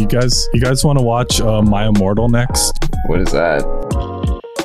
You 0.00 0.06
guys, 0.06 0.48
you 0.54 0.62
guys 0.62 0.82
want 0.82 0.98
to 0.98 1.04
watch 1.04 1.42
uh, 1.42 1.60
My 1.60 1.86
Immortal 1.86 2.30
next? 2.30 2.72
What 3.04 3.20
is 3.20 3.32
that? 3.32 3.60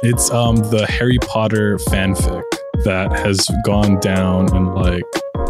It's 0.02 0.32
um 0.32 0.56
the 0.56 0.86
Harry 0.88 1.18
Potter 1.28 1.76
fanfic 1.90 2.42
that 2.86 3.12
has 3.12 3.46
gone 3.66 4.00
down 4.00 4.56
in 4.56 4.74
like 4.74 5.04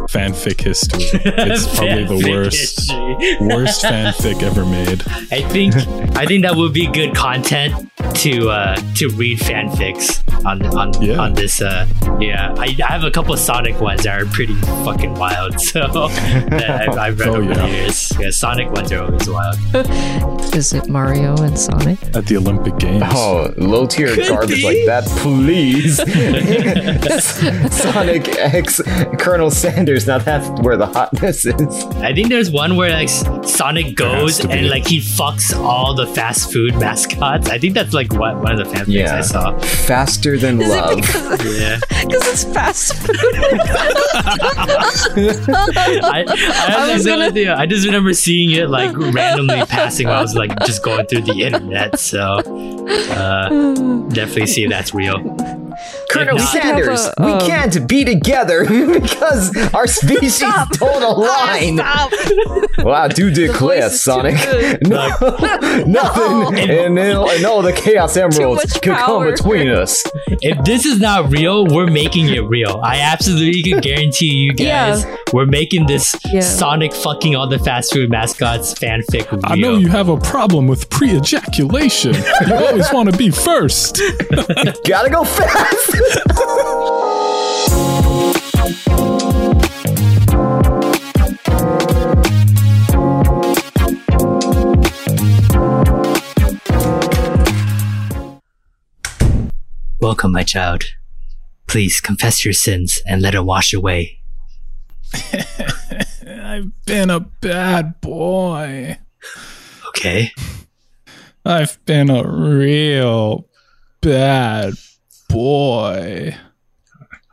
fanfic 0.09 0.59
history. 0.59 1.03
It's 1.23 1.67
probably 1.77 2.03
the 2.05 2.31
worst 2.31 2.91
worst 3.41 3.83
fanfic 3.85 4.41
ever 4.41 4.65
made. 4.65 5.03
I 5.31 5.47
think 5.49 5.75
I 6.17 6.25
think 6.25 6.41
that 6.45 6.55
would 6.55 6.73
be 6.73 6.87
good 6.87 7.13
content 7.15 7.91
to 8.15 8.49
uh 8.49 8.75
to 8.95 9.09
read 9.09 9.37
fanfics 9.39 10.21
on 10.45 10.61
on 10.77 10.93
Yeah. 11.01 11.17
on 11.19 11.33
this 11.33 11.61
uh 11.61 11.85
yeah 12.19 12.53
I, 12.57 12.75
I 12.87 12.91
have 12.91 13.03
a 13.03 13.11
couple 13.11 13.33
of 13.33 13.39
Sonic 13.39 13.79
ones 13.81 14.03
that 14.03 14.21
are 14.21 14.25
pretty 14.27 14.55
fucking 14.85 15.15
wild 15.15 15.59
so 15.71 15.87
that 15.87 16.87
I've, 16.89 16.97
I've 16.97 17.19
read 17.19 17.29
Oh, 17.29 17.35
over 17.35 17.43
yeah. 17.43 17.65
the 17.65 17.69
years 17.71 18.11
yeah 18.19 18.29
Sonic 18.29 18.69
ones 18.71 18.91
are 18.91 19.03
always 19.03 19.29
wild 19.29 19.57
Is 20.55 20.71
it 20.71 20.87
Mario 20.87 21.35
and 21.43 21.59
Sonic? 21.59 22.01
At 22.15 22.27
the 22.27 22.37
Olympic 22.37 22.77
Games. 22.77 23.03
Oh, 23.07 23.53
low 23.57 23.85
tier 23.85 24.15
garbage 24.15 24.61
be. 24.61 24.63
like 24.63 24.85
that, 24.85 25.03
please. 25.19 25.97
Sonic 27.73 28.29
X 28.37 28.81
Colonel 29.19 29.51
Sanders. 29.51 30.07
Now 30.07 30.19
that's 30.19 30.47
where 30.61 30.77
the 30.77 30.85
hotness 30.87 31.45
is. 31.45 31.85
I 31.97 32.13
think 32.13 32.29
there's 32.29 32.51
one 32.51 32.77
where 32.77 32.91
like 32.91 33.09
Sonic 33.09 33.95
goes 33.95 34.39
and 34.45 34.69
like 34.69 34.87
he 34.87 34.99
fucks 34.99 35.53
all 35.53 35.93
the 35.93 36.07
fast 36.07 36.53
food 36.53 36.75
mascots 36.75 37.49
I 37.49 37.57
think 37.57 37.73
that's 37.73 37.93
like 37.93 38.04
what 38.13 38.37
one 38.37 38.59
of 38.59 38.67
the 38.67 38.73
fanfics 38.75 38.87
Yeah. 38.87 39.17
I 39.17 39.21
saw 39.21 39.57
Faster 39.59 40.37
than 40.37 40.61
Is 40.61 40.69
love. 40.69 40.95
because 40.95 41.59
yeah 41.59 41.79
because 41.89 42.27
it's 42.27 42.43
fast 42.45 42.93
food? 42.95 43.15
I, 45.17 46.25
I, 46.27 46.75
I 46.89 46.93
was 46.93 47.05
gonna- 47.05 47.25
idea. 47.25 47.55
I 47.55 47.65
just 47.65 47.85
remember 47.85 48.13
seeing 48.13 48.51
it 48.51 48.69
like 48.69 48.95
randomly 48.97 49.65
passing 49.65 50.07
while 50.07 50.17
I 50.19 50.21
was 50.21 50.35
like 50.35 50.57
just 50.65 50.83
going 50.83 51.05
through 51.07 51.21
the 51.21 51.41
internet. 51.43 51.99
So 51.99 52.19
uh, 53.11 53.49
definitely 54.09 54.47
see 54.47 54.63
if 54.65 54.69
that's 54.69 54.93
real. 54.93 55.17
Colonel 56.15 56.37
not- 56.37 56.47
Sanders, 56.51 57.05
have 57.05 57.13
a, 57.17 57.25
we 57.25 57.31
um, 57.33 57.39
can't 57.41 57.87
be 57.87 58.03
together 58.05 58.65
because 59.01 59.55
our 59.73 59.87
species 59.87 60.39
don't 60.39 60.81
align. 61.03 61.77
Stop. 61.77 62.11
Well, 62.79 62.95
I 62.95 63.07
do 63.07 63.29
declare, 63.31 63.81
voice 63.81 63.93
is 63.93 64.03
too 64.03 64.11
Sonic. 64.11 64.35
No, 64.85 65.07
nothing, 65.85 66.69
and, 66.69 66.99
all- 66.99 67.29
and 67.29 67.45
all 67.45 67.61
the 67.61 67.73
Chaos 67.73 68.15
Emeralds 68.17 68.63
much 68.73 68.81
could 68.81 68.93
come 68.95 69.23
between 69.25 69.69
us. 69.69 70.03
If 70.41 70.63
this 70.65 70.85
is 70.85 70.99
not 70.99 71.31
real, 71.31 71.65
we're 71.65 71.87
making 71.87 72.29
it 72.29 72.41
real. 72.41 72.79
I 72.83 72.99
absolutely 72.99 73.63
can 73.63 73.79
guarantee 73.81 74.33
you 74.33 74.53
guys, 74.53 75.03
Yeah. 75.03 75.15
we're 75.33 75.45
making 75.45 75.87
this 75.87 76.15
Yeah. 76.25 76.41
Sonic 76.41 76.93
fucking 76.93 77.35
all 77.35 77.47
the 77.47 77.59
fast 77.59 77.93
food 77.93 78.09
mascots 78.09 78.73
fanfic 78.75 79.31
real. 79.31 79.41
I 79.43 79.55
know 79.55 79.77
you 79.77 79.87
have 79.89 80.09
a 80.09 80.17
problem 80.17 80.67
with 80.67 80.89
pre-ejaculation. 80.89 82.13
You 82.47 82.53
always 82.55 82.91
want 82.93 83.11
to 83.11 83.17
be 83.17 83.29
first. 83.29 84.01
Gotta 84.85 85.09
go 85.09 85.23
fast. 85.23 85.95
Welcome, 99.99 100.33
my 100.33 100.43
child. 100.43 100.83
Please 101.65 101.99
confess 101.99 102.45
your 102.45 102.53
sins 102.53 103.01
and 103.07 103.23
let 103.23 103.33
it 103.33 103.43
wash 103.43 103.73
away. 103.73 104.19
I've 106.27 106.71
been 106.85 107.09
a 107.09 107.19
bad 107.19 107.99
boy. 108.01 108.99
Okay. 109.87 110.31
I've 111.43 111.83
been 111.85 112.11
a 112.11 112.27
real 112.27 113.47
bad 114.01 114.75
boy. 115.35 116.33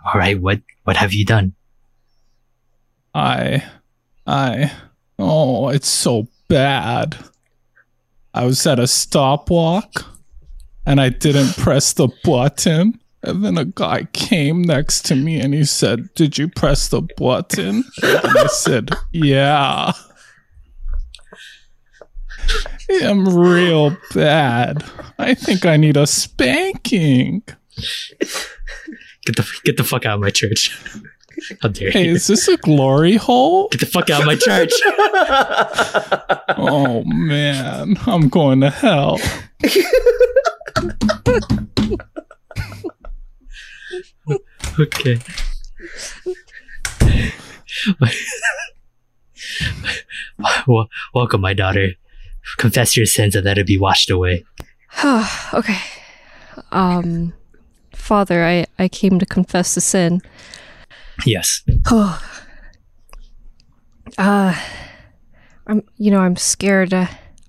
All 0.05 0.15
right. 0.15 0.41
What 0.41 0.61
what 0.83 0.97
have 0.97 1.15
you 1.15 1.25
done? 1.25 1.55
I, 3.15 3.63
I, 4.27 4.73
oh, 5.19 5.69
it's 5.69 5.89
so 5.89 6.27
bad. 6.49 7.17
I 8.35 8.45
was 8.45 8.67
at 8.67 8.81
a 8.81 8.89
stopwalk 8.89 10.05
and 10.85 11.01
I 11.01 11.11
didn't 11.11 11.57
press 11.59 11.93
the 11.93 12.09
button. 12.25 12.99
And 13.23 13.45
then 13.45 13.57
a 13.57 13.67
guy 13.67 14.09
came 14.13 14.63
next 14.63 15.03
to 15.07 15.15
me 15.15 15.41
and 15.41 15.55
he 15.55 15.65
said, 15.65 16.13
Did 16.15 16.39
you 16.39 16.49
press 16.49 16.89
the 16.89 17.03
button? 17.17 17.85
And 18.03 18.39
I 18.39 18.47
said, 18.47 18.91
Yeah. 19.13 19.93
I'm 22.91 23.29
real 23.39 23.97
bad. 24.13 24.85
I 25.21 25.35
think 25.35 25.65
I 25.65 25.77
need 25.77 25.97
a 25.97 26.07
spanking. 26.09 27.45
Get 29.25 29.37
the 29.37 29.49
get 29.65 29.77
the 29.77 29.85
fuck 29.85 30.05
out 30.07 30.15
of 30.15 30.21
my 30.21 30.31
church. 30.31 30.77
How 31.63 31.69
dare 31.69 31.91
Hey, 31.91 32.07
you? 32.07 32.13
is 32.15 32.27
this 32.27 32.47
a 32.49 32.57
glory 32.59 33.17
hole? 33.17 33.69
Get 33.69 33.81
the 33.81 33.87
fuck 33.87 34.11
out 34.11 34.21
of 34.21 34.27
my 34.27 34.37
church. 34.37 34.73
Oh 36.59 37.03
man, 37.07 37.97
I'm 38.07 38.29
going 38.29 38.61
to 38.61 38.71
hell. 38.71 39.19
Okay. 44.79 45.19
well, 50.67 50.89
welcome, 51.15 51.41
my 51.41 51.55
daughter. 51.55 51.91
Confess 52.59 52.97
your 52.97 53.07
sins 53.07 53.35
and 53.37 53.45
let 53.45 53.59
it 53.59 53.67
be 53.67 53.79
washed 53.79 54.11
away. 54.11 54.45
okay. 55.55 55.79
Um, 56.71 57.33
Father, 58.03 58.45
I 58.45 58.67
I 58.81 58.89
came 58.89 59.21
to 59.21 59.27
confess 59.27 59.77
the 59.77 59.81
sin. 59.81 60.21
Yes. 61.25 61.63
Oh. 61.87 62.21
Uh, 64.19 64.55
I'm, 65.67 65.83
you 65.97 66.11
know, 66.11 66.19
I'm 66.19 66.37
scared. 66.37 66.93
Uh, 66.93 67.07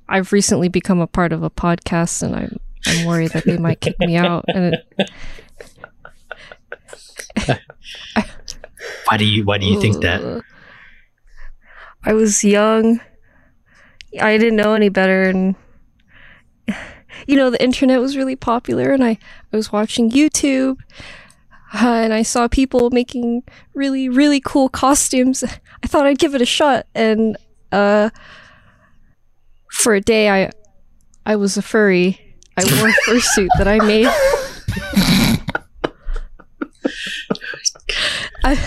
I've 0.08 0.32
recently 0.32 0.70
become 0.70 1.02
a 1.02 1.08
part 1.08 1.34
of 1.34 1.44
a 1.44 1.50
podcast, 1.50 2.24
and 2.24 2.34
I'm, 2.34 2.58
I'm 2.86 3.06
worried 3.06 3.32
that 3.32 3.44
they 3.44 3.58
might 3.58 3.82
kick 3.82 4.00
me 4.00 4.16
out. 4.16 4.46
And 4.48 4.76
it, 4.76 5.12
Why 9.08 9.18
do 9.18 9.26
you 9.26 9.44
Why 9.44 9.58
do 9.58 9.66
you 9.66 9.82
think 9.82 10.02
that? 10.04 10.42
I 12.06 12.14
was 12.14 12.46
young. 12.46 13.02
I 14.22 14.38
didn't 14.38 14.56
know 14.56 14.74
any 14.74 14.88
better, 14.88 15.24
and 15.24 15.56
you 17.28 17.36
know, 17.36 17.50
the 17.50 17.64
internet 17.64 18.00
was 18.00 18.18
really 18.18 18.36
popular, 18.36 18.92
and 18.92 19.04
I, 19.04 19.18
I 19.52 19.56
was 19.56 19.72
watching 19.72 20.12
YouTube, 20.12 20.78
uh, 21.74 21.88
and 21.88 22.14
I 22.14 22.22
saw 22.24 22.48
people 22.48 22.90
making 22.92 23.44
really, 23.74 24.10
really 24.10 24.40
cool 24.40 24.70
costumes. 24.70 25.44
I 25.44 25.88
thought 25.88 26.06
I'd 26.06 26.20
give 26.20 26.36
it 26.36 26.42
a 26.42 26.46
shot, 26.46 26.86
and 26.94 27.38
uh, 27.72 28.10
for 29.72 29.96
a 29.96 30.02
day, 30.02 30.30
I, 30.30 30.52
I 31.26 31.36
was 31.36 31.58
a 31.58 31.62
furry. 31.62 32.20
I 32.56 32.64
wore 32.78 32.90
a 32.90 32.94
fursuit 33.08 33.50
that 33.58 33.68
I 33.68 33.80
made. 33.80 34.08
I, 38.46 38.58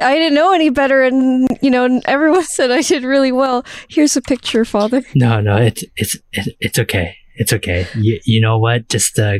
I 0.00 0.14
didn't 0.14 0.34
know 0.34 0.52
any 0.52 0.70
better, 0.70 1.02
and 1.02 1.48
you 1.60 1.70
know, 1.70 2.00
everyone 2.06 2.44
said 2.56 2.70
I 2.70 2.82
did 2.82 3.04
really 3.04 3.32
well. 3.32 3.64
Here's 3.88 4.16
a 4.16 4.22
picture, 4.22 4.64
Father. 4.64 5.02
No, 5.14 5.40
no, 5.40 5.56
it's 5.56 5.84
it's 5.96 6.16
it's 6.32 6.78
okay. 6.78 7.16
It's 7.36 7.52
okay. 7.52 7.86
You 7.94 8.20
you 8.24 8.40
know 8.40 8.58
what? 8.58 8.88
Just 8.88 9.18
uh, 9.18 9.38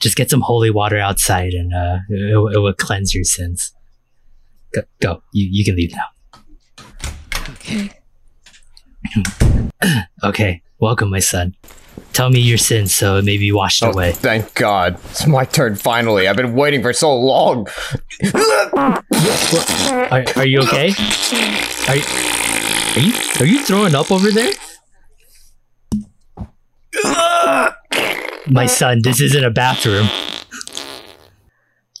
just 0.00 0.16
get 0.16 0.30
some 0.30 0.40
holy 0.40 0.70
water 0.70 0.98
outside, 0.98 1.52
and 1.52 1.72
uh, 1.74 1.98
it, 2.08 2.54
it 2.54 2.58
will 2.58 2.74
cleanse 2.74 3.14
your 3.14 3.24
sins. 3.24 3.72
Go, 4.74 4.82
go. 5.00 5.22
You 5.32 5.48
you 5.50 5.64
can 5.64 5.76
leave 5.76 5.92
now. 5.92 6.08
Okay. 7.50 7.90
Okay. 10.22 10.62
Welcome, 10.78 11.10
my 11.10 11.18
son. 11.18 11.56
Tell 12.12 12.28
me 12.30 12.40
your 12.40 12.58
sins 12.58 12.94
so 12.94 13.16
it 13.16 13.24
may 13.24 13.38
be 13.38 13.52
washed 13.52 13.82
Oh, 13.82 13.90
away. 13.90 14.12
thank 14.12 14.54
God. 14.54 14.98
It's 15.10 15.26
my 15.26 15.44
turn 15.46 15.76
finally. 15.76 16.28
I've 16.28 16.36
been 16.36 16.54
waiting 16.54 16.82
for 16.82 16.92
so 16.92 17.14
long. 17.14 17.66
Are, 18.74 20.24
are 20.36 20.46
you 20.46 20.60
okay? 20.60 20.92
Are 21.88 21.96
you, 21.96 22.02
are 22.96 23.00
you 23.00 23.12
are 23.40 23.46
you 23.46 23.62
throwing 23.64 23.94
up 23.94 24.10
over 24.12 24.30
there? 24.30 24.52
My 28.48 28.66
son, 28.66 29.00
this 29.02 29.20
isn't 29.20 29.44
a 29.44 29.50
bathroom. 29.50 30.08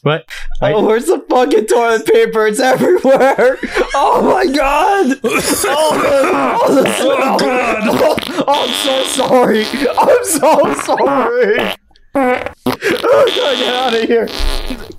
What? 0.02 0.24
Are- 0.60 0.72
Oh, 0.74 0.84
where's 0.86 1.06
the 1.06 1.24
fucking 1.28 1.66
toilet 1.66 2.06
paper? 2.06 2.46
It's 2.46 2.60
everywhere. 2.60 3.58
Oh, 3.94 4.20
oh 4.24 4.32
my 4.32 4.46
god. 4.46 5.20
Oh, 5.22 6.60
oh, 6.64 6.74
the 6.74 6.90
smell. 6.94 7.36
Oh, 7.40 8.16
oh 8.18 8.21
I'm 8.34 8.68
so 8.70 9.02
sorry. 9.04 9.64
I'm 9.98 10.24
so 10.24 10.74
sorry. 10.84 11.74
Oh, 12.14 12.52
gotta 12.64 13.56
get 13.56 13.74
out 13.74 13.94
of 13.94 14.08
here. 14.08 14.28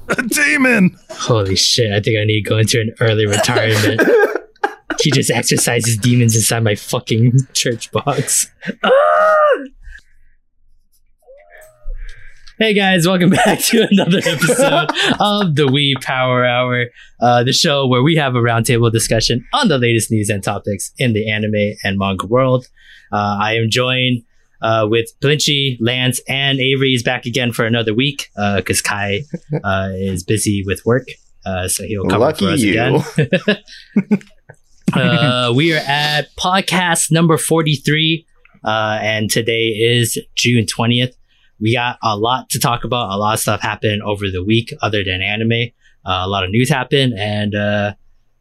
A 0.09 0.21
demon! 0.21 0.95
Holy 1.09 1.55
shit! 1.55 1.91
I 1.91 1.99
think 1.99 2.19
I 2.19 2.25
need 2.25 2.43
to 2.43 2.49
go 2.49 2.57
into 2.57 2.79
an 2.79 2.93
early 2.99 3.25
retirement. 3.25 4.01
he 5.01 5.11
just 5.11 5.31
exercises 5.31 5.97
demons 5.97 6.35
inside 6.35 6.63
my 6.63 6.75
fucking 6.75 7.33
church 7.53 7.91
box. 7.91 8.47
Hey 12.59 12.73
guys, 12.75 13.07
welcome 13.07 13.31
back 13.31 13.59
to 13.59 13.87
another 13.89 14.19
episode 14.19 14.89
of 15.19 15.55
the 15.55 15.67
Weeb 15.67 16.03
Power 16.03 16.45
Hour, 16.45 16.85
uh, 17.19 17.43
the 17.43 17.51
show 17.51 17.87
where 17.87 18.03
we 18.03 18.15
have 18.15 18.35
a 18.35 18.39
roundtable 18.39 18.91
discussion 18.91 19.43
on 19.53 19.69
the 19.69 19.79
latest 19.79 20.11
news 20.11 20.29
and 20.29 20.43
topics 20.43 20.93
in 20.99 21.13
the 21.13 21.29
anime 21.29 21.75
and 21.83 21.97
manga 21.97 22.27
world. 22.27 22.67
Uh, 23.13 23.37
I 23.39 23.53
am 23.53 23.69
joined 23.69 24.23
uh, 24.61 24.87
with 24.89 25.07
Blinchy, 25.21 25.77
Lance, 25.79 26.19
and 26.27 26.59
Avery 26.59 26.93
is 26.93 27.03
back 27.03 27.25
again 27.25 27.51
for 27.51 27.65
another 27.65 27.93
week 27.93 28.29
because 28.55 28.81
Kai 28.81 29.21
uh, 29.63 29.89
is 29.93 30.23
busy 30.23 30.63
with 30.65 30.83
work, 30.85 31.07
uh, 31.45 31.67
so 31.67 31.83
he'll 31.83 32.05
cover 32.05 32.25
Lucky 32.25 32.45
for 32.45 32.51
us 32.53 32.61
you. 32.61 32.71
again. 32.71 34.19
uh, 34.93 35.53
we 35.55 35.73
are 35.73 35.83
at 35.85 36.27
podcast 36.37 37.11
number 37.11 37.37
43, 37.37 38.25
uh, 38.63 38.99
and 39.01 39.29
today 39.29 39.67
is 39.67 40.17
June 40.35 40.65
20th. 40.65 41.13
We 41.59 41.75
got 41.75 41.97
a 42.03 42.17
lot 42.17 42.49
to 42.49 42.59
talk 42.59 42.83
about. 42.83 43.11
A 43.11 43.17
lot 43.17 43.33
of 43.33 43.39
stuff 43.39 43.61
happened 43.61 44.01
over 44.03 44.25
the 44.31 44.43
week 44.43 44.73
other 44.81 45.03
than 45.03 45.21
anime. 45.21 45.71
Uh, 46.05 46.23
a 46.23 46.27
lot 46.27 46.43
of 46.43 46.49
news 46.49 46.69
happened 46.69 47.13
and 47.17 47.55
uh, 47.55 47.93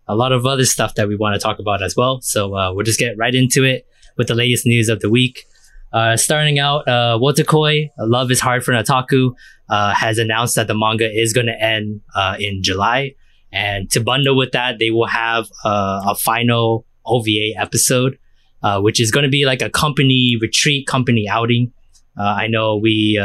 a 0.09 0.17
lot 0.17 0.33
of 0.33 0.47
other 0.47 0.65
stuff 0.65 0.95
that 0.97 1.07
we 1.09 1.15
want 1.15 1.35
to 1.35 1.39
talk 1.39 1.59
about 1.61 1.83
as 1.83 1.95
well. 1.97 2.21
So 2.21 2.57
uh, 2.57 2.73
we'll 2.73 2.85
just 2.85 2.99
get 2.99 3.17
right 3.17 3.35
into 3.35 3.63
it 3.63 3.87
with 4.17 4.29
the 4.29 4.35
latest 4.35 4.67
news 4.67 4.89
of 4.89 5.01
the 5.01 5.11
week. 5.11 5.47
Uh, 5.93 6.17
starting 6.17 6.59
out, 6.59 6.89
uh, 6.89 7.19
Wotakoi, 7.21 7.91
Love 7.99 8.31
is 8.31 8.41
Hard 8.41 8.65
for 8.65 8.73
Otaku, 8.73 9.35
uh, 9.69 9.95
has 9.95 10.19
announced 10.19 10.55
that 10.57 10.67
the 10.67 10.75
manga 10.75 11.11
is 11.11 11.33
going 11.33 11.47
to 11.47 11.63
end 11.63 12.01
uh, 12.15 12.37
in 12.39 12.63
July. 12.63 13.15
And 13.53 13.91
to 13.91 14.01
bundle 14.01 14.37
with 14.37 14.53
that, 14.53 14.79
they 14.79 14.91
will 14.91 15.07
have 15.07 15.49
uh, 15.65 16.03
a 16.09 16.15
final 16.15 16.87
OVA 17.05 17.53
episode, 17.59 18.19
uh, 18.63 18.81
which 18.81 19.01
is 19.01 19.11
going 19.11 19.25
to 19.25 19.31
be 19.31 19.45
like 19.45 19.61
a 19.61 19.69
company 19.69 20.37
retreat, 20.41 20.87
company 20.87 21.29
outing. 21.29 21.73
Uh, 22.19 22.23
I 22.23 22.47
know 22.47 22.77
we 22.77 23.19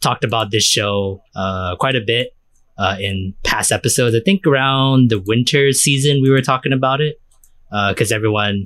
talked 0.00 0.22
about 0.22 0.52
this 0.52 0.64
show 0.64 1.22
quite 1.80 1.96
a 1.96 2.00
bit 2.00 2.30
in 3.00 3.34
past 3.42 3.72
episodes. 3.72 4.14
I 4.14 4.20
think 4.24 4.46
around 4.46 5.10
the 5.10 5.18
winter 5.18 5.72
season, 5.72 6.22
we 6.22 6.30
were 6.30 6.42
talking 6.42 6.72
about 6.72 7.00
it 7.00 7.20
because 7.88 8.12
everyone, 8.12 8.64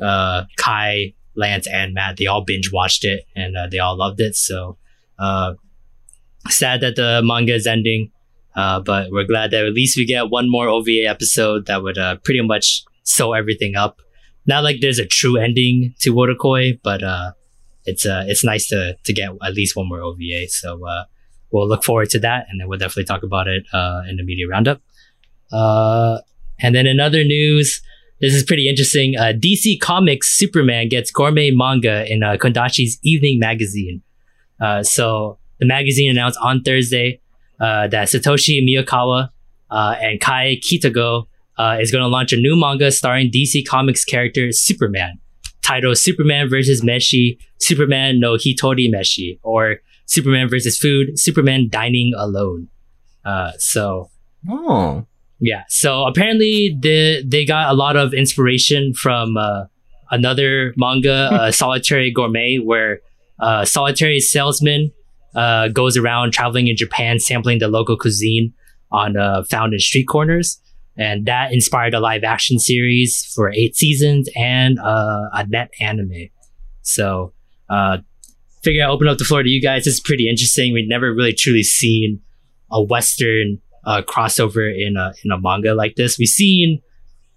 uh, 0.00 0.44
Kai, 0.56 1.14
Lance, 1.34 1.66
and 1.66 1.94
Matt, 1.94 2.16
they 2.16 2.26
all 2.26 2.44
binge 2.44 2.72
watched 2.72 3.04
it 3.04 3.24
and 3.34 3.56
uh, 3.56 3.66
they 3.70 3.78
all 3.78 3.96
loved 3.96 4.20
it. 4.20 4.36
So 4.36 4.78
uh, 5.18 5.54
sad 6.48 6.80
that 6.80 6.96
the 6.96 7.22
manga 7.24 7.54
is 7.54 7.66
ending. 7.66 8.10
Uh, 8.54 8.80
but 8.80 9.10
we're 9.10 9.26
glad 9.26 9.50
that 9.50 9.66
at 9.66 9.74
least 9.74 9.98
we 9.98 10.06
get 10.06 10.30
one 10.30 10.50
more 10.50 10.68
OVA 10.68 11.04
episode 11.06 11.66
that 11.66 11.82
would 11.82 11.98
uh, 11.98 12.16
pretty 12.24 12.40
much 12.40 12.84
sew 13.02 13.34
everything 13.34 13.76
up. 13.76 14.00
Not 14.46 14.64
like 14.64 14.80
there's 14.80 14.98
a 14.98 15.06
true 15.06 15.36
ending 15.36 15.94
to 16.00 16.14
Wotakoi, 16.14 16.80
but 16.82 17.02
uh, 17.02 17.32
it's 17.84 18.06
uh, 18.06 18.24
it's 18.26 18.44
nice 18.44 18.68
to 18.68 18.96
to 19.04 19.12
get 19.12 19.30
at 19.42 19.54
least 19.54 19.76
one 19.76 19.88
more 19.88 20.00
OVA. 20.00 20.48
So 20.48 20.86
uh, 20.86 21.04
we'll 21.50 21.68
look 21.68 21.84
forward 21.84 22.10
to 22.10 22.18
that, 22.20 22.46
and 22.48 22.60
then 22.60 22.68
we'll 22.68 22.78
definitely 22.78 23.04
talk 23.04 23.22
about 23.22 23.48
it 23.48 23.64
uh, 23.72 24.02
in 24.08 24.16
the 24.16 24.22
media 24.22 24.46
roundup. 24.48 24.80
Uh, 25.52 26.18
and 26.60 26.74
then 26.74 26.86
in 26.86 27.00
other 27.00 27.24
news, 27.24 27.82
this 28.20 28.34
is 28.34 28.42
pretty 28.44 28.68
interesting. 28.68 29.16
Uh, 29.16 29.32
DC 29.32 29.80
Comics 29.80 30.30
Superman 30.30 30.88
gets 30.88 31.10
gourmet 31.10 31.50
manga 31.50 32.10
in 32.10 32.22
uh, 32.22 32.36
Kodansha's 32.36 32.98
Evening 33.02 33.38
Magazine. 33.38 34.02
Uh, 34.60 34.82
so 34.82 35.38
the 35.60 35.66
magazine 35.66 36.10
announced 36.10 36.38
on 36.42 36.62
Thursday 36.62 37.20
uh, 37.60 37.88
that 37.88 38.08
Satoshi 38.08 38.62
Miyagawa 38.62 39.30
uh, 39.70 39.96
and 40.00 40.20
Kai 40.20 40.56
Kitago 40.62 41.26
uh, 41.58 41.78
is 41.80 41.90
going 41.90 42.02
to 42.02 42.08
launch 42.08 42.32
a 42.32 42.36
new 42.36 42.58
manga 42.58 42.90
starring 42.90 43.30
DC 43.30 43.66
Comics 43.66 44.04
character 44.04 44.52
Superman, 44.52 45.18
titled 45.62 45.98
Superman 45.98 46.48
vs. 46.48 46.82
Meshi, 46.82 47.38
Superman 47.58 48.20
no 48.20 48.34
Hitori 48.34 48.90
Meshi, 48.90 49.38
or 49.42 49.76
Superman 50.06 50.48
versus 50.48 50.78
Food, 50.78 51.18
Superman 51.18 51.68
Dining 51.70 52.12
Alone. 52.16 52.68
So 53.58 54.10
Oh, 54.48 55.06
yeah. 55.38 55.64
So 55.68 56.04
apparently 56.04 56.76
they 56.80 57.22
they 57.26 57.44
got 57.44 57.70
a 57.70 57.74
lot 57.74 57.96
of 57.96 58.14
inspiration 58.14 58.94
from 58.94 59.36
uh, 59.36 59.64
another 60.10 60.72
manga, 60.76 61.30
uh, 61.32 61.50
Solitary 61.62 62.10
Gourmet, 62.10 62.56
where 62.56 63.00
uh, 63.38 63.64
solitary 63.64 64.20
salesman 64.20 64.92
uh, 65.34 65.68
goes 65.68 65.96
around 65.96 66.32
traveling 66.32 66.68
in 66.68 66.76
Japan, 66.76 67.18
sampling 67.18 67.58
the 67.58 67.68
local 67.68 67.96
cuisine 67.96 68.54
on 68.90 69.16
uh, 69.16 69.42
found 69.50 69.74
in 69.74 69.80
street 69.80 70.06
corners, 70.06 70.60
and 70.96 71.26
that 71.26 71.52
inspired 71.52 71.92
a 71.92 72.00
live 72.00 72.24
action 72.24 72.58
series 72.58 73.30
for 73.34 73.52
eight 73.52 73.76
seasons 73.76 74.28
and 74.34 74.78
uh, 74.78 75.28
a 75.34 75.46
net 75.46 75.70
anime. 75.80 76.28
So, 76.82 77.32
uh, 77.68 77.98
figure 78.62 78.84
I 78.84 78.88
open 78.88 79.08
up 79.08 79.18
the 79.18 79.24
floor 79.24 79.42
to 79.42 79.48
you 79.48 79.60
guys. 79.60 79.86
It's 79.86 80.00
pretty 80.00 80.28
interesting. 80.28 80.72
We've 80.72 80.88
never 80.88 81.12
really 81.12 81.34
truly 81.34 81.62
seen 81.62 82.20
a 82.70 82.82
Western 82.82 83.60
uh, 83.86 84.02
crossover 84.02 84.70
in 84.70 84.96
a 84.96 85.14
in 85.24 85.30
a 85.30 85.40
manga 85.40 85.72
like 85.74 85.94
this. 85.96 86.18
We've 86.18 86.28
seen 86.28 86.82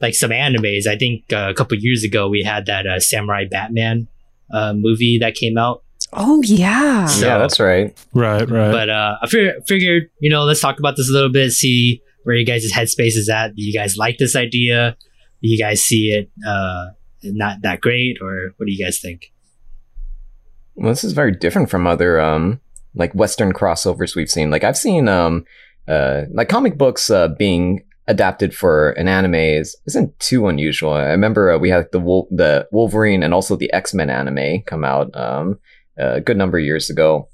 like 0.01 0.15
some 0.15 0.31
animes. 0.31 0.87
I 0.87 0.97
think 0.97 1.31
uh, 1.31 1.47
a 1.49 1.53
couple 1.53 1.77
years 1.77 2.03
ago 2.03 2.27
we 2.27 2.43
had 2.43 2.65
that 2.65 2.85
uh, 2.87 2.99
Samurai 2.99 3.45
Batman 3.49 4.07
uh, 4.51 4.73
movie 4.73 5.19
that 5.19 5.35
came 5.35 5.57
out. 5.57 5.83
Oh 6.11 6.41
yeah. 6.43 7.05
So- 7.05 7.25
yeah, 7.27 7.37
that's 7.37 7.59
right. 7.59 7.95
Right, 8.13 8.49
right. 8.49 8.71
But 8.71 8.89
uh, 8.89 9.17
I 9.21 9.27
figured, 9.27 9.63
figured, 9.67 10.09
you 10.19 10.29
know, 10.31 10.43
let's 10.43 10.59
talk 10.59 10.79
about 10.79 10.97
this 10.97 11.09
a 11.09 11.13
little 11.13 11.31
bit, 11.31 11.51
see 11.51 12.01
where 12.23 12.35
you 12.35 12.45
guys' 12.45 12.71
headspace 12.71 13.15
is 13.15 13.29
at. 13.29 13.55
Do 13.55 13.61
you 13.61 13.71
guys 13.73 13.95
like 13.95 14.17
this 14.17 14.35
idea? 14.35 14.97
Do 15.43 15.47
you 15.49 15.57
guys 15.59 15.81
see 15.83 16.09
it 16.11 16.31
uh, 16.47 16.87
not 17.21 17.61
that 17.61 17.79
great, 17.81 18.17
or 18.21 18.53
what 18.57 18.65
do 18.65 18.71
you 18.73 18.83
guys 18.83 18.99
think? 18.99 19.31
Well, 20.75 20.89
this 20.89 21.03
is 21.03 21.13
very 21.13 21.31
different 21.33 21.69
from 21.69 21.85
other 21.85 22.19
um 22.19 22.61
like 22.95 23.13
Western 23.13 23.53
crossovers 23.53 24.15
we've 24.15 24.29
seen. 24.31 24.49
Like 24.49 24.63
I've 24.63 24.77
seen 24.77 25.07
um 25.07 25.45
uh 25.89 26.25
like 26.31 26.49
comic 26.49 26.77
books 26.77 27.09
uh, 27.09 27.27
being 27.27 27.83
adapted 28.07 28.55
for 28.55 28.91
an 28.91 29.07
anime 29.07 29.35
is, 29.35 29.75
isn't 29.85 30.19
too 30.19 30.47
unusual. 30.47 30.93
I 30.93 31.11
remember 31.11 31.51
uh, 31.51 31.57
we 31.59 31.69
had 31.69 31.77
like, 31.77 31.91
the 31.91 31.99
Wol- 31.99 32.27
the 32.31 32.67
Wolverine 32.71 33.21
and 33.21 33.33
also 33.33 33.55
the 33.55 33.71
X 33.73 33.93
Men 33.93 34.09
anime 34.09 34.61
come 34.65 34.83
out 34.83 35.15
um 35.15 35.59
a 35.97 36.21
good 36.21 36.37
number 36.37 36.57
of 36.57 36.63
years 36.63 36.89
ago. 36.89 37.27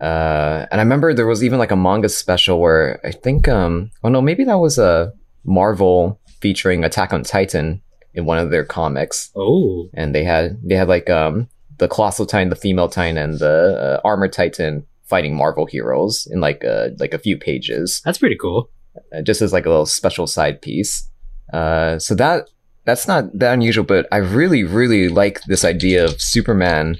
Uh, 0.00 0.66
and 0.70 0.80
I 0.80 0.84
remember 0.84 1.14
there 1.14 1.26
was 1.26 1.42
even 1.42 1.58
like 1.58 1.70
a 1.70 1.76
manga 1.76 2.08
special 2.08 2.60
where 2.60 3.00
I 3.04 3.12
think 3.12 3.48
um 3.48 3.90
oh 4.02 4.08
no 4.08 4.20
maybe 4.20 4.44
that 4.44 4.58
was 4.58 4.78
a 4.78 5.12
Marvel 5.44 6.20
featuring 6.40 6.84
Attack 6.84 7.12
on 7.12 7.22
Titan 7.22 7.82
in 8.14 8.24
one 8.24 8.38
of 8.38 8.50
their 8.50 8.64
comics 8.64 9.30
Oh, 9.34 9.88
and 9.94 10.14
they 10.14 10.24
had 10.24 10.58
they 10.62 10.76
had 10.76 10.88
like 10.88 11.10
um 11.10 11.48
the 11.78 11.88
colossal 11.88 12.26
titan 12.26 12.50
the 12.50 12.56
female 12.56 12.88
titan 12.88 13.18
and 13.18 13.38
the 13.40 14.00
uh, 14.00 14.08
armored 14.08 14.32
titan 14.32 14.86
fighting 15.04 15.34
marvel 15.36 15.66
heroes 15.66 16.26
in 16.30 16.40
like 16.40 16.64
uh 16.64 16.88
like 16.98 17.12
a 17.14 17.18
few 17.18 17.36
pages 17.36 18.00
that's 18.04 18.18
pretty 18.18 18.36
cool. 18.40 18.70
uh, 19.14 19.22
just 19.22 19.42
as 19.42 19.52
like 19.52 19.66
a 19.66 19.68
little 19.70 19.86
special 19.86 20.26
side 20.26 20.60
piece 20.62 21.08
uh 21.52 21.98
so 21.98 22.14
that 22.14 22.48
that's 22.84 23.06
not 23.06 23.24
that 23.38 23.52
unusual 23.52 23.84
but 23.84 24.06
i 24.12 24.16
really 24.16 24.64
really 24.64 25.08
like 25.08 25.40
this 25.42 25.64
idea 25.64 26.04
of 26.04 26.20
superman 26.20 26.96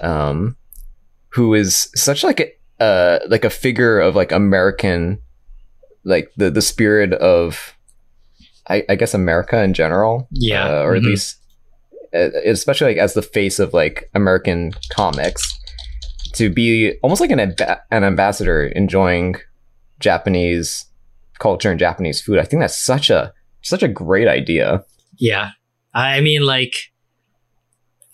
um 0.00 0.56
who 1.30 1.54
is 1.54 1.90
such 1.94 2.22
like 2.24 2.40
a 2.40 2.82
uh 2.82 3.18
like 3.28 3.44
a 3.44 3.50
figure 3.50 3.98
of 3.98 4.14
like 4.16 4.32
american 4.32 5.18
like 6.04 6.30
the 6.36 6.50
the 6.50 6.62
spirit 6.62 7.12
of 7.14 7.74
i 8.68 8.84
i 8.88 8.94
guess 8.94 9.12
america 9.14 9.62
in 9.62 9.74
general 9.74 10.28
Yeah. 10.30 10.66
uh, 10.68 10.82
or 10.84 10.94
at 10.94 11.02
Mhm. 11.02 11.06
least 11.06 11.36
uh, 12.14 12.30
especially 12.44 12.88
like 12.94 12.96
as 12.96 13.14
the 13.14 13.22
face 13.22 13.60
of 13.60 13.72
like 13.72 14.10
American 14.14 14.72
comics 14.90 15.59
to 16.34 16.50
be 16.50 16.94
almost 17.02 17.20
like 17.20 17.30
an 17.30 17.40
an 17.90 18.04
ambassador 18.04 18.66
enjoying 18.66 19.36
Japanese 19.98 20.86
culture 21.38 21.70
and 21.70 21.78
Japanese 21.78 22.20
food. 22.20 22.38
I 22.38 22.44
think 22.44 22.62
that's 22.62 22.76
such 22.76 23.10
a 23.10 23.32
such 23.62 23.82
a 23.82 23.88
great 23.88 24.28
idea. 24.28 24.84
Yeah. 25.18 25.50
I 25.92 26.20
mean, 26.20 26.42
like, 26.42 26.74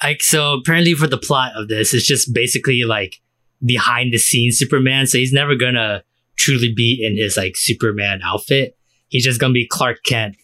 like, 0.02 0.22
so 0.22 0.54
apparently 0.54 0.94
for 0.94 1.06
the 1.06 1.18
plot 1.18 1.52
of 1.56 1.68
this, 1.68 1.94
it's 1.94 2.06
just 2.06 2.32
basically 2.34 2.82
like 2.84 3.20
behind 3.64 4.12
the 4.12 4.18
scenes 4.18 4.58
Superman. 4.58 5.06
So 5.06 5.18
he's 5.18 5.32
never 5.32 5.54
gonna 5.54 6.02
truly 6.36 6.72
be 6.72 7.02
in 7.02 7.16
his 7.16 7.36
like 7.36 7.56
Superman 7.56 8.20
outfit. 8.24 8.76
He's 9.08 9.24
just 9.24 9.40
gonna 9.40 9.52
be 9.52 9.66
Clark 9.66 9.98
Kent 10.04 10.36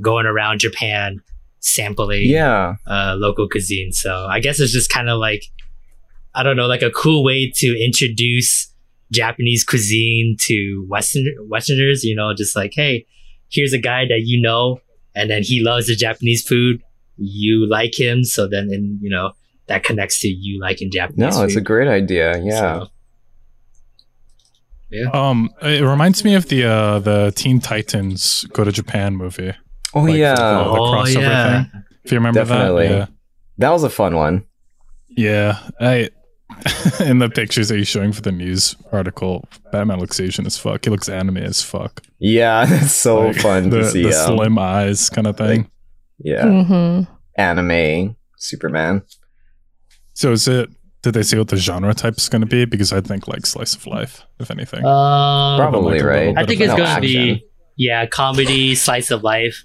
going 0.00 0.26
around 0.26 0.60
Japan 0.60 1.20
sampling 1.60 2.28
Yeah, 2.28 2.74
uh, 2.86 3.16
local 3.18 3.48
cuisine. 3.48 3.92
So 3.92 4.26
I 4.26 4.40
guess 4.40 4.60
it's 4.60 4.72
just 4.72 4.90
kind 4.90 5.08
of 5.08 5.18
like, 5.18 5.44
I 6.36 6.42
don't 6.42 6.56
know, 6.56 6.66
like 6.66 6.82
a 6.82 6.90
cool 6.90 7.24
way 7.24 7.50
to 7.56 7.84
introduce 7.84 8.70
Japanese 9.10 9.64
cuisine 9.64 10.36
to 10.42 10.84
Western 10.88 11.24
Westerners. 11.48 12.04
You 12.04 12.14
know, 12.14 12.32
just 12.34 12.54
like, 12.54 12.72
hey, 12.74 13.06
here's 13.50 13.72
a 13.72 13.78
guy 13.78 14.04
that 14.06 14.22
you 14.24 14.40
know, 14.40 14.80
and 15.14 15.30
then 15.30 15.42
he 15.42 15.62
loves 15.62 15.86
the 15.88 15.96
Japanese 15.96 16.46
food. 16.46 16.82
You 17.16 17.66
like 17.68 17.98
him, 17.98 18.22
so 18.24 18.46
then, 18.46 18.68
and 18.70 19.00
you 19.00 19.08
know, 19.10 19.32
that 19.68 19.82
connects 19.84 20.20
to 20.20 20.28
you 20.28 20.60
liking 20.60 20.90
Japanese. 20.90 21.36
no, 21.36 21.42
it's 21.44 21.56
a 21.56 21.60
great 21.62 21.88
idea. 21.88 22.38
Yeah, 22.44 22.60
So, 22.60 22.88
yeah. 24.90 25.10
um, 25.12 25.50
it 25.62 25.82
reminds 25.82 26.24
me 26.24 26.34
of 26.34 26.48
the 26.48 26.64
uh, 26.64 26.98
the 27.00 27.32
Teen 27.34 27.60
Titans 27.60 28.44
Go 28.52 28.64
to 28.64 28.72
Japan 28.72 29.16
movie. 29.16 29.52
Oh 29.94 30.02
Like, 30.02 30.16
yeah, 30.16 30.34
the- 30.34 30.64
the 30.64 30.70
Oh, 30.70 30.92
crossover 30.92 31.20
yeah. 31.22 31.64
thing. 31.64 31.82
If 32.04 32.12
you 32.12 32.18
remember 32.18 32.40
Definitely. 32.40 32.88
that, 32.88 33.08
that 33.58 33.70
was 33.70 33.82
a 33.82 33.90
fun 33.90 34.14
one. 34.14 34.44
yeah, 35.08 35.58
yeah. 35.80 35.88
I 35.88 36.10
in 37.00 37.18
the 37.18 37.28
pictures 37.28 37.68
that 37.68 37.76
he's 37.76 37.88
showing 37.88 38.12
for 38.12 38.22
the 38.22 38.32
news 38.32 38.76
article, 38.92 39.44
Batman 39.72 39.98
looks 39.98 40.18
Asian 40.20 40.46
as 40.46 40.56
fuck. 40.56 40.84
He 40.84 40.90
looks 40.90 41.08
anime 41.08 41.38
as 41.38 41.62
fuck. 41.62 42.02
Yeah, 42.18 42.64
it's 42.68 42.92
so 42.92 43.26
Like, 43.28 43.36
fun 43.36 43.70
the, 43.70 43.78
to 43.80 43.90
see. 43.90 44.02
the 44.04 44.08
um, 44.18 44.36
slim 44.36 44.58
eyes 44.58 45.10
kind 45.10 45.26
of 45.26 45.36
thing. 45.36 45.70
yeah, 46.18 46.44
Mm-hmm. 46.44 47.12
anime 47.36 48.16
Superman. 48.38 49.02
So 50.14 50.32
is 50.32 50.46
it? 50.48 50.70
Did 51.02 51.14
they 51.14 51.22
say 51.22 51.38
what 51.38 51.48
the 51.48 51.56
genre 51.56 51.94
type 51.94 52.16
is 52.16 52.28
going 52.28 52.40
to 52.40 52.46
be? 52.46 52.64
Because 52.64 52.92
I 52.92 53.00
think 53.00 53.28
like 53.28 53.46
slice 53.46 53.74
of 53.74 53.86
life, 53.86 54.24
if 54.40 54.50
anything. 54.50 54.84
Um, 54.84 55.58
Probably 55.58 55.98
like 56.00 56.04
right. 56.04 56.34
I 56.36 56.44
think 56.46 56.60
it's 56.60 56.74
going 56.74 56.94
to 56.94 57.00
be 57.00 57.44
yeah, 57.76 58.06
comedy, 58.06 58.74
slice 58.74 59.10
of 59.10 59.22
life. 59.22 59.62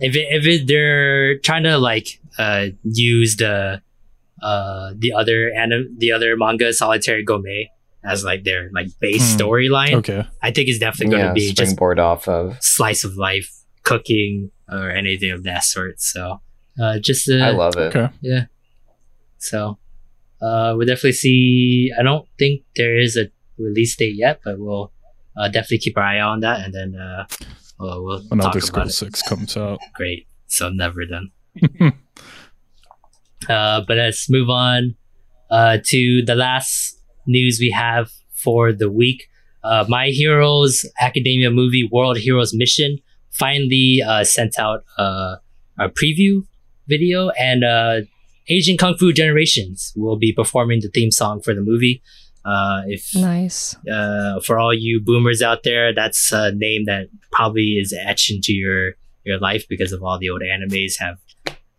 If 0.00 0.14
it, 0.14 0.26
if 0.30 0.46
it, 0.46 0.66
they're 0.68 1.38
trying 1.40 1.64
to 1.64 1.76
like 1.78 2.20
uh 2.38 2.66
use 2.84 3.36
the 3.36 3.82
uh 4.42 4.92
the 4.96 5.12
other 5.12 5.50
anim- 5.56 5.94
the 5.98 6.12
other 6.12 6.36
manga 6.36 6.72
Solitary 6.72 7.24
Gourmet 7.24 7.70
as 8.04 8.22
like 8.24 8.44
their 8.44 8.70
like 8.72 8.88
base 9.00 9.34
Hmm. 9.34 9.40
storyline, 9.40 9.94
Okay. 9.94 10.24
I 10.42 10.50
think 10.52 10.68
it's 10.68 10.78
definitely 10.78 11.16
going 11.16 11.22
to 11.22 11.28
Yeah, 11.28 11.34
be 11.34 11.52
just 11.52 11.58
springboard 11.72 11.98
off 11.98 12.28
of. 12.28 12.56
slice 12.62 13.02
of 13.04 13.16
life 13.16 13.50
cooking 13.82 14.50
or 14.70 14.90
anything 14.90 15.30
of 15.32 15.42
that 15.44 15.64
sort. 15.64 16.00
So 16.00 16.40
uh 16.80 16.98
just 17.00 17.28
uh, 17.28 17.34
I 17.36 17.50
love 17.50 17.76
it. 17.76 17.94
Okay. 17.96 18.08
yeah. 18.20 18.44
So 19.38 19.78
uh 20.40 20.74
we'll 20.76 20.86
definitely 20.86 21.12
see 21.12 21.92
I 21.98 22.02
don't 22.02 22.26
think 22.38 22.62
there 22.76 22.96
is 22.96 23.16
a 23.16 23.28
release 23.58 23.96
date 23.96 24.14
yet, 24.16 24.40
but 24.44 24.58
we'll 24.58 24.92
uh, 25.36 25.48
definitely 25.48 25.78
keep 25.78 25.96
our 25.98 26.04
eye 26.04 26.20
on 26.20 26.40
that 26.40 26.64
and 26.64 26.72
then 26.74 26.94
uh 26.94 27.26
we'll, 27.80 28.04
we'll 28.04 28.20
When 28.28 28.38
talk 28.40 28.54
Elder 28.54 28.58
about 28.58 28.62
Scrolls 28.90 28.90
it. 29.02 29.16
Six 29.16 29.22
comes 29.22 29.56
out. 29.56 29.80
Great. 29.94 30.26
So 30.46 30.68
never 30.70 31.04
done. 31.04 31.30
uh 33.48 33.82
but 33.86 33.96
let's 33.96 34.28
move 34.30 34.48
on 34.50 34.94
uh 35.50 35.78
to 35.84 36.22
the 36.24 36.34
last 36.34 36.98
news 37.26 37.58
we 37.60 37.70
have 37.70 38.10
for 38.34 38.72
the 38.72 38.90
week. 38.90 39.28
Uh 39.64 39.84
My 39.88 40.08
Heroes 40.08 40.84
Academia 41.00 41.50
movie 41.50 41.88
World 41.90 42.18
Heroes 42.18 42.54
Mission 42.54 42.98
finally 43.30 44.02
uh 44.06 44.24
sent 44.24 44.58
out 44.58 44.84
uh 44.98 45.36
a 45.78 45.88
preview 45.88 46.44
video 46.86 47.30
and 47.38 47.64
uh 47.64 48.00
Asian 48.48 48.76
Kung 48.78 48.96
Fu 48.96 49.12
Generations 49.12 49.92
will 49.94 50.16
be 50.16 50.32
performing 50.32 50.80
the 50.80 50.88
theme 50.88 51.10
song 51.10 51.42
for 51.42 51.52
the 51.54 51.60
movie. 51.60 52.02
Uh, 52.46 52.80
if 52.86 53.14
Nice. 53.14 53.76
uh, 53.92 54.40
for 54.40 54.58
all 54.58 54.72
you 54.72 55.02
boomers 55.04 55.42
out 55.42 55.64
there, 55.64 55.92
that's 55.94 56.32
a 56.32 56.52
name 56.52 56.86
that 56.86 57.08
probably 57.30 57.72
is 57.72 57.92
etched 57.92 58.30
into 58.30 58.54
your 58.54 58.94
your 59.24 59.38
life 59.38 59.66
because 59.68 59.92
of 59.92 60.02
all 60.02 60.18
the 60.18 60.30
old 60.30 60.40
animes 60.40 60.94
have 60.98 61.18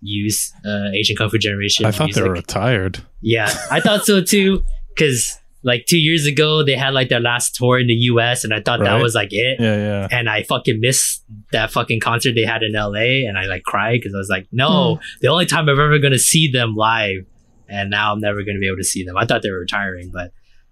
used 0.01 0.53
uh, 0.65 0.89
Asian 0.93 1.15
Kung 1.15 1.29
Fu 1.29 1.37
Generation. 1.37 1.85
I 1.85 1.91
thought 1.91 2.13
they 2.13 2.21
were 2.21 2.31
retired. 2.31 2.99
Yeah, 3.21 3.53
I 3.71 3.79
thought 3.79 4.05
so 4.05 4.21
too. 4.21 4.63
Because 4.89 5.39
like 5.63 5.85
two 5.87 5.97
years 5.97 6.25
ago, 6.25 6.63
they 6.63 6.75
had 6.75 6.93
like 6.93 7.09
their 7.09 7.19
last 7.19 7.55
tour 7.55 7.79
in 7.79 7.87
the 7.87 7.93
U.S. 7.93 8.43
and 8.43 8.53
I 8.53 8.61
thought 8.61 8.79
that 8.79 9.01
was 9.01 9.13
like 9.15 9.29
it. 9.31 9.59
Yeah, 9.59 9.75
yeah. 9.75 10.07
And 10.11 10.29
I 10.29 10.43
fucking 10.43 10.79
missed 10.79 11.23
that 11.51 11.71
fucking 11.71 11.99
concert 11.99 12.33
they 12.33 12.45
had 12.45 12.63
in 12.63 12.73
LA, 12.73 13.27
and 13.27 13.37
I 13.37 13.45
like 13.45 13.63
cried 13.63 13.99
because 13.99 14.13
I 14.13 14.17
was 14.17 14.29
like, 14.29 14.47
no, 14.51 14.99
the 15.21 15.27
only 15.27 15.45
time 15.45 15.67
I'm 15.67 15.79
ever 15.79 15.99
gonna 15.99 16.17
see 16.19 16.49
them 16.49 16.75
live, 16.75 17.25
and 17.67 17.89
now 17.89 18.13
I'm 18.13 18.21
never 18.21 18.43
gonna 18.43 18.59
be 18.59 18.67
able 18.67 18.77
to 18.77 18.83
see 18.83 19.03
them. 19.03 19.17
I 19.17 19.25
thought 19.25 19.41
they 19.41 19.51
were 19.51 19.59
retiring, 19.59 20.11
but 20.13 20.31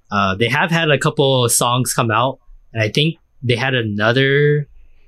uh, 0.10 0.36
they 0.36 0.48
have 0.48 0.72
had 0.72 0.89
a 0.89 0.98
couple 0.98 1.48
songs 1.50 1.93
come 1.93 2.12
out, 2.12 2.39
and 2.74 2.81
I 2.81 2.89
think 2.89 3.17
they 3.43 3.55
had 3.55 3.75
another 3.75 4.67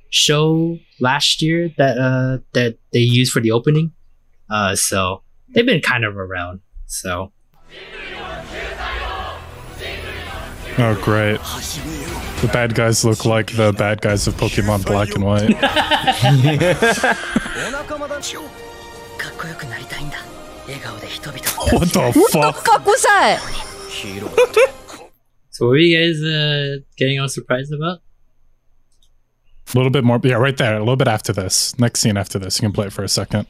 show 0.09 0.77
last 0.99 1.41
year 1.41 1.69
that 1.77 1.97
uh 1.97 2.39
that 2.53 2.77
they 2.91 2.99
used 2.99 3.31
for 3.31 3.41
the 3.41 3.51
opening. 3.51 3.91
Uh, 4.49 4.75
so 4.75 5.23
they've 5.49 5.65
been 5.65 5.81
kind 5.81 6.03
of 6.03 6.17
around. 6.17 6.61
So. 6.85 7.31
Oh, 10.77 10.95
great. 11.01 11.39
The 12.41 12.49
bad 12.53 12.73
guys 12.73 13.03
look 13.03 13.25
like 13.25 13.51
the 13.57 13.73
bad 13.73 14.01
guys 14.01 14.27
of 14.27 14.35
Pokemon 14.35 14.85
Black 14.85 15.09
and 15.13 15.25
White. 15.25 15.49
what 21.73 21.91
the 21.91 22.11
fuck? 22.31 22.65
so, 25.49 25.67
what 25.67 25.73
are 25.73 25.77
you 25.77 25.97
guys 25.97 26.23
uh, 26.23 26.77
getting 26.95 27.19
all 27.19 27.27
surprised 27.27 27.73
about? 27.73 27.99
A 29.73 29.77
little 29.77 29.91
bit 29.91 30.03
more. 30.05 30.19
Yeah, 30.23 30.35
right 30.35 30.55
there. 30.55 30.75
A 30.75 30.79
little 30.79 30.95
bit 30.95 31.09
after 31.09 31.33
this. 31.33 31.77
Next 31.77 31.99
scene 31.99 32.15
after 32.15 32.39
this. 32.39 32.59
You 32.59 32.67
can 32.67 32.73
play 32.73 32.87
it 32.87 32.93
for 32.93 33.03
a 33.03 33.09
second. 33.09 33.47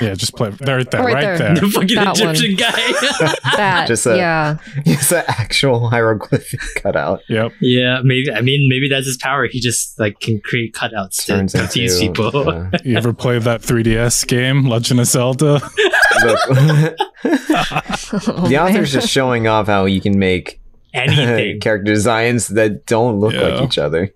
Yeah, 0.00 0.14
just 0.14 0.36
play. 0.36 0.50
There, 0.50 0.76
right 0.76 0.90
there. 0.90 1.02
Right 1.02 1.14
Right, 1.14 1.22
there. 1.22 1.38
there. 1.38 1.54
The 1.56 1.68
fucking 1.70 1.94
That 1.96 2.18
one. 2.20 2.34
Egyptian 2.34 2.56
guy. 2.56 3.34
That. 3.56 3.86
Just 3.88 4.06
a- 4.06 4.16
yeah. 4.16 4.58
It's 4.86 5.10
an 5.12 5.24
actual 5.26 5.88
hieroglyphic 5.88 6.60
cutout. 6.76 7.20
Yep. 7.28 7.52
Yeah, 7.60 8.00
maybe. 8.04 8.30
I 8.30 8.42
mean, 8.42 8.68
maybe 8.68 8.88
that's 8.88 9.06
his 9.06 9.16
power. 9.16 9.46
He 9.48 9.60
just 9.60 9.98
like 9.98 10.20
can 10.20 10.40
create 10.40 10.74
cutouts 10.74 11.24
to 11.26 11.58
confuse 11.58 11.98
people. 11.98 12.48
uh, 12.48 12.70
You 12.84 12.96
ever 12.96 13.12
play 13.12 13.38
that 13.38 13.62
3DS 13.62 14.26
game, 14.28 14.66
Legend 14.66 15.00
of 15.00 15.06
Zelda? 15.06 15.58
the, 15.58 16.96
Oh, 17.24 18.48
the 18.48 18.58
author's 18.58 18.92
just 18.92 19.08
showing 19.08 19.46
off 19.48 19.66
how 19.66 19.86
you 19.86 20.00
can 20.00 20.18
make 20.18 20.60
Anything. 20.94 21.60
character 21.60 21.92
designs 21.92 22.48
that 22.48 22.86
don't 22.86 23.18
look 23.20 23.32
Yeah. 23.34 23.40
like 23.48 23.62
each 23.64 23.78
other. 23.78 24.10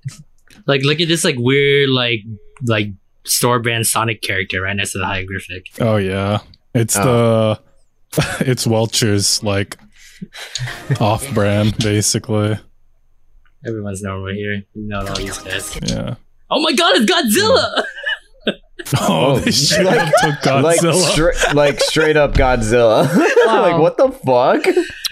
like, 0.67 0.83
look 0.83 1.01
at 1.01 1.09
this 1.09 1.25
like 1.25 1.37
weird 1.39 1.89
like 1.91 2.21
like 2.67 2.89
store 3.25 3.61
brand 3.61 3.87
Sonic 3.87 4.23
character 4.23 4.63
right 4.63 4.77
next 4.77 4.93
to 4.93 4.99
the 4.99 5.07
hieroglyphic. 5.07 5.67
Oh 5.81 5.97
yeah, 5.97 6.39
it's 6.75 6.97
Oh. 6.97 7.57
the 8.15 8.37
it's 8.41 8.67
Welcher's 8.67 9.43
like 9.43 9.79
off-brand 11.01 11.77
basically. 11.79 12.59
Everyone's 13.67 14.03
normal 14.03 14.35
here. 14.35 14.55
You 14.75 14.89
know 14.89 15.07
all 15.07 15.15
these 15.15 15.39
guys. 15.39 15.79
Yeah. 15.87 16.15
Oh 16.51 16.61
my 16.61 16.73
god, 16.73 16.95
it's 16.97 17.11
Godzilla! 17.11 17.85
Oh, 19.01 19.33
Oh, 19.35 19.39
they 19.39 19.51
straight 19.51 19.87
like- 19.87 20.01
up 20.09 20.13
took 20.43 20.63
Like, 20.63 20.81
Godzilla. 20.81 21.11
stra- 21.13 21.55
like 21.55 21.81
straight 21.81 22.17
up 22.17 22.35
Godzilla. 22.35 23.09
Wow. 23.43 23.63
like 23.63 23.79
what 23.81 23.97
the 23.97 24.09
fuck? 24.09 24.63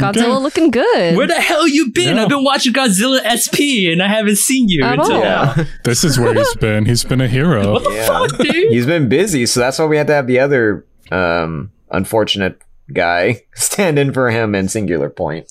Godzilla 0.01 0.41
looking 0.41 0.71
good. 0.71 1.17
Where 1.17 1.27
the 1.27 1.35
hell 1.35 1.67
you 1.67 1.91
been? 1.91 2.15
Yeah. 2.17 2.23
I've 2.23 2.29
been 2.29 2.45
watching 2.45 2.73
Godzilla 2.73 3.19
SP 3.27 3.91
and 3.91 4.01
I 4.01 4.07
haven't 4.07 4.37
seen 4.39 4.69
you 4.69 4.85
At 4.85 5.01
until 5.01 5.17
all. 5.17 5.23
now. 5.23 5.55
Yeah. 5.57 5.65
this 5.85 6.05
is 6.05 6.17
where 6.19 6.33
he's 6.33 6.55
been. 6.55 6.85
He's 6.87 7.03
been 7.03 7.21
a 7.21 7.27
hero. 7.27 7.73
What 7.73 7.83
the 7.83 7.91
Yeah. 7.91 8.07
fuck, 8.07 8.39
dude? 8.39 8.71
He's 8.71 8.87
been 8.87 9.09
busy, 9.09 9.47
so 9.47 9.59
that's 9.59 9.79
why 9.81 9.87
we 9.87 9.97
had 9.97 10.07
to 10.07 10.13
have 10.15 10.27
the 10.29 10.39
other 10.39 10.87
um 11.11 11.73
unfortunate 11.91 12.63
guy 12.93 13.43
stand 13.57 13.99
in 13.99 14.13
for 14.13 14.31
him 14.31 14.55
in 14.55 14.69
singular 14.69 15.11
point. 15.11 15.51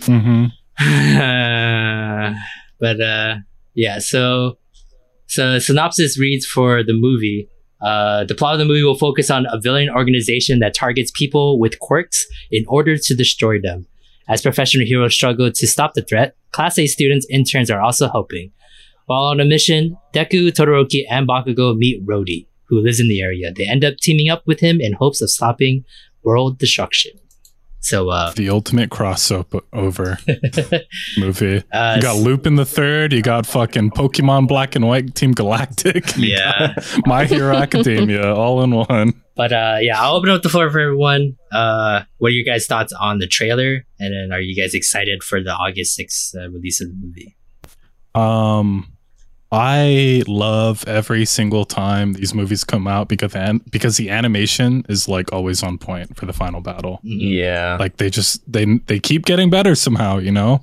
Mm-hmm. 0.00 0.44
but 2.78 3.00
uh 3.00 3.36
yeah 3.74 3.98
so 3.98 4.58
so 5.26 5.58
synopsis 5.58 6.18
reads 6.18 6.46
for 6.46 6.82
the 6.82 6.94
movie 6.94 7.48
uh, 7.80 8.24
the 8.24 8.34
plot 8.34 8.54
of 8.54 8.58
the 8.58 8.64
movie 8.64 8.82
will 8.82 8.96
focus 8.96 9.30
on 9.30 9.46
a 9.52 9.60
villain 9.60 9.90
organization 9.90 10.60
that 10.60 10.74
targets 10.74 11.10
people 11.10 11.58
with 11.58 11.78
quirks 11.78 12.26
in 12.50 12.64
order 12.68 12.96
to 12.96 13.14
destroy 13.14 13.60
them. 13.60 13.86
As 14.28 14.42
professional 14.42 14.86
heroes 14.86 15.14
struggle 15.14 15.50
to 15.50 15.66
stop 15.66 15.94
the 15.94 16.02
threat, 16.02 16.34
Class 16.52 16.78
A 16.78 16.86
students 16.86 17.26
interns 17.30 17.70
are 17.70 17.80
also 17.80 18.08
helping. 18.08 18.50
While 19.06 19.24
on 19.24 19.40
a 19.40 19.44
mission, 19.44 19.96
Deku, 20.12 20.50
Todoroki, 20.50 21.04
and 21.08 21.28
Bakugo 21.28 21.76
meet 21.76 22.02
Rody, 22.04 22.48
who 22.64 22.80
lives 22.80 22.98
in 22.98 23.08
the 23.08 23.20
area. 23.20 23.52
They 23.52 23.68
end 23.68 23.84
up 23.84 23.98
teaming 23.98 24.30
up 24.30 24.42
with 24.46 24.58
him 24.58 24.80
in 24.80 24.94
hopes 24.94 25.20
of 25.20 25.30
stopping 25.30 25.84
world 26.24 26.58
destruction. 26.58 27.12
So, 27.80 28.08
uh, 28.10 28.32
The 28.32 28.50
ultimate 28.50 28.90
crossover 28.90 29.60
over 29.72 30.18
movie. 31.18 31.62
uh 31.72 31.94
You 31.96 32.02
got 32.02 32.16
Lupin 32.16 32.56
the 32.56 32.64
Third. 32.64 33.12
You 33.12 33.22
got 33.22 33.46
fucking 33.46 33.90
Pokemon 33.92 34.48
Black 34.48 34.74
and 34.74 34.86
White, 34.88 35.14
Team 35.14 35.32
Galactic. 35.32 36.04
Yeah. 36.16 36.74
My 37.06 37.26
Hero 37.26 37.54
Academia, 37.54 38.34
all 38.34 38.62
in 38.64 38.72
one. 38.74 39.22
But 39.36 39.52
uh, 39.52 39.76
yeah, 39.80 40.00
I'll 40.02 40.16
open 40.16 40.30
up 40.30 40.42
the 40.42 40.48
floor 40.48 40.68
for 40.70 40.80
everyone. 40.80 41.36
Uh, 41.52 42.02
what 42.18 42.28
are 42.28 42.34
your 42.34 42.44
guys' 42.44 42.66
thoughts 42.66 42.92
on 42.92 43.18
the 43.18 43.26
trailer? 43.28 43.84
And 44.00 44.14
then 44.14 44.32
are 44.36 44.40
you 44.40 44.60
guys 44.60 44.74
excited 44.74 45.22
for 45.22 45.42
the 45.42 45.50
August 45.52 45.98
6th 45.98 46.34
uh, 46.34 46.50
release 46.50 46.80
of 46.80 46.88
the 46.88 46.94
movie? 46.98 47.36
Um, 48.14 48.95
I 49.52 50.22
love 50.26 50.84
every 50.88 51.24
single 51.24 51.64
time 51.64 52.14
these 52.14 52.34
movies 52.34 52.64
come 52.64 52.86
out 52.88 53.08
because 53.08 53.34
an- 53.34 53.60
because 53.70 53.96
the 53.96 54.10
animation 54.10 54.84
is 54.88 55.08
like 55.08 55.32
always 55.32 55.62
on 55.62 55.78
point 55.78 56.16
for 56.16 56.26
the 56.26 56.32
final 56.32 56.60
battle. 56.60 57.00
Yeah. 57.02 57.76
Like 57.78 57.98
they 57.98 58.10
just 58.10 58.40
they 58.50 58.64
they 58.86 58.98
keep 58.98 59.24
getting 59.24 59.48
better 59.50 59.74
somehow. 59.74 60.18
You 60.18 60.32
know, 60.32 60.60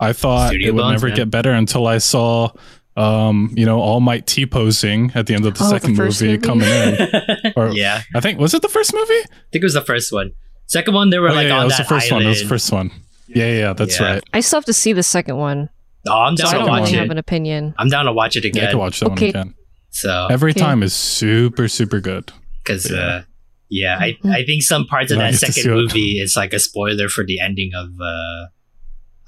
I 0.00 0.12
thought 0.12 0.48
Studio 0.48 0.68
it 0.68 0.74
would 0.74 0.80
Bones, 0.82 0.92
never 0.92 1.06
man. 1.08 1.16
get 1.16 1.30
better 1.30 1.52
until 1.52 1.86
I 1.86 1.98
saw. 1.98 2.50
Um, 2.98 3.52
you 3.54 3.66
know, 3.66 3.78
All 3.78 4.00
Might 4.00 4.26
T 4.26 4.46
posing 4.46 5.12
at 5.14 5.26
the 5.26 5.34
end 5.34 5.44
of 5.44 5.52
the 5.58 5.62
Oh, 5.64 5.68
second 5.68 5.96
first 5.96 6.22
movie, 6.22 6.32
movie? 6.38 6.46
coming 6.46 6.66
in. 6.68 7.52
Or- 7.56 7.68
yeah, 7.72 8.00
I 8.14 8.18
I 8.18 8.20
think 8.22 8.40
was 8.40 8.54
it 8.54 8.62
the 8.62 8.70
first 8.70 8.94
movie? 8.94 9.12
I 9.12 9.26
think 9.52 9.60
it 9.60 9.64
was 9.64 9.74
the 9.74 9.82
first 9.82 10.10
one. 10.12 10.32
Second 10.66 10.94
one, 10.94 11.10
they 11.10 11.18
were 11.18 11.28
Oh, 11.28 11.34
like 11.34 11.42
yeah, 11.44 11.48
yeah, 11.48 11.56
on 11.58 11.62
it 11.62 11.64
was 11.66 11.76
that 11.76 11.82
the 11.82 11.88
first 11.94 12.06
island. 12.10 12.24
one. 12.24 12.26
It 12.26 12.28
was 12.30 12.40
the 12.42 12.48
first 12.48 12.72
one. 12.72 12.90
Yeah, 13.28 13.44
yeah, 13.44 13.58
yeah 13.58 13.72
that's 13.74 14.00
Yeah. 14.00 14.12
right. 14.14 14.24
I 14.32 14.40
still 14.40 14.56
have 14.56 14.64
to 14.64 14.72
see 14.72 14.94
the 14.94 15.02
second 15.02 15.36
one. 15.36 15.68
Oh, 16.08 16.12
I'm 16.22 16.36
So 16.36 16.44
down 16.44 16.48
I 16.48 16.52
to 16.52 16.58
don't 16.60 16.68
watch 16.68 16.80
really 16.84 16.94
it. 16.94 17.00
have 17.00 17.10
an 17.10 17.18
opinion. 17.18 17.74
I'm 17.78 17.88
down 17.88 18.04
to 18.06 18.12
watch 18.12 18.36
it 18.36 18.44
Yeah, 18.44 18.48
I 18.48 18.50
again. 18.50 18.70
can 18.70 18.78
watch 18.78 19.00
that 19.00 19.06
Okay. 19.12 19.26
one 19.26 19.30
again. 19.44 19.54
So 19.90 20.28
Every 20.30 20.50
Okay. 20.52 20.60
time 20.60 20.82
is 20.82 20.94
super, 20.94 21.68
super 21.68 22.00
good. 22.00 22.32
because 22.62 22.90
Yeah. 22.90 22.98
uh, 22.98 23.22
yeah, 23.70 23.96
I, 23.98 24.12
Mhm. 24.22 24.32
I 24.34 24.44
think 24.44 24.62
some 24.62 24.86
parts 24.86 25.10
of 25.12 25.18
that 25.18 25.30
get 25.32 25.40
to 25.40 25.52
see 25.52 25.62
second 25.62 25.74
movie 25.74 26.20
is 26.20 26.36
like 26.36 26.52
a 26.52 26.58
spoiler 26.58 27.08
for 27.08 27.24
the 27.24 27.40
ending 27.40 27.72
of 27.74 27.88
uh 28.00 28.46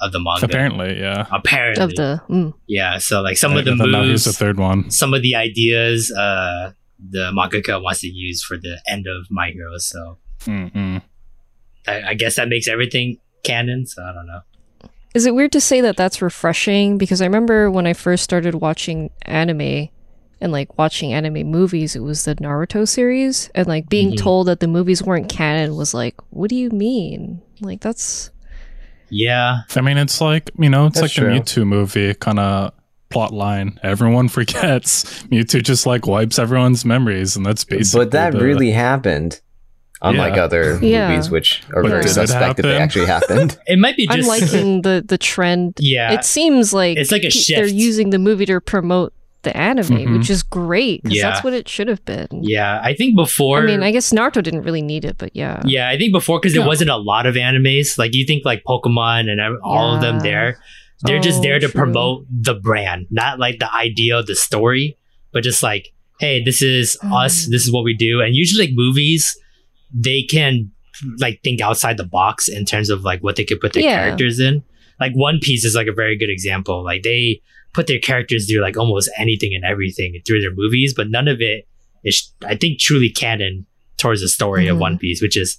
of 0.00 0.12
the 0.12 0.20
manga. 0.20 0.44
Apparently, 0.46 0.98
yeah. 1.00 1.26
Apparently, 1.32 1.82
Of 1.82 1.90
the 1.96 2.20
mm. 2.30 2.52
yeah. 2.68 2.98
So 2.98 3.20
like 3.20 3.36
some 3.36 3.56
of 3.56 3.64
the 3.64 3.74
Like, 3.74 3.88
now 3.90 4.04
the 4.04 4.16
third 4.32 4.56
one. 4.58 4.90
some 4.92 5.12
of 5.14 5.22
the 5.22 5.34
ideas, 5.34 6.12
uh, 6.12 6.70
the 7.10 7.32
mangaka 7.32 7.82
wants 7.82 8.00
to 8.02 8.08
use 8.08 8.42
for 8.44 8.56
the 8.56 8.80
end 8.88 9.06
of 9.08 9.26
My 9.30 9.50
Hero. 9.50 9.76
So 9.78 10.18
I, 10.46 11.00
I 12.10 12.14
guess 12.14 12.36
that 12.36 12.48
makes 12.48 12.68
everything 12.68 13.18
canon. 13.44 13.86
So 13.86 14.02
I 14.02 14.12
don't 14.12 14.26
know. 14.26 14.40
Is 15.14 15.26
it 15.26 15.34
weird 15.34 15.52
to 15.52 15.60
say 15.60 15.80
that 15.80 15.96
that's 15.96 16.20
refreshing? 16.22 16.98
Because 16.98 17.20
I 17.22 17.26
remember 17.26 17.70
when 17.70 17.86
I 17.86 17.92
first 17.94 18.24
started 18.24 18.54
watching 18.56 19.10
anime 19.22 19.88
and 20.40 20.52
like 20.52 20.78
watching 20.78 21.12
anime 21.12 21.46
movies, 21.50 21.96
it 21.96 22.00
was 22.02 22.24
the 22.24 22.36
Naruto 22.36 22.86
series, 22.86 23.50
and 23.54 23.66
like 23.66 23.88
being 23.88 24.12
Mhm. 24.12 24.18
told 24.18 24.46
that 24.48 24.60
the 24.60 24.68
movies 24.68 25.02
weren't 25.02 25.28
canon 25.28 25.74
was 25.76 25.94
like, 25.94 26.14
what 26.30 26.50
do 26.50 26.56
you 26.56 26.70
mean? 26.70 27.40
Like 27.60 27.80
that's 27.80 28.30
Yeah, 29.10 29.60
I 29.74 29.80
mean, 29.80 29.96
it's 29.96 30.20
like 30.20 30.50
you 30.58 30.68
know, 30.68 30.86
it's 30.86 31.00
That's 31.00 31.16
like 31.16 31.24
true. 31.24 31.32
the 31.34 31.40
Mewtwo 31.40 31.66
movie 31.66 32.14
kind 32.14 32.38
of 32.38 32.72
plot 33.08 33.32
line. 33.32 33.80
Everyone 33.82 34.28
forgets. 34.38 35.04
Mewtwo 35.24 35.62
just 35.62 35.86
like 35.86 36.06
wipes 36.06 36.38
everyone's 36.38 36.84
memories, 36.84 37.34
and 37.34 37.44
that's 37.46 37.64
basically. 37.64 38.04
but 38.04 38.10
that 38.12 38.32
the- 38.34 38.40
really 38.44 38.70
happened. 38.70 39.40
Unlike 40.00 40.36
Yeah. 40.36 40.44
other 40.44 40.78
Yeah. 40.80 41.08
movies, 41.10 41.30
which 41.30 41.62
are 41.74 41.82
But 41.82 41.88
very 41.90 42.08
suspect 42.08 42.56
that 42.58 42.62
they 42.62 42.76
actually 42.76 43.06
happened. 43.06 43.58
it 43.66 43.78
might 43.78 43.96
be 43.96 44.06
just 44.06 44.18
I'm 44.18 44.24
liking 44.26 44.82
the 44.82 45.04
the 45.06 45.18
trend. 45.18 45.74
yeah. 45.80 46.12
It 46.12 46.24
seems 46.24 46.72
like 46.72 46.96
It's 46.98 47.10
like 47.10 47.24
a 47.24 47.30
pe- 47.30 47.54
they're 47.56 47.66
using 47.66 48.10
the 48.10 48.18
movie 48.18 48.46
to 48.46 48.60
promote 48.60 49.12
the 49.42 49.56
anime, 49.56 49.86
Mhm. 49.86 50.18
which 50.18 50.30
is 50.30 50.42
great 50.42 51.02
because 51.02 51.16
Yeah. 51.18 51.30
that's 51.30 51.42
what 51.44 51.52
it 51.52 51.68
should 51.68 51.88
have 51.88 52.04
been. 52.04 52.26
yeah, 52.42 52.80
I 52.82 52.94
think 52.94 53.16
before. 53.16 53.58
I 53.62 53.66
mean, 53.66 53.82
I 53.82 53.90
guess 53.92 54.12
Naruto 54.12 54.42
didn't 54.42 54.62
really 54.62 54.82
need 54.82 55.04
it, 55.04 55.16
but 55.18 55.30
yeah. 55.34 55.62
Yeah, 55.64 55.88
I 55.88 55.96
think 55.96 56.12
before 56.12 56.38
because 56.40 56.54
Yeah. 56.54 56.60
there 56.62 56.68
wasn't 56.68 56.90
a 56.90 56.96
lot 56.96 57.24
of 57.26 57.34
animes. 57.36 57.98
Like 57.98 58.14
you 58.14 58.24
think 58.26 58.44
like 58.44 58.62
Pokemon 58.66 59.30
and 59.30 59.40
ev- 59.40 59.58
all 59.62 59.94
of 59.94 60.00
them 60.00 60.16
Yeah. 60.16 60.22
there, 60.22 60.58
they're 61.04 61.20
just 61.20 61.38
Oh, 61.38 61.42
there 61.42 61.58
to 61.60 61.68
true. 61.68 61.80
promote 61.80 62.24
the 62.30 62.54
brand, 62.54 63.06
not 63.10 63.38
like 63.38 63.58
the 63.60 63.72
idea 63.74 64.18
of 64.18 64.26
the 64.26 64.34
story, 64.34 64.96
but 65.32 65.44
just 65.44 65.62
like, 65.62 65.92
hey, 66.20 66.42
this 66.42 66.60
is 66.62 66.96
us. 67.12 67.46
Mm. 67.46 67.50
This 67.52 67.64
is 67.64 67.72
what 67.72 67.84
we 67.84 67.94
do. 67.94 68.20
And 68.20 68.34
usually 68.34 68.66
like 68.66 68.74
movies, 68.74 69.36
they 69.92 70.22
can 70.22 70.70
like 71.18 71.40
think 71.44 71.60
outside 71.60 71.96
the 71.96 72.04
box 72.04 72.48
in 72.48 72.64
terms 72.64 72.90
of 72.90 73.02
like 73.02 73.22
what 73.22 73.36
they 73.36 73.44
could 73.44 73.60
put 73.60 73.72
their 73.72 73.82
Yeah. 73.84 74.04
characters 74.04 74.40
in. 74.40 74.62
Like 75.00 75.12
One 75.14 75.38
Piece 75.40 75.64
is 75.64 75.74
like 75.74 75.86
a 75.86 75.92
very 75.92 76.16
good 76.18 76.30
example. 76.30 76.82
Like 76.82 77.02
they 77.02 77.40
put 77.72 77.86
their 77.86 78.00
characters 78.00 78.50
through 78.50 78.60
like 78.62 78.76
almost 78.76 79.08
anything 79.16 79.54
and 79.54 79.64
everything 79.64 80.20
through 80.26 80.40
their 80.40 80.52
movies, 80.54 80.92
but 80.96 81.08
none 81.08 81.28
of 81.28 81.40
it 81.40 81.68
is, 82.04 82.32
I 82.44 82.56
think, 82.56 82.80
truly 82.80 83.10
canon 83.10 83.66
towards 83.96 84.20
the 84.22 84.28
story 84.28 84.66
of 84.66 84.76
Mhm. 84.76 84.80
One 84.80 84.98
Piece, 84.98 85.22
which 85.22 85.36
is 85.36 85.58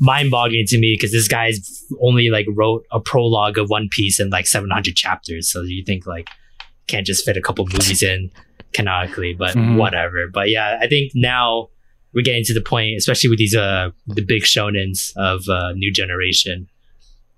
mind-boggling 0.00 0.66
to 0.66 0.78
me 0.78 0.94
because 0.98 1.12
this 1.12 1.28
guy's 1.28 1.84
only 2.02 2.28
like 2.30 2.46
wrote 2.50 2.84
a 2.90 3.00
prologue 3.00 3.56
of 3.58 3.70
One 3.70 3.88
Piece 3.90 4.18
in 4.20 4.28
like 4.30 4.46
700 4.46 4.96
chapters. 4.96 5.48
So 5.50 5.62
you 5.62 5.84
think 5.84 6.06
like 6.06 6.28
can't 6.88 7.06
just 7.06 7.24
fit 7.24 7.36
a 7.36 7.40
couple 7.40 7.64
movies 7.66 8.02
in 8.02 8.30
canonically, 8.72 9.32
but 9.34 9.54
Mhm. 9.54 9.76
whatever. 9.76 10.28
But 10.32 10.50
yeah, 10.50 10.78
I 10.80 10.88
think 10.88 11.12
now 11.14 11.68
we're 12.14 12.22
getting 12.22 12.44
to 12.44 12.54
the 12.54 12.60
point, 12.60 12.96
especially 12.96 13.30
with 13.30 13.38
these 13.38 13.54
uh 13.54 13.90
the 14.06 14.22
big 14.22 14.42
shonens 14.42 15.12
of 15.16 15.48
uh 15.48 15.72
new 15.72 15.92
generation. 15.92 16.68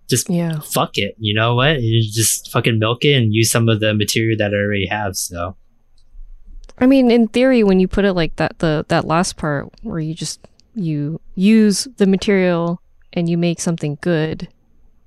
Just 0.09 0.31
Yeah. 0.31 0.61
fuck 0.61 0.99
it, 0.99 1.17
you 1.19 1.35
know 1.35 1.55
what? 1.57 1.81
You 1.83 2.03
just 2.03 2.51
fucking 2.53 2.79
milk 2.79 3.05
it 3.05 3.15
and 3.15 3.35
use 3.35 3.51
some 3.51 3.69
of 3.69 3.81
the 3.81 3.93
material 3.95 4.37
that 4.39 4.53
I 4.53 4.57
already 4.57 4.87
have. 4.87 5.17
So 5.17 5.57
I 6.79 6.87
mean, 6.87 7.11
in 7.11 7.29
theory, 7.29 7.65
when 7.65 7.81
you 7.81 7.89
put 7.89 8.05
it 8.05 8.13
like 8.13 8.37
that, 8.37 8.59
the 8.59 8.85
that 8.89 9.07
last 9.07 9.37
part 9.37 9.69
where 9.83 9.99
you 9.99 10.15
just 10.15 10.41
you 10.75 11.21
use 11.35 11.89
the 11.97 12.07
material 12.07 12.81
and 13.15 13.31
you 13.31 13.39
make 13.39 13.61
something 13.61 13.97
good, 14.03 14.47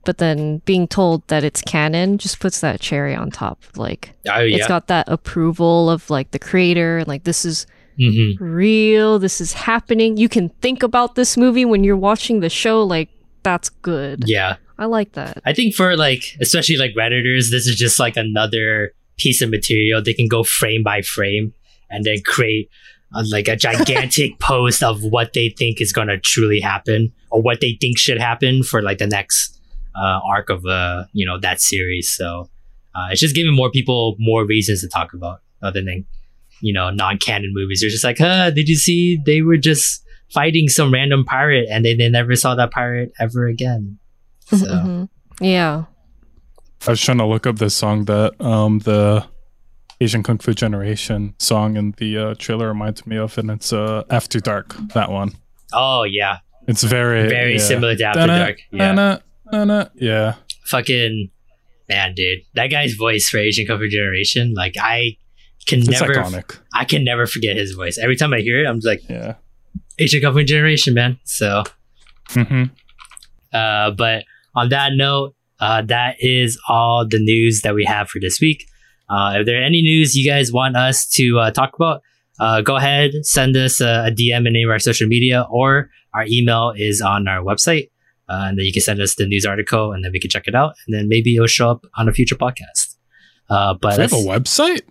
but 0.04 0.18
then 0.18 0.58
being 0.66 0.88
told 0.88 1.28
that 1.28 1.44
it's 1.44 1.62
canon 1.62 2.18
just 2.18 2.40
puts 2.40 2.60
that 2.62 2.80
cherry 2.80 3.14
on 3.14 3.30
top. 3.30 3.62
Like 3.76 4.16
oh 4.28 4.40
it's 4.40 4.58
yeah, 4.58 4.68
got 4.68 4.88
that 4.88 5.08
approval 5.08 5.90
of 5.92 6.10
like 6.10 6.32
the 6.32 6.40
creator 6.40 6.98
and 6.98 7.08
like 7.08 7.24
this 7.24 7.46
is 7.46 7.68
hmm 8.00 8.44
real, 8.44 9.20
this 9.20 9.42
is 9.42 9.54
happening. 9.54 10.18
You 10.18 10.30
can 10.30 10.50
think 10.62 10.84
about 10.84 11.16
this 11.16 11.38
movie 11.38 11.66
when 11.66 11.84
you're 11.84 11.98
watching 11.98 12.40
the 12.40 12.50
show. 12.50 12.84
Like 12.84 13.10
that's 13.44 13.70
good. 13.70 14.24
yeah. 14.28 14.58
I 14.78 14.86
like 14.86 15.12
that. 15.14 15.42
I 15.46 15.52
think 15.52 15.76
for 15.76 15.98
like, 15.98 16.24
especially 16.40 16.78
like 16.78 16.94
redditors, 16.96 17.52
this 17.52 17.68
is 17.68 17.76
just 17.76 18.00
like 18.00 18.16
another 18.16 18.94
piece 19.18 19.42
of 19.42 19.50
material. 19.50 20.02
They 20.02 20.14
can 20.14 20.30
go 20.30 20.42
frame 20.44 20.84
by 20.84 21.02
frame 21.02 21.54
and 21.90 22.06
then 22.06 22.20
create 22.26 22.70
uh, 23.14 23.24
like 23.30 23.50
a 23.50 23.58
gigantic 23.58 24.40
post 24.40 24.82
of 24.82 25.04
what 25.04 25.34
they 25.34 25.50
think 25.50 25.82
is 25.82 25.92
going 25.92 26.08
to 26.08 26.18
truly 26.18 26.62
happen 26.62 27.12
or 27.30 27.42
what 27.42 27.60
they 27.60 27.78
think 27.82 27.98
should 27.98 28.20
happen 28.22 28.64
for 28.64 28.82
like 28.82 29.00
the 29.00 29.08
next 29.08 29.60
uh, 29.96 30.22
arc 30.26 30.50
of 30.50 30.66
uh, 30.66 31.04
you 31.12 31.26
know 31.26 31.38
that 31.40 31.60
series. 31.60 32.10
So 32.10 32.50
uh, 32.96 33.10
it's 33.12 33.20
just 33.20 33.36
giving 33.36 33.54
more 33.54 33.70
people 33.70 34.16
more 34.18 34.46
reasons 34.46 34.82
to 34.82 34.88
talk 34.88 35.14
about 35.14 35.42
other 35.62 35.82
than 35.82 36.06
you 36.62 36.74
know 36.74 36.90
non-canon 36.90 37.52
movies. 37.54 37.82
They're 37.82 37.90
just 37.90 38.04
like, 38.04 38.18
huh, 38.18 38.52
did 38.52 38.68
you 38.68 38.76
see 38.76 39.18
they 39.26 39.42
were 39.42 39.58
just 39.58 40.04
fighting 40.34 40.68
some 40.68 40.94
random 40.94 41.26
pirate 41.26 41.68
and 41.72 41.84
they, 41.84 41.96
they 41.96 42.08
never 42.10 42.36
saw 42.36 42.54
that 42.56 42.72
pirate 42.72 43.12
ever 43.20 43.48
again. 43.48 43.98
So. 44.50 44.56
Mhm. 44.58 45.10
Yeah. 45.42 45.86
I 46.88 46.92
was 46.92 47.02
trying 47.02 47.18
to 47.20 47.26
look 47.26 47.46
up 47.46 47.60
this 47.60 47.76
song 47.76 48.06
that 48.06 48.40
um 48.42 48.80
the 48.80 49.26
Asian 50.02 50.24
Kung 50.24 50.38
Fu 50.40 50.54
Generation 50.54 51.36
song 51.40 51.76
in 51.78 51.94
the 51.98 52.18
uh, 52.18 52.36
trailer 52.40 52.68
reminds 52.70 53.06
me 53.06 53.18
of, 53.18 53.38
and 53.38 53.52
it's 53.52 53.72
uh 53.74 54.04
After 54.10 54.40
Dark. 54.40 54.76
That 54.94 55.12
one. 55.12 55.34
Oh 55.74 56.04
yeah, 56.04 56.38
It's 56.68 56.84
very 56.84 57.28
very 57.30 57.54
yeah. 57.54 57.60
similar 57.60 57.96
to 57.96 58.04
After 58.04 58.20
Dun-na, 58.22 58.38
Dark. 58.46 58.58
Yeah, 58.72 58.88
dun-na, 58.88 59.18
dun-na. 59.52 59.86
yeah. 59.96 60.36
fucking 60.66 61.30
man, 61.90 62.14
dude, 62.16 62.40
that 62.56 62.68
guy's 62.68 62.94
voice 62.94 63.28
for 63.30 63.38
Asian 63.38 63.68
kung 63.68 63.78
fu 63.80 63.88
Generation, 63.88 64.54
like 64.56 64.76
I 64.80 65.18
can 65.70 65.80
It's 65.80 65.90
never, 65.90 66.14
iconic. 66.14 66.58
I 66.74 66.86
can 66.86 67.04
never 67.04 67.26
forget 67.28 67.56
his 67.56 67.74
voice. 67.74 67.98
Every 67.98 68.16
time 68.16 68.34
I 68.34 68.40
hear 68.40 68.64
it, 68.64 68.68
I'm 68.68 68.78
just 68.78 68.88
like 68.88 69.02
Yeah. 69.10 69.36
Asian 69.98 70.22
Cover 70.22 70.44
Generation, 70.44 70.94
man. 70.94 71.20
So, 71.26 71.64
hmm 72.30 72.64
uh, 73.54 73.92
but 73.92 74.24
on 74.56 74.70
that 74.70 74.92
note, 74.96 75.36
uh, 75.60 75.82
that 75.82 76.16
is 76.20 76.60
all 76.68 77.06
the 77.08 77.20
news 77.20 77.62
that 77.62 77.74
we 77.76 77.84
have 77.86 78.08
for 78.10 78.20
this 78.20 78.40
week. 78.40 78.66
Uh, 79.10 79.38
if 79.40 79.46
there 79.46 79.60
are 79.60 79.64
any 79.64 79.82
news 79.82 80.16
you 80.16 80.30
guys 80.30 80.52
want 80.54 80.78
us 80.78 81.08
to 81.08 81.40
uh, 81.40 81.52
talk 81.52 81.72
about, 81.76 82.02
uh, 82.40 82.62
go 82.62 82.76
ahead, 82.76 83.12
send 83.24 83.58
us 83.58 83.82
a, 83.82 84.06
a 84.08 84.12
DM 84.12 84.42
in 84.42 84.48
any 84.48 84.64
of 84.64 84.70
our 84.70 84.80
social 84.80 85.08
media, 85.08 85.46
or 85.50 85.90
our 86.14 86.26
email 86.28 86.74
is 86.78 87.02
on 87.02 87.28
our 87.28 87.44
website. 87.44 87.90
Uh, 88.30 88.46
and 88.48 88.60
then 88.60 88.66
you 88.66 88.72
can 88.72 88.84
send 88.84 89.02
us 89.02 89.16
the 89.16 89.26
news 89.26 89.46
article, 89.46 89.92
and 89.92 90.06
then 90.06 90.12
we 90.12 90.20
can 90.20 90.30
check 90.30 90.48
it 90.48 90.54
out, 90.54 90.76
and 90.86 90.96
then 90.96 91.08
maybe 91.10 91.36
it'll 91.36 91.48
show 91.48 91.72
up 91.72 91.84
on 91.98 92.08
a 92.08 92.14
future 92.14 92.36
podcast. 92.36 92.96
Uh, 93.50 93.74
but 93.74 93.98
we 93.98 94.04
have 94.04 94.14
a 94.14 94.18
website? 94.18 94.82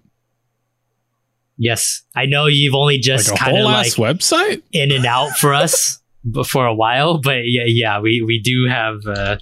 Yes, 1.58 2.02
I 2.16 2.24
know 2.26 2.46
you've 2.46 2.74
only 2.74 2.98
just 2.98 3.30
Like 3.30 3.38
kind 3.40 3.58
of 3.58 3.64
like 3.64 3.92
website? 3.92 4.62
in 4.72 4.90
and 4.92 5.04
out 5.04 5.32
for 5.32 5.52
us 5.52 6.00
for 6.48 6.64
a 6.66 6.74
while, 6.74 7.20
but 7.20 7.40
yeah, 7.44 7.64
yeah, 7.66 8.00
we 8.00 8.22
we 8.26 8.40
do 8.40 8.66
have 8.68 8.96
uh, 9.06 9.36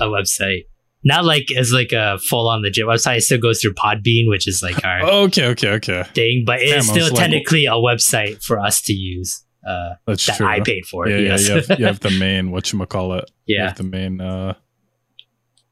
a 0.00 0.06
website. 0.06 0.62
Not 1.06 1.24
like 1.26 1.48
as 1.56 1.70
like 1.72 1.92
a 1.92 2.18
full 2.18 2.48
on 2.48 2.62
legit 2.62 2.86
website. 2.86 3.18
It 3.18 3.22
still 3.24 3.38
goes 3.38 3.60
through 3.60 3.74
Podbean, 3.74 4.26
which 4.28 4.48
is 4.48 4.62
like 4.62 4.82
our 4.84 5.02
Okay, 5.04 5.46
okay, 5.48 5.68
okay. 5.72 6.04
thing, 6.14 6.44
but 6.46 6.60
it's 6.62 6.88
still 6.88 7.08
like- 7.08 7.14
technically 7.16 7.66
a 7.66 7.72
website 7.72 8.42
for 8.42 8.58
us 8.58 8.80
to 8.82 8.94
use. 8.94 9.42
Uh, 9.66 9.94
That's 10.06 10.26
that 10.26 10.36
true. 10.38 10.46
I 10.46 10.60
paid 10.60 10.84
for. 10.86 11.08
yeah, 11.08 11.16
yes. 11.16 11.48
yeah, 11.48 11.54
you 11.56 11.60
have, 11.68 11.78
you 11.80 11.86
have 11.86 12.00
the 12.00 12.10
main 12.18 12.50
what 12.50 12.70
You 12.72 12.84
call 12.86 13.14
it. 13.14 13.30
yeah. 13.46 13.68
have 13.68 13.76
the 13.78 13.82
main 13.82 14.20
uh 14.20 14.54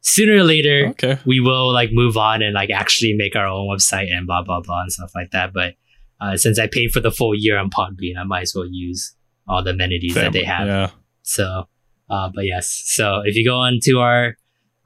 Sooner 0.05 0.35
or 0.35 0.43
later, 0.43 0.88
okay. 0.91 1.19
we 1.25 1.38
will 1.38 1.73
like 1.73 1.91
move 1.93 2.17
on 2.17 2.43
and 2.43 2.55
like 2.55 2.71
actually 2.71 3.15
make 3.15 3.37
our 3.37 3.47
own 3.47 3.69
website 3.69 4.12
and 4.12 4.27
blah 4.27 4.43
blah 4.43 4.61
blah 4.61 4.83
and 4.83 4.93
stuff 4.93 5.12
like 5.15 5.31
that. 5.31 5.53
But 5.53 5.75
uh, 6.21 6.37
since 6.37 6.59
I 6.59 6.67
paid 6.67 6.91
for 6.91 7.01
the 7.01 7.11
full 7.11 7.35
year 7.35 7.57
on 7.57 7.71
Podbean, 7.71 8.17
I 8.19 8.25
might 8.25 8.43
as 8.43 8.53
well 8.55 8.67
use 8.69 9.15
all 9.49 9.62
the 9.62 9.71
amenities 9.71 10.15
that 10.15 10.33
they 10.33 10.45
have. 10.45 10.67
Yeah. 10.67 10.91
So, 11.23 11.69
uh, 12.11 12.31
but 12.35 12.45
yes. 12.45 12.83
So 12.85 13.23
if 13.25 13.37
you 13.37 13.45
go 13.45 13.57
onto 13.57 13.99
our 13.99 14.37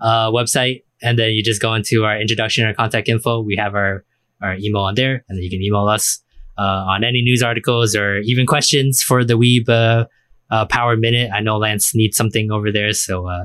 uh, 0.00 0.30
website 0.30 0.82
and 1.02 1.18
then 1.18 1.30
you 1.30 1.42
just 1.42 1.60
go 1.60 1.74
into 1.74 2.04
our 2.04 2.20
introduction 2.20 2.66
or 2.66 2.74
contact 2.74 3.08
info, 3.08 3.40
we 3.40 3.56
have 3.56 3.74
our, 3.74 4.04
our 4.42 4.56
email 4.56 4.82
on 4.82 4.94
there, 4.94 5.24
and 5.28 5.36
then 5.36 5.42
you 5.42 5.50
can 5.50 5.62
email 5.62 5.88
us 5.88 6.22
uh, 6.58 6.62
on 6.62 7.04
any 7.04 7.22
news 7.22 7.42
articles 7.42 7.94
or 7.94 8.18
even 8.18 8.46
questions 8.46 9.02
for 9.02 9.24
the 9.24 9.34
Weeb 9.34 9.68
uh, 9.68 10.06
uh, 10.50 10.66
Power 10.66 10.96
Minute. 10.96 11.30
I 11.34 11.40
know 11.40 11.58
Lance 11.58 11.94
needs 11.94 12.16
something 12.16 12.50
over 12.50 12.70
there, 12.72 12.92
so 12.92 13.28
uh, 13.28 13.44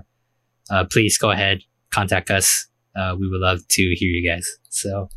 uh, 0.71 0.85
please 0.89 1.17
go 1.17 1.31
ahead, 1.31 1.61
contact 1.91 2.31
us. 2.31 2.67
Uh, 2.95 3.15
we 3.19 3.29
would 3.29 3.41
love 3.41 3.59
to 3.69 3.81
hear 3.81 4.09
you 4.09 4.27
guys. 4.27 4.47
So, 4.69 5.09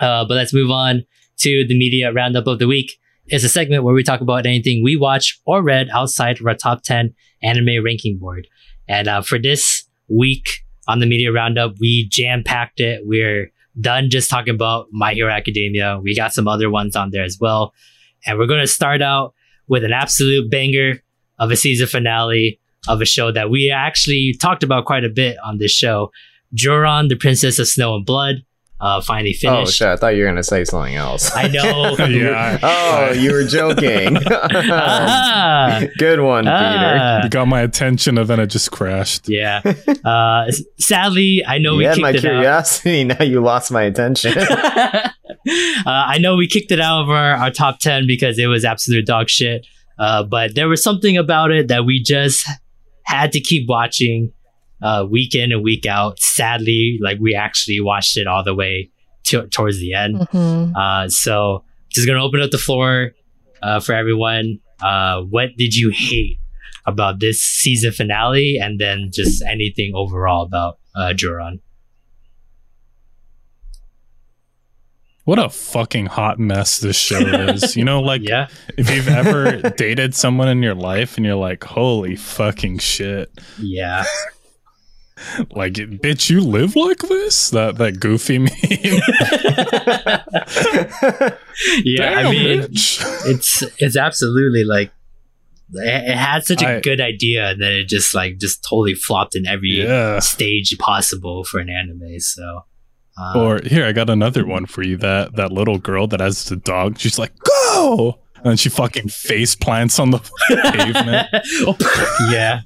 uh, 0.00 0.24
but 0.24 0.34
let's 0.34 0.52
move 0.52 0.70
on 0.70 1.04
to 1.38 1.66
the 1.66 1.76
media 1.76 2.12
roundup 2.12 2.46
of 2.46 2.58
the 2.58 2.66
week. 2.66 2.92
It's 3.26 3.44
a 3.44 3.48
segment 3.48 3.84
where 3.84 3.94
we 3.94 4.02
talk 4.02 4.20
about 4.20 4.46
anything 4.46 4.82
we 4.82 4.96
watch 4.96 5.40
or 5.46 5.62
read 5.62 5.88
outside 5.94 6.40
of 6.40 6.46
our 6.46 6.54
top 6.54 6.82
10 6.82 7.14
anime 7.42 7.84
ranking 7.84 8.18
board. 8.18 8.46
And 8.88 9.08
uh, 9.08 9.22
for 9.22 9.38
this 9.38 9.84
week, 10.08 10.62
on 10.88 10.98
the 10.98 11.06
media 11.06 11.32
roundup. 11.32 11.74
We 11.80 12.08
jam 12.08 12.42
packed 12.44 12.80
it. 12.80 13.02
We're 13.04 13.50
done 13.80 14.10
just 14.10 14.30
talking 14.30 14.54
about 14.54 14.86
My 14.92 15.14
Hero 15.14 15.32
Academia. 15.32 15.98
We 16.02 16.14
got 16.14 16.32
some 16.32 16.48
other 16.48 16.70
ones 16.70 16.96
on 16.96 17.10
there 17.10 17.24
as 17.24 17.38
well. 17.40 17.72
And 18.26 18.38
we're 18.38 18.46
going 18.46 18.60
to 18.60 18.66
start 18.66 19.02
out 19.02 19.34
with 19.68 19.84
an 19.84 19.92
absolute 19.92 20.50
banger 20.50 21.02
of 21.38 21.50
a 21.50 21.56
season 21.56 21.86
finale 21.86 22.60
of 22.88 23.00
a 23.00 23.04
show 23.04 23.30
that 23.32 23.50
we 23.50 23.70
actually 23.70 24.34
talked 24.40 24.62
about 24.62 24.84
quite 24.84 25.04
a 25.04 25.08
bit 25.08 25.36
on 25.44 25.58
this 25.58 25.72
show. 25.72 26.10
Joran, 26.54 27.08
the 27.08 27.16
Princess 27.16 27.58
of 27.58 27.68
Snow 27.68 27.94
and 27.94 28.04
Blood, 28.04 28.36
uh, 28.80 29.00
finally 29.00 29.32
finished. 29.32 29.68
Oh 29.68 29.70
shit! 29.70 29.86
I 29.88 29.96
thought 29.96 30.16
you 30.16 30.24
were 30.24 30.28
gonna 30.28 30.42
say 30.42 30.64
something 30.64 30.96
else. 30.96 31.30
I 31.36 31.46
know. 31.46 31.96
yeah. 32.08 32.58
oh, 32.62 33.12
you 33.12 33.32
were 33.32 33.44
joking. 33.44 34.18
Ah, 34.28 35.82
Good 35.98 36.20
one, 36.20 36.44
Peter. 36.44 36.52
ah. 36.52 37.22
You 37.22 37.30
got 37.30 37.46
my 37.46 37.60
attention 37.60 38.18
and 38.18 38.26
then 38.28 38.40
it 38.40 38.48
just 38.48 38.72
crashed. 38.72 39.28
Yeah. 39.28 39.62
Uh, 40.04 40.50
sadly, 40.78 41.44
I 41.46 41.58
know 41.58 41.72
you 41.72 41.78
we 41.78 41.84
had 41.84 41.94
kicked 41.94 42.02
my 42.02 42.10
it 42.10 42.16
out. 42.16 42.20
curiosity. 42.20 43.04
Now 43.04 43.22
you 43.22 43.40
lost 43.40 43.70
my 43.70 43.82
attention. 43.84 44.36
uh, 44.36 45.08
I 45.86 46.18
know 46.18 46.36
we 46.36 46.48
kicked 46.48 46.72
it 46.72 46.80
out 46.80 47.02
of 47.02 47.10
our, 47.10 47.34
our 47.34 47.50
top 47.50 47.78
10 47.78 48.06
because 48.06 48.38
it 48.38 48.46
was 48.46 48.64
absolute 48.64 49.06
dog 49.06 49.28
shit. 49.28 49.66
Uh, 49.98 50.24
but 50.24 50.54
there 50.54 50.68
was 50.68 50.82
something 50.82 51.16
about 51.16 51.50
it 51.52 51.68
that 51.68 51.84
we 51.84 52.02
just 52.02 52.48
had 53.04 53.32
to 53.32 53.40
keep 53.40 53.68
watching 53.68 54.32
uh, 54.82 55.06
week 55.08 55.34
in 55.34 55.52
and 55.52 55.62
week 55.62 55.86
out. 55.86 56.18
Sadly, 56.18 56.98
like 57.00 57.18
we 57.20 57.34
actually 57.34 57.80
watched 57.80 58.16
it 58.16 58.26
all 58.26 58.42
the 58.44 58.54
way 58.54 58.90
to, 59.24 59.46
towards 59.48 59.78
the 59.78 59.94
end. 59.94 60.16
Mhm. 60.16 60.72
Uh, 60.74 61.08
so 61.08 61.64
just 61.90 62.06
gonna 62.06 62.24
open 62.24 62.40
up 62.40 62.50
the 62.50 62.58
floor 62.58 63.12
uh, 63.62 63.80
for 63.80 63.94
everyone. 63.94 64.58
Uh, 64.82 65.22
what 65.22 65.50
did 65.56 65.74
you 65.74 65.92
hate 65.94 66.38
about 66.86 67.20
this 67.20 67.40
season 67.40 67.92
finale, 67.92 68.58
and 68.60 68.80
then 68.80 69.10
just 69.12 69.42
anything 69.42 69.92
overall 69.94 70.44
about 70.44 70.78
uh, 70.96 71.12
Joran? 71.12 71.60
What 75.24 75.38
a 75.38 75.48
fucking 75.48 76.06
hot 76.06 76.38
mess 76.40 76.80
this 76.80 76.98
show 76.98 77.18
is. 77.20 77.76
You 77.76 77.84
know, 77.84 78.00
like 78.10 78.22
Yeah, 78.28 78.48
if 78.76 78.90
you've 78.90 79.08
ever 79.08 79.70
dated 79.76 80.14
someone 80.14 80.48
in 80.48 80.62
your 80.62 80.74
life 80.74 81.16
and 81.16 81.24
you're 81.24 81.36
like, 81.36 81.62
holy 81.64 82.16
fucking 82.16 82.78
shit. 82.78 83.30
yeah, 83.58 84.04
Like, 85.52 85.74
bitch, 85.74 86.30
you 86.30 86.40
live 86.40 86.74
like 86.74 86.98
this? 86.98 87.50
That 87.50 87.76
that 87.78 88.00
goofy 88.00 88.38
meme. 88.38 88.48
yeah. 91.84 92.14
I 92.18 92.30
mean, 92.30 92.60
bitch. 92.62 93.02
it's 93.26 93.62
it's 93.78 93.96
absolutely 93.96 94.64
like 94.64 94.92
it, 95.74 96.10
it 96.10 96.16
had 96.16 96.44
such 96.44 96.62
a 96.62 96.76
I- 96.76 96.80
good 96.80 97.00
idea, 97.00 97.50
and 97.50 97.62
then 97.62 97.72
it 97.72 97.88
just 97.88 98.14
like 98.14 98.38
just 98.38 98.64
totally 98.68 98.94
flopped 98.94 99.36
in 99.36 99.46
every 99.46 99.70
Yeah. 99.82 100.18
stage 100.18 100.76
possible 100.78 101.44
for 101.44 101.60
an 101.60 101.70
anime. 101.70 102.18
So, 102.18 102.64
uh, 103.18 103.38
Or 103.40 103.60
here, 103.64 103.84
I 103.86 103.92
got 103.92 104.08
another 104.10 104.46
one 104.46 104.66
for 104.66 104.82
you. 104.82 104.96
That 104.96 105.36
that 105.36 105.52
little 105.52 105.78
girl 105.78 106.06
that 106.08 106.20
has 106.20 106.44
the 106.44 106.56
dog. 106.56 106.98
She's 106.98 107.18
like, 107.18 107.32
go, 107.74 108.18
and 108.36 108.44
then 108.46 108.56
she 108.56 108.68
fucking 108.68 109.08
face 109.08 109.54
plants 109.54 109.98
on 109.98 110.10
the 110.10 110.18
pavement. 110.72 111.28
yeah, 112.32 112.60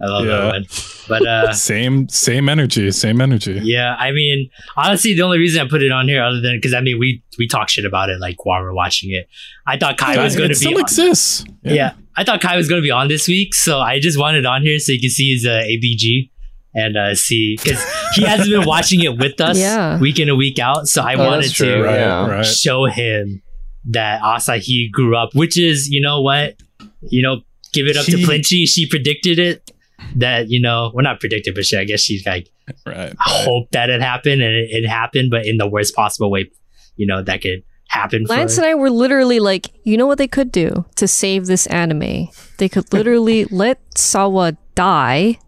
I 0.00 0.06
love 0.06 0.24
Yeah. 0.26 0.36
that 0.36 0.46
one. 0.52 0.66
But 1.08 1.26
uh, 1.26 1.52
same 1.54 2.08
same 2.08 2.48
energy, 2.48 2.90
same 2.90 3.20
energy. 3.20 3.60
Yeah, 3.62 3.94
I 3.98 4.12
mean, 4.12 4.50
honestly, 4.76 5.14
the 5.14 5.22
only 5.22 5.38
reason 5.38 5.60
I 5.64 5.68
put 5.68 5.82
it 5.82 5.92
on 5.92 6.08
here, 6.08 6.22
other 6.22 6.40
than 6.40 6.56
because 6.56 6.74
I 6.74 6.80
mean, 6.80 6.98
we 6.98 7.22
we 7.38 7.46
talk 7.48 7.68
shit 7.68 7.84
about 7.84 8.10
it 8.10 8.20
like 8.20 8.44
while 8.44 8.60
we're 8.62 8.74
watching 8.74 9.10
it. 9.12 9.28
I 9.66 9.76
thought 9.78 9.98
Kai 9.98 10.22
was 10.22 10.34
going 10.36 10.48
to 10.48 10.54
be 10.54 10.54
still 10.56 10.74
on, 10.74 10.80
exists. 10.80 11.44
yeah. 11.62 11.94
I 12.14 12.24
thought 12.24 12.42
Kai 12.42 12.56
was 12.58 12.68
going 12.68 12.82
to 12.82 12.84
be 12.84 12.90
on 12.90 13.08
this 13.08 13.26
week, 13.26 13.54
so 13.54 13.78
I 13.80 13.98
just 13.98 14.18
wanted 14.18 14.44
on 14.44 14.60
here 14.62 14.78
so 14.78 14.92
you 14.92 15.00
can 15.00 15.08
see 15.08 15.32
his 15.32 15.46
uh, 15.46 15.62
ABG 15.64 16.28
and 16.74 16.96
uh, 16.96 17.14
see 17.14 17.56
because 17.62 17.82
he 18.14 18.22
hasn't 18.24 18.50
been 18.50 18.66
watching 18.66 19.00
it 19.02 19.18
with 19.18 19.40
us 19.40 19.58
Yeah. 19.68 19.98
week 19.98 20.18
in 20.18 20.28
and 20.28 20.38
week 20.38 20.58
out. 20.58 20.88
So 20.88 21.02
I 21.02 21.14
Oh, 21.14 21.26
wanted 21.26 21.44
that's 21.44 21.58
to 21.58 21.82
Right, 21.82 21.94
Yeah. 22.00 22.26
right. 22.26 22.46
show 22.46 22.84
him 22.86 23.42
that 23.90 24.22
Asahi 24.22 24.90
grew 24.90 25.16
up, 25.16 25.34
which 25.34 25.58
is 25.58 25.88
you 25.88 26.00
know 26.00 26.20
what, 26.22 26.56
you 27.02 27.22
know, 27.22 27.42
give 27.72 27.86
it 27.86 27.96
up 27.96 28.04
to 28.06 28.12
She- 28.18 28.24
Flinchy. 28.24 28.66
She 28.66 28.86
predicted 28.86 29.38
it. 29.38 29.70
That 30.16 30.50
you 30.50 30.60
know, 30.60 30.90
well, 30.92 31.04
not 31.04 31.20
predicted, 31.20 31.54
but 31.54 31.64
she, 31.64 31.76
I 31.76 31.84
guess 31.84 32.00
she's 32.00 32.26
like 32.26 32.48
Right. 32.84 32.96
right. 32.96 33.14
hope 33.20 33.70
that 33.70 33.88
it 33.88 34.02
happened 34.02 34.42
and 34.42 34.52
it, 34.54 34.68
it 34.70 34.88
happened, 34.88 35.30
but 35.30 35.46
in 35.46 35.58
the 35.58 35.66
worst 35.68 35.94
possible 35.94 36.28
way, 36.30 36.50
you 36.96 37.06
know, 37.06 37.22
that 37.22 37.40
could 37.40 37.62
happen. 37.88 38.26
For, 38.26 38.34
Lance 38.34 38.56
and 38.58 38.66
I 38.66 38.74
were 38.74 38.90
literally 38.90 39.38
like, 39.38 39.70
you 39.84 39.96
know 39.96 40.06
what 40.06 40.18
they 40.18 40.26
could 40.26 40.50
do 40.50 40.84
to 40.96 41.06
save 41.06 41.46
this 41.46 41.66
anime? 41.68 42.28
They 42.58 42.68
could 42.68 42.92
literally 42.92 43.44
let 43.50 43.78
Sawa 43.96 44.56
die 44.74 45.38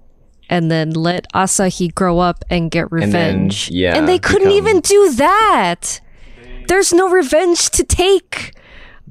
and 0.50 0.70
then 0.70 0.90
let 0.90 1.26
Asahi 1.32 1.94
grow 1.94 2.18
up 2.18 2.44
and 2.50 2.70
get 2.70 2.90
And 2.92 3.12
then, 3.12 3.34
revenge. 3.36 3.70
yeah, 3.70 3.96
And 3.96 4.06
they 4.08 4.18
couldn't 4.18 4.48
become- 4.48 4.56
even 4.68 4.80
do 4.80 5.12
that. 5.16 6.00
There's 6.68 6.92
no 6.92 7.08
revenge 7.08 7.70
to 7.70 7.84
take. 7.84 8.52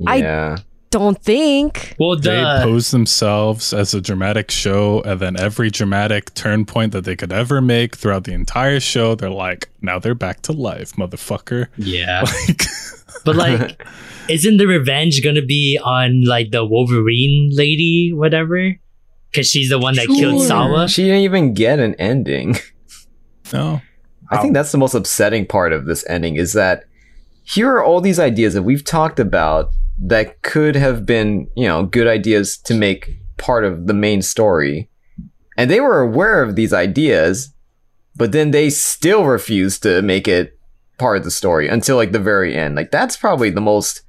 I- 0.07 0.57
Don't 0.89 1.19
think. 1.23 1.95
well, 1.99 2.15
They 2.15 2.43
pose 2.61 2.91
themselves 2.91 3.73
as 3.73 3.95
a 3.95 3.99
dramatic 4.01 4.51
show, 4.51 5.01
and 5.01 5.19
then 5.19 5.35
every 5.39 5.71
dramatic 5.71 6.31
turn 6.35 6.65
point 6.65 6.91
that 6.91 7.03
they 7.03 7.15
could 7.15 7.33
ever 7.33 7.61
make 7.61 7.95
throughout 7.95 8.25
the 8.25 8.33
entire 8.33 8.79
show, 8.79 9.15
they're 9.15 9.31
like, 9.31 9.69
now 9.81 9.97
they're 9.97 10.13
back 10.13 10.43
to 10.43 10.51
life, 10.51 10.91
motherfucker. 10.93 11.65
yeah, 11.77 12.21
Like, 12.47 12.61
but 13.25 13.35
like, 13.35 13.83
isn't 14.29 14.57
the 14.57 14.67
revenge 14.67 15.23
gonna 15.23 15.41
be 15.41 15.79
on 15.83 16.25
like 16.25 16.51
the 16.51 16.63
Wolverine 16.63 17.49
lady, 17.53 18.11
whatever? 18.13 18.75
Because 19.33 19.47
she's 19.49 19.69
the 19.69 19.79
one 19.79 19.95
that 19.95 20.05
killed 20.05 20.41
Sure. 20.41 20.47
Sawa. 20.47 20.87
She 20.87 21.03
didn't 21.05 21.21
even 21.21 21.53
get 21.55 21.79
an 21.79 21.95
ending. 21.95 22.55
no. 23.51 23.81
I 24.29 24.37
think 24.37 24.53
that's 24.53 24.71
the 24.71 24.77
most 24.77 24.93
upsetting 24.93 25.45
part 25.47 25.73
of 25.73 25.85
this 25.85 26.05
ending 26.07 26.35
is 26.35 26.53
that 26.53 26.85
here 27.43 27.69
are 27.71 27.83
all 27.83 27.99
these 27.99 28.19
ideas 28.19 28.53
that 28.53 28.63
we've 28.63 28.83
talked 28.83 29.19
about 29.19 29.69
that 29.99 30.41
could 30.43 30.75
have 30.75 31.05
been, 31.05 31.49
you 31.55 31.67
know, 31.67 31.83
good 31.83 32.07
ideas 32.07 32.57
to 32.57 32.73
make 32.73 33.11
part 33.37 33.65
of 33.65 33.87
the 33.87 33.93
main 33.93 34.21
story. 34.21 34.89
And 35.57 35.69
they 35.69 35.79
were 35.81 35.99
aware 35.99 36.41
of 36.41 36.55
these 36.55 36.73
ideas, 36.73 37.53
but 38.15 38.31
then 38.31 38.51
they 38.51 38.69
still 38.69 39.25
refused 39.25 39.83
to 39.83 40.01
make 40.01 40.27
it 40.27 40.57
part 40.97 41.17
of 41.17 41.23
the 41.23 41.31
story 41.31 41.67
until 41.67 41.95
like 41.95 42.11
the 42.11 42.19
very 42.19 42.55
end. 42.55 42.75
Like 42.75 42.91
that's 42.91 43.17
probably 43.17 43.49
the 43.49 43.61
most 43.61 44.01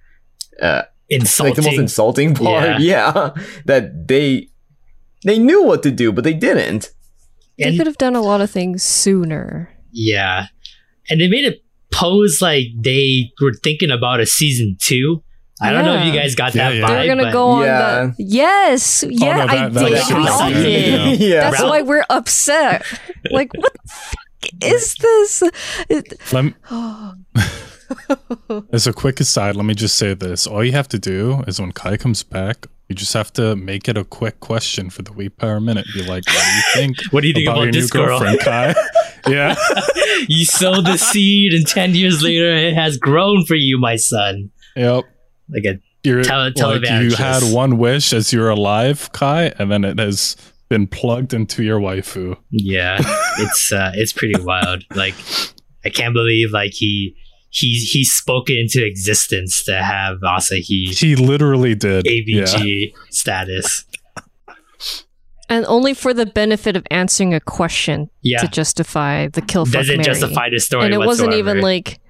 uh 0.60 0.82
Insulting. 1.10 1.50
like 1.54 1.56
the 1.56 1.70
most 1.70 1.78
insulting 1.80 2.34
part. 2.34 2.80
Yeah. 2.80 3.34
that 3.66 4.08
they 4.08 4.48
they 5.24 5.38
knew 5.38 5.62
what 5.64 5.82
to 5.82 5.90
do, 5.90 6.12
but 6.12 6.24
they 6.24 6.34
didn't. 6.34 6.90
They 7.58 7.64
And- 7.68 7.76
could 7.78 7.87
have 7.87 7.98
done 7.98 8.16
a 8.16 8.22
lot 8.22 8.40
of 8.40 8.50
things 8.50 8.82
sooner. 8.82 9.70
yeah, 9.92 10.46
and 11.08 11.20
they 11.20 11.28
made 11.28 11.44
it 11.44 11.62
pose 11.92 12.40
like 12.42 12.66
they 12.80 13.30
were 13.40 13.52
thinking 13.62 13.90
about 13.90 14.20
a 14.20 14.26
season 14.26 14.76
two. 14.80 15.22
I 15.60 15.70
don't 15.70 15.84
know 15.84 15.94
if 15.96 16.04
you 16.06 16.12
guys 16.12 16.34
got 16.34 16.54
Yeah, 16.54 16.70
that 16.70 16.76
yeah. 16.76 16.82
vibe. 16.82 16.88
They 16.88 16.96
were 17.08 17.14
gonna 17.14 17.22
but- 17.28 17.32
go 17.32 17.46
on 17.48 17.62
Yeah. 17.62 18.10
the 18.18 18.24
yes, 18.24 19.04
oh, 19.04 19.08
yeah, 19.08 19.37
no, 19.37 19.42
I 19.42 19.46
that- 19.46 19.72
that 19.74 19.84
did. 19.84 19.92
was 19.92 20.08
we 20.10 20.28
all 20.28 20.50
did. 20.50 21.20
yeah. 21.20 21.50
That's 21.50 21.62
why 21.62 21.82
we're 21.82 22.04
upset. 22.10 22.82
Like, 23.30 23.54
what 23.54 23.72
the 23.72 23.88
fuck 23.90 24.62
is 24.62 24.94
this? 24.96 25.42
It- 25.88 26.20
Let 26.32 26.44
me, 26.44 26.54
as 28.72 28.87
a 28.87 28.92
quick 28.92 29.20
aside, 29.20 29.56
let 29.56 29.64
me 29.64 29.74
just 29.74 29.96
say 29.96 30.14
this. 30.14 30.46
All 30.46 30.64
you 30.64 30.72
have 30.72 30.88
to 30.88 30.98
do 30.98 31.42
is 31.46 31.60
when 31.60 31.72
Kai 31.72 31.96
comes 31.96 32.22
back, 32.22 32.66
you 32.88 32.94
just 32.94 33.12
have 33.14 33.33
to 33.35 33.57
make 33.57 33.88
it 33.88 33.97
a 33.97 34.05
quick 34.05 34.40
question 34.40 34.90
for 34.90 35.03
the 35.03 35.11
Weeb 35.11 35.37
Power 35.37 35.61
Minute. 35.61 35.87
Be 35.94 36.03
like, 36.03 36.25
what 36.27 36.44
do 36.44 36.57
you 36.57 36.62
think? 36.75 36.97
What 37.12 37.23
do 37.23 37.29
you 37.29 37.35
think 37.35 37.47
about, 37.47 37.57
about 37.57 37.64
your 37.64 37.73
this 37.73 37.94
new 37.94 38.01
girl? 38.01 38.18
girlfriend, 38.18 38.40
Kai? 38.40 38.75
yeah. 39.29 39.55
you 40.29 40.44
sowed 40.44 40.85
the 40.85 40.99
seed, 40.99 41.55
and 41.55 41.66
ten 41.66 41.94
years 41.94 42.23
later, 42.23 42.53
it 42.55 42.75
has 42.75 42.99
grown 42.99 43.44
for 43.47 43.55
you, 43.55 43.79
my 43.79 43.97
son. 43.97 44.51
Yep. 44.77 45.05
Like 45.49 45.64
a 45.64 45.81
You're 46.03 46.23
Tele- 46.23 46.53
like 46.57 47.03
you 47.03 47.14
had 47.14 47.42
one 47.55 47.79
wish 47.79 48.12
as 48.12 48.33
you're 48.33 48.51
alive, 48.51 49.11
Kai, 49.12 49.53
and 49.59 49.70
then 49.70 49.85
it 49.85 49.99
has 49.99 50.37
been 50.68 50.87
plugged 50.87 51.33
into 51.33 51.62
your 51.62 51.79
waifu. 51.81 52.37
Yeah, 52.51 52.99
it's 53.38 53.73
uh, 53.73 53.92
it's 53.94 54.12
pretty 54.12 54.38
wild. 54.42 54.85
Like, 54.94 55.14
I 55.85 55.88
can't 55.88 56.14
believe 56.14 56.51
like 56.53 56.73
he 56.73 57.16
he's 57.57 58.12
spoke 58.12 58.47
spoken 58.49 58.57
into 58.57 58.85
existence 58.85 59.64
to 59.64 59.83
have 59.83 60.19
Asahi 60.21 60.99
He 60.99 61.14
literally 61.17 61.75
did. 61.75 62.05
Yeah. 62.07 62.45
ABG 62.45 62.93
status. 63.11 63.85
and 65.49 65.64
only 65.67 65.95
for 65.95 66.12
the 66.14 66.27
benefit 66.27 66.77
of 66.77 66.85
answering 66.90 67.33
a 67.35 67.40
question 67.40 68.11
Yeah, 68.23 68.40
to 68.40 68.49
justify 68.49 69.29
the 69.29 69.43
kill 69.43 69.67
fuck 69.67 69.75
doesn't 69.75 69.97
Mary. 69.99 70.05
justify 70.05 70.51
the 70.51 70.59
story. 70.59 70.87
and 70.87 70.95
it 70.95 70.99
wasn't 70.99 71.35
even 71.35 71.61
like 71.61 72.01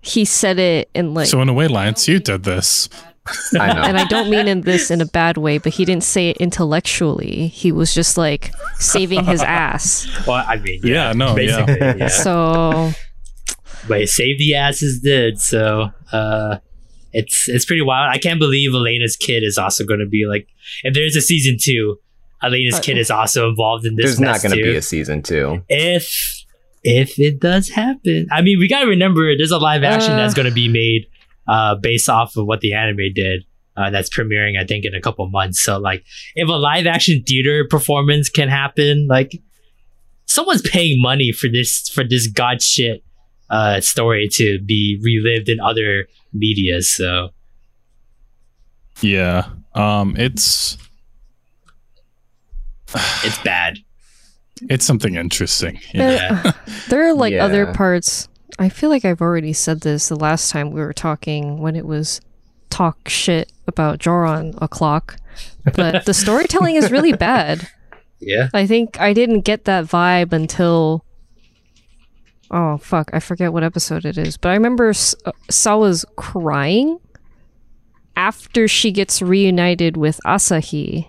he 0.00 0.24
said 0.24 0.58
it 0.58 0.88
in 0.94 1.14
like 1.14 1.26
So 1.26 1.40
in 1.42 1.48
a 1.48 1.52
way, 1.52 1.66
Lance, 1.68 2.06
you 2.08 2.18
did 2.20 2.44
this. 2.44 2.88
I 3.58 3.72
know. 3.72 3.80
and 3.82 3.98
I 3.98 4.04
don't 4.04 4.30
mean 4.30 4.46
in 4.46 4.60
this 4.60 4.88
in 4.92 5.00
a 5.00 5.06
bad 5.06 5.36
way, 5.36 5.58
but 5.58 5.72
he 5.74 5.84
didn't 5.84 6.04
say 6.04 6.30
it 6.30 6.36
intellectually. 6.36 7.48
He 7.48 7.72
was 7.72 7.92
just 7.92 8.16
like 8.16 8.52
saving 8.78 9.24
his 9.24 9.42
ass. 9.64 10.06
Well, 10.28 10.44
I 10.46 10.56
mean, 10.58 10.80
Yeah, 10.84 11.12
no, 11.12 11.36
yeah. 11.36 11.94
yeah. 11.98 12.06
So 12.06 12.92
but 13.88 14.08
save 14.08 14.38
the 14.38 14.54
asses 14.54 15.00
did. 15.00 15.40
So 15.40 15.90
uh, 16.12 16.58
it's 17.12 17.48
it's 17.48 17.64
pretty 17.64 17.82
wild. 17.82 18.14
I 18.14 18.18
can't 18.18 18.38
believe 18.40 18.74
Elena's 18.74 19.16
kid 19.16 19.42
is 19.42 19.58
also 19.58 19.84
going 19.84 20.00
to 20.00 20.06
be 20.06 20.26
like. 20.26 20.48
If 20.82 20.94
there's 20.94 21.16
a 21.16 21.20
season 21.20 21.56
two, 21.60 21.98
Elena's 22.42 22.76
Uh, 22.76 22.80
kid 22.80 22.98
is 22.98 23.10
also 23.10 23.48
involved 23.48 23.86
in 23.86 23.96
this. 23.96 24.06
There's 24.06 24.20
not 24.20 24.42
going 24.42 24.56
to 24.56 24.62
be 24.62 24.76
a 24.76 24.82
season 24.82 25.22
two. 25.22 25.62
if 25.68 26.44
if 26.82 27.18
it 27.18 27.40
does 27.40 27.68
happen. 27.70 28.28
I 28.30 28.42
mean, 28.42 28.58
we 28.60 28.68
gotta 28.68 28.86
remember 28.86 29.36
there's 29.36 29.50
a 29.50 29.58
live 29.58 29.82
action 29.82 30.12
Uh. 30.12 30.16
that's 30.16 30.34
gonna 30.34 30.52
be 30.52 30.68
made 30.68 31.06
uh, 31.48 31.74
based 31.74 32.08
off 32.08 32.36
of 32.36 32.46
what 32.46 32.60
the 32.60 32.74
anime 32.74 33.12
did. 33.14 33.44
Uh, 33.76 33.90
that's 33.90 34.08
premiering, 34.08 34.58
I 34.58 34.64
think, 34.64 34.86
in 34.86 34.94
a 34.94 35.00
couple 35.02 35.28
months. 35.28 35.60
So, 35.60 35.78
like, 35.78 36.02
if 36.34 36.48
a 36.48 36.52
live 36.52 36.86
action 36.86 37.22
theater 37.28 37.66
performance 37.68 38.30
can 38.30 38.48
happen, 38.48 39.06
like, 39.06 39.32
someone's 40.24 40.62
paying 40.62 41.00
money 41.00 41.30
for 41.30 41.48
this 41.52 41.88
for 41.90 42.02
this 42.02 42.26
god 42.26 42.62
shit 42.62 43.04
uh, 43.50 43.80
story 43.80 44.28
to 44.32 44.58
be 44.60 44.98
relived 45.02 45.48
in 45.48 45.60
other 45.60 46.06
media. 46.32 46.82
So, 46.82 47.30
Yeah. 49.00 49.46
Um 49.74 50.16
it's 50.16 50.78
it's 53.24 53.38
bad. 53.42 53.78
it's 54.70 54.86
something 54.86 55.14
interesting. 55.16 55.80
Yeah. 55.92 56.42
Yeah. 56.44 56.52
There 56.88 57.08
are 57.08 57.14
like 57.14 57.34
other 57.34 57.72
parts. 57.74 58.28
I 58.58 58.68
feel 58.68 58.90
like 58.90 59.04
I've 59.04 59.20
already 59.20 59.52
said 59.52 59.80
this 59.80 60.08
the 60.08 60.16
last 60.16 60.50
time 60.50 60.70
we 60.70 60.80
were 60.80 60.92
talking 60.92 61.58
when 61.58 61.74
it 61.76 61.84
was 61.84 62.20
talk 62.70 63.08
shit 63.08 63.52
about 63.66 63.98
Joran 63.98 64.54
o'clock. 64.62 65.16
But 65.74 66.04
the 66.06 66.14
storytelling 66.24 66.76
is 66.76 66.90
really 66.92 67.12
bad. 67.12 67.68
Yeah. 68.20 68.48
I 68.54 68.66
think 68.66 69.00
I 69.00 69.12
didn't 69.12 69.40
get 69.40 69.64
that 69.64 69.84
vibe 69.86 70.32
until 70.32 71.04
Oh 72.50 72.76
fuck, 72.78 73.10
I 73.12 73.18
forget 73.20 73.52
what 73.52 73.64
episode 73.64 74.04
it 74.04 74.16
is, 74.18 74.36
but 74.36 74.50
I 74.50 74.54
remember 74.54 74.90
S- 74.90 75.14
uh, 75.24 75.32
Sawa's 75.50 76.04
crying 76.16 76.98
after 78.16 78.68
she 78.68 78.92
gets 78.92 79.20
reunited 79.20 79.96
with 79.96 80.20
Asahi. 80.24 81.08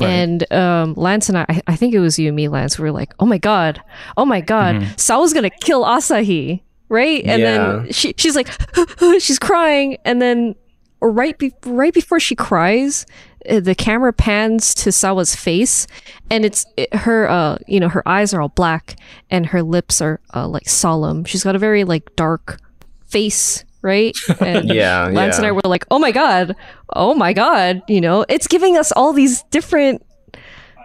Right. 0.00 0.08
And 0.08 0.52
um, 0.52 0.94
Lance 0.94 1.28
and 1.28 1.36
I, 1.38 1.60
I- 1.66 1.74
think 1.76 1.94
it 1.94 2.00
was 2.00 2.18
you 2.18 2.28
and 2.28 2.36
me, 2.36 2.46
Lance, 2.48 2.78
we 2.78 2.84
were 2.84 2.92
like, 2.92 3.12
oh 3.18 3.26
my 3.26 3.38
God, 3.38 3.82
oh 4.16 4.24
my 4.24 4.40
God, 4.40 4.86
Sawa's 4.96 5.32
gonna 5.32 5.50
kill 5.50 5.84
Asahi, 5.84 6.62
right? 6.88 7.22
And 7.24 7.42
Yeah. 7.42 7.56
then 7.82 7.92
she, 7.92 8.14
she's 8.16 8.36
like, 8.36 8.48
she's 9.18 9.38
crying. 9.40 9.98
And 10.04 10.22
then 10.22 10.54
right, 11.02 11.36
be- 11.36 11.52
right 11.66 11.92
before 11.92 12.20
she 12.20 12.36
cries, 12.36 13.04
the 13.48 13.74
camera 13.74 14.12
pans 14.12 14.74
to 14.74 14.92
Sawa's 14.92 15.34
face 15.34 15.86
and 16.30 16.44
it's 16.44 16.66
it, 16.76 16.94
her, 16.94 17.28
uh, 17.28 17.58
you 17.66 17.80
know, 17.80 17.88
her 17.88 18.06
eyes 18.06 18.34
are 18.34 18.40
all 18.40 18.48
black 18.50 18.96
and 19.30 19.46
her 19.46 19.62
lips 19.62 20.00
are 20.00 20.20
uh, 20.34 20.46
like 20.46 20.68
solemn. 20.68 21.24
She's 21.24 21.44
got 21.44 21.54
a 21.56 21.58
very 21.58 21.84
like 21.84 22.14
dark 22.16 22.60
face, 23.06 23.64
right? 23.82 24.14
And 24.40 24.68
Yeah, 24.68 25.08
Lance 25.12 25.38
and. 25.38 25.46
I 25.46 25.52
were 25.52 25.62
like, 25.64 25.84
"Oh 25.90 25.98
my 25.98 26.12
god, 26.12 26.54
oh 26.94 27.14
my 27.14 27.32
god!" 27.32 27.82
You 27.88 28.00
know, 28.00 28.24
it's 28.28 28.46
giving 28.46 28.76
us 28.76 28.92
all 28.92 29.12
these 29.12 29.42
different 29.44 30.04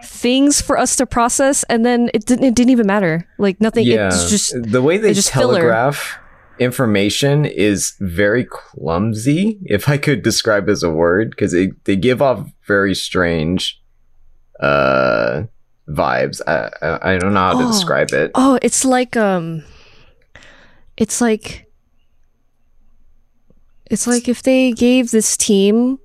things 0.04 0.60
for 0.60 0.78
us 0.78 0.96
to 0.96 1.06
process, 1.06 1.62
and 1.64 1.84
then 1.84 2.10
it 2.14 2.26
didn't. 2.26 2.44
It 2.44 2.54
didn't 2.54 2.70
even 2.70 2.86
matter. 2.86 3.26
Like 3.38 3.60
nothing. 3.60 3.86
yeah, 3.86 4.08
It's 4.08 4.30
just 4.30 4.54
the 4.62 4.82
way 4.82 4.98
they 4.98 5.12
just 5.12 5.32
filler. 5.32 5.92
Information 6.58 7.44
is 7.44 7.94
very 8.00 8.44
clumsy, 8.44 9.58
if 9.64 9.88
I 9.88 9.98
could 9.98 10.22
describe 10.22 10.68
as 10.68 10.82
a 10.82 10.90
word, 10.90 11.30
because 11.30 11.52
they, 11.52 11.72
they 11.84 11.96
give 11.96 12.20
off 12.22 12.50
very 12.66 12.94
strange 12.94 13.80
uh 14.60 15.42
vibes. 15.88 16.40
I, 16.46 16.70
I 16.82 17.12
I 17.14 17.18
don't 17.18 17.34
know 17.34 17.40
how 17.40 17.58
to 17.58 17.64
Oh. 17.64 17.72
describe 17.72 18.12
it. 18.12 18.30
oh, 18.34 18.58
it's 18.62 18.84
like 18.84 19.16
um, 19.16 19.62
it's 20.96 21.20
like 21.20 21.70
it's 23.90 24.06
like 24.06 24.28
if 24.28 24.42
they 24.42 24.72
gave 24.72 25.10
this 25.10 25.36
team. 25.36 25.98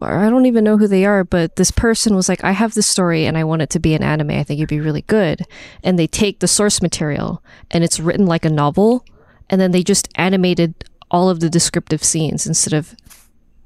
Or 0.00 0.18
I 0.18 0.30
don't 0.30 0.46
even 0.46 0.64
know 0.64 0.76
who 0.78 0.88
they 0.88 1.04
are, 1.04 1.22
but 1.22 1.54
this 1.54 1.70
person 1.70 2.16
was 2.16 2.28
like, 2.28 2.42
I 2.42 2.50
have 2.50 2.74
this 2.74 2.88
story 2.88 3.24
and 3.24 3.38
I 3.38 3.44
want 3.44 3.62
it 3.62 3.70
to 3.70 3.78
be 3.78 3.94
an 3.94 4.02
anime. 4.02 4.32
I 4.32 4.42
think 4.42 4.58
it'd 4.58 4.68
be 4.68 4.80
really 4.80 5.02
good. 5.02 5.42
And 5.84 5.96
they 5.96 6.08
take 6.08 6.40
the 6.40 6.48
source 6.48 6.82
material 6.82 7.40
and 7.70 7.84
it's 7.84 8.00
written 8.00 8.26
like 8.26 8.44
a 8.44 8.50
novel, 8.50 9.04
and 9.52 9.60
then 9.60 9.70
they 9.70 9.84
just 9.84 10.08
animated 10.16 10.74
all 11.10 11.28
of 11.28 11.40
the 11.40 11.50
descriptive 11.50 12.02
scenes 12.02 12.46
instead 12.46 12.72
of 12.72 12.96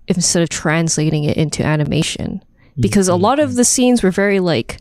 instead 0.08 0.42
of 0.42 0.48
translating 0.48 1.24
it 1.24 1.36
into 1.36 1.64
animation. 1.64 2.42
Hmm. 2.74 2.80
Because 2.80 3.08
a 3.08 3.16
hmm. 3.16 3.22
lot 3.22 3.38
of 3.38 3.50
hmm. 3.50 3.56
the 3.56 3.64
scenes 3.64 4.02
were 4.02 4.10
very 4.10 4.40
like 4.40 4.78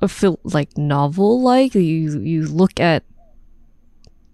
a 0.00 0.08
feel 0.08 0.38
like 0.42 0.76
novel 0.76 1.40
like. 1.40 1.74
You 1.74 2.20
you 2.20 2.46
look 2.46 2.78
at 2.80 3.04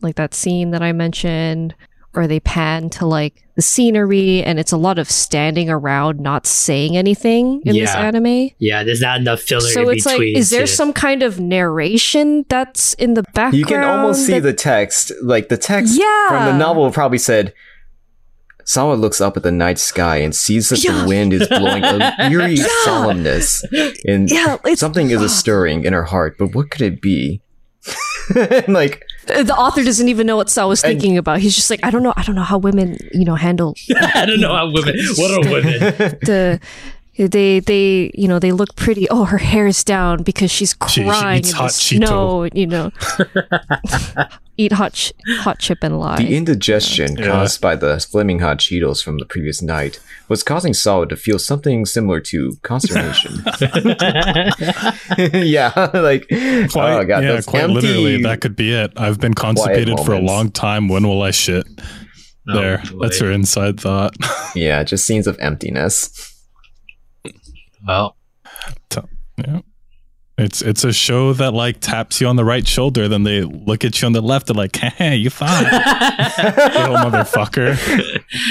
like 0.00 0.16
that 0.16 0.34
scene 0.34 0.70
that 0.70 0.82
I 0.82 0.92
mentioned, 0.92 1.74
or 2.16 2.26
they 2.26 2.40
pan 2.40 2.90
to 2.90 3.06
like 3.06 3.42
the 3.56 3.62
scenery 3.62 4.42
and 4.42 4.58
it's 4.58 4.72
a 4.72 4.76
lot 4.76 4.98
of 4.98 5.10
standing 5.10 5.70
around 5.70 6.18
not 6.20 6.46
saying 6.46 6.96
anything 6.96 7.62
in 7.64 7.74
this 7.76 7.94
anime. 7.94 8.50
Yeah, 8.58 8.82
there's 8.82 9.00
not 9.00 9.20
enough 9.20 9.40
filler 9.40 9.60
So 9.68 9.88
in 9.88 9.96
it's 9.96 10.06
like, 10.06 10.20
is 10.22 10.50
there 10.50 10.62
to- 10.62 10.66
some 10.66 10.92
kind 10.92 11.22
of 11.22 11.38
narration 11.40 12.44
that's 12.48 12.94
in 12.94 13.14
the 13.14 13.22
background? 13.22 13.54
You 13.54 13.64
can 13.64 13.84
almost 13.84 14.26
see 14.26 14.34
that- 14.34 14.40
the 14.40 14.52
text. 14.52 15.12
Like 15.22 15.48
the 15.48 15.56
text 15.56 15.98
Yeah. 15.98 16.28
from 16.28 16.44
the 16.46 16.58
novel 16.58 16.90
probably 16.90 17.18
said 17.18 17.52
Sawa 18.66 18.94
looks 18.94 19.20
up 19.20 19.36
at 19.36 19.42
the 19.42 19.52
night 19.52 19.78
sky 19.78 20.16
and 20.16 20.34
sees 20.34 20.70
that 20.70 20.82
Yeah. 20.82 21.02
the 21.02 21.06
wind 21.08 21.32
is 21.34 21.46
blowing 21.48 21.84
a 21.84 22.14
eerie 22.30 22.56
solemnness. 22.86 23.62
And 24.06 24.30
Yeah, 24.30 24.56
something 24.74 25.10
is 25.10 25.20
a 25.20 25.28
stirring 25.28 25.84
in 25.84 25.92
her 25.92 26.04
heart, 26.04 26.36
but 26.38 26.54
what 26.54 26.70
could 26.70 26.80
it 26.82 27.00
be? 27.02 27.42
like 28.68 29.02
the 29.26 29.54
author 29.56 29.82
doesn't 29.82 30.08
even 30.08 30.26
know 30.26 30.36
what 30.36 30.50
Saw 30.50 30.68
was 30.68 30.80
thinking 30.80 31.18
about. 31.18 31.40
He's 31.40 31.54
just 31.54 31.70
like, 31.70 31.80
I 31.82 31.90
don't 31.90 32.02
know, 32.02 32.12
I 32.16 32.22
don't 32.22 32.34
know 32.34 32.42
how 32.42 32.58
women, 32.58 32.98
you 33.12 33.24
know, 33.24 33.34
handle 33.34 33.74
I 34.14 34.26
don't 34.26 34.40
know 34.40 34.54
how 34.54 34.70
women. 34.70 34.96
What 35.16 35.30
are 35.30 35.50
women? 35.50 35.78
the 36.22 36.60
they 37.16 37.60
they 37.60 38.10
you 38.14 38.26
know 38.26 38.38
they 38.38 38.50
look 38.52 38.74
pretty 38.76 39.08
oh 39.10 39.24
her 39.24 39.38
hair 39.38 39.66
is 39.66 39.84
down 39.84 40.22
because 40.22 40.50
she's 40.50 40.74
She- 40.88 41.02
she 41.02 41.08
crying 41.08 41.38
eats 41.40 41.50
in 41.50 41.56
hot 41.56 41.66
the 41.68 41.72
snow 41.74 42.48
you 42.52 42.66
know 42.66 42.90
eat 44.56 44.72
hot 44.72 44.92
ch- 44.94 45.12
hot 45.38 45.58
chip 45.58 45.78
and 45.82 45.98
lie 46.00 46.16
the 46.18 46.36
indigestion 46.36 47.16
Yeah. 47.16 47.26
caused 47.30 47.60
by 47.60 47.76
the 47.76 47.98
flaming 48.00 48.40
hot 48.40 48.58
Cheetos 48.58 49.02
from 49.02 49.18
the 49.18 49.24
previous 49.26 49.62
night 49.62 50.00
was 50.28 50.42
causing 50.42 50.74
Sawa 50.74 51.06
to 51.08 51.16
feel 51.16 51.38
something 51.38 51.84
similar 51.84 52.18
to 52.20 52.56
consternation. 52.62 53.32
yeah, 55.18 55.72
like 55.94 56.26
oh, 56.32 56.66
Quite, 56.72 56.92
oh 56.94 57.04
god, 57.04 57.24
yeah, 57.24 57.40
quite 57.42 57.62
empty- 57.64 57.74
literally, 57.74 58.22
that 58.22 58.40
could 58.40 58.56
be 58.56 58.72
it. 58.72 58.92
I've 58.96 59.20
been 59.20 59.34
constipated 59.34 59.98
for 60.00 60.12
a 60.14 60.18
long 60.20 60.50
time. 60.50 60.88
When 60.88 61.06
will 61.06 61.22
I 61.22 61.30
shit? 61.30 61.66
Oh, 62.48 62.54
There, 62.54 62.78
boy. 62.90 62.98
that's 63.02 63.20
her 63.20 63.30
inside 63.30 63.80
thought. 63.80 64.14
yeah, 64.54 64.82
just 64.84 65.06
scenes 65.06 65.26
of 65.26 65.38
emptiness. 65.40 66.33
Well, 67.86 68.16
yeah. 69.36 69.60
It's 70.36 70.62
it's 70.62 70.82
a 70.82 70.92
show 70.92 71.32
that 71.34 71.54
like 71.54 71.78
taps 71.78 72.20
you 72.20 72.26
on 72.26 72.34
the 72.34 72.44
right 72.44 72.66
shoulder, 72.66 73.06
then 73.06 73.22
they 73.22 73.42
look 73.42 73.84
at 73.84 74.02
you 74.02 74.06
on 74.06 74.12
the 74.14 74.20
left. 74.20 74.48
They're 74.48 74.54
like, 74.54 74.74
"Hey, 74.74 75.14
you 75.14 75.30
fine, 75.30 75.62
little 75.64 76.96
motherfucker." 76.96 77.76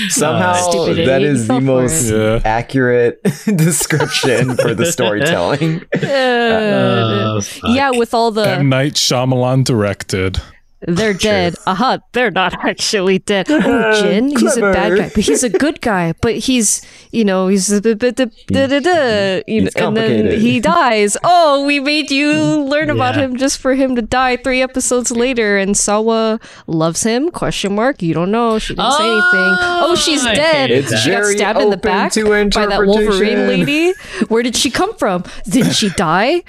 Somehow 0.10 0.54
Stupid 0.54 1.06
that 1.10 1.22
idiot, 1.22 1.22
is 1.24 1.42
you 1.42 1.48
the 1.56 1.60
most. 1.60 2.10
Yeah. 2.10 2.40
accurate 2.46 3.22
description 3.46 4.56
for 4.56 4.74
the 4.74 4.86
storytelling. 4.86 5.82
Uh, 6.04 7.42
fuck. 7.42 7.72
yeah 7.76 7.90
with 7.92 8.14
all 8.14 8.32
the 8.32 8.48
M 8.48 8.70
Night 8.70 8.94
Shyamalan 8.94 9.66
directed. 9.66 10.42
They're 10.88 11.14
dead. 11.30 11.56
Aha 11.68 12.00
they're 12.12 12.32
not 12.32 12.54
actually 12.66 13.20
dead. 13.20 13.48
Oh 13.50 13.94
Jin 14.02 14.30
he's 14.38 14.58
a 14.58 14.62
bad 14.62 14.98
guy 14.98 15.10
but 15.14 15.24
he's 15.24 15.44
a 15.44 15.50
good 15.50 15.82
guy 15.82 16.14
but 16.22 16.36
he's 16.36 16.82
you 17.12 17.24
know 17.26 17.48
he's 17.48 17.72
a 17.72 17.82
bit 17.82 18.00
bit- 18.00 18.16
bit- 18.16 18.32
da- 18.48 18.68
da- 18.68 18.80
da, 18.80 19.42
you 19.48 19.62
know, 19.62 19.70
and 19.76 19.98
then 19.98 20.40
he 20.40 20.60
dies. 20.60 21.16
Oh 21.24 21.66
we 21.66 21.80
made 21.80 22.12
you 22.12 22.34
learn 22.64 22.90
about 22.90 23.16
him 23.16 23.36
just 23.38 23.58
for 23.60 23.76
him 23.76 23.96
to 23.96 24.02
die 24.02 24.38
three 24.38 24.62
episodes 24.62 25.12
later 25.12 25.58
and 25.58 25.76
Sawa 25.78 26.40
loves 26.68 27.04
him 27.04 27.32
question 27.32 27.76
mark 27.76 28.02
you 28.02 28.14
don't 28.14 28.32
know 28.32 28.60
she 28.60 28.76
didn't 28.76 28.92
say 28.94 29.04
anything. 29.04 29.56
Oh 29.86 29.96
she's 29.96 30.26
I 30.26 30.36
dead. 30.36 30.72
It's 30.72 31.00
she 31.00 31.12
got 31.12 31.26
stabbed 31.26 31.62
in 31.62 31.70
the 31.70 31.78
back 31.78 32.14
by 32.16 32.66
that 32.68 32.84
Wolverine 32.86 33.48
lady. 33.48 33.94
Where 34.28 34.44
did 34.44 34.56
she 34.56 34.70
come 34.70 34.94
from? 34.96 35.24
Didn't 35.46 35.74
she 35.74 35.90
die 35.90 36.44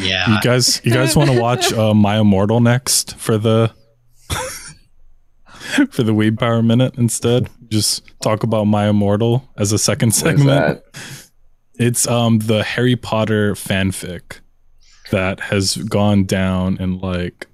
yeah. 0.00 0.34
You 0.34 0.40
guys, 0.40 0.80
you 0.84 0.92
guys 0.94 1.16
want 1.16 1.30
to 1.30 1.40
watch 1.40 1.72
uh, 1.72 1.94
My 1.94 2.18
Immortal 2.18 2.60
next 2.60 3.16
for 3.18 3.38
the 3.38 3.72
for 5.90 6.02
the 6.02 6.12
Weeb 6.12 6.38
Power 6.38 6.62
Minute 6.62 6.96
instead? 6.98 7.48
Just 7.68 8.02
talk 8.20 8.42
about 8.42 8.64
My 8.64 8.88
Immortal 8.88 9.48
as 9.56 9.72
a 9.72 9.78
second 9.78 10.08
What 10.08 10.14
is 10.16 10.20
segment. 10.20 10.46
that? 10.48 10.84
It's 11.78 12.06
um 12.06 12.38
the 12.40 12.62
Harry 12.62 12.96
Potter 12.96 13.54
fanfic 13.54 14.40
that 15.10 15.40
has 15.40 15.76
gone 15.76 16.24
down 16.24 16.76
in 16.78 16.98
like 16.98 17.46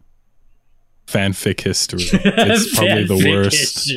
fanfic 1.07 1.61
history. 1.61 2.01
It's 2.13 2.75
probably 2.77 3.05
the 3.05 3.31
worst 3.31 3.91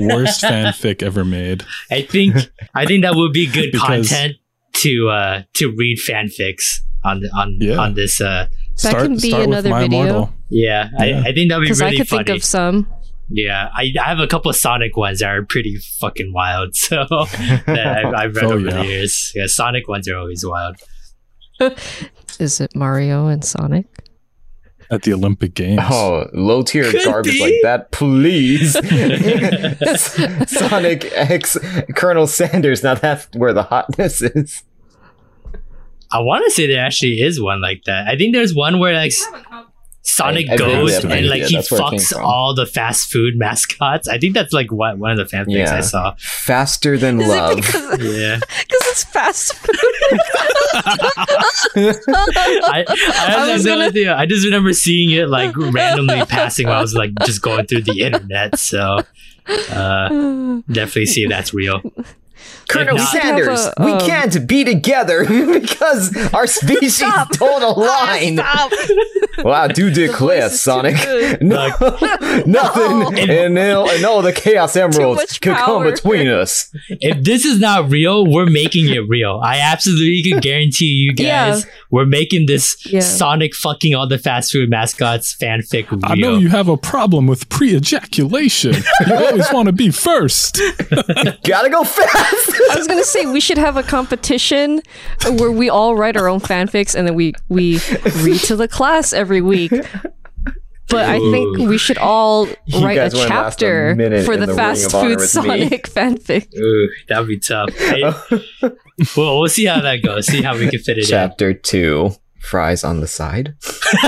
worst 0.00 0.42
fanfic 0.42 1.02
ever 1.02 1.24
made. 1.24 1.64
I 1.90 2.02
think 2.02 2.36
I 2.74 2.86
think 2.86 3.02
that 3.04 3.14
would 3.14 3.32
be 3.32 3.46
good 3.46 3.70
Because- 3.72 4.08
content 4.08 4.36
to 4.74 5.08
uh 5.08 5.42
to 5.54 5.74
read 5.76 5.98
fanfics 5.98 6.80
on 7.04 7.22
on 7.36 7.56
Yeah. 7.60 7.76
on 7.78 7.94
this 7.94 8.20
uh 8.20 8.48
That 8.82 8.94
can 8.96 9.16
be 9.18 9.32
another 9.32 9.70
My 9.70 9.82
video. 9.82 10.00
Immortal. 10.00 10.34
yeah, 10.50 10.90
Yeah. 10.98 11.22
I, 11.24 11.28
I 11.28 11.32
think 11.34 11.50
that'd 11.50 11.60
be 11.62 11.66
because 11.66 11.80
really 11.80 11.94
I 11.94 11.98
could 11.98 12.08
funny. 12.08 12.24
think 12.24 12.36
of 12.36 12.44
some 12.44 12.86
yeah, 13.30 13.68
I, 13.74 13.92
I 14.00 14.04
have 14.08 14.20
a 14.20 14.26
couple 14.26 14.48
of 14.48 14.56
Sonic 14.56 14.96
ones 14.96 15.18
that 15.20 15.28
are 15.28 15.44
pretty 15.44 15.76
fucking 16.00 16.32
wild. 16.32 16.74
So 16.74 17.04
that 17.08 18.02
I've, 18.06 18.14
I've 18.14 18.34
read 18.36 18.44
Oh, 18.46 18.52
over 18.52 18.60
yeah. 18.68 18.76
the 18.82 18.86
years. 18.86 19.32
Yeah, 19.34 19.44
Sonic 19.48 19.86
ones 19.86 20.08
are 20.08 20.16
always 20.16 20.46
wild. 20.46 20.76
Is 22.40 22.60
it 22.60 22.74
Mario 22.74 23.26
and 23.26 23.44
Sonic? 23.44 23.86
at 24.90 25.02
the 25.02 25.12
Olympic 25.12 25.52
Games. 25.52 25.82
Oh, 25.84 26.24
low 26.32 26.62
tier 26.62 26.90
Could 26.90 27.04
garbage 27.04 27.32
be. 27.34 27.40
like 27.40 27.54
that, 27.62 27.90
please. 27.92 28.72
Sonic 30.48 31.04
X 31.12 31.58
Colonel 31.94 32.26
Sanders. 32.26 32.82
Now 32.82 32.94
that's 32.94 33.28
where 33.36 33.52
the 33.52 33.64
hotness 33.64 34.22
is. 34.22 34.62
I 36.10 36.20
want 36.20 36.44
to 36.46 36.50
say 36.50 36.66
there 36.66 36.84
actually 36.84 37.20
is 37.20 37.40
one 37.40 37.60
like 37.60 37.84
that. 37.84 38.06
I 38.08 38.16
think 38.16 38.34
there's 38.34 38.54
one 38.54 38.78
where 38.78 38.94
like 38.94 39.12
Sonic 40.02 40.48
I- 40.48 40.54
I 40.54 40.56
goes 40.56 41.04
and 41.04 41.28
like 41.28 41.40
Yeah, 41.42 41.46
he 41.48 41.54
that's 41.56 41.70
where 41.70 41.80
it 41.82 41.90
came 41.90 41.98
fucks 42.00 42.16
all 42.18 42.54
the 42.54 42.64
fast 42.64 43.12
food 43.12 43.36
mascots. 43.36 44.08
I 44.08 44.16
think 44.18 44.32
that's 44.32 44.52
like 44.54 44.72
what 44.72 44.96
one 44.98 45.10
of 45.10 45.18
the 45.18 45.24
fanfics 45.36 45.54
Yeah. 45.54 45.76
I 45.76 45.80
saw. 45.80 46.14
Faster 46.18 46.96
than 46.96 47.20
Is 47.20 47.28
love. 47.28 47.56
because 47.56 47.84
Yeah, 48.00 48.36
because 48.60 48.82
it's 48.86 49.04
fast 49.04 49.54
food? 49.54 49.74
I, 51.76 52.84
I, 52.88 53.30
have 53.30 53.52
was 53.52 53.64
no 53.64 53.72
gonna- 53.74 53.86
idea. 53.86 54.16
I 54.16 54.26
just 54.26 54.44
remember 54.44 54.72
seeing 54.72 55.10
it 55.10 55.28
like 55.28 55.54
randomly 55.56 56.24
passing 56.26 56.66
while 56.68 56.78
I 56.78 56.82
was 56.82 56.94
like 56.94 57.10
just 57.24 57.42
going 57.42 57.66
through 57.66 57.82
the 57.82 58.00
internet. 58.00 58.58
So 58.58 59.00
uh, 59.46 60.08
definitely 60.72 61.06
see 61.06 61.24
if 61.24 61.30
that's 61.30 61.52
real. 61.52 61.80
Colonel 62.68 62.96
not- 62.96 63.08
Sanders, 63.12 63.64
Have 63.64 63.74
a, 63.78 63.84
we 63.84 63.92
um, 63.92 64.00
can't 64.00 64.46
be 64.46 64.64
together 64.64 65.24
because 65.60 66.14
our 66.34 66.46
species 66.58 66.96
Stop. 66.96 67.30
don't 67.38 67.62
align. 67.62 68.36
Stop. 68.36 68.72
Well, 69.44 69.54
I 69.54 69.68
do 69.68 69.90
declare, 69.90 70.42
voice 70.42 70.52
is 70.54 70.64
too 70.64 70.70
Sonic. 70.70 70.96
good. 70.96 71.42
No, 71.42 71.68
nothing 72.46 73.18
and, 73.18 73.54
no, 73.54 73.88
and 73.88 74.04
all 74.04 74.22
the 74.22 74.32
Chaos 74.32 74.76
Emeralds 74.76 75.16
much 75.20 75.40
could 75.40 75.56
come 75.56 75.84
between 75.84 76.26
us. 76.28 76.70
If 76.88 77.24
this 77.24 77.44
is 77.44 77.58
not 77.60 77.90
real, 77.90 78.26
we're 78.26 78.46
making 78.46 78.88
it 78.88 79.08
real. 79.08 79.40
I 79.42 79.58
absolutely 79.60 80.30
can 80.30 80.40
guarantee 80.40 80.86
you 80.86 81.12
guys 81.14 81.64
Yeah. 81.64 81.70
we're 81.90 82.06
making 82.06 82.46
this 82.46 82.76
Yeah. 82.86 83.00
Sonic 83.00 83.54
fucking 83.54 83.94
all 83.94 84.08
the 84.08 84.18
fast 84.18 84.52
food 84.52 84.68
mascots 84.70 85.36
fanfic 85.40 85.90
real. 85.90 86.00
I 86.04 86.14
know 86.16 86.36
you 86.36 86.48
have 86.48 86.68
a 86.68 86.76
problem 86.76 87.26
with 87.26 87.48
pre-ejaculation. 87.48 88.74
you 89.06 89.14
always 89.14 89.50
want 89.52 89.66
to 89.66 89.72
be 89.72 89.90
first. 89.90 90.60
Gotta 91.44 91.70
go 91.70 91.84
fast. 91.84 92.57
I 92.70 92.76
was 92.76 92.86
gonna 92.86 93.04
say 93.04 93.26
we 93.26 93.40
should 93.40 93.58
have 93.58 93.76
a 93.76 93.82
competition 93.82 94.80
where 95.38 95.50
we 95.50 95.68
all 95.70 95.96
write 95.96 96.16
our 96.16 96.28
own 96.28 96.40
fanfics 96.40 96.94
and 96.94 97.06
then 97.06 97.14
we 97.14 97.32
we 97.48 97.80
read 98.22 98.40
to 98.42 98.56
the 98.56 98.68
class 98.68 99.12
every 99.12 99.40
week. 99.40 99.72
But 100.90 101.04
I 101.04 101.18
think 101.18 101.58
we 101.58 101.76
should 101.76 101.98
all 101.98 102.48
You 102.64 102.82
write 102.82 102.96
a 102.96 103.00
guys 103.10 103.14
a 103.14 103.28
chapter 103.28 103.94
for 104.24 104.38
the, 104.38 104.46
the 104.46 104.54
fast 104.54 104.90
food 104.90 105.18
with 105.18 105.20
me. 105.20 105.26
Sonic 105.26 105.86
fanfic. 105.86 106.54
Ooh, 106.58 106.88
that'd 107.08 107.28
be 107.28 107.38
tough. 107.38 107.68
I- 107.78 108.14
well, 109.16 109.38
we'll 109.40 109.48
see 109.50 109.66
how 109.66 109.80
that 109.82 109.96
goes. 110.02 110.26
See 110.26 110.40
how 110.42 110.56
we 110.56 110.68
can 110.70 110.80
fit 110.80 110.96
it 110.96 111.04
in. 111.04 111.10
Chapter 111.10 111.52
two. 111.52 112.12
Fries 112.40 112.84
on 112.84 113.00
the 113.00 113.06
side. 113.06 113.54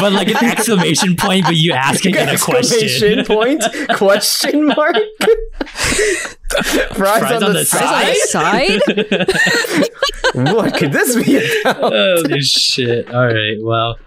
but 0.00 0.12
like 0.12 0.28
an 0.28 0.44
exclamation 0.44 1.16
point, 1.16 1.44
but 1.44 1.56
you 1.56 1.72
asking 1.72 2.14
it 2.14 2.28
a 2.28 2.32
Exclamation 2.32 3.24
question. 3.24 3.24
point? 3.24 3.62
Question 3.96 4.66
mark? 4.76 4.96
Fries, 6.94 7.42
on, 7.42 7.52
the, 7.54 7.64
side? 7.64 8.16
Side? 8.28 8.80
What 10.54 10.74
could 10.76 10.92
this 10.92 11.16
be 11.24 11.60
about? 11.62 11.92
Holy 11.92 12.40
shit! 12.42 13.10
All 13.12 13.26
right, 13.26 13.56
well, 13.60 13.98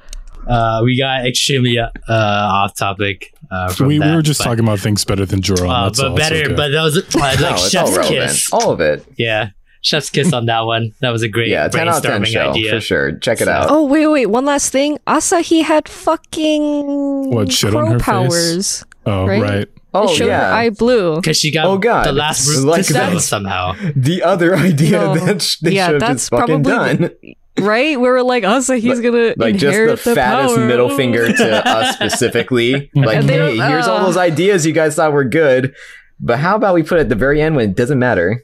uh, 0.48 0.82
we 0.84 0.98
got 0.98 1.26
extremely 1.28 1.78
uh, 1.80 1.90
off 2.08 2.76
topic. 2.76 3.32
Uh, 3.52 3.70
from 3.70 3.88
We, 3.88 4.00
we 4.00 4.16
were 4.16 4.22
just 4.22 4.40
but, 4.40 4.46
talking 4.46 4.64
about 4.64 4.80
things 4.80 5.06
better 5.06 5.26
than 5.26 5.42
Jerome. 5.42 5.70
uh, 5.70 5.90
but 5.92 6.16
better. 6.16 6.36
okay. 6.36 6.54
But 6.56 6.70
that 6.70 6.82
was 6.82 6.98
uh, 6.98 7.02
like 7.20 7.40
No, 7.40 7.54
it's 7.54 7.62
all 7.76 7.86
Chef's 7.86 7.98
relevant. 7.98 8.30
kiss. 8.32 8.54
All 8.54 8.72
of 8.72 8.80
it. 8.82 9.06
Yeah, 9.18 9.50
Chef's 9.86 10.10
kiss 10.10 10.34
on 10.34 10.48
that 10.48 10.62
one. 10.62 10.94
That 11.02 11.12
was 11.12 11.22
a 11.22 11.28
great 11.30 11.50
Yeah, 11.50 11.68
10 11.68 11.88
out 11.88 11.98
of 11.98 12.04
10 12.04 12.24
show, 12.26 12.50
idea. 12.50 12.72
for 12.72 12.82
sure. 12.82 13.12
Check 13.20 13.40
it 13.40 13.46
So- 13.46 13.52
out. 13.52 13.68
Oh 13.70 13.86
wait, 13.86 14.08
wait, 14.08 14.26
one 14.26 14.44
last 14.44 14.72
thing. 14.72 14.98
Asahi 15.06 15.62
had 15.64 15.88
fucking 15.88 17.30
What, 17.32 17.52
shit 17.52 17.70
crow 17.72 17.82
on 17.86 17.92
her 17.92 18.00
face? 18.00 18.04
powers. 18.06 18.84
oh, 19.06 19.28
right? 19.28 19.42
right. 19.42 19.68
Oh, 19.94 20.06
it 20.12 20.16
showed 20.16 20.26
her 20.26 20.30
yeah. 20.32 20.54
eye 20.56 20.72
blue. 20.72 21.16
Because 21.18 21.38
she 21.38 21.52
got 21.52 21.66
Oh, 21.68 21.78
God. 21.78 22.06
the 22.08 22.12
last 22.12 22.48
Like 22.48 22.58
root 22.66 22.74
crystal 22.74 22.96
that. 23.12 23.22
somehow. 23.22 23.76
The 23.96 24.24
other 24.24 24.56
idea 24.56 24.92
No. 25.00 25.16
that 25.18 25.42
sh- 25.44 25.58
they 25.60 25.72
Yeah, 25.74 25.86
should 25.86 25.94
have 25.94 26.02
that's 26.02 26.14
just 26.24 26.30
fucking 26.32 26.64
probably 26.64 27.08
done. 27.08 27.36
Right? 27.60 27.98
We 27.98 28.06
were 28.10 28.22
like, 28.24 28.44
Asahi's 28.44 29.00
gonna 29.00 29.34
Like 29.38 29.56
just 29.56 29.78
the 30.04 30.10
the, 30.10 30.16
fattest 30.16 30.56
power. 30.56 30.66
middle 30.66 30.90
finger 30.90 31.32
to 31.32 31.68
us 31.68 31.96
specifically. 31.96 32.90
Like, 32.96 33.24
hey, 33.24 33.38
don't- 33.38 33.70
here's 33.70 33.88
all 33.88 34.00
uh. 34.00 34.06
those 34.06 34.18
ideas 34.18 34.66
you 34.66 34.74
guys 34.74 34.96
thought 34.96 35.14
were 35.14 35.24
good. 35.24 35.74
But 36.20 36.40
how 36.40 36.56
about 36.58 36.74
we 36.74 36.82
put 36.84 36.98
it 36.98 37.02
at 37.02 37.10
the 37.10 37.16
very 37.16 37.42
end 37.42 37.56
when 37.56 37.70
it 37.70 37.76
doesn't 37.78 38.00
matter? 38.00 38.44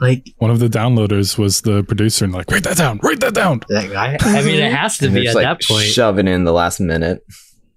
Like, 0.00 0.34
One 0.38 0.50
of 0.50 0.58
the 0.58 0.68
downloaders 0.68 1.38
was 1.38 1.60
the 1.62 1.82
producer 1.84 2.24
and 2.24 2.34
like, 2.34 2.50
write 2.50 2.64
that 2.64 2.76
down, 2.76 2.98
write 3.02 3.20
that 3.20 3.34
down. 3.34 3.62
like 3.68 3.92
I, 3.94 4.16
I 4.20 4.42
mean, 4.42 4.60
it 4.60 4.72
has 4.76 4.98
to 4.98 5.08
be 5.08 5.20
it's 5.22 5.30
at 5.30 5.34
like 5.36 5.44
that 5.44 5.62
point. 5.66 5.84
shove 5.86 6.18
it 6.18 6.26
in 6.28 6.44
the 6.44 6.52
last 6.52 6.80
minute. 6.80 7.24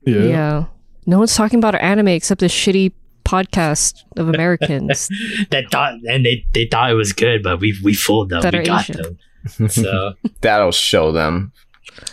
Yeah. 0.06 0.22
Yeah. 0.24 0.66
No 1.06 1.20
one's 1.20 1.36
talking 1.36 1.60
about 1.60 1.76
our 1.76 1.82
anime 1.82 2.08
except 2.10 2.40
the 2.42 2.48
shitty 2.48 2.92
podcast 3.26 4.04
of 4.18 4.30
Americans. 4.34 5.10
that 5.52 5.66
thought, 5.72 5.94
and 6.08 6.26
they, 6.26 6.46
they 6.54 6.66
thought 6.66 6.90
it 6.92 6.96
was 6.96 7.14
good, 7.14 7.44
but 7.44 7.60
we 7.60 7.78
we 7.84 7.94
fooled 7.94 8.30
them. 8.30 8.42
That 8.42 8.54
we 8.54 8.64
got 8.64 8.90
Asian. 8.90 9.18
them. 9.58 9.70
So 9.70 10.14
that'll 10.42 10.72
show 10.72 11.12
them. 11.12 11.52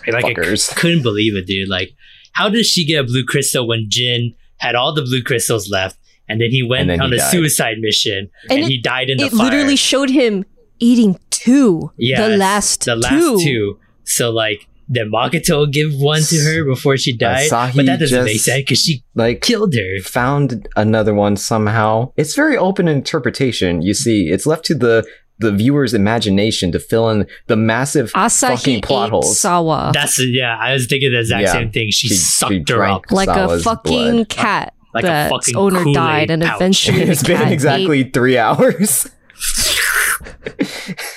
like, 0.07 0.25
I 0.25 0.33
Fuckers. 0.35 0.75
couldn't 0.77 1.03
believe 1.03 1.35
it, 1.37 1.47
dude. 1.47 1.69
Like, 1.69 1.91
how 2.33 2.49
did 2.49 2.65
she 2.67 2.85
get 2.85 3.01
a 3.01 3.05
blue 3.05 3.25
crystal 3.25 3.67
when 3.69 3.87
Jin 3.89 4.35
had 4.59 4.75
all 4.75 4.95
the 4.95 5.03
blue 5.03 5.23
crystals 5.23 5.71
left, 5.71 5.99
and 6.29 6.41
then 6.41 6.51
he 6.51 6.63
went 6.63 6.89
then 6.89 7.01
on 7.01 7.11
he 7.11 7.17
a 7.17 7.19
died. 7.19 7.31
suicide 7.31 7.77
mission, 7.81 8.31
and, 8.51 8.59
And 8.61 8.69
he 8.71 8.81
died 8.81 9.11
in 9.11 9.19
the 9.19 9.25
it 9.27 9.33
fire. 9.33 9.47
literally 9.51 9.77
showed 9.77 10.11
him 10.11 10.45
eating 10.79 11.19
two. 11.31 11.93
Yes, 11.97 12.19
the 12.21 12.37
last 12.37 12.85
the 12.85 12.95
two. 12.95 13.01
last 13.35 13.43
two. 13.45 13.79
So 14.05 14.31
like, 14.31 14.67
did 14.91 15.09
Makoto 15.13 15.71
give 15.71 15.93
one 15.95 16.23
to 16.23 16.39
her 16.41 16.65
before 16.65 16.97
she 16.97 17.15
died? 17.17 17.51
Asahi 17.51 17.77
but 17.77 17.87
that 17.87 17.99
doesn't 18.01 18.17
just- 18.17 18.25
make 18.27 18.41
sense 18.41 18.61
because 18.63 18.81
she 18.81 19.03
Like, 19.15 19.43
killed 19.43 19.75
her. 19.75 19.99
found 20.03 20.67
another 20.77 21.13
one 21.15 21.37
somehow. 21.37 22.13
It's 22.17 22.35
very 22.35 22.57
open 22.57 22.89
interpretation. 22.89 23.83
You 23.83 23.95
see, 23.95 24.29
it's 24.29 24.47
left 24.47 24.65
to 24.67 24.75
the 24.75 25.07
the 25.41 25.53
viewer's 25.53 25.95
imagination 25.95 26.73
to 26.73 26.81
fill 26.81 27.09
in 27.11 27.25
the 27.47 27.55
massive 27.57 28.11
Asahi 28.13 28.57
fucking 28.57 28.81
plot 28.81 29.07
ate 29.07 29.11
holes. 29.13 29.39
Sawa 29.39 29.93
That's 29.95 30.19
yeah. 30.27 30.57
I 30.61 30.73
was 30.73 30.87
thinking 30.89 31.13
the 31.13 31.21
exact 31.21 31.43
Yeah. 31.43 31.53
same 31.53 31.71
thing. 31.71 31.91
She, 31.93 32.09
She- 32.09 32.15
sucked 32.15 32.53
she 32.53 32.65
her 32.75 32.83
up 32.85 33.03
like 33.13 33.29
Sawa's 33.29 33.61
a 33.61 33.65
fucking 33.65 34.13
blood. 34.15 34.29
cat 34.29 34.75
Like 34.95 35.05
a 35.05 35.07
that's 35.09 35.31
fucking 35.33 35.57
owner 35.57 35.83
Kool-Aid 35.83 35.95
died 35.95 36.31
and 36.31 36.43
pouch. 36.43 36.57
eventually 36.57 37.03
it's 37.03 37.23
been 37.23 37.47
exactly 37.53 38.01
ate- 38.01 38.15
three 38.15 38.39
hours. 38.39 39.07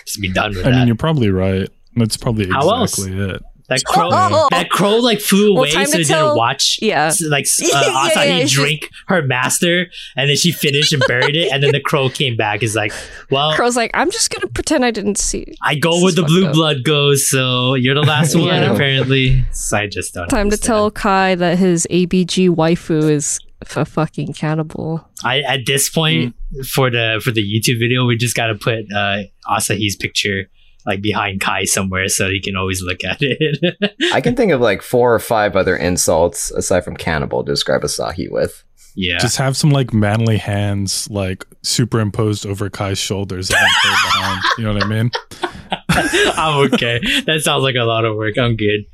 Just 0.05 0.21
be 0.21 0.31
done 0.31 0.51
with 0.51 0.65
I 0.65 0.71
that. 0.71 0.77
mean, 0.77 0.87
you're 0.87 0.95
probably 0.95 1.29
right. 1.29 1.69
That's 1.95 2.17
probably 2.17 2.47
How 2.49 2.69
else? 2.69 2.97
exactly 2.97 3.35
it. 3.35 3.41
that 3.69 3.83
crow, 3.85 4.09
Oh! 4.11 4.47
that 4.51 4.69
crow 4.69 4.97
like 4.97 5.19
flew 5.19 5.53
Well, 5.53 5.63
away, 5.63 5.71
time 5.71 5.85
so 5.85 5.91
to 5.93 5.97
they 5.99 6.03
tell- 6.03 6.27
didn't 6.29 6.37
watch. 6.37 6.79
Yeah. 6.81 7.11
like 7.29 7.45
uh, 7.45 7.65
Yeah, 7.65 7.81
Asahi 7.81 8.15
yeah, 8.15 8.35
it's 8.37 8.51
drink 8.51 8.89
her 9.07 9.21
master, 9.21 9.87
and 10.15 10.29
then 10.29 10.35
she 10.37 10.51
finished 10.51 10.93
and 10.93 11.01
buried 11.07 11.35
it, 11.35 11.51
and 11.51 11.63
then 11.63 11.71
the 11.71 11.79
crow 11.81 12.09
came 12.09 12.35
back. 12.37 12.63
Is 12.63 12.75
like, 12.75 12.91
well, 13.29 13.53
Crow's 13.55 13.75
like, 13.77 13.91
I'm 13.93 14.11
just 14.11 14.29
gonna 14.29 14.47
pretend 14.47 14.85
I 14.85 14.91
didn't 14.91 15.17
see. 15.17 15.45
I 15.63 15.75
go 15.75 15.91
This 15.93 16.01
where 16.03 16.09
is 16.09 16.15
the 16.15 16.23
blue 16.23 16.47
up. 16.47 16.53
blood 16.53 16.83
goes, 16.83 17.27
so 17.29 17.73
you're 17.75 17.95
the 17.95 18.01
last 18.01 18.35
one 18.35 18.63
apparently. 18.63 19.43
So 19.51 19.77
I 19.77 19.87
just 19.87 20.13
don't. 20.13 20.27
Time 20.27 20.49
to 20.49 20.57
tell 20.57 20.91
Kai 20.91 21.35
that 21.35 21.57
his 21.57 21.87
ABG 21.89 22.49
waifu 22.49 23.09
is 23.09 23.39
f- 23.41 23.50
a 23.75 23.85
fucking 23.85 24.33
cannibal. 24.33 25.07
I 25.23 25.41
at 25.41 25.61
this 25.65 25.89
point 25.89 26.35
for 26.67 26.89
the 26.89 27.21
for 27.23 27.31
the 27.31 27.41
YouTube 27.41 27.79
video, 27.79 28.05
we 28.05 28.17
just 28.17 28.35
gotta 28.35 28.55
put 28.55 28.85
uh 28.95 29.23
Asahi's 29.49 29.95
picture 29.95 30.49
like 30.85 31.01
behind 31.01 31.41
Kai 31.41 31.65
somewhere 31.65 32.07
so 32.07 32.27
he 32.29 32.41
can 32.41 32.55
always 32.55 32.81
look 32.81 33.03
at 33.03 33.17
it. 33.21 33.93
I 34.13 34.21
can 34.21 34.35
think 34.35 34.51
of 34.51 34.61
like 34.61 34.81
four 34.81 35.13
or 35.13 35.19
five 35.19 35.55
other 35.55 35.75
insults 35.75 36.49
aside 36.51 36.83
from 36.83 36.95
cannibal 36.97 37.43
to 37.43 37.51
describe 37.51 37.83
Asahi 37.83 38.31
with. 38.31 38.63
yeah. 38.95 39.19
Just 39.19 39.37
have 39.37 39.55
some 39.55 39.69
like 39.69 39.93
manly 39.93 40.37
hands 40.37 41.07
like 41.11 41.45
superimposed 41.61 42.45
over 42.47 42.69
Kai's 42.69 42.97
shoulders 42.97 43.51
and 43.51 43.59
behind. 43.59 44.41
You 44.57 44.63
know 44.63 44.73
what 44.73 44.83
I 44.83 44.87
mean? 44.87 45.11
I'm 45.89 46.73
okay. 46.73 46.99
That 47.25 47.41
sounds 47.43 47.63
like 47.63 47.75
a 47.75 47.83
lot 47.83 48.03
of 48.05 48.15
work. 48.15 48.37
I'm 48.39 48.55
good. 48.57 48.85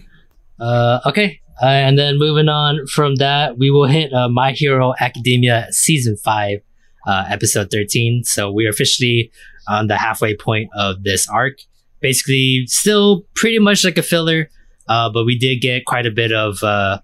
uh, 0.60 1.00
okay. 1.06 1.40
Uh, 1.64 1.68
and 1.68 1.98
then 1.98 2.18
moving 2.18 2.50
on 2.50 2.86
from 2.88 3.16
that, 3.16 3.58
we 3.58 3.72
will 3.72 3.88
hit 3.88 4.12
uh, 4.12 4.28
My 4.28 4.52
Hero 4.52 4.94
Academia 5.00 5.68
season 5.72 6.18
five, 6.18 6.60
uh, 7.08 7.24
episode 7.30 7.72
13. 7.72 8.26
So 8.26 8.52
we're 8.52 8.70
officially 8.70 9.32
on 9.70 9.88
the 9.88 9.96
halfway 9.96 10.36
point 10.36 10.70
of 10.76 11.04
this 11.04 11.26
arc. 11.30 11.60
Basically, 12.02 12.66
still 12.68 13.26
pretty 13.34 13.60
much 13.60 13.86
like 13.86 13.98
a 13.98 14.04
filler, 14.04 14.50
uh, 14.90 15.10
but 15.10 15.24
we 15.24 15.40
did 15.40 15.62
get 15.62 15.86
quite 15.86 16.06
a 16.06 16.12
bit 16.12 16.34
of 16.34 16.62
uh, 16.64 17.00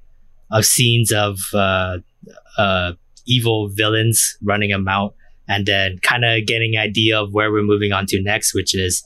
of 0.51 0.65
scenes 0.65 1.13
of 1.13 1.39
uh, 1.53 1.99
evil 3.25 3.69
villains 3.69 4.37
running 4.41 4.71
them 4.71 4.89
out, 4.89 5.15
and 5.47 5.65
then 5.67 5.99
kind 5.99 6.25
of 6.25 6.45
getting 6.45 6.75
an 6.75 6.81
idea 6.81 7.17
of 7.17 7.33
where 7.33 7.49
we're 7.49 7.63
moving 7.63 7.93
on 7.93 8.05
to 8.07 8.21
next, 8.21 8.53
which 8.53 8.75
is 8.75 9.05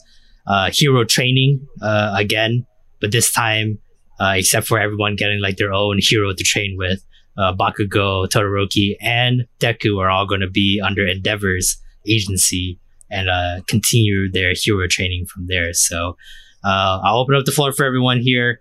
hero 0.72 1.04
training 1.04 1.64
again, 1.80 2.66
but 3.00 3.12
this 3.12 3.30
time, 3.30 3.78
uh, 4.20 4.34
except 4.36 4.66
for 4.66 4.78
everyone 4.78 5.16
getting 5.16 5.40
like 5.40 5.56
their 5.56 5.72
own 5.72 5.98
hero 6.00 6.32
to 6.32 6.44
train 6.44 6.76
with, 6.78 7.04
uh, 7.36 7.52
Bakugo, 7.52 8.28
Todoroki, 8.28 8.96
and 9.00 9.46
Deku 9.58 10.00
are 10.00 10.10
all 10.10 10.26
going 10.26 10.40
to 10.40 10.50
be 10.50 10.80
under 10.84 11.06
Endeavor's 11.06 11.76
agency 12.08 12.78
and 13.10 13.28
uh, 13.28 13.60
continue 13.66 14.30
their 14.30 14.52
hero 14.54 14.86
training 14.88 15.26
from 15.26 15.46
there. 15.46 15.72
So 15.72 16.16
uh, 16.64 17.00
I'll 17.02 17.18
open 17.18 17.34
up 17.34 17.44
the 17.44 17.52
floor 17.52 17.72
for 17.72 17.84
everyone 17.84 18.20
here. 18.20 18.60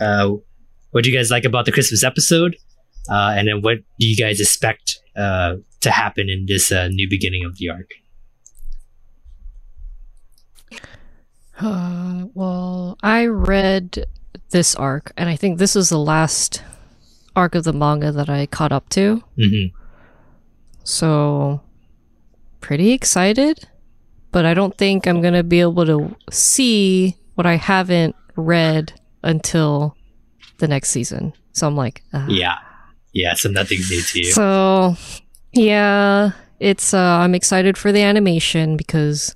Uh, 0.00 0.32
what 0.90 1.04
do 1.04 1.10
you 1.10 1.16
guys 1.16 1.30
like 1.30 1.44
about 1.44 1.66
the 1.66 1.72
Christmas 1.72 2.02
episode? 2.02 2.56
Uh, 3.10 3.34
and 3.36 3.48
then 3.48 3.60
what 3.60 3.78
do 3.98 4.06
you 4.06 4.16
guys 4.16 4.40
expect 4.40 4.98
uh, 5.16 5.56
to 5.80 5.90
happen 5.90 6.28
in 6.28 6.46
this 6.46 6.72
uh, 6.72 6.88
new 6.88 7.08
beginning 7.08 7.44
of 7.44 7.58
the 7.58 7.68
arc? 7.70 7.90
Well, 12.34 12.98
I 13.02 13.26
read 13.26 14.06
this 14.50 14.74
arc, 14.76 15.12
and 15.16 15.28
I 15.28 15.36
think 15.36 15.58
this 15.58 15.76
is 15.76 15.88
the 15.88 15.98
last 15.98 16.62
arc 17.36 17.54
of 17.54 17.64
the 17.64 17.72
manga 17.72 18.12
that 18.12 18.28
I 18.28 18.46
caught 18.46 18.72
up 18.72 18.88
to. 18.90 19.22
hmm 19.36 19.66
So, 20.84 21.60
pretty 22.60 22.92
excited, 22.92 23.68
but 24.32 24.44
I 24.44 24.54
don't 24.54 24.76
think 24.76 25.06
I'm 25.06 25.20
gonna 25.20 25.42
be 25.42 25.60
able 25.60 25.86
to 25.86 26.16
see 26.30 27.16
what 27.34 27.46
I 27.46 27.56
haven't 27.56 28.14
read 28.36 28.92
until 29.22 29.96
the 30.58 30.68
next 30.68 30.90
season. 30.90 31.32
So 31.52 31.66
I'm 31.66 31.76
like, 31.76 32.02
ah. 32.12 32.26
Yeah, 32.28 32.56
yeah. 33.12 33.34
So 33.34 33.48
nothing's 33.48 33.90
new 33.90 34.00
to 34.00 34.18
you. 34.18 34.32
So, 34.32 34.96
yeah, 35.52 36.30
it's 36.60 36.94
uh, 36.94 36.98
I'm 36.98 37.34
excited 37.34 37.76
for 37.78 37.92
the 37.92 38.02
animation 38.02 38.76
because 38.76 39.34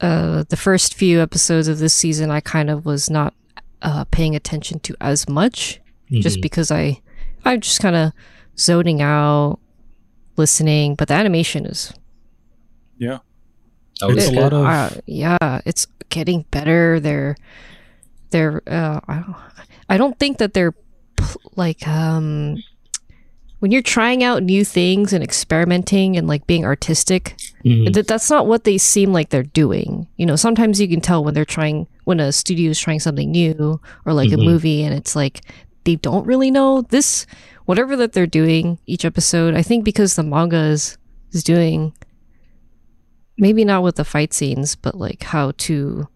uh, 0.00 0.44
the 0.48 0.56
first 0.56 0.94
few 0.94 1.20
episodes 1.20 1.68
of 1.68 1.78
this 1.78 1.94
season 1.94 2.30
I 2.30 2.40
kind 2.40 2.70
of 2.70 2.84
was 2.84 3.08
not 3.08 3.34
uh, 3.82 4.04
paying 4.10 4.34
attention 4.36 4.80
to 4.80 4.96
as 5.00 5.28
much, 5.28 5.80
just 6.10 6.38
Mhm. 6.38 6.42
because 6.42 6.70
I 6.70 7.00
I'm 7.44 7.60
just 7.60 7.80
kind 7.80 7.94
of 7.96 8.12
zoning 8.58 9.00
out, 9.02 9.58
listening. 10.36 10.94
But 10.94 11.08
the 11.08 11.14
animation 11.14 11.66
is 11.66 11.92
Yeah. 12.98 13.18
Oh, 14.02 14.10
It's 14.10 14.24
it's 14.28 14.36
a 14.36 14.40
lot 14.40 14.52
of- 14.52 14.64
uh, 14.66 14.90
yeah, 15.06 15.60
it's 15.64 15.86
getting 16.10 16.44
better. 16.50 17.00
They're 17.00 17.36
they're 18.30 18.62
uh, 18.66 19.00
I 19.08 19.14
don't, 19.16 19.36
I 19.88 19.96
don't 19.96 20.18
think 20.18 20.38
that 20.38 20.52
they're 20.54 20.72
pl- 21.16 21.40
like 21.56 21.86
um 21.86 22.56
when 23.60 23.70
you're 23.72 23.80
trying 23.82 24.22
out 24.22 24.42
new 24.42 24.64
things 24.64 25.12
and 25.14 25.24
experimenting 25.24 26.16
and 26.16 26.26
like 26.28 26.46
being 26.46 26.64
artistic 26.64 27.36
Mhm. 27.64 27.92
that 27.94 28.06
that's 28.06 28.28
not 28.28 28.46
what 28.46 28.64
they 28.64 28.76
seem 28.78 29.12
like 29.12 29.30
they're 29.30 29.42
doing. 29.42 30.06
You 30.16 30.26
know, 30.26 30.36
sometimes 30.36 30.80
you 30.80 30.88
can 30.88 31.00
tell 31.00 31.24
when 31.24 31.32
they're 31.34 31.44
trying 31.46 31.86
when 32.06 32.18
a 32.20 32.32
studio 32.32 32.70
is 32.70 32.80
trying 32.80 33.00
something 33.00 33.30
new 33.30 33.80
or 34.04 34.12
like 34.12 34.30
Mhm. 34.30 34.34
a 34.40 34.44
movie 34.44 34.82
and 34.82 34.94
it's 34.94 35.14
like 35.14 35.42
they 35.84 35.96
don't 35.96 36.26
really 36.26 36.50
know 36.50 36.82
this 36.82 37.26
whatever 37.66 37.94
that 37.96 38.12
they're 38.12 38.26
doing 38.26 38.78
each 38.86 39.04
episode. 39.04 39.54
I 39.54 39.62
think 39.62 39.84
because 39.84 40.16
the 40.16 40.22
manga 40.22 40.56
is 40.74 40.96
is 41.32 41.44
doing 41.44 41.92
maybe 43.38 43.64
not 43.64 43.82
with 43.82 43.96
the 43.96 44.04
fight 44.04 44.32
scenes, 44.32 44.76
but 44.76 44.94
like 44.96 45.22
how 45.24 45.52
to 45.58 46.08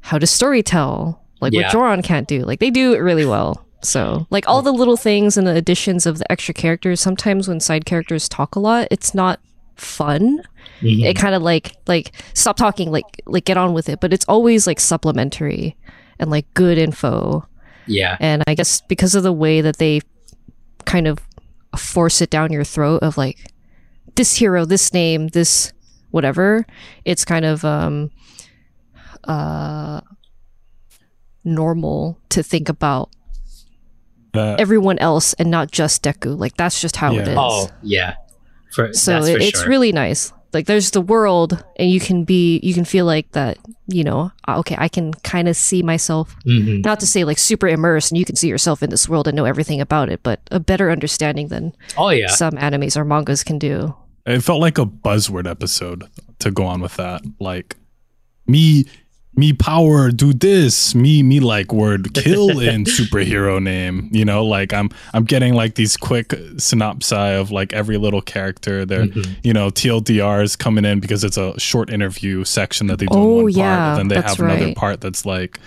how 0.00 0.18
to 0.18 0.26
story 0.26 0.62
tell 0.62 1.22
like 1.40 1.52
Yeah. 1.52 1.62
what 1.62 1.72
Joran 1.72 2.02
can't 2.02 2.28
do. 2.28 2.42
Like 2.44 2.60
they 2.60 2.70
do 2.70 2.92
it 2.92 2.98
really 2.98 3.24
well. 3.26 3.64
So, 3.82 4.26
like 4.28 4.46
all 4.46 4.60
the 4.60 4.72
little 4.72 4.98
things 4.98 5.38
and 5.38 5.46
the 5.46 5.54
additions 5.54 6.04
of 6.04 6.18
the 6.18 6.30
extra 6.30 6.52
characters, 6.52 7.00
sometimes 7.00 7.48
when 7.48 7.60
side 7.60 7.86
characters 7.86 8.28
talk 8.28 8.54
a 8.54 8.60
lot, 8.60 8.88
it's 8.90 9.14
not 9.14 9.40
fun. 9.76 10.42
Mhm. 10.80 11.04
It 11.04 11.14
kind 11.16 11.34
of 11.34 11.42
like 11.42 11.76
like 11.86 12.12
stop 12.34 12.56
talking, 12.56 12.90
like 12.90 13.04
like 13.26 13.44
get 13.44 13.56
on 13.56 13.72
with 13.74 13.88
it, 13.88 14.00
but 14.00 14.12
it's 14.12 14.24
always 14.28 14.66
like 14.66 14.80
supplementary 14.80 15.76
and 16.18 16.30
like 16.30 16.52
good 16.54 16.78
info. 16.78 17.46
yeah, 17.86 18.16
And 18.20 18.42
I 18.46 18.54
guess 18.54 18.80
because 18.82 19.14
of 19.14 19.22
the 19.22 19.32
way 19.32 19.60
that 19.60 19.76
they 19.78 20.00
kind 20.86 21.06
of 21.06 21.18
force 21.76 22.20
it 22.20 22.30
down 22.30 22.52
your 22.52 22.64
throat 22.64 23.02
of 23.02 23.16
like 23.18 23.52
this 24.16 24.36
hero, 24.36 24.64
this 24.64 24.92
name, 24.92 25.28
this 25.28 25.72
whatever, 26.10 26.64
it's 27.04 27.24
kind 27.24 27.44
of 27.44 27.64
um 27.64 28.10
uh 29.24 30.00
normal 31.44 32.18
to 32.30 32.42
think 32.42 32.68
about 32.68 33.10
That 34.32 34.60
everyone 34.60 34.98
else 34.98 35.32
and 35.34 35.50
not 35.50 35.70
just 35.70 36.02
Deku. 36.02 36.38
Like 36.38 36.56
that's 36.56 36.80
just 36.80 36.96
how 36.96 37.12
it 37.12 37.16
Yeah. 37.26 37.30
is. 37.32 37.36
Oh, 37.38 37.68
yeah. 37.82 38.14
For 38.72 38.92
so 38.92 39.12
that's 39.14 39.26
it, 39.28 39.32
for 39.38 39.42
it's 39.42 39.66
really 39.66 39.92
nice. 39.92 40.32
Like 40.52 40.66
there's 40.66 40.90
the 40.90 41.00
world 41.00 41.62
and 41.76 41.90
you 41.90 42.00
can 42.00 42.24
be 42.24 42.58
you 42.62 42.74
can 42.74 42.84
feel 42.84 43.04
like 43.06 43.30
that, 43.32 43.58
you 43.86 44.02
know, 44.04 44.32
uh, 44.48 44.58
okay, 44.58 44.74
I 44.78 44.88
can 44.88 45.12
kind 45.22 45.48
of 45.48 45.56
see 45.56 45.82
myself 45.82 46.34
Mhm. 46.46 46.84
not 46.84 46.98
to 47.00 47.06
say 47.06 47.24
like 47.24 47.38
super 47.38 47.68
immersed 47.68 48.10
and 48.10 48.18
you 48.18 48.24
can 48.24 48.36
see 48.36 48.48
yourself 48.48 48.82
in 48.82 48.90
this 48.90 49.08
world 49.08 49.28
and 49.28 49.36
know 49.36 49.44
everything 49.44 49.80
about 49.80 50.08
it, 50.08 50.20
but 50.22 50.40
a 50.50 50.58
better 50.58 50.90
understanding 50.90 51.48
than 51.48 51.72
Oh 51.96 52.10
yeah. 52.10 52.28
some 52.28 52.54
animes 52.54 52.96
or 52.96 53.04
mangas 53.04 53.44
can 53.44 53.58
do. 53.58 53.94
It 54.26 54.40
felt 54.42 54.60
like 54.60 54.78
a 54.78 54.86
buzzword 54.86 55.48
episode 55.48 56.04
to 56.40 56.50
go 56.50 56.64
on 56.64 56.80
with 56.80 56.96
that. 56.96 57.22
Like 57.38 57.76
me 58.46 58.86
me 59.40 59.52
power 59.52 60.10
do 60.10 60.32
this, 60.32 60.94
me 60.94 61.22
me 61.22 61.40
like 61.40 61.72
word 61.72 62.12
kill 62.24 62.60
in 62.60 62.84
superhero 62.84 63.60
name. 63.62 64.08
You 64.12 64.24
know, 64.24 64.44
like 64.44 64.72
I'm 64.72 64.88
I'm 65.14 65.24
getting 65.24 65.54
like 65.54 65.74
these 65.74 65.96
quick 65.96 66.28
synopsi 66.68 67.40
of 67.40 67.50
like 67.50 67.72
every 67.72 67.96
little 67.96 68.22
character. 68.22 68.84
They're 68.84 69.06
Mhm. 69.06 69.36
you 69.42 69.52
know, 69.52 69.70
TLDRs 69.70 70.56
coming 70.58 70.84
in 70.84 71.00
because 71.00 71.24
it's 71.24 71.38
a 71.38 71.58
short 71.58 71.88
interview 71.90 72.44
section 72.44 72.86
that 72.88 72.98
they 72.98 73.06
do 73.06 73.18
Oh, 73.18 73.38
in 73.38 73.42
one 73.44 73.52
yeah, 73.52 73.76
part. 73.76 73.90
But 73.92 73.96
then 73.98 74.08
they 74.08 74.20
have 74.28 74.40
another 74.40 74.64
right. 74.66 74.76
part 74.76 75.00
that's 75.00 75.24
like 75.26 75.58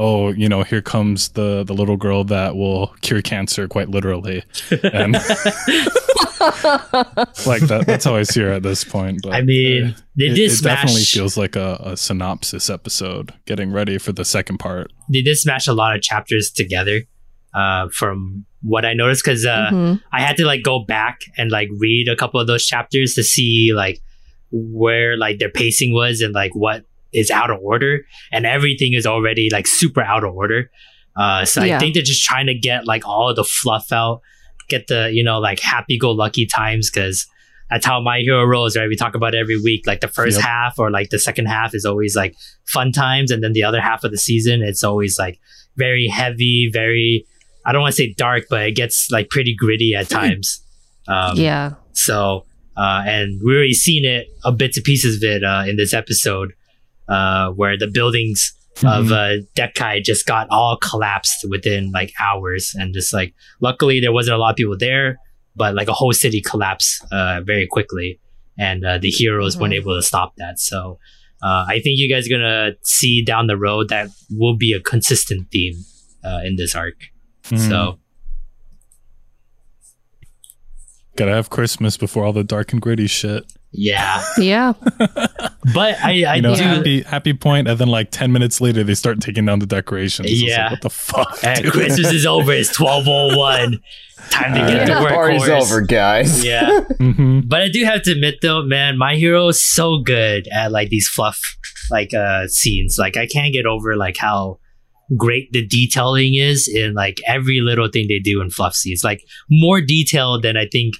Oh, 0.00 0.28
you 0.30 0.48
know, 0.48 0.62
here 0.62 0.80
comes 0.80 1.30
the 1.30 1.64
the 1.64 1.74
little 1.74 1.96
girl 1.96 2.22
that 2.24 2.54
will 2.54 2.94
cure 3.00 3.20
cancer 3.20 3.66
quite 3.66 3.88
literally, 3.90 4.44
and 4.92 5.16
like 7.46 7.62
that. 7.62 7.84
That's 7.86 8.04
how 8.04 8.16
I 8.16 8.22
see 8.22 8.40
her 8.42 8.50
at 8.52 8.62
this 8.62 8.84
point. 8.84 9.20
But 9.22 9.34
I 9.34 9.42
mean, 9.42 9.94
they 10.16 10.26
it, 10.26 10.34
did 10.34 10.38
it 10.38 10.50
smash. 10.50 10.76
definitely 10.82 11.02
feels 11.04 11.36
like 11.36 11.56
a, 11.56 11.80
a 11.84 11.96
synopsis 11.96 12.70
episode 12.70 13.32
getting 13.46 13.72
ready 13.72 13.98
for 13.98 14.12
the 14.12 14.24
second 14.24 14.58
part. 14.58 14.92
they 15.12 15.22
did 15.22 15.36
smash 15.36 15.66
a 15.66 15.72
lot 15.72 15.94
of 15.96 16.02
chapters 16.02 16.50
together. 16.50 17.02
Uh, 17.54 17.88
from 17.88 18.44
what 18.62 18.84
I 18.84 18.92
noticed, 18.92 19.24
because 19.24 19.46
uh, 19.46 19.70
Mhm. 19.72 20.02
I 20.12 20.20
had 20.20 20.36
to 20.36 20.44
like 20.44 20.62
go 20.62 20.80
back 20.84 21.20
and 21.38 21.50
like 21.50 21.68
read 21.78 22.06
a 22.08 22.14
couple 22.14 22.38
of 22.38 22.46
those 22.46 22.64
chapters 22.66 23.14
to 23.14 23.22
see 23.24 23.72
like 23.74 24.00
where 24.52 25.16
like 25.16 25.38
their 25.38 25.48
pacing 25.50 25.92
was 25.94 26.20
and 26.20 26.34
like 26.34 26.54
what 26.54 26.84
is 27.12 27.30
out 27.30 27.50
of 27.50 27.58
order, 27.62 28.04
and 28.32 28.44
everything 28.44 28.92
is 28.92 29.06
already 29.06 29.48
like 29.50 29.66
super 29.66 30.02
out 30.02 30.24
of 30.24 30.34
order. 30.34 30.70
Uh, 31.16 31.44
so 31.46 31.62
I 31.62 31.78
think 31.78 31.94
they're 31.94 32.02
just 32.02 32.22
trying 32.22 32.46
to 32.46 32.54
get 32.54 32.86
like 32.86 33.08
all 33.08 33.34
the 33.34 33.44
fluff 33.44 33.90
out, 33.92 34.20
get 34.68 34.86
the 34.86 35.10
you 35.12 35.24
know 35.24 35.38
like 35.38 35.60
happy 35.60 35.98
go 35.98 36.10
lucky 36.12 36.46
times 36.46 36.90
because 36.90 37.26
that's 37.70 37.84
how 37.84 38.00
my 38.00 38.20
hero 38.20 38.44
rolls, 38.44 38.76
right? 38.76 38.88
We 38.88 38.96
talk 38.96 39.14
about 39.14 39.34
every 39.34 39.60
week. 39.60 39.86
Like 39.86 40.00
the 40.00 40.08
first 40.08 40.36
Yep. 40.38 40.46
half 40.46 40.78
or 40.78 40.90
like 40.90 41.10
the 41.10 41.18
second 41.18 41.46
half 41.46 41.74
is 41.74 41.84
always 41.84 42.16
like 42.16 42.34
fun 42.66 42.92
times, 42.92 43.30
and 43.30 43.42
then 43.42 43.52
the 43.52 43.62
other 43.64 43.80
half 43.80 44.04
of 44.04 44.10
the 44.10 44.18
season 44.18 44.62
it's 44.62 44.82
always 44.84 45.18
like 45.18 45.38
very 45.76 46.08
heavy, 46.08 46.70
very 46.72 47.26
I 47.66 47.72
don't 47.72 47.82
want 47.82 47.94
to 47.94 48.02
say 48.02 48.14
dark, 48.14 48.44
but 48.48 48.62
it 48.66 48.72
gets 48.76 49.10
like 49.10 49.28
pretty 49.28 49.54
gritty 49.54 49.94
at 49.94 50.08
times. 50.08 50.62
Um, 51.06 51.36
yeah. 51.36 51.74
So, 51.92 52.46
uh, 52.76 53.02
and 53.06 53.40
we 53.44 53.54
already 53.54 53.74
seen 53.74 54.04
it, 54.06 54.28
a 54.44 54.52
bits 54.52 54.76
and 54.78 54.84
pieces 54.84 55.16
of 55.16 55.22
it 55.22 55.44
uh, 55.44 55.64
in 55.66 55.76
this 55.76 55.92
episode, 55.92 56.52
uh, 57.08 57.50
where 57.50 57.76
the 57.76 57.86
buildings 57.86 58.52
of 58.84 59.10
uh, 59.12 59.36
Deika 59.56 60.02
just 60.04 60.26
got 60.26 60.46
all 60.50 60.76
collapsed 60.76 61.46
within 61.48 61.90
like 61.92 62.12
hours, 62.20 62.74
and 62.78 62.94
just 62.94 63.12
like 63.12 63.34
luckily 63.60 64.00
there 64.00 64.12
wasn't 64.12 64.36
a 64.36 64.38
lot 64.38 64.50
of 64.50 64.56
people 64.56 64.76
there, 64.78 65.18
but 65.56 65.74
like 65.74 65.88
a 65.88 65.92
whole 65.92 66.12
city 66.12 66.40
collapsed 66.40 67.04
uh, 67.12 67.40
very 67.44 67.66
quickly, 67.66 68.20
and 68.58 68.84
uh, 68.84 68.98
the 68.98 69.10
heroes 69.10 69.56
weren't 69.58 69.72
Mhm. 69.72 69.76
able 69.76 69.96
to 69.96 70.02
stop 70.02 70.34
that. 70.36 70.58
So. 70.58 70.98
Uh, 71.40 71.64
I 71.68 71.74
think 71.74 72.00
you 72.00 72.12
guys 72.12 72.26
are 72.26 72.30
gonna 72.30 72.72
see 72.82 73.22
down 73.24 73.46
the 73.46 73.56
road 73.56 73.90
that 73.90 74.08
will 74.28 74.56
be 74.56 74.72
a 74.72 74.80
consistent 74.80 75.52
theme 75.52 75.74
uh, 76.24 76.40
in 76.44 76.56
this 76.56 76.74
arc. 76.74 76.96
Mm. 77.44 77.68
So 77.68 77.98
Gotta 81.14 81.30
have 81.32 81.48
Christmas 81.48 81.96
before 81.96 82.24
all 82.24 82.32
the 82.32 82.42
dark 82.42 82.72
and 82.72 82.82
gritty 82.82 83.06
shit. 83.06 83.44
Yeah, 83.72 84.24
Yeah. 84.38 84.72
but 85.74 85.98
I, 86.02 86.24
I 86.24 86.34
you 86.36 86.42
know, 86.42 86.54
do. 86.54 86.62
happy 86.62 87.02
happy 87.02 87.34
point, 87.34 87.68
and 87.68 87.78
then 87.78 87.88
like 87.88 88.10
ten 88.10 88.32
minutes 88.32 88.60
later, 88.60 88.82
they 88.84 88.94
start 88.94 89.20
taking 89.20 89.44
down 89.46 89.58
the 89.58 89.66
decorations. 89.66 90.30
It's 90.30 90.40
like, 90.40 90.48
Yeah. 90.50 90.70
what 90.70 90.80
the 90.82 90.90
fuck? 90.90 91.38
Hey. 91.40 91.62
Christmas 91.70 92.12
is 92.12 92.26
over. 92.26 92.52
It's 92.52 92.72
twelve 92.72 93.04
oh 93.06 93.36
one. 93.36 93.80
Time 94.30 94.52
to 94.54 94.60
get 94.60 94.88
Yeah. 94.88 94.94
to 94.96 95.00
work. 95.02 95.12
Party's 95.12 95.46
horse. 95.46 95.70
over, 95.70 95.80
guys. 95.82 96.44
Yeah, 96.44 96.80
Mhm. 97.00 97.48
but 97.48 97.62
I 97.62 97.68
do 97.68 97.84
have 97.84 98.02
to 98.02 98.12
admit 98.12 98.36
though, 98.42 98.62
man, 98.62 98.98
my 98.98 99.16
hero 99.16 99.48
is 99.48 99.62
so 99.64 99.98
good 99.98 100.48
at 100.52 100.72
like 100.72 100.88
these 100.90 101.08
fluff 101.08 101.38
like 101.90 102.12
uh 102.14 102.46
scenes. 102.48 102.96
Like 102.98 103.16
I 103.16 103.26
can't 103.26 103.52
get 103.52 103.64
over 103.66 103.96
like 103.96 104.16
how 104.18 104.58
great 105.16 105.50
the 105.52 105.64
detailing 105.66 106.34
is 106.34 106.68
in 106.68 106.92
like 106.94 107.16
every 107.26 107.60
little 107.60 107.88
thing 107.88 108.08
they 108.08 108.18
do 108.18 108.40
in 108.42 108.50
fluff 108.50 108.74
scenes. 108.74 109.02
Like 109.04 109.22
more 109.50 109.80
detailed 109.80 110.42
than 110.42 110.56
I 110.56 110.66
think 110.70 110.96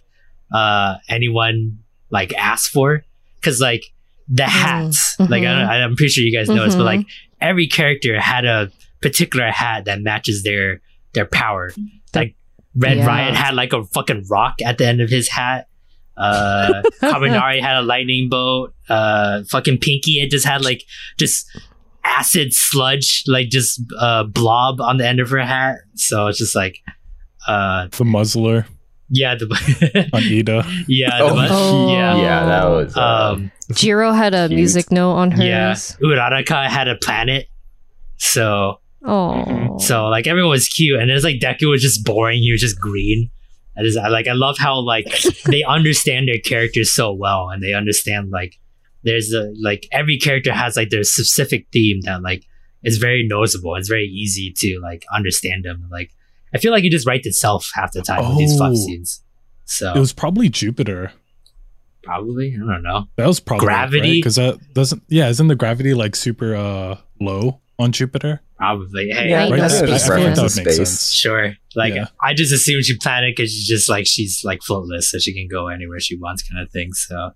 uh 0.55 0.95
anyone 1.11 1.79
like 2.11 2.33
asked 2.35 2.71
for. 2.71 3.05
Cause 3.43 3.61
like 3.61 3.85
the 4.29 4.45
hats, 4.45 5.17
like 5.21 5.43
I, 5.43 5.47
Mhm. 5.47 5.69
I'm 5.85 5.97
pretty 5.97 6.11
sure 6.11 6.25
you 6.25 6.37
guys 6.37 6.49
know 6.49 6.65
this, 6.65 6.75
but 6.75 6.85
like 6.85 7.07
every 7.41 7.67
character 7.69 8.21
had 8.21 8.45
a 8.45 8.71
particular 9.01 9.51
hat 9.51 9.85
that 9.87 10.01
matches 10.01 10.43
their 10.43 10.81
their 11.15 11.25
power. 11.27 11.71
Like 12.15 12.35
Red 12.77 12.99
Yeah. 12.99 13.07
Riot 13.07 13.35
had 13.35 13.55
like 13.55 13.73
a 13.73 13.85
fucking 13.85 14.27
rock 14.29 14.57
at 14.65 14.77
the 14.79 14.87
end 14.87 15.01
of 15.01 15.09
his 15.09 15.29
hat. 15.29 15.69
Uh 16.17 16.83
Kaminari 17.03 17.61
had 17.63 17.77
a 17.79 17.83
lightning 17.83 18.29
bolt. 18.29 18.73
Uh 18.89 19.43
fucking 19.51 19.79
Pinky 19.79 20.21
it 20.21 20.31
just 20.31 20.45
had 20.45 20.63
like 20.65 20.83
just 21.19 21.47
acid 22.05 22.53
sludge, 22.53 23.23
like 23.27 23.49
just 23.51 23.81
uh, 23.99 24.25
blob 24.25 24.81
on 24.81 24.97
the 24.97 25.07
end 25.07 25.21
of 25.21 25.31
her 25.31 25.41
hat. 25.45 25.77
So 25.95 26.27
it's 26.29 26.39
just 26.39 26.55
like, 26.57 26.79
uh, 27.47 27.89
The 27.91 28.05
muzzler 28.05 28.67
yeah, 29.11 29.35
the 29.35 29.47
on 30.13 30.23
Iida. 30.23 30.85
yeah, 30.87 31.19
Oh. 31.21 31.29
the, 31.31 31.35
mu- 31.35 31.49
Oh. 31.51 31.93
yeah, 31.93 32.17
Yeah, 32.17 32.45
that 32.47 32.65
was. 32.67 32.97
Uh, 32.97 33.33
um, 33.35 33.53
Jiro 33.73 34.13
had 34.13 34.35
a 34.35 34.49
Cute. 34.49 34.57
music 34.57 34.91
note 34.93 35.13
on 35.13 35.31
hers. 35.31 35.45
yeah. 35.45 35.75
Uraraka 36.07 36.67
had 36.69 36.89
a 36.89 36.97
planet, 36.97 37.49
so 38.17 38.81
Oh. 39.05 39.79
so 39.79 40.07
like 40.09 40.27
everyone 40.27 40.51
was 40.51 40.69
cute, 40.69 41.01
and 41.01 41.11
it's 41.11 41.25
like 41.25 41.41
Deku 41.41 41.71
was 41.71 41.83
just 41.83 42.05
boring. 42.05 42.43
He 42.43 42.51
was 42.53 42.61
just 42.61 42.81
green. 42.81 43.31
I 43.79 43.83
just 43.83 43.97
I 43.97 44.09
like 44.09 44.27
I 44.27 44.33
love 44.33 44.59
how 44.59 44.81
like 44.81 45.07
they 45.47 45.63
understand 45.63 46.29
their 46.29 46.39
characters 46.39 46.93
so 46.93 47.13
well, 47.13 47.49
and 47.51 47.63
they 47.63 47.75
understand 47.75 48.31
like 48.31 48.59
there's 49.05 49.33
a 49.33 49.53
like 49.63 49.87
every 49.93 50.19
character 50.19 50.53
has 50.53 50.77
like 50.77 50.91
their 50.91 51.05
specific 51.05 51.67
theme 51.73 52.01
that 52.03 52.23
like 52.23 52.45
is 52.83 52.99
very 52.99 53.27
noticeable. 53.27 53.77
It's 53.77 53.89
very 53.89 54.07
easy 54.07 54.53
to 54.59 54.81
like 54.83 55.05
understand 55.15 55.65
them. 55.65 55.87
Like 55.91 56.11
I 56.55 56.59
feel 56.59 56.73
like 56.73 56.85
it 56.85 56.91
just 56.91 57.07
writes 57.07 57.27
itself 57.27 57.71
half 57.75 57.93
the 57.93 58.03
time 58.03 58.29
with 58.29 58.39
these 58.39 58.57
fluff 58.57 58.73
Oh. 58.73 58.75
scenes. 58.75 59.23
So 59.65 59.93
It 59.95 59.99
was 59.99 60.13
probably 60.13 60.49
Jupiter. 60.49 61.13
probably 62.03 62.55
I 62.55 62.59
don't 62.73 62.83
know. 62.83 63.07
That 63.17 63.27
was 63.27 63.41
probably 63.41 63.67
Gravity? 63.67 64.15
because 64.19 64.37
that 64.37 64.59
doesn't. 64.75 65.03
Yeah, 65.09 65.29
isn't 65.29 65.49
the 65.49 65.57
gravity 65.57 65.95
like 65.95 66.17
super 66.17 66.55
uh 66.55 66.97
low 67.21 67.61
on 67.79 67.93
Jupiter? 67.93 68.41
Probably 68.57 69.11
hey 69.11 69.29
yeah, 69.31 69.43
Right, 69.43 69.51
Right, 69.51 69.59
I 69.61 69.63
that's 69.69 69.75
think 69.81 69.89
it 69.91 69.93
space 69.93 70.01
just 70.01 70.05
I 70.05 70.09
feel 70.09 70.15
like 70.25 70.37
reference 70.37 70.55
that 70.55 70.61
would 70.61 70.67
make 70.67 70.75
space. 70.75 70.89
sense. 70.91 71.13
Sure. 71.13 71.55
Like 71.77 71.95
Yeah. 71.95 72.07
I 72.23 72.35
just 72.35 72.53
assumed 72.53 72.85
she 72.85 72.97
planet 72.99 73.37
because 73.37 73.53
she's 73.53 73.67
just 73.67 73.89
like 73.89 74.07
she's 74.07 74.43
like 74.45 74.61
floatless, 74.61 75.05
so 75.05 75.19
she 75.19 75.35
can 75.35 75.49
go 75.49 75.69
anywhere 75.69 76.01
she 76.01 76.17
wants, 76.17 76.43
kind 76.49 76.63
of 76.63 76.71
thing. 76.73 76.93
So, 76.95 77.31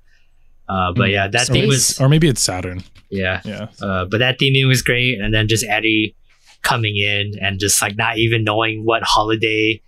uh, 0.68 0.92
but 0.92 1.08
Mm. 1.08 1.12
yeah, 1.12 1.28
that 1.28 1.50
Or 1.50 1.52
theme 1.52 1.68
was 1.68 2.00
or 2.00 2.08
maybe 2.08 2.28
it's 2.28 2.40
Saturn. 2.40 2.82
yeah. 3.10 3.40
Yeah, 3.44 3.66
Uh, 3.80 4.04
but 4.06 4.18
that 4.18 4.38
theming 4.40 4.66
was 4.66 4.82
great, 4.82 5.20
and 5.20 5.32
then 5.34 5.48
just 5.48 5.64
Eri 5.64 6.16
coming 6.62 6.96
in 6.96 7.32
and 7.40 7.58
just 7.60 7.80
like 7.82 7.96
not 7.96 8.18
even 8.18 8.44
knowing 8.44 8.84
what 8.84 9.02
holiday 9.02 9.80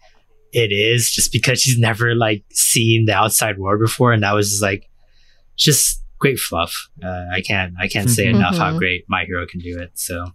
it 0.53 0.71
is, 0.73 1.11
just 1.11 1.33
because 1.33 1.61
she's 1.61 1.79
never 1.79 2.15
like 2.15 2.45
seen 2.53 3.07
the 3.07 3.13
outside 3.15 3.59
world 3.59 3.81
before, 3.81 4.13
and 4.13 4.23
that 4.23 4.35
was 4.35 4.51
just 4.51 4.63
like 4.63 4.89
just 5.57 6.01
great 6.19 6.39
fluff. 6.39 6.73
Uh, 7.03 7.25
I 7.33 7.41
can't 7.41 7.75
I 7.79 7.89
can't 7.89 8.09
say 8.11 8.27
Mhm. 8.27 8.37
enough 8.37 8.57
how 8.57 8.73
Mhm. 8.73 8.79
great 8.79 9.05
My 9.09 9.25
Hero 9.25 9.47
can 9.47 9.61
do 9.61 9.79
it. 9.81 9.91
So 9.95 10.33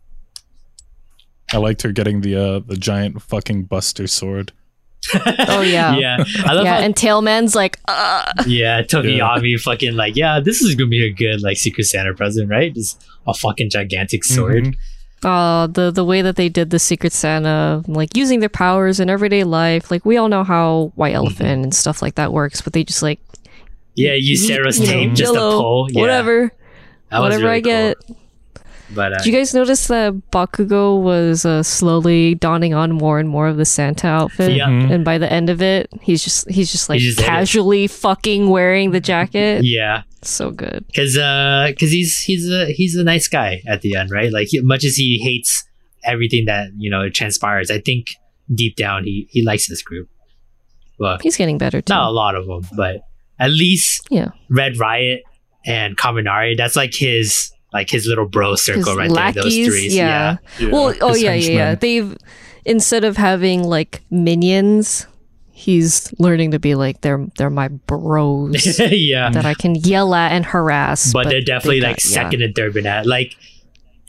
I 1.52 1.58
liked 1.58 1.82
her 1.82 1.92
getting 1.92 2.22
the 2.22 2.36
uh 2.36 2.60
the 2.60 2.78
giant 2.78 3.22
fucking 3.22 3.64
Buster 3.66 4.08
sword. 4.08 4.52
Oh, 5.48 5.62
yeah. 5.62 5.96
yeah. 5.96 6.18
I 6.46 6.54
love 6.54 6.66
yeah, 6.66 6.76
how 6.76 6.82
and 6.82 6.94
Tailman's 6.96 7.56
like, 7.56 7.80
uh 7.88 8.32
Yeah, 8.46 8.82
Tokoyami 8.84 9.60
fucking 9.60 9.96
like, 9.96 10.16
yeah, 10.16 10.40
this 10.40 10.62
is 10.62 10.76
gonna 10.76 10.90
be 10.90 11.04
a 11.06 11.12
good 11.12 11.42
like 11.42 11.58
Secret 11.58 11.86
Santa 11.86 12.14
present, 12.14 12.50
right? 12.50 12.74
Just 12.76 13.04
a 13.26 13.34
fucking 13.34 13.70
gigantic 13.72 14.24
sword. 14.26 14.66
Mhm. 14.66 14.76
Uh 15.24 15.68
the 15.68 15.92
the 15.92 16.04
way 16.06 16.22
that 16.22 16.36
they 16.36 16.50
did 16.50 16.70
the 16.70 16.80
Secret 16.80 17.12
Santa, 17.14 17.84
like 17.88 18.16
using 18.16 18.40
their 18.40 18.50
powers 18.50 19.00
in 19.00 19.10
everyday 19.10 19.44
life. 19.44 19.92
Like 19.92 20.06
we 20.06 20.18
all 20.18 20.30
know 20.30 20.44
how 20.44 20.92
White 20.96 21.14
Elephant 21.16 21.64
and 21.64 21.74
stuff 21.74 22.02
like 22.02 22.16
that 22.16 22.32
works, 22.34 22.62
but 22.62 22.74
they 22.74 22.84
just 22.84 23.02
like 23.04 23.20
Yeah, 23.96 24.14
use 24.14 24.42
you- 24.42 24.56
Sarah's 24.56 24.80
you 24.80 24.88
know, 25.08 25.14
just 25.14 25.34
YOLO, 25.34 25.52
to 25.52 25.58
pull. 25.62 25.88
Yeah, 25.92 26.02
whatever, 26.02 26.54
that 27.12 27.20
whatever 27.20 27.44
really 27.44 27.56
I 27.58 27.60
get. 27.60 27.98
cool. 28.08 28.16
But 28.92 29.14
uh, 29.14 29.18
Did 29.18 29.28
you 29.28 29.34
guys 29.34 29.54
notice 29.54 29.86
that 29.88 30.14
Bakugo 30.32 31.00
was 31.00 31.46
uh, 31.46 31.62
slowly 31.62 32.34
donning 32.34 32.74
on 32.74 32.92
more 32.92 33.20
and 33.20 33.30
more 33.30 33.48
of 33.48 33.56
the 33.58 33.66
Santa 33.66 34.08
outfit? 34.08 34.54
Yeah. 34.54 34.66
Mhm. 34.68 34.92
And 34.92 35.06
by 35.06 35.20
the 35.20 35.32
end 35.32 35.52
of 35.52 35.62
it, 35.62 35.90
he's 36.02 36.24
just 36.24 36.50
he's 36.50 36.72
just 36.72 36.90
like 36.90 37.00
He 37.00 37.06
just 37.06 37.20
casually 37.20 37.86
fucking 37.86 38.50
wearing 38.50 38.90
the 38.90 39.00
jacket. 39.00 39.64
yeah, 39.64 40.02
So 40.22 40.52
good. 40.52 40.86
because 40.88 41.14
because 41.14 41.90
uh, 41.90 41.92
he's 41.92 42.18
he's 42.20 42.50
a 42.50 42.66
he's 42.72 42.96
a 42.96 43.04
nice 43.04 43.28
guy 43.28 43.62
at 43.68 43.82
the 43.82 43.96
end, 43.96 44.12
right? 44.12 44.32
Like 44.32 44.48
he, 44.50 44.60
much 44.62 44.84
as 44.84 44.96
he 44.96 45.20
hates 45.24 45.64
everything 46.04 46.46
that 46.46 46.70
you 46.78 46.90
know 46.90 47.10
transpires, 47.10 47.72
I 47.72 47.80
think 47.80 48.08
deep 48.54 48.76
down 48.76 49.04
he 49.04 49.28
he 49.32 49.44
likes 49.44 49.68
this 49.68 49.82
group. 49.82 50.10
Well, 51.00 51.18
He's 51.22 51.38
getting 51.38 51.58
better 51.58 51.82
too. 51.82 51.94
not 51.94 52.10
a 52.10 52.12
lot 52.12 52.36
of 52.36 52.46
them, 52.48 52.64
but 52.76 53.02
at 53.40 53.52
least 53.52 54.06
Yeah. 54.10 54.30
Red 54.50 54.78
Riot 54.78 55.24
and 55.66 55.96
Kaminari. 55.98 56.58
That's 56.58 56.76
like 56.76 56.94
his 56.94 57.52
like 57.72 57.90
his 57.90 58.06
little 58.06 58.28
bro 58.28 58.52
His 58.52 58.66
circle 58.66 58.96
right 58.96 59.10
there. 59.10 59.32
Those 59.44 59.54
three, 59.54 59.88
yeah. 59.90 60.38
Yeah, 60.60 60.70
Well, 60.72 60.94
oh 61.02 61.10
his 61.14 61.22
yeah, 61.24 61.34
yeah, 61.36 61.52
yeah. 61.52 61.76
They've 61.76 62.18
instead 62.66 63.06
of 63.06 63.16
having 63.16 63.64
like 63.64 64.02
minions, 64.12 65.08
he's 65.60 66.14
learning 66.20 66.52
to 66.52 66.60
be 66.60 66.74
like 66.74 67.02
they're 67.02 67.28
they're 67.38 67.50
my 67.50 67.68
bros 67.68 68.80
yeah. 68.92 69.30
that 69.30 69.46
I 69.46 69.54
can 69.54 69.76
yell 69.76 70.16
at 70.16 70.32
and 70.32 70.46
harass. 70.46 71.12
but, 71.12 71.24
they're 71.24 71.42
they 71.42 71.44
definitely 71.46 71.82
got- 71.82 71.88
like 71.88 72.04
yeah. 72.06 72.12
second 72.12 72.42
and 72.42 72.56
third 72.56 72.74
banana. 72.74 73.08
Like 73.08 73.36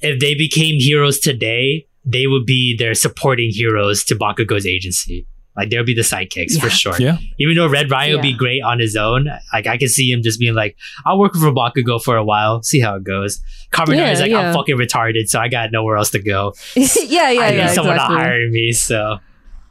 if 0.01 0.21
they 0.21 0.35
became 0.35 0.79
heroes 0.79 1.19
today, 1.19 1.87
they 2.05 2.27
would 2.29 2.47
be 2.47 2.77
their 2.77 2.95
supporting 2.95 3.51
heroes 3.51 4.05
to 4.05 4.15
Bakugo's 4.15 4.65
agency. 4.65 5.27
Like 5.57 5.71
they'll 5.71 5.85
be 5.85 5.95
the 5.95 6.03
sidekicks 6.03 6.59
for 6.61 6.71
sure. 6.71 6.95
Yeah. 7.01 7.19
Even 7.39 7.57
though 7.57 7.69
Red 7.69 7.91
Riot 7.91 8.15
would 8.15 8.23
be 8.23 8.33
great 8.33 8.63
on 8.63 8.79
his 8.79 8.95
own, 8.97 9.27
like 9.53 9.67
I 9.67 9.77
can 9.77 9.89
see 9.89 10.11
him 10.11 10.23
just 10.23 10.39
being 10.39 10.55
like, 10.55 10.77
"I'll 11.05 11.19
work 11.19 11.35
for 11.35 11.51
Bakugo 11.51 12.01
for 12.01 12.17
a 12.17 12.25
while, 12.25 12.63
see 12.63 12.79
how 12.81 12.95
it 12.95 13.03
goes." 13.03 13.41
Kaminari 13.73 13.97
Yeah, 13.97 14.13
is 14.13 14.21
like, 14.21 14.33
"I'm 14.33 14.55
fucking 14.55 14.77
retarded, 14.77 15.27
so 15.27 15.41
I 15.41 15.49
got 15.49 15.73
nowhere 15.73 15.97
else 15.97 16.11
to 16.13 16.23
go. 16.23 16.55
yeah, 16.77 16.87
yeah, 17.09 17.41
I 17.43 17.51
need 17.51 17.57
yeah. 17.57 17.67
someone 17.73 17.97
exactly. 17.97 18.17
to 18.17 18.23
hire 18.23 18.49
me." 18.49 18.73
So, 18.73 19.19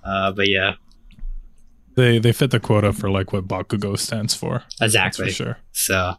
uh, 0.03 0.31
but 0.33 0.49
yeah, 0.49 0.73
They 1.99 2.17
they 2.17 2.31
fit 2.31 2.51
the 2.51 2.61
quota 2.61 2.93
for 2.93 3.09
like 3.09 3.33
what 3.33 3.45
Bakugo 3.45 3.97
stands 3.97 4.33
for. 4.33 4.63
Exactly. 4.81 5.25
for 5.25 5.31
sure. 5.31 5.57
So, 5.73 6.13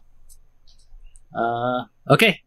uh, 1.35 1.85
okay. 2.07 2.41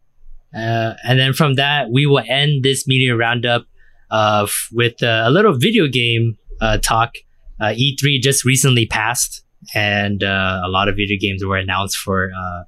Uh, 0.54 0.94
and 1.02 1.18
then 1.18 1.32
from 1.32 1.54
that, 1.54 1.90
we 1.90 2.06
will 2.06 2.22
end 2.28 2.62
this 2.62 2.86
media 2.86 3.16
roundup 3.16 3.66
uh, 4.08 4.42
f- 4.44 4.68
with 4.70 5.02
uh, 5.02 5.24
a 5.26 5.30
little 5.30 5.52
video 5.52 5.88
game 5.88 6.38
uh, 6.60 6.78
talk. 6.78 7.16
Uh, 7.60 7.74
E3 7.74 8.20
just 8.20 8.44
recently 8.44 8.86
passed, 8.86 9.44
and 9.74 10.22
uh, 10.22 10.60
a 10.64 10.68
lot 10.68 10.88
of 10.88 10.94
video 10.94 11.16
games 11.20 11.44
were 11.44 11.56
announced 11.56 11.96
for 11.96 12.30
uh, 12.30 12.62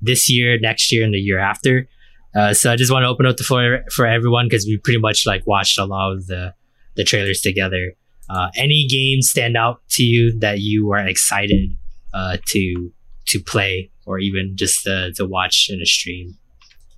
this 0.00 0.30
year, 0.30 0.58
next 0.58 0.90
year, 0.90 1.04
and 1.04 1.12
the 1.12 1.18
year 1.18 1.38
after. 1.38 1.86
Uh, 2.34 2.54
so 2.54 2.72
I 2.72 2.76
just 2.76 2.90
want 2.92 3.04
to 3.04 3.08
open 3.08 3.26
up 3.26 3.36
the 3.36 3.44
floor 3.44 3.84
for 3.90 4.06
everyone 4.06 4.46
because 4.46 4.64
we 4.64 4.78
pretty 4.78 5.00
much 5.00 5.26
like 5.26 5.46
watched 5.46 5.78
a 5.78 5.84
lot 5.84 6.12
of 6.12 6.26
the 6.26 6.54
the 6.96 7.04
trailers 7.04 7.40
together. 7.42 7.92
Uh, 8.28 8.48
any 8.56 8.86
games 8.88 9.30
stand 9.30 9.56
out 9.56 9.80
to 9.90 10.02
you 10.02 10.38
that 10.40 10.60
you 10.60 10.90
are 10.92 11.06
excited 11.06 11.76
uh, 12.14 12.36
to 12.48 12.90
to 13.26 13.40
play 13.40 13.90
or 14.06 14.18
even 14.18 14.56
just 14.56 14.86
uh, 14.86 15.10
to 15.16 15.26
watch 15.26 15.68
in 15.70 15.80
a 15.80 15.86
stream? 15.86 16.36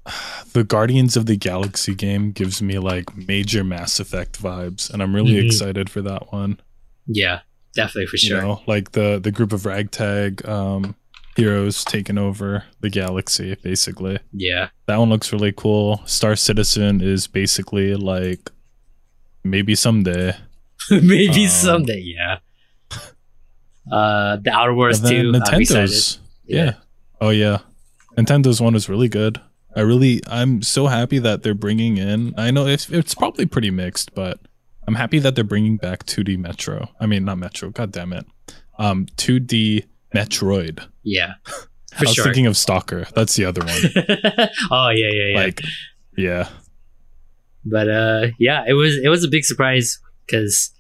The 0.53 0.65
Guardians 0.65 1.17
of 1.17 1.27
the 1.27 1.37
Galaxy 1.37 1.95
game 1.95 2.33
gives 2.33 2.61
me 2.61 2.79
like 2.81 3.17
major 3.17 3.63
Mass 3.63 4.01
Effect 4.01 4.43
vibes, 4.43 4.91
and 4.91 5.01
I'm 5.03 5.15
really 5.15 5.35
Mhm. 5.35 5.45
excited 5.47 5.89
for 5.89 6.03
that 6.03 6.33
one. 6.33 6.59
Yeah, 7.07 7.41
definitely 7.75 8.07
for 8.07 8.17
sure. 8.17 8.37
You 8.39 8.43
know, 8.43 8.63
like 8.67 8.93
the 8.93 9.21
the 9.23 9.31
group 9.31 9.53
of 9.53 9.65
ragtag 9.67 10.45
um, 10.49 10.97
heroes 11.37 11.85
taking 11.85 12.19
over 12.19 12.65
the 12.81 12.91
galaxy, 12.91 13.55
basically. 13.63 14.19
Yeah, 14.33 14.71
That 14.87 14.97
one 14.99 15.09
looks 15.11 15.33
really 15.33 15.53
cool. 15.53 16.03
Star 16.07 16.35
Citizen 16.35 17.01
is 17.01 17.29
basically 17.29 17.95
like 17.95 18.51
maybe 19.45 19.77
someday. 19.77 20.35
maybe 20.91 21.45
Um, 21.45 21.49
someday. 21.49 22.01
Yeah. 22.05 22.39
Uh, 23.91 24.37
the 24.37 24.51
Outer 24.53 24.75
Worlds 24.75 25.01
And 25.01 25.09
then 25.09 25.43
two. 25.43 25.57
Nintendo's. 25.57 26.19
Yeah. 26.47 26.75
Oh 27.21 27.31
yeah. 27.31 27.59
Nintendo's 28.17 28.61
one 28.61 28.75
is 28.75 28.89
really 28.89 29.09
good. 29.09 29.41
I 29.77 29.81
really 29.81 30.21
I'm 30.27 30.63
so 30.63 30.87
happy 30.89 31.19
that 31.19 31.43
they're 31.43 31.55
bringing 31.55 31.97
in. 31.97 32.35
I 32.37 32.51
know 32.51 32.67
it's 32.67 32.89
it's 32.91 33.15
probably 33.15 33.47
pretty 33.47 33.71
mixed, 33.71 34.15
but 34.15 34.41
I'm 34.87 34.95
happy 34.95 35.19
that 35.21 35.35
they're 35.35 35.45
bringing 35.45 35.77
back 35.77 36.05
2D 36.07 36.39
Metro. 36.39 36.89
I 36.99 37.07
mean, 37.07 37.25
not 37.25 37.39
Metro. 37.39 37.71
God 37.71 37.93
damn 37.93 38.13
it. 38.13 38.27
Um, 38.79 39.07
2D 39.17 39.85
Metroid. 40.15 40.87
Yeah, 41.05 41.35
I 41.99 42.01
was 42.03 42.15
sure. 42.15 42.25
thinking 42.25 42.47
of 42.47 42.57
Stalker. 42.57 43.07
That's 43.15 43.37
the 43.37 43.45
other 43.45 43.61
one. 43.65 44.49
oh 44.71 44.89
yeah, 44.89 45.09
yeah, 45.13 45.25
yeah. 45.33 45.37
Like, 45.39 45.63
yeah. 46.17 46.49
but 47.65 47.89
uh, 47.89 48.27
yeah, 48.39 48.65
it 48.67 48.73
was 48.73 48.97
it 49.03 49.09
was 49.09 49.23
a 49.25 49.29
big 49.29 49.45
surprise 49.45 50.01
because 50.31 50.71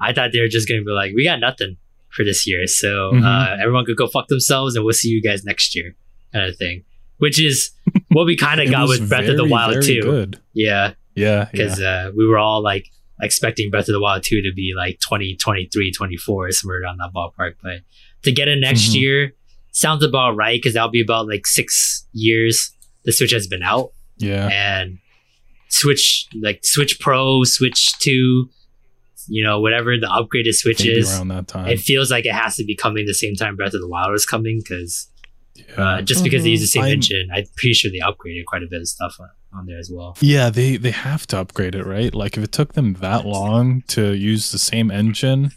I 0.00 0.12
thought 0.12 0.30
they 0.32 0.40
were 0.40 0.48
just 0.48 0.68
gonna 0.68 0.82
be 0.82 0.90
like, 0.90 1.12
we 1.14 1.24
got 1.24 1.40
nothing 1.40 1.76
for 2.10 2.24
this 2.24 2.46
year, 2.46 2.66
so 2.66 3.12
Mhm. 3.12 3.24
uh, 3.24 3.56
everyone 3.62 3.84
could 3.84 3.96
go 3.96 4.06
fuck 4.06 4.28
themselves, 4.28 4.74
and 4.76 4.84
we'll 4.84 4.94
see 4.94 5.08
you 5.08 5.22
guys 5.22 5.44
next 5.44 5.74
year, 5.74 5.94
kind 6.32 6.48
of 6.48 6.56
thing. 6.56 6.84
Which 7.18 7.40
is 7.40 7.70
what 8.08 8.26
we 8.26 8.36
kind 8.36 8.60
of 8.60 8.70
got 8.70 8.88
with 8.88 9.08
Breath 9.08 9.28
of 9.28 9.36
the 9.36 9.44
Wild 9.44 9.72
very 9.72 9.84
too. 9.84 10.00
Good. 10.02 10.38
Yeah, 10.54 10.92
Yeah. 11.14 11.24
Yeah. 11.24 11.48
because 11.50 11.80
uh, 11.80 12.10
we 12.16 12.26
were 12.26 12.38
all 12.38 12.62
like 12.62 12.86
expecting 13.20 13.70
Breath 13.70 13.88
of 13.88 13.92
the 13.94 14.00
Wild 14.00 14.22
2 14.22 14.40
to 14.42 14.52
be 14.54 14.72
like 14.76 15.00
2023, 15.00 15.90
24, 15.92 16.52
somewhere 16.52 16.80
around 16.80 16.98
that 16.98 17.10
ballpark. 17.14 17.54
But 17.62 17.80
to 18.22 18.30
get 18.32 18.46
it 18.48 18.60
next 18.60 18.90
Mhm. 18.90 19.00
year 19.00 19.32
sounds 19.72 20.02
about 20.04 20.36
right 20.36 20.56
because 20.58 20.74
that'll 20.74 20.90
be 20.90 21.00
about 21.00 21.26
like 21.28 21.46
six 21.46 22.06
years 22.12 22.70
the 23.04 23.12
Switch 23.12 23.32
has 23.32 23.46
been 23.48 23.62
out. 23.64 23.90
Yeah. 24.18 24.46
And 24.48 24.98
Switch, 25.68 26.26
like 26.40 26.60
Switch 26.64 26.98
Pro, 27.00 27.44
Switch 27.44 27.92
2, 27.98 28.48
you 29.28 29.44
know, 29.44 29.60
whatever 29.60 29.96
the 29.98 30.06
upgraded 30.06 30.54
Switch 30.54 30.80
Maybe 30.80 30.98
is, 30.98 31.14
around 31.16 31.28
that 31.28 31.48
time. 31.48 31.68
it 31.68 31.80
feels 31.80 32.10
like 32.10 32.24
it 32.26 32.32
has 32.34 32.56
to 32.56 32.64
be 32.64 32.74
coming 32.74 33.06
the 33.06 33.14
same 33.14 33.34
time 33.34 33.56
Breath 33.56 33.74
of 33.74 33.80
the 33.80 33.88
Wild 33.88 34.14
is 34.14 34.24
coming 34.26 34.60
because 34.62 35.08
Uh, 35.76 36.00
just 36.02 36.22
because 36.22 36.44
they 36.44 36.50
use 36.50 36.60
the 36.60 36.66
same 36.68 36.84
I'm- 36.84 36.92
engine, 36.92 37.28
I'm 37.34 37.44
pretty 37.56 37.74
sure 37.74 37.90
they 37.90 37.98
upgraded 37.98 38.44
quite 38.46 38.62
a 38.62 38.66
bit 38.70 38.80
of 38.80 38.88
stuff 38.88 39.16
on, 39.20 39.28
on 39.58 39.66
there 39.66 39.78
as 39.78 39.90
well. 39.92 40.16
Yeah, 40.20 40.50
they 40.50 40.76
they 40.76 40.92
have 40.92 41.26
to 41.28 41.38
upgrade 41.38 41.74
it, 41.74 41.84
right? 41.84 42.14
Like 42.14 42.36
if 42.38 42.44
it 42.44 42.52
took 42.52 42.74
them 42.74 42.94
that 43.00 43.26
long 43.26 43.82
to 43.88 44.12
use 44.14 44.52
the 44.52 44.58
same 44.58 44.90
engine, 44.90 45.50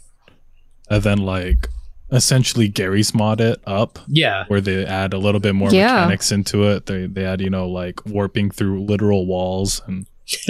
and 0.90 1.02
then 1.02 1.18
like 1.18 1.68
essentially 2.10 2.68
Garry's 2.68 3.14
Mod 3.14 3.40
it 3.40 3.60
up, 3.66 3.98
Yeah, 4.08 4.44
where 4.48 4.60
they 4.60 4.84
add 4.84 5.14
a 5.14 5.18
little 5.18 5.40
bit 5.40 5.54
more 5.54 5.70
Yeah. 5.72 5.86
mechanics 5.94 6.30
into 6.32 6.64
it. 6.68 6.86
They 6.86 7.06
they 7.06 7.24
add 7.24 7.40
you 7.40 7.48
know 7.50 7.68
like 7.68 8.04
warping 8.04 8.50
through 8.50 8.84
literal 8.84 9.24
walls 9.26 9.80
and 9.86 10.06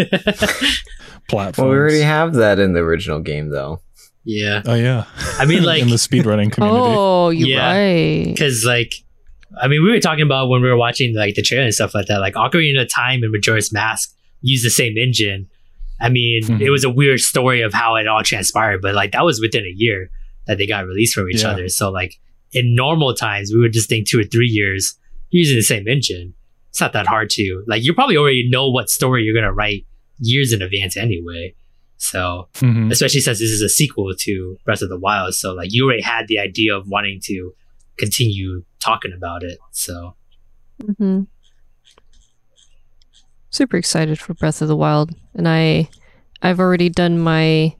platforms. 1.29 1.59
Well, 1.59 1.69
we 1.69 1.77
already 1.77 2.01
have 2.01 2.35
that 2.35 2.59
in 2.59 2.73
the 2.73 2.81
original 2.81 3.21
game, 3.21 3.51
though. 3.51 3.81
yeah. 4.25 4.63
Oh 4.67 4.75
yeah, 4.75 5.05
I 5.39 5.45
mean, 5.47 5.63
like, 5.65 5.83
in 5.83 5.89
the 5.89 5.97
speedrunning 5.97 6.53
community. 6.53 6.95
Oh, 6.97 7.31
you're 7.31 7.49
Yeah. 7.49 7.73
right. 7.73 8.25
because 8.27 8.65
like 8.65 8.93
I 9.61 9.69
mean, 9.69 9.83
we 9.83 9.91
were 9.91 10.01
talking 10.01 10.23
about 10.25 10.49
when 10.49 10.63
we 10.63 10.69
were 10.69 10.77
watching 10.79 11.15
like 11.15 11.35
the 11.35 11.43
trailer 11.43 11.65
and 11.65 11.75
stuff 11.75 11.95
like 11.95 12.07
that. 12.07 12.21
Like 12.21 12.35
Ocarina 12.35 12.83
of 12.83 12.89
Time 12.93 13.23
and 13.23 13.31
Majora's 13.33 13.71
Mask 13.73 14.11
use 14.41 14.63
the 14.63 14.71
same 14.71 14.97
engine. 14.97 15.49
I 16.01 16.09
mean, 16.09 16.43
Mhm. 16.45 16.61
it 16.61 16.71
was 16.71 16.85
a 16.85 16.91
weird 16.91 17.21
story 17.21 17.61
of 17.61 17.73
how 17.75 17.97
it 17.97 18.07
all 18.09 18.23
transpired, 18.23 18.81
but 18.81 18.95
like 18.95 19.13
that 19.13 19.25
was 19.25 19.41
within 19.41 19.65
a 19.65 19.73
year 19.77 20.11
that 20.47 20.57
they 20.59 20.67
got 20.67 20.87
released 20.87 21.15
from 21.15 21.29
each 21.29 21.43
Yeah. 21.43 21.51
other. 21.51 21.69
So 21.69 21.91
like 21.91 22.15
in 22.53 22.75
normal 22.75 23.15
times, 23.15 23.53
we 23.53 23.61
would 23.61 23.73
just 23.75 23.89
think 23.89 24.09
two 24.09 24.21
or 24.21 24.25
three 24.25 24.49
years 24.49 24.95
using 25.31 25.57
the 25.57 25.63
same 25.63 25.87
engine. 25.87 26.35
It's 26.73 26.81
not 26.81 26.93
that 26.95 27.07
hard 27.07 27.31
to 27.31 27.63
like. 27.69 27.85
You 27.85 27.93
probably 27.95 28.17
already 28.17 28.49
know 28.49 28.69
what 28.69 28.89
story 28.91 29.23
you're 29.25 29.35
gonna 29.35 29.53
write 29.53 29.87
years 30.19 30.53
in 30.53 30.61
advance 30.63 30.97
anyway. 30.97 31.55
So 31.99 32.49
Mhm. 32.55 32.91
especially 32.91 33.21
since 33.21 33.39
this 33.39 33.51
is 33.51 33.61
a 33.63 33.69
sequel 33.69 34.13
to 34.17 34.57
Breath 34.65 34.83
of 34.83 34.89
the 34.89 34.99
Wild. 34.99 35.35
So 35.35 35.53
like 35.53 35.69
you 35.73 35.85
already 35.85 36.03
had 36.03 36.27
the 36.29 36.39
idea 36.39 36.75
of 36.77 36.89
wanting 36.89 37.21
to 37.25 37.53
continue 37.99 38.65
talking 38.81 39.13
about 39.13 39.43
it. 39.45 39.59
So 39.73 40.17
hmm 40.99 41.23
Super 43.51 43.77
excited 43.77 44.19
for 44.19 44.33
Breath 44.33 44.63
of 44.63 44.69
the 44.69 44.77
Wild, 44.77 45.15
and 45.35 45.47
I, 45.47 45.91
I've 46.41 46.59
already 46.59 46.89
done 46.89 47.19
my 47.19 47.77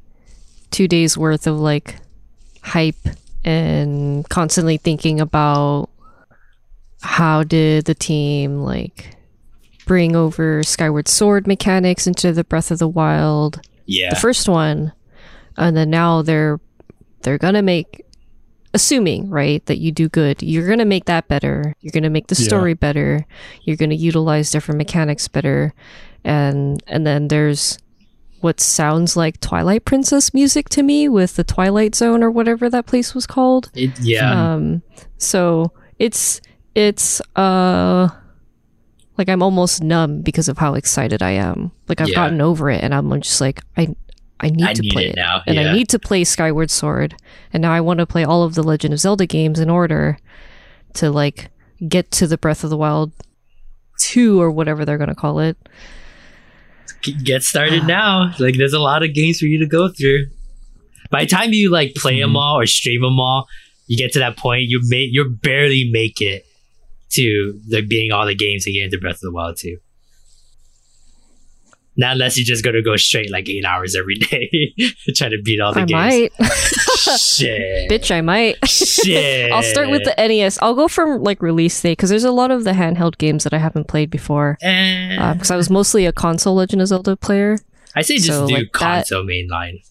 two 0.71 0.87
days 0.87 1.17
worth 1.17 1.47
of 1.47 1.59
like 1.59 1.97
hype 2.63 3.09
and 3.43 4.29
constantly 4.29 4.77
thinking 4.77 5.19
about 5.19 5.89
how 7.03 7.43
did 7.43 7.85
the 7.87 7.95
team 7.95 8.61
like 8.61 9.17
bring 9.87 10.15
over 10.17 10.63
Skyward 10.63 11.09
Sword 11.09 11.47
mechanics 11.47 12.07
into 12.07 12.33
the 12.33 12.45
Breath 12.45 12.71
of 12.71 12.79
the 12.79 12.89
Wild? 12.89 13.61
Yeah, 13.87 14.11
the 14.11 14.17
first 14.17 14.49
one. 14.49 14.93
And 15.57 15.77
then 15.77 15.91
now 15.91 16.23
they're 16.23 16.61
they're 17.23 17.39
gonna 17.39 17.63
make 17.63 18.05
assuming 18.75 19.29
right 19.29 19.65
that 19.67 19.77
you 19.79 19.93
do 19.93 20.09
good 20.09 20.43
you're 20.43 20.67
gonna 20.67 20.85
make 20.87 21.05
that 21.05 21.29
better. 21.29 21.75
You're 21.81 21.93
gonna 21.93 22.09
make 22.11 22.29
the 22.29 22.37
Yeah. 22.41 22.47
story 22.47 22.75
better. 22.75 23.27
You're 23.65 23.77
gonna 23.77 23.95
utilize 23.95 24.51
different 24.51 24.79
mechanics 24.79 25.29
better. 25.29 25.75
And 26.25 26.83
and 26.87 27.07
then 27.07 27.29
there's 27.29 27.79
what 28.41 28.61
sounds 28.61 29.17
like 29.17 29.39
twilight 29.41 29.85
princess 29.85 30.33
music 30.35 30.69
to 30.71 30.83
me 30.83 31.09
with 31.09 31.37
the 31.37 31.45
twilight 31.45 31.95
zone 31.95 32.23
or 32.25 32.31
whatever 32.31 32.71
that 32.71 32.87
place 32.87 33.15
was 33.15 33.27
called. 33.27 33.71
It, 33.75 33.91
yeah, 34.01 34.55
um 34.55 34.83
so 35.19 35.71
it's 35.99 36.41
it's 36.75 37.21
uh 37.37 38.09
like 39.19 39.29
i'm 39.29 39.43
almost 39.43 39.83
numb 39.83 40.23
because 40.23 40.49
of 40.49 40.59
how 40.59 40.75
excited 40.75 41.23
i 41.23 41.31
am 41.31 41.71
like 41.89 42.01
i've 42.01 42.09
Yeah. 42.09 42.15
gotten 42.15 42.41
over 42.41 42.71
it 42.71 42.83
and 42.83 42.95
i'm 42.95 43.11
just 43.21 43.41
like 43.41 43.61
i 43.77 43.89
i 44.41 44.49
need 44.49 44.63
I 44.65 44.73
to 44.75 44.83
need 44.83 44.93
play 44.93 45.07
it 45.09 45.17
now. 45.17 45.43
and 45.47 45.57
yeah. 45.57 45.71
i 45.71 45.73
need 45.73 45.89
to 45.91 45.99
play 45.99 46.25
skyward 46.25 46.71
sword 46.71 47.15
and 47.53 47.61
now 47.61 47.73
i 47.73 47.81
want 47.81 47.99
to 47.99 48.07
play 48.07 48.25
all 48.25 48.43
of 48.43 48.55
the 48.55 48.63
legend 48.63 48.95
of 48.95 49.01
zelda 49.01 49.27
games 49.27 49.59
in 49.61 49.69
order 49.71 50.19
to 50.95 51.11
like 51.11 51.51
get 51.89 52.11
to 52.13 52.27
the 52.27 52.39
breath 52.39 52.65
of 52.65 52.71
the 52.71 52.77
wild 52.77 53.13
2 54.01 54.41
or 54.41 54.51
whatever 54.51 54.85
they're 54.85 54.99
going 54.99 55.09
to 55.09 55.15
call 55.15 55.39
it 55.41 55.57
get 57.25 57.43
started 57.43 57.85
now. 57.87 58.33
Like 58.39 58.57
there's 58.57 58.73
a 58.73 58.79
lot 58.79 59.03
of 59.03 59.15
games 59.15 59.39
for 59.39 59.47
you 59.47 59.59
to 59.59 59.67
go 59.67 59.89
through. 59.89 60.27
By 61.11 61.25
the 61.25 61.31
time 61.31 61.53
you 61.53 61.71
like 61.71 61.95
play 61.95 62.21
them 62.21 62.33
Mhm. 62.33 62.37
all 62.37 62.59
or 62.61 62.67
stream 62.67 63.03
them 63.03 63.19
all, 63.19 63.47
you 63.87 63.97
get 63.97 64.13
to 64.13 64.19
that 64.21 64.37
point 64.37 64.63
you 64.69 64.81
may 64.85 65.09
you 65.11 65.29
barely 65.29 65.89
make 65.91 66.21
it 66.21 66.45
to 67.13 67.61
like 67.69 67.89
being 67.89 68.13
all 68.13 68.27
the 68.27 68.35
games 68.35 68.67
and 68.67 68.75
get 68.75 68.85
into 68.85 68.99
Breath 68.99 69.17
of 69.17 69.21
the 69.23 69.33
Wild 69.33 69.57
too. 69.57 69.79
Not 71.95 72.13
unless 72.13 72.39
you're 72.39 72.47
just 72.47 72.65
gonna 72.65 72.81
go 72.81 72.97
straight 72.97 73.31
like 73.31 73.49
eight 73.51 73.67
hours 73.67 73.95
every 73.95 74.15
day, 74.31 74.73
to 75.05 75.13
try 75.13 75.29
to 75.29 75.37
beat 75.45 75.61
all 75.61 75.75
the 75.75 75.85
games. 75.85 75.93
i 75.93 76.11
games. 76.11 76.31
might 76.41 76.49
Shit. 77.21 77.91
bitch 77.91 78.11
i 78.11 78.21
might 78.23 78.57
Shit. 78.67 79.53
I'll 79.53 79.63
start 79.63 79.91
with 79.91 80.03
the 80.05 80.15
NES. 80.17 80.59
I'll 80.63 80.75
go 80.75 80.89
from 80.89 81.23
like 81.23 81.43
release 81.43 81.81
date 81.83 81.93
because 81.93 82.09
there's 82.09 82.25
a 82.25 82.31
lot 82.33 82.51
of 82.51 82.65
the 82.65 82.71
handheld 82.73 83.19
games 83.19 83.45
that 83.45 83.53
I 83.53 83.59
haven't 83.59 83.89
played 83.89 84.09
before. 84.11 84.57
Eh, 84.63 85.33
because 85.35 85.51
I 85.51 85.57
was 85.57 85.69
mostly 85.69 86.07
a 86.07 86.13
console 86.13 86.55
Legend 86.55 86.81
of 86.81 86.89
Zelda 86.89 87.15
player. 87.17 87.59
I 87.95 88.01
say 88.01 88.15
just 88.17 88.29
So, 88.29 88.47
do 88.47 88.55
like, 88.55 88.73
that- 88.73 88.79
console 88.79 89.25
mainline. 89.25 89.85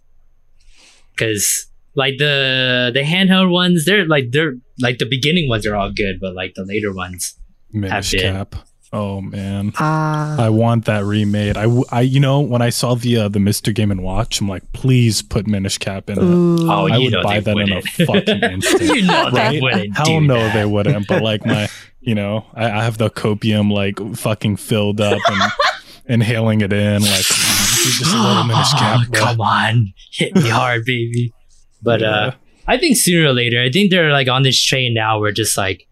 Because 1.14 1.68
like 1.94 2.18
the 2.18 2.90
the 2.94 3.02
handheld 3.02 3.52
ones, 3.52 3.86
they're 3.86 4.08
like 4.08 4.32
they're 4.32 4.56
like 4.82 4.98
the 4.98 5.06
beginning 5.06 5.48
ones 5.50 5.66
are 5.66 5.76
all 5.76 5.92
good, 5.92 6.20
but 6.20 6.34
like 6.36 6.54
the 6.56 6.66
later 6.66 6.94
ones, 6.94 7.36
Minish 7.72 8.12
been. 8.12 8.34
cap. 8.34 8.56
Oh 8.94 9.22
man. 9.22 9.72
Ah, 9.80 10.36
I 10.38 10.50
want 10.50 10.84
that 10.86 11.06
remade. 11.06 11.56
I, 11.56 11.66
I, 11.94 12.02
you 12.02 12.20
know, 12.20 12.42
when 12.42 12.62
I 12.62 12.70
saw 12.72 12.94
the 12.96 13.16
uh, 13.18 13.28
the 13.30 13.40
Mister 13.40 13.72
Game 13.72 13.90
and 13.90 14.04
Watch, 14.04 14.42
I'm 14.42 14.50
like, 14.50 14.70
please 14.74 15.22
put 15.22 15.48
Minish 15.48 15.78
Cap 15.78 16.10
in 16.10 16.18
it. 16.20 16.24
ooh. 16.24 16.70
Oh, 16.70 16.88
I 16.90 16.98
would 16.98 17.14
know 17.14 17.24
buy 17.24 17.40
they 17.40 17.54
that 17.54 17.58
in 17.58 17.72
a 17.72 17.82
fucking 17.82 18.44
instant. 18.52 18.82
you 18.82 19.04
know 19.04 19.30
they 19.32 19.38
right? 19.40 19.62
wouldn't. 19.62 19.96
Hell 19.96 20.06
do 20.08 20.20
no, 20.22 20.36
that. 20.36 20.54
they 20.54 20.66
wouldn't. 20.66 21.08
But 21.08 21.24
like 21.24 21.46
my, 21.46 21.70
you 22.02 22.16
know, 22.16 22.46
I, 22.54 22.66
I 22.66 22.84
have 22.84 22.98
the 22.98 23.10
copium 23.10 23.72
like 23.72 23.98
fucking 24.18 24.58
filled 24.58 25.00
up 25.00 25.22
and 25.26 25.52
inhaling 26.08 26.60
it 26.60 26.74
in. 26.74 27.02
Like, 27.02 27.26
come 27.28 27.40
on, 27.46 27.68
just 27.98 28.14
a 28.14 28.22
little 28.22 28.44
Minish 28.48 28.74
Cap. 28.74 29.08
bro. 29.08 29.20
Come 29.22 29.40
on, 29.42 29.94
hit 30.12 30.36
me 30.36 30.50
hard, 30.50 30.84
baby. 30.84 31.34
But 31.82 32.04
uh, 32.04 32.32
Yeah. 32.34 32.41
I 32.68 32.78
think 32.78 32.98
sooner 32.98 33.28
or 33.30 33.34
later, 33.34 33.62
I 33.62 33.70
think 33.70 33.92
they're 33.92 34.12
like 34.12 34.28
on 34.28 34.44
this 34.44 34.62
train 34.62 34.94
now. 34.94 35.20
We're 35.20 35.32
just 35.32 35.58
like 35.58 35.88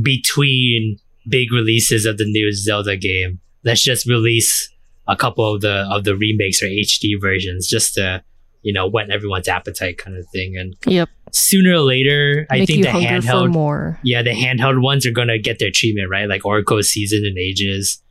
between 0.00 0.98
big 1.28 1.52
releases 1.52 2.04
of 2.06 2.18
the 2.18 2.24
new 2.24 2.52
Zelda 2.52 2.96
game. 2.96 3.40
Let's 3.64 3.82
just 3.82 4.06
release 4.06 4.68
a 5.08 5.16
couple 5.16 5.54
of 5.54 5.60
the 5.60 5.86
of 5.90 6.04
the 6.04 6.16
remakes 6.16 6.62
or 6.62 6.66
HD 6.66 7.20
versions 7.20 7.68
just 7.68 7.94
to 7.94 8.22
you 8.62 8.72
know 8.72 8.88
whet 8.88 9.10
everyone's 9.10 9.48
appetite, 9.48 9.98
kind 9.98 10.16
of 10.16 10.26
thing. 10.32 10.56
And 10.56 10.76
Yep. 10.86 11.08
sooner 11.32 11.74
or 11.74 11.80
later, 11.80 12.46
I 12.50 12.64
think 12.64 12.78
you 12.78 12.84
the 12.84 12.90
hunger 12.92 13.20
for 13.22 13.26
handheld, 13.28 13.52
more. 13.52 13.98
yeah, 14.04 14.22
the 14.22 14.30
handheld 14.30 14.80
ones 14.82 15.06
are 15.06 15.10
gonna 15.12 15.38
get 15.38 15.58
their 15.58 15.70
treatment 15.72 16.08
right, 16.10 16.28
like 16.28 16.44
Oracle 16.44 16.82
Season 16.82 17.24
and 17.26 17.36
Ages, 17.38 18.02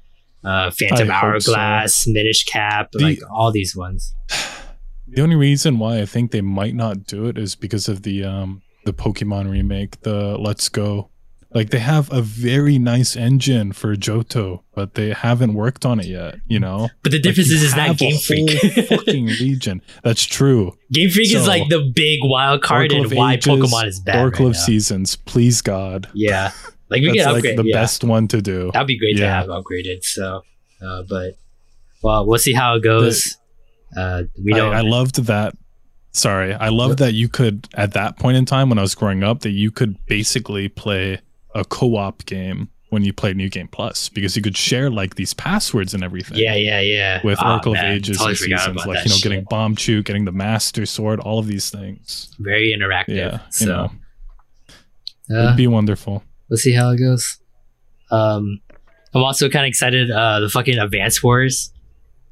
uh, 0.43 0.71
Phantom 0.71 1.09
I 1.09 1.13
hope 1.13 1.41
so. 1.41 1.53
Hourglass, 1.53 2.05
Minish 2.07 2.45
Cap, 2.45 2.91
The- 2.91 2.99
like 2.99 3.19
all 3.33 3.51
these 3.51 3.75
ones. 3.75 4.13
The 5.13 5.21
only 5.21 5.35
reason 5.35 5.77
why 5.79 5.99
I 5.99 6.05
think 6.05 6.31
they 6.31 6.41
might 6.41 6.75
not 6.75 7.05
do 7.05 7.25
it 7.27 7.37
is 7.37 7.55
because 7.55 7.87
of 7.89 8.03
the 8.03 8.23
um 8.23 8.61
the 8.85 8.93
Pokemon 8.93 9.49
remake, 9.51 10.01
the 10.01 10.37
Let's 10.37 10.69
Go. 10.69 11.09
Like 11.53 11.69
they 11.69 11.79
have 11.79 12.11
a 12.13 12.21
very 12.21 12.79
nice 12.79 13.17
engine 13.17 13.73
for 13.73 13.93
Johto, 13.97 14.61
but 14.73 14.93
they 14.93 15.11
haven't 15.11 15.53
worked 15.53 15.85
on 15.85 15.99
it 15.99 16.05
yet. 16.05 16.35
You 16.47 16.59
know, 16.61 16.89
But 17.03 17.11
the 17.11 17.19
difference 17.19 17.49
you 17.49 17.57
is, 17.57 17.75
not 17.75 17.89
a 17.89 17.93
Game 17.93 18.17
Freak. 18.17 18.51
fucking 18.87 19.25
region. 19.25 19.81
That's 20.01 20.23
true. 20.23 20.77
Game 20.93 21.09
Freak 21.09 21.33
is 21.33 21.47
like 21.47 21.67
the 21.67 21.91
big 21.93 22.19
wild 22.23 22.61
card 22.63 22.93
and 22.93 23.11
why 23.11 23.33
Ages, 23.33 23.47
Pokemon 23.47 23.87
is 23.87 23.99
bad. 23.99 24.21
Oracle 24.21 24.45
right 24.45 24.51
of 24.51 24.55
now. 24.55 24.61
Seasons, 24.61 25.17
please 25.17 25.61
God. 25.61 26.07
Yeah, 26.13 26.51
like 26.89 27.01
we 27.01 27.07
That's 27.07 27.23
can 27.25 27.33
like 27.33 27.43
the 27.57 27.63
yeah, 27.65 27.75
best 27.81 28.05
one 28.05 28.29
to 28.29 28.41
do. 28.41 28.71
that'd 28.73 28.87
be 28.87 28.97
great 28.97 29.17
to 29.17 29.27
have 29.27 29.47
upgraded. 29.47 30.03
So, 30.03 30.43
uh, 30.81 31.03
but 31.09 31.33
well, 32.01 32.25
we'll 32.25 32.39
see 32.39 32.53
how 32.53 32.75
it 32.75 32.81
goes. 32.83 33.35
Uh, 33.95 34.23
we 34.43 34.53
don't. 34.53 34.73
I, 34.73 34.79
I 34.79 34.81
loved 34.81 35.23
that. 35.25 35.53
Sorry, 36.13 36.53
I 36.53 36.69
loved 36.69 36.99
that 36.99 37.13
you 37.13 37.29
could 37.29 37.67
at 37.75 37.93
that 37.93 38.17
point 38.19 38.35
in 38.37 38.45
time 38.45 38.67
when 38.69 38.77
I 38.77 38.81
was 38.81 38.95
growing 38.95 39.23
up 39.23 39.41
that 39.41 39.51
you 39.51 39.71
could 39.71 39.97
basically 40.07 40.67
play 40.67 41.19
a 41.55 41.63
co-op 41.63 42.25
game 42.25 42.69
when 42.89 43.05
you 43.05 43.13
played 43.13 43.37
New 43.37 43.47
Game 43.49 43.69
Plus 43.69 44.09
because 44.09 44.35
you 44.35 44.41
could 44.41 44.57
share 44.57 44.89
like 44.89 45.15
these 45.15 45.33
passwords 45.33 45.93
and 45.93 46.03
everything. 46.03 46.37
yeah, 46.37 46.55
yeah, 46.55 46.81
yeah. 46.81 47.21
With 47.23 47.39
Oh, 47.41 47.51
Oracle 47.51 47.73
man, 47.73 47.85
of 47.85 47.91
Ages 47.95 48.17
totally 48.17 48.31
and 48.31 48.59
Seasons, 48.59 48.85
like 48.85 49.05
you 49.05 49.09
know, 49.09 49.15
shit. 49.15 49.23
getting 49.23 49.45
Bombchu, 49.45 50.03
getting 50.03 50.25
the 50.25 50.33
Master 50.33 50.85
Sword, 50.85 51.21
all 51.21 51.39
of 51.39 51.47
these 51.47 51.69
things. 51.69 52.29
very 52.39 52.75
interactive. 52.77 53.15
Yeah, 53.15 53.39
so 53.49 53.63
you 53.65 53.71
know, 53.71 53.91
uh, 55.39 55.43
it'd 55.45 55.57
be 55.57 55.67
wonderful. 55.67 56.23
let's 56.49 56.63
see 56.63 56.73
how 56.73 56.91
it 56.91 56.97
goes. 56.97 57.39
Um, 58.11 58.59
I'm 59.13 59.23
also 59.23 59.47
kind 59.49 59.63
of 59.65 59.69
excited. 59.69 60.11
Uh, 60.11 60.41
the 60.41 60.49
fucking 60.49 60.77
Advance 60.77 61.23
Wars 61.23 61.71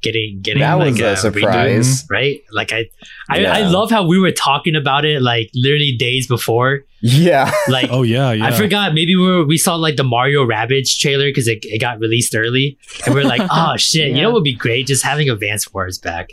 getting 0.02 0.40
getting 0.40 0.60
That 0.60 0.74
like 0.74 0.92
was 0.92 1.00
a 1.00 1.04
redo, 1.04 1.18
surprise. 1.18 2.06
right? 2.10 2.42
Like 2.52 2.72
I, 2.72 2.86
I, 3.28 3.38
Yeah. 3.40 3.52
I 3.52 3.60
love 3.62 3.90
how 3.90 4.06
we 4.06 4.18
were 4.18 4.32
talking 4.32 4.76
about 4.76 5.04
it 5.04 5.20
like 5.22 5.50
literally 5.54 5.94
days 5.98 6.26
before. 6.26 6.80
Yeah. 7.00 7.50
Like 7.68 7.88
Oh 7.90 8.02
yeah, 8.02 8.32
yeah. 8.32 8.46
I 8.46 8.50
forgot. 8.52 8.94
Maybe 8.94 9.14
we 9.16 9.22
were, 9.24 9.44
we 9.44 9.56
saw 9.58 9.74
like 9.76 9.96
the 9.96 10.04
Mario 10.04 10.44
Rabbids 10.46 10.98
trailer 10.98 11.26
because 11.28 11.48
it, 11.48 11.58
it 11.62 11.78
got 11.80 11.98
released 12.00 12.34
early, 12.34 12.78
and 13.06 13.14
we 13.14 13.20
are 13.20 13.24
like, 13.24 13.42
oh 13.50 13.76
shit, 13.76 14.08
you 14.08 14.22
know 14.22 14.28
what 14.30 14.34
would 14.36 14.44
be 14.44 14.54
great? 14.54 14.86
Just 14.86 15.02
having 15.04 15.28
Advance 15.30 15.72
Wars 15.72 15.98
back, 15.98 16.30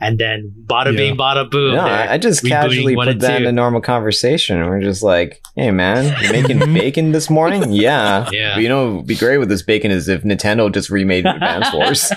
and 0.00 0.18
then 0.18 0.52
bada 0.66 0.96
bing, 0.96 1.16
bada 1.16 1.50
boom. 1.50 1.74
No, 1.74 1.80
I 1.80 2.14
I 2.14 2.18
just 2.18 2.44
casually 2.44 2.94
put 2.94 3.18
that 3.20 3.38
two. 3.38 3.42
in 3.44 3.48
a 3.48 3.52
normal 3.52 3.80
conversation. 3.80 4.58
We're 4.64 4.80
just 4.80 5.02
like, 5.02 5.40
"Hey, 5.56 5.70
man, 5.70 6.04
you 6.22 6.32
making 6.32 6.58
bacon 6.74 7.12
this 7.12 7.28
morning? 7.30 7.70
Yeah, 7.72 8.28
Yeah. 8.32 8.54
But 8.54 8.62
you 8.62 8.68
know, 8.68 8.90
what'd 8.92 9.06
be 9.06 9.16
great 9.16 9.38
with 9.38 9.48
this 9.48 9.62
bacon 9.62 9.90
is 9.90 10.08
if 10.08 10.22
Nintendo 10.22 10.72
just 10.72 10.90
remade 10.90 11.26
Advance 11.34 11.72
Wars. 11.74 12.10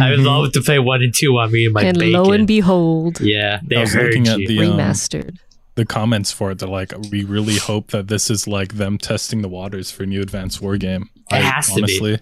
I 0.00 0.10
would 0.10 0.20
love 0.20 0.52
to 0.52 0.60
play 0.60 0.78
one 0.78 1.02
and 1.02 1.14
two 1.16 1.38
on 1.38 1.52
me 1.52 1.64
and 1.66 1.74
my 1.74 1.82
and 1.82 1.98
bacon. 1.98 2.12
lo 2.12 2.32
and 2.32 2.46
behold, 2.46 3.20
yeah, 3.20 3.60
they 3.66 3.76
I 3.76 3.80
was 3.80 3.92
heard 3.94 4.06
looking 4.08 4.28
at 4.28 4.38
you. 4.40 4.48
the 4.48 4.58
um, 4.66 4.78
remastered. 4.78 5.38
the 5.76 5.84
comments 5.86 6.32
for 6.32 6.50
it. 6.50 6.58
They're 6.58 6.68
like, 6.68 6.92
we 7.10 7.24
really 7.24 7.56
hope 7.56 7.92
that 7.92 8.08
this 8.08 8.30
is 8.30 8.46
like 8.48 8.74
them 8.74 8.98
testing 8.98 9.42
the 9.42 9.48
waters 9.48 9.90
for 9.90 10.02
a 10.02 10.06
new 10.06 10.20
Advanced 10.22 10.60
War 10.60 10.76
game. 10.76 11.08
It 11.30 11.42
has 11.42 11.72
to 11.74 11.82
be. 11.82 12.18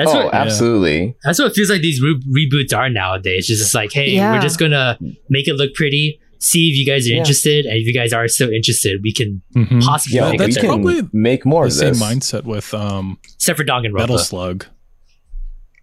Honestly, 0.00 0.12
That's 0.14 0.22
oh, 0.22 0.24
what 0.26 0.34
absolutely. 0.34 1.16
that's 1.24 1.38
what 1.38 1.50
it 1.50 1.54
feels 1.54 1.70
like 1.70 1.80
these 1.82 2.00
re- 2.02 2.20
reboots 2.48 2.76
are 2.76 2.88
nowadays. 2.88 3.46
Just 3.46 3.62
it's 3.62 3.74
like, 3.74 3.92
hey, 3.92 4.10
Yeah. 4.10 4.32
we're 4.34 4.40
just 4.40 4.58
gonna 4.58 4.98
make 5.28 5.48
it 5.48 5.54
look 5.54 5.74
pretty. 5.74 6.20
See 6.42 6.70
if 6.70 6.76
you 6.76 6.86
guys 6.86 7.06
are 7.06 7.10
Yeah. 7.12 7.18
interested, 7.18 7.66
and 7.66 7.76
if 7.76 7.86
you 7.86 7.92
guys 7.92 8.12
are 8.14 8.26
still 8.28 8.48
interested, 8.50 9.00
we 9.02 9.12
can 9.12 9.42
Mhm. 9.54 9.82
possibly 9.82 10.16
Yeah, 10.16 10.30
make 10.30 10.38
we 10.40 10.44
it 10.44 10.48
that's 10.48 10.56
can 10.58 10.66
probably 10.68 11.02
make 11.12 11.44
more 11.44 11.68
the 11.68 11.88
of 11.90 11.96
same 11.96 12.08
mindset 12.08 12.44
with 12.44 12.72
um, 12.72 13.18
except 13.34 13.58
for 13.58 13.64
Danganronpa. 13.64 13.98
Metal 13.98 14.18
Slug. 14.18 14.64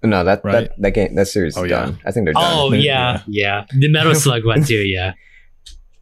No, 0.03 0.24
that 0.24 0.41
Right. 0.43 0.53
that 0.70 0.82
that 0.82 0.91
game 0.91 1.15
that 1.15 1.28
series 1.28 1.53
is 1.53 1.57
Oh, 1.57 1.63
yeah. 1.63 1.86
done. 1.86 1.99
I 2.05 2.11
think 2.11 2.26
they're 2.26 2.34
done. 2.34 2.43
Oh 2.45 2.74
yeah, 2.89 3.22
yeah, 3.28 3.65
the 3.78 3.89
Metal 3.89 4.15
Slug 4.26 4.45
one 4.45 4.63
too. 4.63 4.76
Yeah, 4.86 5.13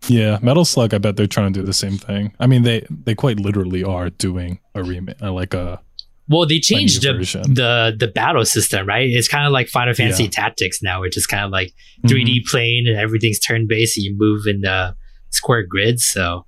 Yeah, 0.07 0.37
Metal 0.41 0.63
Slug. 0.65 0.93
I 0.93 0.99
bet 0.99 1.15
they're 1.15 1.27
trying 1.27 1.51
to 1.53 1.59
do 1.59 1.65
the 1.65 1.73
same 1.73 1.97
thing. 1.97 2.31
I 2.39 2.45
mean, 2.47 2.63
they 2.63 2.85
they 2.89 3.15
quite 3.15 3.39
literally 3.39 3.83
are 3.83 4.09
doing 4.09 4.59
a 4.75 4.83
remake, 4.83 5.15
uh, 5.21 5.31
like 5.31 5.53
a 5.53 5.81
well, 6.27 6.45
they 6.47 6.59
changed 6.59 7.03
the, 7.03 7.13
version. 7.13 7.53
the 7.53 7.95
the 7.97 8.07
battle 8.07 8.45
system, 8.45 8.87
right? 8.87 9.07
It's 9.07 9.27
kind 9.27 9.45
of 9.45 9.51
like 9.51 9.67
Final 9.67 9.93
Fantasy 9.93 10.23
Yeah. 10.23 10.29
Tactics 10.31 10.81
now, 10.81 11.01
which 11.01 11.17
is 11.17 11.25
kind 11.27 11.45
of 11.45 11.51
like 11.51 11.73
Mhm. 12.03 12.09
3D 12.09 12.41
plane 12.49 12.87
and 12.87 12.97
everything's 12.97 13.39
turn 13.39 13.67
based. 13.67 13.97
And 13.97 14.05
you 14.05 14.15
move 14.17 14.47
in 14.47 14.61
the 14.61 14.95
square 15.29 15.63
grids. 15.63 16.05
So, 16.05 16.45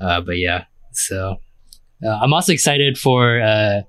uh, 0.00 0.20
but 0.20 0.38
yeah, 0.38 0.64
so 0.92 1.36
uh, 2.04 2.08
I'm 2.22 2.32
also 2.34 2.52
excited 2.52 2.98
for 2.98 3.40
uh, 3.40 3.80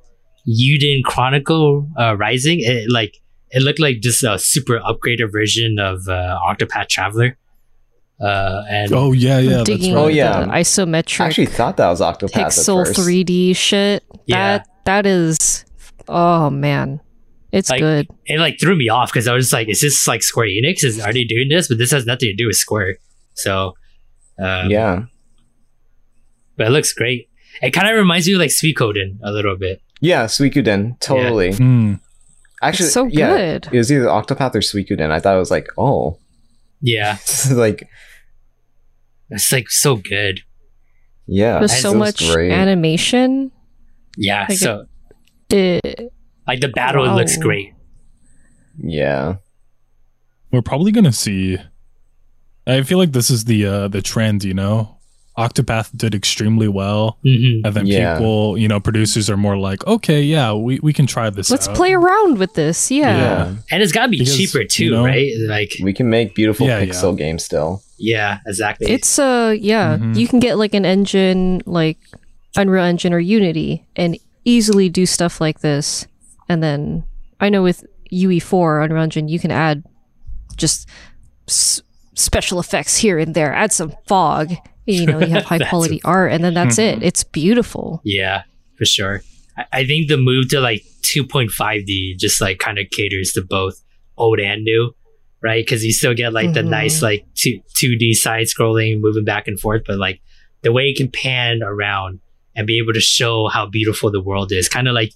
Eiyuden 0.47 1.03
Chronicle 1.03 1.89
uh, 1.99 2.15
Rising. 2.15 2.59
It 2.61 2.89
like 2.89 3.17
it 3.49 3.61
looked 3.63 3.79
like 3.79 3.99
just 4.01 4.23
a 4.23 4.37
super 4.39 4.79
upgraded 4.79 5.31
version 5.31 5.77
of 5.79 6.07
uh, 6.07 6.37
Octopath 6.47 6.87
Traveler. 6.89 7.37
Uh, 8.19 8.63
and 8.69 8.91
Oh 8.93 9.11
yeah, 9.11 9.37
yeah, 9.39 9.57
that's 9.57 9.69
right. 9.69 9.93
Oh, 9.93 10.07
yeah. 10.07 10.45
isometric 10.47 11.21
I 11.21 11.25
actually 11.27 11.45
thought 11.45 11.77
that 11.77 11.87
was 11.89 12.01
Octopath 12.01 12.31
pixel 12.31 12.81
at 12.81 12.87
first. 12.87 12.99
3D 12.99 13.55
shit. 13.55 14.03
Yeah. 14.25 14.57
That 14.59 14.67
that 14.87 15.05
is 15.05 15.63
oh 16.07 16.49
man. 16.49 16.99
It's 17.51 17.69
Like, 17.69 17.79
good. 17.79 18.07
it 18.25 18.39
like 18.39 18.59
threw 18.59 18.75
me 18.75 18.89
off 18.89 19.09
because 19.11 19.27
I 19.27 19.33
was 19.33 19.45
just 19.45 19.53
like, 19.53 19.69
is 19.69 19.79
this 19.81 20.05
like 20.07 20.21
Square 20.21 20.47
Enix? 20.47 20.83
Is 20.83 20.99
are 20.99 21.13
they 21.13 21.23
doing 21.23 21.47
this? 21.49 21.67
But 21.69 21.77
this 21.77 21.91
has 21.91 22.05
nothing 22.05 22.27
to 22.29 22.35
do 22.35 22.47
with 22.47 22.57
Square. 22.57 22.97
So, 23.35 23.73
um, 24.37 24.69
yeah, 24.69 25.03
but 26.57 26.67
it 26.67 26.71
looks 26.71 26.91
great. 26.93 27.29
It 27.61 27.71
kind 27.71 27.87
of 27.87 27.95
reminds 27.95 28.27
me 28.27 28.33
of 28.33 28.39
like 28.39 28.49
Suikoden 28.51 29.19
a 29.23 29.31
little 29.31 29.55
bit. 29.57 29.81
yeah, 30.01 30.25
Suikoden, 30.25 30.99
totally. 30.99 31.51
Mm. 31.51 31.99
Actually, 32.61 32.89
so 32.89 33.05
yeah, 33.05 33.29
good. 33.37 33.69
it 33.71 33.77
was 33.77 33.91
either 33.91 34.05
Octopath 34.07 34.53
or 34.55 34.59
Suikoden. 34.59 35.09
I 35.11 35.19
thought 35.19 35.35
it 35.35 35.39
was 35.39 35.51
like, 35.51 35.67
oh, 35.77 36.19
Yeah, 36.81 37.17
like, 37.51 37.87
it's 39.29 39.51
like 39.51 39.69
so 39.69 39.95
good. 39.95 40.41
yeah, 41.27 41.59
There's 41.59 41.77
so 41.79 41.93
much 41.93 42.29
great. 42.31 42.51
animation. 42.51 43.51
Yeah, 44.17 44.45
Like 44.49 44.57
so 44.57 44.85
It, 45.49 46.11
like 46.47 46.59
the 46.61 46.69
battle 46.69 47.05
Wow. 47.05 47.15
looks 47.15 47.37
great. 47.37 47.73
yeah, 48.79 49.35
We're 50.51 50.61
probably 50.61 50.91
gonna 50.91 51.11
see. 51.13 51.57
I 52.65 52.81
feel 52.83 52.97
like 52.97 53.11
this 53.13 53.29
is 53.29 53.45
the 53.45 53.65
uh, 53.65 53.87
the 53.87 54.01
trend. 54.01 54.43
You 54.43 54.53
know, 54.53 54.97
Octopath 55.37 55.95
did 55.95 56.13
extremely 56.15 56.67
well, 56.67 57.17
hmm 57.23 57.61
and 57.65 57.73
then 57.73 57.85
Yeah. 57.85 58.15
people, 58.17 58.57
you 58.57 58.67
know, 58.67 58.79
producers 58.79 59.29
are 59.29 59.37
more 59.37 59.57
like, 59.57 59.85
okay, 59.87 60.21
yeah, 60.21 60.53
we, 60.53 60.79
we 60.81 60.93
can 60.93 61.05
try 61.07 61.29
this. 61.29 61.49
let's 61.51 61.67
out. 61.67 61.75
play 61.75 61.93
around 61.93 62.39
with 62.39 62.53
this. 62.55 62.89
Yeah. 62.91 63.17
yeah. 63.17 63.55
And 63.71 63.83
it's 63.83 63.91
gotta 63.91 64.09
be 64.09 64.17
Because, 64.19 64.35
cheaper 64.37 64.63
too, 64.65 64.85
you 64.85 64.91
know- 64.91 65.05
right? 65.05 65.31
Like, 65.47 65.73
We 65.81 65.93
can 65.93 66.09
make 66.09 66.33
beautiful 66.35 66.65
Yeah, 66.67 66.83
pixel 66.83 67.15
games 67.17 67.43
still. 67.45 67.81
yeah, 67.97 68.39
exactly. 68.47 68.87
It's 68.91 69.17
uh 69.19 69.55
yeah, 69.59 69.97
Mhm. 69.97 70.15
you 70.17 70.27
can 70.27 70.39
get 70.39 70.57
like 70.57 70.73
an 70.73 70.85
engine 70.85 71.61
like 71.65 71.99
Unreal 72.57 72.83
Engine 72.83 73.13
or 73.13 73.19
Unity 73.19 73.87
and 73.95 74.17
easily 74.45 74.89
do 74.89 75.05
stuff 75.05 75.39
like 75.41 75.59
this. 75.59 76.07
And 76.49 76.61
then 76.63 77.03
I 77.39 77.49
know 77.49 77.63
with 77.63 77.85
UE4 78.11 78.85
Unreal 78.85 79.03
Engine 79.03 79.27
you 79.27 79.39
can 79.39 79.51
add 79.51 79.83
just 80.55 80.87
s- 81.47 81.81
special 82.15 82.59
effects 82.59 82.97
here 82.97 83.19
and 83.19 83.33
there, 83.35 83.53
add 83.53 83.71
some 83.71 83.93
fog. 84.07 84.53
You 84.85 85.05
know, 85.05 85.19
you 85.19 85.27
have 85.27 85.43
high 85.51 85.59
quality 85.59 86.01
art 86.03 86.31
and 86.31 86.43
then 86.43 86.53
that's 86.53 86.79
it. 86.79 87.03
It's 87.03 87.23
beautiful. 87.23 88.01
yeah, 88.03 88.43
for 88.77 88.85
sure. 88.85 89.21
I, 89.57 89.65
I 89.73 89.85
think 89.85 90.07
the 90.07 90.17
move 90.17 90.49
to 90.49 90.59
like 90.61 90.83
2.5D 91.03 92.17
just 92.17 92.41
like 92.41 92.59
kind 92.59 92.79
of 92.79 92.85
caters 92.91 93.31
to 93.33 93.41
both 93.41 93.81
old 94.17 94.39
and 94.39 94.63
new, 94.63 94.93
right? 95.41 95.63
Because 95.63 95.83
you 95.85 95.91
still 95.93 96.13
get 96.13 96.33
like 96.33 96.53
the 96.53 96.61
Mhm. 96.61 96.69
nice 96.69 97.01
like 97.01 97.25
two 97.35 97.59
2D 97.75 98.13
side 98.13 98.47
scrolling, 98.47 98.99
moving 98.99 99.25
back 99.25 99.47
and 99.47 99.59
forth, 99.59 99.83
but 99.85 99.97
like 99.97 100.21
the 100.63 100.71
way 100.71 100.83
you 100.83 100.95
can 100.95 101.11
pan 101.11 101.61
around 101.63 102.19
and 102.57 102.67
be 102.67 102.77
able 102.79 102.91
to 102.91 102.99
show 102.99 103.47
how 103.47 103.65
beautiful 103.67 104.11
the 104.11 104.21
world 104.21 104.51
is, 104.51 104.67
kind 104.67 104.89
of 104.89 104.93
like 104.93 105.13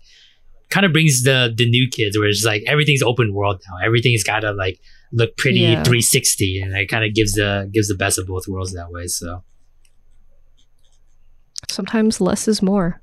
kind 0.69 0.85
of 0.85 0.93
brings 0.93 1.23
the 1.23 1.53
the 1.53 1.69
new 1.69 1.89
kids 1.89 2.17
where 2.17 2.29
it's 2.29 2.45
like 2.45 2.63
everything's 2.67 3.01
open 3.01 3.33
world 3.33 3.61
now. 3.69 3.85
Everything's 3.85 4.23
gotta 4.23 4.53
like 4.53 4.79
look 5.11 5.35
pretty 5.35 5.59
Yeah. 5.59 5.83
360, 5.83 6.61
and 6.61 6.73
it 6.77 6.87
kind 6.87 7.03
of 7.03 7.13
gives 7.13 7.33
the 7.33 7.69
gives 7.73 7.89
the 7.89 7.95
best 7.95 8.17
of 8.17 8.27
both 8.27 8.47
worlds 8.47 8.71
that 8.73 8.89
way. 8.91 9.07
So 9.07 9.43
Sometimes 11.67 12.19
less 12.21 12.47
is 12.47 12.61
more. 12.61 13.01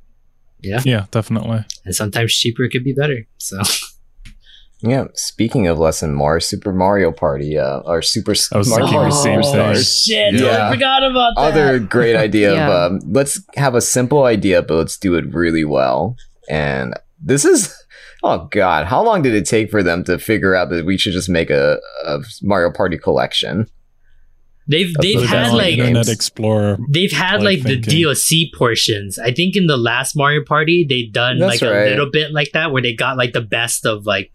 yeah, 0.60 0.80
Yeah, 0.84 1.06
definitely. 1.10 1.64
and 1.84 1.94
sometimes 1.94 2.34
cheaper 2.34 2.68
could 2.68 2.84
be 2.84 2.92
better. 2.92 3.26
So. 3.38 3.60
Yeah. 4.80 5.06
Speaking 5.14 5.66
of 5.66 5.78
less 5.78 6.02
and 6.02 6.14
more, 6.14 6.38
Super 6.40 6.72
Mario 6.72 7.10
Party, 7.10 7.58
uh, 7.58 7.78
or 7.80 8.00
Super 8.02 8.34
I 8.52 8.58
was 8.58 8.68
Mario 8.68 8.86
thinking 8.86 8.98
Party 9.00 9.10
the 9.10 9.22
same 9.22 9.42
thing. 9.42 9.82
Shit, 9.82 10.34
Yeah. 10.40 10.68
I 10.68 10.72
forgot 10.72 11.02
about 11.02 11.32
that. 11.36 11.40
Other 11.40 11.78
great 11.80 12.14
idea 12.28 12.52
Yeah. 12.54 12.68
of 12.84 12.92
um, 12.92 13.00
let's 13.10 13.40
have 13.56 13.74
a 13.74 13.80
simple 13.80 14.24
idea, 14.24 14.62
but 14.62 14.74
let's 14.74 14.96
do 14.96 15.14
it 15.16 15.32
really 15.34 15.64
well. 15.64 16.16
And 16.48 16.94
this 17.20 17.44
is, 17.44 17.74
oh 18.22 18.46
god, 18.52 18.86
how 18.86 19.02
long 19.02 19.22
did 19.22 19.34
it 19.34 19.46
take 19.46 19.70
for 19.70 19.82
them 19.82 20.04
to 20.04 20.18
figure 20.18 20.54
out 20.54 20.70
that 20.70 20.86
we 20.86 20.96
should 20.96 21.12
just 21.12 21.28
make 21.28 21.50
a, 21.50 21.78
a 22.06 22.18
Mario 22.42 22.70
Party 22.70 22.98
collection? 22.98 23.66
they've 24.70 24.92
That's 24.94 25.02
they've 25.06 25.16
what 25.16 25.28
Put 25.28 25.34
it 25.34 25.38
had 25.38 25.52
like 25.54 25.76
games. 25.76 25.88
Internet 25.88 26.08
Explorer. 26.08 26.78
they've 26.90 27.10
had 27.12 27.42
like 27.42 27.60
like 27.60 27.62
the. 27.64 27.80
DLC 27.80 28.52
portions. 28.54 29.18
I 29.18 29.32
think 29.32 29.56
in 29.56 29.66
the 29.66 29.78
last 29.78 30.14
Mario 30.14 30.44
Party 30.44 30.84
they've 30.88 31.10
done 31.12 31.38
That's 31.38 31.62
like 31.62 31.70
right. 31.70 31.86
a 31.86 31.90
little 31.90 32.10
bit 32.10 32.32
like 32.32 32.52
that 32.52 32.70
where 32.70 32.82
they 32.82 32.92
got 32.94 33.16
like 33.16 33.32
the 33.32 33.40
best 33.40 33.86
of 33.86 34.04
like 34.06 34.30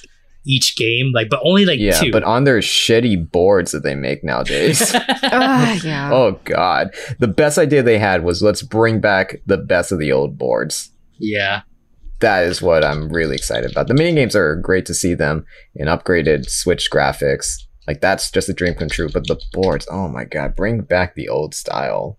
each 0.45 0.75
game, 0.75 1.11
like 1.13 1.29
but 1.29 1.39
only 1.43 1.65
like 1.65 1.79
yeah, 1.79 1.99
two. 1.99 2.11
but 2.11 2.23
on 2.23 2.43
their 2.43 2.59
shitty 2.59 3.31
boards 3.31 3.71
that 3.71 3.83
they 3.83 3.95
make 3.95 4.23
nowadays. 4.23 4.93
Ah, 5.35 5.79
yeah. 5.83 6.11
oh 6.13 6.39
god, 6.43 6.93
the 7.19 7.27
best 7.27 7.57
idea 7.57 7.81
they 7.81 7.97
had 7.97 8.23
was 8.23 8.43
let's 8.43 8.61
bring 8.61 8.99
back 8.99 9.37
the 9.45 9.57
best 9.57 9.91
of 9.91 9.99
the 9.99 10.11
old 10.11 10.37
boards. 10.37 10.91
yeah, 11.17 11.61
that 12.19 12.43
is 12.43 12.61
what 12.61 12.83
I'm 12.83 13.09
really 13.09 13.35
excited 13.35 13.71
about. 13.71 13.87
The 13.87 13.93
mini 13.93 14.13
games 14.13 14.35
are 14.35 14.55
great 14.57 14.85
to 14.87 14.93
see 14.93 15.13
them 15.13 15.45
in 15.75 15.87
upgraded 15.87 16.49
Switch 16.49 16.89
graphics. 16.91 17.55
Like 17.87 17.99
that's 18.01 18.31
just 18.31 18.47
a 18.49 18.53
dream 18.53 18.75
come 18.75 18.89
true. 18.89 19.09
But 19.09 19.27
the 19.27 19.41
boards, 19.53 19.87
oh 19.91 20.07
my 20.07 20.23
god, 20.25 20.55
bring 20.55 20.81
back 20.81 21.15
the 21.15 21.29
old 21.29 21.53
style. 21.55 22.17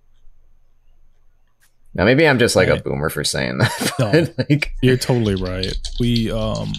Now 1.95 2.05
maybe 2.05 2.27
I'm 2.27 2.39
just 2.39 2.57
like 2.57 2.69
a 2.69 2.77
boomer 2.77 3.09
for 3.09 3.23
saying 3.25 3.59
that. 3.59 3.93
No. 3.99 4.45
Like, 4.51 4.73
You're 4.83 4.97
totally 4.97 5.37
right. 5.37 5.77
We 6.01 6.31
um 6.33 6.73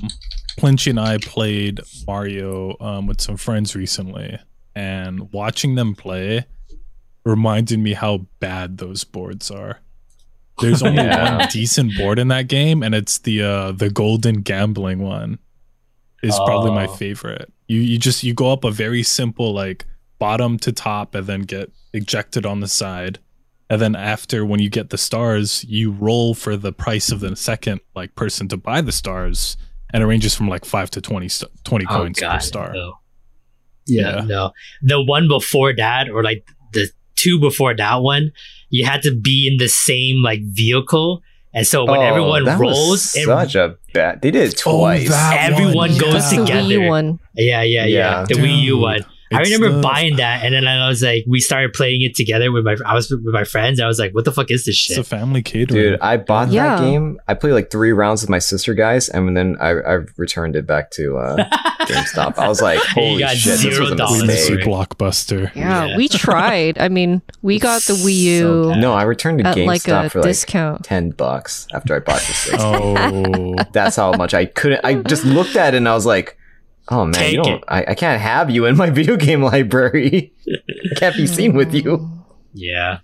Clinchy 0.60 0.90
and 0.90 1.00
I 1.00 1.18
played 1.18 1.82
Mario 2.08 2.78
um 2.80 3.08
with 3.08 3.22
some 3.22 3.38
friends 3.38 3.76
recently 3.76 4.38
and 4.76 5.32
watching 5.32 5.76
them 5.76 5.96
play 5.96 6.46
reminded 7.26 7.80
me 7.80 7.94
how 7.94 8.28
bad 8.40 8.78
those 8.78 9.04
boards 9.04 9.50
are. 9.52 9.80
There's 10.62 10.82
only 10.88 11.04
Yeah. 11.04 11.38
one 11.40 11.48
decent 11.52 11.98
board 11.98 12.20
in 12.20 12.28
that 12.30 12.48
game 12.48 12.84
and 12.84 12.94
it's 12.96 13.18
the 13.20 13.42
uh 13.42 13.72
the 13.72 13.90
golden 13.90 14.42
gambling 14.42 15.00
one. 15.00 15.40
Is 16.24 16.40
probably 16.46 16.72
my 16.72 16.88
Oh. 16.88 16.94
favorite. 16.94 17.52
You 17.68 17.80
you 17.82 17.98
just 17.98 18.24
you 18.24 18.34
go 18.34 18.52
up 18.52 18.64
a 18.64 18.72
very 18.72 19.04
simple 19.04 19.54
like 19.54 19.86
bottom 20.20 20.58
to 20.60 20.72
top 20.72 21.14
and 21.14 21.28
then 21.28 21.42
get 21.42 21.72
ejected 21.94 22.46
on 22.46 22.62
the 22.62 22.68
side. 22.68 23.20
And 23.70 23.82
then 23.82 23.96
after 23.96 24.46
when 24.46 24.60
you 24.60 24.70
get 24.70 24.92
the 24.92 24.98
stars, 24.98 25.64
you 25.68 25.92
roll 25.92 26.34
for 26.36 26.56
the 26.56 26.72
price 26.72 27.12
of 27.12 27.20
the 27.20 27.36
second 27.36 27.82
like 27.96 28.16
person 28.16 28.48
to 28.50 28.58
buy 28.58 28.82
the 28.82 28.92
stars 28.92 29.58
and 29.94 30.04
it 30.04 30.06
ranges 30.06 30.36
from 30.36 30.48
like 30.50 30.66
5 30.66 30.90
to 30.92 31.02
20 31.02 31.28
st- 31.30 31.52
20 31.64 31.86
oh 31.90 31.94
coins 31.96 32.20
god, 32.20 32.34
per 32.36 32.40
star. 32.40 32.74
no. 32.74 32.94
Yeah, 33.88 34.16
Yeah. 34.18 34.22
no. 34.26 34.52
The 34.82 35.02
one 35.02 35.28
before 35.28 35.74
that, 35.76 36.10
or 36.10 36.24
like 36.24 36.48
the 36.74 36.90
two 37.16 37.40
before 37.40 37.76
that 37.76 37.96
one, 38.02 38.32
you 38.70 38.86
had 38.86 39.02
to 39.04 39.16
be 39.16 39.48
in 39.48 39.58
the 39.58 39.68
same 39.70 40.24
like 40.24 40.42
vehicle, 40.44 41.22
and 41.54 41.66
so 41.68 41.86
when 41.86 42.00
oh, 42.00 42.04
everyone 42.04 42.44
that 42.46 42.60
was 42.60 42.78
rolls, 42.78 43.16
it- 43.16 43.26
such 43.26 43.56
a 43.56 43.76
bad. 43.94 44.22
They 44.22 44.32
did 44.32 44.54
it 44.54 44.64
Oh, 44.66 44.80
twice. 44.80 45.10
that 45.10 45.52
Everyone 45.52 45.76
one, 45.76 45.98
goes 45.98 46.14
That's 46.14 46.30
the 46.32 46.38
together. 46.46 46.62
Wii 46.68 46.90
one. 46.90 47.20
yeah, 47.36 47.62
yeah, 47.62 47.86
yeah, 47.86 47.86
Yeah. 47.86 48.26
the 48.28 48.34
Wii 48.36 48.62
U 48.64 48.78
one. 48.80 49.06
I 49.38 49.42
remember 49.42 49.70
the- 49.76 49.82
buying 49.82 50.16
that, 50.18 50.44
and 50.44 50.54
then 50.54 50.68
I 50.68 50.88
was 50.88 51.02
like, 51.04 51.24
we 51.28 51.40
started 51.40 51.74
playing 51.74 52.02
it 52.02 52.16
together 52.16 52.52
with 52.52 52.64
my. 52.66 52.76
I 52.86 52.94
was 52.94 53.10
with 53.10 53.24
my 53.26 53.44
friends. 53.44 53.80
I 53.80 53.88
was 53.88 54.00
like, 54.00 54.14
what 54.14 54.26
the 54.26 54.32
fuck 54.32 54.52
is 54.52 54.66
this 54.66 54.76
shit? 54.76 54.98
It's 54.98 55.08
a 55.08 55.10
family 55.10 55.42
catering. 55.42 55.68
Dude, 55.92 56.00
I 56.02 56.18
bought 56.18 56.50
Yeah. 56.50 56.76
that 56.78 56.82
game. 56.84 57.20
I 57.28 57.34
played 57.34 57.54
like 57.54 57.72
three 57.72 57.92
rounds 57.92 58.22
with 58.22 58.30
my 58.30 58.40
sister 58.40 58.74
guys, 58.74 59.10
and 59.10 59.36
then 59.36 59.58
I, 59.60 59.70
I 59.72 60.00
returned 60.18 60.56
it 60.56 60.66
back 60.66 60.92
to 60.92 61.18
uh, 61.18 61.50
GameStop. 61.82 62.38
I 62.38 62.48
was 62.48 62.62
like, 62.62 62.80
You 62.80 62.86
holy 63.04 63.20
got 63.20 63.36
shit, 63.36 63.54
this 63.54 63.62
zero 63.62 63.82
was 63.82 63.92
a 63.92 63.96
dollars 63.96 64.22
we 64.22 64.28
miss 64.28 64.50
you, 64.50 64.56
mistake. 64.58 64.72
Blockbuster. 64.74 65.56
Yeah, 65.56 65.86
Yeah. 65.86 65.98
we 65.98 66.08
tried. 66.08 66.78
I 66.80 66.90
mean, 66.90 67.22
we 67.42 67.60
got 67.60 67.82
the 67.84 67.94
Wii 67.94 68.16
U 68.40 68.70
bad. 68.70 68.80
No, 68.80 68.94
I 68.94 69.04
returned 69.04 69.40
to 69.40 69.48
at 69.48 69.56
GameStop 69.58 69.66
like 69.68 69.88
a 69.88 70.10
for 70.10 70.20
like 70.22 70.28
discount. 70.30 70.84
ten 70.86 71.12
bucks 71.12 71.68
after 71.74 71.96
I 71.96 72.00
bought 72.00 72.20
the 72.22 72.34
six. 72.34 72.58
Oh, 72.60 73.56
That's 73.72 73.96
how 73.96 74.14
much 74.14 74.34
I 74.34 74.46
couldn't. 74.46 74.82
I 74.84 74.96
just 74.96 75.26
looked 75.26 75.56
at 75.56 75.74
it 75.74 75.78
and 75.78 75.88
I 75.90 75.94
was 75.94 76.06
like, 76.06 76.38
"Oh 76.90 77.06
man, 77.06 77.14
Take 77.14 77.34
you 77.34 77.44
don't. 77.44 77.64
I, 77.68 77.86
I 77.90 77.96
can't 77.96 78.22
have 78.22 78.50
you 78.50 78.66
in 78.66 78.78
my 78.78 78.90
video 78.92 79.18
game 79.18 79.42
library. 79.42 80.34
I 80.48 80.96
can't 81.00 81.16
be 81.16 81.28
seen 81.28 81.54
with 81.54 81.74
you." 81.74 82.10
Yeah. 82.54 83.00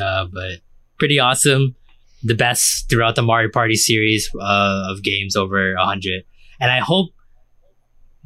Uh, 0.00 0.26
but 0.32 0.60
pretty 0.98 1.18
awesome. 1.18 1.76
The 2.22 2.34
best 2.34 2.90
throughout 2.90 3.14
the 3.14 3.22
Mario 3.22 3.50
Party 3.50 3.76
series 3.76 4.28
uh, 4.40 4.88
of 4.90 5.02
games 5.02 5.36
over 5.36 5.74
100. 5.74 6.24
And 6.60 6.70
I 6.70 6.80
hope, 6.80 7.10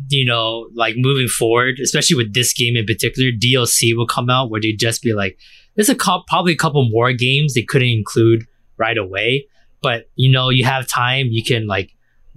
you 0.09 0.25
know, 0.25 0.69
like 0.75 0.95
moving 0.97 1.29
forward, 1.29 1.79
especially 1.83 2.17
with 2.17 2.33
this 2.33 2.55
game 2.55 2.77
in 2.77 2.87
particular, 2.87 3.31
DLC 3.31 3.95
will 3.95 4.07
come 4.07 4.31
out 4.31 4.51
where 4.51 4.61
they 4.61 4.73
just 4.73 5.03
be 5.03 5.13
like, 5.13 5.39
there's 5.77 5.91
a 5.91 5.95
cou- 5.95 6.23
probably 6.27 6.53
a 6.53 6.57
couple 6.57 6.89
more 6.89 7.13
games 7.13 7.55
they 7.55 7.63
couldn't 7.63 7.89
include 7.89 8.47
right 8.79 8.97
away. 8.97 9.47
But, 9.83 10.09
you 10.15 10.31
know, 10.31 10.49
you 10.49 10.65
have 10.65 10.87
time, 10.87 11.27
you 11.31 11.43
can 11.45 11.67
like 11.67 11.91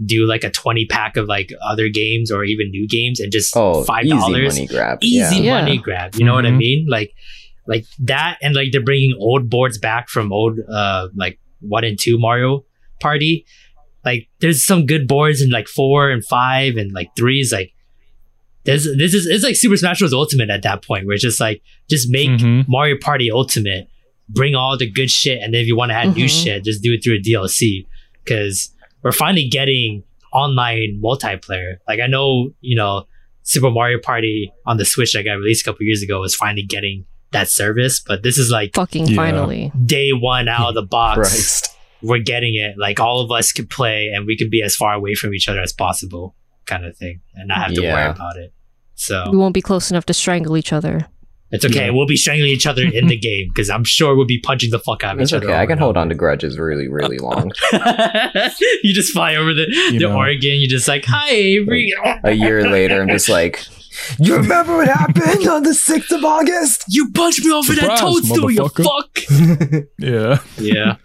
do 0.04 0.26
like 0.26 0.44
a 0.44 0.50
20 0.50 0.86
pack 0.88 1.16
of 1.16 1.28
like 1.28 1.52
other 1.66 1.88
games 1.88 2.32
or 2.32 2.44
even 2.44 2.70
new 2.70 2.88
games 2.88 3.20
and 3.20 3.32
just 3.32 3.56
Oh, 3.56 3.84
$5 3.88 4.04
easy 4.04 4.16
money 4.16 4.68
grab. 4.68 5.00
easy 5.04 5.18
Yeah. 5.38 5.42
Yeah. 5.42 5.62
money 5.62 5.78
grab. 5.78 6.16
You 6.16 6.26
know 6.26 6.34
what 6.34 6.46
I 6.46 6.50
Mhm. 6.52 6.58
mean? 6.58 6.86
Like, 6.90 7.14
like 7.68 7.86
that, 8.00 8.38
and 8.42 8.54
like 8.56 8.72
they're 8.72 8.82
bringing 8.84 9.16
old 9.18 9.50
boards 9.50 9.78
back 9.78 10.10
from 10.10 10.34
old, 10.34 10.60
uh, 10.72 11.08
like 11.16 11.40
one 11.62 11.84
and 11.84 11.98
two 12.00 12.18
Mario 12.20 12.66
Party. 13.00 13.46
Like, 14.04 14.28
there's 14.40 14.64
some 14.66 14.86
good 14.86 15.08
boards 15.08 15.42
in 15.42 15.50
like 15.50 15.68
four 15.68 16.10
and 16.12 16.24
five 16.26 16.76
and 16.78 16.92
like 16.92 17.10
three 17.18 17.40
is 17.40 17.52
like. 17.52 17.72
This, 18.66 18.88
this 18.98 19.14
is 19.14 19.28
it's 19.28 19.44
like 19.44 19.56
Super 19.56 19.78
Smash 19.78 20.00
Bros. 20.00 20.12
Ultimate 20.12 20.50
at 20.50 20.64
that 20.64 20.84
point, 20.84 21.06
where 21.06 21.14
it's 21.14 21.22
just 21.24 21.40
like 21.40 21.62
just 21.88 22.10
make 22.10 22.30
Mhm. 22.32 22.66
Mario 22.68 22.98
Party 23.00 23.30
Ultimate, 23.30 23.88
bring 24.28 24.56
all 24.56 24.76
the 24.76 24.90
good 24.90 25.12
shit, 25.12 25.40
and 25.42 25.54
then 25.54 25.62
if 25.62 25.68
you 25.68 25.76
want 25.76 25.92
to 25.92 25.96
add 25.96 26.16
new 26.16 26.26
Mhm. 26.26 26.44
shit, 26.44 26.66
just 26.66 26.82
do 26.82 26.92
it 26.94 27.04
through 27.04 27.16
a 27.18 27.20
DLC. 27.20 27.86
Because 28.24 28.72
we're 29.06 29.12
finally 29.12 29.48
getting 29.48 30.04
online 30.34 31.00
multiplayer. 31.02 31.76
Like 31.88 32.00
I 32.02 32.08
know, 32.08 32.50
you 32.60 32.76
know, 32.76 33.06
Super 33.44 33.70
Mario 33.70 34.00
Party 34.02 34.52
on 34.66 34.78
the 34.78 34.84
Switch 34.86 35.14
that 35.14 35.24
got 35.24 35.34
released 35.34 35.62
a 35.66 35.72
couple 35.72 35.86
years 35.86 36.02
ago 36.02 36.20
was 36.20 36.36
finally 36.36 36.64
getting 36.64 37.06
that 37.32 37.48
service, 37.48 38.00
but 38.00 38.24
this 38.24 38.40
is 38.40 38.50
like 38.50 38.74
Fucking 38.74 39.08
Yeah. 39.08 39.16
finally. 39.16 39.72
day 39.86 40.10
one 40.12 40.48
out 40.48 40.70
of 40.70 40.74
the 40.76 40.82
box. 40.82 41.62
We're 42.02 42.18
getting 42.20 42.56
it. 42.56 42.78
Like 42.80 43.00
all 43.00 43.22
of 43.22 43.32
us 43.32 43.52
could 43.52 43.70
play 43.70 44.08
and 44.14 44.26
we 44.26 44.36
could 44.36 44.50
be 44.50 44.64
as 44.64 44.76
far 44.76 44.94
away 44.94 45.14
from 45.14 45.34
each 45.36 45.48
other 45.48 45.60
as 45.62 45.72
possible, 45.72 46.36
kind 46.66 46.84
of 46.84 46.98
thing, 46.98 47.22
and 47.36 47.48
not 47.48 47.60
have 47.60 47.74
to 47.76 47.82
worry 47.82 48.10
about 48.10 48.38
it. 48.38 48.54
So 48.96 49.30
We 49.30 49.38
won't 49.38 49.54
be 49.54 49.62
close 49.62 49.92
enough 49.92 50.06
to 50.08 50.14
strangle 50.14 50.58
each 50.58 50.74
other. 50.74 51.08
It's 51.52 51.64
okay. 51.66 51.86
Yeah. 51.86 51.92
We'll 51.92 52.08
be 52.08 52.18
strangling 52.18 52.50
each 52.52 52.66
other 52.68 52.84
in 52.84 53.08
the 53.08 53.18
game 53.18 53.48
because 53.54 53.70
I'm 53.70 53.84
sure 53.84 54.16
we'll 54.16 54.26
be 54.26 54.40
punching 54.40 54.72
the 54.72 54.80
fuck 54.80 55.04
out 55.04 55.16
of 55.16 55.22
It's 55.22 55.32
each 55.32 55.38
okay. 55.38 55.46
other. 55.48 55.56
I 55.56 55.66
can 55.66 55.78
hold 55.78 55.96
on 55.96 56.10
to 56.10 56.16
grudges 56.16 56.58
really, 56.58 56.88
really 56.88 57.18
long. 57.20 57.52
you 58.84 58.94
just 58.94 59.14
fly 59.14 59.36
over 59.36 59.54
the, 59.54 59.68
You 59.92 60.00
the 60.00 60.08
know. 60.08 60.18
Oregon. 60.18 60.56
You 60.60 60.68
just 60.68 60.88
like, 60.88 61.06
hi, 61.06 61.30
Avery. 61.30 61.94
A 62.24 62.32
year 62.34 62.70
later, 62.70 63.02
I'm 63.02 63.08
just 63.10 63.30
like, 63.30 63.64
"You 64.20 64.36
remember 64.38 64.76
what 64.78 64.88
happened 64.88 65.48
on 65.48 65.64
the 65.64 65.74
sixth 65.74 66.12
of 66.12 66.24
August?" 66.26 66.86
You 66.90 67.12
punched 67.12 67.46
me 67.46 67.52
over 67.52 67.74
that 67.74 67.82
Surprise, 67.82 68.00
toadstool, 68.00 68.52
you 68.52 68.68
fuck. 68.70 69.88
yeah. 70.00 70.40
Yeah. 70.58 70.96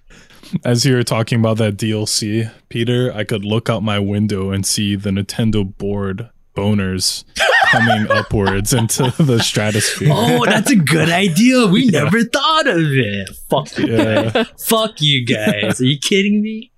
As 0.65 0.85
you 0.85 0.95
were 0.95 1.05
talking 1.05 1.39
about 1.39 1.59
that 1.59 1.77
DLC, 1.77 2.51
Peter, 2.69 3.13
I 3.15 3.23
could 3.25 3.45
look 3.45 3.71
out 3.71 3.85
my 3.85 4.01
window 4.01 4.51
and 4.51 4.67
see 4.67 4.97
the 4.97 5.11
Nintendo 5.11 5.65
board 5.77 6.29
boners 6.61 7.25
coming 7.71 8.11
upwards 8.11 8.73
into 8.73 9.05
the 9.23 9.39
stratosphere. 9.41 10.11
Oh, 10.13 10.45
that's 10.45 10.71
a 10.71 10.77
good 10.77 11.09
idea. 11.09 11.67
We 11.67 11.87
never 11.87 12.23
thought 12.25 12.67
of 12.67 12.77
it. 12.81 13.31
Fuck 13.49 13.79
you 13.79 13.87
Yeah. 13.87 14.31
guys. 14.31 14.47
Fuck 14.63 15.01
you 15.01 15.25
guys. 15.37 15.81
Are 15.81 15.85
you 15.85 15.99
kidding 15.99 16.43
me? 16.43 16.73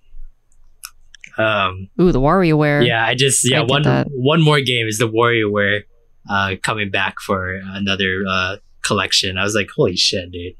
Um. 1.39 1.89
Ooh, 2.01 2.13
the 2.13 2.21
WarioWare. 2.21 2.87
Yeah. 2.87 3.05
I 3.05 3.15
just 3.15 3.49
yeah 3.51 3.61
I 3.61 3.65
one 3.65 3.83
that. 3.83 4.07
one 4.11 4.43
more 4.43 4.61
game 4.61 4.87
is 4.87 4.99
the 4.99 5.09
WarioWare, 5.09 5.81
uh, 6.29 6.57
coming 6.63 6.91
back 6.91 7.15
for 7.21 7.55
another 7.65 8.23
uh 8.29 8.57
collection. 8.85 9.39
I 9.39 9.43
was 9.45 9.55
like, 9.55 9.71
holy 9.75 9.97
shit, 9.97 10.31
dude. 10.31 10.55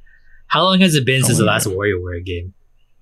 How 0.47 0.63
long 0.65 0.81
has 0.81 0.95
it 0.95 1.05
been 1.05 1.23
Oh, 1.23 1.27
since 1.27 1.39
the 1.39 1.45
yeah. 1.45 1.51
last 1.51 1.67
WarioWare 1.67 2.25
game? 2.25 2.55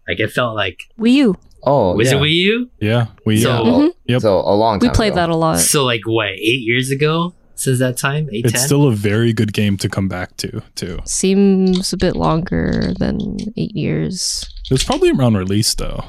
Like 0.08 0.18
it 0.18 0.32
felt 0.32 0.56
like 0.56 0.80
Wii 0.98 1.12
U. 1.12 1.36
Oh, 1.62 1.94
was 1.94 2.10
yeah. 2.10 2.18
it 2.18 2.22
Wii 2.22 2.32
U? 2.34 2.70
Yeah, 2.80 3.06
we 3.26 3.40
So- 3.42 3.50
uh, 3.52 3.64
Mhm. 3.64 3.90
Yep. 4.06 4.22
So 4.22 4.38
a 4.40 4.54
long 4.56 4.78
We 4.80 4.88
played 4.90 5.08
ago. 5.12 5.16
that 5.16 5.28
a 5.30 5.36
lot. 5.36 5.58
So 5.60 5.84
like 5.84 6.02
what 6.06 6.30
eight 6.30 6.62
years 6.62 6.90
ago 6.90 7.34
since 7.54 7.78
that 7.80 7.96
time? 7.98 8.28
Eight 8.32 8.44
it's 8.46 8.54
ten. 8.54 8.62
still 8.62 8.88
a 8.88 8.92
very 8.92 9.32
good 9.32 9.52
game 9.52 9.76
to 9.78 9.88
come 9.88 10.08
back 10.08 10.36
to, 10.38 10.62
too. 10.74 10.98
Seems 11.04 11.92
a 11.92 11.96
bit 11.98 12.16
longer 12.16 12.92
than 12.98 13.36
eight 13.56 13.76
years. 13.76 14.44
It 14.64 14.72
was 14.72 14.82
probably 14.84 15.10
around 15.10 15.36
release 15.36 15.74
though. 15.74 16.04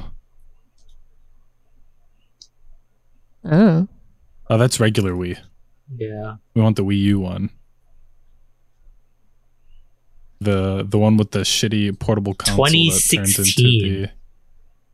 Oh. 3.44 3.88
Oh, 4.48 4.58
that's 4.58 4.78
regular 4.80 5.12
Wii. 5.12 5.36
yeah. 5.96 6.36
We 6.54 6.62
want 6.62 6.76
the 6.76 6.84
Wii 6.84 6.98
U 6.98 7.20
one. 7.20 7.50
The 10.40 10.84
the 10.88 10.98
one 10.98 11.16
with 11.16 11.30
the 11.30 11.40
shitty 11.40 11.98
portable 12.00 12.34
console 12.34 12.64
that 12.64 12.70
turns 12.70 13.12
into 13.38 13.52
2016. 13.52 14.02
the 14.02 14.08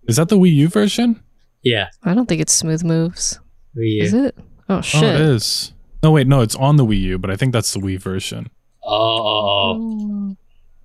Is 0.08 0.16
that 0.16 0.28
the 0.28 0.38
Wii 0.38 0.52
U 0.54 0.68
version? 0.68 1.22
Yeah. 1.62 1.88
I 2.02 2.14
don't 2.14 2.26
think 2.26 2.40
it's 2.40 2.52
Smooth 2.52 2.82
Moves. 2.82 3.38
Wii 3.76 3.92
U. 3.96 4.02
Is 4.02 4.14
it? 4.14 4.36
Oh 4.68 4.76
Oh, 4.76 4.78
it 4.78 4.84
shit. 4.84 5.20
is. 5.20 5.72
No, 6.02 6.10
wait, 6.12 6.26
no, 6.26 6.40
it's 6.40 6.54
on 6.54 6.76
the 6.76 6.84
Wii 6.84 7.00
U, 7.00 7.18
but 7.18 7.30
I 7.30 7.36
think 7.36 7.52
that's 7.52 7.72
the 7.72 7.80
Wii 7.80 7.98
version. 8.00 8.48
Oh, 8.84 8.90
oh, 8.90 9.20
oh. 9.26 9.76
Oh. 9.80 10.36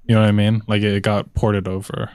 You 0.05 0.15
know 0.15 0.21
what 0.21 0.27
I 0.27 0.31
mean? 0.33 0.61
Like 0.67 0.81
it 0.83 1.01
got 1.03 1.33
ported 1.33 1.67
over. 1.67 2.09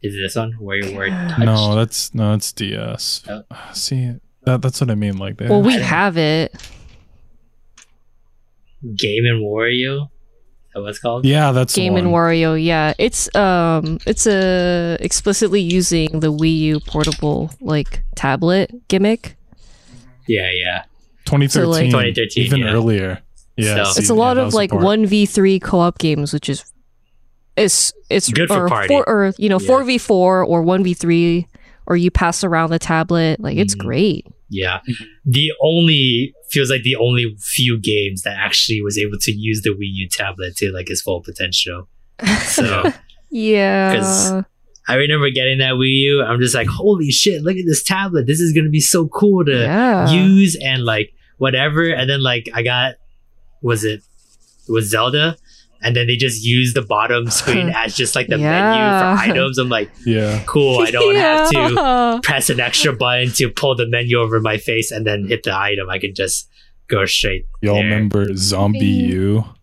Is 0.00 0.14
this 0.14 0.36
one 0.36 0.52
where 0.60 0.76
you 0.76 0.96
were 0.96 1.08
touched? 1.08 1.38
No, 1.40 1.74
that's 1.74 2.14
no, 2.14 2.34
it's 2.34 2.52
DS. 2.52 3.24
Oh. 3.28 3.42
See, 3.72 4.12
that 4.44 4.62
that's 4.62 4.80
what 4.80 4.90
I 4.90 4.94
mean. 4.94 5.16
Like, 5.18 5.38
they, 5.38 5.48
Well, 5.48 5.62
we 5.62 5.72
have 5.74 6.16
it. 6.16 6.54
Game 8.94 9.24
and 9.26 9.42
Wario. 9.44 10.10
Is 10.78 10.82
that 10.82 10.82
what 10.82 10.90
it's 10.90 10.98
called? 10.98 11.24
yeah, 11.24 11.52
that's 11.52 11.74
the 11.74 11.80
Game 11.82 11.96
and. 11.96 12.08
Wario. 12.08 12.62
Yeah, 12.62 12.94
it's 12.98 13.34
um, 13.34 13.98
it's 14.06 14.26
uh, 14.26 14.96
explicitly 15.00 15.60
using 15.60 16.20
the 16.20 16.32
Wii 16.32 16.56
U 16.58 16.80
portable 16.80 17.50
like 17.60 18.02
tablet 18.14 18.70
gimmick. 18.88 19.36
Yeah, 20.26 20.50
yeah. 20.52 20.82
2013, 21.26 21.50
So, 21.50 21.68
like- 21.70 21.90
2013, 22.14 22.44
even 22.44 22.60
yeah. 22.60 22.72
earlier. 22.72 23.18
Yeah, 23.56 23.84
So- 23.84 23.92
see, 23.92 24.00
it's 24.00 24.10
a 24.10 24.14
lot 24.14 24.34
that 24.34 24.44
of 24.46 24.54
like 24.54 24.72
one 24.72 25.04
v 25.06 25.26
three 25.26 25.58
co 25.58 25.80
op 25.80 25.98
games, 25.98 26.32
which 26.32 26.48
is 26.48 26.64
it's 27.56 27.92
it's 28.08 28.30
Good 28.30 28.48
for 28.48 28.66
or 28.66 28.68
party. 28.68 28.88
four 28.88 29.08
or 29.08 29.32
you 29.36 29.48
know 29.48 29.58
four 29.58 29.82
v 29.84 29.98
four 29.98 30.44
or 30.44 30.62
one 30.62 30.84
v 30.84 30.94
three, 30.94 31.48
or 31.86 31.96
you 31.96 32.10
pass 32.10 32.44
around 32.44 32.70
the 32.70 32.78
tablet. 32.78 33.40
Like 33.40 33.56
it's 33.56 33.74
Mhm. 33.74 33.78
great. 33.80 34.26
Yeah. 34.50 34.80
Mm-hmm. 34.88 35.04
The 35.26 35.52
only 35.62 36.34
feels 36.50 36.70
like 36.70 36.82
the 36.82 36.96
only 36.96 37.36
few 37.38 37.78
games 37.78 38.22
that 38.22 38.36
actually 38.38 38.80
was 38.82 38.96
able 38.98 39.18
to 39.20 39.32
use 39.32 39.62
the 39.62 39.70
Wii 39.70 39.78
U 39.80 40.08
tablet 40.10 40.56
to 40.56 40.70
like 40.72 40.88
its 40.90 41.02
full 41.02 41.20
potential. 41.22 41.88
So 42.46 42.90
Yeah. 43.30 43.96
'Cause- 43.96 44.44
I 44.90 44.94
remember 44.94 45.28
getting 45.28 45.58
that 45.58 45.74
Wii 45.74 45.98
U. 46.00 46.22
I'm 46.22 46.40
just 46.40 46.54
like, 46.54 46.66
holy 46.66 47.10
shit, 47.10 47.42
look 47.42 47.56
at 47.58 47.66
this 47.66 47.82
tablet. 47.82 48.26
This 48.26 48.40
is 48.40 48.54
gonna 48.54 48.70
be 48.70 48.80
so 48.80 49.06
cool 49.08 49.44
to 49.44 49.52
yeah. 49.52 50.10
use 50.10 50.56
and 50.64 50.82
like 50.86 51.12
whatever. 51.36 51.90
And 51.90 52.08
then 52.08 52.22
like 52.22 52.48
I 52.54 52.62
got 52.62 52.94
was 53.60 53.84
it 53.84 54.02
was 54.66 54.88
Zelda? 54.88 55.36
And 55.80 55.94
then 55.94 56.06
they 56.08 56.16
just 56.16 56.44
use 56.44 56.74
the 56.74 56.82
bottom 56.82 57.30
screen 57.30 57.68
as 57.70 57.94
just 57.96 58.16
like 58.16 58.26
the 58.26 58.38
Yeah. 58.38 58.50
menu 58.50 58.82
for 59.26 59.30
items. 59.32 59.58
I'm 59.58 59.68
like, 59.68 59.90
Yeah, 60.04 60.42
cool, 60.46 60.80
I 60.80 60.90
don't 60.90 61.14
have 61.28 61.50
to 61.50 62.20
press 62.22 62.50
an 62.50 62.58
extra 62.60 62.92
button 62.92 63.30
to 63.34 63.48
pull 63.50 63.76
the 63.76 63.86
menu 63.86 64.18
over 64.18 64.40
my 64.40 64.56
face 64.58 64.90
and 64.90 65.06
then 65.06 65.26
hit 65.28 65.44
the 65.44 65.54
item. 65.56 65.88
I 65.88 65.98
can 65.98 66.14
just 66.14 66.48
go 66.88 67.04
straight. 67.06 67.46
y'all 67.62 67.74
there. 67.76 67.84
remember 67.84 68.26
ZombiU? 68.26 69.54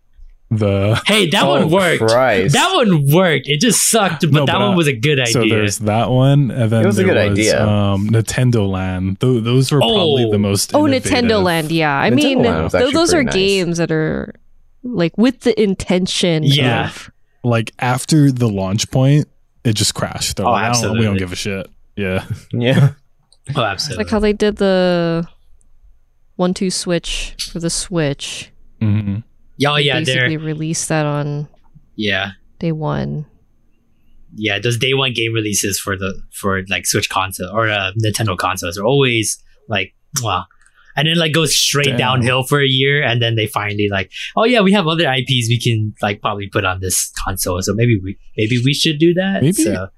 The 0.48 1.02
Hey, 1.06 1.28
that 1.30 1.42
oh, 1.42 1.48
one 1.50 1.70
worked. 1.70 2.00
Christ. 2.06 2.54
That 2.54 2.72
one 2.76 3.10
worked. 3.12 3.48
It 3.48 3.60
just 3.60 3.90
sucked, 3.90 4.20
but 4.22 4.30
No, 4.32 4.46
that 4.46 4.52
but, 4.52 4.60
one 4.60 4.74
uh, 4.74 4.76
was 4.76 4.86
a 4.86 4.92
good 4.94 5.18
idea. 5.18 5.32
so 5.32 5.40
there's 5.48 5.78
that 5.80 6.08
one, 6.08 6.52
and 6.52 6.70
then 6.70 6.84
It 6.84 6.86
was 6.86 6.98
a 7.00 7.02
there 7.02 7.14
good 7.14 7.30
was, 7.30 7.38
idea. 7.38 7.66
Um, 7.66 8.08
Nintendo 8.10 8.68
Land. 8.70 9.20
Th- 9.20 9.42
those 9.42 9.72
were 9.72 9.80
probably 9.80 10.24
Oh. 10.26 10.30
the 10.30 10.38
most. 10.38 10.72
Oh, 10.72 10.86
innovative. 10.86 11.12
Nintendo 11.12 11.42
Land. 11.42 11.72
Yeah, 11.72 12.00
I 12.00 12.10
Nintendo 12.10 12.14
mean, 12.14 12.42
Land 12.42 12.70
th- 12.70 12.94
those 12.94 13.12
are 13.12 13.24
nice. 13.24 13.34
games 13.34 13.78
that 13.78 13.90
are 13.90 14.34
like 14.94 15.16
with 15.18 15.40
the 15.40 15.60
intention. 15.60 16.42
Yeah. 16.44 16.86
of- 16.88 17.10
Like 17.44 17.72
after 17.78 18.30
the 18.32 18.48
launch 18.48 18.90
point, 18.90 19.28
it 19.64 19.74
just 19.74 19.94
crashed. 19.94 20.36
They're 20.36 20.46
Oh, 20.46 20.50
like, 20.52 20.74
I 20.76 20.80
don't, 20.82 20.98
we 20.98 21.04
don't 21.04 21.16
give 21.16 21.32
a 21.32 21.36
shit. 21.36 21.68
Yeah, 21.96 22.24
yeah. 22.52 22.92
oh, 23.56 23.62
absolutely. 23.62 24.04
like 24.04 24.10
how 24.10 24.18
they 24.18 24.32
did 24.32 24.56
the 24.56 25.26
one 26.36 26.52
two 26.54 26.70
switch 26.70 27.34
for 27.52 27.58
the 27.60 27.70
Switch. 27.70 28.50
hmm 28.80 29.18
Oh 29.66 29.76
yeah, 29.76 29.94
they're 30.00 30.04
basically 30.28 30.36
released 30.36 30.88
that 30.90 31.06
on 31.06 31.48
yeah. 31.94 32.32
day 32.58 32.72
one. 32.72 33.24
yeah, 34.34 34.58
those 34.58 34.76
day 34.76 34.92
one 34.92 35.14
game 35.14 35.32
releases 35.32 35.80
for 35.80 35.96
the 35.96 36.20
for 36.32 36.62
like 36.68 36.84
Switch 36.86 37.08
console 37.08 37.50
or 37.50 37.68
uh, 37.70 37.92
Nintendo 38.04 38.36
consoles 38.36 38.76
are 38.76 38.84
always 38.84 39.42
like 39.68 39.94
wow, 40.22 40.44
and 40.96 41.06
then 41.06 41.16
like 41.18 41.32
goes 41.32 41.54
straight 41.56 41.86
Damn. 41.86 41.98
downhill 41.98 42.42
for 42.44 42.60
a 42.60 42.66
year, 42.66 43.02
and 43.02 43.20
then 43.22 43.34
they 43.36 43.46
finally 43.46 43.88
like, 43.90 44.10
oh 44.36 44.44
yeah, 44.44 44.60
we 44.62 44.72
have 44.72 44.86
other 44.86 45.04
IPs 45.12 45.48
we 45.48 45.60
can 45.60 45.94
like 46.02 46.20
probably 46.20 46.48
put 46.48 46.64
on 46.64 46.80
this 46.80 47.12
console, 47.24 47.60
so 47.62 47.74
maybe 47.74 47.98
we 48.02 48.16
maybe 48.36 48.60
we 48.64 48.72
should 48.74 48.98
do 48.98 49.14
that. 49.14 49.42
Maybe. 49.42 49.52
So 49.64 49.88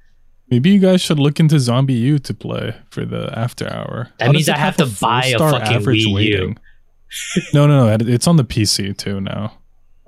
Maybe 0.51 0.71
you 0.71 0.79
guys 0.79 1.03
should 1.03 1.19
look 1.19 1.39
into 1.41 1.57
ZombiU 1.57 2.23
to 2.25 2.33
play 2.33 2.75
for 2.91 3.05
the 3.05 3.31
after 3.39 3.71
hour. 3.71 4.09
That 4.19 4.27
How 4.29 4.33
means 4.33 4.49
I 4.49 4.55
it 4.55 4.59
have 4.59 4.77
to 4.79 4.87
buy 4.87 5.27
a 5.27 5.39
fucking 5.39 5.81
Wii 5.81 6.25
U. 6.25 6.55
no, 7.53 7.67
no, 7.67 7.87
no. 7.87 7.97
It's 8.01 8.27
on 8.27 8.37
the 8.37 8.45
PC 8.45 8.97
too 8.97 9.21
now. 9.21 9.53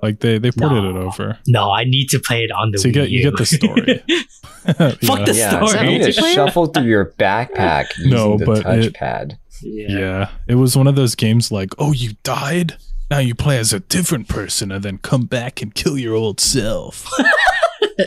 Like 0.01 0.19
they 0.21 0.39
they 0.39 0.49
ported 0.51 0.83
it 0.83 0.95
over. 0.95 1.37
no, 1.47 1.69
I 1.69 1.83
need 1.83 2.07
to 2.07 2.19
play 2.19 2.43
it 2.43 2.49
on 2.51 2.71
the 2.71 2.79
So 2.79 2.87
you 2.87 2.93
Wii 2.93 2.95
get- 2.95 3.09
you 3.11 3.19
U. 3.19 3.29
get 3.29 3.37
the 3.37 3.45
story. 3.45 4.03
Fuck 5.05 5.19
Yeah. 5.19 5.25
the 5.25 5.33
Yeah, 5.35 5.59
so 5.59 5.65
story. 5.67 5.91
you 5.91 5.99
need 5.99 6.05
to 6.05 6.11
shuffle 6.11 6.65
through 6.67 6.85
your 6.85 7.13
backpack 7.19 7.89
using 7.97 8.11
No, 8.11 8.37
the 8.39 8.45
touchpad. 8.45 9.37
Yeah. 9.61 9.87
Yeah, 9.99 10.29
it 10.47 10.55
was 10.55 10.75
one 10.77 10.87
of 10.87 10.95
those 10.95 11.15
games 11.15 11.51
like, 11.51 11.69
oh, 11.77 11.91
you 11.91 12.11
died. 12.23 12.77
Now 13.09 13.19
you 13.19 13.35
play 13.35 13.57
as 13.57 13.73
a 13.73 13.79
different 13.81 14.27
person 14.29 14.71
and 14.71 14.83
then 14.83 14.97
come 14.97 15.25
back 15.25 15.61
and 15.61 15.73
kill 15.75 15.97
your 15.97 16.15
old 16.15 16.39
self. 16.39 17.09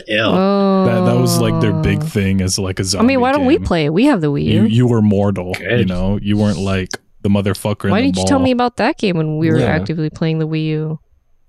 Ew. 0.07 0.19
Oh, 0.19 0.85
That 0.85 1.05
that 1.11 1.19
was 1.19 1.39
like 1.39 1.61
their 1.61 1.73
big 1.73 1.99
oh. 2.01 2.05
thing 2.05 2.41
as 2.41 2.57
like 2.57 2.79
a 2.79 2.81
I 2.81 2.85
zombie. 2.85 3.03
I 3.03 3.07
mean, 3.07 3.21
why 3.21 3.31
don't 3.31 3.45
we 3.45 3.59
play? 3.59 3.89
We 3.89 4.05
have 4.05 4.21
the 4.21 4.31
Wii 4.31 4.43
U. 4.45 4.51
You 4.53 4.63
you 4.63 4.87
were 4.87 5.01
mortal. 5.01 5.53
You 5.59 5.85
know, 5.85 6.17
you 6.21 6.37
weren't 6.37 6.57
like 6.57 6.89
the 7.21 7.29
motherfucker. 7.29 7.89
why 7.89 8.01
the 8.01 8.07
didn't 8.07 8.17
you 8.17 8.25
tell 8.25 8.39
me 8.39 8.51
about 8.51 8.77
that 8.77 8.97
game 8.97 9.15
when 9.17 9.37
we 9.37 9.49
were 9.49 9.59
Yeah. 9.59 9.67
actively 9.67 10.09
playing 10.09 10.39
the 10.39 10.47
Wii 10.47 10.65
U? 10.67 10.99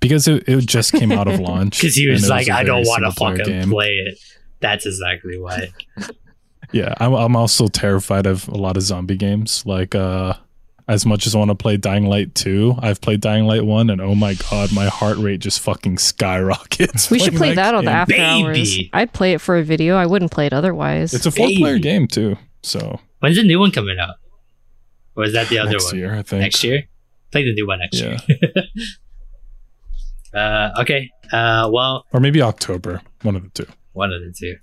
Because 0.01 0.29
it, 0.29 0.47
it 0.49 0.67
just 0.67 0.93
came 0.93 1.11
out 1.11 1.27
of 1.27 1.41
launch. 1.49 1.81
Because 1.81 1.97
he 1.97 2.05
and 2.05 2.13
was 2.13 2.25
it 2.25 2.31
like, 2.31 2.51
I 2.51 2.63
don't 2.63 2.87
want 2.87 3.05
to 3.05 3.13
fucking 3.13 3.45
game. 3.47 3.71
play 3.71 3.95
it. 4.07 4.19
That's 4.61 4.85
exactly 4.87 5.39
why. 5.39 5.69
Yeah, 6.73 6.95
I'm, 6.99 7.13
I'm 7.15 7.37
also 7.37 7.69
terrified 7.69 8.27
of 8.27 8.49
a 8.49 8.57
lot 8.57 8.77
of 8.77 8.83
zombie 8.83 9.17
games. 9.17 9.65
Like, 9.67 9.95
uh, 9.95 10.35
as 10.89 11.05
much 11.05 11.27
as 11.27 11.35
I 11.35 11.39
want 11.39 11.51
to 11.51 11.55
play 11.57 11.77
Dying 11.77 12.07
Light 12.07 12.35
2, 12.35 12.77
I've 12.81 13.01
played 13.01 13.21
Dying 13.21 13.45
Light 13.47 13.65
1, 13.65 13.91
and 13.91 14.01
oh 14.01 14.15
my 14.15 14.35
god, 14.51 14.73
my 14.73 14.87
heart 14.87 15.19
rate 15.19 15.41
just 15.41 15.61
fucking 15.61 15.99
skyrockets. 15.99 17.11
We 17.11 17.19
should 17.19 17.33
play 17.33 17.39
playing 17.39 17.57
that 17.57 17.75
on 17.75 17.85
the 17.85 17.91
game. 17.91 17.97
after 17.97 18.15
Baby. 18.15 18.23
hours. 18.45 18.79
I'd 18.93 19.13
play 19.13 19.33
it 19.33 19.41
for 19.41 19.57
a 19.57 19.63
video. 19.65 19.97
I 19.97 20.07
wouldn't 20.07 20.31
play 20.31 20.47
it 20.47 20.53
otherwise. 20.53 21.13
It's 21.15 21.27
a 21.27 21.31
four 21.31 21.49
player 21.57 21.79
game, 21.79 22.07
too. 22.07 22.37
So, 22.63 23.01
When's 23.21 23.37
the 23.37 23.43
new 23.43 23.59
one 23.59 23.71
coming 23.73 23.99
out? 23.99 24.17
Or 25.17 25.25
is 25.25 25.33
that 25.33 25.49
the 25.49 25.59
other 25.59 25.69
one? 25.69 25.73
next 25.73 25.87
one? 25.93 25.97
year, 25.99 26.15
I 26.15 26.23
think. 26.23 26.41
Next 26.43 26.63
year? 26.63 26.85
Play 27.33 27.45
the 27.45 27.55
new 27.55 27.67
one 27.67 27.79
next 27.81 27.99
Yeah. 28.01 28.19
year. 28.29 28.65
uh, 30.35 30.71
okay. 30.83 31.11
Uh, 31.33 31.69
well, 31.73 32.05
Or 32.13 32.21
maybe 32.21 32.43
October. 32.43 33.01
One 33.23 33.35
of 33.37 33.43
the 33.43 33.49
two. 33.51 33.67
one 33.93 34.13
of 34.13 34.21
the 34.21 34.33
two. 34.39 34.57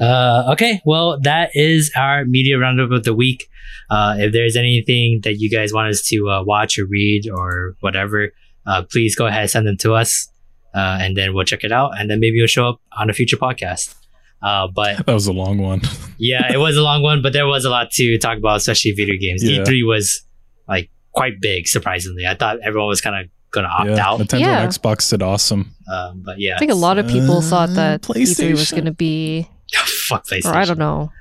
Uh, 0.00 0.50
okay. 0.52 0.80
Well, 0.84 1.18
that 1.20 1.50
is 1.54 1.90
our 1.96 2.24
media 2.24 2.58
roundup 2.58 2.90
of 2.90 3.04
the 3.04 3.14
week. 3.14 3.48
Uh, 3.90 4.16
if 4.18 4.32
there's 4.32 4.56
anything 4.56 5.20
that 5.24 5.34
you 5.34 5.50
guys 5.50 5.72
want 5.72 5.88
us 5.88 6.02
to 6.08 6.28
uh, 6.28 6.42
watch 6.44 6.78
or 6.78 6.86
read 6.86 7.28
or 7.30 7.74
whatever, 7.80 8.32
uh, 8.66 8.82
please 8.90 9.16
go 9.16 9.26
ahead 9.26 9.42
and 9.42 9.50
send 9.50 9.66
them 9.66 9.76
to 9.78 9.94
us. 9.94 10.28
Uh, 10.74 10.98
and 11.00 11.16
then 11.16 11.32
we'll 11.32 11.44
check 11.44 11.64
it 11.64 11.72
out. 11.72 11.98
And 11.98 12.10
then 12.10 12.20
maybe 12.20 12.38
it'll 12.38 12.46
show 12.46 12.68
up 12.68 12.80
on 12.96 13.08
a 13.10 13.12
future 13.12 13.36
podcast. 13.36 13.94
Uh, 14.42 14.68
but 14.72 15.04
That 15.06 15.14
was 15.14 15.26
a 15.26 15.32
long 15.32 15.58
one. 15.58 15.80
yeah, 16.18 16.52
it 16.52 16.58
was 16.58 16.76
a 16.76 16.82
long 16.82 17.02
one, 17.02 17.22
but 17.22 17.32
there 17.32 17.46
was 17.46 17.64
a 17.64 17.70
lot 17.70 17.90
to 17.92 18.18
talk 18.18 18.38
about, 18.38 18.58
especially 18.58 18.92
video 18.92 19.16
games. 19.18 19.42
Yeah. 19.42 19.62
E3 19.62 19.86
was 19.86 20.22
like 20.68 20.90
quite 21.12 21.40
big, 21.40 21.66
surprisingly. 21.66 22.26
I 22.26 22.34
thought 22.34 22.58
everyone 22.62 22.88
was 22.88 23.00
kind 23.00 23.16
of 23.24 23.30
going 23.50 23.64
to 23.64 23.70
opt 23.70 23.90
yeah, 23.90 24.06
out. 24.06 24.20
Nintendo 24.20 24.40
Yeah. 24.40 24.62
and 24.62 24.70
Xbox 24.70 25.10
did 25.10 25.22
awesome. 25.22 25.74
Um, 25.92 26.22
but 26.24 26.38
yeah, 26.38 26.56
I 26.56 26.58
think 26.58 26.70
a 26.70 26.76
lot 26.76 26.98
of 26.98 27.08
people 27.08 27.40
thought 27.40 27.70
that 27.70 28.02
E3 28.02 28.50
was 28.52 28.70
going 28.70 28.84
to 28.84 28.92
be, 28.92 29.48
fuck 30.08 30.26
PlayStation. 30.26 30.52
or 30.52 30.56
I 30.56 30.64
don't 30.64 30.78
know. 30.78 31.12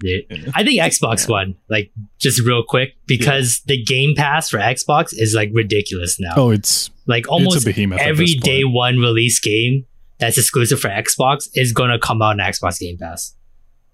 dude. 0.00 0.24
I 0.54 0.64
think 0.64 0.80
Xbox 0.80 1.28
One, 1.28 1.56
like 1.68 1.90
just 2.18 2.40
real 2.40 2.62
quick, 2.66 2.94
because 3.06 3.60
the 3.66 3.82
Game 3.82 4.14
Pass 4.16 4.48
for 4.50 4.58
Xbox 4.58 5.08
is 5.12 5.34
like 5.34 5.50
ridiculous 5.52 6.18
now. 6.18 6.32
Oh, 6.36 6.50
it's 6.50 6.90
like 7.06 7.20
it's 7.22 7.28
a 7.28 7.32
almost 7.32 7.64
behemoth. 7.64 8.00
at 8.00 8.06
every 8.06 8.26
this 8.26 8.34
point. 8.36 8.44
day 8.44 8.64
one 8.64 8.98
release 8.98 9.38
game 9.40 9.86
that's 10.18 10.38
exclusive 10.38 10.80
for 10.80 10.88
Xbox 10.88 11.48
is 11.54 11.72
gonna 11.72 11.98
come 11.98 12.22
out 12.22 12.30
on 12.30 12.38
Xbox 12.38 12.78
Game 12.80 12.96
Pass. 12.98 13.34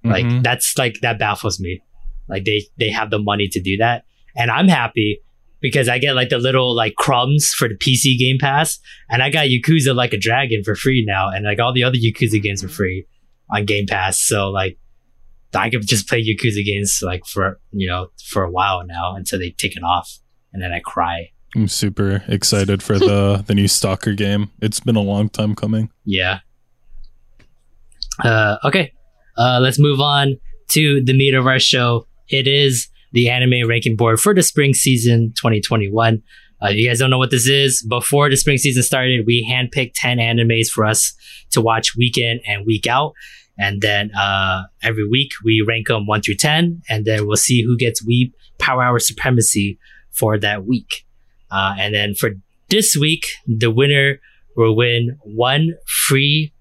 Like 0.05 0.25
Mhm. 0.27 0.43
that's 0.45 0.77
like 0.79 0.99
that 1.03 1.19
baffles 1.19 1.59
me. 1.59 1.83
Like 2.29 2.45
they 2.45 2.65
they 2.79 2.91
have 2.91 3.11
the 3.11 3.19
money 3.19 3.49
to 3.49 3.61
do 3.61 3.77
that, 3.79 4.05
and 4.37 4.51
I'm 4.51 4.69
happy 4.69 5.21
because 5.61 5.89
I 5.89 5.99
get 5.99 6.15
like 6.15 6.29
the 6.29 6.39
little 6.39 6.75
like 6.75 6.95
crumbs 6.97 7.53
for 7.57 7.69
the 7.69 7.75
PC 7.75 8.17
Game 8.19 8.39
Pass, 8.39 8.79
and 9.11 9.23
I 9.23 9.31
got 9.31 9.47
Yakuza 9.47 9.95
like 9.95 10.13
a 10.13 10.19
Dragon 10.19 10.63
for 10.63 10.77
free 10.77 11.05
now, 11.05 11.29
and 11.31 11.45
like 11.45 11.59
all 11.59 11.73
the 11.73 11.83
other 11.83 11.97
Yakuza 11.97 12.41
games 12.41 12.63
for 12.63 12.69
free 12.69 13.07
on 13.51 13.65
Game 13.65 13.87
Pass. 13.87 14.21
So 14.21 14.51
like 14.51 14.79
I 15.55 15.71
could 15.71 15.87
just 15.87 16.09
play 16.09 16.23
Yakuza 16.23 16.65
games 16.65 17.01
like 17.03 17.25
for 17.27 17.61
you 17.73 17.89
know 17.89 18.09
for 18.25 18.45
a 18.45 18.51
while 18.51 18.85
now 18.87 19.15
until 19.15 19.39
they 19.39 19.51
take 19.51 19.77
it 19.77 19.83
off, 19.83 20.19
and 20.53 20.63
then 20.63 20.73
I 20.73 20.81
cry. 20.81 21.31
I'm 21.55 21.69
super 21.69 22.23
excited 22.29 22.83
for 22.83 22.99
the 22.99 23.43
the 23.47 23.55
new 23.55 23.69
Stalker 23.69 24.13
game. 24.13 24.51
It's 24.61 24.81
been 24.81 24.97
a 24.97 25.01
long 25.01 25.29
time 25.29 25.55
coming. 25.55 25.91
Yeah. 26.05 26.41
Uh, 28.23 28.57
okay. 28.65 28.93
Uh, 29.37 29.61
let's 29.61 29.79
move 29.79 30.01
on 30.01 30.39
to 30.69 31.03
the 31.05 31.13
meat 31.13 31.35
of 31.35 31.47
our 31.47 31.59
show. 31.59 32.07
It 32.29 32.47
is 32.47 32.89
the 33.13 33.29
anime 33.29 33.69
ranking 33.69 33.97
board 33.97 34.21
for 34.21 34.35
the 34.35 34.43
spring 34.43 34.75
season 34.75 35.33
2021. 35.37 36.23
Uh, 36.67 36.71
you 36.71 36.89
guys 36.89 36.99
don't 36.99 37.11
know 37.11 37.19
what 37.19 37.31
this 37.31 37.47
is. 37.47 37.83
Before 37.83 38.29
the 38.29 38.37
spring 38.37 38.59
season 38.59 38.83
started, 38.83 39.25
we 39.27 39.47
handpicked 39.49 39.93
10 39.95 40.19
animes 40.19 40.69
for 40.69 40.85
us 40.85 41.15
to 41.51 41.61
watch 41.61 41.97
week 41.97 42.19
in 42.19 42.41
and 42.47 42.67
week 42.67 42.87
out. 42.87 43.13
And 43.59 43.81
then 43.81 44.11
uh, 44.15 44.65
every 44.83 45.07
week 45.09 45.31
we 45.45 45.65
rank 45.67 45.89
them 45.89 46.07
1 46.07 46.23
through 46.23 46.35
10. 46.35 46.83
And 46.89 47.05
then 47.05 47.27
we'll 47.27 47.37
see 47.37 47.63
who 47.63 47.77
gets 47.77 48.05
Weeb 48.05 48.33
Power 48.59 48.83
Hour 48.83 48.99
Supremacy 48.99 49.79
for 50.11 50.39
that 50.39 50.67
week. 50.67 51.07
Uh, 51.51 51.75
and 51.79 51.95
then 51.95 52.15
for 52.15 52.31
this 52.69 52.97
week, 52.97 53.27
the 53.47 53.71
winner 53.71 54.19
will 54.57 54.75
win 54.75 55.19
one 55.23 55.75
free 55.87 56.53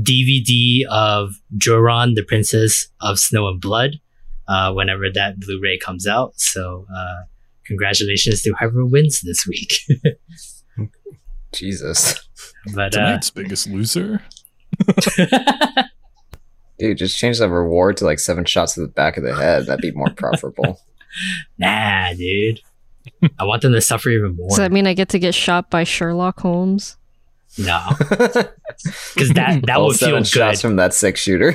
DVD 0.00 0.84
of 0.90 1.34
Joran, 1.56 2.14
the 2.14 2.24
Princess 2.24 2.88
of 3.00 3.18
Snow 3.18 3.46
and 3.46 3.60
Blood, 3.60 4.00
uh, 4.48 4.72
whenever 4.72 5.04
that 5.14 5.38
Blu-ray 5.38 5.78
comes 5.78 6.06
out. 6.06 6.32
So, 6.36 6.86
uh, 6.94 7.22
congratulations 7.66 8.42
to 8.42 8.52
whoever 8.58 8.84
wins 8.84 9.20
this 9.20 9.46
week. 9.46 9.80
Jesus. 11.52 12.18
but 12.74 12.94
uh, 12.96 12.98
Tonight's 12.98 13.30
biggest 13.30 13.68
loser. 13.68 14.22
Dude, 16.78 16.98
just 16.98 17.16
change 17.18 17.38
the 17.38 17.48
reward 17.48 17.96
to 17.98 18.04
like 18.04 18.18
seven 18.18 18.44
shots 18.44 18.74
to 18.74 18.80
the 18.80 18.88
back 18.88 19.16
of 19.16 19.22
the 19.22 19.34
head. 19.34 19.66
That'd 19.66 19.82
be 19.82 19.92
more 19.92 20.10
preferable. 20.10 20.80
nah, 21.58 22.12
dude. 22.14 22.60
I 23.38 23.44
want 23.44 23.62
them 23.62 23.72
to 23.72 23.80
suffer 23.80 24.08
even 24.10 24.34
more. 24.36 24.48
Does 24.48 24.58
that 24.58 24.72
mean 24.72 24.86
I 24.86 24.94
get 24.94 25.08
to 25.10 25.18
get 25.18 25.34
shot 25.34 25.70
by 25.70 25.84
Sherlock 25.84 26.40
Holmes? 26.40 26.96
no, 27.58 27.86
because 27.98 29.28
that 29.34 29.60
that 29.66 29.76
All 29.76 29.88
would 29.88 29.98
feel 29.98 30.08
seven 30.08 30.22
good. 30.22 30.26
shots 30.28 30.62
from 30.62 30.76
that 30.76 30.94
six 30.94 31.20
shooter. 31.20 31.54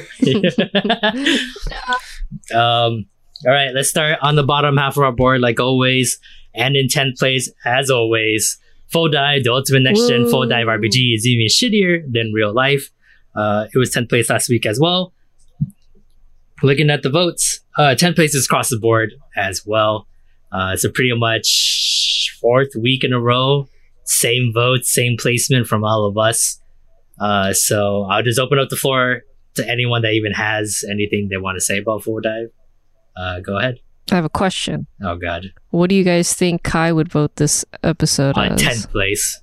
um, 2.53 3.05
all 3.45 3.51
right, 3.53 3.71
let's 3.73 3.89
start 3.89 4.17
on 4.21 4.35
the 4.35 4.43
bottom 4.43 4.77
half 4.77 4.97
of 4.97 5.03
our 5.03 5.11
board, 5.11 5.41
like 5.41 5.59
always. 5.59 6.19
And 6.55 6.75
in 6.75 6.87
10th 6.87 7.19
place, 7.19 7.51
as 7.65 7.89
always, 7.89 8.57
Full 8.87 9.09
Dive, 9.09 9.43
the 9.43 9.51
ultimate 9.51 9.81
next 9.81 10.07
gen. 10.07 10.29
Full 10.29 10.47
Dive 10.47 10.67
RPG 10.67 11.15
is 11.15 11.27
even 11.27 11.47
shittier 11.47 12.01
than 12.11 12.31
real 12.33 12.53
life. 12.53 12.89
Uh, 13.35 13.67
it 13.73 13.77
was 13.77 13.93
10th 13.93 14.09
place 14.09 14.29
last 14.29 14.49
week 14.49 14.65
as 14.65 14.79
well. 14.79 15.13
Looking 16.63 16.89
at 16.89 17.03
the 17.03 17.09
votes, 17.09 17.59
uh, 17.77 17.95
10th 17.95 18.15
place 18.15 18.33
is 18.33 18.45
across 18.45 18.69
the 18.69 18.79
board 18.79 19.11
as 19.35 19.63
well. 19.65 20.07
Uh, 20.51 20.71
it's 20.73 20.83
a 20.83 20.89
pretty 20.89 21.13
much 21.15 22.35
fourth 22.41 22.69
week 22.79 23.03
in 23.03 23.13
a 23.13 23.19
row. 23.19 23.67
Same 24.05 24.51
votes, 24.53 24.91
same 24.91 25.17
placement 25.19 25.67
from 25.67 25.83
all 25.83 26.07
of 26.07 26.17
us. 26.17 26.59
Uh, 27.19 27.53
so 27.53 28.03
I'll 28.03 28.23
just 28.23 28.39
open 28.39 28.57
up 28.57 28.69
the 28.69 28.75
floor 28.75 29.23
to 29.55 29.69
anyone 29.69 30.01
that 30.03 30.13
even 30.13 30.31
has 30.31 30.83
anything 30.89 31.27
they 31.29 31.37
want 31.37 31.57
to 31.57 31.61
say 31.61 31.79
about 31.79 32.03
Full 32.03 32.21
Dive. 32.21 32.49
Uh, 33.17 33.39
go 33.39 33.57
ahead. 33.57 33.79
I 34.11 34.15
have 34.15 34.25
a 34.25 34.29
question. 34.29 34.87
Oh 35.01 35.15
God, 35.17 35.51
What 35.71 35.89
do 35.89 35.95
you 35.95 36.03
guys 36.03 36.33
think 36.33 36.63
Kai 36.63 36.91
would 36.93 37.11
vote 37.11 37.35
this 37.35 37.65
episode 37.83 38.37
on 38.37 38.53
as? 38.53 38.61
tenth 38.61 38.91
place. 38.91 39.41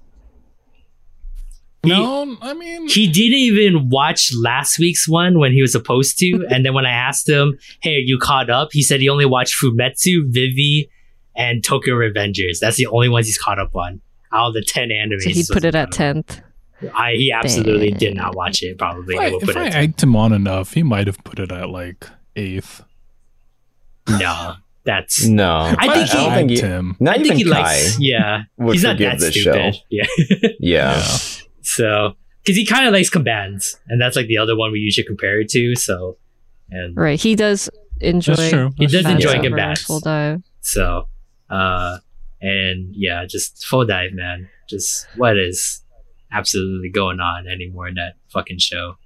He, 1.82 1.90
no, 1.90 2.38
I 2.40 2.54
mean, 2.54 2.88
he 2.88 3.06
didn't 3.08 3.36
even 3.38 3.90
watch 3.90 4.32
last 4.34 4.78
week's 4.78 5.06
one 5.06 5.38
when 5.38 5.52
he 5.52 5.60
was 5.60 5.72
supposed 5.72 6.18
to, 6.20 6.46
and 6.50 6.64
then 6.64 6.72
when 6.72 6.86
I 6.86 6.92
asked 6.92 7.28
him, 7.28 7.58
"Hey, 7.82 7.96
are 7.96 7.98
you 7.98 8.18
caught 8.18 8.48
up?" 8.48 8.68
He 8.72 8.82
said 8.82 9.00
he 9.00 9.08
only 9.10 9.26
watched 9.26 9.56
Fumetsu, 9.62 10.22
Vivi, 10.28 10.88
and 11.36 11.62
Tokyo 11.62 11.94
Revengers. 11.94 12.58
That's 12.58 12.78
the 12.78 12.86
only 12.86 13.10
ones 13.10 13.26
he's 13.26 13.36
caught 13.38 13.58
up 13.58 13.76
on. 13.76 14.00
Out 14.32 14.48
of 14.48 14.54
the 14.54 14.62
ten 14.62 14.88
animes, 14.88 15.22
So 15.22 15.30
he'd 15.30 15.46
put 15.52 15.64
it 15.64 15.74
at 15.74 15.90
caught 15.90 16.00
up 16.00 16.16
on. 16.16 16.22
tenth. 16.24 16.40
I, 16.94 17.12
he 17.12 17.30
absolutely 17.32 17.90
Dang. 17.90 17.98
did 17.98 18.14
not 18.16 18.34
watch 18.34 18.62
it. 18.62 18.78
Probably 18.78 19.14
if 19.16 19.20
I, 19.20 19.24
I 19.24 19.28
if 19.28 19.40
put 19.42 19.56
I 19.56 19.66
it. 19.66 19.74
egged 19.74 20.02
him 20.02 20.16
on 20.16 20.32
enough, 20.32 20.72
he 20.72 20.82
might 20.82 21.06
have 21.06 21.22
put 21.22 21.38
it 21.38 21.52
at 21.52 21.68
like 21.68 22.06
eighth. 22.34 22.82
No, 24.08 24.54
That's 24.84 25.26
No, 25.26 25.74
I 25.78 25.94
think 25.94 26.08
he- 26.08 26.16
don't 26.16 26.32
think 26.34 26.50
he, 26.50 26.60
him. 26.60 26.96
not 27.00 27.14
I 27.18 27.22
think 27.22 27.26
even 27.26 27.36
he 27.38 27.44
Kai 27.44 27.60
likes. 27.62 27.96
Yeah, 28.00 28.42
would 28.58 28.72
he's 28.74 28.82
not 28.82 28.98
that 28.98 29.20
stupid. 29.20 29.74
show. 29.74 29.80
Yeah. 29.90 30.04
Yeah. 30.28 30.48
Yeah. 30.60 31.02
So, 31.62 32.14
because 32.42 32.56
he 32.56 32.66
kind 32.66 32.86
of 32.86 32.92
likes 32.92 33.08
commands, 33.08 33.80
and 33.88 34.00
that's 34.00 34.16
like 34.16 34.26
the 34.26 34.36
other 34.38 34.54
one 34.56 34.70
we 34.72 34.78
usually 34.80 35.06
compare 35.06 35.40
it 35.40 35.48
to. 35.50 35.74
So, 35.76 36.18
and 36.70 36.94
Right. 36.96 37.18
He 37.20 37.34
does 37.34 37.70
enjoy. 38.00 38.34
That's 38.34 38.50
true. 38.50 38.70
He 38.76 38.86
does 38.86 39.06
enjoy 39.06 39.32
true. 39.32 39.40
good 39.42 39.52
over 39.52 39.56
bats. 39.56 39.82
Full 39.84 40.00
dive. 40.00 40.42
so, 40.60 41.08
uh, 41.48 41.98
and 42.42 42.94
yeah, 42.94 43.24
just 43.26 43.64
full 43.66 43.86
dive, 43.86 44.12
man. 44.12 44.48
Just 44.68 45.06
what 45.16 45.38
is 45.38 45.82
absolutely 46.32 46.90
going 46.90 47.20
on 47.20 47.46
anymore 47.48 47.88
in 47.88 47.94
that 47.94 48.14
fucking 48.30 48.58
show? 48.58 48.96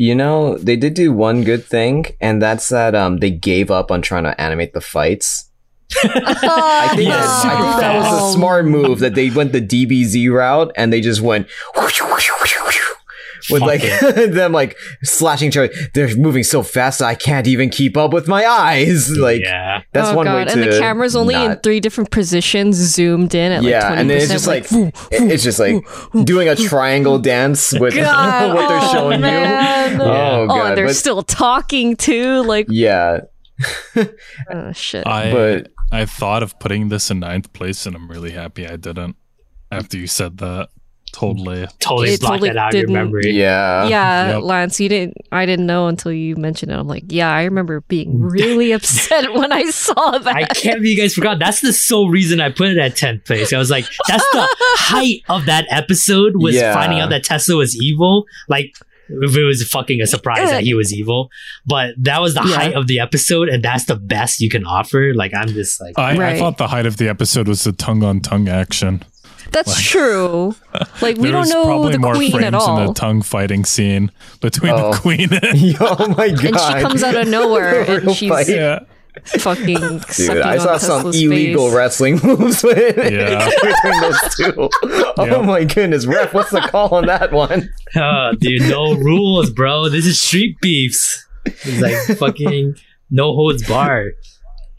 You 0.00 0.14
know, 0.14 0.56
they 0.56 0.76
did 0.76 0.94
do 0.94 1.12
one 1.12 1.42
good 1.42 1.64
thing, 1.64 2.06
and 2.20 2.40
that's 2.40 2.68
that 2.68 2.94
um 2.94 3.18
they 3.18 3.32
gave 3.32 3.68
up 3.68 3.90
on 3.90 4.00
trying 4.00 4.22
to 4.22 4.40
animate 4.40 4.72
the 4.72 4.80
fights. 4.80 5.50
I 6.04 6.92
think, 6.94 7.08
Yeah, 7.08 7.16
that, 7.16 7.46
I 7.46 7.70
think 7.72 7.80
that 7.80 7.98
was 7.98 8.30
a 8.30 8.32
smart 8.32 8.66
move 8.66 9.00
that 9.00 9.16
they 9.16 9.28
went 9.30 9.50
the 9.50 9.60
DBZ 9.60 10.32
route 10.32 10.70
and 10.76 10.92
they 10.92 11.00
just 11.00 11.20
went 11.20 11.48
with 13.50 13.60
Fuck 13.60 13.68
like 13.68 13.82
them 14.32 14.52
like 14.52 14.76
slashing 15.02 15.48
each 15.48 15.56
other. 15.56 15.70
They're 15.94 16.16
moving 16.16 16.44
so 16.44 16.62
fast 16.62 17.02
I 17.02 17.14
can't 17.14 17.46
even 17.46 17.70
keep 17.70 17.96
up 17.96 18.12
with 18.12 18.28
my 18.28 18.46
eyes. 18.46 19.08
Like 19.18 19.40
yeah, 19.40 19.82
that's 19.92 20.10
oh 20.10 20.16
one 20.16 20.26
god! 20.26 20.34
way 20.36 20.44
to 20.44 20.52
and 20.52 20.62
the 20.62 20.78
camera's 20.78 21.16
only 21.16 21.34
in 21.34 21.56
three 21.56 21.80
different 21.80 22.10
positions, 22.10 22.76
zoomed 22.76 23.34
in 23.34 23.52
at 23.52 23.62
like 23.62 23.70
yeah, 23.70 23.90
20%, 23.90 23.96
and 23.96 24.10
then 24.10 24.16
it's 24.18 24.30
just 24.30 24.46
like, 24.46 24.66
it's 25.10 25.42
just 25.42 25.58
like 25.58 25.84
doing 26.24 26.48
a 26.48 26.54
triangle 26.54 27.18
dance 27.18 27.72
with 27.78 27.94
God, 27.94 28.54
what 28.54 28.68
they're 28.68 28.78
oh, 28.80 28.92
showing 28.92 29.20
man. 29.20 29.92
you. 29.92 29.98
Yeah. 29.98 30.02
Oh 30.02 30.38
Oh, 30.42 30.46
god, 30.46 30.68
and 30.68 30.78
they're 30.78 30.86
but 30.86 30.96
still 30.96 31.22
talking 31.22 31.96
too. 31.96 32.42
Like, 32.44 32.66
yeah, 32.70 33.20
oh 34.50 34.72
shit. 34.72 35.06
I 35.06 35.32
but 35.32 35.68
I 35.90 36.04
thought 36.06 36.42
of 36.42 36.58
putting 36.58 36.88
this 36.88 37.10
in 37.10 37.20
ninth 37.20 37.52
place, 37.52 37.86
and 37.86 37.96
I'm 37.96 38.08
really 38.08 38.30
happy 38.30 38.66
I 38.66 38.76
didn't. 38.76 39.16
After 39.70 39.98
you 39.98 40.06
said 40.06 40.38
that, 40.38 40.68
totally. 41.12 41.66
totally 41.78 42.10
It 42.10 42.20
blocked 42.20 42.34
totally 42.34 42.48
that 42.50 42.56
out 42.58 42.74
of 42.74 42.80
your 42.80 42.90
memory. 42.90 43.30
yeah, 43.30 43.86
yeah, 43.88 44.28
Yep. 44.36 44.42
Lance, 44.42 44.80
you 44.80 44.88
didn't. 44.88 45.16
I 45.32 45.46
didn't 45.46 45.66
know 45.66 45.86
until 45.88 46.12
you 46.12 46.36
mentioned 46.36 46.72
it. 46.72 46.76
I'm 46.78 46.86
like, 46.88 47.04
yeah, 47.08 47.30
I 47.32 47.44
remember 47.44 47.80
being 47.82 48.20
really 48.20 48.72
upset 48.72 49.32
when 49.34 49.52
I 49.52 49.64
saw 49.70 50.18
that. 50.18 50.34
I 50.36 50.44
can't 50.46 50.78
believe 50.80 50.96
you 50.98 51.02
guys 51.02 51.14
forgot. 51.14 51.38
That's 51.38 51.60
the 51.60 51.72
sole 51.72 52.10
reason 52.10 52.40
I 52.40 52.50
put 52.50 52.68
it 52.68 52.78
at 52.78 52.94
10th 52.96 53.24
place. 53.24 53.52
I 53.52 53.58
was 53.58 53.70
like, 53.70 53.84
that's 54.08 54.24
the 54.32 54.46
height 54.78 55.22
of 55.28 55.46
that 55.46 55.66
episode 55.70 56.32
was 56.36 56.54
Yeah. 56.54 56.72
finding 56.74 57.00
out 57.00 57.10
that 57.10 57.24
Tesla 57.24 57.56
was 57.56 57.74
evil. 57.80 58.24
Like, 58.48 58.74
if 59.10 59.34
it 59.36 59.42
was 59.44 59.66
fucking 59.66 60.02
a 60.02 60.06
surprise 60.06 60.50
that 60.50 60.64
he 60.64 60.74
was 60.74 60.92
evil. 60.92 61.30
But 61.64 61.94
that 61.96 62.20
was 62.20 62.34
the 62.34 62.42
Yeah. 62.44 62.54
height 62.56 62.74
of 62.74 62.88
the 62.88 63.00
episode, 63.00 63.48
and 63.48 63.62
that's 63.62 63.86
the 63.86 63.96
best 63.96 64.38
you 64.40 64.50
can 64.50 64.66
offer. 64.66 65.14
Like, 65.14 65.32
I'm 65.34 65.48
just 65.48 65.80
like, 65.80 65.98
I, 65.98 66.32
I 66.34 66.38
thought 66.38 66.58
the 66.58 66.68
height 66.68 66.84
of 66.84 66.98
the 66.98 67.08
episode 67.08 67.48
was 67.48 67.64
the 67.64 67.72
tongue 67.72 68.02
on 68.04 68.20
tongue 68.20 68.48
action. 68.50 69.02
That's 69.50 69.68
Like- 69.68 69.84
true. 69.84 70.54
Like 71.02 71.16
we 71.16 71.30
don't 71.30 71.40
was 71.40 71.50
know 71.50 71.64
probably 71.64 71.92
the 71.92 71.98
more 72.00 72.14
queen 72.14 72.30
frames 72.32 72.44
at 72.44 72.48
in 72.48 72.54
all, 72.56 72.88
the 72.88 72.94
tongue 72.94 73.22
fighting 73.22 73.64
scene 73.64 74.10
between 74.40 74.72
Oh. 74.72 74.92
the 74.92 74.98
queen 75.00 75.28
and 75.32 75.76
oh 75.80 76.08
my 76.16 76.28
god, 76.30 76.44
and 76.44 76.58
she 76.58 76.82
comes 76.82 77.02
out 77.04 77.14
of 77.14 77.28
nowhere 77.28 77.82
and 77.88 78.10
she's 78.14 78.28
fight. 78.28 78.48
yeah. 78.48 78.80
fucking 79.38 79.76
Dude, 79.76 80.04
sucking 80.06 80.42
I 80.42 80.54
on 80.58 80.60
saw 80.60 80.76
some 80.78 80.96
Tesla's 80.98 81.22
illegal 81.22 81.66
face. 81.68 81.76
wrestling 81.76 82.20
moves 82.22 82.62
with 82.62 82.96
Yeah. 83.12 83.48
between 83.48 84.00
those 84.00 84.36
two. 84.36 84.68
Oh 85.18 85.42
my 85.44 85.64
goodness, 85.64 86.06
ref, 86.06 86.34
what's 86.34 86.50
the 86.50 86.60
call 86.60 86.94
on 86.94 87.06
that 87.06 87.32
one? 87.32 87.68
oh, 87.96 88.32
dude, 88.38 88.62
no 88.62 88.94
rules, 88.94 89.50
bro. 89.50 89.88
This 89.88 90.06
is 90.06 90.20
street 90.20 90.56
beefs. 90.60 91.26
It's 91.44 91.80
like 91.80 92.18
fucking 92.18 92.74
no 93.10 93.32
holds 93.34 93.66
bar. 93.66 94.12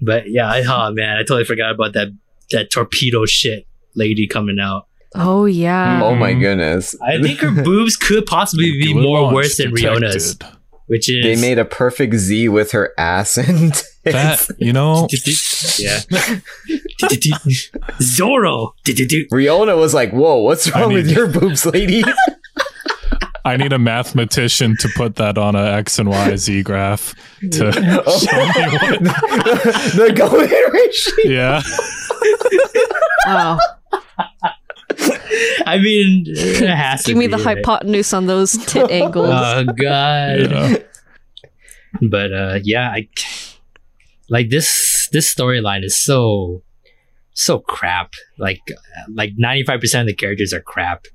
But 0.02 0.30
yeah, 0.30 0.50
I, 0.50 0.64
oh 0.68 0.92
man, 0.94 1.16
I 1.18 1.22
totally 1.22 1.44
forgot 1.46 1.72
about 1.72 1.94
that 1.94 2.10
that 2.52 2.72
torpedo 2.72 3.26
shit 3.26 3.66
lady 3.96 4.28
coming 4.28 4.60
out. 4.60 4.86
Oh 5.16 5.46
yeah. 5.46 6.02
Oh 6.04 6.16
my 6.16 6.34
Mhm. 6.34 6.40
goodness. 6.42 6.96
I 7.02 7.22
think 7.22 7.40
her 7.40 7.52
boobs 7.64 7.96
could 7.96 8.26
possibly 8.26 8.72
be 8.72 8.94
Good 8.94 9.02
more 9.02 9.34
worse 9.34 9.58
than 9.58 9.72
Riona's, 9.72 10.38
which 10.88 11.10
is 11.10 11.24
they 11.24 11.36
made 11.36 11.58
a 11.58 11.66
perfect 11.66 12.14
Z 12.16 12.50
with 12.50 12.72
her 12.74 12.94
ass 12.98 13.38
and 13.38 13.74
That, 14.06 14.48
you 14.58 14.72
know, 14.74 15.08
yeah. 15.78 16.00
Zorro. 18.02 18.72
Riona 19.32 19.78
was 19.78 19.94
like, 19.94 20.12
"Whoa, 20.12 20.38
what's 20.38 20.74
I 20.74 20.82
wrong 20.82 20.94
with 20.94 21.10
your 21.10 21.28
boobs, 21.28 21.66
lady?" 21.66 22.04
I 23.46 23.58
need 23.58 23.74
a 23.74 23.80
mathematician 23.80 24.76
to 24.80 24.90
put 24.96 25.16
that 25.16 25.38
on 25.38 25.56
a 25.56 25.64
X 25.64 26.00
and 26.00 26.10
Y 26.10 26.36
Z 26.36 26.64
graph 26.64 27.14
to 27.52 28.04
Oh. 28.06 28.20
show 28.20 28.38
me 28.38 28.78
what. 28.78 29.00
the 29.96 30.14
golden 30.16 30.50
ratio. 30.72 31.14
Yeah. 31.26 31.62
Wow. 33.26 33.60
I 35.66 35.78
mean, 35.82 36.26
it 36.28 36.68
has 36.68 37.04
to 37.04 37.12
Give 37.12 37.18
me 37.18 37.28
be, 37.28 37.32
the 37.32 37.43
right? 37.43 37.58
hypotenuse 37.58 38.14
on 38.14 38.26
those 38.26 38.54
tit 38.66 38.89
angles. 38.91 39.30
Oh 39.32 39.64
god. 39.66 40.52
yeah. 40.52 40.76
But 42.02 42.34
uh 42.34 42.60
yeah, 42.64 42.89
I 42.89 43.08
like 44.30 44.50
this 44.50 45.10
this 45.12 45.34
storyline 45.34 45.84
is 45.84 45.97
so 45.97 46.64
so 47.34 47.60
crap. 47.60 48.14
Like 48.38 48.62
like 49.14 49.32
95% 49.38 50.02
of 50.02 50.08
the 50.08 50.14
characters 50.14 50.54
are 50.54 50.62
crap. 50.62 51.06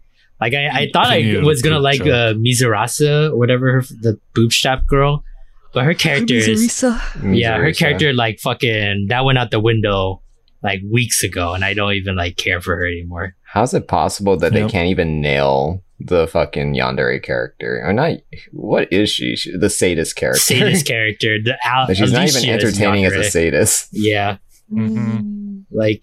Like 0.41 0.55
I, 0.55 0.69
I 0.69 0.91
thought 0.93 1.07
I 1.07 1.41
was 1.43 1.63
gonna 1.63 1.79
like 1.79 1.99
joke. 1.99 2.09
uh 2.09 2.35
Mizurasa 2.35 3.31
or 3.31 3.37
whatever 3.37 3.73
her, 3.73 3.81
the 3.83 4.19
boob 4.35 4.53
strap 4.53 4.87
girl. 4.87 5.25
But 5.73 5.85
her 5.85 5.95
character 5.95 6.35
is 6.35 6.85
yeah, 7.23 7.59
her 7.59 7.73
character 7.73 8.13
like 8.13 8.39
fucking 8.39 9.07
that 9.09 9.25
went 9.25 9.39
out 9.39 9.51
the 9.51 9.61
window 9.61 10.23
like 10.63 10.81
weeks 10.91 11.23
ago 11.23 11.53
and 11.53 11.65
I 11.65 11.75
don't 11.75 11.93
even 11.93 12.17
like 12.17 12.37
care 12.37 12.61
for 12.61 12.77
her 12.77 12.87
anymore. 12.87 13.35
How's 13.55 13.73
it 13.73 13.87
possible 13.89 14.37
that 14.39 14.53
they 14.53 14.67
can't 14.69 14.89
even 14.89 15.21
nail 15.21 15.81
the 16.01 16.27
fucking 16.27 16.75
Yandere 16.75 17.23
character? 17.23 17.81
Or 17.85 17.93
not? 17.93 18.19
What 18.53 18.93
is 18.93 19.09
she? 19.11 19.37
She- 19.37 19.57
the 19.57 19.71
sadist 19.71 20.17
character. 20.17 20.41
Sadist 20.41 20.87
character. 20.95 21.39
The 21.41 21.57
Al- 21.65 21.87
But 21.87 21.97
she's 21.97 22.13
not 22.13 22.29
even 22.29 22.35
Alicia 22.43 22.51
entertaining 22.53 23.05
as 23.05 23.13
a 23.15 23.25
sadist. 23.25 23.89
Yeah. 23.93 24.39
Mhm. 24.73 25.65
like 25.71 26.03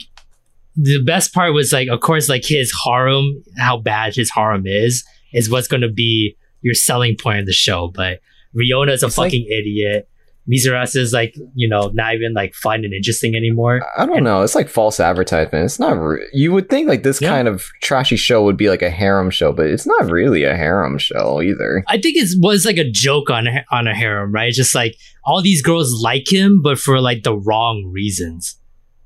the 0.78 1.04
best 1.04 1.34
part 1.34 1.54
was 1.54 1.74
like 1.74 1.88
of 1.90 2.00
course 2.00 2.30
like 2.30 2.46
his 2.46 2.72
harem 2.86 3.44
how 3.58 3.78
bad 3.78 4.16
his 4.16 4.30
harem 4.30 4.64
is 4.66 5.04
is 5.34 5.50
what's 5.50 5.68
going 5.68 5.82
to 5.82 5.90
be 5.92 6.36
your 6.62 6.74
selling 6.76 7.18
point 7.18 7.40
of 7.40 7.46
the 7.48 7.52
show 7.54 7.90
but 7.94 8.20
Riona 8.56 8.92
is 8.92 9.02
a 9.04 9.08
It's 9.08 9.18
like- 9.18 9.32
fucking 9.32 9.48
idiot 9.50 10.08
Mizurasa 10.52 10.98
is 10.98 11.14
like 11.14 11.34
you 11.56 11.68
know 11.70 11.92
not 11.94 12.14
even 12.16 12.34
like 12.34 12.54
fun 12.56 12.84
and 12.84 12.94
interesting 12.94 13.36
anymore 13.36 13.82
I 13.98 14.06
don't 14.06 14.24
know. 14.24 14.42
It's 14.42 14.56
like 14.56 14.68
false 14.68 15.00
advertisement. 15.00 15.66
It's 15.66 15.80
not. 15.80 15.92
Re- 15.94 16.28
you 16.34 16.52
would 16.52 16.70
think 16.70 16.90
like 16.90 17.04
this 17.04 17.22
Yeah. 17.22 17.30
kind 17.30 17.48
of 17.48 17.66
trashy 17.82 18.18
show 18.18 18.44
would 18.44 18.58
be 18.58 18.70
like 18.70 18.82
a 18.82 18.90
harem 18.90 19.30
show, 19.30 19.54
but 19.54 19.68
it's 19.68 19.86
not 19.86 20.10
really 20.12 20.44
a 20.44 20.56
harem 20.56 20.98
show 20.98 21.42
either. 21.42 21.84
I 21.88 22.00
think 22.02 22.18
it 22.18 22.30
was 22.40 22.66
like 22.66 22.78
a 22.78 22.90
joke 22.90 23.30
on 23.30 23.48
on 23.72 23.88
a 23.88 23.94
harem 23.96 24.32
right 24.34 24.48
it's 24.50 24.58
just 24.58 24.76
like 24.76 24.96
all 25.24 25.42
these 25.42 25.62
girls 25.62 26.02
like 26.04 26.32
him 26.32 26.62
but 26.62 26.78
for 26.80 27.00
like 27.00 27.24
the 27.24 27.36
wrong 27.38 27.90
reasons 27.94 28.58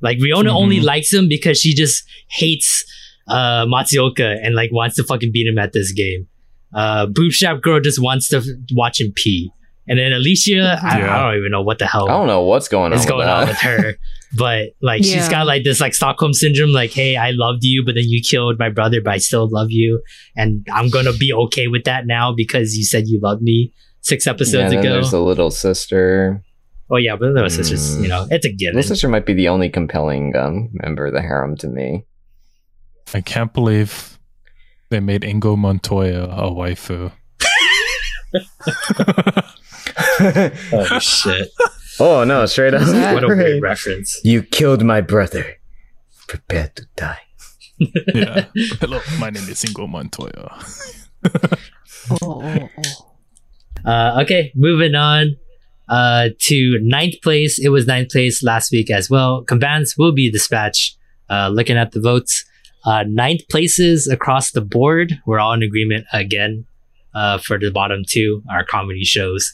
like 0.01 0.17
Riona 0.19 0.49
Mhm. 0.49 0.55
only 0.55 0.79
likes 0.81 1.11
him 1.13 1.27
because 1.29 1.59
she 1.59 1.73
just 1.73 2.03
hates 2.29 2.85
uh 3.27 3.65
Matsuoka 3.65 4.37
and 4.43 4.55
like 4.55 4.71
wants 4.71 4.95
to 4.97 5.03
fucking 5.03 5.31
beat 5.33 5.47
him 5.47 5.57
at 5.57 5.73
this 5.73 5.91
game. 5.91 6.27
Uh 6.73 7.07
Boobstrap 7.07 7.61
girl 7.61 7.79
just 7.79 7.99
wants 8.01 8.27
to 8.29 8.37
f- 8.37 8.43
watch 8.73 8.99
him 9.01 9.11
pee. 9.15 9.51
And 9.87 9.99
then 9.99 10.13
Alicia, 10.13 10.79
I, 10.81 10.99
Yeah. 10.99 11.15
I 11.17 11.23
don't 11.29 11.37
even 11.39 11.51
know 11.51 11.61
what 11.61 11.77
the 11.79 11.85
hell 11.85 12.09
I 12.09 12.13
don't 12.13 12.27
know 12.27 12.41
what's 12.41 12.67
going 12.67 12.91
on. 12.91 12.97
is 12.97 13.01
with 13.05 13.09
going 13.09 13.25
that. 13.27 13.41
on 13.43 13.47
with 13.47 13.57
her. 13.57 13.93
But 14.37 14.71
like 14.81 15.03
she's 15.05 15.29
got 15.29 15.47
like 15.47 15.63
this 15.63 15.79
like 15.79 15.93
Stockholm 15.93 16.33
syndrome, 16.33 16.71
like, 16.71 16.91
hey, 16.91 17.15
I 17.15 17.31
loved 17.31 17.63
you, 17.63 17.83
but 17.85 17.95
then 17.95 18.03
you 18.05 18.21
killed 18.21 18.59
my 18.59 18.67
brother, 18.69 18.99
but 19.01 19.13
I 19.13 19.17
still 19.19 19.47
love 19.49 19.67
you. 19.69 20.01
And 20.35 20.67
I'm 20.73 20.89
gonna 20.89 21.13
be 21.13 21.31
okay 21.31 21.67
with 21.67 21.85
that 21.85 22.05
now 22.05 22.33
because 22.35 22.75
you 22.75 22.83
said 22.83 23.07
you 23.07 23.19
loved 23.21 23.41
me 23.41 23.71
six 24.01 24.25
Yeah, 24.25 24.33
episodes 24.33 24.71
then 24.71 24.79
ago. 24.79 24.89
there's 24.93 25.11
the 25.11 25.21
little 25.21 25.51
sister. 25.51 26.43
oh 26.91 26.97
yeah, 26.97 27.15
but 27.15 27.33
those 27.33 27.55
sisters, 27.55 27.95
Mm. 27.97 28.01
you 28.01 28.07
know, 28.09 28.27
it's 28.29 28.45
a 28.45 28.51
given. 28.51 28.75
Little 28.75 28.89
sister 28.89 29.07
might 29.07 29.25
be 29.25 29.33
the 29.33 29.47
only 29.47 29.69
compelling 29.69 30.35
um, 30.35 30.69
member 30.73 31.05
of 31.05 31.13
the 31.13 31.21
harem 31.21 31.55
to 31.57 31.67
me. 31.67 32.03
I 33.13 33.21
can't 33.21 33.53
believe 33.53 34.19
they 34.89 34.99
made 34.99 35.23
Inigo 35.23 35.55
Montoya 35.55 36.25
a 36.25 36.51
waifu. 36.51 37.13
oh 39.97 40.99
shit. 40.99 41.49
oh 41.99 42.23
no! 42.23 42.45
Straight 42.45 42.73
up. 42.73 42.81
What 43.13 43.23
a 43.23 43.27
weird 43.27 43.61
reference. 43.61 44.19
You 44.23 44.43
killed 44.43 44.83
my 44.83 45.01
brother. 45.01 45.55
Prepare 46.27 46.71
to 46.75 46.85
die. 46.95 47.19
yeah. 47.77 48.45
Hello, 48.79 48.99
my 49.19 49.29
name 49.29 49.47
is 49.47 49.63
Inigo 49.63 49.87
Montoya. 49.87 50.57
Oh, 52.11 52.17
oh, 52.21 52.69
oh. 52.77 53.11
Uh, 53.85 54.21
okay, 54.21 54.51
moving 54.55 54.95
on 54.95 55.35
uh, 55.89 56.29
to 56.39 56.79
ninth 56.81 57.15
place. 57.21 57.59
It 57.59 57.69
was 57.69 57.87
ninth 57.87 58.09
place 58.09 58.43
last 58.43 58.71
week 58.71 58.89
as 58.89 59.09
well. 59.09 59.43
Combatants 59.43 59.97
will 59.97 60.11
be 60.11 60.31
dispatched. 60.31 60.97
Uh, 61.29 61.49
looking 61.49 61.77
at 61.77 61.91
the 61.91 61.99
votes, 61.99 62.45
uh, 62.85 63.03
ninth 63.07 63.41
places 63.49 64.07
across 64.07 64.51
the 64.51 64.61
board. 64.61 65.19
We're 65.25 65.39
all 65.39 65.53
in 65.53 65.63
agreement 65.63 66.05
again 66.13 66.65
uh, 67.15 67.39
for 67.39 67.57
the 67.57 67.71
bottom 67.71 68.03
two, 68.07 68.43
our 68.49 68.63
comedy 68.63 69.03
shows. 69.03 69.53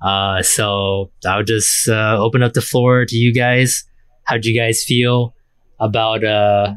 Uh, 0.00 0.42
so 0.42 1.10
I'll 1.26 1.42
just 1.42 1.88
uh, 1.88 2.16
open 2.20 2.42
up 2.42 2.52
the 2.52 2.60
floor 2.60 3.04
to 3.06 3.16
you 3.16 3.32
guys. 3.32 3.84
How 4.24 4.36
do 4.38 4.50
you 4.50 4.58
guys 4.58 4.84
feel 4.84 5.34
about? 5.80 6.22
Uh, 6.24 6.74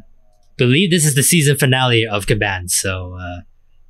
believe 0.58 0.92
this 0.92 1.06
is 1.06 1.16
the 1.16 1.24
season 1.24 1.58
finale 1.58 2.06
of 2.06 2.26
Caban, 2.26 2.70
so 2.70 3.16
uh, 3.20 3.42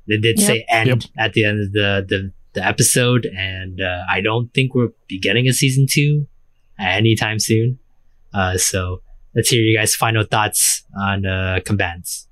they 0.08 0.16
did 0.18 0.38
Yep. 0.38 0.46
say 0.46 0.64
end 0.68 0.88
Yep. 0.88 0.98
at 1.18 1.32
the 1.34 1.44
end 1.44 1.60
of 1.60 1.72
the 1.72 2.04
the, 2.08 2.32
the 2.54 2.66
episode, 2.66 3.26
and 3.26 3.80
uh, 3.80 4.02
I 4.10 4.20
don't 4.20 4.52
think 4.54 4.74
we'll 4.74 4.94
be 5.08 5.18
getting 5.18 5.46
a 5.48 5.52
season 5.52 5.86
two 5.88 6.26
anytime 6.78 7.38
soon. 7.38 7.78
Uh, 8.34 8.56
so 8.56 9.02
let's 9.36 9.48
hear 9.50 9.60
you 9.62 9.76
guys' 9.76 9.94
final 9.94 10.24
thoughts 10.24 10.82
on 11.00 11.26
uh, 11.26 11.60
Cabans. 11.64 12.26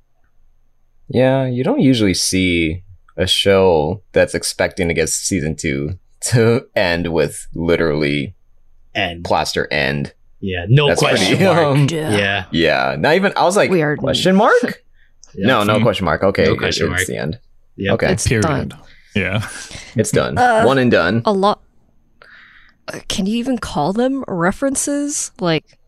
Yeah, 1.09 1.47
you 1.47 1.65
don't 1.65 1.81
usually 1.81 2.15
see 2.15 2.83
a 3.17 3.27
show 3.27 4.03
that's 4.13 4.35
expecting 4.35 4.89
to 4.89 4.95
get 4.95 5.09
season 5.09 5.57
two 5.57 5.99
to 6.21 6.67
end 6.77 7.13
with 7.13 7.47
literally 7.55 8.35
end. 8.95 9.25
plaster 9.25 9.67
end. 9.73 10.13
yeah, 10.41 10.67
no 10.69 10.89
That's 10.89 11.01
question 11.01 11.37
pretty, 11.37 11.45
mark. 11.45 11.59
um, 11.67 11.87
yeah. 11.91 12.47
Yeah, 12.51 12.97
not 12.99 13.15
even. 13.15 13.33
I 13.37 13.45
was 13.45 13.57
like, 13.57 13.71
We 13.71 13.83
are- 13.83 13.97
question 13.97 14.37
mark? 14.37 14.83
No, 15.35 15.63
no 15.63 15.77
Mhm. 15.79 15.83
question 15.83 16.05
mark. 16.07 16.23
Okay, 16.25 16.45
No 16.47 16.53
it- 16.53 16.59
question 16.59 16.87
it's 16.87 16.91
mark. 17.01 17.07
the 17.07 17.17
end. 17.17 17.39
Yep. 17.77 17.95
Okay, 17.95 18.13
It's 18.13 18.27
Period. 18.27 18.43
done. 18.71 18.73
Yeah. 19.15 19.47
it's 19.95 20.11
done. 20.11 20.37
Uh, 20.39 20.65
One 20.65 20.79
and 20.79 20.91
done. 20.91 21.23
A 21.25 21.33
lot. 21.33 21.61
Uh, 22.89 23.01
Can 23.09 23.27
you 23.27 23.37
even 23.37 23.59
call 23.59 23.93
them 23.93 24.25
references? 24.27 25.31
Like 25.41 25.79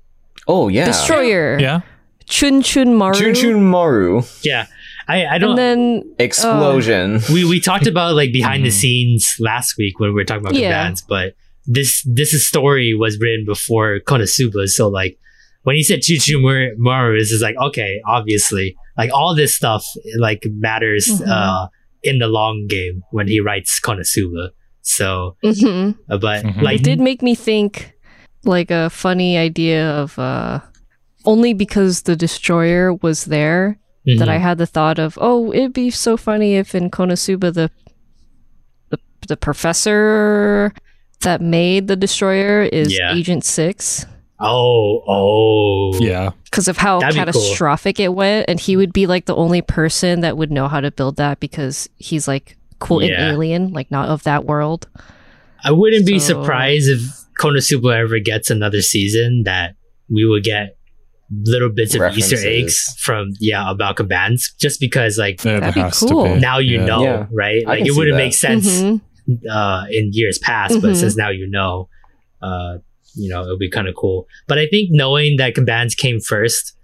Oh 0.46 0.68
yeah, 0.68 0.84
Destroyer, 0.86 1.58
Yeah. 1.58 1.80
Chun 2.26 2.62
Chun 2.62 2.94
Maru, 2.94 3.14
Chun 3.14 3.34
Chun 3.34 3.64
Maru 3.64 4.22
Yeah. 4.42 4.66
I, 5.14 5.34
I 5.34 5.38
don't 5.38 5.50
and 5.50 5.58
then 5.58 6.14
explosion. 6.18 7.20
we 7.32 7.44
we 7.44 7.58
talked 7.60 7.86
about 7.94 8.14
like 8.14 8.32
behind 8.32 8.64
the 8.64 8.68
Mhm. 8.74 8.80
scenes 8.82 9.36
last 9.38 9.76
week 9.78 9.98
when 10.00 10.10
we 10.10 10.14
were 10.14 10.24
talking 10.24 10.44
about 10.46 10.54
Yeah. 10.54 10.70
Cabans, 10.72 11.02
but 11.02 11.34
this 11.66 12.02
this 12.06 12.30
story 12.46 12.94
was 12.94 13.18
written 13.20 13.44
before 13.44 14.00
Konosuba, 14.08 14.68
so 14.68 14.88
like 14.88 15.18
when 15.64 15.76
he 15.76 15.82
said 15.82 16.00
Chuchu 16.00 16.40
Maru, 16.40 16.74
Maru 16.78 17.18
this 17.18 17.32
is 17.32 17.42
like 17.42 17.56
okay, 17.68 18.00
obviously, 18.06 18.76
like 18.96 19.10
all 19.12 19.34
this 19.34 19.54
stuff 19.54 19.84
like 20.18 20.42
matters 20.68 21.06
Mhm. 21.08 21.28
uh 21.28 21.68
in 22.02 22.18
the 22.18 22.28
long 22.28 22.66
game 22.68 23.02
when 23.10 23.26
he 23.28 23.40
writes 23.40 23.78
Konosuba. 23.80 24.50
So, 24.82 25.36
Mhm. 25.44 25.96
uh, 26.08 26.16
but 26.18 26.44
Mhm. 26.44 26.62
like 26.62 26.80
it 26.80 26.84
did 26.84 27.00
make 27.00 27.20
me 27.22 27.34
think 27.34 27.92
like 28.44 28.70
a 28.70 28.88
funny 28.88 29.36
idea 29.36 29.84
of 30.02 30.18
uh 30.18 30.60
only 31.26 31.52
because 31.52 32.02
the 32.08 32.16
destroyer 32.16 32.94
was 33.04 33.26
there 33.26 33.76
that 34.06 34.16
mhm. 34.18 34.28
I 34.28 34.38
had 34.38 34.58
the 34.58 34.66
thought 34.66 34.98
of, 34.98 35.18
oh, 35.20 35.52
it'd 35.52 35.72
be 35.72 35.90
so 35.90 36.16
funny 36.16 36.56
if 36.56 36.74
in 36.74 36.90
Konosuba 36.90 37.52
the 37.52 37.70
the 38.90 38.98
the 39.28 39.36
professor 39.36 40.72
that 41.20 41.40
made 41.40 41.86
the 41.86 41.96
destroyer 41.96 42.62
is 42.62 42.96
Yeah. 42.96 43.14
Agent 43.14 43.44
oh, 45.06 45.98
Yeah. 46.00 46.30
because 46.44 46.66
of 46.68 46.78
how 46.78 47.00
That'd 47.00 47.14
be 47.14 47.18
cool. 47.18 47.32
catastrophic 47.32 48.00
it 48.00 48.14
went, 48.14 48.46
and 48.48 48.58
he 48.58 48.76
would 48.76 48.92
be 48.92 49.06
like 49.06 49.26
the 49.26 49.36
only 49.36 49.60
person 49.62 50.20
that 50.20 50.36
would 50.38 50.50
know 50.50 50.66
how 50.66 50.80
to 50.80 50.90
build 50.90 51.16
that 51.16 51.40
because 51.40 51.88
he's 51.96 52.26
like 52.26 52.56
quote 52.78 53.04
Yeah. 53.04 53.26
an 53.28 53.34
alien, 53.34 53.72
like 53.72 53.90
not 53.90 54.08
of 54.08 54.22
that 54.24 54.46
world. 54.46 54.88
I 55.62 55.72
wouldn't 55.72 56.06
be 56.06 56.18
surprised 56.18 56.88
if 56.88 57.02
Konosuba 57.38 57.94
ever 57.98 58.18
gets 58.18 58.50
another 58.50 58.80
season 58.80 59.42
that 59.44 59.74
we 60.08 60.24
would 60.24 60.42
get 60.42 60.76
little 61.32 61.68
bits 61.68 61.94
of 61.94 62.02
Easter 62.16 62.36
eggs 62.40 62.94
from 62.98 63.30
yeah 63.38 63.70
about 63.70 63.96
Cabans 63.96 64.52
just 64.58 64.80
because 64.80 65.16
like 65.16 65.42
Yeah, 65.44 65.60
That'd 65.60 65.74
be 65.84 65.90
cool. 65.92 66.24
be. 66.34 66.40
now 66.40 66.58
you 66.58 66.78
Yeah. 66.78 66.84
know 66.86 67.02
Yeah. 67.04 67.26
right 67.32 67.64
like 67.66 67.86
it 67.86 67.92
wouldn't 67.94 68.16
that. 68.16 68.22
make 68.24 68.34
sense 68.34 68.66
Mhm. 68.82 69.00
uh 69.48 69.84
in 69.90 70.10
years 70.12 70.38
past 70.38 70.80
but 70.82 70.90
Mhm. 70.92 70.96
since 70.96 71.16
now 71.16 71.30
you 71.30 71.46
know 71.48 71.88
uh 72.42 72.78
you 73.14 73.28
know 73.28 73.42
it'll 73.42 73.58
be 73.58 73.70
kind 73.70 73.86
of 73.86 73.94
cool 73.94 74.26
but 74.48 74.58
I 74.58 74.66
think 74.66 74.88
knowing 74.90 75.36
that 75.36 75.54
Cabans 75.54 75.94
came 75.94 76.18
first 76.20 76.76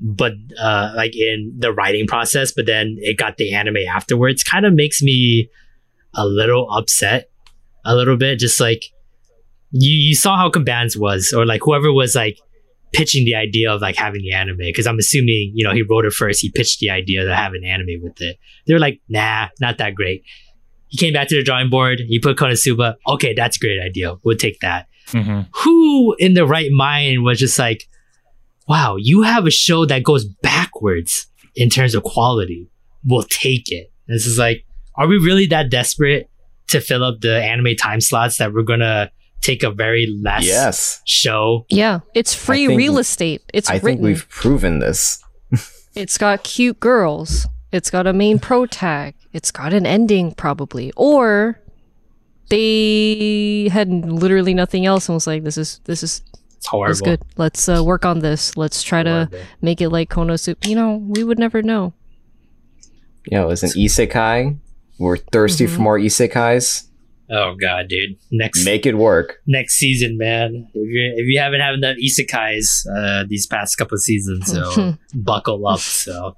but 0.00 0.32
uh 0.58 0.92
like 0.96 1.14
in 1.16 1.54
the 1.56 1.72
writing 1.72 2.08
process 2.08 2.50
but 2.50 2.66
then 2.66 2.96
it 3.00 3.16
got 3.18 3.36
the 3.36 3.52
anime 3.54 3.76
afterwards 3.88 4.42
kind 4.42 4.66
of 4.66 4.72
makes 4.74 5.00
me 5.00 5.48
a 6.14 6.26
little 6.26 6.68
upset 6.72 7.30
a 7.84 7.94
little 7.94 8.16
bit 8.16 8.40
just 8.40 8.58
like 8.58 8.82
you 9.70 9.92
you 10.08 10.14
saw 10.16 10.36
how 10.36 10.50
Cabans 10.50 10.96
was 10.96 11.32
or 11.32 11.46
like 11.46 11.60
whoever 11.64 11.92
was 11.92 12.16
like 12.16 12.38
pitching 12.92 13.24
the 13.24 13.34
idea 13.34 13.70
of 13.72 13.80
like 13.80 13.96
having 13.96 14.20
the 14.22 14.32
anime 14.32 14.58
because 14.58 14.86
I'm 14.86 14.98
assuming 14.98 15.52
you 15.54 15.64
know 15.64 15.72
he 15.72 15.82
wrote 15.82 16.04
it 16.04 16.12
first 16.12 16.40
he 16.40 16.50
pitched 16.50 16.80
the 16.80 16.90
idea 16.90 17.24
to 17.24 17.34
have 17.34 17.52
an 17.54 17.64
anime 17.64 18.02
with 18.02 18.20
it. 18.20 18.38
They 18.66 18.74
were 18.74 18.80
like 18.80 19.00
nah 19.08 19.48
not 19.60 19.78
that 19.78 19.94
great. 19.94 20.22
He 20.88 20.98
came 20.98 21.14
back 21.14 21.28
to 21.28 21.36
the 21.36 21.42
drawing 21.42 21.70
board 21.70 22.00
he 22.06 22.18
put 22.18 22.36
Konosuba 22.36 22.96
okay 23.08 23.32
that's 23.34 23.56
a 23.56 23.60
great 23.60 23.80
idea 23.82 24.14
we'll 24.24 24.36
take 24.36 24.60
that. 24.60 24.86
Mhm. 25.08 25.48
who 25.64 26.14
in 26.18 26.34
the 26.34 26.46
right 26.46 26.70
mind 26.70 27.24
was 27.24 27.38
just 27.38 27.58
like 27.58 27.88
wow 28.68 28.96
you 28.96 29.22
have 29.22 29.46
a 29.46 29.50
show 29.50 29.84
that 29.86 30.04
goes 30.04 30.24
backwards 30.42 31.26
in 31.56 31.68
terms 31.70 31.94
of 31.94 32.02
quality 32.02 32.68
we'll 33.04 33.24
take 33.24 33.70
it. 33.72 33.90
This 34.06 34.26
is 34.26 34.38
like 34.38 34.64
are 34.96 35.06
we 35.08 35.16
really 35.16 35.46
that 35.46 35.70
desperate 35.70 36.28
to 36.68 36.80
fill 36.80 37.02
up 37.02 37.20
the 37.20 37.42
anime 37.42 37.74
time 37.76 38.00
slots 38.00 38.36
that 38.36 38.52
we're 38.52 38.62
gonna 38.62 39.10
take 39.42 39.62
a 39.62 39.70
very 39.70 40.06
less 40.22 40.46
yes, 40.46 41.02
show 41.04 41.66
Yeah, 41.68 42.00
it's 42.14 42.32
free 42.34 42.66
think- 42.68 42.78
real 42.78 42.98
estate. 42.98 43.42
It's 43.52 43.68
I 43.68 43.78
think 43.78 44.00
we've 44.00 44.26
proven 44.30 44.78
this. 44.78 45.22
It's 45.94 46.16
got 46.16 46.42
cute 46.42 46.80
girls. 46.80 47.46
It's 47.70 47.90
got 47.90 48.06
a 48.06 48.14
main 48.14 48.38
pro 48.38 48.64
tag. 48.64 49.14
It's 49.34 49.50
got 49.50 49.74
an 49.74 49.84
ending, 49.84 50.32
probably. 50.32 50.90
Or 50.96 51.60
they 52.48 53.68
had 53.70 53.88
literally 53.90 54.54
nothing 54.54 54.86
else 54.86 55.08
and 55.08 55.14
was 55.16 55.26
like, 55.26 55.44
"This 55.44 55.58
is 55.58 55.80
this 55.84 56.02
is 56.02 56.22
it's 56.56 56.66
horrible 56.66 56.90
this 56.92 56.96
is 56.98 57.02
good. 57.02 57.20
Let's 57.36 57.68
uh, 57.68 57.82
work 57.84 58.04
on 58.06 58.20
this. 58.20 58.56
Let's 58.56 58.82
try 58.82 59.02
to 59.02 59.28
make 59.60 59.80
it 59.80 59.90
like 59.90 60.08
Konosuba." 60.10 60.66
You 60.66 60.76
know, 60.76 60.96
we 60.96 61.24
would 61.24 61.38
never 61.38 61.62
know. 61.62 61.92
You 63.30 63.38
know, 63.38 63.50
it's 63.50 63.62
an 63.62 63.70
isekai. 63.70 64.56
We're 64.98 65.16
thirsty 65.18 65.64
Mm-hmm. 65.66 65.74
for 65.76 65.80
more 65.82 65.98
isekais. 65.98 66.86
Oh 67.32 67.54
god 67.54 67.88
dude 67.88 68.16
next 68.30 68.64
Make 68.64 68.84
it 68.86 68.96
work. 68.96 69.38
next 69.46 69.74
season 69.74 70.16
man 70.18 70.68
if 70.74 70.88
you 70.88 71.14
if 71.16 71.26
you 71.26 71.38
haven't 71.40 71.60
had 71.60 71.74
enough 71.74 71.96
isekais 71.96 72.86
uh 72.96 73.24
these 73.28 73.46
past 73.46 73.76
couple 73.76 73.94
of 73.96 74.02
seasons 74.02 74.50
so 74.52 74.94
buckle 75.14 75.66
up 75.66 75.80
so 75.80 76.36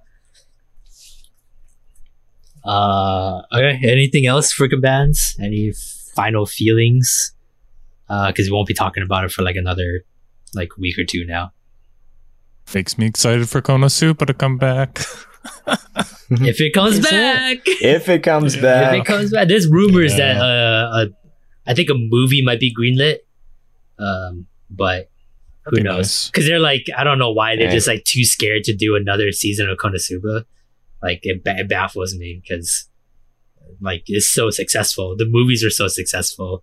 uh 2.65 3.43
okay 3.53 3.79
anything 3.85 4.27
else 4.27 4.53
for 4.53 4.69
Cabans? 4.69 5.37
any 5.41 5.73
final 6.15 6.47
feelings 6.47 7.33
uh 8.09 8.29
because 8.29 8.47
we 8.47 8.53
won't 8.53 8.69
be 8.69 8.75
talking 8.75 9.03
about 9.03 9.25
it 9.25 9.31
for 9.33 9.43
like 9.43 9.57
another 9.57 10.05
like 10.55 10.77
week 10.79 10.99
or 10.99 11.05
two 11.05 11.25
now 11.27 11.53
Makes 12.73 12.97
me 12.97 13.05
excited 13.07 13.47
for 13.49 13.61
Konosuba 13.61 14.27
to 14.27 14.33
come 14.33 14.57
back. 14.57 15.01
if 16.31 16.61
it 16.61 16.73
comes 16.73 16.99
Is 16.99 17.07
it? 17.07 17.11
back. 17.11 17.59
If 17.67 18.09
it 18.09 18.23
comes 18.23 18.57
back, 18.57 18.95
if 18.95 19.01
it 19.01 19.05
comes 19.07 19.31
back 19.33 19.49
there's 19.49 19.69
rumors 19.69 20.13
Yeah. 20.17 20.35
that 20.35 20.41
uh, 20.43 20.97
uh 20.97 21.07
i 21.67 21.75
think 21.75 21.89
a 21.91 21.95
movie 21.95 22.43
might 22.45 22.61
be 22.61 22.75
greenlit. 22.75 23.19
Um 23.99 24.47
but 24.71 25.11
who 25.65 25.77
That'd 25.77 25.85
be 25.85 25.89
knows? 25.89 25.99
nice. 25.99 26.27
because 26.31 26.47
they're 26.47 26.59
like 26.61 26.87
i 26.97 27.05
don't 27.05 27.19
know 27.19 27.33
why 27.33 27.57
they're 27.57 27.67
Yeah. 27.67 27.73
just 27.75 27.87
like 27.87 28.05
too 28.05 28.25
scared 28.25 28.65
to 28.65 28.75
do 28.75 28.97
another 28.97 29.33
season 29.33 29.69
of 29.69 29.79
konosuba. 29.79 30.45
Like 31.03 31.21
it, 31.23 31.45
ba- 31.45 31.57
it 31.59 31.69
baffles 31.69 32.15
me 32.17 32.41
because 32.43 32.89
like 33.81 34.05
it's 34.07 34.29
so 34.29 34.51
successful. 34.51 35.17
The 35.17 35.27
movies 35.27 35.63
are 35.65 35.71
so 35.71 35.89
successful. 35.89 36.63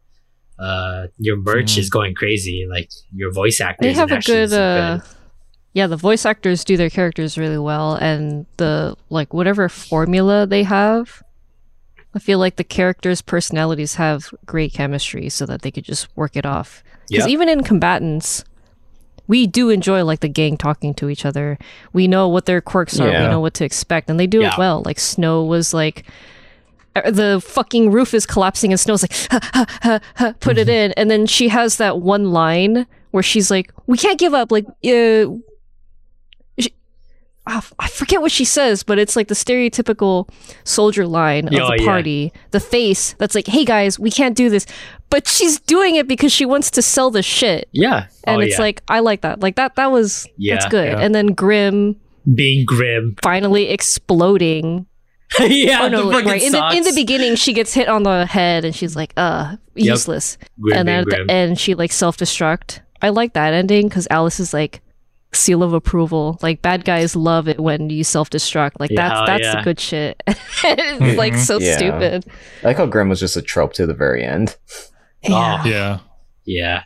Uh 0.60 1.08
your 1.18 1.38
merch 1.38 1.74
Mhm. 1.74 1.78
is 1.80 1.90
going 1.90 2.14
crazy. 2.16 2.68
Like 2.70 2.90
your 3.14 3.32
voice 3.32 3.60
actors 3.62 3.86
They 3.88 3.94
have 3.94 4.12
and 4.12 4.24
a 4.24 4.26
good, 4.26 4.54
are 4.54 4.96
uh, 4.96 5.00
yeah. 5.74 5.88
The 5.88 5.98
voice 5.98 6.26
actors 6.26 6.64
do 6.64 6.78
their 6.78 6.90
characters 6.90 7.38
really 7.38 7.58
well, 7.58 7.96
and 7.96 8.46
the 8.58 8.96
like 9.10 9.34
whatever 9.34 9.70
formula 9.70 10.46
they 10.48 10.64
have. 10.64 11.22
I 12.14 12.20
feel 12.20 12.40
like 12.40 12.58
the 12.58 12.64
characters' 12.66 13.22
personalities 13.22 13.96
have 13.96 14.34
great 14.46 14.74
chemistry, 14.74 15.30
so 15.30 15.46
that 15.46 15.62
they 15.62 15.72
could 15.72 15.86
just 15.86 16.08
work 16.18 16.36
it 16.36 16.46
off. 16.46 16.84
Because 17.10 17.26
Yeah. 17.28 17.32
even 17.32 17.48
in 17.48 17.64
combatants, 17.64 18.44
we 19.28 19.48
do 19.48 19.70
enjoy 19.70 20.04
like 20.04 20.20
the 20.20 20.28
gang 20.28 20.58
talking 20.58 20.94
to 20.96 21.10
each 21.10 21.26
other. 21.26 21.58
We 21.94 22.08
know 22.08 22.28
what 22.28 22.46
their 22.48 22.60
quirks 22.60 23.00
are. 23.00 23.08
Yeah. 23.10 23.24
We 23.24 23.30
know 23.30 23.40
what 23.40 23.54
to 23.56 23.66
expect, 23.66 24.10
and 24.10 24.20
they 24.20 24.28
do 24.28 24.42
Yeah. 24.42 24.50
it 24.54 24.58
well. 24.58 24.84
Like 24.86 25.00
Snow 25.00 25.44
was 25.44 25.74
like. 25.74 26.04
uh, 26.98 27.10
The 27.10 27.40
fucking 27.42 27.92
roof 27.92 28.14
is 28.14 28.26
collapsing, 28.26 28.74
and 28.74 28.80
Snow's 28.80 29.04
like, 29.04 29.14
ha, 29.32 29.40
ha, 29.54 29.66
ha, 29.82 30.00
ha, 30.18 30.34
put 30.42 30.58
it 30.58 30.68
in. 30.80 30.92
And 30.98 31.10
then 31.10 31.26
she 31.26 31.48
has 31.48 31.78
that 31.78 32.00
one 32.00 32.32
line 32.34 32.86
where 33.12 33.24
she's 33.24 33.50
like, 33.50 33.72
"We 33.88 33.98
can't 33.98 34.20
give 34.20 34.34
up." 34.34 34.52
Like, 34.52 34.66
uh, 34.68 35.26
ah, 37.48 37.66
I 37.80 37.88
forget 37.88 38.22
what 38.22 38.32
she 38.32 38.46
says, 38.46 38.84
but 38.84 39.00
it's 39.00 39.16
like 39.16 39.28
the 39.28 39.36
stereotypical 39.36 40.30
soldier 40.64 41.06
line 41.08 41.48
of 41.48 41.54
Oh, 41.54 41.68
the 41.70 41.78
yeah. 41.80 41.86
party. 41.86 42.34
The 42.52 42.60
face 42.60 43.14
that's 43.18 43.36
like, 43.36 43.48
"Hey 43.48 43.66
guys, 43.66 43.98
we 44.00 44.12
can't 44.12 44.36
do 44.38 44.50
this," 44.50 44.66
but 45.10 45.28
she's 45.28 45.60
doing 45.60 45.96
it 45.96 46.08
because 46.08 46.32
she 46.32 46.46
wants 46.46 46.72
to 46.72 46.82
sell 46.82 47.10
the 47.12 47.24
shit. 47.24 47.68
yeah 47.74 48.06
And 48.26 48.38
oh, 48.38 48.40
it's 48.40 48.58
yeah. 48.58 48.62
like, 48.62 48.84
I 48.88 49.00
like 49.00 49.22
that. 49.22 49.40
Like 49.42 49.56
that. 49.56 49.76
That 49.76 49.92
was 49.92 50.28
Yeah, 50.38 50.56
that's 50.56 50.68
good. 50.68 50.92
yeah. 50.94 51.00
And 51.00 51.14
then 51.16 51.28
Grim 51.34 51.98
being 52.36 52.64
grim 52.66 53.16
finally 53.24 53.70
exploding 53.70 54.86
yeah, 55.40 55.84
oh 55.84 55.88
no, 55.88 56.12
the 56.12 56.24
right. 56.26 56.44
In 56.44 56.52
the, 56.52 56.70
in 56.76 56.84
the 56.84 56.92
beginning, 56.94 57.36
she 57.38 57.54
gets 57.54 57.74
hit 57.74 57.88
on 57.88 58.04
the 58.04 58.26
head 58.26 58.66
and 58.66 58.76
she's 58.76 58.98
like, 58.98 59.14
uh, 59.16 59.56
Yep. 59.76 59.86
useless. 59.94 60.38
Grim, 60.60 60.78
and 60.80 60.88
then 60.90 61.00
at 61.00 61.06
the 61.28 61.32
end, 61.32 61.58
she 61.58 61.74
like 61.74 61.94
self 61.94 62.18
destruct. 62.18 62.82
I 63.02 63.10
like 63.10 63.32
that 63.34 63.54
ending 63.54 63.88
because 63.88 64.10
Alice 64.12 64.42
is 64.42 64.54
like 64.54 64.82
seal 65.34 65.64
of 65.64 65.74
approval. 65.74 66.38
Like 66.42 66.62
bad 66.62 66.86
guys 66.86 67.16
love 67.16 67.48
it 67.48 67.60
when 67.60 67.90
you 67.90 68.04
self 68.04 68.30
destruct. 68.30 68.74
Like 68.80 68.92
Yeah, 68.92 69.10
that's 69.10 69.28
that's 69.28 69.44
yeah. 69.44 69.56
the 69.56 69.62
good 69.64 69.80
shit. 69.80 70.24
it's 70.28 70.40
mm-hmm. 70.64 71.18
like 71.18 71.36
so 71.36 71.60
Yeah. 71.60 71.78
stupid. 71.78 72.26
I 72.64 72.68
like 72.68 72.78
how 72.78 72.86
Grim 72.86 73.10
was 73.10 73.20
just 73.20 73.38
a 73.38 73.42
trope 73.42 73.74
to 73.74 73.86
the 73.86 73.94
very 73.94 74.24
end. 74.24 74.58
Oh. 75.26 75.62
Yeah. 75.66 76.00
Yeah. 76.46 76.84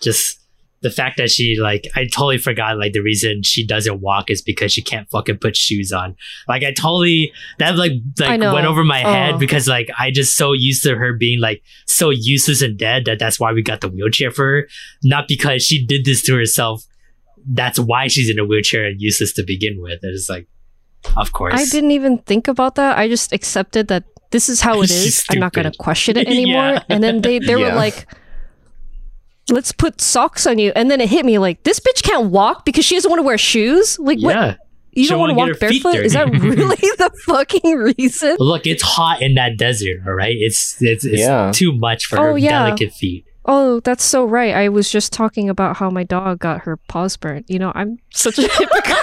Just 0.00 0.40
the 0.80 0.90
fact 0.90 1.16
that 1.16 1.30
she 1.30 1.56
like 1.58 1.88
I 1.96 2.04
totally 2.04 2.36
forgot 2.36 2.76
like 2.78 2.92
the 2.92 3.00
reason 3.00 3.42
she 3.42 3.66
doesn't 3.66 4.02
walk 4.02 4.28
is 4.30 4.42
because 4.42 4.70
she 4.70 4.82
can't 4.82 5.08
fucking 5.10 5.38
put 5.38 5.56
shoes 5.56 5.92
on. 5.92 6.14
Like 6.46 6.62
I 6.62 6.72
totally 6.72 7.32
that 7.58 7.76
like 7.76 7.92
like 8.18 8.38
know. 8.38 8.52
went 8.52 8.66
over 8.66 8.84
my 8.84 8.98
head 8.98 9.36
Oh. 9.36 9.38
because 9.38 9.66
like 9.66 9.88
I 9.98 10.10
just 10.10 10.36
so 10.36 10.52
used 10.52 10.82
to 10.82 10.94
her 10.94 11.14
being 11.14 11.40
like 11.40 11.62
so 11.86 12.10
useless 12.10 12.60
and 12.60 12.78
dead 12.78 13.06
that 13.06 13.18
that's 13.18 13.40
why 13.40 13.52
we 13.52 13.62
got 13.62 13.80
the 13.80 13.88
wheelchair 13.88 14.30
for 14.30 14.44
her. 14.44 14.68
Not 15.02 15.26
because 15.26 15.62
she 15.62 15.84
did 15.86 16.04
this 16.04 16.22
to 16.24 16.36
herself. 16.36 16.84
That's 17.46 17.78
why 17.78 18.06
she's 18.08 18.30
in 18.30 18.38
a 18.38 18.44
wheelchair 18.44 18.84
and 18.86 19.00
useless 19.00 19.32
to 19.34 19.42
begin 19.42 19.80
with. 19.80 20.00
And 20.02 20.12
It's 20.14 20.28
like 20.28 20.46
of 21.16 21.32
course. 21.32 21.54
I 21.54 21.64
didn't 21.66 21.90
even 21.90 22.18
think 22.18 22.48
about 22.48 22.76
that. 22.76 22.96
I 22.96 23.08
just 23.08 23.32
accepted 23.32 23.88
that 23.88 24.04
this 24.30 24.48
is 24.48 24.62
how 24.62 24.80
it 24.80 24.84
is. 24.90 25.02
She's. 25.04 25.24
I'm 25.30 25.38
not 25.38 25.52
going 25.52 25.70
to 25.70 25.76
question 25.78 26.16
it 26.16 26.26
anymore. 26.36 26.54
Yeah. 26.74 26.82
And 26.88 27.02
then 27.02 27.20
they, 27.20 27.38
they 27.38 27.56
were 27.56 27.72
like, 27.74 28.06
let's 29.50 29.72
put 29.72 30.00
socks 30.00 30.46
on 30.46 30.58
you. 30.58 30.72
And 30.74 30.90
then 30.90 31.00
it 31.00 31.10
hit 31.10 31.24
me 31.26 31.38
like, 31.38 31.62
this 31.64 31.78
bitch 31.80 32.02
can't 32.02 32.30
walk 32.30 32.64
because 32.64 32.84
she 32.84 32.94
doesn't 32.94 33.10
want 33.10 33.18
to 33.18 33.24
wear 33.24 33.38
shoes. 33.38 33.98
Like, 33.98 34.18
what? 34.22 34.34
Yeah. 34.34 34.56
You 34.92 35.04
She 35.04 35.10
don't 35.10 35.18
want 35.18 35.30
to 35.30 35.34
walk 35.34 35.48
get 35.48 35.60
her 35.60 35.68
feet 35.68 35.82
barefoot? 35.82 36.04
Is 36.06 36.12
that 36.12 36.30
really 36.30 36.76
the 36.76 37.10
fucking 37.26 37.76
reason? 37.98 38.36
Look, 38.38 38.64
it's 38.66 38.82
hot 38.82 39.22
in 39.22 39.34
that 39.34 39.58
desert, 39.58 40.00
all 40.06 40.12
right? 40.14 40.36
It's 40.38 40.80
it's, 40.80 41.04
it's 41.04 41.18
Yeah. 41.18 41.50
too 41.52 41.72
much 41.76 42.06
for 42.06 42.18
Oh, 42.18 42.22
her 42.32 42.38
yeah. 42.38 42.64
delicate 42.64 42.92
feet. 42.92 43.24
Oh, 43.46 43.80
that's 43.80 44.02
so 44.04 44.24
right. 44.24 44.54
I 44.54 44.68
was 44.70 44.90
just 44.90 45.12
talking 45.12 45.50
about 45.50 45.76
how 45.76 45.90
my 45.90 46.02
dog 46.04 46.38
got 46.38 46.62
her 46.62 46.76
paws 46.76 47.16
burnt. 47.16 47.44
You 47.48 47.58
know, 47.58 47.72
I'm 47.74 47.98
such 48.12 48.38
a 48.38 48.42
hypocrite. 48.48 48.96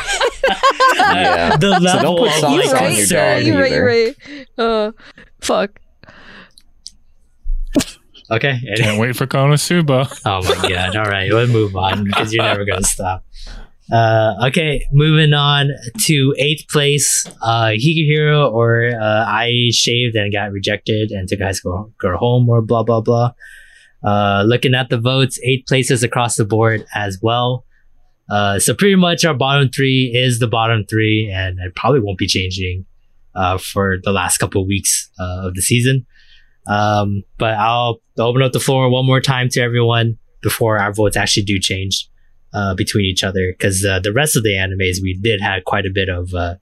Yeah. 0.96 1.58
the 1.58 1.70
don't 1.72 1.84
level 1.84 2.18
put 2.18 2.28
of 2.30 2.34
socks 2.34 2.66
You're 2.66 2.76
on 2.76 2.84
right. 2.84 2.98
your 2.98 3.08
dog 3.08 3.44
You're 3.44 3.60
right. 3.62 3.72
You're 3.72 3.86
right. 3.86 4.48
Uh, 4.58 4.92
fuck. 5.42 5.80
Okay. 8.32 8.60
Can't 8.78 9.00
wait 9.00 9.16
for 9.16 9.28
Konosuba. 9.28 10.10
Oh 10.26 10.42
my 10.44 10.70
god. 10.70 10.96
All 10.96 11.06
right, 11.06 11.30
we'll 11.32 11.48
move 11.48 11.76
on 11.76 12.06
because 12.06 12.34
you're 12.34 12.44
never 12.44 12.64
gonna 12.66 12.84
stop. 12.84 13.26
Uh, 13.92 14.36
okay, 14.48 14.88
moving 14.94 15.34
on 15.34 15.70
to 16.06 16.34
eighth 16.40 16.66
place. 16.70 17.26
Uh, 17.42 17.72
Higehiro 17.72 18.50
or 18.50 18.90
uh, 18.98 19.26
I 19.28 19.70
shaved 19.74 20.16
and 20.16 20.32
got 20.32 20.52
rejected 20.54 21.12
and 21.12 21.28
took 21.28 21.42
high 21.42 21.52
school 21.52 21.92
girl 22.00 22.18
home 22.18 22.48
or 22.48 22.62
blah 22.62 22.84
blah 22.84 23.02
blah. 23.02 23.34
Uh, 24.04 24.44
looking 24.48 24.74
at 24.74 24.90
the 24.90 24.98
votes, 24.98 25.40
eight 25.44 25.66
places 25.68 26.04
across 26.04 26.36
the 26.36 26.46
board 26.46 26.86
as 26.96 27.20
well. 27.22 27.66
Uh, 28.30 28.58
so 28.58 28.74
pretty 28.74 28.96
much 28.96 29.26
our 29.26 29.34
bottom 29.34 29.70
three 29.70 30.12
is 30.16 30.40
the 30.40 30.48
bottom 30.48 30.86
three, 30.90 31.32
and 31.34 31.60
it 31.60 31.76
probably 31.76 32.00
won't 32.00 32.18
be 32.18 32.28
changing 32.28 32.86
uh, 33.36 33.58
for 33.58 33.98
the 34.04 34.12
last 34.12 34.38
couple 34.38 34.62
of 34.62 34.68
weeks 34.68 35.10
uh, 35.20 35.48
of 35.48 35.54
the 35.54 35.62
season. 35.62 36.06
Um, 36.68 37.24
but 37.38 37.56
I'll 37.56 38.00
open 38.18 38.42
up 38.42 38.54
the 38.54 38.60
floor 38.60 38.90
one 38.90 39.06
more 39.06 39.22
time 39.22 39.50
to 39.50 39.62
everyone 39.62 40.18
before 40.42 40.78
our 40.78 40.94
votes 40.94 41.18
actually 41.18 41.44
do 41.44 41.60
change 41.60 42.10
uh, 42.54 42.74
between 42.76 43.06
each 43.06 43.24
other. 43.24 43.52
Because 43.52 43.82
the 43.82 44.14
rest 44.16 44.36
of 44.36 44.44
the 44.44 44.54
animes, 44.54 45.02
we 45.02 45.18
did 45.22 45.42
have 45.42 45.64
quite 45.66 45.86
a 45.86 45.92
bit 45.94 46.10
of 46.10 46.34
uh, 46.34 46.56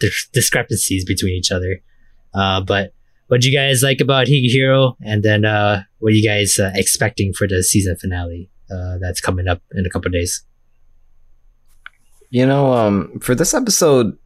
dis- 0.00 0.28
discrepancies 0.32 1.04
between 1.04 1.34
each 1.34 1.50
other. 1.50 1.80
Uh, 2.34 2.60
but 2.60 2.92
what 3.28 3.44
you 3.44 3.52
guys 3.52 3.82
like 3.82 4.00
about 4.00 4.26
Higehiro? 4.26 4.96
And 5.04 5.22
then 5.22 5.44
uh, 5.44 5.82
what 5.98 6.10
are 6.10 6.16
you 6.16 6.26
guys 6.26 6.58
uh, 6.58 6.72
expecting 6.74 7.32
for 7.32 7.46
the 7.46 7.62
season 7.62 7.96
finale 7.96 8.50
uh, 8.70 8.98
that's 9.00 9.20
coming 9.20 9.48
up 9.48 9.62
in 9.72 9.86
a 9.86 9.90
couple 9.90 10.10
days? 10.10 10.44
You 12.30 12.46
know, 12.46 12.72
um, 12.72 13.20
for 13.20 13.34
this 13.34 13.54
episode, 13.54 14.18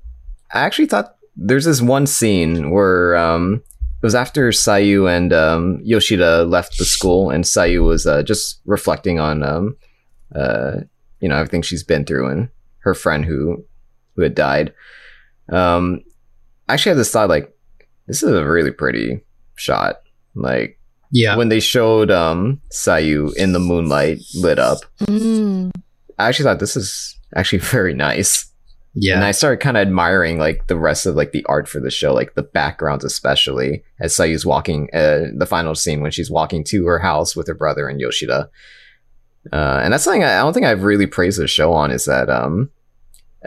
I 0.52 0.60
actually 0.60 0.86
thought 0.86 1.16
there's 1.36 1.66
this 1.66 1.82
one 1.82 2.06
scene 2.06 2.70
where 2.70 3.16
um, 3.16 3.62
it 4.00 4.06
was 4.06 4.14
after 4.14 4.48
Sayu 4.50 5.14
and 5.14 5.32
um, 5.32 5.80
Yoshida 5.84 6.44
left 6.44 6.78
the 6.78 6.84
school, 6.84 7.30
and 7.30 7.44
Sayu 7.44 7.84
was 7.84 8.06
uh, 8.06 8.22
just 8.22 8.60
reflecting 8.64 9.18
on, 9.20 9.42
um, 9.42 9.76
uh, 10.34 10.76
you 11.20 11.28
know, 11.28 11.36
everything 11.36 11.62
she's 11.62 11.82
been 11.82 12.04
through 12.04 12.28
and 12.28 12.48
her 12.78 12.94
friend 12.94 13.24
who 13.24 13.64
who 14.14 14.22
had 14.22 14.34
died. 14.34 14.72
Um, 15.50 16.02
I 16.68 16.74
actually 16.74 16.90
had 16.90 16.98
this 16.98 17.12
thought, 17.12 17.28
like, 17.28 17.54
this 18.08 18.22
is 18.22 18.30
a 18.32 18.44
really 18.44 18.72
pretty 18.72 19.20
shot. 19.54 20.00
Like 20.34 20.78
Yeah. 21.12 21.36
when 21.36 21.48
they 21.48 21.60
showed 21.60 22.10
um, 22.10 22.60
Sayu 22.72 23.32
in 23.36 23.52
the 23.52 23.60
moonlight 23.60 24.18
lit 24.34 24.58
up, 24.58 24.78
Mm. 25.02 25.70
I 26.18 26.26
actually 26.28 26.44
thought 26.44 26.58
this 26.58 26.76
is 26.76 27.16
actually 27.36 27.58
very 27.76 27.94
nice. 27.94 28.46
Yeah, 28.94 29.14
and 29.14 29.24
I 29.24 29.30
started 29.30 29.60
kind 29.60 29.76
of 29.76 29.82
admiring 29.82 30.38
like 30.40 30.66
the 30.66 30.74
rest 30.76 31.06
of 31.06 31.14
like 31.14 31.30
the 31.30 31.44
art 31.48 31.68
for 31.68 31.78
the 31.78 31.90
show, 31.90 32.12
like 32.12 32.34
the 32.34 32.42
backgrounds, 32.42 33.04
especially 33.04 33.84
as 34.00 34.12
Sayu's 34.14 34.44
walking, 34.44 34.88
uh, 34.92 35.26
the 35.36 35.46
final 35.46 35.76
scene 35.76 36.00
when 36.00 36.10
she's 36.10 36.30
walking 36.32 36.64
to 36.64 36.86
her 36.86 36.98
house 36.98 37.36
with 37.36 37.46
her 37.46 37.54
brother 37.54 37.86
and 37.86 38.00
Yoshida. 38.00 38.50
Uh, 39.52 39.80
and 39.84 39.92
that's 39.92 40.02
something 40.02 40.24
I, 40.24 40.38
I 40.38 40.42
don't 40.42 40.52
think 40.52 40.66
I've 40.66 40.82
really 40.82 41.06
praised 41.06 41.38
the 41.38 41.46
show 41.46 41.72
on 41.74 41.92
is 41.92 42.06
that, 42.06 42.28
um, 42.28 42.70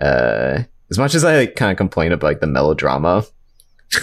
uh, 0.01 0.59
as 0.89 0.97
much 0.97 1.15
as 1.15 1.25
I 1.25 1.35
like, 1.39 1.55
kind 1.55 1.71
of 1.71 1.77
complain 1.77 2.13
about 2.13 2.27
like 2.27 2.39
the 2.39 2.47
melodrama, 2.47 3.25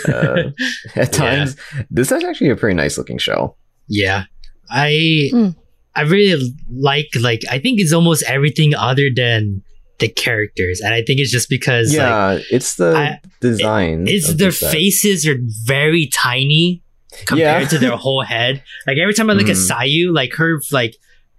uh, 0.09 0.51
at 0.97 1.13
times, 1.13 1.57
this 1.91 2.13
is 2.13 2.25
actually 2.25 2.51
a 2.51 2.57
pretty 2.57 2.75
nice 2.77 2.99
looking 2.99 3.19
show. 3.19 3.57
Yeah. 3.89 4.25
I 4.71 5.31
Mm. 5.33 5.57
I 5.95 6.03
really 6.03 6.55
like 6.71 7.09
like 7.21 7.43
I 7.51 7.59
think 7.59 7.81
it's 7.81 7.93
almost 7.93 8.23
everything 8.25 8.75
other 8.75 9.09
than 9.15 9.63
the 9.99 10.09
characters. 10.09 10.81
And 10.81 10.95
I 10.95 11.03
think 11.03 11.19
it's 11.21 11.33
just 11.33 11.49
because 11.49 11.89
like 11.89 11.99
yeah, 11.99 12.39
it's 12.51 12.77
the 12.77 12.95
I- 12.97 13.21
design. 13.41 14.07
it's 14.07 14.33
their 14.35 14.51
the 14.51 14.57
faces 14.57 15.27
are 15.27 15.39
very 15.65 16.07
tiny 16.13 16.83
compared 17.27 17.63
Yeah. 17.63 17.69
to 17.69 17.79
their 17.79 17.97
whole 17.97 18.23
head. 18.23 18.63
Like 18.87 18.99
every 18.99 19.15
time 19.15 19.29
I 19.31 19.33
look 19.33 19.49
at 19.49 19.57
Mhm. 19.57 19.71
Sayu, 19.71 20.15
like 20.15 20.35
her 20.35 20.61
like 20.71 20.95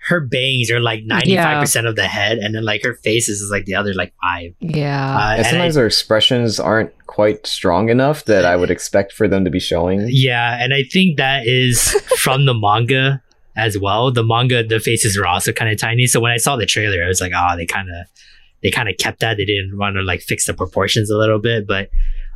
her 0.08 0.20
bangs 0.22 0.72
are 0.72 0.80
like 0.80 1.04
ninety 1.04 1.36
five 1.36 1.60
percent 1.62 1.86
of 1.88 1.96
the 1.96 2.08
head, 2.08 2.38
and 2.38 2.56
then 2.56 2.64
like 2.64 2.84
her 2.84 2.96
faces 2.96 3.42
is 3.42 3.52
like 3.52 3.66
the 3.66 3.76
other 3.76 3.94
like 3.94 4.14
five. 4.22 4.54
Yeah. 4.60 5.18
Uh, 5.18 5.30
And 5.32 5.38
and 5.40 5.48
I- 5.48 5.50
sometimes 5.50 5.76
their 5.76 5.86
expressions 5.88 6.60
aren't 6.60 6.92
quite 7.08 7.46
strong 7.46 7.90
enough 7.90 8.26
that 8.26 8.46
I 8.46 8.56
would 8.56 8.72
expect 8.72 9.12
for 9.14 9.28
them 9.28 9.44
to 9.46 9.50
be 9.52 9.60
showing. 9.60 10.06
Yeah, 10.10 10.58
and 10.64 10.74
I 10.74 10.84
think 10.84 11.18
that 11.18 11.46
is 11.48 11.92
from 12.18 12.46
the 12.46 12.54
manga 12.54 13.22
as 13.58 13.78
well. 13.78 14.12
The 14.12 14.24
manga, 14.24 14.64
the 14.64 14.80
faces 14.80 15.18
are 15.18 15.26
also 15.26 15.52
kind 15.52 15.70
of 15.72 15.78
tiny. 15.78 16.06
So 16.08 16.20
when 16.22 16.32
I 16.32 16.38
saw 16.38 16.56
the 16.56 16.66
trailer, 16.66 17.04
I 17.04 17.08
was 17.08 17.20
like, 17.20 17.34
oh, 17.36 17.58
they 17.58 17.66
kind 17.66 17.90
of 17.90 18.08
they 18.64 18.72
kind 18.72 18.88
of 18.90 18.96
kept 18.98 19.20
that. 19.20 19.38
They 19.38 19.46
didn't 19.46 19.78
want 19.78 19.96
to 19.98 20.02
like 20.02 20.22
fix 20.22 20.46
the 20.46 20.54
proportions 20.54 21.10
a 21.10 21.18
little 21.18 21.40
bit, 21.40 21.68
but 21.68 21.90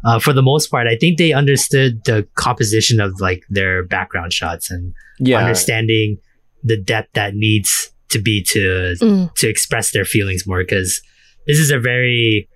uh, 0.06 0.20
for 0.20 0.34
the 0.34 0.42
most 0.42 0.68
part, 0.70 0.86
I 0.88 0.98
think 0.98 1.18
they 1.18 1.32
understood 1.32 2.04
the 2.04 2.28
composition 2.36 3.00
of 3.00 3.22
like 3.22 3.44
their 3.50 3.84
background 3.84 4.34
shots 4.34 4.70
and 4.70 4.94
Yeah, 5.20 5.38
understanding 5.40 6.18
the 6.64 6.78
depth 6.78 7.14
that 7.14 7.36
needs 7.36 7.92
to 8.10 8.20
be 8.22 8.42
to 8.44 8.96
Mm. 9.02 9.34
to 9.36 9.48
express 9.48 9.92
their 9.92 10.06
feelings 10.06 10.46
more 10.48 10.64
because 10.64 11.02
this 11.48 11.60
is 11.60 11.72
a 11.72 11.80
very 11.80 12.48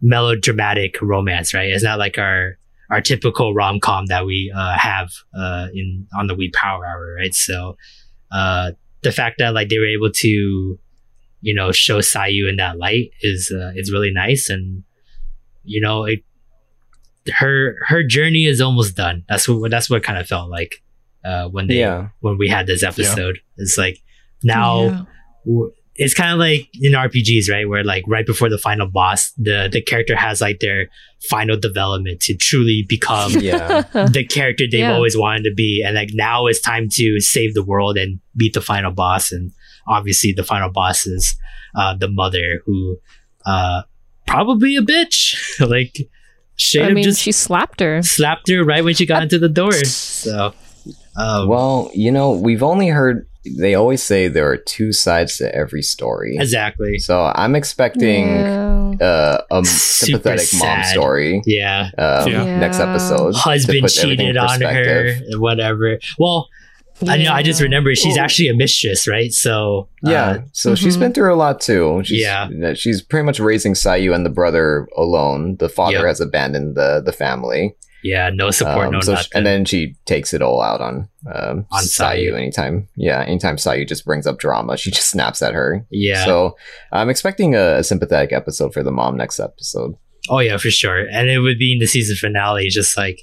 melodramatic 0.00 1.00
romance, 1.00 1.54
right? 1.54 1.70
It's 1.70 1.84
not 1.84 1.98
like 1.98 2.18
our 2.18 2.58
our 2.90 3.00
typical 3.00 3.54
rom 3.54 3.80
com 3.80 4.06
that 4.06 4.26
we 4.26 4.52
uh, 4.54 4.76
have 4.76 5.10
uh, 5.36 5.68
in 5.74 6.06
on 6.18 6.26
the 6.26 6.34
Weeb 6.34 6.52
Power 6.52 6.84
Hour, 6.86 7.14
right? 7.18 7.34
So 7.34 7.76
uh, 8.30 8.72
the 9.02 9.12
fact 9.12 9.38
that 9.38 9.54
like 9.54 9.68
they 9.68 9.78
were 9.78 9.86
able 9.86 10.10
to, 10.10 10.78
you 11.40 11.54
know, 11.54 11.72
show 11.72 11.98
Sayu 12.00 12.48
in 12.48 12.56
that 12.56 12.78
light 12.78 13.10
is 13.20 13.50
uh, 13.50 13.72
is 13.74 13.90
really 13.92 14.10
nice, 14.12 14.50
and 14.50 14.84
you 15.64 15.80
know, 15.80 16.04
it 16.04 16.22
her 17.38 17.76
her 17.86 18.02
journey 18.02 18.44
is 18.46 18.60
almost 18.60 18.96
done. 18.96 19.24
That's 19.28 19.48
what 19.48 19.70
that's 19.70 19.88
what 19.88 20.02
kind 20.02 20.18
of 20.18 20.26
felt 20.26 20.50
like 20.50 20.82
uh, 21.24 21.48
when 21.48 21.66
they 21.68 21.78
yeah, 21.80 22.08
when 22.20 22.38
we 22.38 22.48
had 22.48 22.66
this 22.66 22.82
episode. 22.82 23.38
It's 23.56 23.78
like 23.78 23.98
now 24.42 25.06
Yeah. 25.46 25.66
it's 25.96 26.14
kind 26.14 26.32
of 26.32 26.38
like 26.38 26.68
in 26.74 26.92
RPGs, 26.92 27.48
right? 27.50 27.68
Where 27.68 27.84
like 27.84 28.04
right 28.08 28.26
before 28.26 28.48
the 28.48 28.58
final 28.58 28.86
boss, 28.88 29.32
the 29.36 29.68
the 29.72 29.80
character 29.80 30.16
has 30.16 30.40
like 30.40 30.60
their 30.60 30.88
final 31.30 31.56
development 31.58 32.20
to 32.22 32.34
truly 32.36 32.84
become 32.88 33.32
yeah, 33.40 33.82
the 33.92 34.24
character 34.28 34.64
they've 34.70 34.80
Yeah. 34.80 34.94
always 34.94 35.16
wanted 35.16 35.44
to 35.44 35.54
be, 35.54 35.82
and 35.84 35.94
like 35.94 36.10
now 36.12 36.46
it's 36.46 36.60
time 36.60 36.88
to 36.94 37.20
save 37.20 37.54
the 37.54 37.62
world 37.64 37.96
and 37.96 38.20
beat 38.36 38.52
the 38.54 38.60
final 38.60 38.90
boss. 38.92 39.32
And 39.32 39.52
obviously, 39.86 40.32
the 40.32 40.44
final 40.44 40.70
boss 40.70 41.06
is 41.06 41.36
uh, 41.76 41.94
the 41.96 42.08
mother 42.08 42.60
who 42.66 42.98
uh, 43.46 43.82
probably 44.26 44.76
a 44.76 44.82
bitch, 44.82 45.36
like 45.68 45.96
should 46.56 46.82
I 46.82 46.84
have 46.86 46.94
mean, 46.94 47.04
just 47.04 47.20
she 47.22 47.32
slapped 47.32 47.80
her. 47.80 48.02
slapped 48.02 48.48
her 48.50 48.62
right 48.64 48.84
when 48.84 48.94
she 48.94 49.06
got 49.06 49.22
into 49.22 49.38
the 49.38 49.48
door. 49.48 49.72
So. 49.84 50.52
Um, 51.16 51.48
Well, 51.48 51.90
you 51.94 52.10
know, 52.10 52.32
we've 52.32 52.62
only 52.62 52.88
heard 52.88 53.26
they 53.58 53.74
always 53.74 54.02
say 54.02 54.26
there 54.26 54.48
are 54.48 54.56
two 54.56 54.90
sides 54.90 55.36
to 55.36 55.54
every 55.54 55.82
story. 55.82 56.36
Exactly. 56.38 56.98
So 56.98 57.30
I'm 57.34 57.54
expecting 57.54 58.26
Yeah. 58.28 58.92
uh, 59.02 59.42
a 59.50 59.64
Super 59.66 60.12
sympathetic 60.22 60.48
mom 60.58 60.82
story 60.84 61.42
Yeah. 61.44 61.90
um, 61.98 62.30
Yeah. 62.32 62.58
next 62.58 62.80
episode. 62.80 63.34
Husband 63.34 63.80
put 63.82 63.96
everything 63.98 64.28
in 64.28 64.34
cheated 64.34 64.36
on 64.38 64.60
her, 64.62 65.04
perspective. 65.04 65.40
whatever. 65.40 65.98
Well, 66.18 66.48
I 67.06 67.18
know. 67.18 67.32
I 67.32 67.42
just 67.42 67.60
Yeah. 67.60 67.64
remember 67.64 67.94
she's 67.94 68.16
actually 68.16 68.48
a 68.48 68.54
mistress, 68.54 69.06
right? 69.06 69.30
So 69.32 69.88
uh, 70.06 70.10
Yeah, 70.10 70.36
so 70.52 70.74
she's 70.74 70.96
Mhm. 70.96 71.00
been 71.00 71.12
through 71.12 71.34
a 71.34 71.36
lot 71.36 71.60
too. 71.60 72.00
She's, 72.04 72.22
Yeah. 72.22 72.48
she's 72.74 73.02
pretty 73.02 73.26
much 73.26 73.40
raising 73.40 73.74
Sayu 73.74 74.14
and 74.14 74.24
the 74.24 74.30
brother 74.30 74.88
alone. 74.96 75.56
The 75.58 75.68
father 75.68 75.96
Yep. 75.98 76.06
has 76.06 76.20
abandoned 76.20 76.76
the 76.76 77.02
the 77.04 77.12
family. 77.12 77.74
Yeah, 78.04 78.30
no 78.32 78.50
support, 78.52 78.86
Um, 78.86 78.92
no 78.92 79.00
so 79.00 79.12
she- 79.12 79.16
nothing. 79.16 79.30
and 79.34 79.46
then 79.46 79.64
she 79.64 79.94
takes 80.04 80.32
it 80.32 80.42
all 80.42 80.60
out 80.62 80.80
on 80.80 81.08
um, 81.34 81.66
On 81.72 81.82
Sayu. 81.82 82.30
Sayu. 82.30 82.36
Anytime, 82.36 82.86
yeah, 82.96 83.22
anytime 83.26 83.56
Sayu 83.56 83.88
just 83.88 84.04
brings 84.04 84.26
up 84.26 84.38
drama, 84.38 84.76
she 84.76 84.90
just 84.92 85.08
snaps 85.14 85.42
at 85.42 85.54
her. 85.54 85.84
yeah. 85.90 86.24
So 86.24 86.56
I'm 86.92 87.08
expecting 87.10 87.54
a, 87.56 87.78
a 87.78 87.82
sympathetic 87.84 88.32
episode 88.32 88.72
for 88.72 88.82
the 88.82 88.92
mom 88.92 89.16
next 89.16 89.40
episode. 89.40 89.94
Oh 90.30 90.38
yeah, 90.38 90.56
for 90.58 90.70
sure. 90.70 91.06
And 91.10 91.28
it 91.28 91.40
would 91.40 91.58
be 91.58 91.72
in 91.72 91.78
the 91.80 91.86
season 91.86 92.16
finale, 92.16 92.68
just 92.68 92.96
like 92.96 93.20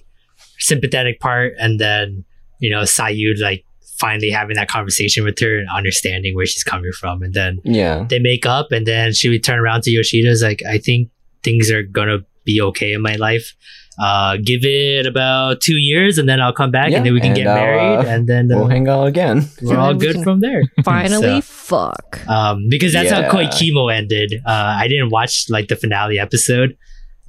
sympathetic 0.59 1.19
part, 1.19 1.53
and 1.59 1.79
then 1.79 2.23
you 2.59 2.69
know 2.69 2.81
Sayud 2.81 3.39
like 3.39 3.63
finally 3.99 4.29
having 4.31 4.55
that 4.55 4.67
conversation 4.67 5.23
with 5.23 5.37
her 5.39 5.59
and 5.59 5.67
understanding 5.69 6.35
where 6.35 6.45
she's 6.45 6.63
coming 6.63 6.91
from, 6.99 7.21
and 7.21 7.33
then 7.33 7.59
Yeah, 7.63 8.05
they 8.09 8.19
make 8.19 8.45
up, 8.45 8.71
and 8.71 8.85
then 8.85 9.13
she 9.13 9.29
would 9.29 9.43
turn 9.43 9.59
around 9.59 9.83
to 9.83 9.91
Yoshida's 9.91 10.41
like, 10.41 10.63
I 10.67 10.77
think 10.77 11.09
things 11.43 11.69
are 11.71 11.83
gonna 11.83 12.19
be 12.45 12.61
okay 12.61 12.93
in 12.93 13.01
my 13.01 13.15
life. 13.15 13.53
Uh, 14.01 14.37
give 14.43 14.61
it 14.65 15.05
about 15.05 15.61
two 15.61 15.75
years, 15.77 16.17
and 16.17 16.27
then 16.27 16.41
I'll 16.41 16.53
come 16.53 16.71
back, 16.71 16.89
Yeah, 16.89 16.97
and 16.97 17.05
then 17.05 17.13
we 17.13 17.19
can 17.19 17.33
and 17.33 17.35
get 17.37 17.47
I'll, 17.47 17.55
married, 17.55 18.05
uh, 18.07 18.09
and 18.09 18.27
then 18.27 18.51
uh, 18.51 18.57
we'll 18.57 18.67
hang 18.67 18.87
out 18.87 19.05
again. 19.05 19.47
we're 19.61 19.77
all 19.77 19.91
And 19.91 19.99
we 19.99 20.07
good 20.11 20.23
from 20.23 20.39
there. 20.39 20.63
Finally, 20.83 21.41
So- 21.41 21.41
fuck. 21.41 22.19
um, 22.27 22.65
because 22.69 22.93
that's 22.93 23.11
how 23.11 23.29
Koi 23.29 23.47
Kimo 23.47 23.89
ended. 23.89 24.33
Uh, 24.45 24.51
I 24.81 24.87
didn't 24.87 25.09
watch 25.11 25.45
like 25.49 25.67
the 25.67 25.75
finale 25.75 26.17
episode, 26.17 26.75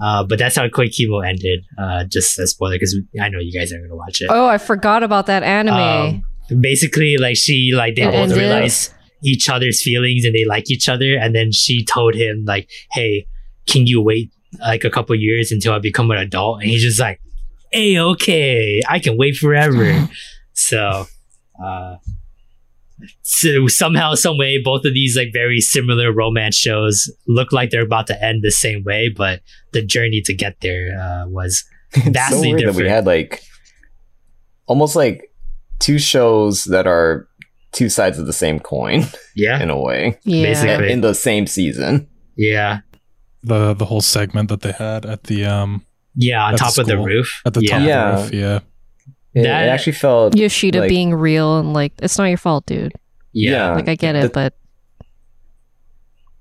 uh, 0.00 0.24
but 0.24 0.38
that's 0.38 0.56
how 0.56 0.66
Koi 0.68 0.88
Kimo 0.88 1.18
ended. 1.20 1.60
Uh, 1.78 2.04
just 2.10 2.38
a 2.38 2.46
spoiler 2.46 2.76
because 2.76 2.96
I 3.20 3.28
know 3.28 3.38
you 3.38 3.52
guys 3.52 3.70
aren't 3.70 3.84
gonna 3.84 3.96
watch 3.96 4.22
it. 4.22 4.28
Oh, 4.30 4.46
I 4.46 4.56
forgot 4.56 5.02
about 5.02 5.26
that 5.26 5.42
anime. 5.42 6.22
Um, 6.50 6.60
basically, 6.60 7.16
like 7.18 7.36
she 7.36 7.72
like 7.74 7.96
they 7.96 8.04
both 8.06 8.34
realize 8.34 8.92
each 9.22 9.48
other's 9.48 9.82
feelings 9.82 10.24
and 10.24 10.34
they 10.34 10.44
like 10.46 10.70
each 10.70 10.88
other, 10.88 11.16
and 11.16 11.34
then 11.34 11.52
she 11.52 11.84
told 11.84 12.14
him 12.14 12.44
like, 12.46 12.70
"Hey, 12.92 13.26
can 13.68 13.86
you 13.86 14.00
wait 14.00 14.30
like 14.60 14.84
a 14.84 14.90
couple 14.90 15.14
years 15.16 15.52
until 15.52 15.72
I 15.72 15.78
become 15.78 16.10
an 16.10 16.18
adult?" 16.18 16.62
And 16.62 16.70
he's 16.70 16.82
just 16.82 17.00
like, 17.00 17.20
"Hey, 17.70 17.98
okay, 17.98 18.80
I 18.88 18.98
can 18.98 19.16
wait 19.16 19.36
forever." 19.36 20.08
so. 20.52 21.06
Uh, 21.62 21.96
so 23.22 23.66
somehow, 23.66 24.14
some 24.14 24.38
way, 24.38 24.60
both 24.62 24.84
of 24.84 24.94
these 24.94 25.16
like 25.16 25.30
very 25.32 25.60
similar 25.60 26.12
romance 26.12 26.56
shows 26.56 27.10
look 27.26 27.52
like 27.52 27.70
they're 27.70 27.82
about 27.82 28.06
to 28.08 28.24
end 28.24 28.42
the 28.42 28.50
same 28.50 28.84
way, 28.84 29.08
but 29.08 29.40
the 29.72 29.84
journey 29.84 30.20
to 30.22 30.34
get 30.34 30.60
there 30.60 30.96
uh, 30.98 31.28
was 31.28 31.64
It's 31.94 32.04
so 32.04 32.10
Vastly 32.10 32.54
weird 32.54 32.68
that 32.68 32.74
we 32.74 32.88
had 32.88 33.06
like 33.06 33.42
almost 34.66 34.96
like 34.96 35.30
two 35.78 35.98
shows 35.98 36.64
that 36.64 36.86
are 36.86 37.28
two 37.72 37.88
sides 37.88 38.18
of 38.18 38.26
the 38.26 38.32
same 38.32 38.60
coin 38.60 39.04
yeah, 39.34 39.60
in 39.62 39.68
a 39.68 39.78
way 39.78 40.18
yeah. 40.24 40.42
basically. 40.42 40.92
in 40.92 41.00
the 41.00 41.14
same 41.14 41.46
season. 41.46 42.08
yeah, 42.36 42.80
The 43.44 43.74
the 43.74 43.84
whole 43.84 44.00
segment 44.00 44.48
that 44.50 44.60
they 44.60 44.72
had 44.72 45.04
at 45.06 45.24
the 45.24 45.44
um 45.46 45.84
yeah. 46.14 46.44
On 46.44 46.52
At 46.54 46.58
the 46.58 46.64
top 46.64 46.78
of 46.78 46.86
the 46.86 46.98
roof, 46.98 47.42
at 47.46 47.54
the 47.54 47.62
yeah. 47.62 47.78
top 47.78 47.86
Yeah. 47.86 48.08
of 48.10 48.16
the 48.16 48.22
roof, 48.22 48.32
yeah. 48.42 48.58
It, 49.34 49.42
That- 49.44 49.64
it 49.64 49.68
actually 49.70 49.94
felt 49.94 50.36
Yoshida 50.36 50.80
like- 50.80 50.88
being 50.88 51.14
real 51.14 51.58
and 51.58 51.72
like 51.72 51.92
it's 52.02 52.18
not 52.18 52.24
your 52.26 52.36
fault, 52.38 52.66
dude. 52.66 52.92
yeah, 53.32 53.72
Like 53.74 53.88
I 53.88 53.94
get 53.96 54.12
the- 54.12 54.26
it, 54.26 54.32
but 54.32 54.54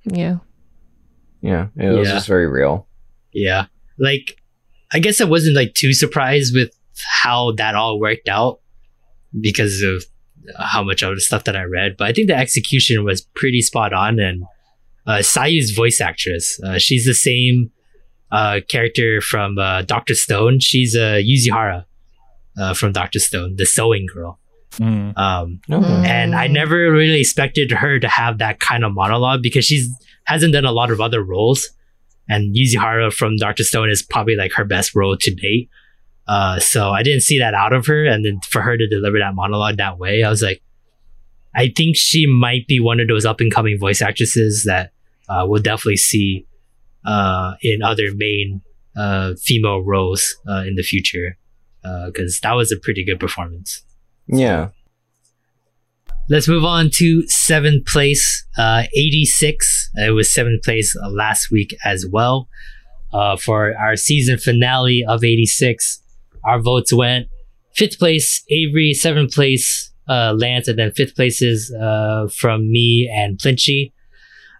yeah. 0.04 0.38
yeah, 1.42 1.68
it 1.78 1.90
was 1.90 2.08
Yeah. 2.08 2.14
just 2.16 2.28
very 2.28 2.48
real. 2.48 2.88
Yeah. 3.34 3.66
Like, 3.98 4.42
I 4.94 5.00
guess 5.00 5.22
I 5.22 5.26
wasn't 5.26 5.56
like 5.56 5.74
too 5.74 5.94
surprised 5.94 6.54
with 6.56 6.72
how 7.24 7.54
that 7.54 7.76
all 7.76 8.00
worked 8.00 8.28
out 8.28 8.60
because 9.40 9.82
of 9.82 10.04
how 10.60 10.84
much 10.84 11.02
of 11.04 11.16
the 11.16 11.22
stuff 11.22 11.44
that 11.46 11.56
I 11.56 11.64
read. 11.64 11.96
But 11.98 12.08
I 12.08 12.14
think 12.14 12.28
the 12.28 12.36
execution 12.36 13.04
was 13.06 13.22
pretty 13.22 13.62
spot 13.62 13.94
on. 13.94 14.20
And 14.20 14.44
uh, 15.08 15.22
Sayu's 15.22 15.72
voice 15.72 16.00
actress, 16.02 16.60
uh, 16.64 16.78
she's 16.78 17.06
the 17.06 17.14
same 17.14 17.72
uh, 18.32 18.60
character 18.70 19.20
from 19.22 19.58
uh, 19.58 19.82
Doctor 19.82 20.16
Stone. 20.16 20.60
She's 20.60 20.96
uh, 20.96 21.20
Yuzuriha 21.22 21.86
uh, 22.60 22.74
from 22.74 22.92
Doctor 22.94 23.20
Stone, 23.20 23.56
the 23.58 23.66
sewing 23.66 24.08
girl. 24.14 24.40
Mm. 24.74 25.18
Um, 25.18 25.60
Mm. 25.70 26.06
and 26.06 26.34
I 26.36 26.48
never 26.48 26.92
really 26.92 27.20
expected 27.20 27.72
her 27.72 28.00
to 28.00 28.08
have 28.08 28.38
that 28.38 28.60
kind 28.62 28.86
of 28.86 28.94
monologue 28.94 29.42
because 29.44 29.66
she's 29.66 29.90
hasn't 30.26 30.54
done 30.54 30.64
a 30.66 30.72
lot 30.72 30.92
of 30.92 31.02
other 31.02 31.22
roles, 31.22 31.68
and 32.30 32.56
Yuzuriha 32.56 33.12
from 33.12 33.36
Doctor 33.36 33.66
Stone 33.66 33.90
is 33.90 34.02
probably 34.02 34.36
like 34.38 34.54
her 34.54 34.64
best 34.64 34.96
role 34.96 35.18
to 35.18 35.34
date. 35.36 35.70
Uh, 36.28 36.60
so 36.60 36.92
I 36.92 37.04
didn't 37.04 37.24
see 37.24 37.38
that 37.40 37.54
out 37.54 37.74
of 37.74 37.86
her, 37.88 38.06
and 38.06 38.24
then 38.24 38.40
for 38.50 38.62
her 38.62 38.78
to 38.78 38.88
deliver 38.88 39.20
that 39.20 39.36
monologue 39.36 39.76
that 39.78 39.98
way, 39.98 40.24
I 40.24 40.30
was 40.30 40.42
like, 40.42 40.62
I 41.56 41.72
think 41.76 41.96
she 41.96 42.26
might 42.28 42.68
be 42.68 42.80
one 42.80 43.00
of 43.00 43.08
those 43.08 43.26
up 43.26 43.42
and 43.42 43.54
coming 43.54 43.78
voice 43.80 44.02
actresses 44.02 44.64
that 44.66 44.92
uh, 45.28 45.46
we'll 45.48 45.62
definitely 45.62 45.98
see 45.98 46.46
uh, 47.06 47.54
in 47.62 47.82
other 47.84 48.14
main 48.16 48.62
uh, 48.96 49.34
female 49.42 49.82
roles 49.82 50.38
uh, 50.48 50.64
in 50.66 50.76
the 50.76 50.84
future 50.84 51.38
because 52.06 52.40
that 52.42 52.54
was 52.54 52.72
a 52.72 52.78
pretty 52.78 53.04
good 53.04 53.20
performance. 53.20 53.84
Yeah, 54.28 54.70
Let's 56.32 56.48
move 56.48 56.64
on 56.64 56.90
to 56.94 57.28
seventh 57.28 57.86
place, 57.88 58.46
uh, 58.58 58.84
86. 58.96 59.90
It 59.96 60.12
was 60.12 60.32
seventh 60.32 60.64
place 60.64 60.96
uh, 60.96 61.10
last 61.10 61.52
week 61.52 61.76
as 61.84 62.06
well. 62.10 62.48
Uh, 63.12 63.36
for 63.36 63.76
our 63.78 63.98
season 63.98 64.38
finale 64.38 65.04
of 65.06 65.26
86, 65.26 66.02
our 66.46 66.62
votes 66.62 66.94
went 66.94 67.28
fifth 67.76 68.00
place, 68.00 68.46
Avery, 68.50 68.94
seventh 68.94 69.34
place, 69.34 69.91
uh, 70.12 70.34
Lance, 70.38 70.68
and 70.68 70.78
then 70.78 70.92
fifth 70.92 71.16
places, 71.16 71.74
uh, 71.74 72.28
from 72.36 72.70
me 72.70 73.10
and 73.16 73.40
Plinchy. 73.40 73.94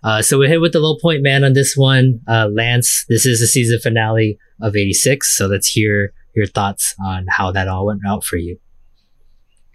Uh, 0.04 0.22
so 0.22 0.38
we're 0.38 0.48
hit 0.48 0.62
with 0.62 0.72
the 0.74 0.80
low 0.80 0.98
point 1.00 1.22
man 1.22 1.44
on 1.44 1.54
this 1.54 1.76
one. 1.76 2.22
Uh, 2.28 2.48
Lance, 2.52 3.06
this 3.10 3.26
is 3.26 3.40
the 3.40 3.48
season 3.48 3.80
finale 3.80 4.40
of 4.62 4.76
86. 4.76 5.38
So 5.38 5.48
let's 5.48 5.68
hear 5.68 6.14
your 6.36 6.48
thoughts 6.48 6.96
on 7.04 7.26
how 7.30 7.52
that 7.52 7.68
all 7.68 7.86
went 7.86 8.02
out 8.08 8.24
for 8.24 8.38
you. 8.38 8.58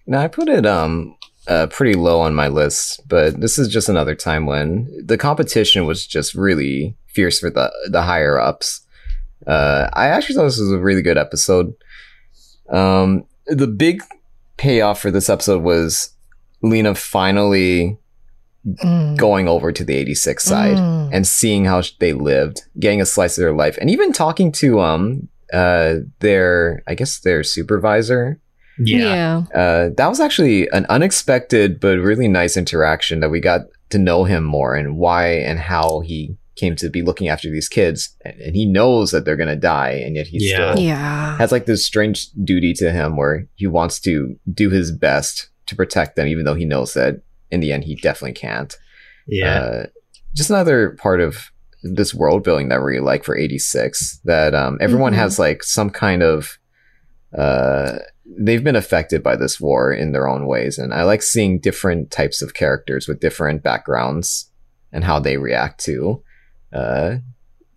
now 0.07 0.21
I 0.21 0.29
put 0.29 0.49
it 0.49 0.65
um 0.65 1.17
uh, 1.49 1.67
pretty 1.69 1.95
low 1.95 2.21
on 2.21 2.35
my 2.35 2.49
list, 2.49 3.03
but 3.07 3.41
this 3.41 3.57
is 3.57 3.69
just 3.69 3.89
another 3.89 4.17
time 4.17 4.47
when 4.47 4.89
the 5.05 5.17
competition 5.17 5.87
was 5.87 6.05
just 6.05 6.35
really 6.35 6.97
fierce 7.07 7.39
for 7.39 7.51
the 7.51 7.71
the 7.91 8.03
higher 8.03 8.41
ups. 8.41 8.81
Uh, 9.47 9.89
I 9.93 10.09
actually 10.09 10.35
thought 10.35 10.45
this 10.45 10.59
was 10.59 10.73
a 10.73 10.79
really 10.79 11.03
good 11.03 11.19
episode. 11.19 11.73
Um, 12.69 13.27
the 13.47 13.69
big 13.69 14.03
payoff 14.57 15.01
for 15.01 15.11
this 15.11 15.29
episode 15.29 15.63
was 15.63 16.11
Lena 16.63 16.95
finally 16.95 17.99
Mm. 18.83 19.17
going 19.17 19.47
over 19.47 19.71
to 19.71 19.85
the 19.85 19.95
86 19.95 20.43
side 20.43 20.77
Mm. 20.77 21.11
and 21.13 21.25
seeing 21.25 21.67
how 21.67 21.83
they 22.01 22.13
lived, 22.13 22.63
getting 22.81 23.01
a 23.01 23.07
slice 23.07 23.39
of 23.39 23.43
their 23.43 23.53
life, 23.55 23.79
and 23.81 23.89
even 23.89 24.13
talking 24.13 24.51
to 24.53 24.81
um 24.81 25.29
uh 25.53 25.97
their 26.19 26.83
I 26.89 26.95
guess 26.97 27.21
their 27.21 27.45
supervisor. 27.45 28.41
Yeah. 28.79 29.45
Uh, 29.55 29.91
that 29.97 30.09
was 30.09 30.19
actually 30.19 30.69
an 30.71 30.85
unexpected 30.89 31.79
but 31.79 31.99
really 32.01 32.27
nice 32.27 32.57
interaction 32.57 33.21
that 33.21 33.31
we 33.31 33.39
got 33.41 33.61
to 33.91 33.99
know 33.99 34.25
him 34.25 34.43
more 34.43 34.75
and 34.75 34.97
why 34.99 35.29
and 35.29 35.61
how 35.61 36.01
he 36.01 36.37
came 36.57 36.75
to 36.77 36.89
be 36.89 37.03
looking 37.03 37.29
after 37.29 37.51
these 37.51 37.69
kids, 37.69 38.17
and, 38.25 38.41
and 38.41 38.57
he 38.57 38.65
knows 38.67 39.11
that 39.11 39.25
they're 39.25 39.37
gonna 39.37 39.57
die, 39.57 39.91
and 39.91 40.17
yet 40.17 40.27
he 40.27 40.39
Yeah. 40.51 40.73
still 40.73 40.85
Yeah. 40.85 41.37
has 41.39 41.53
like 41.53 41.67
this 41.67 41.85
strange 41.87 42.31
duty 42.33 42.73
to 42.75 42.91
him 42.91 43.17
where 43.17 43.47
he 43.57 43.67
wants 43.67 44.01
to 44.01 44.37
do 44.53 44.71
his 44.71 44.91
best 44.91 45.49
to 45.67 45.77
protect 45.77 46.17
them, 46.17 46.27
even 46.29 46.45
though 46.45 46.55
he 46.55 46.65
knows 46.65 46.95
that 46.95 47.21
in 47.51 47.61
the 47.61 47.73
end 47.73 47.85
he 47.85 47.95
definitely 47.97 48.33
can't. 48.33 48.77
Yeah. 49.27 49.59
Uh, 49.59 49.87
just 50.35 50.51
another 50.51 50.91
part 51.01 51.21
of 51.21 51.51
this 51.83 52.15
world 52.15 52.43
building 52.43 52.69
that 52.69 52.79
we 52.81 52.93
really 52.93 53.01
like 53.05 53.23
for 53.25 53.37
86 53.37 54.19
that 54.25 54.55
um, 54.55 54.79
everyone 54.81 55.13
Mhm. 55.13 55.17
has 55.17 55.39
like 55.39 55.63
some 55.63 55.91
kind 55.91 56.23
of 56.23 56.59
uh, 57.37 57.99
they've 58.39 58.65
been 58.65 58.77
affected 58.77 59.23
by 59.23 59.37
this 59.37 59.61
war 59.61 59.93
in 59.93 60.13
their 60.13 60.27
own 60.29 60.47
ways 60.47 60.79
and 60.79 60.93
i 60.95 61.03
like 61.03 61.23
seeing 61.23 61.59
different 61.61 62.11
types 62.11 62.41
of 62.43 62.55
characters 62.55 63.07
with 63.07 63.21
different 63.21 63.63
backgrounds 63.63 64.51
and 64.93 65.05
how 65.05 65.19
they 65.19 65.37
react 65.37 65.85
to 65.85 66.23
uh, 66.77 67.17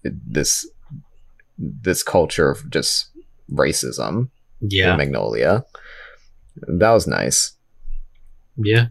this 0.03 0.67
this 1.57 2.03
culture 2.03 2.49
of 2.49 2.69
just 2.69 3.09
racism 3.51 4.29
yeah. 4.61 4.91
in 4.91 4.97
magnolia 4.97 5.65
that 6.67 6.91
was 6.91 7.07
nice 7.07 7.53
Yeah. 8.57 8.87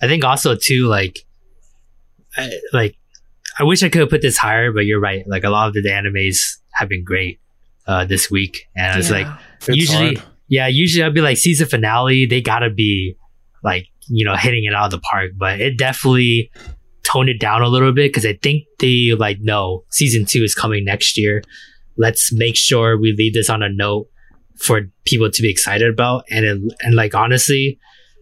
I 0.00 0.08
think 0.08 0.24
also 0.24 0.54
too, 0.54 0.86
like, 0.86 1.24
I, 2.36 2.50
like, 2.72 2.96
I 3.58 3.64
wish 3.64 3.82
I 3.82 3.88
could 3.88 4.00
have 4.00 4.10
put 4.10 4.22
this 4.22 4.36
higher, 4.36 4.72
but 4.72 4.84
you're 4.84 5.00
right. 5.00 5.26
Like 5.26 5.44
a 5.44 5.50
lot 5.50 5.68
of 5.68 5.74
the 5.74 5.82
animes 5.88 6.58
have 6.72 6.88
been 6.88 7.04
great 7.04 7.40
uh, 7.86 8.04
this 8.04 8.30
week, 8.30 8.68
and 8.76 8.98
it's 8.98 9.10
like 9.10 9.26
It's 9.66 9.68
usually, 9.68 10.16
hard. 10.16 10.28
yeah, 10.48 10.66
usually 10.66 11.02
I'd 11.02 11.14
be 11.14 11.22
like 11.22 11.38
season 11.38 11.66
finale. 11.66 12.26
They 12.26 12.42
gotta 12.42 12.68
be 12.68 13.16
like 13.64 13.86
you 14.08 14.26
know 14.26 14.36
hitting 14.36 14.64
it 14.64 14.74
out 14.74 14.86
of 14.86 14.90
the 14.90 14.98
park, 14.98 15.32
but 15.36 15.60
it 15.60 15.78
definitely 15.78 16.50
toned 17.06 17.28
it 17.28 17.38
down 17.40 17.62
a 17.62 17.68
little 17.68 17.92
bit 17.92 18.10
because 18.10 18.26
I 18.26 18.34
think 18.42 18.64
they 18.80 19.12
like 19.12 19.38
no 19.40 19.84
season 19.90 20.24
two 20.26 20.42
is 20.42 20.54
coming 20.54 20.84
next 20.84 21.16
year. 21.16 21.42
Let's 21.96 22.32
make 22.32 22.56
sure 22.56 22.98
we 22.98 23.14
leave 23.16 23.34
this 23.34 23.48
on 23.48 23.62
a 23.62 23.68
note 23.68 24.08
for 24.58 24.82
people 25.04 25.30
to 25.30 25.42
be 25.42 25.50
excited 25.50 25.88
about. 25.88 26.24
And 26.30 26.44
it, 26.44 26.60
and 26.80 26.94
like 26.94 27.14
honestly, 27.14 27.78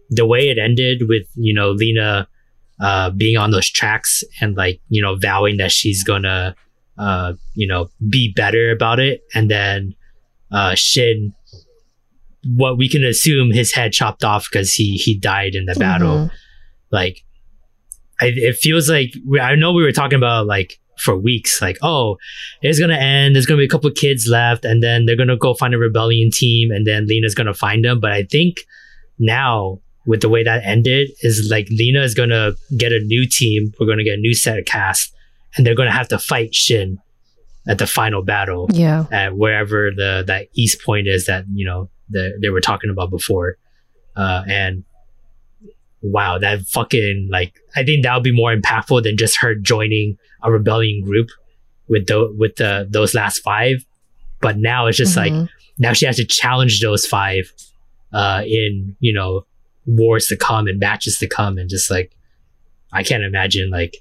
the 0.09 0.25
way 0.25 0.49
it 0.49 0.57
ended 0.57 1.03
with 1.07 1.27
you 1.35 1.53
know 1.53 1.71
Lena 1.71 2.27
uh, 2.79 3.09
being 3.09 3.37
on 3.37 3.51
those 3.51 3.69
tracks 3.69 4.23
and 4.41 4.55
like 4.55 4.79
you 4.89 5.01
know 5.01 5.15
vowing 5.15 5.57
that 5.57 5.71
she's 5.71 6.03
gonna 6.03 6.55
uh, 6.97 7.33
you 7.53 7.67
know 7.67 7.89
be 8.09 8.31
better 8.33 8.71
about 8.71 8.99
it, 8.99 9.21
and 9.33 9.49
then 9.49 9.95
uh, 10.51 10.75
Shin, 10.75 11.33
what 12.55 12.77
we 12.77 12.87
can 12.87 13.03
assume 13.03 13.51
his 13.51 13.73
head 13.73 13.91
chopped 13.91 14.23
off 14.23 14.47
because 14.49 14.73
he 14.73 14.95
he 14.95 15.17
died 15.17 15.55
in 15.55 15.65
the 15.65 15.75
battle. 15.75 16.17
Mhm. 16.17 16.31
Like, 16.91 17.24
I, 18.21 18.31
it 18.35 18.55
feels 18.57 18.89
like 18.89 19.13
we, 19.27 19.39
I 19.39 19.55
know 19.55 19.73
we 19.73 19.83
were 19.83 19.91
talking 19.91 20.17
about 20.17 20.45
like 20.47 20.79
for 20.99 21.17
weeks, 21.17 21.61
like 21.61 21.77
oh, 21.81 22.17
it's 22.61 22.79
gonna 22.79 22.95
end. 22.95 23.35
There's 23.35 23.45
gonna 23.45 23.57
be 23.59 23.65
a 23.65 23.69
couple 23.69 23.89
of 23.89 23.95
kids 23.95 24.27
left, 24.27 24.63
and 24.65 24.81
then 24.81 25.05
they're 25.05 25.17
gonna 25.17 25.37
go 25.37 25.53
find 25.53 25.73
a 25.73 25.77
rebellion 25.77 26.29
team, 26.31 26.71
and 26.71 26.87
then 26.87 27.07
Lena's 27.07 27.35
gonna 27.35 27.53
find 27.53 27.83
them. 27.83 27.99
But 27.99 28.11
I 28.13 28.23
think 28.23 28.57
now 29.19 29.79
with 30.05 30.21
the 30.21 30.29
way 30.29 30.43
that 30.43 30.63
ended 30.63 31.09
is 31.21 31.47
like 31.49 31.67
Lena 31.71 32.01
is 32.01 32.13
gonna 32.13 32.53
get 32.77 32.91
a 32.91 32.99
new 32.99 33.27
team. 33.27 33.73
We're 33.79 33.87
gonna 33.87 34.03
get 34.03 34.13
a 34.17 34.21
new 34.21 34.33
set 34.33 34.57
of 34.59 34.65
cast, 34.65 35.13
and 35.57 35.65
they're 35.65 35.75
gonna 35.75 35.91
have 35.91 36.07
to 36.09 36.19
fight 36.19 36.53
Shin 36.55 36.99
at 37.67 37.79
the 37.79 37.87
final 37.87 38.21
battle 38.21 38.67
Yeah. 38.71 39.05
at 39.11 39.35
wherever 39.35 39.89
the 39.89 40.23
that 40.27 40.47
east 40.55 40.83
point 40.85 41.07
is 41.07 41.25
that 41.25 41.45
you 41.53 41.65
know 41.65 41.89
the, 42.09 42.37
they 42.39 42.49
were 42.49 42.61
talking 42.61 42.91
about 42.91 43.09
before 43.09 43.57
uh 44.15 44.43
and 44.47 44.83
wow 46.11 46.37
that 46.37 46.61
fucking 46.67 47.27
like 47.31 47.53
i 47.75 47.83
think 47.83 48.03
that 48.03 48.13
would 48.13 48.23
be 48.23 48.31
more 48.31 48.55
impactful 48.55 49.01
than 49.03 49.17
just 49.17 49.37
her 49.41 49.55
joining 49.55 50.17
a 50.43 50.51
rebellion 50.51 51.01
group 51.03 51.29
with 51.87 52.05
the 52.07 52.31
with 52.37 52.55
the 52.57 52.87
those 52.89 53.13
last 53.15 53.39
five 53.39 53.85
but 54.41 54.57
now 54.57 54.85
it's 54.87 54.97
just 54.97 55.17
like 55.17 55.31
Mhm. 55.33 55.49
now 55.79 55.93
she 55.93 56.05
has 56.05 56.17
to 56.17 56.25
challenge 56.25 56.79
those 56.81 57.05
five 57.05 57.51
uh 58.13 58.43
in 58.45 58.95
you 58.99 59.13
know 59.13 59.45
wars 59.87 60.27
to 60.27 60.35
come 60.37 60.67
and 60.67 60.79
matches 60.79 61.17
to 61.17 61.27
come 61.27 61.57
and 61.57 61.69
just 61.69 61.89
like 61.89 62.11
i 62.91 63.01
can't 63.03 63.23
imagine 63.23 63.69
like 63.71 63.97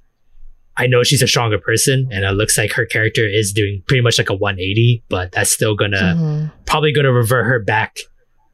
i 0.77 0.87
know 0.87 1.03
she's 1.03 1.23
a 1.23 1.27
stronger 1.29 1.59
person 1.59 2.09
and 2.11 2.25
it 2.25 2.33
looks 2.33 2.59
like 2.59 2.73
her 2.73 2.85
character 2.87 3.27
is 3.27 3.53
doing 3.53 3.83
pretty 3.87 4.03
much 4.03 4.19
like 4.19 4.29
a 4.31 4.35
180 4.35 5.03
but 5.09 5.33
that's 5.33 5.51
still 5.51 5.75
gonna 5.75 6.15
Mhm. 6.17 6.53
probably 6.67 6.93
gonna 6.93 7.13
revert 7.13 7.47
her 7.47 7.59
back 7.61 7.99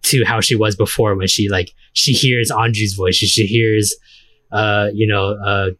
to 0.03 0.25
how 0.25 0.41
she 0.41 0.57
was 0.57 0.77
before 0.77 1.15
when 1.17 1.29
she 1.29 1.49
like 1.49 1.73
she 1.93 2.13
hears 2.13 2.51
Andrew's 2.51 2.95
voice 2.95 3.17
she, 3.17 3.27
she 3.27 3.47
hears 3.47 3.95
uh 4.53 4.89
you 4.95 5.07
know 5.07 5.37
uh 5.45 5.71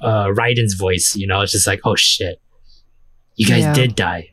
uh 0.00 0.26
Raiden's 0.28 0.74
voice 0.74 1.14
you 1.16 1.26
know 1.26 1.40
it's 1.42 1.52
just 1.52 1.66
like 1.66 1.80
oh 1.84 1.94
shit 1.96 2.40
you 3.36 3.46
guys 3.46 3.60
Yeah. 3.62 3.72
did 3.74 3.94
die 3.94 4.28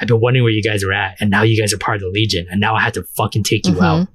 I've 0.00 0.08
been 0.08 0.20
wondering 0.20 0.44
where 0.44 0.52
you 0.52 0.62
guys 0.62 0.82
are 0.82 0.94
at, 0.94 1.18
and 1.20 1.28
now 1.30 1.42
you 1.42 1.60
guys 1.60 1.74
are 1.74 1.78
part 1.78 1.96
of 1.96 2.00
the 2.00 2.08
Legion, 2.08 2.46
and 2.50 2.58
now 2.58 2.74
I 2.74 2.80
have 2.80 2.94
to 2.94 3.02
fucking 3.18 3.44
take 3.44 3.66
you 3.66 3.74
Mhm. 3.74 3.82
out. 3.82 4.08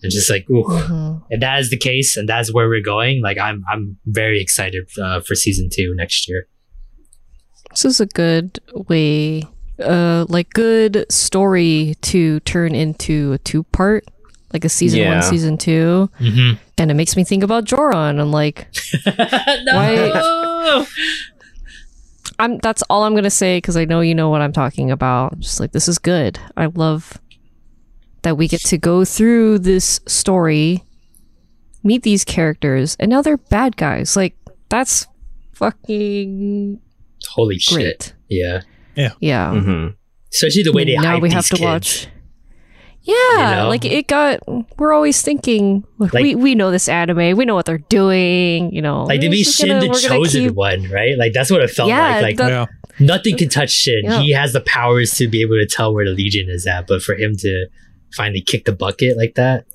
And 0.00 0.12
just 0.12 0.30
like, 0.30 0.48
ooh, 0.48 0.62
Mhm. 0.62 1.22
if 1.30 1.40
that 1.40 1.58
is 1.58 1.68
the 1.70 1.76
case, 1.76 2.16
and 2.16 2.28
that's 2.28 2.52
where 2.54 2.68
we're 2.68 2.80
going, 2.80 3.22
like 3.22 3.36
I'm, 3.36 3.64
I'm 3.68 3.96
very 4.06 4.40
excited 4.40 4.88
uh, 5.02 5.18
for 5.22 5.34
season 5.34 5.68
two 5.68 5.94
next 5.96 6.28
year. 6.28 6.46
This 7.70 7.84
is 7.84 8.00
a 8.00 8.06
good 8.06 8.60
way, 8.88 9.42
uh, 9.82 10.26
like 10.28 10.50
good 10.52 11.04
story 11.10 11.96
to 12.02 12.40
turn 12.40 12.74
into 12.74 13.32
a 13.32 13.38
two 13.38 13.62
part, 13.64 14.04
like 14.52 14.64
a 14.64 14.68
season 14.68 15.00
Yeah. 15.00 15.14
one, 15.14 15.22
season 15.22 15.58
two, 15.58 16.10
Mm-hmm. 16.20 16.56
and 16.78 16.90
it 16.90 16.94
makes 16.94 17.16
me 17.16 17.24
think 17.24 17.42
about 17.42 17.64
Joran. 17.64 18.18
I'm 18.20 18.30
like, 18.32 18.68
no, 19.06 20.86
I'm. 22.38 22.58
That's 22.58 22.82
all 22.90 23.04
I'm 23.04 23.14
gonna 23.14 23.30
say 23.30 23.58
because 23.58 23.76
I 23.76 23.84
know 23.84 24.00
you 24.00 24.14
know 24.14 24.28
what 24.30 24.40
I'm 24.42 24.52
talking 24.52 24.90
about. 24.90 25.32
I'm 25.34 25.40
just 25.40 25.60
like 25.60 25.72
this 25.72 25.88
is 25.88 25.98
good. 25.98 26.38
I 26.56 26.66
love 26.66 27.18
that 28.22 28.36
we 28.36 28.48
get 28.48 28.60
to 28.62 28.76
go 28.78 29.04
through 29.04 29.60
this 29.60 30.00
story, 30.06 30.82
meet 31.82 32.02
these 32.02 32.24
characters, 32.24 32.96
and 33.00 33.10
now 33.10 33.22
they're 33.22 33.36
bad 33.36 33.76
guys. 33.76 34.16
Like 34.16 34.36
that's 34.68 35.06
fucking 35.54 36.80
holy 37.28 37.58
shit, 37.58 37.74
great. 37.74 38.14
Yeah. 38.96 39.12
Yeah. 39.20 39.52
hmm 39.60 39.86
Especially 40.32 40.62
the 40.64 40.72
way 40.72 40.84
they 40.84 40.96
now 40.96 41.12
hype 41.12 41.22
we 41.22 41.30
have 41.30 41.44
these 41.44 41.50
to 41.50 41.56
kids. 41.56 41.64
watch. 41.64 42.08
Yeah, 43.02 43.60
know? 43.62 43.68
like 43.68 43.84
it 43.84 44.08
got. 44.08 44.40
We're 44.78 44.92
always 44.92 45.22
thinking 45.22 45.84
like, 45.98 46.12
Like- 46.12 46.22
we 46.24 46.34
we 46.34 46.54
know 46.56 46.72
this 46.72 46.88
anime. 46.88 47.36
We 47.36 47.44
know 47.44 47.54
what 47.54 47.64
they're 47.66 47.78
doing. 47.78 48.72
You 48.72 48.82
know, 48.82 49.04
Like 49.04 49.20
to 49.20 49.30
be 49.30 49.42
It's 49.42 49.54
Shin 49.54 49.68
gonna- 49.68 49.80
the 49.92 49.94
chosen 49.94 50.46
keep- 50.48 50.54
one, 50.54 50.90
right? 50.90 51.16
Like 51.16 51.32
that's 51.32 51.50
what 51.50 51.62
it 51.62 51.70
felt 51.70 51.88
Yeah, 51.88 52.14
like. 52.16 52.22
Like 52.22 52.36
the- 52.38 52.48
yeah. 52.48 52.66
nothing 52.98 53.36
can 53.36 53.48
touch 53.48 53.70
Shin. 53.70 54.00
Yeah. 54.04 54.20
He 54.22 54.32
has 54.32 54.52
the 54.52 54.60
powers 54.60 55.12
to 55.18 55.28
be 55.28 55.40
able 55.42 55.54
to 55.54 55.66
tell 55.66 55.94
where 55.94 56.04
the 56.04 56.10
Legion 56.10 56.48
is 56.50 56.66
at, 56.66 56.88
but 56.88 57.00
for 57.00 57.14
him 57.14 57.36
to 57.36 57.66
finally 58.12 58.40
kick 58.40 58.64
the 58.64 58.72
bucket 58.72 59.16
like 59.16 59.34
that, 59.36 59.66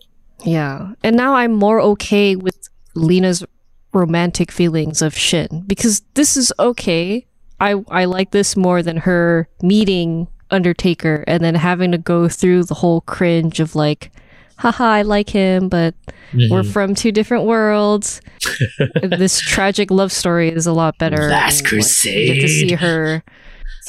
Yeah, 0.43 0.93
and 1.03 1.15
now 1.15 1.35
I'm 1.35 1.53
more 1.53 1.79
okay 1.79 2.35
with 2.35 2.57
Lena's 2.95 3.45
romantic 3.93 4.51
feelings 4.51 5.01
of 5.01 5.15
Shin 5.17 5.63
because 5.67 6.01
this 6.15 6.35
is 6.35 6.51
okay. 6.59 7.27
I 7.61 7.75
I 7.89 8.05
like 8.05 8.31
this 8.31 8.57
more 8.57 8.81
than 8.83 8.97
her 8.97 9.47
meeting 9.61 10.27
Undertaker 10.49 11.23
and 11.27 11.41
then 11.43 11.55
having 11.55 11.91
to 11.93 11.97
go 11.97 12.27
through 12.27 12.65
the 12.65 12.73
whole 12.73 13.01
cringe 13.01 13.61
of 13.61 13.73
like, 13.75 14.11
haha, 14.57 14.83
I 14.83 15.01
like 15.03 15.29
him, 15.29 15.69
but 15.69 15.95
we're 16.33 16.63
Mhm. 16.63 16.71
from 16.73 16.95
two 16.95 17.11
different 17.13 17.45
worlds. 17.45 18.19
this 19.01 19.39
tragic 19.39 19.89
love 19.91 20.11
story 20.11 20.49
is 20.49 20.67
a 20.67 20.73
lot 20.73 20.97
better. 20.97 21.29
Last 21.29 21.61
and, 21.71 21.71
like, 21.71 21.85
we 22.05 22.25
get 22.33 22.41
to 22.41 22.47
see 22.49 22.73
her. 22.73 23.23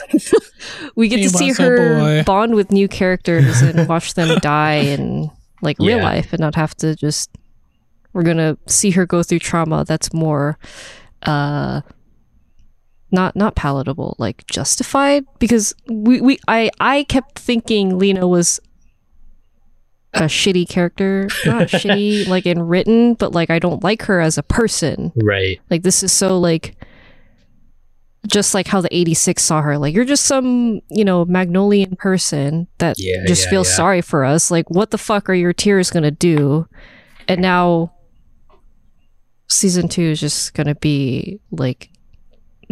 we 0.96 1.08
get 1.08 1.18
He 1.18 1.24
to 1.24 1.30
see 1.30 1.52
her 1.52 2.22
bond 2.24 2.54
with 2.54 2.70
new 2.72 2.88
characters 2.88 3.60
and 3.62 3.88
watch 3.92 4.14
them 4.14 4.38
die 4.38 4.74
in 4.76 5.30
like 5.62 5.78
real 5.78 5.98
Yeah. 5.98 6.04
life 6.04 6.32
and 6.32 6.40
not 6.40 6.54
have 6.54 6.74
to 6.76 6.94
just. 6.94 7.30
We're 8.12 8.22
gonna 8.24 8.58
see 8.66 8.90
her 8.90 9.06
go 9.06 9.22
through 9.22 9.38
trauma 9.40 9.84
that's 9.86 10.12
more, 10.12 10.58
uh, 11.22 11.80
not 13.12 13.36
not 13.36 13.54
palatable, 13.54 14.16
like 14.18 14.46
justified 14.46 15.24
because 15.38 15.74
we 15.88 16.20
we 16.20 16.38
I 16.48 16.70
I 16.80 17.04
kept 17.04 17.38
thinking 17.38 17.98
Lena 17.98 18.26
was 18.26 18.58
a 20.14 20.22
shitty 20.22 20.68
character. 20.68 21.28
Not 21.46 21.68
shitty 21.68 22.26
like 22.28 22.46
in 22.46 22.60
written, 22.62 23.14
but 23.14 23.32
like 23.32 23.50
I 23.50 23.58
don't 23.58 23.82
like 23.84 24.02
her 24.02 24.20
as 24.20 24.36
a 24.38 24.42
person. 24.42 25.12
right. 25.16 25.60
Like 25.70 25.82
this 25.82 26.02
is 26.02 26.12
so 26.12 26.38
like 26.38 26.76
just 28.28 28.54
like 28.54 28.68
how 28.68 28.80
the 28.80 28.94
86 28.94 29.42
saw 29.42 29.62
her. 29.62 29.78
Like 29.78 29.94
you're 29.94 30.04
just 30.04 30.26
some, 30.26 30.80
you 30.90 31.04
know, 31.04 31.24
Magnolian 31.24 31.96
person 31.96 32.68
that 32.78 32.96
Yeah, 32.98 33.24
just 33.26 33.44
yeah, 33.46 33.50
feels 33.50 33.68
yeah. 33.70 33.74
sorry 33.74 34.00
for 34.00 34.24
us. 34.24 34.50
Like 34.50 34.70
what 34.70 34.90
the 34.90 34.98
fuck 34.98 35.28
are 35.28 35.34
your 35.34 35.52
tears 35.52 35.90
going 35.90 36.04
to 36.04 36.10
do? 36.12 36.68
And 37.26 37.40
now 37.42 37.94
season 39.48 39.88
2 39.88 40.02
is 40.02 40.20
just 40.20 40.54
going 40.54 40.66
to 40.68 40.74
be 40.76 41.40
like 41.50 41.90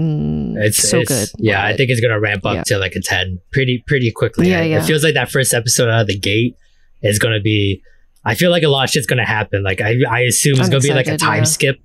mm, 0.00 0.54
It's 0.56 0.88
so 0.88 1.00
it's- 1.00 1.30
good. 1.32 1.40
Yeah, 1.44 1.62
I 1.64 1.72
but- 1.72 1.76
think 1.78 1.90
it's 1.90 2.00
gonna 2.00 2.20
ramp 2.20 2.44
up 2.46 2.54
yeah. 2.56 2.62
to 2.64 2.78
like 2.78 2.94
a 2.96 3.00
ten 3.00 3.38
pretty 3.52 3.82
pretty 3.86 4.10
quickly. 4.10 4.48
Yeah, 4.48 4.62
yeah. 4.62 4.78
It 4.82 4.84
feels 4.86 5.04
like 5.04 5.14
that 5.14 5.30
first 5.30 5.52
episode 5.54 5.88
out 5.88 6.02
of 6.02 6.06
the 6.06 6.18
gate 6.18 6.54
is 7.02 7.18
gonna 7.18 7.40
be. 7.40 7.82
I 8.24 8.34
feel 8.34 8.50
like 8.50 8.62
a 8.62 8.68
lot 8.68 8.84
of 8.84 8.90
shit's 8.90 9.06
gonna 9.06 9.26
happen. 9.26 9.62
Like 9.62 9.80
I 9.80 9.96
I 10.10 10.20
assume 10.20 10.52
it's 10.54 10.62
I'm 10.64 10.70
gonna 10.70 10.80
be 10.82 10.92
like 10.92 11.06
a 11.06 11.16
time 11.16 11.38
yeah. 11.38 11.44
skip, 11.44 11.76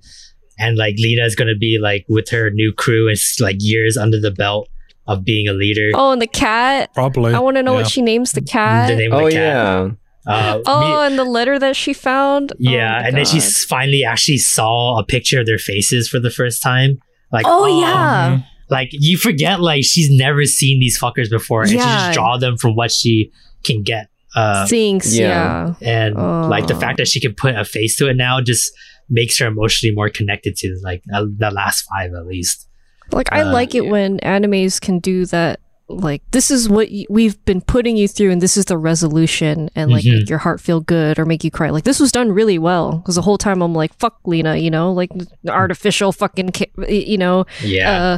and 0.59 0.77
like 0.77 0.95
Lena's 0.97 1.35
gonna 1.35 1.55
be 1.55 1.77
like 1.81 2.05
with 2.09 2.29
her 2.29 2.49
new 2.49 2.73
crew. 2.73 3.07
It's 3.07 3.39
like 3.39 3.57
years 3.59 3.97
under 3.97 4.19
the 4.19 4.31
belt 4.31 4.67
of 5.07 5.23
being 5.23 5.47
a 5.47 5.53
leader. 5.53 5.91
Oh, 5.93 6.11
and 6.11 6.21
the 6.21 6.27
cat. 6.27 6.93
Probably. 6.93 7.33
I 7.33 7.39
want 7.39 7.57
to 7.57 7.63
know 7.63 7.73
Yeah. 7.73 7.81
what 7.83 7.87
she 7.91 8.01
names 8.01 8.31
the 8.31 8.41
cat. 8.41 8.89
the 8.89 8.95
name 8.95 9.13
of 9.13 9.21
Oh 9.21 9.25
the 9.25 9.31
cat. 9.31 9.39
yeah. 9.41 9.89
Uh, 10.27 10.59
Oh, 10.65 10.81
me- 10.81 11.05
and 11.07 11.19
the 11.19 11.23
letter 11.23 11.59
that 11.59 11.75
she 11.75 11.93
found. 11.93 12.51
Oh 12.53 12.55
yeah, 12.57 12.99
my 13.01 13.07
and 13.07 13.15
then 13.17 13.25
she 13.25 13.39
finally 13.39 14.03
actually 14.03 14.39
saw 14.39 14.97
a 14.99 15.05
picture 15.05 15.39
of 15.39 15.45
their 15.45 15.59
faces 15.59 16.09
for 16.09 16.19
the 16.19 16.31
first 16.31 16.63
time. 16.63 16.97
Like, 17.31 17.45
Oh, 17.47 17.65
yeah. 17.81 18.37
Mhm. 18.37 18.45
like 18.69 18.89
you 18.91 19.17
forget 19.17 19.59
like 19.61 19.83
she's 19.83 20.09
never 20.09 20.45
seen 20.45 20.79
these 20.79 20.99
fuckers 20.99 21.29
before 21.29 21.61
and 21.61 21.71
she 21.71 21.77
just 21.77 22.13
draw 22.13 22.37
them 22.37 22.57
from 22.57 22.75
what 22.75 22.91
she 22.91 23.31
can 23.63 23.83
get 23.83 24.07
uh 24.35 24.65
Thinks, 24.67 25.15
Yeah. 25.15 25.73
yeah. 25.81 26.05
and 26.05 26.15
like 26.49 26.67
the 26.67 26.75
Oh. 26.75 26.79
fact 26.79 26.97
that 26.97 27.07
she 27.07 27.19
can 27.19 27.33
put 27.33 27.55
a 27.55 27.63
face 27.63 27.95
to 27.97 28.07
it 28.07 28.15
now 28.17 28.41
just 28.41 28.71
makes 29.09 29.37
her 29.39 29.45
emotionally 29.47 29.93
more 29.93 30.09
connected 30.09 30.55
to 30.57 30.75
like 30.83 31.03
uh, 31.13 31.25
the 31.37 31.51
last 31.51 31.83
five 31.83 32.11
at 32.13 32.25
least 32.25 32.67
Like 33.11 33.31
I 33.31 33.41
Uh, 33.41 33.51
like 33.53 33.75
it 33.75 33.85
when 33.85 34.17
animes 34.21 34.81
can 34.81 34.97
do 34.99 35.25
that. 35.27 35.59
Like 35.87 36.23
this 36.31 36.49
is 36.49 36.67
what 36.67 36.89
y- 36.91 37.05
we've 37.09 37.43
been 37.45 37.61
putting 37.61 37.95
you 37.95 38.07
through, 38.07 38.31
and 38.31 38.41
this 38.41 38.57
is 38.57 38.65
the 38.65 38.77
resolution, 38.77 39.69
and 39.75 39.91
like 39.91 40.03
Mhm. 40.03 40.19
make 40.19 40.29
your 40.29 40.39
heart 40.39 40.59
feel 40.59 40.79
good 40.81 41.19
or 41.19 41.25
make 41.25 41.43
you 41.43 41.51
cry. 41.51 41.69
Like 41.69 41.83
this 41.83 41.99
was 41.99 42.11
done 42.11 42.31
really 42.31 42.57
well 42.57 42.97
because 42.97 43.15
the 43.15 43.21
whole 43.21 43.37
time 43.37 43.61
I'm 43.61 43.75
like, 43.75 43.93
"Fuck 43.99 44.19
Lena," 44.25 44.55
you 44.57 44.71
know, 44.71 44.91
like 44.91 45.11
artificial 45.47 46.11
fucking, 46.11 46.49
ca- 46.53 46.71
you 46.89 47.19
know, 47.19 47.45
yeah 47.61 47.91
uh, 47.91 48.17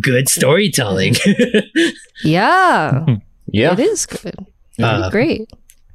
good 0.00 0.30
storytelling 0.30 1.14
yeah, 2.24 3.04
Yeah. 3.52 3.72
it 3.74 3.78
is 3.80 4.06
good. 4.06 4.34
Uh, 4.80 5.10
Great. 5.10 5.50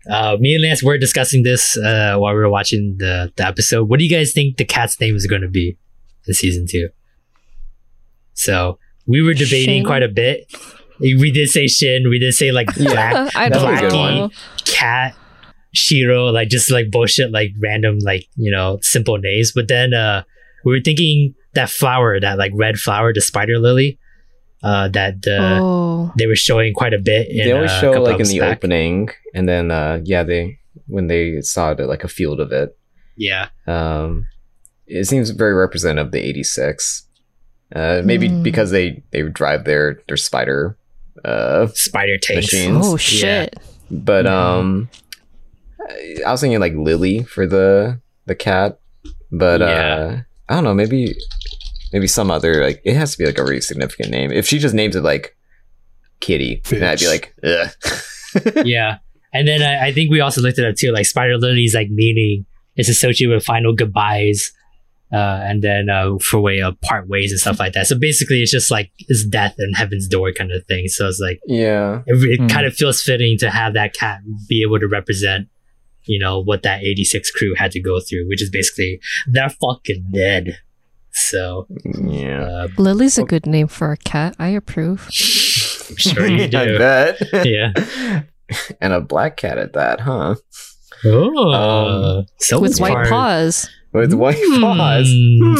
uh, 0.10 0.38
me 0.40 0.54
and 0.54 0.64
Lance 0.64 0.84
were 0.84 1.00
discussing 1.00 1.42
this 1.42 1.76
uh, 1.78 2.16
while 2.18 2.34
we 2.34 2.40
were 2.40 2.50
watching 2.52 2.98
the, 3.00 3.32
the 3.36 3.48
episode. 3.48 3.86
What 3.90 3.98
do 3.98 4.06
you 4.06 4.12
guys 4.12 4.32
think 4.32 4.58
the 4.58 4.66
cat's 4.66 5.00
name 5.02 5.16
is 5.16 5.26
going 5.26 5.42
to 5.42 5.48
be 5.48 5.76
in 6.28 6.34
season 6.36 6.68
two? 6.70 6.90
So 8.36 8.78
we 9.08 9.22
were 9.22 9.34
debating 9.34 9.80
Shin? 9.82 9.86
quite 9.86 10.04
a 10.04 10.08
bit. 10.10 10.46
We 11.00 11.32
did 11.32 11.50
say 11.50 11.68
Shin. 11.68 12.10
We 12.10 12.20
did 12.20 12.34
say 12.34 12.52
like 12.52 12.68
Black 12.76 13.36
I 13.36 13.50
That's 13.50 13.62
a 13.64 13.66
don't 13.68 13.80
good 13.80 13.92
know. 13.94 14.22
one. 14.22 14.32
Cat, 14.66 15.16
Shiro, 15.74 16.26
like 16.28 16.50
just 16.50 16.72
like 16.72 16.90
bullshit, 16.92 17.32
like 17.32 17.52
random, 17.60 18.00
like 18.00 18.26
you 18.36 18.52
know, 18.52 18.80
simple 18.82 19.18
names. 19.18 19.52
But 19.54 19.68
then 19.68 19.94
uh, 19.94 20.24
we 20.66 20.72
were 20.74 20.82
thinking 20.82 21.36
that 21.54 21.70
flower, 21.70 22.20
that 22.20 22.38
like 22.38 22.52
red 22.56 22.78
flower, 22.78 23.14
the 23.14 23.22
spider 23.22 23.60
lily, 23.60 24.00
uh, 24.64 24.88
that 24.90 25.16
uh, 25.28 25.60
oh, 25.62 26.14
they 26.18 26.26
were 26.28 26.36
showing 26.36 26.74
quite 26.74 26.94
a 26.94 27.00
bit. 27.00 27.28
In, 27.30 27.46
they 27.46 27.52
always 27.52 27.72
uh, 27.72 27.82
show 27.82 27.94
couple 27.94 28.06
like 28.06 28.20
in 28.20 28.28
the 28.28 28.40
back. 28.40 28.58
opening, 28.58 29.10
and 29.36 29.48
then 29.48 29.70
uh 29.72 30.00
yeah, 30.04 30.24
they 30.24 30.60
when 30.88 31.08
they 31.08 31.42
saw 31.42 31.72
it, 31.72 31.80
like 31.82 32.04
a 32.04 32.08
field 32.08 32.40
of 32.40 32.52
it. 32.52 32.78
Yeah, 33.20 33.50
Um, 33.66 34.28
it 34.86 35.06
seems 35.06 35.32
very 35.32 35.54
representative 35.54 36.08
of 36.08 36.12
the 36.12 36.20
'86. 36.20 37.07
Uh, 37.76 38.02
maybe 38.06 38.30
Hmm. 38.30 38.44
because 38.44 38.72
they 38.72 39.04
they 39.12 39.24
drive 39.24 39.66
their 39.66 40.00
their 40.08 40.18
spider. 40.18 40.78
Uh, 41.26 41.68
spider 41.74 42.18
tanks. 42.22 42.54
Machines. 42.54 42.78
oh 42.86 42.96
shit! 42.98 43.56
but 43.92 44.26
Yeah. 44.26 44.56
um, 44.58 44.90
I 46.26 46.32
was 46.32 46.42
thinking 46.42 46.60
like 46.60 46.74
Lily 46.76 47.24
for 47.24 47.48
the 47.48 48.00
the 48.26 48.36
cat, 48.36 48.80
but 49.32 49.62
Yeah. 49.62 49.68
uh, 49.68 50.18
I 50.50 50.56
don't 50.56 50.64
know. 50.64 50.74
Maybe 50.74 51.16
maybe 51.94 52.08
some 52.08 52.30
other 52.32 52.64
like 52.64 52.82
it 52.86 52.96
has 52.96 53.12
to 53.14 53.18
be 53.18 53.26
like 53.26 53.38
a 53.40 53.44
really 53.44 53.62
significant 53.62 54.10
name. 54.12 54.32
If 54.32 54.48
she 54.48 54.60
just 54.60 54.76
names 54.76 54.96
it 54.96 55.02
like 55.04 55.36
Kitty, 56.20 56.62
then 56.70 56.84
I'd 56.84 57.00
be 57.00 57.08
like, 57.08 57.34
ugh. 57.44 57.70
yeah. 58.66 58.98
And 59.34 59.48
then 59.48 59.62
I, 59.62 59.88
I 59.88 59.92
think 59.94 60.10
we 60.10 60.20
also 60.22 60.42
looked 60.42 60.58
at 60.60 60.66
it 60.66 60.78
too. 60.78 60.92
Like 60.92 61.06
Spider 61.06 61.38
Lily's 61.38 61.76
like 61.76 61.90
meaning 61.90 62.46
is 62.76 62.90
associated 62.90 63.34
with 63.34 63.44
final 63.46 63.74
goodbyes, 63.74 64.52
uh, 65.14 65.40
and 65.44 65.62
then 65.64 65.90
uh, 65.90 66.18
for 66.20 66.40
way 66.42 66.62
of 66.62 66.80
part 66.82 67.08
ways 67.08 67.32
and 67.32 67.40
stuff 67.40 67.60
like 67.60 67.74
that. 67.74 67.88
So 67.88 67.98
basically, 67.98 68.42
it's 68.42 68.52
just 68.52 68.70
like 68.72 68.92
it's 69.00 69.26
death 69.26 69.56
and 69.58 69.76
heaven's 69.76 70.08
door 70.08 70.32
kind 70.34 70.52
of 70.52 70.66
thing. 70.68 70.88
So 70.88 71.08
it's 71.08 71.20
like 71.20 71.40
yeah. 71.48 72.02
it, 72.06 72.16
it 72.16 72.40
Hmm. 72.42 72.48
kind 72.48 72.66
of 72.68 72.74
feels 72.74 73.02
fitting 73.02 73.38
to 73.40 73.50
have 73.50 73.74
that 73.76 73.94
cat 73.94 74.20
be 74.50 74.62
able 74.64 74.80
to 74.80 74.88
represent, 74.88 75.48
you 76.06 76.20
know, 76.20 76.42
what 76.42 76.64
that 76.64 76.84
'86 76.84 77.32
crew 77.32 77.54
had 77.56 77.72
to 77.72 77.80
go 77.82 78.00
through, 78.00 78.28
which 78.28 78.42
is 78.42 78.50
basically 78.50 79.00
they're 79.32 79.50
fucking 79.50 80.08
dead. 80.14 80.58
So 81.12 81.68
Yeah. 82.04 82.44
uh, 82.44 82.68
Lily's 82.78 83.18
a 83.18 83.24
good 83.24 83.46
name 83.48 83.68
for 83.68 83.92
a 83.92 83.98
cat. 83.98 84.36
I 84.38 84.50
approve. 84.50 85.06
I'm 85.06 85.12
sure 85.98 86.28
you 86.28 86.44
I 86.44 86.48
do. 86.48 86.78
bet. 86.78 87.22
yeah. 87.46 87.72
and 88.82 88.94
a 88.94 89.02
black 89.02 89.38
cat 89.38 89.58
at 89.58 89.74
that, 89.74 90.02
huh? 90.02 90.36
Oh, 91.06 92.18
Um, 92.20 92.26
so 92.40 92.60
With 92.60 92.80
white 92.80 93.08
paws. 93.10 93.70
With 93.98 94.14
white 94.14 94.38
Hmm, 94.40 94.62
paws. 94.62 95.08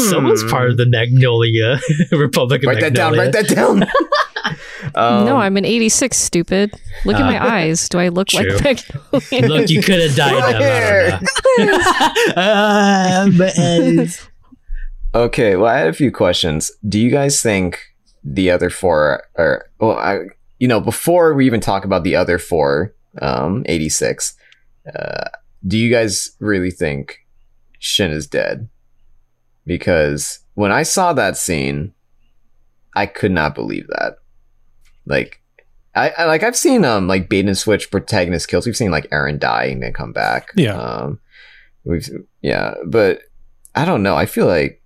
Someone's 0.10 0.42
Hmm. 0.44 0.50
part 0.50 0.70
of 0.70 0.78
the 0.78 0.86
Magnolia 0.86 1.80
Republic 2.12 2.64
of 2.64 2.68
Write 2.68 2.82
that 2.82 2.94
down. 2.94 3.14
Write 3.18 3.32
that 3.34 3.48
down. 3.48 3.84
um, 4.96 5.26
no, 5.26 5.38
I'm 5.38 5.58
an 5.58 5.66
86, 5.66 6.16
stupid. 6.16 6.74
Look 7.06 7.16
at 7.16 7.24
uh, 7.24 7.26
my 7.26 7.56
eyes. 7.56 7.90
Do 7.90 8.00
I 8.00 8.10
look 8.10 8.28
true. 8.30 8.48
like 8.60 8.64
Magnolia? 8.64 9.48
Look, 9.48 9.70
you 9.70 9.82
could 9.82 10.02
have 10.02 10.16
died. 10.16 10.34
them, 10.36 11.24
I 12.36 13.26
don't 13.26 13.38
know. 13.38 13.46
My 13.46 13.52
eyes. 13.58 14.28
Okay, 15.16 15.56
well, 15.56 15.74
I 15.74 15.78
had 15.80 15.88
a 15.88 15.94
few 15.94 16.12
questions. 16.12 16.72
Do 16.88 17.00
you 17.00 17.10
guys 17.10 17.42
think 17.42 17.80
the 18.24 18.52
other 18.52 18.70
four 18.70 19.24
are, 19.36 19.66
well, 19.80 19.98
I, 19.98 20.20
you 20.60 20.68
know, 20.68 20.80
before 20.80 21.34
we 21.34 21.46
even 21.46 21.60
talk 21.62 21.86
about 21.86 22.04
the 22.04 22.16
other 22.16 22.38
four, 22.38 22.94
um, 23.22 23.64
86, 23.68 24.36
uh, 24.94 25.30
do 25.66 25.78
you 25.78 25.90
guys 25.90 26.32
really 26.40 26.72
think 26.72 27.26
Shin 27.80 28.12
is 28.12 28.28
dead? 28.28 28.70
Because 29.66 30.40
when 30.54 30.72
I 30.72 30.84
saw 30.84 31.14
that 31.14 31.38
scene, 31.38 31.94
I 32.96 33.06
could 33.06 33.32
not 33.32 33.56
believe 33.56 33.88
that. 33.88 34.18
Like, 35.06 35.42
I, 35.94 36.10
I 36.18 36.26
like 36.26 36.44
I've 36.44 36.56
seen 36.56 36.86
um 36.86 37.08
like 37.08 37.30
bait 37.30 37.46
and 37.46 37.58
switch 37.58 37.90
protagonist 37.92 38.48
kills. 38.48 38.66
We've 38.66 38.78
seen 38.78 38.92
like 38.92 39.10
Eren 39.10 39.40
die 39.40 39.66
and 39.66 39.82
then 39.82 39.94
come 39.94 40.14
back. 40.14 40.50
Yeah. 40.56 40.76
Um, 40.80 41.20
we've 41.84 42.08
yeah, 42.42 42.76
but 42.86 43.22
I 43.76 43.86
don't 43.86 44.04
know. 44.04 44.16
I 44.16 44.26
feel 44.26 44.46
like 44.46 44.82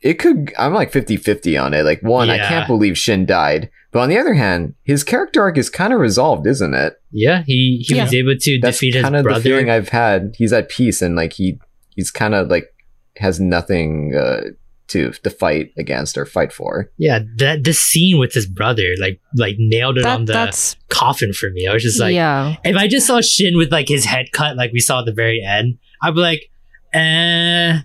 it 0.00 0.14
could. 0.14 0.52
I'm 0.58 0.74
like 0.74 0.92
50-50 0.92 1.62
on 1.62 1.74
it. 1.74 1.84
Like 1.84 2.02
one, 2.02 2.30
I 2.30 2.38
can't 2.38 2.68
believe 2.68 2.96
Shin 2.96 3.26
died, 3.26 3.70
but 3.90 4.00
on 4.00 4.08
the 4.08 4.18
other 4.18 4.34
hand, 4.34 4.74
his 4.84 5.02
character 5.02 5.42
arc 5.42 5.58
is 5.58 5.70
kind 5.70 5.92
of 5.92 6.00
resolved, 6.00 6.46
isn't 6.46 6.74
it? 6.74 7.00
Yeah, 7.10 7.42
he 7.46 7.84
he 7.86 8.00
was 8.00 8.14
able 8.14 8.36
to 8.38 8.60
That's 8.60 8.78
defeat 8.78 8.94
his 8.94 9.02
kind 9.02 9.16
of 9.16 9.24
the 9.24 9.40
feeling. 9.40 9.70
I've 9.70 9.88
had. 9.88 10.34
He's 10.36 10.52
at 10.52 10.68
peace 10.68 11.02
and 11.02 11.16
like 11.16 11.32
he 11.32 11.58
he's 11.98 12.12
kind 12.12 12.32
of 12.32 12.46
like 12.48 12.72
has 13.16 13.40
nothing 13.40 14.14
uh, 14.14 14.42
to 14.86 15.10
to 15.10 15.30
fight 15.30 15.72
against 15.76 16.16
or 16.16 16.24
fight 16.24 16.52
for. 16.52 16.88
Yeah, 16.96 17.18
that 17.38 17.64
the 17.64 17.72
scene 17.72 18.18
with 18.18 18.32
his 18.32 18.46
brother, 18.46 18.84
like 19.00 19.20
like 19.34 19.56
nailed 19.58 19.98
it 19.98 20.06
on 20.06 20.26
the 20.26 20.32
that's 20.32 20.76
coffin 20.90 21.32
for 21.32 21.50
me. 21.50 21.66
I 21.66 21.74
was 21.74 21.82
just 21.82 21.98
like, 21.98 22.14
yeah. 22.14 22.54
if 22.64 22.76
I 22.76 22.86
just 22.86 23.06
saw 23.08 23.20
Shin 23.20 23.56
with 23.56 23.72
like 23.72 23.88
his 23.88 24.04
head 24.04 24.30
cut, 24.32 24.56
like 24.56 24.72
we 24.72 24.78
saw 24.80 25.00
at 25.00 25.06
the 25.06 25.12
very 25.12 25.42
end, 25.42 25.78
I'd 26.00 26.14
be 26.14 26.20
like, 26.20 26.50
eh, 26.94 27.80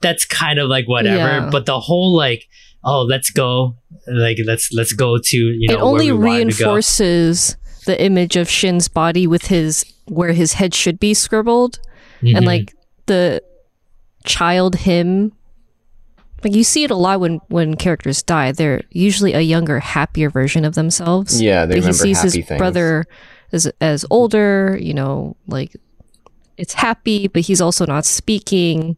that's 0.00 0.24
kind 0.24 0.58
of 0.58 0.70
like 0.70 0.88
whatever. 0.88 1.16
Yeah. 1.16 1.50
But 1.52 1.66
the 1.66 1.78
whole 1.78 2.16
like, 2.16 2.48
oh, 2.82 3.02
let's 3.02 3.28
go, 3.28 3.76
like 4.06 4.38
let's 4.46 4.72
let's 4.72 4.94
go 4.94 5.18
to 5.18 5.36
you 5.36 5.68
know. 5.68 5.74
it 5.74 5.80
only 5.82 6.10
where 6.10 6.20
we 6.22 6.28
wanted 6.28 6.52
to 6.52 6.58
go. 6.58 6.64
reinforces 6.64 7.56
the 7.84 8.02
image 8.02 8.36
of 8.36 8.48
Shin's 8.48 8.88
body 8.88 9.26
with 9.26 9.48
his 9.48 9.84
where 10.06 10.32
his 10.32 10.54
head 10.54 10.74
should 10.74 10.98
be 10.98 11.12
scribbled 11.12 11.78
Mhm. 12.22 12.36
and 12.38 12.46
like 12.46 12.74
the 13.06 13.42
child 14.28 14.76
him. 14.76 15.32
Like 16.44 16.54
you 16.54 16.62
see 16.62 16.84
it 16.84 16.90
a 16.92 16.94
lot 16.96 17.18
when 17.20 17.40
when 17.48 17.74
characters 17.74 18.22
die. 18.22 18.52
They're 18.52 18.82
usually 18.90 19.32
a 19.34 19.40
younger 19.40 19.80
happier 19.80 20.30
version 20.30 20.64
of 20.64 20.74
themselves. 20.74 21.40
Yeah, 21.42 21.66
they 21.66 21.80
but 21.80 21.86
he 21.86 21.92
sees 21.92 22.18
happy 22.18 22.38
his 22.38 22.46
things. 22.46 22.58
brother 22.58 23.04
as 23.52 23.66
as 23.80 24.04
older 24.10 24.78
you 24.80 24.92
know 24.94 25.34
like 25.46 25.74
it's 26.58 26.74
happy 26.74 27.26
but 27.28 27.42
he's 27.42 27.60
also 27.60 27.86
not 27.86 28.04
speaking. 28.04 28.96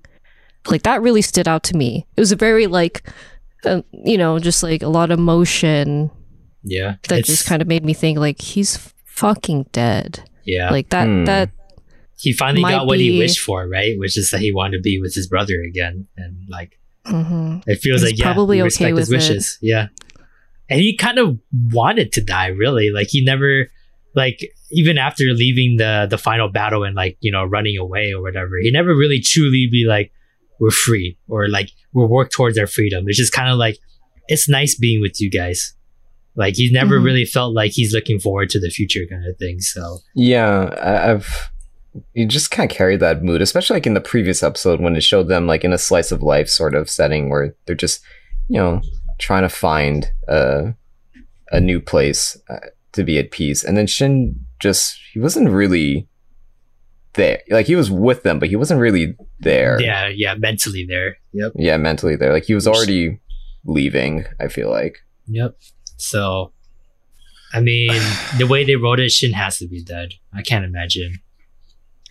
Like 0.69 0.83
that 0.83 1.01
really 1.01 1.23
stood 1.23 1.49
out 1.49 1.63
to 1.65 1.77
me. 1.77 2.07
It 2.17 2.21
was 2.21 2.33
a 2.33 2.37
very 2.37 2.67
like 2.67 3.09
uh, 3.65 3.81
you 3.93 4.19
know 4.19 4.39
just 4.39 4.63
like 4.63 4.83
a 4.83 4.89
lot 4.89 5.11
of 5.11 5.19
motion 5.19 6.11
yeah, 6.63 6.97
that 7.09 7.25
just 7.25 7.47
kind 7.47 7.63
of 7.63 7.69
made 7.69 7.87
me 7.87 7.95
think 7.95 8.19
like 8.19 8.39
he's 8.43 8.77
fucking 9.07 9.67
dead. 9.73 10.29
Yeah. 10.45 10.71
like 10.71 10.91
that 10.91 11.07
Hmm. 11.07 11.25
that 11.25 11.49
he 12.21 12.33
finally 12.33 12.63
got 12.63 12.87
what 12.87 12.99
he 12.99 13.19
wished 13.19 13.41
for, 13.41 13.67
right? 13.69 13.99
Which 13.99 14.17
is 14.19 14.31
that 14.31 14.41
he 14.41 14.53
wanted 14.53 14.79
to 14.79 14.83
be 14.83 15.01
with 15.01 15.15
his 15.15 15.27
brother 15.27 15.55
again, 15.67 16.07
and 16.17 16.37
like 16.49 16.79
mhm. 17.07 17.63
it 17.67 17.77
feels 17.77 18.03
He's 18.03 18.11
like 18.11 18.19
yeah, 18.19 18.25
probably 18.33 18.57
we 18.59 18.63
okay 18.63 18.65
respect 18.93 18.99
his 18.99 19.09
with 19.11 19.15
it. 19.23 19.29
wishes. 19.31 19.59
Yeah, 19.63 19.89
and 20.69 20.81
he 20.81 20.97
kind 20.97 21.19
of 21.19 21.39
wanted 21.73 22.13
to 22.13 22.21
die, 22.25 22.49
really. 22.49 22.91
Like 22.91 23.09
he 23.11 23.25
never, 23.25 23.69
like 24.15 24.41
even 24.71 24.99
after 24.99 25.25
leaving 25.33 25.77
the 25.79 26.07
the 26.09 26.19
final 26.19 26.49
battle 26.49 26.85
and 26.85 26.95
like 26.95 27.17
you 27.21 27.33
know 27.33 27.45
running 27.45 27.77
away 27.79 28.13
or 28.13 28.23
whatever, 28.23 28.59
he 28.61 28.71
never 28.71 28.95
really 28.95 29.21
truly 29.21 29.67
be 29.71 29.85
like 29.87 30.13
we're 30.61 30.71
free 30.71 31.17
or 31.29 31.49
like 31.49 31.71
we'll 31.95 32.07
work 32.09 32.31
towards 32.31 32.59
our 32.59 32.67
freedom. 32.67 33.05
It's 33.09 33.17
just 33.19 33.33
kind 33.33 33.51
of 33.51 33.57
like 33.59 33.79
it's 34.29 34.49
nice 34.49 34.75
being 34.77 35.01
with 35.01 35.21
you 35.21 35.31
guys. 35.31 35.75
Like 36.37 36.55
he's 36.55 36.71
never 36.71 37.01
Mhm. 37.01 37.05
really 37.05 37.25
felt 37.25 37.55
like 37.55 37.73
he's 37.73 37.93
looking 37.93 38.21
forward 38.21 38.51
to 38.51 38.61
the 38.61 38.71
future 38.71 39.05
kind 39.11 39.27
of 39.27 39.37
thing. 39.39 39.59
So 39.61 39.99
Yeah, 40.15 40.69
I've 40.81 41.51
you 42.15 42.27
just 42.27 42.51
kind 42.51 42.71
of 42.71 42.77
carried 42.77 43.01
that 43.01 43.23
mood, 43.23 43.43
especially 43.43 43.75
like 43.75 43.87
in 43.87 43.95
the 43.95 44.01
previous 44.01 44.43
episode 44.43 44.81
when 44.81 44.97
it 44.97 45.03
showed 45.03 45.29
them 45.29 45.47
like 45.47 45.65
in 45.65 45.73
a 45.73 45.79
slice 45.79 46.13
of 46.13 46.23
life 46.23 46.49
sort 46.49 46.75
of 46.75 46.89
setting 46.89 47.29
where 47.31 47.55
they're 47.67 47.75
just, 47.75 48.03
you 48.49 48.59
know, 48.59 48.81
trying 49.19 49.43
to 49.43 49.49
find 49.49 50.11
a 50.29 50.75
a 51.53 51.61
new 51.61 51.81
place 51.81 52.41
uh, 52.49 52.59
to 52.93 53.03
be 53.03 53.19
at 53.19 53.31
peace, 53.31 53.65
and 53.65 53.77
then 53.77 53.87
Shin 53.87 54.39
just 54.61 54.99
he 55.13 55.21
wasn't 55.21 55.51
really 55.51 56.09
there. 57.15 57.41
Like 57.51 57.67
he 57.67 57.77
was 57.77 57.91
with 57.91 58.23
them, 58.23 58.39
but 58.39 58.49
he 58.49 58.57
wasn't 58.57 58.81
really 58.81 59.17
there. 59.41 59.81
yeah, 59.81 60.09
yeah, 60.09 60.35
mentally 60.35 60.87
there. 60.89 61.17
Yep. 61.33 61.53
yeah, 61.57 61.77
mentally 61.77 62.17
there. 62.17 62.33
Like 62.33 62.45
he 62.45 62.55
was 62.55 62.69
already 62.69 63.21
leaving. 63.65 64.25
I 64.39 64.49
feel 64.49 64.71
like. 64.71 64.99
Yep. 65.27 65.57
So, 65.97 66.53
I 67.53 67.61
mean, 67.61 68.01
the 68.39 68.47
way 68.47 68.65
they 68.65 68.77
wrote 68.77 69.01
it, 69.01 69.11
Shin 69.11 69.33
has 69.33 69.59
to 69.59 69.69
be 69.69 69.83
dead. 69.83 70.15
I 70.33 70.43
can't 70.43 70.65
imagine 70.65 71.21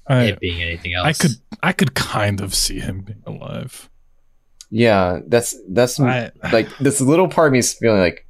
I, 0.10 0.24
it 0.26 0.40
being 0.40 0.62
anything 0.62 0.94
else. 0.94 1.06
I 1.08 1.14
could 1.14 1.32
I 1.64 1.72
could 1.74 1.94
kind 1.94 2.42
of 2.42 2.54
see 2.56 2.80
him 2.80 3.02
being 3.02 3.22
alive. 3.26 3.90
Yeah, 4.72 5.20
that's 5.28 5.56
that's 5.70 6.00
I, 6.00 6.32
like 6.52 6.70
this 6.80 7.00
little 7.02 7.28
part 7.28 7.48
of 7.48 7.54
me 7.54 7.60
is 7.60 7.74
feeling 7.74 8.00
like 8.02 8.26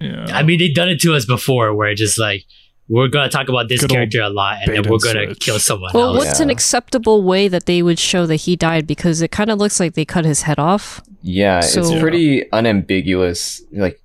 yeah. 0.00 0.26
I 0.32 0.42
mean, 0.44 0.58
they've 0.60 0.74
done 0.74 0.88
it 0.88 1.00
to 1.00 1.14
us 1.14 1.24
before, 1.24 1.74
where 1.74 1.88
it's 1.88 2.00
just 2.00 2.18
like 2.18 2.44
we're 2.88 3.08
gonna 3.08 3.28
talk 3.28 3.48
about 3.48 3.68
this 3.68 3.80
Good 3.80 3.90
character 3.90 4.20
a 4.22 4.28
lot, 4.30 4.58
and 4.62 4.72
then 4.74 4.90
we're 4.90 4.98
gonna 4.98 5.26
switch. 5.26 5.40
kill 5.40 5.58
someone 5.58 5.90
well 5.92 6.14
else. 6.16 6.24
what's 6.24 6.40
an 6.40 6.50
acceptable 6.50 7.22
way 7.22 7.46
that 7.48 7.66
they 7.66 7.82
would 7.82 7.98
show 7.98 8.24
that 8.26 8.36
he 8.36 8.56
died 8.56 8.86
because 8.86 9.20
it 9.22 9.30
kind 9.30 9.50
of 9.50 9.58
looks 9.58 9.78
like 9.80 9.94
they 9.94 10.04
cut 10.04 10.24
his 10.24 10.42
head 10.42 10.58
off 10.58 11.00
Yeah, 11.22 11.60
So- 11.60 11.80
it's 11.80 12.00
pretty 12.00 12.50
unambiguous. 12.52 13.60
Like, 13.72 14.00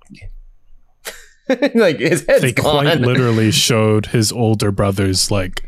like 1.74 1.98
his 1.98 2.24
head's 2.26 2.42
they 2.42 2.52
gone. 2.52 2.84
quite 2.84 3.00
literally 3.00 3.50
showed 3.50 4.06
his 4.06 4.32
older 4.32 4.70
brother's 4.70 5.30
like 5.30 5.62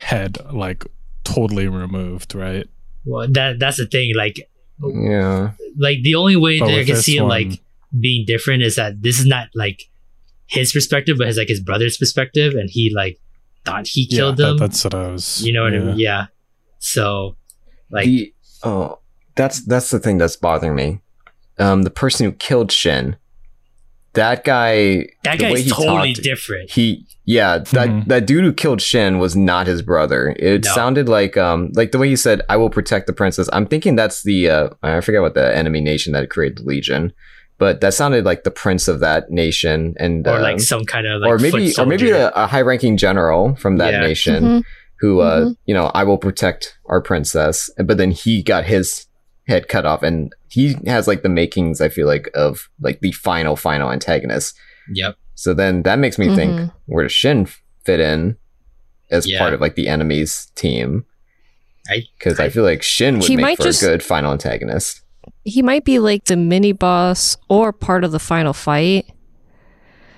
head 0.00 0.38
like 0.52 0.84
totally 1.24 1.68
removed, 1.68 2.34
right? 2.34 2.66
Well, 3.04 3.28
that 3.30 3.58
that's 3.58 3.76
the 3.78 3.86
thing. 3.86 4.14
Like, 4.14 4.48
Yeah. 4.82 5.52
like 5.78 6.02
the 6.02 6.14
only 6.14 6.36
way 6.36 6.58
But 6.58 6.66
that 6.66 6.78
I 6.80 6.84
can 6.84 6.96
see 6.96 7.16
it 7.16 7.22
one- 7.22 7.30
like 7.30 7.60
being 7.98 8.24
different 8.26 8.62
is 8.62 8.76
that 8.76 9.02
this 9.02 9.18
is 9.18 9.26
not 9.26 9.48
like 9.54 9.84
his 10.46 10.72
perspective, 10.72 11.16
but 11.18 11.26
his 11.26 11.36
like 11.36 11.48
his 11.48 11.60
brother's 11.60 11.96
perspective, 11.96 12.54
and 12.54 12.68
he 12.70 12.92
like 12.94 13.18
thought 13.64 13.86
he 13.86 14.06
killed 14.06 14.38
yeah, 14.38 14.46
them. 14.46 14.56
That, 14.58 14.66
that's 14.68 14.84
what 14.84 14.94
I 14.94 15.08
was. 15.08 15.42
you 15.44 15.52
know 15.52 15.64
what 15.64 15.72
yeah. 15.72 15.78
I 15.80 15.84
mean? 15.84 15.98
Yeah. 15.98 16.26
So, 16.78 17.36
like, 17.90 18.06
the 18.06 18.32
oh, 18.64 18.98
that's 19.36 19.64
that's 19.66 19.90
the 19.90 19.98
thing 19.98 20.18
that's 20.18 20.36
bothering 20.36 20.74
me. 20.74 21.00
Um, 21.58 21.82
the 21.82 21.90
person 21.90 22.24
who 22.26 22.32
killed 22.32 22.72
Shin, 22.72 23.16
that 24.14 24.44
guy. 24.44 25.06
that 25.24 25.38
the 25.38 25.44
way 25.46 25.62
guy's 25.62 25.70
totally 25.72 26.14
talked- 26.14 26.24
different. 26.24 26.70
He 26.70 27.06
yeah, 27.26 27.58
that 27.58 27.88
Mhm. 27.88 28.06
that 28.06 28.26
dude 28.26 28.42
who 28.44 28.52
killed 28.52 28.80
Shin 28.82 29.18
was 29.18 29.36
not 29.36 29.66
his 29.66 29.82
brother. 29.82 30.34
It 30.38 30.64
No. 30.64 30.72
sounded 30.74 31.08
like 31.08 31.36
um 31.36 31.70
like 31.74 31.92
the 31.92 31.98
way 31.98 32.08
he 32.08 32.16
said, 32.16 32.42
"I 32.48 32.56
will 32.56 32.70
protect 32.70 33.06
the 33.06 33.12
princess." 33.12 33.48
I'm 33.52 33.66
thinking 33.66 33.94
that's 33.96 34.22
the 34.22 34.48
uh 34.50 34.68
I 34.82 35.00
forget 35.00 35.22
what 35.22 35.34
the 35.34 35.56
enemy 35.56 35.80
nation 35.80 36.12
that 36.14 36.28
created 36.30 36.58
the 36.58 36.64
Legion, 36.64 37.12
but 37.58 37.80
that 37.82 37.94
sounded 37.94 38.24
like 38.24 38.42
the 38.44 38.50
prince 38.50 38.88
of 38.88 38.98
that 39.00 39.30
nation, 39.30 39.94
and 39.98 40.26
or 40.26 40.36
um, 40.36 40.42
like 40.42 40.60
some 40.60 40.84
kind 40.84 41.06
of 41.06 41.20
like 41.20 41.28
or 41.30 41.38
maybe 41.38 41.72
or 41.78 41.86
maybe 41.86 42.10
a, 42.10 42.30
a 42.30 42.46
high 42.46 42.62
ranking 42.62 42.96
general 42.96 43.54
from 43.56 43.76
that 43.76 43.92
Yeah. 43.92 44.00
nation 44.00 44.42
Mhm. 44.44 44.62
who 44.98 45.20
uh 45.20 45.40
Mhm. 45.42 45.56
you 45.66 45.74
know 45.74 45.86
I 45.94 46.02
will 46.04 46.18
protect 46.18 46.76
our 46.86 47.00
princess, 47.00 47.70
but 47.84 47.96
then 47.96 48.10
he 48.10 48.42
got 48.42 48.64
his 48.64 49.06
head 49.50 49.68
cut 49.68 49.84
off, 49.84 50.02
and 50.02 50.32
he 50.48 50.76
has 50.86 51.06
like 51.06 51.22
the 51.22 51.28
makings 51.28 51.80
I 51.80 51.88
feel 51.90 52.06
like 52.06 52.30
of 52.34 52.70
like 52.80 53.00
the 53.00 53.12
final 53.12 53.56
final 53.56 53.90
antagonist. 53.92 54.56
Yep. 54.92 55.16
So 55.34 55.52
then 55.54 55.82
that 55.82 55.98
makes 55.98 56.18
me 56.18 56.34
think 56.34 56.52
Mhm. 56.52 56.72
where 56.86 57.02
does 57.04 57.12
Shin 57.12 57.46
fit 57.84 58.00
in 58.00 58.36
as 59.10 59.28
Yeah. 59.28 59.38
part 59.38 59.54
of 59.54 59.60
like 59.60 59.74
the 59.74 59.88
enemy's 59.88 60.50
team? 60.54 61.04
I- 61.88 62.04
Because 62.18 62.38
I, 62.38 62.48
feel 62.50 62.62
like 62.62 62.82
Shin 62.82 63.18
would 63.18 63.24
He 63.28 63.36
make 63.36 63.42
might 63.42 63.56
for 63.58 63.64
just- 63.64 63.82
a 63.82 63.86
good 63.86 64.02
final 64.02 64.32
antagonist. 64.32 65.00
He 65.44 65.62
might 65.62 65.84
be 65.84 65.98
like 65.98 66.26
the 66.26 66.36
mini 66.36 66.72
boss 66.72 67.36
or 67.48 67.72
part 67.72 68.04
of 68.04 68.12
the 68.12 68.18
final 68.18 68.52
fight. 68.52 69.06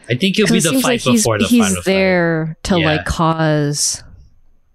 I 0.09 0.15
think 0.17 0.37
he'll 0.37 0.47
'Cause 0.47 0.65
be 0.65 0.69
the 0.77 0.81
fight 0.81 0.85
like 0.85 1.01
he's, 1.01 1.21
before 1.23 1.39
the 1.39 1.45
he's 1.47 1.65
final 1.69 1.83
there 1.85 2.57
to 2.65 2.79
Yeah. 2.81 2.87
like 2.87 3.05
cause 3.07 4.03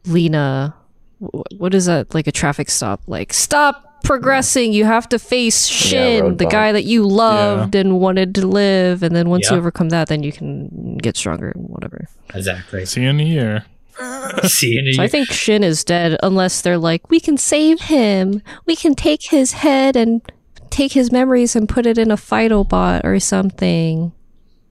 Lena. 0.05 0.73
What 1.19 1.73
is 1.73 1.85
that? 1.87 2.13
Like 2.15 2.27
a 2.27 2.31
traffic 2.31 2.69
stop? 2.69 3.01
Like 3.07 3.33
stop 3.33 3.86
progressing. 4.03 4.73
You 4.73 4.85
have 4.85 5.07
to 5.09 5.19
face 5.19 5.69
Yeah, 5.69 5.89
Shin, 5.89 6.23
road 6.23 6.37
the 6.37 6.45
bump. 6.45 6.51
guy 6.51 6.71
that 6.71 6.83
you 6.85 7.07
loved 7.07 7.75
and 7.75 7.99
wanted 7.99 8.35
to 8.35 8.47
live. 8.47 9.03
And 9.03 9.15
then 9.15 9.29
once 9.29 9.49
you 9.49 9.57
overcome 9.57 9.89
that, 9.89 10.07
then 10.07 10.23
you 10.23 10.31
can 10.31 10.97
get 10.97 11.17
stronger. 11.17 11.49
and 11.55 11.65
Whatever. 11.67 12.07
Exactly. 12.33 12.85
See 12.85 13.01
you 13.03 13.09
in 13.09 13.19
a 13.19 13.23
year. 13.23 13.65
See 14.43 14.71
you 14.73 14.79
in 14.79 14.87
a 14.89 14.93
So 14.93 15.03
I 15.03 15.07
think 15.07 15.29
Shin 15.31 15.63
is 15.63 15.83
dead 15.83 16.17
unless 16.23 16.61
they're 16.61 16.77
like, 16.77 17.09
we 17.09 17.19
can 17.19 17.37
save 17.37 17.81
him. 17.81 18.41
We 18.65 18.75
can 18.75 18.93
take 18.95 19.23
his 19.29 19.53
head 19.53 19.95
and 19.95 20.21
take 20.69 20.91
his 20.93 21.11
memories 21.11 21.55
and 21.55 21.67
put 21.67 21.85
it 21.85 21.97
in 21.97 22.11
a 22.11 22.17
Fidobot 22.17 23.03
or 23.03 23.19
something. 23.19 24.11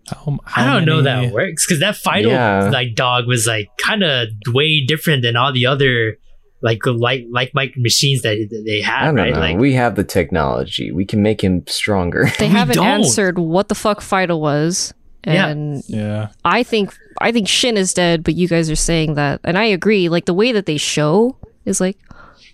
How, 0.09 0.39
I 0.55 0.65
don't 0.73 0.85
know 0.85 1.03
many- 1.03 1.27
that 1.27 1.35
works 1.35 1.67
because 1.67 1.81
that 1.81 1.97
final 1.97 2.31
Yeah. 2.31 2.71
like 2.73 2.95
dog 2.95 3.27
was 3.27 3.47
like 3.47 3.69
kind 3.79 4.05
of 4.05 4.29
way 4.47 4.85
different 4.87 5.23
than 5.23 5.35
all 5.35 5.53
the 5.53 5.67
other 5.67 6.19
like 6.63 6.85
like 6.87 7.27
like 7.31 7.51
Mike 7.55 7.75
machines 7.77 8.23
that 8.23 8.37
that 8.51 8.63
they 8.67 8.83
I 8.83 8.87
had, 8.87 9.05
don't 9.07 9.17
right? 9.17 9.35
know. 9.35 9.41
Like 9.41 9.59
we 9.59 9.75
have 9.75 9.95
the 9.95 10.05
technology. 10.05 10.91
We 10.91 11.05
can 11.05 11.23
make 11.23 11.43
him 11.43 11.65
stronger. 11.67 12.29
They 12.39 12.49
haven't 12.49 12.77
don't. 12.77 12.87
answered 12.87 13.39
what 13.39 13.69
the 13.69 13.75
fuck 13.75 14.01
Fido 14.01 14.37
was. 14.37 14.93
Yeah. 15.27 15.49
And 15.49 15.83
Yeah. 15.89 16.29
I 16.45 16.63
think 16.63 16.97
I 17.21 17.33
think 17.33 17.49
Shin 17.49 17.77
is 17.77 17.93
dead, 17.95 18.23
but 18.25 18.35
you 18.35 18.47
guys 18.49 18.71
are 18.71 18.77
saying 18.77 19.15
that, 19.15 19.41
and 19.45 19.59
I 19.59 19.65
agree. 19.65 20.09
Like 20.09 20.25
the 20.27 20.35
way 20.35 20.53
that 20.53 20.67
they 20.67 20.77
show 20.77 21.37
is 21.65 21.81
like, 21.81 21.99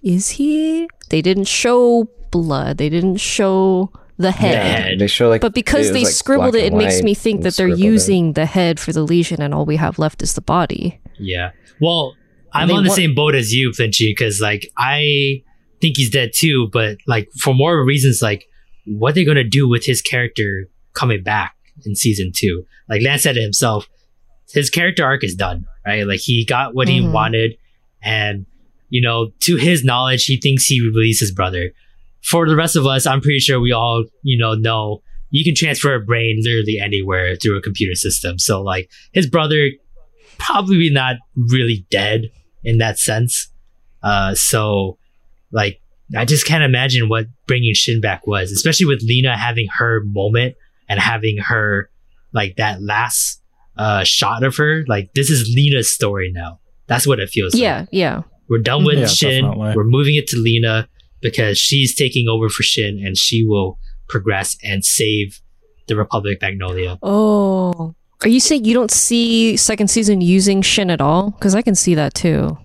is 0.02 0.30
he? 0.30 0.88
They 1.10 1.20
didn't 1.22 1.44
show 1.48 2.08
blood. 2.30 2.78
They 2.78 2.88
didn't 2.88 3.16
show 3.18 3.90
the 4.16 4.30
head. 4.30 4.54
head. 4.84 4.98
They 4.98 5.06
show 5.06 5.28
like, 5.28 5.40
But 5.42 5.52
because 5.54 5.92
they 5.92 6.04
like, 6.04 6.12
scribbled 6.14 6.54
it, 6.54 6.64
it 6.64 6.72
makes 6.74 7.02
me 7.02 7.12
think 7.14 7.42
that 7.42 7.56
they're 7.56 7.66
scribbled 7.68 7.80
it. 7.80 7.84
using 7.84 8.32
the 8.34 8.46
head 8.46 8.80
for 8.80 8.92
the 8.92 9.02
Legion 9.02 9.42
and 9.42 9.52
all 9.52 9.66
we 9.66 9.76
have 9.76 9.98
left 9.98 10.22
is 10.22 10.34
the 10.34 10.40
body. 10.40 10.98
Yeah. 11.18 11.50
Well, 11.80 12.14
I'm 12.54 12.70
on 12.70 12.84
the 12.84 12.90
wa- 12.90 12.94
same 12.94 13.14
boat 13.14 13.34
as 13.34 13.52
you, 13.54 13.70
Flinchy, 13.70 14.10
because 14.10 14.40
like 14.40 14.66
I 14.76 15.42
think 15.80 15.96
he's 15.96 16.10
dead 16.10 16.32
too, 16.34 16.68
but 16.72 16.98
like 17.06 17.28
for 17.40 17.54
more 17.54 17.84
reasons, 17.84 18.20
like 18.22 18.44
what 18.86 19.14
they're 19.14 19.24
gonna 19.24 19.44
do 19.44 19.68
with 19.68 19.84
his 19.84 20.02
character 20.02 20.68
coming 20.94 21.22
back 21.22 21.54
in 21.86 21.94
season 21.96 22.32
two. 22.34 22.64
Like 22.88 23.02
Lance 23.02 23.22
said 23.22 23.36
himself, 23.36 23.88
his 24.52 24.70
character 24.70 25.04
arc 25.04 25.24
is 25.24 25.34
done, 25.34 25.66
right? 25.86 26.06
Like 26.06 26.20
he 26.20 26.44
got 26.44 26.74
what 26.74 26.88
he 26.88 27.00
Mhm. 27.00 27.12
wanted, 27.12 27.56
and 28.02 28.46
you 28.90 29.00
know, 29.00 29.32
to 29.40 29.56
his 29.56 29.82
knowledge, 29.84 30.26
he 30.26 30.36
thinks 30.36 30.66
he 30.66 30.80
released 30.82 31.20
his 31.20 31.32
brother. 31.32 31.72
For 32.22 32.46
the 32.46 32.54
rest 32.54 32.76
of 32.76 32.86
us, 32.86 33.06
I'm 33.06 33.20
pretty 33.22 33.38
sure 33.40 33.58
we 33.58 33.72
all, 33.72 34.04
you 34.22 34.36
know, 34.38 34.54
know 34.54 35.02
you 35.30 35.42
can 35.44 35.54
transfer 35.54 35.94
a 35.94 36.00
brain 36.00 36.40
literally 36.44 36.78
anywhere 36.78 37.34
through 37.36 37.56
a 37.56 37.62
computer 37.62 37.94
system. 37.94 38.38
So 38.38 38.60
like 38.62 38.90
his 39.12 39.26
brother 39.26 39.70
probably 40.38 40.90
not 40.90 41.16
really 41.36 41.86
dead 41.90 42.30
in 42.64 42.78
that 42.78 42.98
sense. 42.98 43.48
Uh, 44.02 44.34
so 44.34 44.98
like 45.52 45.80
I 46.16 46.24
just 46.24 46.47
can't 46.47 46.64
imagine 46.64 47.09
what 47.09 47.26
bringing 47.47 47.74
Shin 47.74 48.01
back 48.01 48.26
was, 48.26 48.51
especially 48.52 48.86
with 48.86 49.02
Lena 49.02 49.36
having 49.36 49.66
her 49.78 50.02
moment 50.05 50.56
and 50.89 50.98
having 51.01 51.39
her 51.39 51.90
like 52.32 52.56
that 52.56 52.82
last 52.82 53.40
uh 53.76 54.05
shot 54.05 54.43
of 54.43 54.56
her. 54.56 54.84
Like 54.89 55.14
this 55.14 55.30
is 55.30 55.52
Lena's 55.55 55.93
story 55.93 56.30
now. 56.32 56.60
That's 56.86 57.06
what 57.06 57.20
it 57.20 57.30
feels 57.30 57.55
like. 57.55 57.62
Yeah, 57.62 57.86
yeah. 57.93 58.22
We're 58.48 58.59
done 58.59 58.84
with 58.84 58.98
Yeah, 58.98 59.06
Shin. 59.06 59.44
definitely. 59.44 59.74
We're 59.76 59.84
moving 59.84 60.14
it 60.16 60.26
to 60.28 60.36
Lena 60.36 60.89
because 61.22 61.56
she's 61.56 61.94
taking 61.94 62.28
over 62.28 62.48
for 62.48 62.62
Shin 62.62 63.01
and 63.05 63.16
she 63.16 63.47
will 63.47 63.78
progress 64.09 64.56
and 64.62 64.84
save 64.84 65.40
the 65.89 65.97
Republic 65.97 66.39
Magnolia. 66.43 66.98
Oh, 67.02 67.94
are 68.24 68.28
you 68.28 68.40
saying 68.40 68.65
you 68.65 68.74
don't 68.74 68.90
see 68.90 69.57
second 69.57 69.89
season 69.89 70.20
using 70.20 70.62
Shin 70.62 70.90
at 70.90 71.01
all? 71.01 71.31
Because 71.31 71.55
I 71.55 71.62
can 71.62 71.74
see 71.74 71.94
that 71.94 72.15
too. 72.15 72.57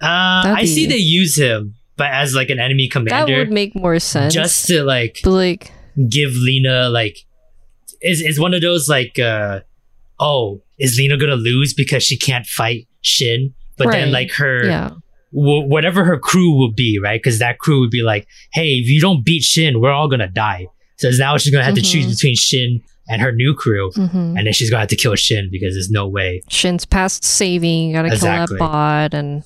Uh, 0.00 0.42
That'd 0.42 0.58
I 0.58 0.64
see 0.64 0.86
they 0.86 0.96
use 0.96 1.36
him, 1.36 1.74
but 1.96 2.10
as 2.10 2.34
like 2.34 2.50
an 2.50 2.58
enemy 2.58 2.88
commander, 2.88 3.32
That 3.32 3.38
would 3.38 3.52
make 3.52 3.74
more 3.74 3.98
sense. 4.00 4.34
just 4.34 4.66
to 4.66 4.82
like 4.82 5.20
but 5.22 5.30
like, 5.30 5.70
give 6.08 6.32
Lena 6.34 6.88
like 6.88 7.18
is 8.00 8.20
is 8.20 8.40
one 8.40 8.52
of 8.54 8.62
those 8.62 8.88
like 8.88 9.18
uh 9.18 9.60
oh 10.18 10.60
is 10.78 10.96
Lena 10.98 11.16
gonna 11.16 11.36
lose 11.36 11.72
because 11.74 12.02
she 12.02 12.16
can't 12.18 12.46
fight 12.46 12.88
Shin, 13.02 13.54
but 13.76 13.90
then 13.92 14.10
like 14.12 14.32
her 14.32 14.64
yeah, 14.64 14.90
w- 15.32 15.68
whatever 15.68 16.04
her 16.04 16.18
crew 16.18 16.58
would 16.58 16.74
be 16.74 16.98
right 17.02 17.20
because 17.22 17.38
that 17.38 17.58
crew 17.58 17.80
would 17.80 17.90
be 17.90 18.02
like 18.02 18.26
hey 18.52 18.70
if 18.82 18.88
you 18.88 19.00
don't 19.00 19.24
beat 19.24 19.42
Shin 19.42 19.80
we're 19.80 19.92
all 19.92 20.08
gonna 20.08 20.28
die. 20.28 20.66
So 20.98 21.10
now 21.16 21.36
she's 21.36 21.52
gonna 21.52 21.64
have 21.64 21.74
to 21.74 21.82
choose 21.82 22.06
Mhm. 22.06 22.10
between 22.10 22.34
Shin 22.34 22.80
and 23.08 23.20
her 23.22 23.32
new 23.32 23.54
crew, 23.54 23.90
hmm 23.92 24.36
and 24.36 24.46
then 24.46 24.52
she's 24.52 24.70
gonna 24.70 24.80
have 24.80 24.88
to 24.90 24.96
kill 24.96 25.14
Shin 25.14 25.48
because 25.50 25.74
there's 25.74 25.90
no 25.90 26.06
way. 26.08 26.42
Shin's 26.48 26.84
past 26.84 27.24
saving. 27.24 27.88
You 27.88 27.94
gotta 27.94 28.08
Exactly. 28.08 28.58
kill 28.58 28.66
that 28.68 28.72
bot 28.72 29.14
and 29.14 29.42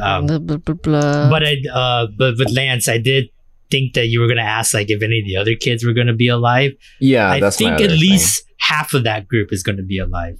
Um, 0.00 0.26
blah 0.26 0.38
blah 0.38 0.56
blah. 0.56 0.74
blah. 0.74 1.30
but 1.30 1.42
I 1.44 1.56
uh 1.72 2.06
but 2.16 2.34
with 2.38 2.50
Lance 2.54 2.88
I 2.88 2.98
did 2.98 3.28
think 3.70 3.92
that 3.94 4.06
you 4.06 4.20
were 4.20 4.28
gonna 4.28 4.40
ask 4.40 4.72
like 4.72 4.88
if 4.90 5.02
any 5.02 5.18
of 5.20 5.26
the 5.26 5.36
other 5.36 5.54
kids 5.54 5.84
were 5.84 5.92
gonna 5.92 6.14
be 6.14 6.28
alive. 6.28 6.72
yeah, 7.00 7.30
I 7.30 7.40
that's 7.40 7.60
my 7.60 7.66
think 7.66 7.74
other 7.74 7.84
at 7.84 7.90
thing. 7.90 8.00
least 8.00 8.44
half 8.58 8.94
of 8.94 9.04
that 9.04 9.28
group 9.28 9.52
is 9.52 9.62
going 9.62 9.76
to 9.76 9.82
be 9.82 9.98
alive. 9.98 10.38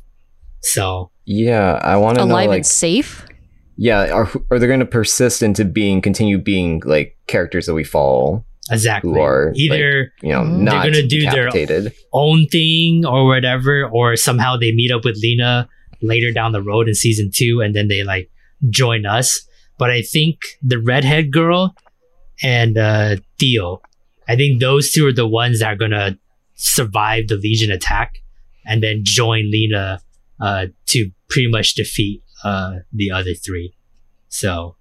So 0.62 1.10
Yeah, 1.26 1.78
I 1.82 1.96
want 1.98 2.16
to 2.18 2.24
know 2.24 2.32
alive 2.32 2.48
like 2.48 2.56
and 2.58 2.66
safe. 2.66 3.26
yeah, 3.76 4.10
are 4.12 4.30
are 4.50 4.58
they 4.58 4.66
going 4.66 4.80
to 4.80 4.86
persist 4.86 5.42
into 5.42 5.64
being 5.66 6.00
continue 6.00 6.38
being 6.38 6.80
like 6.86 7.18
characters 7.26 7.66
that 7.66 7.74
we 7.74 7.84
follow? 7.84 8.44
Exactly, 8.70 9.12
Who 9.12 9.20
are, 9.20 9.52
either 9.54 10.12
You 10.22 10.30
know, 10.30 10.40
Mhm. 10.42 10.58
not 10.60 10.82
They're 10.82 10.92
gonna 10.92 11.06
do 11.06 11.30
their- 11.30 11.92
own 12.12 12.46
thing 12.46 13.04
or 13.04 13.26
whatever, 13.26 13.86
or 13.86 14.16
somehow 14.16 14.56
they 14.56 14.72
meet 14.72 14.90
up 14.90 15.04
with 15.04 15.16
Lena 15.22 15.68
later 16.02 16.30
down 16.32 16.52
the 16.52 16.62
road 16.62 16.88
in 16.88 16.94
season 16.94 17.30
two, 17.34 17.60
and 17.60 17.74
then 17.74 17.88
they 17.88 18.02
like 18.04 18.30
join 18.70 19.06
us. 19.06 19.46
But 19.78 19.90
I 19.90 20.02
think 20.02 20.38
the 20.62 20.78
redhead 20.78 21.32
girl 21.32 21.74
and 22.42 22.76
uh, 22.78 23.16
Theo, 23.38 23.82
I 24.28 24.36
think 24.36 24.60
those 24.60 24.90
two 24.92 25.06
are 25.06 25.12
the 25.12 25.26
ones 25.26 25.58
that 25.60 25.72
are 25.72 25.76
gonna 25.76 26.18
survive 26.54 27.28
the 27.28 27.36
Legion 27.36 27.70
attack 27.70 28.14
and 28.66 28.82
then 28.82 29.00
join 29.04 29.50
Lena 29.50 30.00
uh, 30.40 30.66
to 30.86 31.10
pretty 31.28 31.48
much 31.48 31.74
defeat 31.74 32.22
uh, 32.44 32.78
the 32.92 33.10
other 33.10 33.34
three. 33.34 33.74
So 34.28 34.76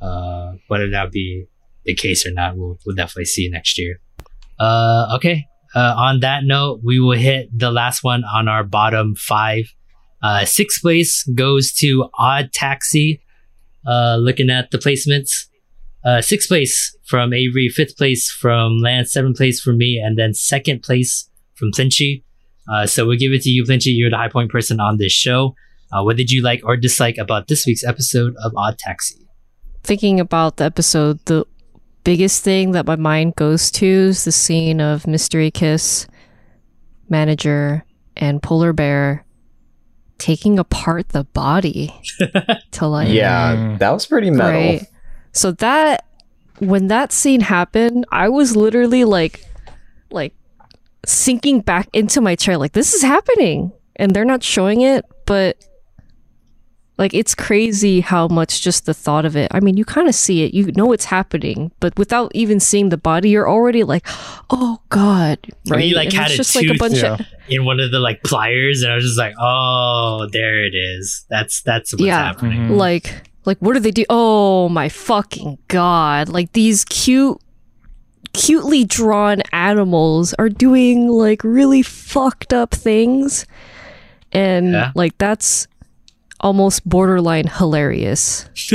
uh, 0.00 0.52
whether 0.68 0.90
that 0.90 1.10
be 1.12 1.46
the 1.88 1.94
case 1.94 2.26
or 2.26 2.30
not, 2.30 2.56
we'll, 2.56 2.78
we'll 2.84 2.94
definitely 2.94 3.24
see 3.24 3.48
next 3.48 3.78
year. 3.78 4.00
Uh, 4.60 5.16
okay. 5.16 5.46
Uh, 5.74 5.94
on 5.96 6.20
that 6.20 6.44
note, 6.44 6.80
we 6.84 7.00
will 7.00 7.18
hit 7.18 7.48
the 7.56 7.70
last 7.70 8.04
one 8.04 8.22
on 8.24 8.46
our 8.46 8.62
bottom 8.62 9.14
five. 9.16 9.64
Uh, 10.22 10.44
sixth 10.44 10.80
place 10.82 11.24
goes 11.34 11.72
to 11.72 12.08
Odd 12.18 12.52
Taxi. 12.52 13.22
Uh, 13.86 14.16
looking 14.16 14.50
at 14.50 14.70
the 14.70 14.78
placements, 14.78 15.46
uh, 16.04 16.20
sixth 16.20 16.48
place 16.48 16.94
from 17.06 17.32
Avery, 17.32 17.68
fifth 17.68 17.96
place 17.96 18.30
from 18.30 18.78
Lance, 18.78 19.12
seventh 19.12 19.38
place 19.38 19.60
from 19.60 19.78
me, 19.78 20.02
and 20.04 20.18
then 20.18 20.34
second 20.34 20.82
place 20.82 21.30
from 21.54 21.70
Flinchy. 21.72 22.22
Uh, 22.70 22.86
so 22.86 23.06
we'll 23.06 23.16
give 23.18 23.32
it 23.32 23.42
to 23.42 23.50
you, 23.50 23.64
Flinchy. 23.64 23.94
You're 23.96 24.10
the 24.10 24.16
high 24.16 24.28
point 24.28 24.50
person 24.50 24.78
on 24.78 24.98
this 24.98 25.12
show. 25.12 25.54
Uh, 25.90 26.02
what 26.02 26.16
did 26.16 26.30
you 26.30 26.42
like 26.42 26.60
or 26.64 26.76
dislike 26.76 27.16
about 27.16 27.48
this 27.48 27.64
week's 27.66 27.84
episode 27.84 28.34
of 28.44 28.52
Odd 28.56 28.78
Taxi? 28.78 29.16
Thinking 29.82 30.20
about 30.20 30.56
the 30.56 30.64
episode, 30.64 31.24
the 31.24 31.46
biggest 32.04 32.42
thing 32.42 32.72
that 32.72 32.86
my 32.86 32.96
mind 32.96 33.36
goes 33.36 33.70
to 33.72 33.86
is 33.86 34.24
the 34.24 34.32
scene 34.32 34.80
of 34.80 35.06
Mystery 35.06 35.50
Kiss, 35.50 36.06
Manager, 37.08 37.84
and 38.16 38.42
Polar 38.42 38.72
Bear 38.72 39.24
taking 40.18 40.58
apart 40.58 41.10
the 41.10 41.24
body 41.24 41.94
to 42.72 42.86
like 42.86 43.08
Yeah, 43.08 43.76
that 43.78 43.90
was 43.90 44.06
pretty 44.06 44.30
metal. 44.30 44.60
Right. 44.60 44.86
So 45.32 45.52
that 45.52 46.04
when 46.58 46.88
that 46.88 47.12
scene 47.12 47.40
happened, 47.40 48.04
I 48.10 48.28
was 48.28 48.56
literally 48.56 49.04
like 49.04 49.44
like 50.10 50.34
sinking 51.06 51.60
back 51.60 51.88
into 51.92 52.20
my 52.20 52.34
chair 52.34 52.58
like 52.58 52.72
this 52.72 52.92
is 52.92 53.02
happening 53.02 53.72
and 53.96 54.14
they're 54.14 54.24
not 54.24 54.42
showing 54.42 54.80
it, 54.80 55.04
but 55.26 55.64
like 56.98 57.14
it's 57.14 57.34
crazy 57.34 58.00
how 58.00 58.26
much 58.28 58.60
just 58.60 58.84
the 58.86 58.92
thought 58.94 59.24
of 59.24 59.36
it. 59.36 59.48
I 59.52 59.60
mean, 59.60 59.76
you 59.76 59.84
kind 59.84 60.08
of 60.08 60.14
see 60.14 60.42
it, 60.44 60.52
you 60.52 60.72
know 60.72 60.92
it's 60.92 61.04
happening, 61.06 61.70
but 61.80 61.96
without 61.96 62.30
even 62.34 62.58
seeing 62.60 62.88
the 62.88 62.96
body, 62.96 63.30
you're 63.30 63.48
already 63.48 63.84
like, 63.84 64.04
"Oh 64.50 64.80
god." 64.88 65.38
Right? 65.68 65.84
you, 65.84 65.94
like, 65.96 66.06
And 66.06 66.14
had 66.14 66.26
it's 66.26 66.34
a 66.34 66.36
just 66.38 66.56
like 66.56 66.64
a 66.66 66.68
tooth, 66.70 66.78
bunch 66.78 66.96
yeah. 67.02 67.14
of 67.14 67.20
In 67.48 67.64
one 67.64 67.78
of 67.80 67.90
the 67.92 68.00
like 68.00 68.22
pliers, 68.24 68.82
and 68.82 68.92
I 68.92 68.96
was 68.96 69.04
just 69.04 69.18
like, 69.18 69.34
"Oh, 69.40 70.28
there 70.32 70.64
it 70.64 70.74
is. 70.74 71.24
That's 71.30 71.62
that's 71.62 71.92
what's 71.94 72.02
Yeah. 72.04 72.24
happening." 72.24 72.68
Mhm. 72.68 72.76
like 72.76 73.22
like 73.44 73.58
what 73.60 73.72
do 73.74 73.80
they 73.80 73.90
do 73.92 74.04
oh 74.10 74.68
my 74.68 74.90
fucking 74.90 75.56
god 75.68 76.28
like 76.28 76.52
these 76.52 76.84
cute 76.84 77.38
cutely 78.34 78.84
drawn 78.84 79.40
animals 79.52 80.34
are 80.34 80.50
doing 80.50 81.08
like 81.08 81.42
really 81.44 81.80
fucked 81.82 82.52
up 82.52 82.72
things 82.74 83.46
and 84.32 84.72
Yeah. 84.72 84.92
like 84.94 85.16
that's 85.16 85.66
almost 86.40 86.88
borderline 86.88 87.46
hilarious 87.48 88.48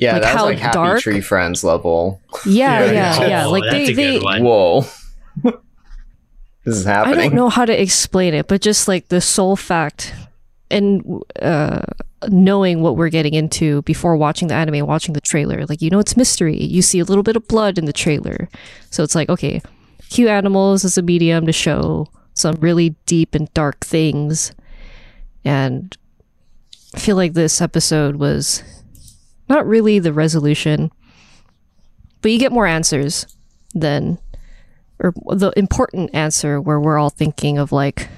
Yeah, 0.00 0.14
Like 0.14 0.22
that 0.22 0.22
was 0.22 0.24
how 0.24 0.44
like 0.46 0.58
Happy 0.58 0.72
dark? 0.74 1.00
Tree 1.00 1.20
Friends 1.20 1.62
level. 1.62 2.20
yeah 2.44 2.80
Yeah, 2.84 2.92
yeah 2.92 2.92
yeah. 3.20 3.26
yeah, 3.28 3.46
Oh, 3.46 3.50
like 3.52 3.62
that's 3.64 3.74
they 3.74 3.92
a 3.92 3.94
they 3.94 4.18
one. 4.18 4.42
Whoa. 4.42 4.84
this 6.64 6.76
is 6.76 6.84
happening. 6.84 7.18
I 7.18 7.22
don't 7.22 7.34
know 7.34 7.48
how 7.48 7.64
to 7.64 7.80
explain 7.80 8.34
it, 8.34 8.48
but 8.48 8.60
just 8.60 8.88
like 8.88 9.08
the 9.08 9.20
sole 9.20 9.56
fact 9.56 10.14
and 10.70 11.22
uh, 11.40 11.82
knowing 12.28 12.80
what 12.80 12.96
we're 12.96 13.10
getting 13.10 13.34
into 13.34 13.82
before 13.82 14.16
watching 14.16 14.48
the 14.48 14.54
anime, 14.54 14.86
watching 14.86 15.12
the 15.14 15.20
trailer, 15.20 15.64
like 15.66 15.82
you 15.82 15.90
know 15.90 15.98
it's 15.98 16.16
mystery. 16.16 16.60
You 16.62 16.82
see 16.82 16.98
a 16.98 17.04
little 17.04 17.22
bit 17.22 17.36
of 17.36 17.46
blood 17.46 17.78
in 17.78 17.84
the 17.84 17.92
trailer, 17.92 18.48
so 18.90 19.02
it's 19.02 19.14
like 19.14 19.28
okay, 19.28 19.60
cute 20.08 20.28
animals 20.28 20.84
as 20.84 20.96
a 20.98 21.02
medium 21.02 21.46
to 21.46 21.52
show 21.52 22.08
some 22.34 22.54
really 22.60 22.90
deep 23.06 23.34
and 23.34 23.52
dark 23.54 23.80
things, 23.80 24.52
and 25.44 25.96
I 26.94 26.98
feel 26.98 27.16
like 27.16 27.32
this 27.32 27.60
episode 27.60 28.16
was 28.16 28.62
not 29.48 29.66
really 29.66 29.98
the 29.98 30.12
resolution, 30.12 30.90
but 32.20 32.30
you 32.30 32.38
get 32.38 32.52
more 32.52 32.66
answers 32.66 33.26
than 33.74 34.18
or 34.98 35.12
the 35.34 35.52
important 35.56 36.10
answer 36.14 36.60
where 36.60 36.78
we're 36.78 36.98
all 36.98 37.10
thinking 37.10 37.58
of 37.58 37.72
like 37.72 38.08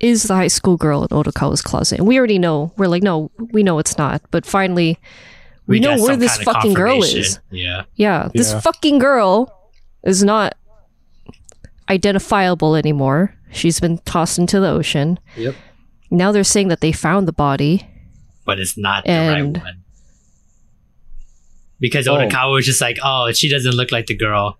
is 0.00 0.24
the 0.24 0.34
high 0.34 0.48
school 0.48 0.76
girl 0.76 1.02
in 1.02 1.08
Odokawa's 1.08 1.60
closet 1.62 1.98
and 1.98 2.06
we 2.08 2.16
already 2.18 2.38
know 2.38 2.72
we're 2.76 2.86
like 2.86 3.02
no 3.02 3.30
we 3.52 3.62
know 3.62 3.78
it's 3.78 3.98
not 3.98 4.22
but 4.30 4.46
finally 4.46 4.98
we, 5.66 5.80
know 5.80 5.96
where 6.00 6.16
this 6.16 6.36
fucking 6.38 6.74
girl 6.74 7.02
is 7.02 7.40
Yeah. 7.50 7.84
yeah 7.96 8.28
this 8.34 8.52
Yeah. 8.52 8.60
fucking 8.60 8.98
girl 8.98 9.70
is 10.04 10.22
not 10.24 10.54
identifiable 11.90 12.74
anymore 12.76 13.34
she's 13.52 13.80
been 13.80 13.98
tossed 13.98 14.38
into 14.38 14.60
the 14.60 14.68
ocean 14.68 15.18
Yep. 15.36 15.54
now 16.10 16.32
they're 16.32 16.44
saying 16.44 16.68
that 16.68 16.80
they 16.80 16.92
found 16.92 17.28
the 17.28 17.32
body 17.32 17.86
But 18.44 18.58
it's 18.60 18.76
not 18.76 19.04
the 19.04 19.12
right 19.12 19.42
one. 19.42 19.82
Because 21.80 22.06
Oh. 22.08 22.14
Odokawa 22.16 22.52
was 22.52 22.66
just 22.66 22.80
like, 22.80 22.98
"Oh, 23.02 23.30
she 23.32 23.48
doesn't 23.50 23.74
look 23.74 23.92
like 23.92 24.06
the 24.06 24.16
girl." 24.16 24.58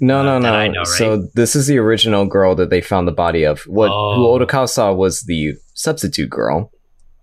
No, 0.00 0.22
no, 0.22 0.36
Uh, 0.36 0.40
that 0.40 0.50
no. 0.50 0.54
I 0.54 0.68
know, 0.68 0.78
right? 0.80 0.86
So 0.86 1.28
this 1.34 1.56
is 1.56 1.66
the 1.66 1.78
original 1.78 2.24
girl 2.26 2.54
that 2.54 2.70
they 2.70 2.80
found 2.80 3.08
the 3.08 3.12
body 3.12 3.44
of. 3.44 3.60
What 3.62 3.90
Oh. 3.92 4.14
who 4.14 4.26
Odokawa 4.46 4.68
saw 4.68 4.92
was 4.92 5.22
the 5.22 5.54
substitute 5.74 6.30
girl. 6.30 6.70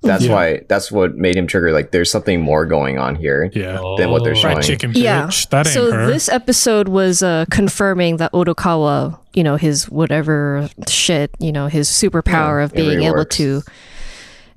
That's 0.04 0.26
Yeah. 0.26 0.34
why. 0.34 0.62
That's 0.70 0.92
what 0.92 1.16
made 1.16 1.36
him 1.36 1.48
trigger. 1.48 1.72
Like, 1.72 1.92
there's 1.92 2.12
something 2.12 2.40
more 2.40 2.66
going 2.66 3.00
on 3.00 3.16
here. 3.16 3.50
Yeah. 3.56 3.80
Than 3.98 4.12
what 4.12 4.24
they're 4.24 4.34
Oh. 4.34 4.36
showing. 4.36 4.62
Chicken. 4.62 4.92
Yeah. 4.94 5.30
That 5.50 5.66
ain't 5.66 5.74
so 5.74 5.92
her. 5.92 6.06
this 6.06 6.30
episode 6.30 6.88
was 6.90 7.24
uh, 7.24 7.46
confirming 7.50 8.18
that 8.18 8.32
Odokawa, 8.34 9.18
you 9.34 9.44
know, 9.44 9.56
his 9.56 9.90
whatever 9.90 10.70
shit, 10.88 11.32
you 11.40 11.52
know, 11.52 11.68
his 11.68 11.88
superpower 11.90 12.60
Yeah, 12.60 12.66
of 12.66 12.74
being 12.74 13.02
able 13.04 13.26
to, 13.26 13.64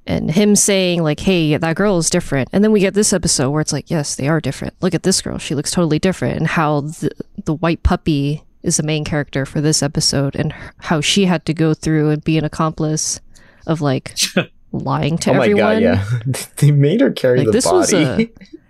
and 0.09 0.31
him 0.31 0.57
saying 0.57 1.03
like, 1.03 1.21
"Hey, 1.21 1.57
that 1.57 1.77
girl 1.77 1.99
is 1.99 2.11
different," 2.11 2.49
and 2.53 2.65
then 2.65 2.73
we 2.73 2.81
get 2.81 2.95
this 2.95 3.13
episode 3.13 3.51
where 3.51 3.61
it's 3.61 3.73
like, 3.73 3.91
"Yes, 3.91 4.17
they 4.17 4.27
are 4.27 4.41
different. 4.41 4.75
Look 4.81 4.95
at 4.95 5.05
this 5.05 5.23
girl; 5.23 5.39
she 5.39 5.55
looks 5.55 5.71
totally 5.71 5.99
different." 6.01 6.37
And 6.39 6.47
how 6.49 6.81
the 6.81 7.11
the 7.45 7.55
white 7.55 7.83
puppy 7.85 8.43
is 8.63 8.79
the 8.79 8.83
main 8.83 9.05
character 9.05 9.47
for 9.47 9.61
this 9.61 9.83
episode, 9.83 10.35
and 10.35 10.53
how 10.79 11.01
she 11.01 11.27
had 11.27 11.45
to 11.47 11.55
go 11.55 11.75
through 11.75 12.11
and 12.11 12.25
be 12.25 12.37
an 12.39 12.45
accomplice 12.45 13.21
of 13.67 13.81
like 13.81 14.17
lying 14.73 15.19
to 15.19 15.31
oh 15.31 15.35
my 15.35 15.45
everyone. 15.45 15.83
god! 15.83 15.83
Yeah, 15.83 16.05
they 16.57 16.73
made 16.73 17.01
her 17.01 17.11
carry 17.13 17.39
Like, 17.39 17.47
the 17.47 17.53
this 17.53 17.65
body. 17.67 17.77
was 17.79 17.93
a- 17.95 18.29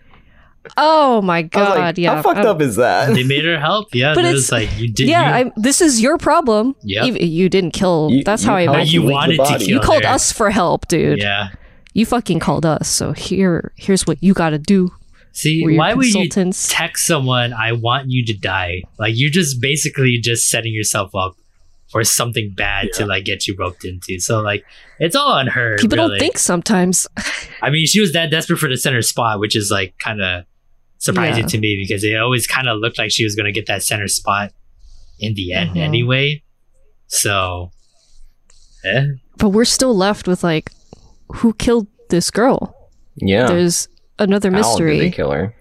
Oh 0.76 1.22
my 1.22 1.42
god! 1.42 1.78
like, 1.78 1.98
yeah, 1.98 2.16
how 2.16 2.22
fucked 2.22 2.38
I'm- 2.38 2.46
up 2.46 2.60
is 2.60 2.76
that? 2.76 3.12
they 3.14 3.22
made 3.24 3.44
her 3.44 3.58
help. 3.58 3.94
Yeah, 3.94 4.14
But 4.14 4.22
but 4.22 4.24
it's- 4.28 4.42
it's 4.44 4.52
like 4.52 4.78
you 4.78 4.92
did. 4.92 5.08
yeah, 5.08 5.28
you, 5.28 5.34
I'm, 5.46 5.52
this 5.56 5.80
is 5.80 6.00
your 6.00 6.18
problem. 6.18 6.74
Yep. 6.82 7.06
Even- 7.06 7.26
you 7.30 7.48
didn't 7.48 7.72
kill. 7.72 8.08
You- 8.10 8.24
that's 8.24 8.44
how 8.44 8.54
I 8.54 8.62
helped 8.62 8.76
imagine. 8.76 9.02
you 9.02 9.08
wanted 9.08 9.36
to 9.38 9.44
kill 9.58 9.62
You 9.68 9.80
called 9.80 10.04
her. 10.04 10.10
us 10.10 10.32
for 10.32 10.50
help, 10.50 10.86
dude. 10.88 11.18
Yeah. 11.18 11.48
You 11.94 12.06
fucking 12.06 12.38
called 12.38 12.64
us. 12.66 12.88
So 12.88 13.12
here, 13.12 13.72
here's 13.76 14.06
what 14.06 14.22
you 14.22 14.32
got 14.34 14.50
to 14.50 14.58
do. 14.58 14.90
See, 15.32 15.62
We're 15.64 15.78
why 15.78 15.94
would 15.94 16.06
you 16.12 16.28
text 16.28 17.06
someone, 17.06 17.52
"I 17.52 17.72
want 17.72 18.06
you 18.10 18.24
to 18.26 18.34
die"? 18.34 18.82
Like 18.98 19.14
you're 19.16 19.30
just 19.30 19.60
basically 19.60 20.18
just 20.18 20.48
setting 20.48 20.72
yourself 20.72 21.14
up 21.14 21.34
for 21.90 22.04
something 22.04 22.52
bad 22.56 22.88
to 22.94 23.06
like 23.06 23.24
get 23.24 23.46
you 23.46 23.54
roped 23.58 23.84
into. 23.84 24.18
So 24.20 24.40
like 24.40 24.64
it's 24.98 25.14
all 25.16 25.32
on 25.32 25.46
her. 25.48 25.76
People 25.78 25.96
really. 25.96 26.10
don't 26.10 26.18
think 26.18 26.38
sometimes. 26.38 27.06
I 27.62 27.70
mean, 27.70 27.86
she 27.86 28.00
was 28.00 28.12
that 28.12 28.30
desperate 28.30 28.58
for 28.58 28.68
the 28.68 28.76
center 28.76 29.00
spot, 29.02 29.38
which 29.40 29.54
is 29.56 29.70
like 29.70 29.94
kind 29.98 30.20
of 30.20 30.44
surprising 30.98 31.44
Yeah. 31.44 31.48
to 31.48 31.58
me 31.58 31.76
because 31.80 32.04
it 32.04 32.16
always 32.16 32.46
kind 32.46 32.68
of 32.68 32.78
looked 32.80 32.98
like 32.98 33.10
she 33.10 33.24
was 33.24 33.34
going 33.34 33.46
to 33.46 33.52
get 33.52 33.66
that 33.66 33.82
center 33.82 34.08
spot 34.08 34.52
in 35.18 35.34
the 35.34 35.52
end 35.52 35.70
Mhm. 35.76 35.80
anyway. 35.80 36.42
So, 37.06 37.70
eh? 38.84 39.04
But 39.38 39.50
we're 39.50 39.64
still 39.64 39.96
left 39.96 40.26
with 40.28 40.42
like, 40.44 40.70
who 41.36 41.52
killed 41.54 41.86
this 42.10 42.30
girl? 42.30 42.74
yeah, 43.16 43.46
There's 43.48 43.88
another 44.18 44.50
How 44.50 44.56
did 44.56 44.66
mystery. 44.66 44.98
they 45.00 45.10
kill 45.10 45.30
her? 45.32 45.54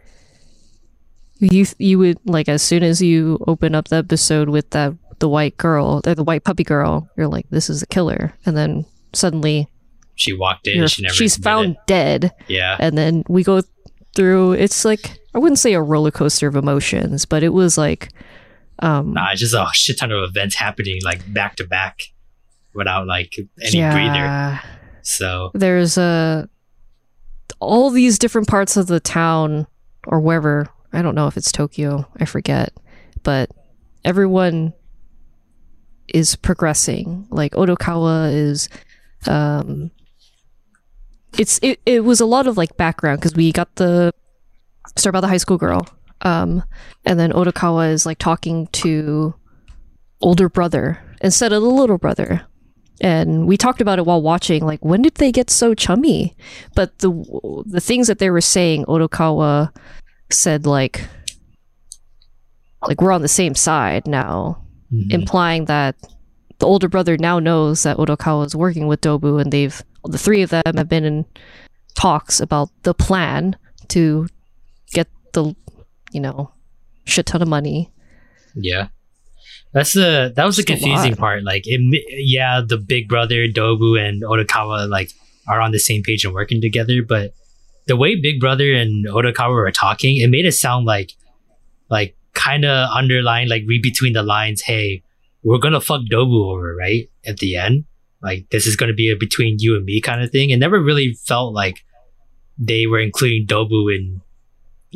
you 1.40 1.66
you 1.78 2.00
would 2.00 2.18
like 2.26 2.50
as 2.50 2.62
soon 2.64 2.82
as 2.84 3.00
you 3.02 3.38
open 3.48 3.76
up 3.76 3.88
the 3.90 3.98
episode 3.98 4.50
with 4.50 4.70
that 4.72 4.94
the 5.20 5.30
white 5.30 5.58
girl, 5.58 6.02
the, 6.02 6.16
the 6.16 6.24
white 6.24 6.44
puppy 6.44 6.64
girl, 6.64 7.10
you're 7.18 7.28
like, 7.28 7.46
this 7.50 7.70
is 7.70 7.80
the 7.80 7.88
killer, 7.88 8.34
and 8.46 8.56
then 8.58 8.86
suddenly 9.14 9.68
she 10.16 10.34
walked 10.34 10.68
in. 10.68 10.86
She 10.88 11.02
never. 11.04 11.14
she's 11.14 11.38
admitted. 11.38 11.44
found 11.44 11.76
dead. 11.88 12.32
Yeah. 12.48 12.76
and 12.80 12.98
then 12.98 13.24
we 13.28 13.44
go 13.44 13.62
through 14.16 14.54
it's 14.54 14.84
like 14.86 15.20
i 15.38 15.40
wouldn't 15.40 15.60
say 15.60 15.74
a 15.74 15.82
roller 15.82 16.12
coaster 16.12 16.48
of 16.48 16.56
emotions 16.56 17.24
but 17.26 17.44
it 17.44 17.54
was 17.54 17.78
like 17.78 18.10
um 18.80 19.14
Nah, 19.14 19.34
just 19.36 19.54
a 19.54 19.66
shit 19.74 20.00
ton 20.00 20.12
of 20.12 20.24
events 20.24 20.56
happening 20.56 21.00
like 21.04 21.22
back 21.34 21.56
to 21.58 21.64
back 21.66 22.02
without 22.74 23.08
like 23.08 23.34
any 23.62 23.80
breather. 23.94 24.62
So 25.04 25.52
there's 25.54 25.98
a 25.98 26.50
all 27.60 27.90
these 27.92 28.20
different 28.20 28.48
parts 28.48 28.78
of 28.78 28.88
the 28.88 29.00
town 29.00 29.66
or 30.06 30.20
wherever 30.20 30.68
i 30.94 31.02
don't 31.02 31.16
know 31.16 31.28
if 31.28 31.38
it's 31.38 31.52
tokyo 31.52 32.06
i 32.20 32.26
forget 32.26 32.72
but 33.24 33.50
everyone 34.06 34.74
is 36.08 36.36
progressing 36.36 37.26
like 37.32 37.54
odokawa 37.54 38.32
is 38.32 38.70
um 39.28 39.90
it's 41.38 41.60
it, 41.64 41.80
it 41.86 42.04
was 42.04 42.22
a 42.22 42.26
lot 42.26 42.48
of 42.48 42.58
like 42.58 42.78
background 42.78 43.20
because 43.20 43.34
we 43.36 43.52
got 43.52 43.74
the 43.76 44.14
start 44.98 45.12
about 45.12 45.22
the 45.22 45.28
high 45.28 45.38
school 45.38 45.58
girl 45.58 45.88
um 46.22 46.64
and 47.06 47.20
then 47.20 47.32
odokawa 47.32 47.92
is 47.92 48.06
like 48.06 48.18
talking 48.18 48.68
to 48.68 49.34
older 50.22 50.50
brother 50.50 51.00
instead 51.22 51.54
of 51.54 51.62
the 51.62 51.70
little 51.70 51.98
brother 51.98 52.42
and 53.00 53.48
we 53.48 53.56
talked 53.56 53.82
about 53.82 54.00
it 54.00 54.06
while 54.06 54.22
watching 54.22 54.66
like 54.66 54.84
when 54.84 55.02
did 55.02 55.16
they 55.16 55.32
get 55.32 55.50
so 55.50 55.74
chummy 55.74 56.36
but 56.76 56.98
the 57.00 57.64
the 57.66 57.82
things 57.82 58.08
that 58.08 58.20
they 58.20 58.30
were 58.30 58.42
saying 58.42 58.84
odokawa 58.86 59.72
said 60.32 60.66
like 60.66 61.08
like 62.88 63.02
we're 63.02 63.12
on 63.12 63.22
the 63.22 63.28
same 63.28 63.54
side 63.54 64.08
now 64.08 64.62
mhm. 64.92 65.12
implying 65.12 65.66
that 65.66 65.96
the 66.60 66.66
older 66.66 66.88
brother 66.88 67.18
now 67.18 67.40
knows 67.40 67.84
that 67.84 67.98
Odokawa 67.98 68.46
is 68.46 68.56
working 68.56 68.88
with 68.88 69.02
Dobu, 69.02 69.40
and 69.40 69.52
they've 69.52 69.82
the 70.06 70.18
three 70.18 70.42
of 70.42 70.50
them 70.50 70.64
have 70.76 70.90
been 70.90 71.04
in 71.04 71.26
talks 71.96 72.40
about 72.40 72.70
the 72.84 72.94
plan 72.94 73.56
to 73.90 74.28
the 75.38 75.56
you 76.12 76.20
know 76.20 76.52
shit 77.06 77.26
ton 77.28 77.42
of 77.42 77.48
money. 77.48 77.92
Yeah. 78.56 78.88
That's 79.74 79.94
the 79.94 80.34
that 80.36 80.46
was 80.46 80.56
the 80.56 80.64
Just 80.64 80.82
a 80.82 80.86
confusing 80.86 81.16
part. 81.16 81.44
Like, 81.44 81.64
it, 81.66 81.80
yeah, 82.10 82.62
the 82.66 82.78
big 82.78 83.08
brother 83.08 83.48
Dobu 83.48 84.00
and 84.00 84.24
Odokawa 84.24 84.90
like 84.90 85.12
are 85.48 85.62
on 85.62 85.72
the 85.72 85.80
same 85.80 86.04
page 86.04 86.26
and 86.26 86.34
working 86.34 86.62
together. 86.62 87.02
But 87.04 87.34
the 87.86 87.96
way 87.96 88.20
Big 88.20 88.40
Brother 88.40 88.74
and 88.74 89.08
Odokawa 89.08 89.54
were 89.54 89.72
talking, 89.72 90.18
it 90.18 90.30
made 90.30 90.46
it 90.46 90.54
sound 90.54 90.86
like 90.86 91.14
like 91.90 92.16
kind 92.34 92.66
of 92.66 92.90
underlined, 92.90 93.50
like 93.50 93.64
read 93.66 93.82
between 93.82 94.14
the 94.14 94.24
lines, 94.24 94.62
hey, 94.62 95.04
we're 95.44 95.60
gonna 95.60 95.82
fuck 95.82 96.02
Dobu 96.12 96.52
over, 96.52 96.76
right? 96.76 97.10
At 97.26 97.38
the 97.38 97.56
end. 97.56 97.86
Like 98.22 98.50
this 98.50 98.66
is 98.66 98.76
gonna 98.76 98.94
be 98.94 99.12
a 99.12 99.16
between 99.16 99.58
you 99.60 99.76
and 99.76 99.86
me 99.86 100.02
kind 100.02 100.22
of 100.22 100.32
thing. 100.32 100.50
It 100.50 100.58
never 100.58 100.82
really 100.82 101.14
felt 101.26 101.54
like 101.54 101.84
they 102.58 102.88
were 102.88 103.00
including 103.00 103.46
Dobu 103.48 103.96
in 103.96 104.22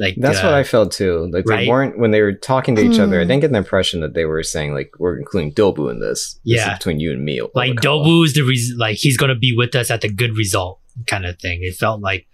like 0.02 0.16
That's 0.18 0.40
uh, 0.40 0.44
what 0.44 0.54
I 0.54 0.64
felt 0.64 0.92
too. 0.92 1.30
Like 1.32 1.46
they 1.46 1.54
right? 1.54 1.68
weren't 1.68 1.98
when 2.00 2.12
they 2.12 2.22
were 2.22 2.34
talking 2.34 2.76
to 2.76 2.82
each 2.82 3.00
other. 3.00 3.22
I 3.22 3.24
didn't 3.24 3.42
get 3.42 3.52
the 3.52 3.58
impression 3.58 4.02
that 4.02 4.14
they 4.14 4.26
were 4.26 4.44
saying 4.44 4.74
like 4.74 4.92
we're 5.00 5.18
including 5.18 5.54
Dobu 5.54 5.90
in 5.92 6.00
this. 6.00 6.40
This 6.44 6.60
is 6.62 6.66
Yeah. 6.66 6.74
between 6.78 7.00
you 7.00 7.12
and 7.12 7.24
me. 7.24 7.42
like 7.54 7.74
Odokawa. 7.74 8.06
Dobu 8.06 8.26
is 8.26 8.34
the 8.34 8.42
reason 8.42 8.78
like 8.78 8.98
he's 8.98 9.18
gonna 9.18 9.36
be 9.36 9.56
with 9.56 9.76
us 9.76 9.92
at 9.92 10.02
the 10.02 10.10
good 10.10 10.36
result 10.36 10.80
kind 11.08 11.26
of 11.26 11.40
thing. 11.40 11.60
It 11.62 11.76
felt 11.76 12.02
like 12.02 12.28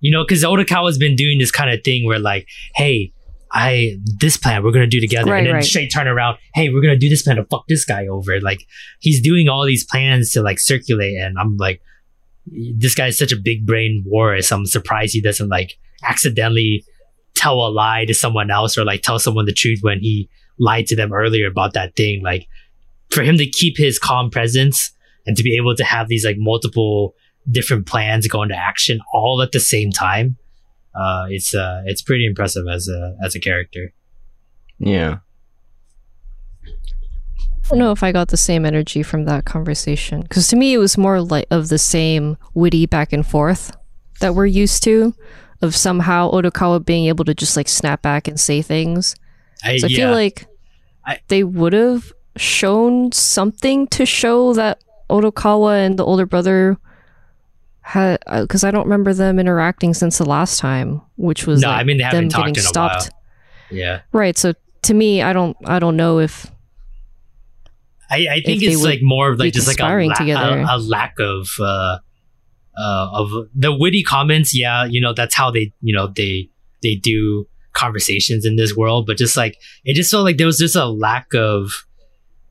you 0.00 0.12
know, 0.12 0.22
because 0.24 0.44
Odokawa's 0.44 0.96
been 0.96 1.16
doing 1.16 1.38
this 1.38 1.50
kind 1.50 1.70
of 1.70 1.82
thing 1.84 2.06
where 2.06 2.20
like, 2.20 2.46
hey, 2.76 3.12
I 3.50 3.96
this 4.20 4.36
plan 4.36 4.62
we're 4.62 4.72
gonna 4.72 4.86
do 4.86 5.00
together, 5.00 5.32
Right, 5.32 5.38
and 5.38 5.46
then 5.46 5.54
right. 5.54 5.64
straight 5.64 5.90
turn 5.92 6.06
around, 6.06 6.38
hey, 6.54 6.68
we're 6.68 6.82
gonna 6.82 6.96
do 6.98 7.08
this 7.08 7.22
plan 7.22 7.36
to 7.36 7.44
fuck 7.46 7.64
this 7.68 7.84
guy 7.84 8.06
over. 8.06 8.40
Like 8.40 8.60
he's 9.00 9.20
doing 9.20 9.48
all 9.48 9.64
these 9.66 9.84
plans 9.84 10.30
to 10.32 10.42
like 10.42 10.60
circulate, 10.60 11.16
and 11.18 11.36
I'm 11.38 11.56
like, 11.56 11.80
this 12.76 12.94
guy 12.94 13.08
is 13.08 13.18
such 13.18 13.32
a 13.32 13.36
big 13.42 13.66
brain 13.66 14.04
warrior. 14.06 14.42
I'm 14.52 14.66
surprised 14.66 15.14
he 15.14 15.20
doesn't 15.20 15.48
like 15.48 15.78
accidentally 16.04 16.84
tell 17.38 17.66
a 17.66 17.70
lie 17.70 18.04
to 18.04 18.14
someone 18.14 18.50
else 18.50 18.76
or 18.76 18.84
like 18.84 19.02
tell 19.02 19.18
someone 19.18 19.46
the 19.46 19.52
truth 19.52 19.78
when 19.82 20.00
he 20.00 20.28
lied 20.58 20.86
to 20.88 20.96
them 20.96 21.12
earlier 21.12 21.46
about 21.46 21.72
that 21.74 21.94
thing. 21.96 22.22
Like 22.22 22.46
for 23.10 23.22
him 23.22 23.38
to 23.38 23.46
keep 23.46 23.78
his 23.78 23.98
calm 23.98 24.28
presence 24.30 24.90
and 25.26 25.36
to 25.36 25.42
be 25.42 25.56
able 25.56 25.74
to 25.76 25.84
have 25.84 26.08
these 26.08 26.24
like 26.24 26.36
multiple 26.38 27.14
different 27.50 27.86
plans 27.86 28.26
go 28.28 28.42
into 28.42 28.54
action 28.56 29.00
all 29.14 29.40
at 29.40 29.52
the 29.52 29.60
same 29.60 29.90
time 29.90 30.36
uh 30.94 31.24
it's 31.30 31.54
uh 31.54 31.80
it's 31.86 32.02
pretty 32.02 32.26
impressive 32.26 32.66
as 32.68 32.88
a 32.88 33.16
as 33.24 33.34
a 33.34 33.40
character 33.40 33.92
Yeah. 34.78 35.18
I 36.66 37.68
don't 37.70 37.78
know 37.78 37.92
if 37.92 38.02
I 38.02 38.12
got 38.12 38.28
the 38.28 38.36
same 38.36 38.64
energy 38.64 39.02
from 39.02 39.24
that 39.24 39.44
conversation 39.44 40.22
because 40.22 40.48
to 40.48 40.56
me 40.56 40.72
it 40.74 40.78
was 40.78 40.96
more 40.96 41.20
like 41.20 41.46
of 41.50 41.68
the 41.68 41.78
same 41.78 42.36
witty 42.54 42.86
back 42.86 43.12
and 43.12 43.26
forth 43.26 43.76
that 44.20 44.34
we're 44.34 44.46
used 44.46 44.82
to, 44.84 45.14
of 45.62 45.74
somehow 45.76 46.30
Odokawa 46.30 46.84
being 46.84 47.06
able 47.06 47.24
to 47.24 47.34
just 47.34 47.56
like 47.56 47.68
snap 47.68 48.02
back 48.02 48.28
and 48.28 48.38
say 48.38 48.62
things. 48.62 49.14
i, 49.64 49.76
So 49.78 49.86
I 49.86 49.90
yeah 49.90 49.96
feel 49.96 50.10
like 50.12 50.46
I- 51.06 51.20
they 51.28 51.42
would 51.44 51.72
have 51.72 52.12
shown 52.36 53.10
something 53.12 53.86
to 53.88 54.06
show 54.06 54.52
that 54.54 54.78
Odokawa 55.10 55.84
and 55.86 55.98
the 55.98 56.04
older 56.04 56.26
brother 56.26 56.76
had 57.80 58.18
because 58.40 58.62
I 58.64 58.70
don't 58.70 58.84
remember 58.84 59.14
them 59.14 59.38
interacting 59.38 59.94
since 59.94 60.18
the 60.18 60.26
last 60.28 60.58
time, 60.60 61.00
which 61.16 61.46
was 61.46 61.62
No, 61.62 61.68
like, 61.68 61.80
I 61.80 61.84
mean, 61.84 61.96
they 61.96 62.04
haven't 62.04 62.24
them 62.24 62.28
talked 62.28 62.46
getting 62.54 62.54
in 62.62 62.64
a 62.66 62.68
stopped. 62.68 63.10
yeah 63.70 64.00
Right. 64.12 64.36
So 64.36 64.52
to 64.82 64.94
me, 64.94 65.22
I 65.22 65.32
don't 65.32 65.56
I 65.64 65.78
don't 65.78 65.96
know 65.96 66.18
if 66.20 66.46
i 68.10 68.26
i 68.30 68.40
think 68.40 68.62
it's 68.62 68.82
like 68.82 69.00
more 69.02 69.30
of 69.32 69.38
like 69.38 69.52
just 69.52 69.66
like 69.68 69.80
a, 69.80 69.82
la- 70.06 70.14
together. 70.14 70.60
a, 70.60 70.76
a 70.76 70.78
lack 70.78 71.14
of 71.18 71.46
uh 71.60 71.98
uh 72.78 73.08
of 73.12 73.30
the 73.54 73.74
witty 73.74 74.02
comments 74.02 74.56
yeah 74.56 74.84
you 74.84 75.00
know 75.00 75.12
that's 75.12 75.34
how 75.34 75.50
they 75.50 75.72
you 75.80 75.94
know 75.94 76.06
they 76.16 76.48
they 76.82 76.94
do 76.94 77.46
conversations 77.72 78.44
in 78.44 78.56
this 78.56 78.76
world 78.76 79.06
but 79.06 79.16
just 79.16 79.36
like 79.36 79.56
it 79.84 79.94
just 79.94 80.10
felt 80.10 80.24
like 80.24 80.36
there 80.36 80.46
was 80.46 80.58
just 80.58 80.76
a 80.76 80.86
lack 80.86 81.32
of 81.34 81.86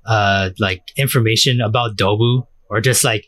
uh 0.06 0.49
like 0.60 0.84
information 0.95 1.60
about 1.62 1.98
dobu 1.98 2.45
or 2.70 2.80
just 2.80 3.04
like 3.04 3.28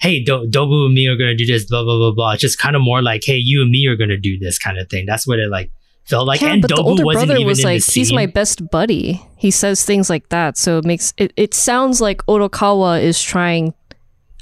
hey 0.00 0.22
Do- 0.22 0.48
dobu 0.48 0.86
and 0.86 0.94
me 0.94 1.06
are 1.06 1.16
gonna 1.16 1.36
do 1.36 1.46
this 1.46 1.64
blah 1.66 1.82
blah 1.82 1.96
blah 1.96 2.12
blah 2.12 2.32
it's 2.32 2.40
just 2.40 2.58
kind 2.58 2.76
of 2.76 2.82
more 2.82 3.02
like 3.02 3.22
hey 3.24 3.36
you 3.36 3.62
and 3.62 3.70
me 3.70 3.86
are 3.86 3.96
gonna 3.96 4.18
do 4.18 4.38
this 4.38 4.58
kind 4.58 4.78
of 4.78 4.88
thing 4.88 5.06
that's 5.06 5.26
what 5.26 5.38
it 5.38 5.50
like 5.50 5.70
felt 6.10 6.26
like 6.26 6.40
yeah, 6.40 6.52
and 6.52 6.62
but 6.62 6.68
the 6.68 6.74
dobu 6.74 6.84
older 6.84 7.04
wasn't 7.04 7.26
brother 7.26 7.40
even 7.40 7.46
was 7.46 7.64
like, 7.64 7.84
the 7.84 7.92
he's 7.92 8.12
my 8.12 8.26
best 8.26 8.68
buddy. 8.70 9.22
He 9.36 9.50
says 9.50 9.84
things 9.84 10.10
like 10.10 10.28
that, 10.28 10.58
so 10.58 10.78
it 10.78 10.84
makes 10.84 11.14
it. 11.16 11.32
It 11.36 11.54
sounds 11.54 12.00
like 12.00 12.24
Odokawa 12.26 13.00
is 13.02 13.22
trying. 13.22 13.72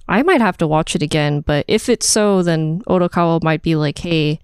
I 0.09 0.23
might 0.23 0.41
have 0.41 0.57
to 0.59 0.67
watch 0.67 0.95
it 0.95 1.03
again, 1.03 1.41
but 1.41 1.65
if 1.69 1.89
it's 1.89 2.09
so, 2.09 2.43
then 2.43 2.83
Odokawa 2.89 3.43
might 3.43 3.63
be 3.63 3.77
like, 3.77 3.99
"Hey, 3.99 4.41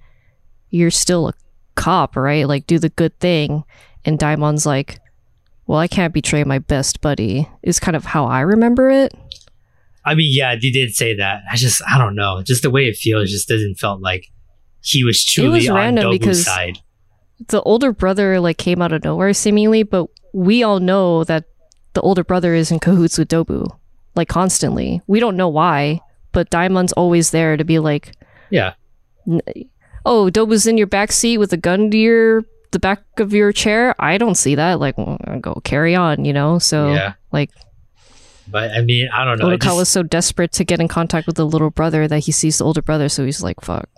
you're 0.70 0.90
still 0.90 1.28
a 1.28 1.32
cop, 1.74 2.16
right? 2.16 2.46
Like, 2.46 2.66
do 2.66 2.78
the 2.78 2.90
good 2.90 3.18
thing." 3.18 3.64
And 4.04 4.18
Daimon's 4.18 4.66
like, 4.66 4.98
"Well, 5.66 5.78
I 5.78 5.88
can't 5.88 6.12
betray 6.12 6.44
my 6.44 6.58
best 6.58 7.00
buddy." 7.00 7.48
Is 7.62 7.80
kind 7.80 7.96
of 7.96 8.04
how 8.04 8.26
I 8.26 8.40
remember 8.40 8.90
it. 8.90 9.14
I 10.04 10.14
mean, 10.14 10.30
yeah, 10.34 10.54
they 10.54 10.70
did 10.70 10.94
say 10.94 11.16
that. 11.16 11.42
I 11.50 11.56
just, 11.56 11.80
I 11.88 11.96
don't 11.96 12.14
know. 12.14 12.42
Just 12.42 12.62
the 12.62 12.70
way 12.70 12.86
it 12.86 12.96
feels 12.96 13.30
just 13.30 13.48
doesn't 13.48 13.76
felt 13.76 14.02
like 14.02 14.30
he 14.82 15.02
was 15.02 15.24
truly 15.24 15.60
was 15.60 15.68
on 15.70 15.76
random 15.76 16.04
Dobu's 16.04 16.18
because- 16.18 16.44
side. 16.44 16.78
the 17.48 17.62
older 17.62 17.90
brother 17.90 18.38
like 18.38 18.58
came 18.58 18.82
out 18.82 18.92
of 18.92 19.02
nowhere 19.02 19.32
seemingly, 19.32 19.82
but 19.82 20.06
we 20.34 20.62
all 20.62 20.78
know 20.78 21.24
that 21.24 21.44
the 21.94 22.00
older 22.02 22.22
brother 22.22 22.54
is 22.54 22.70
in 22.70 22.78
cahoots 22.80 23.16
with 23.18 23.28
Dobu, 23.28 23.66
like 24.14 24.28
constantly. 24.28 25.02
We 25.06 25.20
don't 25.20 25.36
know 25.36 25.48
why, 25.48 26.00
but 26.32 26.50
Daimon's 26.50 26.92
always 26.92 27.30
there 27.30 27.56
to 27.56 27.64
be 27.64 27.78
like, 27.78 28.12
Yeah, 28.50 28.74
"Oh, 30.04 30.30
Dobu's 30.30 30.66
in 30.66 30.78
your 30.78 30.86
back 30.86 31.12
seat 31.12 31.38
with 31.38 31.52
a 31.52 31.56
gun 31.56 31.90
to 31.90 31.96
your 31.96 32.44
the 32.72 32.78
back 32.78 33.02
of 33.18 33.32
your 33.32 33.52
chair." 33.52 33.94
I 33.98 34.18
don't 34.18 34.36
see 34.36 34.54
that. 34.54 34.80
Like, 34.80 34.98
well, 34.98 35.18
go 35.40 35.60
carry 35.64 35.94
on, 35.94 36.24
you 36.24 36.32
know. 36.32 36.58
So 36.58 36.92
yeah. 36.92 37.14
like, 37.32 37.50
But 38.48 38.70
I 38.72 38.82
mean, 38.82 39.08
I 39.12 39.24
don't 39.24 39.38
know. 39.38 39.50
It 39.50 39.60
Odokawa's 39.60 39.78
just, 39.80 39.92
so 39.92 40.02
desperate 40.02 40.52
to 40.52 40.64
get 40.64 40.80
in 40.80 40.88
contact 40.88 41.26
with 41.26 41.36
the 41.36 41.46
little 41.46 41.70
brother 41.70 42.08
that 42.08 42.20
he 42.20 42.32
sees 42.32 42.58
the 42.58 42.64
older 42.64 42.82
brother, 42.82 43.08
so 43.08 43.24
he's 43.24 43.42
like, 43.42 43.60
"Fuck." 43.62 43.88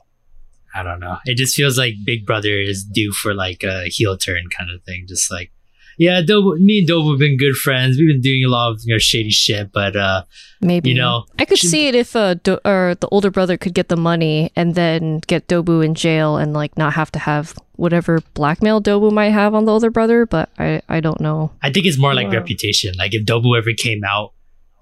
I 0.77 0.83
don't 0.83 1.01
know. 1.01 1.17
It 1.25 1.39
just 1.39 1.57
feels 1.57 1.79
like 1.79 1.95
Big 2.05 2.27
Brother 2.27 2.61
is 2.61 2.85
due 2.85 3.11
for 3.11 3.33
like 3.33 3.63
a 3.65 3.87
heel 3.87 4.15
turn 4.19 4.51
kind 4.51 4.71
of 4.71 4.83
thing. 4.85 5.07
Just 5.09 5.31
like, 5.31 5.51
yeah, 5.99 6.21
Dobu, 6.23 6.59
me 6.59 6.81
and 6.81 6.89
Dobu 6.89 7.11
have 7.13 7.19
been 7.19 7.37
good 7.37 7.57
friends. 7.57 7.97
We've 7.99 8.09
been 8.09 8.21
doing 8.21 8.45
a 8.45 8.49
lot 8.49 8.73
of 8.73 8.81
you 8.85 8.95
know 8.95 8.99
shady 8.99 9.31
shit, 9.31 9.73
but 9.73 9.97
uh, 9.97 10.23
Maybe 10.61 10.91
You 10.91 10.97
know, 10.97 11.27
I 11.39 11.45
could 11.45 11.59
should- 11.59 11.71
see 11.71 11.87
it 11.89 11.95
if 11.95 12.17
uh, 12.17 12.35
Do- 12.35 12.59
or 12.65 12.95
the 12.99 13.09
older 13.09 13.31
brother 13.31 13.57
could 13.59 13.75
get 13.75 13.89
the 13.89 13.97
money 13.97 14.51
and 14.57 14.75
then 14.75 15.21
get 15.27 15.49
Dobu 15.49 15.85
in 15.85 15.95
jail 15.95 16.37
and 16.39 16.53
like 16.55 16.77
not 16.79 16.95
have 16.95 17.13
to 17.13 17.19
have 17.19 17.55
whatever 17.77 18.21
blackmail 18.35 18.81
Dobu 18.81 19.13
might 19.13 19.31
have 19.31 19.55
on 19.55 19.65
the 19.67 19.73
older 19.73 19.91
brother. 19.91 20.25
But 20.27 20.49
I 20.59 20.81
I 20.89 21.01
don't 21.01 21.21
know. 21.21 21.53
I 21.63 21.71
think 21.71 21.85
it's 21.87 21.99
more 21.99 22.15
like 22.15 22.29
Wow. 22.29 22.35
reputation. 22.41 22.95
Like 22.99 23.15
if 23.15 23.25
Dobu 23.27 23.57
ever 23.59 23.73
came 23.77 24.03
out 24.05 24.33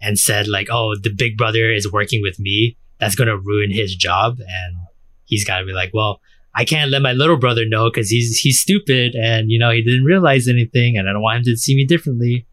and 0.01 0.19
said 0.19 0.47
like, 0.49 0.69
"Oh, 0.71 0.95
the 1.01 1.11
Big 1.11 1.37
Brother 1.37 1.73
is 1.73 1.91
working 1.91 2.23
with 2.23 2.39
me," 2.39 2.77
that's 3.01 3.15
gonna 3.17 3.37
ruin 3.37 3.71
his 3.73 3.97
job, 3.97 4.39
and 4.39 4.77
he's 5.25 5.45
got 5.45 5.59
to 5.61 5.67
be 5.67 5.73
like, 5.73 5.91
"Well, 5.93 6.21
I 6.57 6.65
can't 6.65 6.91
let 6.91 7.03
my 7.03 7.13
little 7.13 7.37
brother 7.37 7.65
know 7.67 7.91
because 7.91 8.09
he's 8.11 8.39
he's 8.39 8.61
stupid, 8.61 9.15
and 9.15 9.51
you 9.51 9.59
know 9.59 9.71
he 9.71 9.83
didn't 9.83 10.05
realize 10.05 10.47
anything, 10.49 10.97
and 10.97 11.09
I 11.09 11.13
don't 11.13 11.23
want 11.23 11.39
him 11.39 11.45
to 11.45 11.57
see 11.57 11.75
me 11.75 11.85
differently." 11.85 12.47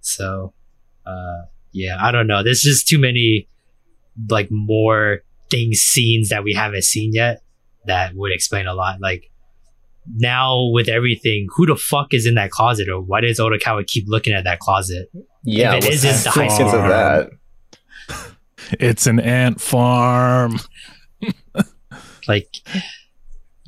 So, 0.00 0.52
uh, 1.06 1.42
yeah, 1.72 1.96
I 2.00 2.10
don't 2.12 2.26
know. 2.26 2.42
There's 2.42 2.62
just 2.62 2.88
too 2.88 2.98
many 2.98 3.48
like 4.30 4.48
more 4.50 5.22
things, 5.50 5.78
scenes 5.80 6.28
that 6.30 6.44
we 6.44 6.54
haven't 6.54 6.84
seen 6.84 7.12
yet 7.14 7.42
that 7.86 8.14
would 8.14 8.32
explain 8.32 8.66
a 8.66 8.74
lot. 8.74 9.00
Like 9.00 9.30
now 10.16 10.68
with 10.72 10.88
everything, 10.88 11.46
who 11.54 11.66
the 11.66 11.76
fuck 11.76 12.12
is 12.14 12.26
in 12.26 12.34
that 12.34 12.50
closet, 12.50 12.88
or 12.88 13.00
why 13.00 13.20
does 13.20 13.38
Odokawa 13.38 13.86
keep 13.86 14.04
looking 14.08 14.32
at 14.32 14.44
that 14.44 14.58
closet? 14.60 15.10
Yeah, 15.44 15.74
If 15.74 15.84
it 15.84 15.88
what's 15.88 16.02
the 16.02 16.08
the 16.24 16.30
high 16.30 16.48
school. 16.48 16.68
of 16.68 16.88
that? 16.88 17.30
It's 18.80 19.06
an 19.06 19.20
ant 19.20 19.60
farm. 19.60 20.58
Like, 22.28 22.48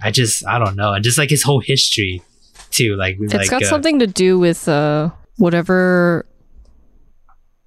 I 0.02 0.10
just, 0.10 0.46
I 0.46 0.58
don't 0.58 0.76
know, 0.76 0.92
and 0.92 1.04
just 1.04 1.18
like 1.18 1.30
his 1.30 1.42
whole 1.42 1.60
history 1.60 2.22
too. 2.70 2.96
Like, 2.96 3.16
It's 3.20 3.34
like 3.34 3.50
got 3.50 3.62
uh, 3.62 3.68
something 3.68 3.98
to 4.00 4.06
do 4.06 4.38
with 4.38 4.68
uh 4.68 5.10
whatever 5.36 6.26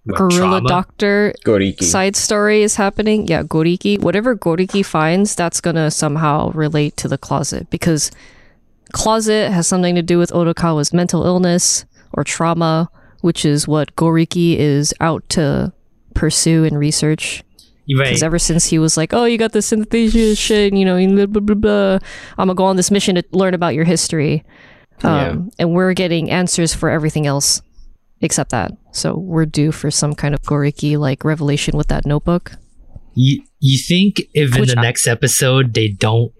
what, 0.04 0.18
gorilla 0.18 0.60
trauma? 0.60 0.70
doctor 0.70 1.34
Goriki. 1.46 1.84
side 1.84 2.16
story 2.16 2.64
is 2.64 2.76
happening. 2.76 3.28
Yeah, 3.28 3.44
Goriki. 3.44 4.00
Whatever 4.02 4.36
Goriki 4.36 4.86
finds, 4.86 5.36
that's 5.36 5.62
gonna 5.62 5.92
somehow 5.92 6.52
relate 6.52 6.96
to 6.98 7.08
the 7.08 7.18
closet 7.18 7.70
because 7.70 8.12
closet 8.94 9.52
has 9.52 9.68
something 9.68 9.96
to 9.96 10.02
do 10.02 10.18
with 10.18 10.32
Odokawa's 10.32 10.94
mental 10.94 11.26
illness 11.26 11.86
or 12.14 12.24
trauma, 12.24 12.90
which 13.22 13.46
is 13.46 13.68
what 13.68 13.96
Goriki 13.96 14.58
is 14.58 14.94
out 15.02 15.28
to 15.30 15.74
pursue 16.14 16.64
and 16.64 16.78
research. 16.80 17.44
You're 17.90 18.04
Because 18.04 18.22
right. 18.22 18.26
ever 18.28 18.38
since 18.38 18.68
he 18.68 18.78
was 18.80 18.98
like, 18.98 19.14
"Oh, 19.14 19.24
you 19.26 19.38
got 19.38 19.54
the 19.54 19.60
synesthesia 19.60 20.38
shit," 20.38 20.74
you 20.74 20.84
know, 20.86 20.98
blah 21.16 21.26
blah 21.26 21.42
blah 21.42 21.56
blah. 21.56 21.94
I'm 22.38 22.48
gonna 22.48 22.54
go 22.54 22.66
on 22.66 22.76
this 22.76 22.92
mission 22.92 23.16
to 23.16 23.24
learn 23.32 23.54
about 23.54 23.74
your 23.76 23.86
history, 23.86 24.44
um, 25.04 25.12
Yeah. 25.14 25.36
and 25.60 25.74
we're 25.74 25.94
getting 25.94 26.30
answers 26.30 26.74
for 26.74 26.90
everything 26.90 27.26
else 27.26 27.62
except 28.22 28.50
that. 28.52 28.72
So 28.92 29.16
we're 29.18 29.46
due 29.46 29.72
for 29.72 29.90
some 29.90 30.14
kind 30.16 30.34
of 30.36 30.42
Goriki 30.44 30.98
like 30.98 31.24
revelation 31.24 31.78
with 31.78 31.88
that 31.88 32.06
notebook. 32.06 32.52
You 33.16 33.42
you 33.62 33.78
think 33.80 34.22
if 34.34 34.54
in 34.54 34.62
Which 34.62 34.74
the 34.74 34.80
I- 34.80 34.84
next 34.84 35.08
episode 35.08 35.74
they 35.74 35.88
don't, 35.88 36.32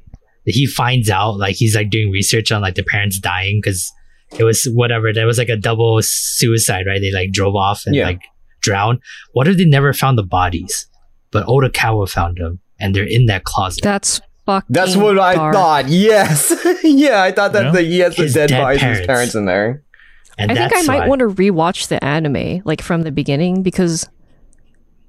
he 0.44 0.66
finds 0.66 1.10
out 1.10 1.38
like 1.40 1.56
he's 1.56 1.76
like 1.76 1.90
doing 1.90 2.12
research 2.12 2.52
on 2.52 2.62
like 2.62 2.76
the 2.76 2.84
parents 2.84 3.20
dying 3.20 3.60
because 3.64 3.90
it 4.38 4.44
was 4.44 4.66
whatever 4.66 5.14
there 5.14 5.26
was 5.26 5.38
like 5.38 5.48
a 5.50 5.56
double 5.56 5.98
suicide 6.02 6.86
right? 6.88 7.00
They 7.00 7.12
like 7.14 7.32
drove 7.32 7.56
off 7.56 7.84
and 7.86 7.96
Yeah. 7.96 8.06
like 8.08 8.22
drowned. 8.62 9.00
What 9.32 9.48
if 9.48 9.56
they 9.58 9.64
never 9.66 9.94
found 9.94 10.18
the 10.18 10.24
bodies, 10.24 10.88
but 11.32 11.46
Odokawa 11.48 12.10
found 12.10 12.38
them? 12.38 12.60
and 12.80 12.94
they're 12.96 13.08
in 13.10 13.26
that 13.26 13.44
closet. 13.44 13.82
That's 13.84 14.22
fucking. 14.46 14.68
That's 14.70 14.96
what 14.96 15.18
I 15.18 15.34
thought. 15.34 15.88
Yes. 15.90 16.54
yeah, 16.84 17.24
I 17.24 17.32
thought 17.32 17.54
that 17.54 17.66
Yeah. 17.66 17.72
the, 17.72 17.82
he 17.82 18.00
has 18.00 18.16
the 18.16 18.30
dead 18.30 18.50
dead 18.50 18.62
bodies 18.62 18.84
of 18.84 18.90
his 18.90 18.98
parents. 18.98 19.08
parents 19.08 19.36
in 19.36 19.46
there. 19.46 19.84
and 20.38 20.52
I 20.52 20.70
think 20.70 20.74
I 20.76 20.82
might 20.84 21.00
why- 21.00 21.08
want 21.08 21.20
to 21.22 21.26
rewatch 21.28 21.88
the 21.88 22.04
anime, 22.06 22.62
like 22.66 22.84
from 22.84 23.02
the 23.02 23.12
beginning, 23.12 23.64
because 23.64 24.08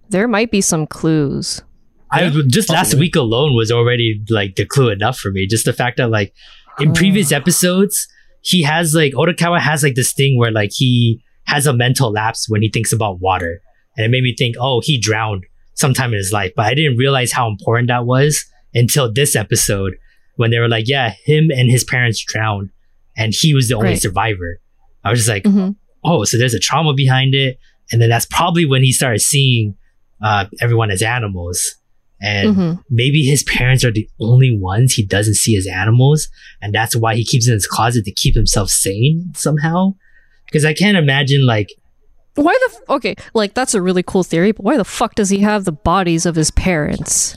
there 0.08 0.26
might 0.28 0.50
be 0.50 0.62
some 0.62 0.86
clues. 0.86 1.62
I 2.10 2.30
just 2.46 2.70
last 2.70 2.94
week 2.94 3.16
alone 3.16 3.54
was 3.54 3.70
already 3.70 4.22
like 4.30 4.56
the 4.56 4.64
clue 4.64 4.88
enough 4.88 5.18
for 5.18 5.30
me. 5.30 5.46
Just 5.46 5.66
the 5.66 5.74
fact 5.74 5.98
that 5.98 6.08
like 6.08 6.32
in 6.80 6.90
Oh. 6.90 6.94
previous 6.94 7.32
episodes, 7.32 8.08
he 8.40 8.62
has 8.62 8.94
like 8.94 9.12
Odokawa 9.12 9.60
has 9.60 9.82
like 9.82 9.94
this 9.94 10.14
thing 10.14 10.38
where 10.38 10.50
like 10.50 10.70
he 10.72 11.22
has 11.44 11.66
a 11.66 11.74
mental 11.74 12.10
lapse 12.10 12.46
when 12.48 12.62
he 12.62 12.70
thinks 12.70 12.94
about 12.94 13.20
water. 13.20 13.60
And 13.96 14.06
it 14.06 14.08
made 14.10 14.22
me 14.22 14.34
think, 14.38 14.54
oh, 14.58 14.80
he 14.82 14.98
drowned 14.98 15.44
sometime 15.78 16.12
in 16.12 16.18
his 16.18 16.32
life. 16.32 16.52
But 16.56 16.66
I 16.66 16.74
didn't 16.74 16.96
realize 16.98 17.32
how 17.32 17.48
important 17.48 17.88
that 17.88 18.04
was 18.04 18.44
until 18.74 19.12
this 19.12 19.34
episode 19.36 19.94
when 20.36 20.50
they 20.50 20.58
were 20.58 20.68
like, 20.68 20.88
yeah, 20.88 21.14
him 21.24 21.50
and 21.50 21.70
his 21.70 21.84
parents 21.84 22.22
drowned 22.26 22.70
and 23.16 23.32
he 23.36 23.54
was 23.54 23.68
the 23.68 23.74
only 23.76 23.90
Right. 23.90 24.00
survivor. 24.02 24.60
I 25.04 25.10
was 25.10 25.20
just 25.20 25.28
like, 25.28 25.44
Mhm. 25.44 25.76
oh, 26.04 26.24
so 26.24 26.36
there's 26.36 26.54
a 26.54 26.58
trauma 26.60 26.94
behind 26.94 27.34
it. 27.34 27.58
And 27.90 28.00
then 28.02 28.08
that's 28.10 28.26
probably 28.26 28.66
when 28.66 28.82
he 28.82 28.92
started 28.92 29.20
seeing 29.20 29.74
uh, 30.20 30.46
everyone 30.60 30.90
as 30.90 31.00
animals. 31.00 31.76
And 32.20 32.56
Mhm. 32.56 32.84
maybe 32.90 33.22
his 33.22 33.44
parents 33.44 33.84
are 33.84 33.92
the 33.92 34.08
only 34.18 34.50
ones 34.50 34.94
he 34.94 35.06
doesn't 35.06 35.34
see 35.36 35.56
as 35.56 35.66
animals. 35.68 36.28
And 36.60 36.74
that's 36.74 36.96
why 36.96 37.14
he 37.14 37.24
keeps 37.24 37.46
in 37.46 37.52
his 37.54 37.68
closet 37.68 38.04
to 38.04 38.10
keep 38.12 38.34
himself 38.34 38.68
sane 38.68 39.30
somehow. 39.36 39.94
Because 40.46 40.64
I 40.64 40.74
can't 40.74 40.96
imagine 40.98 41.46
like, 41.46 41.68
Why 42.42 42.58
the 42.68 42.74
f- 42.76 42.82
okay? 42.96 43.14
Like 43.34 43.54
that's 43.54 43.74
a 43.74 43.82
really 43.82 44.02
cool 44.02 44.22
theory, 44.22 44.52
but 44.52 44.64
why 44.64 44.76
the 44.76 44.84
fuck 44.84 45.14
does 45.14 45.30
he 45.30 45.40
have 45.40 45.64
the 45.64 45.72
bodies 45.72 46.24
of 46.26 46.34
his 46.36 46.50
parents? 46.50 47.36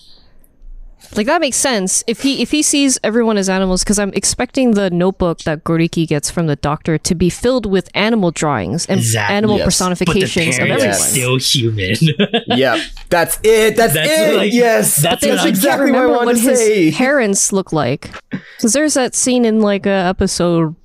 Like 1.14 1.26
that 1.28 1.42
makes 1.42 1.58
sense 1.58 2.06
if 2.08 2.22
he 2.22 2.42
if 2.42 2.52
he 2.52 2.62
sees 2.62 2.98
everyone 3.04 3.36
as 3.38 3.50
animals. 3.50 3.84
Because 3.84 4.00
I'm 4.00 4.14
expecting 4.14 4.72
the 4.72 4.90
notebook 4.90 5.40
that 5.40 5.66
Goriki 5.66 6.08
gets 6.08 6.30
from 6.32 6.48
the 6.48 6.56
doctor 6.56 6.98
to 7.00 7.16
be 7.16 7.30
filled 7.30 7.66
with 7.66 7.90
animal 7.94 8.32
drawings 8.32 8.86
and 8.86 9.00
Exactly. 9.02 9.36
animal 9.36 9.58
Yes. 9.58 9.66
but 9.66 9.66
the 9.66 9.68
personifications 9.96 10.58
of 10.60 10.68
everyone. 10.68 10.94
still 10.94 11.38
human. 11.38 11.96
Yep. 12.48 12.80
That's 13.10 13.40
it. 13.44 13.76
That's, 13.76 13.94
That's 13.94 14.10
it. 14.10 14.38
like- 14.38 14.54
yes. 14.54 14.96
that's 15.02 15.26
That's, 15.26 15.42
I- 15.44 15.50
exactly 15.50 15.92
what 15.92 15.98
I 16.00 16.02
remember 16.04 16.18
wanted 16.26 16.36
what 16.38 16.44
to 16.44 16.50
his 16.52 16.60
say. 16.60 16.92
parents 16.94 17.52
look 17.52 17.74
like. 17.74 18.10
Because 18.30 18.72
there's 18.72 18.94
that 18.94 19.14
scene 19.14 19.44
in 19.44 19.60
like 19.60 19.86
a 19.86 19.90
episode 19.90 20.76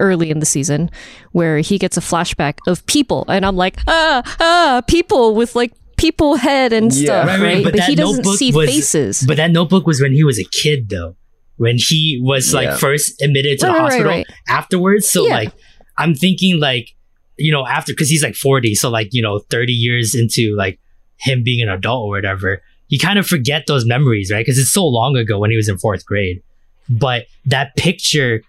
early 0.00 0.30
in 0.30 0.40
the 0.40 0.46
season 0.46 0.90
where 1.32 1.58
he 1.58 1.78
gets 1.78 1.96
a 1.96 2.00
flashback 2.00 2.58
of 2.66 2.84
people, 2.86 3.24
and 3.28 3.44
I'm 3.46 3.56
like, 3.56 3.76
ah, 3.88 4.22
ah, 4.40 4.82
people 4.86 5.34
with 5.34 5.54
like 5.54 5.72
people 5.96 6.36
head 6.36 6.72
and 6.72 6.92
Yeah. 6.92 7.04
stuff, 7.04 7.26
Right, 7.26 7.40
right? 7.40 7.54
right, 7.54 7.64
but 7.64 7.72
But, 7.72 7.78
that 7.80 7.88
he 7.88 7.94
doesn't 7.94 8.16
notebook 8.16 8.38
see 8.38 8.52
was- 8.52 8.68
faces. 8.68 9.24
but 9.26 9.36
that 9.36 9.50
notebook 9.52 9.86
was 9.86 10.00
when 10.00 10.12
he 10.12 10.24
was 10.24 10.38
a 10.38 10.44
kid 10.44 10.88
though. 10.88 11.16
When 11.56 11.76
he 11.78 12.18
was 12.20 12.52
like 12.52 12.66
Yeah. 12.66 12.76
first 12.78 13.22
admitted 13.22 13.60
to 13.60 13.66
Right, 13.68 13.72
the 13.72 13.78
right, 13.78 13.82
right, 13.82 13.90
hospital 13.92 14.10
right. 14.10 14.26
afterwards. 14.48 15.08
So 15.08 15.26
Yeah. 15.28 15.34
like, 15.34 15.52
I'm 15.96 16.14
thinking 16.16 16.58
like, 16.58 16.90
you 17.38 17.52
know, 17.52 17.64
after, 17.64 17.94
cause 17.94 18.08
he's 18.08 18.24
like 18.24 18.34
40. 18.34 18.74
So 18.74 18.90
like, 18.90 19.10
you 19.12 19.22
know, 19.22 19.38
30 19.50 19.72
years 19.72 20.16
into 20.16 20.54
like 20.56 20.80
him 21.18 21.44
being 21.44 21.62
an 21.62 21.68
adult 21.68 22.06
or 22.06 22.10
whatever, 22.10 22.60
you 22.88 22.98
kind 22.98 23.18
of 23.20 23.26
forget 23.26 23.66
those 23.68 23.86
memories, 23.86 24.32
right? 24.32 24.44
Cause 24.44 24.58
it's 24.58 24.72
so 24.72 24.84
long 24.84 25.16
ago 25.16 25.38
when 25.38 25.50
he 25.52 25.56
was 25.56 25.68
in 25.68 25.78
fourth 25.78 26.04
grade. 26.04 26.42
But 26.88 27.26
that 27.46 27.76
picture, 27.76 28.42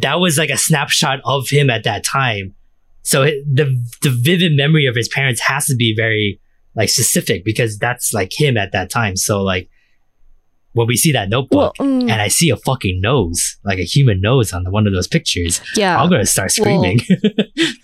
that 0.00 0.20
was 0.20 0.36
like 0.38 0.50
a 0.50 0.56
snapshot 0.56 1.20
of 1.24 1.48
him 1.48 1.70
at 1.70 1.84
that 1.84 2.04
time. 2.04 2.54
So 3.02 3.22
it, 3.22 3.34
the, 3.50 3.64
the 4.02 4.10
vivid 4.10 4.52
memory 4.56 4.86
of 4.86 4.96
his 4.96 5.08
parents 5.08 5.40
has 5.42 5.66
to 5.66 5.76
be 5.76 5.94
very 5.96 6.40
like 6.74 6.88
specific 6.88 7.44
because 7.44 7.78
that's 7.78 8.12
like 8.12 8.32
him 8.38 8.56
at 8.56 8.72
that 8.72 8.90
time. 8.90 9.16
So 9.16 9.42
like, 9.42 9.68
when 10.72 10.86
we 10.88 10.96
see 10.96 11.12
that 11.12 11.30
notebook, 11.30 11.74
well, 11.78 11.86
mm, 11.88 12.02
and 12.02 12.20
I 12.20 12.28
see 12.28 12.50
a 12.50 12.56
fucking 12.56 13.00
nose, 13.00 13.56
like 13.64 13.78
a 13.78 13.84
human 13.84 14.20
nose 14.20 14.52
on 14.52 14.64
the, 14.64 14.70
one 14.70 14.86
of 14.86 14.92
those 14.92 15.08
pictures, 15.08 15.62
yeah. 15.74 15.98
I'm 15.98 16.10
gonna 16.10 16.26
start 16.26 16.52
Well- 16.58 16.82
screaming. 16.82 17.00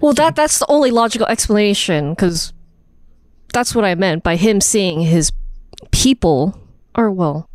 Well, 0.00 0.12
that 0.14 0.36
that's 0.36 0.58
the 0.58 0.66
only 0.68 0.90
logical 0.90 1.26
explanation 1.26 2.10
because 2.10 2.52
that's 3.54 3.74
what 3.74 3.84
I 3.84 3.94
meant 3.94 4.22
by 4.22 4.36
him 4.36 4.60
seeing 4.60 5.00
his 5.00 5.32
people. 5.90 6.60
Or 6.94 7.10
well, 7.10 7.48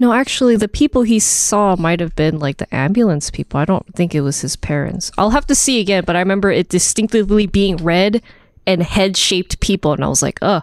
no, 0.00 0.14
actually, 0.14 0.56
the 0.56 0.66
people 0.66 1.02
he 1.02 1.18
saw 1.18 1.76
might 1.76 2.00
have 2.00 2.16
been 2.16 2.38
like 2.38 2.56
the 2.56 2.74
ambulance 2.74 3.30
people. 3.30 3.60
I 3.60 3.66
don't 3.66 3.86
think 3.94 4.14
it 4.14 4.22
was 4.22 4.40
his 4.40 4.56
parents. 4.56 5.12
I'll 5.18 5.28
have 5.28 5.46
to 5.48 5.54
see 5.54 5.78
again, 5.78 6.04
but 6.06 6.16
I 6.16 6.20
remember 6.20 6.50
it 6.50 6.70
distinctively 6.70 7.46
being 7.46 7.76
red 7.76 8.22
and 8.66 8.82
head-shaped 8.82 9.60
people, 9.60 9.92
and 9.92 10.02
I 10.02 10.08
was 10.08 10.22
like, 10.22 10.38
"Uh, 10.40 10.62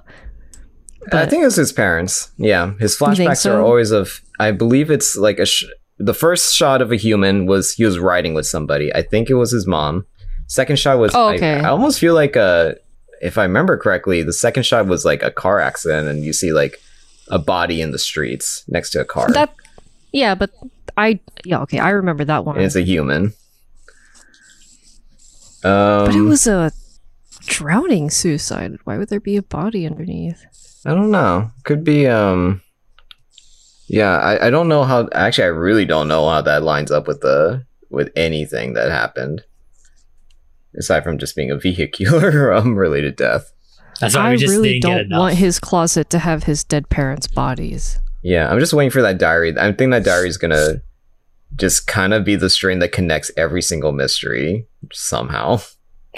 I 1.13 1.27
think 1.27 1.43
it 1.43 1.45
was 1.45 1.55
his 1.55 1.71
parents. 1.71 2.31
Yeah, 2.37 2.73
his 2.79 2.97
flashbacks 2.97 3.37
so? 3.37 3.55
are 3.55 3.61
always 3.61 3.91
of. 3.91 4.21
I 4.39 4.51
believe 4.51 4.89
it's 4.89 5.15
like 5.15 5.37
a. 5.37 5.45
Sh- 5.45 5.65
the 5.99 6.15
first 6.15 6.55
shot 6.55 6.81
of 6.81 6.91
a 6.91 6.95
human 6.95 7.45
was 7.45 7.73
he 7.73 7.85
was 7.85 7.99
riding 7.99 8.33
with 8.33 8.47
somebody. 8.47 8.93
I 8.93 9.03
think 9.03 9.29
it 9.29 9.35
was 9.35 9.51
his 9.51 9.67
mom. 9.67 10.07
Second 10.47 10.79
shot 10.79 10.97
was. 10.97 11.13
Oh, 11.13 11.27
I- 11.27 11.35
okay. 11.35 11.59
I, 11.59 11.69
almost 11.69 11.99
feel 11.99 12.15
like 12.15 12.35
a. 12.35 12.75
If 13.21 13.37
I 13.37 13.43
remember 13.43 13.77
correctly, 13.77 14.23
the 14.23 14.33
second 14.33 14.63
shot 14.63 14.87
was 14.87 15.05
like 15.05 15.21
a 15.21 15.29
car 15.29 15.59
accident, 15.59 16.07
and 16.07 16.23
you 16.23 16.33
see 16.33 16.53
like 16.53 16.81
a 17.29 17.39
body 17.39 17.81
in 17.81 17.91
the 17.91 17.99
streets 17.99 18.63
next 18.67 18.91
to 18.91 18.99
a 19.01 19.05
car, 19.05 19.29
that." 19.31 19.53
Yeah, 20.11 20.35
but 20.35 20.51
I 20.95 21.19
yeah 21.45 21.61
okay, 21.61 21.79
I 21.79 21.89
remember 21.91 22.25
that 22.25 22.45
one. 22.45 22.55
and 22.55 22.65
it's 22.65 22.75
a 22.75 22.81
human. 22.81 23.33
but 25.61 26.09
it 26.09 26.15
Um, 26.19 26.29
was 26.29 26.47
a 26.47 26.71
drowning 27.45 28.09
suicide. 28.09 28.77
Why 28.83 28.97
would 28.97 29.09
there 29.09 29.19
be 29.19 29.37
a 29.37 29.41
body 29.43 29.85
underneath? 29.85 30.43
I 30.85 30.93
don't 30.93 31.11
know. 31.11 31.51
Could 31.63 31.83
be 31.83 32.07
um 32.07 32.61
Yeah, 33.87 34.17
I, 34.17 34.47
I 34.47 34.49
don't 34.49 34.67
know 34.67 34.83
how 34.83 35.07
actually 35.13 35.45
I 35.45 35.47
really 35.47 35.85
don't 35.85 36.07
know 36.07 36.27
how 36.29 36.41
that 36.41 36.63
lines 36.63 36.91
up 36.91 37.07
with 37.07 37.21
the 37.21 37.65
with 37.89 38.09
anything 38.15 38.73
that 38.73 38.91
happened. 38.91 39.43
Aside 40.77 41.03
from 41.03 41.17
just 41.17 41.35
being 41.35 41.51
a 41.51 41.57
vehicular 41.67 42.53
um 42.53 42.75
related 42.75 43.15
death. 43.15 43.51
That's 43.99 44.15
why 44.15 44.27
I 44.27 44.31
we 44.31 44.37
just 44.37 44.51
really 44.51 44.79
didn't 44.79 44.91
don't 44.91 45.05
enough. 45.07 45.19
want 45.19 45.35
his 45.35 45.59
closet 45.59 46.09
to 46.11 46.19
have 46.19 46.43
his 46.43 46.63
dead 46.63 46.89
parents' 46.89 47.27
bodies. 47.27 47.99
Yeah, 48.23 48.49
I'm 48.51 48.59
just 48.59 48.73
waiting 48.73 48.91
for 48.91 49.01
that 49.01 49.17
diary. 49.17 49.55
I 49.57 49.71
think 49.71 49.91
that 49.91 50.03
diary 50.03 50.27
is 50.29 50.37
gonna 50.37 50.81
just 51.55 51.87
kind 51.87 52.13
of 52.13 52.23
be 52.25 52.35
the 52.35 52.49
string 52.49 52.79
that 52.79 52.91
connects 52.91 53.31
every 53.37 53.61
single 53.61 53.91
mystery 53.91 54.65
somehow. 54.91 55.59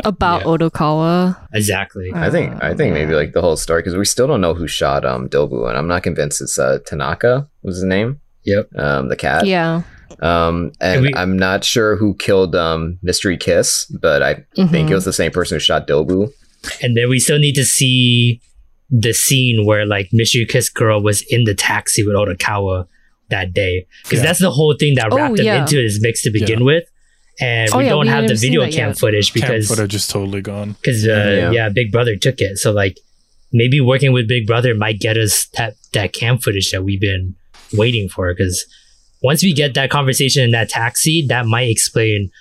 About 0.05 0.41
Yeah. 0.41 0.47
Odokawa. 0.47 1.37
exactly. 1.53 2.09
I 2.13 2.29
think 2.29 2.63
I 2.63 2.73
think 2.73 2.93
maybe 2.93 3.13
like 3.15 3.33
the 3.33 3.41
whole 3.41 3.57
story 3.57 3.81
because 3.81 3.95
we 3.97 4.05
still 4.05 4.27
don't 4.27 4.39
know 4.41 4.53
who 4.53 4.65
shot 4.67 5.03
um 5.05 5.27
Dobu 5.27 5.67
and 5.67 5.77
I'm 5.77 5.87
not 5.87 6.03
convinced 6.03 6.41
it's 6.41 6.57
uh 6.57 6.79
Tanaka 6.85 7.47
was 7.63 7.75
his 7.75 7.83
name. 7.83 8.21
Yep. 8.45 8.69
Um, 8.77 9.09
the 9.09 9.17
cat. 9.17 9.45
Yeah. 9.45 9.81
Um, 10.21 10.71
and 10.81 10.95
And 10.95 11.01
we- 11.03 11.13
I'm 11.15 11.37
not 11.37 11.63
sure 11.65 11.95
who 11.97 12.15
killed 12.15 12.55
um 12.55 12.97
Mystery 13.03 13.37
Kiss, 13.37 13.85
but 14.01 14.23
I 14.23 14.33
think 14.55 14.71
Mhm. 14.87 14.89
it 14.91 14.93
was 14.95 15.05
the 15.05 15.13
same 15.13 15.31
person 15.31 15.55
who 15.55 15.59
shot 15.59 15.85
Dobu. 15.87 16.31
And 16.81 16.95
then 16.97 17.09
we 17.09 17.19
still 17.19 17.39
need 17.39 17.55
to 17.55 17.65
see 17.65 18.41
the 18.89 19.13
scene 19.13 19.65
where 19.65 19.85
like 19.85 20.09
Mystery 20.11 20.45
Kiss 20.45 20.69
Girl 20.69 21.01
was 21.01 21.21
in 21.29 21.43
the 21.43 21.53
taxi 21.53 22.03
with 22.05 22.15
Odokawa 22.15 22.87
that 23.29 23.53
day. 23.53 23.85
Because 24.03 24.19
Yeah. 24.19 24.25
that's 24.25 24.39
the 24.39 24.51
whole 24.51 24.75
thing 24.79 24.95
that 24.95 25.09
Oh, 25.11 25.15
wrapped 25.15 25.37
them 25.37 25.45
yeah. 25.45 25.61
into 25.61 25.75
this 25.75 25.99
mix 26.01 26.23
to 26.23 26.31
begin 26.31 26.59
Yeah. 26.59 26.65
with. 26.65 26.83
And 27.39 27.69
Oh, 27.71 27.77
we 27.77 27.83
yeah, 27.85 27.89
don't 27.91 28.01
we 28.05 28.07
have 28.07 28.27
the 28.27 28.35
video 28.35 28.61
that 28.61 28.73
cam 28.73 28.89
yet. 28.89 28.97
footage 28.99 29.31
Camp 29.31 29.45
because 29.45 29.67
footage 29.67 29.95
is 29.95 30.07
totally 30.07 30.41
gone. 30.41 30.75
because 30.81 31.05
uh, 31.07 31.11
Yeah. 31.11 31.51
yeah. 31.51 31.69
Big 31.69 31.91
Brother 31.91 32.15
took 32.15 32.41
it. 32.41 32.57
So 32.57 32.71
like 32.71 32.97
maybe 33.53 33.79
working 33.79 34.11
with 34.11 34.27
Big 34.27 34.45
Brother 34.47 34.73
might 34.75 34.99
get 34.99 35.15
us 35.17 35.47
that 35.57 35.75
that 35.93 36.11
cam 36.13 36.37
footage 36.39 36.71
that 36.71 36.83
we've 36.83 36.99
been 36.99 37.35
waiting 37.73 38.09
for. 38.09 38.33
Because 38.33 38.65
once 39.21 39.43
we 39.43 39.53
get 39.53 39.73
that 39.75 39.89
conversation 39.89 40.43
in 40.43 40.51
that 40.51 40.69
taxi, 40.69 41.25
that 41.29 41.45
might 41.45 41.69
explain 41.69 42.31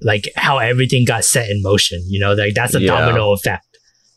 like 0.00 0.28
how 0.36 0.58
everything 0.58 1.04
got 1.04 1.24
set 1.24 1.50
in 1.50 1.62
motion. 1.62 2.02
You 2.08 2.20
know, 2.20 2.34
like 2.34 2.54
that's 2.54 2.74
a 2.74 2.80
Yeah. 2.80 2.88
domino 3.00 3.32
effect 3.32 3.64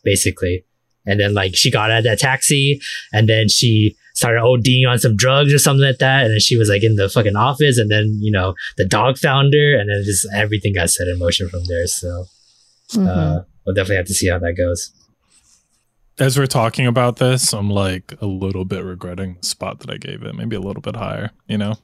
basically. 0.04 0.64
And 1.06 1.18
then 1.20 1.34
like 1.34 1.56
she 1.56 1.70
got 1.70 1.90
out 1.90 1.98
of 1.98 2.04
that 2.04 2.18
taxi, 2.20 2.80
and 3.12 3.28
then 3.28 3.48
she 3.48 3.96
started 4.14 4.40
ODing 4.40 4.86
on 4.88 4.98
some 4.98 5.16
drugs 5.16 5.52
or 5.52 5.58
something 5.58 5.84
like 5.84 5.98
that. 5.98 6.24
And 6.24 6.32
then 6.32 6.38
she 6.40 6.56
was 6.56 6.68
like 6.68 6.84
in 6.84 6.94
the 6.96 7.08
fucking 7.08 7.34
office, 7.36 7.76
and 7.78 7.90
then 7.90 8.18
you 8.20 8.30
know 8.30 8.54
the 8.76 8.84
dog 8.86 9.18
found 9.18 9.52
her, 9.54 9.74
and 9.78 9.90
then 9.90 10.02
just 10.04 10.26
everything 10.34 10.74
got 10.74 10.90
set 10.90 11.08
in 11.08 11.18
motion 11.18 11.48
from 11.48 11.64
there. 11.66 11.86
So 11.88 12.26
Mhm. 12.94 13.08
uh, 13.08 13.42
we'll 13.66 13.74
definitely 13.74 13.96
have 13.96 14.06
to 14.06 14.14
see 14.14 14.28
how 14.28 14.38
that 14.38 14.54
goes. 14.56 14.92
As 16.18 16.38
we're 16.38 16.46
talking 16.46 16.86
about 16.86 17.16
this, 17.16 17.52
I'm 17.52 17.70
like 17.70 18.14
a 18.20 18.26
little 18.26 18.64
bit 18.64 18.84
regretting 18.84 19.38
the 19.40 19.46
spot 19.46 19.80
that 19.80 19.90
I 19.90 19.96
gave 19.96 20.22
it. 20.22 20.34
Maybe 20.34 20.54
a 20.54 20.60
little 20.60 20.82
bit 20.82 20.94
higher, 20.94 21.30
you 21.48 21.56
know? 21.58 21.76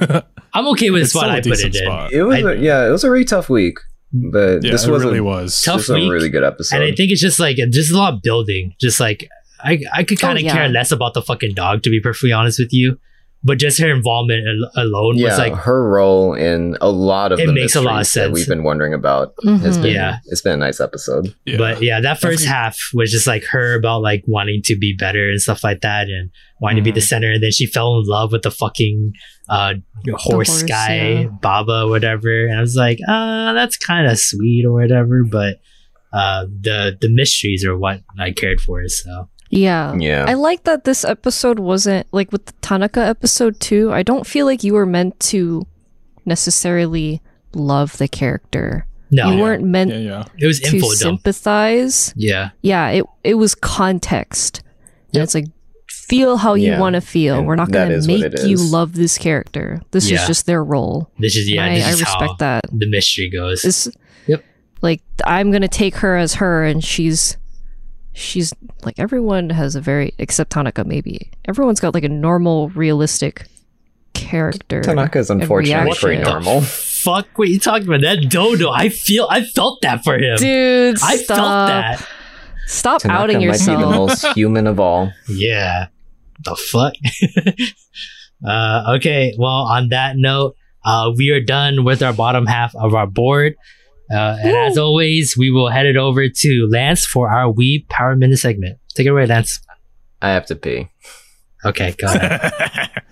I'm 0.54 0.66
okay 0.68 0.90
with 0.90 1.00
the 1.00 1.04
It's 1.04 1.10
spot 1.12 1.22
still 1.24 1.30
a 1.30 1.34
I 1.34 1.40
put 1.40 1.44
decent 1.44 1.74
it 1.76 1.78
in. 1.82 1.84
spot. 1.86 2.12
It 2.12 2.22
was 2.24 2.44
I- 2.44 2.52
a, 2.52 2.56
yeah, 2.56 2.86
it 2.86 2.90
was 2.90 3.04
a 3.04 3.10
really 3.10 3.24
tough 3.24 3.48
week, 3.48 3.78
but 4.12 4.62
Yeah, 4.62 4.72
this 4.72 4.84
it 4.86 4.90
was 4.90 5.04
really 5.04 5.20
was. 5.20 5.60
Tough 5.62 5.78
this 5.78 5.88
was 5.88 6.04
a 6.06 6.10
really 6.10 6.28
good 6.28 6.44
episode. 6.44 6.76
And 6.76 6.84
I 6.84 6.94
think 6.94 7.10
it's 7.12 7.20
just 7.20 7.40
like 7.40 7.56
just 7.70 7.90
a 7.92 7.96
lot 7.96 8.14
of 8.14 8.22
building. 8.22 8.74
Just 8.80 9.00
like 9.00 9.28
I, 9.64 9.80
I 9.92 10.04
could 10.04 10.18
kind 10.18 10.38
of 10.38 10.44
Oh, 10.44 10.46
yeah. 10.46 10.52
care 10.54 10.68
less 10.68 10.90
about 10.92 11.14
the 11.14 11.22
fucking 11.22 11.54
dog 11.54 11.82
to 11.84 11.90
be 11.90 12.00
perfectly 12.00 12.32
honest 12.32 12.58
with 12.58 12.72
you. 12.72 12.98
But 13.44 13.58
just 13.58 13.80
her 13.80 13.90
involvement 13.90 14.44
al- 14.46 14.84
alone 14.84 15.16
yeah, 15.16 15.28
was 15.30 15.38
like 15.38 15.54
her 15.54 15.88
role 15.90 16.34
in 16.34 16.76
a 16.80 16.88
lot 16.90 17.32
of 17.32 17.40
It 17.40 17.46
the 17.46 17.52
makes 17.52 17.74
a 17.74 17.80
lot 17.80 17.92
of 17.94 17.98
mysteries 18.00 18.12
that 18.14 18.26
sense. 18.28 18.34
we've 18.34 18.48
been 18.48 18.62
wondering 18.62 18.94
about 18.94 19.34
has 19.44 19.78
Mhm. 19.78 19.82
been 19.82 19.94
Yeah. 19.94 20.18
it's 20.26 20.42
been 20.42 20.52
a 20.54 20.56
nice 20.56 20.80
episode. 20.80 21.34
Yeah. 21.44 21.56
But 21.58 21.82
yeah, 21.82 22.00
that 22.00 22.20
first 22.20 22.44
half 22.44 22.78
was 22.94 23.10
just 23.10 23.26
like 23.26 23.44
her 23.46 23.74
about 23.74 24.02
like 24.02 24.22
wanting 24.26 24.62
to 24.66 24.76
be 24.78 24.94
better 24.96 25.28
and 25.30 25.40
stuff 25.40 25.64
like 25.64 25.80
that 25.80 26.08
and 26.08 26.30
wanting 26.60 26.76
to 26.76 26.82
be 26.82 26.92
the 26.92 27.00
Mhm. 27.00 27.08
center. 27.08 27.32
And 27.32 27.42
then 27.42 27.50
she 27.50 27.66
fell 27.66 27.98
in 27.98 28.04
love 28.06 28.30
with 28.32 28.42
the 28.42 28.50
fucking 28.50 29.12
uh, 29.48 29.74
horse, 30.14 30.48
horse, 30.48 30.62
guy, 30.62 30.94
yeah. 31.22 31.26
Baba, 31.42 31.86
whatever. 31.88 32.46
And 32.46 32.56
I 32.58 32.60
was 32.60 32.76
like, 32.76 32.98
uh, 33.08 33.52
that's 33.54 33.76
kind 33.76 34.06
of 34.06 34.18
sweet 34.18 34.64
or 34.64 34.72
whatever. 34.72 35.24
But 35.24 35.60
uh, 36.12 36.46
the 36.60 36.96
the 37.00 37.08
mysteries 37.10 37.64
are 37.64 37.76
what 37.76 38.00
I 38.18 38.30
cared 38.30 38.60
for. 38.60 38.86
So 38.88 39.28
Yeah. 39.52 39.94
Yeah. 39.98 40.24
I 40.26 40.34
like 40.34 40.64
that 40.64 40.84
this 40.84 41.04
episode 41.04 41.58
wasn't 41.60 42.06
like 42.12 42.32
with 42.32 42.46
the 42.46 42.52
Tanaka 42.62 43.00
episode 43.00 43.60
too. 43.60 43.92
I 43.92 44.02
don't 44.02 44.26
feel 44.26 44.46
like 44.46 44.64
you 44.64 44.72
were 44.74 44.86
meant 44.86 45.20
to 45.30 45.66
necessarily 46.26 47.20
love 47.54 47.98
the 47.98 48.08
character. 48.08 48.86
no, 49.10 49.30
you 49.30 49.42
weren't 49.42 49.62
meant 49.64 49.90
yeah, 49.90 49.98
yeah. 49.98 50.24
it 50.38 50.46
was 50.46 50.58
to 50.60 50.74
info 50.76 50.86
dump. 50.88 50.98
sympathize. 50.98 52.14
Yeah, 52.16 52.50
Yeah, 52.62 52.88
it 52.88 53.04
it 53.24 53.34
was 53.34 53.54
context. 53.54 54.62
And 55.12 55.22
it's 55.22 55.34
like 55.34 55.44
feel 55.90 56.38
how 56.38 56.54
you 56.54 56.70
Yeah, 56.72 56.80
want 56.80 56.94
to 56.94 57.02
feel. 57.02 57.36
and 57.38 57.46
We're 57.46 57.56
not 57.56 57.70
going 57.70 57.90
to 58.00 58.06
make 58.06 58.32
you 58.44 58.56
love 58.56 58.94
this 58.94 59.18
character. 59.18 59.82
This 59.90 60.08
Yeah. 60.10 60.22
is 60.22 60.26
just 60.26 60.46
their 60.46 60.64
role. 60.64 61.10
this 61.18 61.36
is 61.36 61.50
yeah, 61.50 61.66
And 61.66 61.76
this 61.76 61.84
I, 61.84 61.88
I 61.88 61.92
is 61.92 62.00
respect 62.00 62.22
how 62.30 62.36
that. 62.38 62.64
the 62.72 62.88
mystery 62.88 63.28
goes. 63.28 63.64
It's 63.66 63.88
Yep. 64.26 64.42
like 64.80 65.02
I'm 65.26 65.50
gonna 65.52 65.68
take 65.68 65.96
her 65.96 66.16
as 66.16 66.34
her, 66.34 66.64
and 66.64 66.82
she's 66.82 67.36
she's 68.14 68.52
like 68.84 68.98
everyone 68.98 69.50
has 69.50 69.74
a 69.74 69.80
very 69.80 70.14
except 70.18 70.50
Tanaka 70.50 70.84
maybe 70.84 71.30
everyone's 71.46 71.80
got 71.80 71.94
like 71.94 72.04
a 72.04 72.08
normal 72.08 72.68
realistic 72.70 73.46
character. 74.14 74.82
Tanaka 74.82 75.18
is 75.18 75.30
unfortunately 75.30 75.84
reaction. 75.84 76.00
pretty 76.00 76.22
What 76.22 76.30
normal. 76.44 76.60
Fuck, 76.62 77.26
what 77.36 77.48
you 77.48 77.58
talking 77.58 77.86
about? 77.88 78.02
That 78.02 78.28
dodo, 78.28 78.70
I 78.70 78.88
feel, 78.88 79.26
I 79.30 79.44
felt 79.44 79.82
that 79.82 80.04
for 80.04 80.16
him. 80.18 80.36
Dude, 80.36 80.96
I 81.02 81.16
stop. 81.16 81.36
felt 81.36 81.68
that. 81.68 82.08
Stop 82.66 83.02
Tanaka 83.02 83.20
outing 83.20 83.36
might 83.36 83.40
be 83.40 83.46
the 83.46 83.72
yourself. 83.72 83.94
most 83.96 84.26
human 84.34 84.66
of 84.66 84.78
all. 84.78 85.12
Yeah. 85.28 85.88
The 86.44 86.56
fuck? 86.56 86.92
uh, 88.46 88.94
okay. 88.96 89.34
Well, 89.38 89.50
on 89.50 89.88
that 89.90 90.16
note, 90.16 90.56
uh, 90.84 91.12
we 91.16 91.30
are 91.30 91.40
done 91.40 91.84
with 91.84 92.02
our 92.02 92.12
bottom 92.12 92.46
half 92.46 92.74
of 92.74 92.94
our 92.94 93.06
board. 93.06 93.56
Uh, 94.12 94.36
and 94.42 94.54
as 94.54 94.76
always, 94.76 95.36
we 95.38 95.50
will 95.50 95.70
head 95.70 95.86
it 95.86 95.96
over 95.96 96.28
to 96.28 96.68
Lance 96.70 97.06
for 97.06 97.30
our 97.30 97.50
Weeb 97.50 97.88
Power 97.88 98.14
Minute 98.14 98.38
segment. 98.38 98.78
Take 98.94 99.06
it 99.06 99.10
away, 99.10 99.26
Lance. 99.26 99.60
I 100.20 100.30
have 100.30 100.44
to 100.46 100.56
pee. 100.56 100.90
Okay, 101.64 101.94
go 101.98 102.08
ahead. 102.08 102.90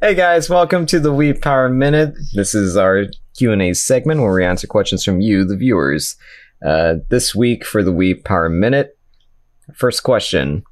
Hey 0.00 0.14
guys, 0.14 0.48
welcome 0.48 0.86
to 0.86 1.00
the 1.00 1.12
Weeb 1.12 1.42
Power 1.42 1.68
Minute. 1.68 2.14
This 2.32 2.54
is 2.54 2.76
our 2.76 3.06
Q&A 3.36 3.74
segment 3.74 4.20
where 4.20 4.32
we 4.32 4.44
answer 4.44 4.68
questions 4.68 5.02
from 5.02 5.20
you, 5.20 5.44
the 5.44 5.56
viewers. 5.56 6.14
Uh, 6.64 6.98
this 7.10 7.34
week 7.34 7.64
for 7.64 7.82
the 7.82 7.92
Weeb 7.92 8.22
Power 8.22 8.48
Minute, 8.48 8.96
first 9.74 10.04
question. 10.04 10.62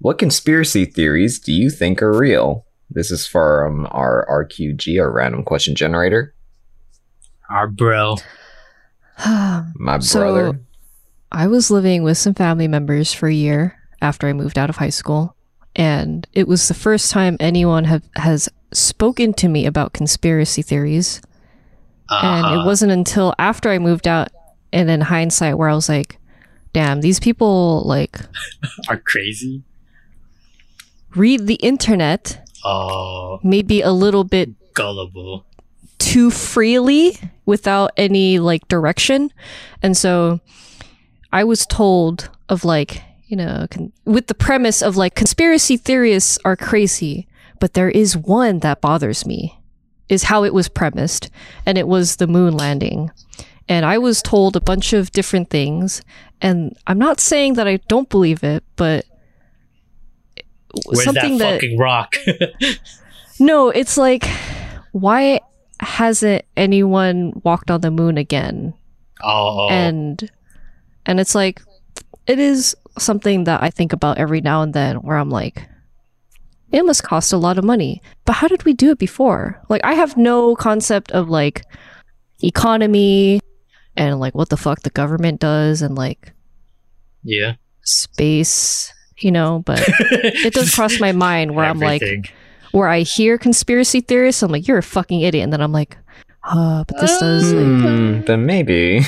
What 0.00 0.18
conspiracy 0.18 0.84
theories 0.84 1.38
do 1.38 1.52
you 1.52 1.70
think 1.70 2.02
are 2.02 2.12
real? 2.12 2.66
This 2.90 3.12
is 3.12 3.28
from 3.28 3.86
our 3.92 4.26
RQG, 4.28 5.00
our 5.00 5.12
random 5.12 5.44
question 5.44 5.76
generator. 5.76 6.34
Our 7.52 7.68
bro. 7.68 8.16
My 9.26 9.98
So- 10.00 10.20
brother. 10.20 10.60
I 11.30 11.46
was 11.46 11.70
living 11.70 12.02
with 12.02 12.18
some 12.18 12.34
family 12.34 12.68
members 12.68 13.12
for 13.14 13.26
a 13.28 13.32
year 13.34 13.78
after 14.02 14.26
I 14.28 14.34
moved 14.34 14.58
out 14.58 14.68
of 14.68 14.76
high 14.76 14.90
school, 14.90 15.34
and 15.74 16.26
it 16.34 16.46
was 16.46 16.68
the 16.68 16.74
first 16.74 17.10
time 17.10 17.38
anyone 17.40 17.84
have, 17.84 18.02
has 18.16 18.50
spoken 18.72 19.32
to 19.34 19.48
me 19.48 19.64
about 19.64 19.94
conspiracy 19.94 20.60
theories. 20.60 21.22
And 22.10 22.44
Uh-huh. 22.44 22.60
it 22.60 22.66
wasn't 22.66 22.92
until 22.92 23.32
after 23.38 23.70
I 23.70 23.78
moved 23.78 24.06
out 24.06 24.28
and 24.74 24.90
in 24.90 25.00
hindsight 25.00 25.56
where 25.56 25.70
I 25.70 25.74
was 25.74 25.88
like, 25.88 26.18
damn, 26.74 27.00
these 27.00 27.18
people 27.20 27.82
like 27.86 28.18
are 28.90 28.98
crazy. 28.98 29.62
read 31.16 31.46
the 31.46 31.56
internet 31.56 32.40
Oh, 32.64 33.40
maybe 33.42 33.80
a 33.80 33.90
little 33.92 34.24
bit 34.24 34.50
gullible. 34.74 35.46
Too 36.02 36.30
freely 36.30 37.18
without 37.46 37.92
any 37.96 38.38
like 38.38 38.66
direction. 38.68 39.32
And 39.82 39.96
so 39.96 40.40
I 41.32 41.44
was 41.44 41.64
told 41.66 42.30
of 42.48 42.64
like, 42.64 43.02
you 43.26 43.36
know, 43.36 43.66
con- 43.70 43.92
with 44.04 44.26
the 44.26 44.34
premise 44.34 44.82
of 44.82 44.96
like 44.96 45.14
conspiracy 45.14 45.76
theorists 45.76 46.38
are 46.44 46.56
crazy, 46.56 47.28
but 47.60 47.74
there 47.74 47.88
is 47.90 48.16
one 48.16 48.58
that 48.60 48.80
bothers 48.80 49.24
me, 49.24 49.58
is 50.08 50.24
how 50.24 50.44
it 50.44 50.52
was 50.52 50.68
premised. 50.68 51.30
And 51.64 51.78
it 51.78 51.88
was 51.88 52.16
the 52.16 52.26
moon 52.26 52.56
landing. 52.56 53.10
And 53.68 53.86
I 53.86 53.98
was 53.98 54.22
told 54.22 54.56
a 54.56 54.60
bunch 54.60 54.92
of 54.92 55.12
different 55.12 55.48
things. 55.50 56.02
And 56.40 56.76
I'm 56.86 56.98
not 56.98 57.20
saying 57.20 57.54
that 57.54 57.68
I 57.68 57.76
don't 57.88 58.08
believe 58.08 58.42
it, 58.42 58.64
but 58.76 59.06
Where's 60.86 61.04
something 61.04 61.38
that 61.38 61.44
that 61.44 61.54
fucking 61.60 61.78
rock? 61.78 62.16
no, 63.38 63.70
it's 63.70 63.96
like, 63.96 64.26
why 64.92 65.40
hasn't 65.82 66.44
anyone 66.56 67.32
walked 67.44 67.70
on 67.70 67.80
the 67.80 67.90
moon 67.90 68.16
again? 68.16 68.74
oh, 69.22 69.68
And 69.68 70.30
and 71.06 71.20
it's 71.20 71.34
like, 71.34 71.62
it 72.26 72.38
is 72.38 72.76
something 72.98 73.44
that 73.44 73.62
I 73.62 73.70
think 73.70 73.92
about 73.92 74.18
every 74.18 74.40
now 74.40 74.62
and 74.62 74.72
then, 74.72 74.96
where 74.96 75.16
I'm 75.16 75.30
like, 75.30 75.68
it 76.70 76.84
must 76.84 77.02
cost 77.02 77.32
a 77.32 77.36
lot 77.36 77.58
of 77.58 77.64
money, 77.64 78.00
but 78.24 78.34
how 78.34 78.48
did 78.48 78.64
we 78.64 78.72
do 78.72 78.90
it 78.90 78.98
before? 78.98 79.60
Like, 79.68 79.84
I 79.84 79.94
have 79.94 80.16
no 80.16 80.56
concept 80.56 81.12
of 81.12 81.28
like 81.28 81.64
economy 82.42 83.40
and 83.96 84.18
like 84.18 84.34
what 84.34 84.48
the 84.48 84.56
fuck 84.56 84.82
the 84.82 84.90
government 84.90 85.40
does 85.40 85.82
and 85.82 85.94
like 85.94 86.32
yeah. 87.22 87.54
space, 87.82 88.92
you 89.18 89.30
know. 89.30 89.62
But 89.66 89.82
it 89.88 90.54
does 90.54 90.74
cross 90.74 90.98
my 91.00 91.12
mind 91.12 91.54
where 91.54 91.66
I'm 91.66 91.78
like. 91.78 92.02
Where 92.72 92.88
I 92.88 93.00
hear 93.00 93.38
conspiracy 93.38 94.00
theorists, 94.00 94.42
I'm 94.42 94.50
like, 94.50 94.66
you're 94.66 94.78
a 94.78 94.82
fucking 94.82 95.20
idiot. 95.20 95.44
And 95.44 95.52
then 95.52 95.60
I'm 95.60 95.72
like, 95.72 95.96
uh, 96.44 96.84
but 96.88 97.00
this 97.00 97.18
does, 97.18 97.52
like, 97.52 97.64
Hmm, 97.64 98.20
then 98.22 98.44
maybe. 98.46 99.00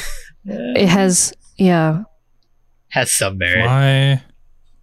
it 0.44 0.86
has, 0.86 1.32
yeah. 1.56 2.04
has 2.90 3.12
some 3.12 3.38
merit. 3.38 3.64
My 3.66 4.22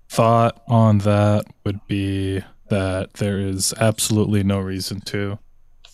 thought 0.10 0.62
on 0.68 0.98
that 1.00 1.46
would 1.64 1.80
be 1.88 2.42
that 2.70 3.14
there 3.16 3.40
is 3.40 3.74
absolutely 3.80 4.44
no 4.44 4.60
reason 4.60 5.00
to. 5.02 5.40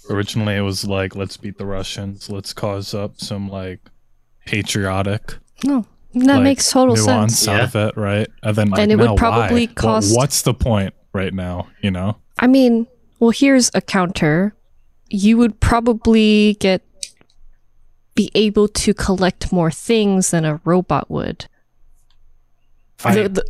Originally, 0.10 0.56
it 0.56 0.62
was 0.62 0.86
like, 0.86 1.16
let's 1.16 1.38
beat 1.38 1.58
the 1.58 1.66
Russians, 1.66 2.30
let's 2.30 2.54
cause 2.54 2.94
up 2.94 3.20
some 3.20 3.50
like 3.50 3.82
patriotic 4.46 5.38
No, 5.66 5.86
that 6.14 6.26
like, 6.36 6.44
makes 6.44 6.72
total 6.72 6.96
nuance 6.96 7.38
sense. 7.40 7.48
out 7.48 7.58
Yeah. 7.58 7.64
of 7.64 7.76
it, 7.90 7.98
right? 7.98 8.28
And 8.42 8.56
then, 8.56 8.70
like, 8.70 8.80
And 8.82 8.92
it 8.92 8.96
would 8.96 9.18
probably 9.18 9.66
why? 9.68 9.72
What- 9.72 9.76
cost- 9.76 10.16
what's 10.16 10.42
the 10.44 10.54
point 10.54 10.94
right 11.14 11.34
now? 11.34 11.68
You 11.82 11.92
know, 11.92 12.18
I 12.40 12.48
mean, 12.48 12.88
well, 13.20 13.32
here's 13.32 13.72
a 13.74 13.82
counter. 13.82 14.56
You 15.10 15.38
would 15.38 15.60
probably 15.60 16.56
get 16.60 16.84
be 18.16 18.32
able 18.34 18.68
to 18.68 18.94
collect 18.94 19.52
more 19.52 19.70
things 19.72 20.32
than 20.32 20.44
a 20.44 20.60
robot 20.66 21.10
would. 21.10 21.46
I- 23.06 23.14
The- 23.16 23.30
the- 23.30 23.46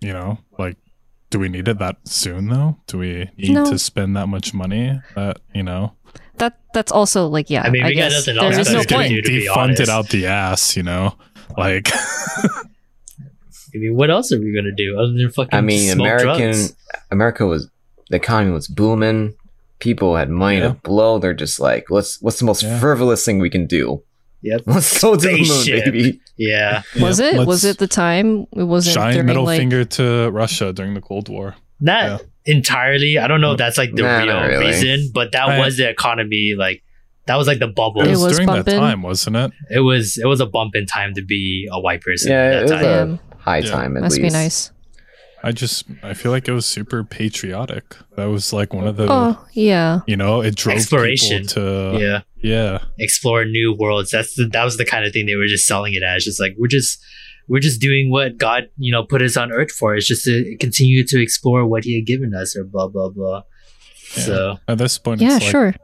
you 0.00 0.12
know, 0.12 0.38
like, 0.58 0.76
do 1.30 1.38
we 1.38 1.48
need 1.48 1.68
it 1.68 1.78
that 1.78 1.96
soon 2.04 2.48
though? 2.48 2.76
Do 2.86 2.98
we 2.98 3.30
need 3.36 3.50
No. 3.52 3.70
to 3.70 3.78
spend 3.78 4.16
that 4.16 4.26
much 4.28 4.52
money? 4.54 5.00
That 5.14 5.38
you 5.54 5.62
know, 5.62 5.92
that 6.38 6.58
that's 6.74 6.90
also 6.92 7.26
like 7.28 7.48
yeah. 7.50 7.62
I 7.62 7.70
mean, 7.70 7.84
we 7.84 7.94
got 7.94 8.10
guess 8.10 8.26
nothing 8.26 8.42
else 8.42 8.52
There 8.54 8.60
is 8.60 8.68
no 8.70 8.74
point. 8.78 8.88
getting 8.88 9.12
do, 9.16 9.22
to 9.22 9.28
be 9.28 9.46
defunded 9.46 9.88
out 9.88 10.08
the 10.10 10.26
ass. 10.26 10.76
You 10.76 10.82
know, 10.84 11.14
like. 11.56 11.90
I 13.74 13.78
mean, 13.78 13.96
what 13.96 14.10
else 14.10 14.32
are 14.32 14.38
we 14.38 14.52
gonna 14.54 14.74
do 14.74 14.98
other 14.98 15.12
than 15.12 15.30
fucking 15.30 15.56
I 15.56 15.60
mean, 15.60 15.92
smoke 15.92 16.06
American 16.06 16.50
drugs? 16.52 16.74
America 17.10 17.46
was 17.46 17.68
the 18.10 18.16
economy 18.16 18.52
was 18.52 18.68
booming. 18.68 19.34
People 19.78 20.16
had 20.16 20.30
money 20.30 20.58
Yeah. 20.58 20.68
to 20.68 20.74
blow. 20.74 21.18
They're 21.18 21.34
just 21.34 21.60
like, 21.60 21.90
let's 21.90 22.20
what's 22.22 22.38
the 22.38 22.44
most 22.46 22.62
Yeah. 22.62 22.78
frivolous 22.80 23.24
thing 23.24 23.38
we 23.38 23.50
can 23.50 23.66
do? 23.66 24.02
Yep. 24.42 24.62
Let's 24.66 25.00
go 25.02 25.16
to 25.16 25.26
the 25.26 25.32
moon, 25.32 25.66
baby. 25.84 26.20
Yeah. 26.36 26.82
Was 27.00 27.18
Yeah, 27.18 27.26
it? 27.28 27.38
Was 27.38 27.46
let's 27.48 27.64
it 27.64 27.78
the 27.78 27.88
time? 27.88 28.46
It 28.54 28.62
wasn't 28.64 28.94
Giant 28.94 29.14
during 29.14 29.26
middle 29.26 29.44
like 29.44 29.58
finger 29.58 29.84
to 29.84 30.30
Russia 30.30 30.72
during 30.72 30.94
the 30.94 31.00
Cold 31.00 31.28
War. 31.28 31.56
Not 31.80 32.22
entirely. 32.44 33.18
I 33.18 33.26
don't 33.26 33.40
know 33.40 33.52
if 33.52 33.58
that's 33.58 33.76
like 33.78 33.94
the 33.94 34.02
Nah, 34.02 34.18
real 34.22 34.40
really. 34.42 34.66
reason, 34.66 35.10
but 35.12 35.32
that 35.32 35.46
Right. 35.48 35.58
was 35.58 35.76
the 35.78 35.88
economy. 35.88 36.54
Like 36.56 36.82
that 37.26 37.36
was 37.36 37.46
like 37.48 37.58
the 37.58 37.66
bubble. 37.66 38.02
It 38.02 38.08
It 38.08 38.10
was, 38.12 38.22
was 38.22 38.32
during 38.34 38.46
bumping. 38.46 38.74
that 38.74 38.80
time, 38.80 39.02
wasn't 39.02 39.36
it? 39.36 39.50
It 39.70 39.80
was 39.80 40.16
it 40.16 40.26
was 40.26 40.40
a 40.40 40.46
bump 40.46 40.76
in 40.76 40.86
time 40.86 41.14
to 41.14 41.22
be 41.22 41.66
a 41.72 41.80
white 41.80 42.02
person. 42.02 42.30
Yeah, 42.30 42.44
at 42.44 42.52
it 42.58 42.62
was 42.62 42.70
time. 42.70 43.18
A 43.46 43.50
Damn. 43.60 43.62
high 43.62 43.66
Yeah. 43.66 43.70
time 43.70 43.96
at 43.96 44.02
must 44.02 44.18
least. 44.18 44.32
be 44.34 44.38
nice. 44.38 44.70
I 45.44 45.52
just 45.52 45.84
I 46.02 46.14
feel 46.14 46.32
like 46.32 46.48
it 46.48 46.52
was 46.52 46.66
super 46.66 47.04
patriotic. 47.04 47.94
That 48.16 48.24
was 48.26 48.52
like 48.52 48.74
one 48.74 48.86
of 48.86 48.96
the 48.96 49.06
Oh 49.08 49.38
yeah. 49.52 50.00
you 50.06 50.16
know 50.16 50.40
it 50.40 50.56
drove 50.56 50.76
Exploration. 50.78 51.42
people 51.46 51.54
to 51.94 51.98
yeah, 52.00 52.20
yeah 52.42 52.78
explore 52.98 53.44
new 53.44 53.72
worlds. 53.78 54.10
That's 54.10 54.34
the, 54.34 54.46
that 54.52 54.64
was 54.64 54.76
the 54.76 54.84
kind 54.84 55.04
of 55.06 55.12
thing 55.12 55.26
they 55.26 55.36
were 55.36 55.46
just 55.46 55.66
selling 55.66 55.94
it 55.94 56.02
as. 56.02 56.24
Just 56.24 56.40
like 56.40 56.54
we're 56.58 56.66
just 56.68 56.98
we're 57.48 57.60
just 57.60 57.80
doing 57.80 58.10
what 58.10 58.38
God, 58.38 58.70
you 58.76 58.90
know, 58.90 59.04
put 59.04 59.22
us 59.22 59.36
on 59.36 59.52
earth 59.52 59.70
for. 59.70 59.94
It's 59.94 60.06
just 60.08 60.24
to 60.24 60.56
continue 60.56 61.04
to 61.06 61.22
explore 61.22 61.64
what 61.64 61.84
He 61.84 61.94
had 61.94 62.06
given 62.06 62.34
us, 62.34 62.56
or 62.56 62.64
blah 62.64 62.88
blah 62.88 63.10
blah. 63.10 63.42
Yeah. 64.16 64.22
So 64.24 64.58
At 64.66 64.78
this 64.78 64.98
point, 64.98 65.20
Yeah, 65.20 65.36
it's 65.36 65.44
like 65.44 65.50
sure. 65.52 65.74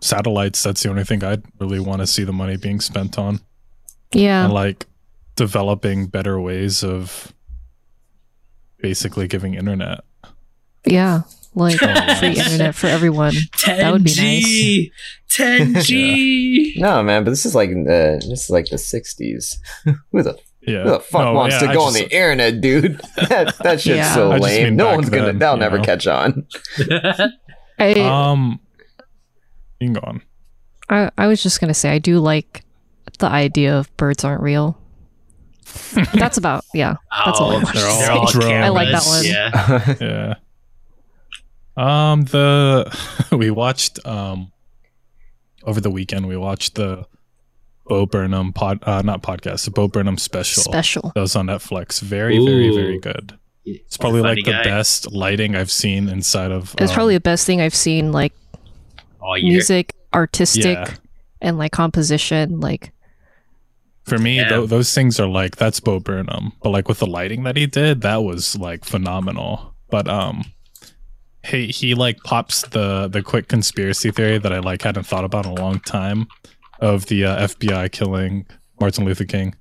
satellites. 0.00 0.62
That's 0.62 0.82
the 0.82 0.88
only 0.88 1.04
thing 1.04 1.22
I'd 1.22 1.42
really 1.60 1.80
want 1.80 2.00
to 2.00 2.06
see 2.06 2.24
the 2.24 2.32
money 2.32 2.56
being 2.56 2.80
spent 2.80 3.18
on, 3.18 3.40
Yeah. 4.14 4.44
and 4.44 4.54
like 4.54 4.86
developing 5.46 6.06
better 6.06 6.40
ways 6.40 6.84
of 6.84 7.32
basically 8.80 9.26
giving 9.26 9.54
internet. 9.54 10.00
Yeah. 10.86 11.22
Like 11.54 11.78
Oh, 11.82 12.14
free 12.20 12.28
internet 12.38 12.74
for 12.76 12.86
everyone. 12.86 13.34
10 13.58 13.92
would 13.92 14.04
be 14.04 14.10
G, 14.12 14.92
10 15.30 15.74
G. 15.82 16.74
No, 16.78 17.02
man, 17.02 17.24
but 17.24 17.30
this 17.30 17.44
is 17.44 17.54
like 17.56 17.70
uh, 17.70 18.22
this 18.30 18.44
is 18.44 18.50
like 18.50 18.66
the 18.70 18.76
'60s. 18.76 19.56
Who 20.12 20.22
the 20.22 20.38
Yeah. 20.62 20.84
Who 20.84 20.90
the 20.90 21.00
fuck 21.00 21.22
No, 21.24 21.32
wants 21.34 21.56
yeah, 21.56 21.66
to 21.66 21.68
I 21.70 21.74
go 21.74 21.82
on 21.82 21.92
the 21.92 22.04
internet, 22.04 22.60
dude? 22.60 23.00
That 23.28 23.54
that 23.64 23.80
shit's 23.80 23.96
Yeah. 23.98 24.14
so 24.14 24.30
lame. 24.30 24.76
No 24.76 24.84
back 24.86 24.96
one's 24.96 25.10
gonna. 25.10 25.26
then, 25.26 25.38
That'll 25.40 25.56
never 25.58 25.78
know. 25.78 25.84
catch 25.84 26.06
on. 26.06 26.46
I, 27.78 27.92
Um, 28.00 28.60
you 29.80 29.88
can 29.88 29.94
go 29.94 30.00
on. 30.04 30.22
I 30.88 31.10
I 31.18 31.26
was 31.26 31.42
just 31.42 31.60
gonna 31.60 31.74
say 31.74 31.90
I 31.90 31.98
do 31.98 32.18
like 32.18 32.64
the 33.18 33.26
idea 33.26 33.76
of 33.78 33.94
birds 33.98 34.24
aren't 34.24 34.42
real. 34.42 34.78
That's 36.14 36.36
about 36.38 36.64
yeah. 36.74 36.96
That's 37.24 37.38
all 37.40 37.50
I 37.52 37.54
Oh, 37.54 37.58
wanted 37.60 37.66
to 37.68 37.78
They're 37.78 38.12
all 38.12 38.26
drones. 38.30 38.46
cameras. 38.46 38.64
I 38.64 38.68
like 38.68 38.88
that 38.90 39.04
one. 39.06 39.24
Yeah. 39.24 40.34
Yeah. 41.76 42.12
Um, 42.12 42.24
the 42.24 42.98
we 43.36 43.50
watched 43.50 44.04
um 44.06 44.52
over 45.64 45.80
the 45.80 45.90
weekend 45.90 46.26
we 46.28 46.36
watched 46.36 46.74
the 46.74 47.06
Bo 47.86 48.06
Burnham 48.06 48.52
pod, 48.52 48.78
uh, 48.84 49.02
not 49.02 49.22
podcast, 49.22 49.64
the 49.64 49.70
Bo 49.70 49.88
Burnham 49.88 50.16
special. 50.16 50.62
Special. 50.62 51.12
That 51.14 51.20
was 51.20 51.34
on 51.36 51.46
Netflix. 51.46 52.00
Very, 52.00 52.38
very, 52.44 52.68
Ooh. 52.68 52.74
very 52.74 52.98
good. 52.98 53.38
It's 53.64 53.96
probably 53.96 54.20
like 54.22 54.36
the 54.44 54.52
guy. 54.52 54.62
best 54.64 55.10
lighting 55.12 55.56
I've 55.56 55.70
seen 55.70 56.08
inside 56.08 56.52
of. 56.52 56.74
It's 56.78 56.90
um, 56.92 56.94
probably 56.94 57.14
the 57.14 57.20
best 57.20 57.44
thing 57.46 57.60
I've 57.60 57.74
seen, 57.74 58.10
like 58.12 58.32
All 59.20 59.36
year. 59.36 59.52
music, 59.52 59.94
artistic, 60.14 60.64
Yeah. 60.78 60.94
and 61.40 61.58
like 61.58 61.72
composition. 61.72 62.60
Like 62.60 62.92
For 64.04 64.18
me, 64.18 64.36
Yeah. 64.36 64.48
tho- 64.48 64.66
those 64.66 64.92
things 64.94 65.20
are 65.20 65.28
like 65.28 65.56
that's 65.56 65.78
Bo 65.80 66.00
Burnham, 66.00 66.52
but 66.62 66.70
like 66.70 66.88
with 66.88 66.98
the 66.98 67.06
lighting 67.06 67.44
that 67.44 67.56
he 67.56 67.66
did, 67.66 68.00
that 68.02 68.24
was 68.24 68.56
like 68.58 68.84
phenomenal. 68.84 69.74
But 69.90 70.08
um, 70.08 70.44
he 71.44 71.66
he 71.68 71.94
like 71.94 72.18
pops 72.24 72.62
the 72.68 73.06
the 73.08 73.22
quick 73.22 73.46
conspiracy 73.48 74.10
theory 74.10 74.38
that 74.38 74.52
I 74.52 74.58
like 74.58 74.82
hadn't 74.82 75.04
thought 75.06 75.24
about 75.24 75.46
in 75.46 75.52
a 75.52 75.60
long 75.60 75.78
time 75.80 76.26
of 76.80 77.06
the 77.06 77.24
uh, 77.26 77.46
FBI 77.46 77.92
killing 77.92 78.46
Martin 78.80 79.04
Luther 79.04 79.24
King. 79.24 79.54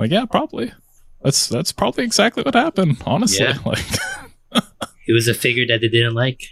Like, 0.00 0.10
yeah, 0.10 0.24
probably. 0.24 0.72
That's 1.22 1.46
that's 1.46 1.70
probably 1.70 2.02
exactly 2.04 2.42
what 2.42 2.54
happened. 2.54 2.96
Honestly, 3.06 3.44
Yeah. 3.46 3.58
like, 3.64 3.84
It 5.06 5.12
was 5.12 5.28
a 5.28 5.34
figure 5.34 5.64
that 5.68 5.80
they 5.80 5.88
didn't 5.88 6.14
like. 6.14 6.42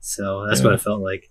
So 0.00 0.46
that's 0.48 0.62
what 0.62 0.70
Yeah. 0.70 0.74
it 0.76 0.80
felt 0.80 1.00
like. 1.02 1.28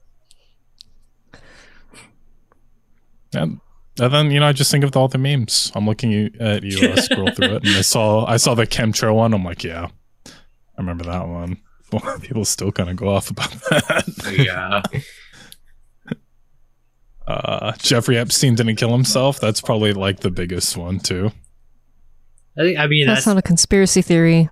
and, 3.33 3.59
and 3.99 4.13
then 4.13 4.31
you 4.31 4.39
know, 4.39 4.47
I 4.47 4.53
just 4.53 4.71
think 4.71 4.83
of 4.83 4.95
all 4.95 5.07
the 5.07 5.17
memes. 5.17 5.71
I'm 5.75 5.85
looking 5.85 6.35
at 6.39 6.63
you 6.63 6.89
uh, 6.89 6.95
scroll 7.01 7.31
through 7.31 7.55
it, 7.55 7.65
and 7.65 7.75
I 7.75 7.81
saw 7.81 8.25
I 8.25 8.37
saw 8.37 8.55
the 8.55 8.65
chemtrail 8.65 9.15
one. 9.15 9.33
I'm 9.33 9.43
like, 9.43 9.63
yeah, 9.63 9.89
I 10.25 10.31
remember 10.77 11.03
that 11.05 11.27
one. 11.27 11.57
People 12.21 12.45
still 12.45 12.71
kind 12.71 12.89
of 12.89 12.95
go 12.95 13.09
off 13.09 13.29
about 13.29 13.51
that. 13.69 14.35
Yeah. 14.37 14.81
Uh, 17.27 17.71
Jeffrey 17.77 18.17
Epstein 18.17 18.55
didn't 18.55 18.75
kill 18.75 18.91
himself. 18.91 19.39
That's 19.39 19.61
probably 19.61 19.93
like 19.93 20.19
the 20.19 20.31
biggest 20.31 20.75
one 20.75 20.99
too. 20.99 21.31
I, 22.57 22.61
think, 22.61 22.79
I 22.79 22.87
mean, 22.87 23.05
that's, 23.05 23.19
that's, 23.19 23.27
not 23.27 23.37
a 23.37 23.41
conspiracy 23.41 24.01
theory. 24.01 24.49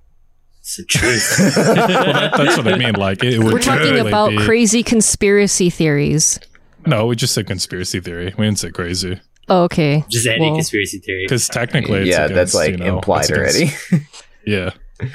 It's 0.59 0.77
the 0.77 0.85
truth. 0.85 1.57
Well, 1.57 1.75
that, 1.75 2.37
that's 2.37 2.57
what 2.57 2.67
I 2.71 2.77
mean. 2.77 2.93
Like 2.93 3.21
it, 3.21 3.39
would 3.39 3.51
We're 3.51 3.59
talking 3.59 3.99
about 3.99 4.29
be- 4.29 4.37
crazy 4.37 4.81
conspiracy 4.83 5.69
theories. 5.69 6.39
No, 6.85 7.07
we 7.07 7.17
just 7.17 7.33
said 7.33 7.47
conspiracy 7.47 7.99
theory. 7.99 8.33
We 8.37 8.45
didn't 8.45 8.59
say 8.59 8.69
crazy 8.69 9.19
Oh, 9.49 9.63
okay. 9.63 10.03
Just 10.09 10.27
any 10.27 10.39
Well, 10.47 10.55
conspiracy 10.55 10.99
theory. 10.99 11.25
because 11.25 11.47
technically, 11.47 11.99
it's 12.01 12.09
yeah, 12.09 12.25
against, 12.25 12.35
that's 12.35 12.53
like 12.55 12.71
you 12.71 12.77
know, 12.77 12.95
implied 12.97 13.31
already. 13.31 13.71
Yeah, 14.45 14.71
It's 14.99 15.11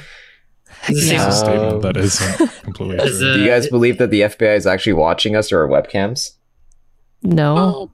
the 0.87 1.13
Yeah. 1.13 1.27
it's 1.27 1.35
a 1.35 1.39
statement 1.39 1.81
that 1.83 1.97
isn't 1.97 2.51
completely 2.63 2.97
true. 2.97 3.05
Uh, 3.29 3.33
Do 3.35 3.39
you 3.41 3.47
guys 3.49 3.67
believe 3.67 3.97
that 3.97 4.09
the 4.11 4.21
FBI 4.21 4.55
is 4.55 4.67
actually 4.67 4.93
watching 4.93 5.35
us 5.35 5.51
or 5.51 5.61
our 5.61 5.67
webcams? 5.67 6.31
No. 7.23 7.57
Oh. 7.57 7.91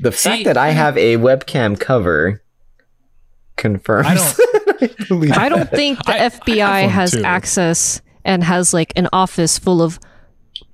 The 0.00 0.12
See- 0.12 0.28
fact 0.30 0.44
that 0.44 0.56
I 0.56 0.70
have 0.70 0.96
a 0.96 1.16
webcam 1.16 1.78
cover 1.78 2.42
confirms. 3.56 4.06
I 4.08 4.34
I 4.82 5.04
believe 5.08 5.32
I 5.32 5.48
don't 5.50 5.58
that. 5.60 5.70
think 5.72 6.02
the 6.06 6.12
I- 6.14 6.24
I 6.24 6.28
FBI 6.30 6.56
have 6.58 6.84
one 6.84 6.90
has 6.90 7.10
too. 7.12 7.22
access 7.24 8.00
and 8.24 8.42
has 8.44 8.72
like 8.72 8.92
an 8.96 9.08
office 9.12 9.58
full 9.58 9.82
of 9.82 9.98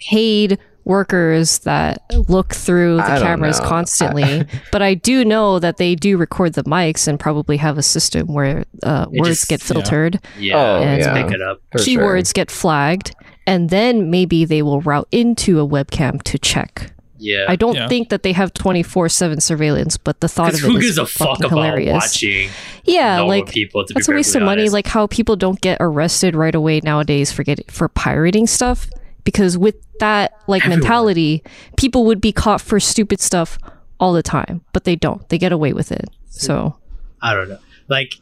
paid 0.00 0.58
workers 0.86 1.58
that 1.60 2.02
look 2.30 2.54
through 2.54 2.96
the 2.96 3.02
I 3.12 3.18
cameras 3.20 3.60
know. 3.60 3.66
constantly. 3.68 4.44
but 4.72 4.80
I 4.80 4.94
do 4.94 5.24
know 5.24 5.58
that 5.58 5.76
they 5.76 5.94
do 5.94 6.16
record 6.16 6.54
the 6.54 6.64
mics 6.64 7.06
and 7.06 7.20
probably 7.20 7.58
have 7.58 7.76
a 7.76 7.82
system 7.82 8.28
where 8.32 8.64
uh, 8.82 9.06
words 9.10 9.40
just- 9.40 9.48
get 9.48 9.60
filtered, 9.60 10.18
yeah. 10.38 10.54
Oh, 10.56 10.82
And- 10.82 11.00
yeah. 11.02 11.22
Pick 11.22 11.32
it 11.34 11.42
up. 11.42 11.60
for 11.72 11.78
sure. 11.78 12.00
keywords 12.02 12.32
get 12.32 12.50
flagged, 12.50 13.14
and 13.46 13.68
then 13.68 14.10
maybe 14.10 14.44
they 14.44 14.62
will 14.62 14.80
route 14.80 15.08
into 15.12 15.60
a 15.60 15.66
webcam 15.68 16.22
to 16.22 16.38
check. 16.38 16.92
Yeah. 17.18 17.46
I 17.48 17.56
don't 17.56 17.74
Yeah. 17.74 17.88
think 17.88 18.10
that 18.10 18.22
they 18.22 18.32
have 18.32 18.52
24 18.54 19.08
7 19.08 19.40
surveillance, 19.40 19.96
but 19.96 20.20
the 20.20 20.28
thought 20.28 20.52
Because 20.52 20.62
of 20.64 20.68
it 20.68 20.72
who 20.72 20.78
is 20.78 20.84
gives 20.84 20.98
a 20.98 21.06
fuck 21.06 21.28
fucking 21.28 21.46
about 21.46 21.56
hilarious. 21.56 21.92
watching 21.94 22.50
Yeah, 22.84 23.20
like 23.22 23.48
people? 23.48 23.84
To 23.86 23.94
that's 23.94 24.06
be 24.06 24.12
a 24.12 24.16
waste 24.16 24.36
of 24.36 24.40
perfectly 24.40 24.44
money. 24.64 24.68
Like 24.68 24.86
how 24.86 25.06
people 25.06 25.34
don't 25.34 25.60
get 25.60 25.78
arrested 25.80 26.36
right 26.36 26.54
away 26.54 26.80
nowadays 26.84 27.32
for 27.32 27.42
get 27.42 27.70
for 27.70 27.88
pirating 27.88 28.46
stuff. 28.46 28.88
Because 29.26 29.58
with 29.58 29.74
that 30.00 30.32
like 30.46 30.62
Everyone. 30.62 30.80
mentality, 30.80 31.42
people 31.76 32.04
would 32.06 32.20
be 32.22 32.32
caught 32.32 32.60
for 32.62 32.80
stupid 32.80 33.20
stuff 33.20 33.58
all 34.00 34.12
the 34.14 34.22
time, 34.22 34.62
but 34.72 34.84
they 34.84 34.96
don't. 34.96 35.28
They 35.28 35.36
get 35.36 35.52
away 35.52 35.74
with 35.74 35.92
it. 35.92 36.08
So 36.30 36.78
I 37.20 37.34
don't 37.34 37.48
know. 37.50 37.58
Like, 37.88 38.12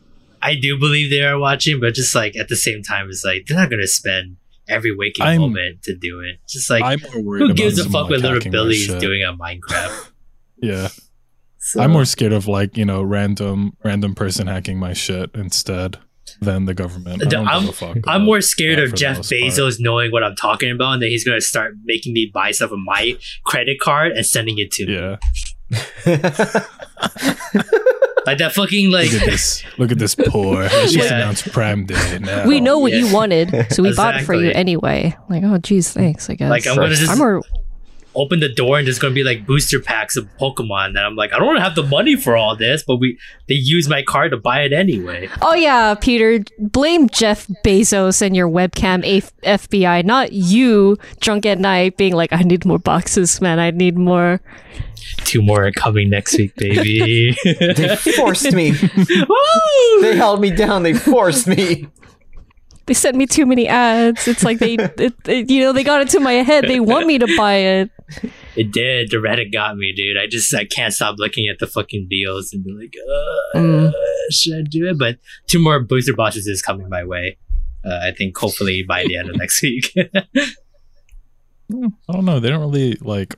I 0.42 0.54
do 0.56 0.78
believe 0.78 1.10
they 1.10 1.22
are 1.22 1.38
watching, 1.38 1.78
but 1.80 1.94
just 1.94 2.14
like 2.14 2.36
at 2.36 2.48
the 2.48 2.56
same 2.56 2.82
time, 2.82 3.08
it's 3.10 3.24
like 3.24 3.44
they're 3.46 3.56
not 3.58 3.70
gonna 3.70 3.86
spend 3.86 4.36
every 4.66 4.96
waking 4.96 5.24
I'm- 5.26 5.40
moment 5.42 5.82
to 5.82 5.94
do 5.94 6.20
it. 6.20 6.38
Just 6.48 6.70
like 6.70 6.82
I'm 6.82 7.00
more 7.12 7.22
worried 7.22 7.40
who 7.40 7.44
about 7.46 7.56
gives 7.56 7.78
a 7.78 7.84
fuck 7.84 8.08
what 8.08 8.10
like, 8.10 8.22
little 8.22 8.32
hacking 8.34 8.52
my 8.52 8.56
Billy's 8.56 8.94
doing 8.94 9.22
on 9.24 9.38
Minecraft? 9.38 10.10
Yeah, 10.62 10.88
So, 11.58 11.82
I'm 11.82 11.90
more 11.90 12.06
scared 12.06 12.32
of 12.32 12.48
like 12.48 12.76
you 12.78 12.86
know 12.86 13.02
random 13.02 13.76
random 13.84 14.14
person 14.14 14.46
hacking 14.46 14.78
my 14.78 14.94
shit 14.94 15.30
instead 15.34 15.98
than 16.40 16.66
the 16.66 16.74
government. 16.74 17.22
I 17.24 17.28
don't 17.28 17.46
I'm- 17.48 17.60
give 17.62 17.70
a 17.70 17.72
fuck 17.72 17.98
I'm 18.06 18.22
more 18.24 18.40
scared 18.40 18.78
of 18.78 18.94
Jeff 18.94 19.18
most 19.18 19.30
part. 19.30 19.42
Bezos 19.42 19.76
knowing 19.80 20.12
what 20.12 20.22
I'm 20.24 20.36
talking 20.36 20.70
about, 20.70 20.94
and 20.94 21.02
then 21.02 21.10
he's 21.10 21.24
gonna 21.24 21.40
start 21.40 21.74
making 21.84 22.12
me 22.12 22.30
buy 22.32 22.50
stuff 22.50 22.72
on 22.72 22.84
my 22.84 23.16
credit 23.44 23.78
card 23.80 24.12
and 24.12 24.24
sending 24.26 24.58
it 24.58 24.70
to 24.72 24.86
me. 24.86 24.94
Yeah, 24.94 25.16
Like 28.26 28.38
that 28.38 28.52
fucking 28.54 28.90
like 28.90 29.12
look 29.12 29.20
at 29.20 29.26
this. 29.28 29.62
Look 29.76 29.92
at 29.92 29.98
this 29.98 30.14
poor. 30.14 30.62
Let's 30.62 30.92
just 30.94 31.10
Yeah. 31.10 31.16
announce 31.16 31.42
Prime 31.42 31.84
Day 31.84 32.18
now. 32.20 32.46
we 32.46 32.58
know 32.58 32.78
what 32.78 32.92
yeah. 32.92 33.00
you 33.00 33.12
wanted, 33.12 33.66
so 33.70 33.82
we 33.82 33.94
bought 33.94 34.16
it 34.16 34.24
for 34.24 34.32
you 34.34 34.50
anyway. 34.50 35.14
Like, 35.28 35.42
oh 35.44 35.58
geez, 35.58 35.92
thanks, 35.92 36.30
I 36.30 36.34
guess. 36.34 36.48
like 36.48 36.66
I'm 36.66 36.76
gonna 36.76 36.94
just 36.94 37.10
I'm 37.10 37.18
more 37.18 37.42
open 38.16 38.40
the 38.40 38.48
door 38.48 38.78
and 38.78 38.86
there's 38.86 38.98
gonna 38.98 39.14
be 39.14 39.24
like 39.24 39.46
booster 39.46 39.80
packs 39.80 40.16
of 40.16 40.26
Pokemon. 40.38 40.88
And 40.88 40.98
I'm 40.98 41.16
like, 41.16 41.32
I 41.32 41.38
don't 41.38 41.56
have 41.56 41.74
the 41.74 41.82
money 41.82 42.16
for 42.16 42.36
all 42.36 42.56
this, 42.56 42.82
but 42.86 42.96
we 42.96 43.18
they 43.48 43.54
use 43.54 43.88
my 43.88 44.02
card 44.02 44.30
to 44.32 44.36
buy 44.36 44.60
it 44.62 44.72
anyway. 44.72 45.28
Oh 45.42 45.54
yeah, 45.54 45.94
Peter, 45.94 46.44
blame 46.58 47.08
Jeff 47.08 47.46
Bezos 47.64 48.22
and 48.22 48.34
your 48.36 48.48
webcam 48.48 49.04
A- 49.04 49.56
FBI, 49.58 50.04
not 50.04 50.32
you 50.32 50.96
drunk 51.20 51.46
at 51.46 51.58
night 51.58 51.96
being 51.96 52.14
like, 52.14 52.32
I 52.32 52.42
need 52.42 52.64
more 52.64 52.78
boxes, 52.78 53.40
man. 53.40 53.58
I 53.58 53.70
need 53.70 53.96
more. 53.96 54.40
Two 55.18 55.42
more 55.42 55.66
are 55.66 55.72
coming 55.72 56.10
next 56.10 56.36
week, 56.38 56.54
baby. 56.56 57.36
they 57.44 57.96
forced 57.96 58.52
me. 58.52 58.70
they 60.00 60.16
held 60.16 60.40
me 60.40 60.50
down. 60.50 60.82
They 60.82 60.94
forced 60.94 61.46
me. 61.46 61.88
They 62.86 62.94
sent 62.94 63.16
me 63.16 63.26
too 63.26 63.46
many 63.46 63.66
ads. 63.66 64.28
It's 64.28 64.42
like 64.44 64.58
they, 64.58 64.74
it, 64.74 65.14
it- 65.26 65.50
you 65.50 65.60
know, 65.62 65.72
they 65.72 65.84
got 65.84 66.02
into 66.02 66.20
my 66.20 66.32
head. 66.34 66.64
They 66.64 66.80
want 66.80 67.06
me 67.06 67.18
to 67.18 67.26
buy 67.36 67.54
it. 67.56 67.90
It 68.56 68.70
did. 68.72 69.10
The 69.10 69.16
Reddit 69.18 69.52
got 69.52 69.76
me, 69.76 69.92
dude. 69.94 70.16
I 70.18 70.26
just 70.26 70.52
I 70.54 70.64
can't 70.66 70.92
stop 70.94 71.16
looking 71.18 71.48
at 71.48 71.58
the 71.58 71.66
fucking 71.66 72.06
deals 72.10 72.52
and 72.52 72.64
be 72.64 72.72
like, 72.72 72.94
uh, 73.54 73.58
Mm. 73.58 73.92
should 74.30 74.54
I 74.58 74.62
do 74.68 74.88
it? 74.88 74.98
But 74.98 75.18
two 75.46 75.58
more 75.58 75.80
booster 75.80 76.14
boxes 76.14 76.46
is 76.46 76.62
coming 76.62 76.88
my 76.88 77.04
way. 77.04 77.38
Uh, 77.84 78.00
I 78.02 78.12
think 78.12 78.36
hopefully 78.36 78.82
by 78.86 79.04
the 79.04 79.16
end 79.16 79.30
of 79.30 79.36
next 79.36 79.62
week. 79.62 79.90
I 79.96 80.24
don't 82.12 82.24
know. 82.24 82.40
They 82.40 82.50
don't 82.50 82.60
really 82.60 82.94
like 83.00 83.36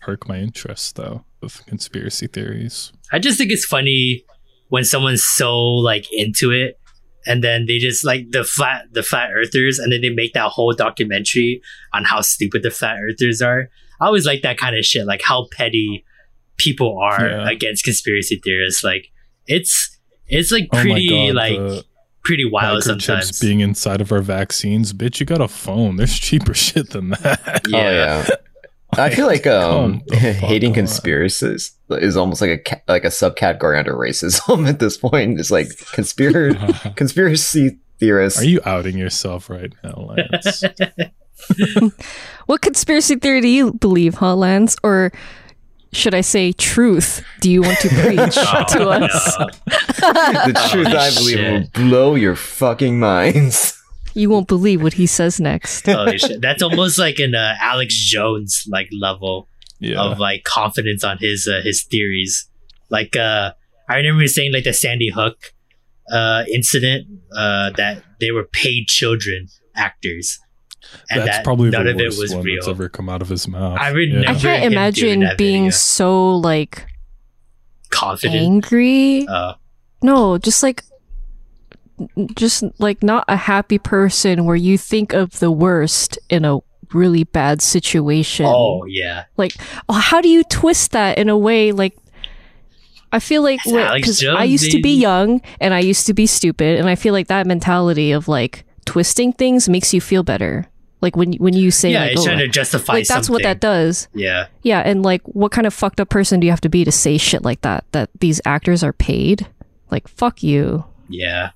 perk 0.00 0.28
my 0.28 0.38
interest 0.38 0.96
though 0.96 1.24
with 1.40 1.64
conspiracy 1.66 2.26
theories. 2.26 2.92
I 3.12 3.18
just 3.18 3.38
think 3.38 3.50
it's 3.50 3.64
funny 3.64 4.24
when 4.68 4.84
someone's 4.84 5.24
so 5.24 5.58
like 5.60 6.06
into 6.12 6.50
it 6.50 6.78
and 7.26 7.44
then 7.44 7.66
they 7.66 7.78
just 7.78 8.04
like 8.04 8.30
the 8.30 8.42
flat 8.42 8.86
the 8.92 9.02
flat 9.02 9.30
earthers 9.32 9.78
and 9.78 9.92
then 9.92 10.00
they 10.00 10.08
make 10.10 10.32
that 10.32 10.48
whole 10.50 10.72
documentary 10.72 11.60
on 11.92 12.04
how 12.04 12.20
stupid 12.20 12.62
the 12.62 12.70
flat 12.70 12.98
earthers 13.00 13.40
are. 13.42 13.68
I 14.02 14.06
always 14.06 14.26
like 14.26 14.42
that 14.42 14.58
kind 14.58 14.76
of 14.76 14.84
shit, 14.84 15.06
like 15.06 15.22
how 15.24 15.46
petty 15.52 16.04
people 16.56 16.98
are 16.98 17.26
Yeah. 17.28 17.48
against 17.50 17.84
conspiracy 17.84 18.40
theorists. 18.42 18.82
Like 18.84 19.06
it's 19.46 19.98
It's 20.26 20.50
like 20.50 20.68
Oh 20.72 20.80
pretty 20.82 21.08
God, 21.28 21.34
like 21.34 21.56
the 21.56 21.84
pretty 22.24 22.44
wild 22.48 22.82
sometimes. 22.84 23.40
being 23.40 23.60
inside 23.60 24.00
of 24.00 24.12
our 24.12 24.20
vaccines. 24.22 24.92
Bitch, 24.92 25.20
you 25.20 25.26
got 25.26 25.40
a 25.40 25.48
phone. 25.48 25.96
There's 25.96 26.18
cheaper 26.18 26.54
shit 26.66 26.90
than 26.90 27.10
that. 27.10 27.62
yeah. 27.68 27.78
Oh 27.78 27.90
yeah. 27.90 28.36
I 29.04 29.08
feel 29.10 29.26
like 29.26 29.46
um, 29.58 30.00
Calm 30.00 30.02
the 30.06 30.16
fuck 30.16 30.34
hating 30.36 30.70
down. 30.72 30.74
conspiracies 30.74 31.72
is 31.90 32.16
almost 32.16 32.40
like 32.42 32.50
a 32.50 32.58
ca- 32.58 32.82
like 32.88 33.04
a 33.04 33.08
subcategory 33.08 33.78
under 33.78 33.94
racism 33.94 34.68
at 34.68 34.78
this 34.80 34.96
point. 34.98 35.40
It's 35.40 35.50
like 35.50 35.68
conspiracy 35.92 36.58
conspiracy 36.96 37.78
theorists. 37.98 38.40
Are 38.40 38.44
you 38.44 38.60
outing 38.66 38.98
yourself 38.98 39.48
right 39.48 39.72
now, 39.82 40.14
Lance? 40.14 40.64
What 42.46 42.60
conspiracy 42.60 43.16
theory 43.16 43.40
do 43.40 43.48
you 43.48 43.72
believe, 43.74 44.14
huh, 44.14 44.34
Lance? 44.34 44.76
Or 44.82 45.12
should 45.92 46.14
I 46.14 46.20
say 46.22 46.52
truth? 46.52 47.24
Do 47.40 47.50
you 47.50 47.62
want 47.62 47.78
to 47.80 47.88
preach 48.02 48.34
Oh, 48.36 48.64
to 48.70 48.88
us? 48.88 49.36
no. 49.38 49.46
the 50.52 50.68
truth 50.70 50.88
Oh, 50.90 50.96
I 50.96 51.10
believe 51.14 51.36
shit. 51.38 51.52
will 51.52 51.68
blow 51.88 52.14
your 52.14 52.34
fucking 52.36 52.98
minds. 52.98 53.78
You 54.14 54.28
won't 54.28 54.48
believe 54.48 54.82
what 54.82 54.94
he 54.94 55.06
says 55.06 55.40
next. 55.40 55.86
Holy 55.86 56.18
shit. 56.18 56.40
That's 56.42 56.62
almost 56.62 56.98
like 56.98 57.18
an 57.18 57.34
uh, 57.34 57.54
Alex 57.60 57.94
Jones 57.96 58.64
like 58.68 58.88
level 58.92 59.48
Yeah. 59.80 60.02
of 60.02 60.18
like 60.18 60.44
confidence 60.44 61.02
on 61.04 61.16
his 61.18 61.48
uh, 61.48 61.60
his 61.64 61.84
theories. 61.84 62.48
Like 62.90 63.16
uh 63.16 63.52
I 63.88 63.96
remember 63.96 64.26
saying 64.26 64.52
like 64.52 64.64
the 64.64 64.72
Sandy 64.74 65.08
Hook 65.08 65.54
uh 66.12 66.44
incident 66.52 67.06
uh 67.34 67.70
that 67.76 68.02
they 68.20 68.32
were 68.32 68.44
paid 68.44 68.86
children 68.88 69.48
actors. 69.76 70.38
And 71.10 71.20
That's 71.22 71.38
that 71.38 71.44
probably 71.44 71.70
none 71.70 71.84
the 71.84 71.90
of 71.92 72.00
it 72.00 72.04
worst 72.06 72.20
was 72.20 72.34
one 72.34 72.44
real. 72.44 72.56
that's 72.56 72.68
ever 72.68 72.88
come 72.88 73.08
out 73.08 73.22
of 73.22 73.28
his 73.28 73.46
mouth. 73.48 73.78
I 73.80 73.92
would 73.92 74.08
Yeah. 74.10 74.18
I 74.18 74.22
never- 74.32 74.38
can't 74.40 74.64
imagine 74.72 75.28
being 75.36 75.64
video. 75.64 75.70
so 75.70 76.36
like 76.36 76.86
Confident. 77.90 78.40
angry. 78.42 79.26
Uh, 79.28 79.54
No, 80.02 80.38
just 80.38 80.62
like 80.62 80.82
just 82.34 82.64
like 82.78 83.02
not 83.02 83.24
a 83.28 83.36
happy 83.36 83.78
person 83.78 84.44
where 84.44 84.56
you 84.56 84.76
think 84.78 85.12
of 85.12 85.38
the 85.38 85.50
worst 85.50 86.18
in 86.28 86.44
a 86.44 86.58
really 86.92 87.24
bad 87.24 87.62
situation. 87.62 88.46
oh 88.46 88.84
yeah. 88.86 89.24
Like, 89.36 89.54
oh, 89.88 89.94
how 89.94 90.20
do 90.20 90.28
you 90.28 90.42
twist 90.44 90.92
that 90.92 91.18
in 91.18 91.28
a 91.28 91.38
way 91.38 91.72
like 91.72 91.96
I 93.14 93.18
feel 93.18 93.42
like 93.42 93.60
because 93.64 94.24
I 94.24 94.44
used 94.44 94.70
to 94.72 94.80
be 94.80 94.94
young 94.94 95.42
and 95.60 95.74
I 95.74 95.80
used 95.80 96.06
to 96.06 96.14
be 96.14 96.26
stupid, 96.26 96.78
and 96.78 96.88
I 96.88 96.94
feel 96.94 97.12
like 97.12 97.28
that 97.28 97.46
mentality 97.46 98.10
of 98.12 98.26
like 98.26 98.64
twisting 98.86 99.34
things 99.34 99.68
makes 99.68 99.92
you 99.92 100.00
feel 100.00 100.22
better. 100.22 100.66
Like 101.02 101.16
when 101.16 101.32
when 101.34 101.52
you 101.52 101.70
say 101.70 101.90
yeah, 101.90 102.02
like, 102.04 102.12
it's 102.12 102.20
oh, 102.22 102.24
trying 102.26 102.38
to 102.38 102.48
justify 102.48 102.92
like 102.94 103.06
that's 103.08 103.28
what 103.28 103.42
that 103.42 103.60
does. 103.60 104.08
Yeah. 104.14 104.46
Yeah, 104.62 104.80
and 104.80 105.02
like 105.02 105.20
what 105.24 105.50
kind 105.52 105.66
of 105.66 105.74
fucked 105.74 106.00
up 106.00 106.08
person 106.08 106.38
do 106.40 106.46
you 106.46 106.52
have 106.52 106.60
to 106.62 106.68
be 106.68 106.84
to 106.84 106.92
say 106.92 107.18
shit 107.18 107.42
like 107.42 107.60
that? 107.62 107.84
That 107.92 108.08
these 108.20 108.40
actors 108.44 108.82
are 108.84 108.92
paid? 108.92 109.46
Like 109.90 110.06
fuck 110.08 110.42
you. 110.42 110.84
Yeah. 111.08 111.50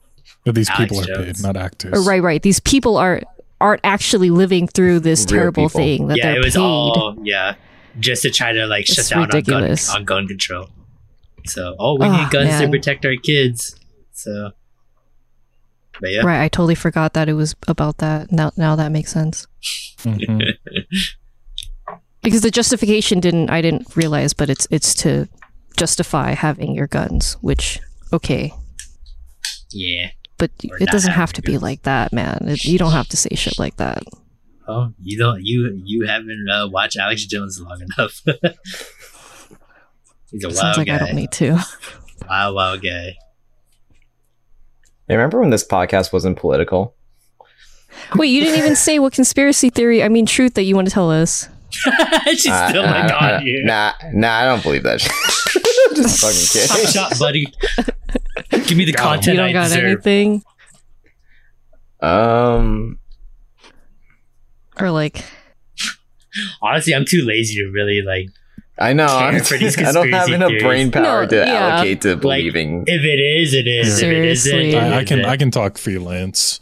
But 0.44 0.54
these 0.56 0.68
Alex 0.68 0.82
people 0.92 1.00
are 1.02 1.06
Jones. 1.06 1.38
paid, 1.38 1.42
not 1.46 1.56
actors. 1.56 1.92
Or, 1.94 2.02
right, 2.08 2.22
right. 2.22 2.42
These 2.42 2.60
people 2.60 2.96
are 2.96 3.22
aren't 3.60 3.80
actually 3.84 4.30
living 4.30 4.66
through 4.68 5.00
this 5.00 5.20
Real 5.20 5.26
terrible 5.38 5.68
people. 5.68 5.80
thing 5.80 6.08
that 6.08 6.18
yeah, 6.18 6.24
they're 6.32 6.40
it 6.40 6.44
was 6.44 6.54
paid. 6.54 6.60
all 6.60 7.16
yeah. 7.22 7.54
Just 8.00 8.22
to 8.22 8.30
try 8.30 8.52
to 8.52 8.66
like 8.66 8.82
It's 8.88 8.94
shut 8.94 9.08
down 9.08 9.30
on 9.34 9.42
gun, 9.42 9.76
on 9.94 10.04
gun 10.04 10.26
control. 10.28 10.68
So 11.46 11.76
oh 11.78 11.94
we 11.98 12.06
Oh, 12.06 12.12
need 12.16 12.30
guns 12.30 12.60
to 12.60 12.68
protect 12.68 13.06
our 13.06 13.14
kids. 13.16 13.76
So 14.12 14.50
but 14.50 14.56
yeah. 16.02 16.22
Right, 16.24 16.42
I 16.42 16.48
totally 16.48 16.74
forgot 16.74 17.12
that 17.14 17.28
it 17.28 17.34
was 17.34 17.54
about 17.68 17.98
that. 17.98 18.30
Now 18.32 18.52
now 18.56 18.76
that 18.76 18.92
makes 18.92 19.12
sense. 19.12 19.46
Mhm. 19.98 20.42
Because 22.22 22.40
the 22.42 22.50
justification 22.50 23.20
didn't 23.20 23.50
I 23.50 23.62
didn't 23.62 23.94
realize, 23.94 24.32
but 24.32 24.50
it's 24.50 24.66
it's 24.68 24.94
to 24.96 25.28
justify 25.76 26.32
having 26.32 26.74
your 26.74 26.88
guns, 26.88 27.34
which 27.40 27.78
okay. 28.12 28.52
Yeah. 29.70 30.10
But 30.36 30.50
Or 30.68 30.76
it 30.78 30.88
doesn't 30.88 31.12
have 31.12 31.30
having 31.30 31.34
to 31.34 31.42
be 31.42 31.56
like 31.58 31.82
that, 31.82 32.12
man. 32.12 32.38
It, 32.48 32.64
you 32.64 32.78
don't 32.78 32.90
have 32.92 33.06
to 33.10 33.16
say 33.16 33.28
shit 33.36 33.60
like 33.60 33.76
that. 33.76 34.02
Oh, 34.66 34.92
you 35.00 35.16
don't 35.18 35.44
you 35.44 35.80
you 35.84 36.06
haven't 36.08 36.48
uh, 36.50 36.66
watched 36.68 36.96
Alex 36.96 37.24
Jones 37.26 37.60
long 37.60 37.80
enough. 37.80 38.20
He's 40.32 40.44
a 40.44 40.50
Sounds 40.50 40.56
wild 40.60 40.76
like 40.78 40.86
guy. 40.88 40.96
I 40.96 40.98
don't 40.98 41.14
need 41.14 41.30
to. 41.32 41.58
Wild 42.28 42.56
wild 42.56 42.82
guy. 42.82 43.16
I 45.08 45.12
remember 45.14 45.40
when 45.40 45.50
this 45.50 45.66
podcast 45.66 46.12
wasn't 46.12 46.36
political. 46.38 46.94
Wait, 48.16 48.26
you 48.28 48.40
didn't 48.40 48.58
even 48.58 48.76
say 48.86 48.98
what 48.98 49.12
conspiracy 49.12 49.70
theory, 49.70 50.02
I 50.02 50.08
mean 50.08 50.26
truth 50.26 50.54
that 50.54 50.62
you 50.64 50.74
want 50.74 50.88
to 50.88 50.92
tell 50.94 51.10
us. 51.10 51.48
She's 52.26 52.46
Uh, 52.48 52.68
still 52.68 52.82
uh, 52.84 52.90
like 52.90 53.12
uh, 53.12 53.34
on 53.36 53.46
you. 53.46 53.62
Nah, 53.64 53.92
nah, 54.12 54.32
I 54.38 54.44
don't 54.46 54.62
believe 54.62 54.82
that. 54.84 55.00
shit. 55.00 55.12
Just 55.96 56.20
fucking 56.20 56.66
Top 56.68 56.76
kidding. 56.76 56.92
shot, 56.92 57.18
buddy. 57.18 57.46
Give 58.66 58.76
me 58.76 58.84
the 58.84 58.92
Got 58.92 59.02
him. 59.02 59.08
content 59.08 59.26
you 59.26 59.40
don't 59.40 59.48
I 59.48 59.52
got 59.52 59.64
deserve. 59.68 59.84
anything? 59.84 60.42
Um, 62.00 62.98
Or 64.80 64.90
like 64.90 65.24
Honestly, 66.60 66.94
I'm 66.94 67.04
too 67.06 67.24
lazy 67.24 67.54
to 67.62 67.70
really 67.70 68.02
like. 68.06 68.28
I 68.78 68.92
know. 68.92 69.06
Care 69.06 69.28
honestly, 69.28 69.58
I 69.84 69.92
don't 69.92 70.12
have 70.12 70.28
enough 70.28 70.48
theories. 70.48 70.62
brain 70.62 70.90
power 70.92 71.22
No, 71.22 71.28
to 71.28 71.36
yeah. 71.36 71.52
allocate 71.54 72.02
to 72.02 72.16
believing. 72.16 72.84
If 72.86 73.02
it 73.04 73.18
is, 73.20 73.54
it 73.54 73.66
is. 73.66 73.88
If 73.88 73.94
it 73.94 73.98
Seriously. 73.98 74.68
isn't, 74.68 74.80
I, 74.92 74.98
I 74.98 75.04
can. 75.04 75.24
I 75.24 75.36
can 75.36 75.50
talk 75.50 75.78
freelance. 75.78 76.60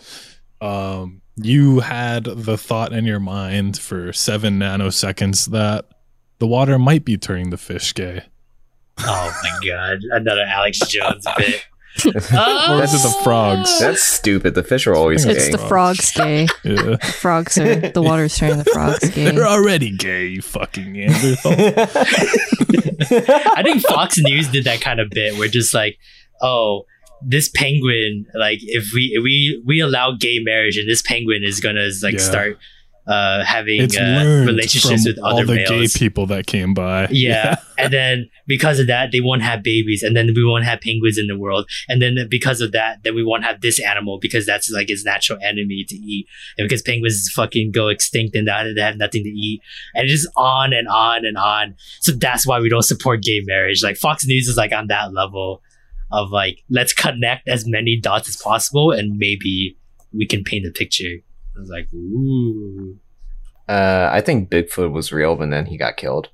Um, 0.61 1.21
you 1.37 1.81
had 1.81 2.25
the 2.25 2.57
thought 2.57 2.93
in 2.93 3.05
your 3.05 3.19
mind 3.21 3.79
for 3.79 4.13
seven 4.13 4.61
nanoseconds 4.61 5.51
that 5.51 5.87
the 6.39 6.47
water 6.47 6.79
might 6.79 7.05
be 7.05 7.17
turning 7.17 7.51
the 7.51 7.57
fish 7.57 7.93
gay. 7.95 8.23
Oh 9.01 9.41
my 9.43 9.67
god, 9.69 9.99
another 10.13 10.43
Alex 10.47 10.79
Jones 10.87 11.27
bit. 11.37 11.65
Oh. 12.33 12.79
Or 12.79 12.83
is 12.83 12.93
it 12.93 13.03
the 13.07 13.21
frogs? 13.23 13.79
That's 13.79 14.03
stupid. 14.03 14.55
The 14.55 14.63
fish 14.65 14.87
are 14.87 14.95
always 14.95 15.25
It's 15.25 15.37
it's 15.37 15.45
gay. 15.47 15.53
the 15.53 15.59
frogs 15.69 16.11
gay. 16.13 16.43
Yeah. 16.65 16.75
The 16.83 16.99
frogs 17.21 17.57
are 17.57 17.77
the 17.77 18.03
water's 18.03 18.37
turning 18.37 18.59
the 18.59 18.65
frogs 18.65 19.09
gay. 19.15 19.31
They're 19.31 19.47
already 19.47 19.91
gay, 19.97 20.27
you 20.27 20.43
fucking 20.43 20.93
Neanderthal. 20.93 21.53
I 23.57 23.63
think 23.63 23.83
Fox 23.83 24.19
News 24.19 24.49
did 24.49 24.65
that 24.65 24.81
kind 24.81 25.01
of 25.01 25.11
bit 25.11 25.37
where 25.39 25.49
just 25.49 25.75
like, 25.75 25.99
oh, 26.43 26.85
this 27.23 27.49
penguin, 27.49 28.27
like 28.35 28.59
if 28.63 28.93
we 28.93 29.13
if 29.15 29.23
we 29.23 29.63
we 29.65 29.81
allow 29.81 30.13
gay 30.19 30.41
marriage 30.41 30.77
and 30.77 30.89
this 30.89 31.01
penguin 31.03 31.43
is 31.45 31.61
gonna 31.61 31.89
like 32.03 32.15
Yeah. 32.15 32.21
start 32.21 32.59
uh 33.07 33.45
having 33.45 33.83
it's 33.83 33.97
uh, 33.97 34.45
relationships 34.47 35.07
with 35.07 35.19
all 35.23 35.45
the 35.45 35.55
males. 35.55 35.69
gay 35.69 35.99
people 35.99 36.27
that 36.27 36.47
came 36.47 36.73
by. 36.75 37.07
Yeah. 37.11 37.57
and 37.79 37.93
then 37.93 38.31
because 38.47 38.79
of 38.79 38.87
that, 38.87 39.13
they 39.13 39.21
won't 39.21 39.43
have 39.43 39.63
babies, 39.63 40.03
and 40.03 40.17
then 40.17 40.31
we 40.35 40.45
won't 40.45 40.65
have 40.65 40.81
penguins 40.81 41.19
in 41.19 41.27
the 41.27 41.39
world, 41.39 41.69
and 41.89 42.01
then 42.01 42.17
because 42.31 42.61
of 42.61 42.73
that, 42.73 43.03
then 43.03 43.15
we 43.15 43.25
won't 43.25 43.45
have 43.45 43.61
this 43.61 43.81
animal 43.81 44.19
because 44.21 44.47
that's 44.47 44.71
like 44.71 44.91
its 44.91 45.05
natural 45.05 45.39
enemy 45.43 45.85
to 45.89 45.97
eat, 45.97 46.27
and 46.59 46.67
because 46.67 46.83
penguins 46.83 47.31
fucking 47.35 47.73
go 47.73 47.89
extinct 47.89 48.35
and 48.37 48.49
that 48.49 48.67
they 48.75 48.81
have 48.81 48.97
nothing 48.97 49.23
to 49.23 49.31
eat, 49.31 49.61
and 49.95 50.09
just 50.09 50.29
on 50.37 50.73
and 50.73 50.89
on 50.89 51.25
and 51.25 51.37
on. 51.37 51.75
So 52.01 52.13
that's 52.13 52.47
why 52.47 52.61
we 52.61 52.69
don't 52.69 52.83
support 52.83 53.23
gay 53.23 53.41
marriage. 53.45 53.83
Like 53.83 53.97
Fox 53.97 54.27
News 54.27 54.49
is 54.49 54.57
like 54.57 54.73
on 54.73 54.87
that 54.89 55.13
level 55.13 55.63
of 56.13 56.31
like 56.31 56.63
let's 56.71 56.93
connect 56.93 57.49
as 57.49 57.67
many 57.67 57.99
dots 58.01 58.29
as 58.29 58.37
possible, 58.37 58.93
and 58.93 59.19
maybe 59.19 59.77
we 60.13 60.27
can 60.27 60.45
paint 60.45 60.67
a 60.67 60.71
picture. 60.71 61.17
I 61.57 61.61
was 61.61 61.69
like, 61.71 61.93
ooh, 61.95 62.99
uh, 63.69 64.09
I 64.13 64.21
think 64.21 64.51
Bigfoot 64.51 64.93
was 64.93 65.13
real, 65.13 65.37
but 65.37 65.51
then 65.51 65.67
he 65.67 65.77
got 65.77 65.97
killed. 65.97 66.29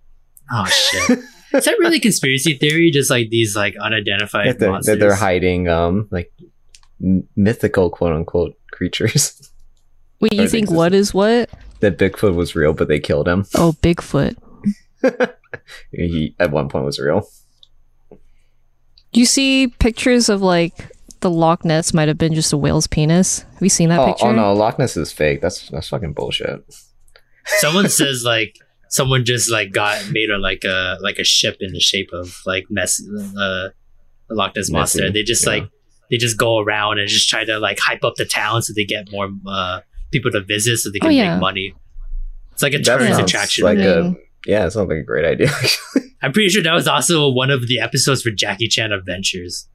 oh 0.52 0.64
shit. 0.66 1.18
Is 1.52 1.64
that 1.64 1.78
really 1.80 1.98
conspiracy 1.98 2.56
theory? 2.56 2.92
Just 2.92 3.10
like 3.10 3.28
these 3.30 3.56
like 3.56 3.74
unidentified 3.76 4.46
That 4.46 4.58
they're, 4.60 4.70
monsters? 4.70 4.92
that 4.94 5.00
they're 5.00 5.14
hiding, 5.16 5.66
um, 5.68 6.06
like 6.12 6.32
m- 7.02 7.26
mythical 7.34 7.90
quote 7.90 8.12
unquote 8.12 8.56
creatures. 8.70 9.50
Wait, 10.20 10.32
you 10.34 10.48
think 10.48 10.70
what 10.70 10.94
is 10.94 11.12
what? 11.12 11.50
that 11.80 11.96
Bigfoot 11.98 12.34
was 12.34 12.54
real, 12.54 12.72
but 12.74 12.86
they 12.88 13.00
killed 13.00 13.26
him. 13.26 13.46
Oh, 13.56 13.74
Bigfoot. 13.82 14.36
He 15.90 16.36
at 16.38 16.52
one 16.52 16.68
point 16.68 16.84
was 16.84 17.00
real. 17.00 17.26
You 19.12 19.24
see 19.26 19.66
pictures 19.66 20.28
of 20.28 20.42
like 20.42 20.74
the 21.20 21.30
Loch 21.30 21.64
Ness 21.64 21.92
might 21.94 22.08
have 22.08 22.18
been 22.18 22.34
just 22.34 22.52
a 22.52 22.56
whale's 22.56 22.86
penis? 22.86 23.40
Have 23.54 23.62
you 23.62 23.68
seen 23.68 23.88
that 23.90 24.00
Oh, 24.00 24.06
picture? 24.06 24.26
oh 24.26 24.32
no, 24.32 24.52
Loch 24.54 24.78
Ness 24.78 24.96
is 24.96 25.12
fake. 25.12 25.40
That's 25.40 25.68
that's 25.70 25.88
fucking 25.88 26.12
bullshit. 26.14 26.64
someone 27.58 27.88
says 28.00 28.22
like 28.24 28.56
someone 28.88 29.24
just 29.24 29.50
like 29.50 29.72
got 29.72 30.10
made 30.10 30.30
a 30.30 30.38
like 30.38 30.64
a 30.64 30.98
like 31.00 31.18
a 31.18 31.24
ship 31.24 31.56
in 31.60 31.72
the 31.72 31.80
shape 31.80 32.10
of 32.12 32.40
like 32.46 32.64
mess 32.70 33.00
uh 33.38 33.68
Loch 34.30 34.54
Ness 34.56 34.70
monster. 34.70 35.02
Messy, 35.02 35.12
They 35.12 35.22
just 35.22 35.44
yeah. 35.46 35.52
like 35.52 35.68
they 36.10 36.16
just 36.16 36.36
go 36.38 36.58
around 36.58 36.98
and 36.98 37.08
just 37.08 37.28
try 37.28 37.44
to 37.44 37.58
like 37.58 37.78
hype 37.80 38.04
up 38.04 38.14
the 38.16 38.24
town 38.24 38.62
so 38.62 38.72
they 38.74 38.84
get 38.84 39.10
more 39.12 39.28
uh 39.46 39.80
people 40.12 40.30
to 40.32 40.40
visit 40.40 40.78
so 40.78 40.90
they 40.90 40.98
Oh, 41.02 41.06
can 41.06 41.12
yeah. 41.12 41.34
make 41.34 41.40
money. 41.40 41.74
It's 42.52 42.62
like 42.62 42.74
a 42.74 42.78
That 42.78 42.98
tourist 42.98 43.20
attraction. 43.20 43.64
like 43.64 43.78
a 43.78 44.14
yeah, 44.46 44.64
it 44.66 44.70
sounds 44.70 44.88
like 44.88 44.98
a 44.98 45.02
great 45.02 45.24
idea. 45.26 45.50
I'm 46.22 46.32
pretty 46.32 46.48
sure 46.48 46.62
that 46.62 46.72
was 46.74 46.88
also 46.88 47.28
one 47.30 47.50
of 47.50 47.66
the 47.68 47.78
episodes 47.80 48.22
for 48.22 48.30
Jackie 48.30 48.68
Chan 48.68 48.90
Adventures. 48.92 49.68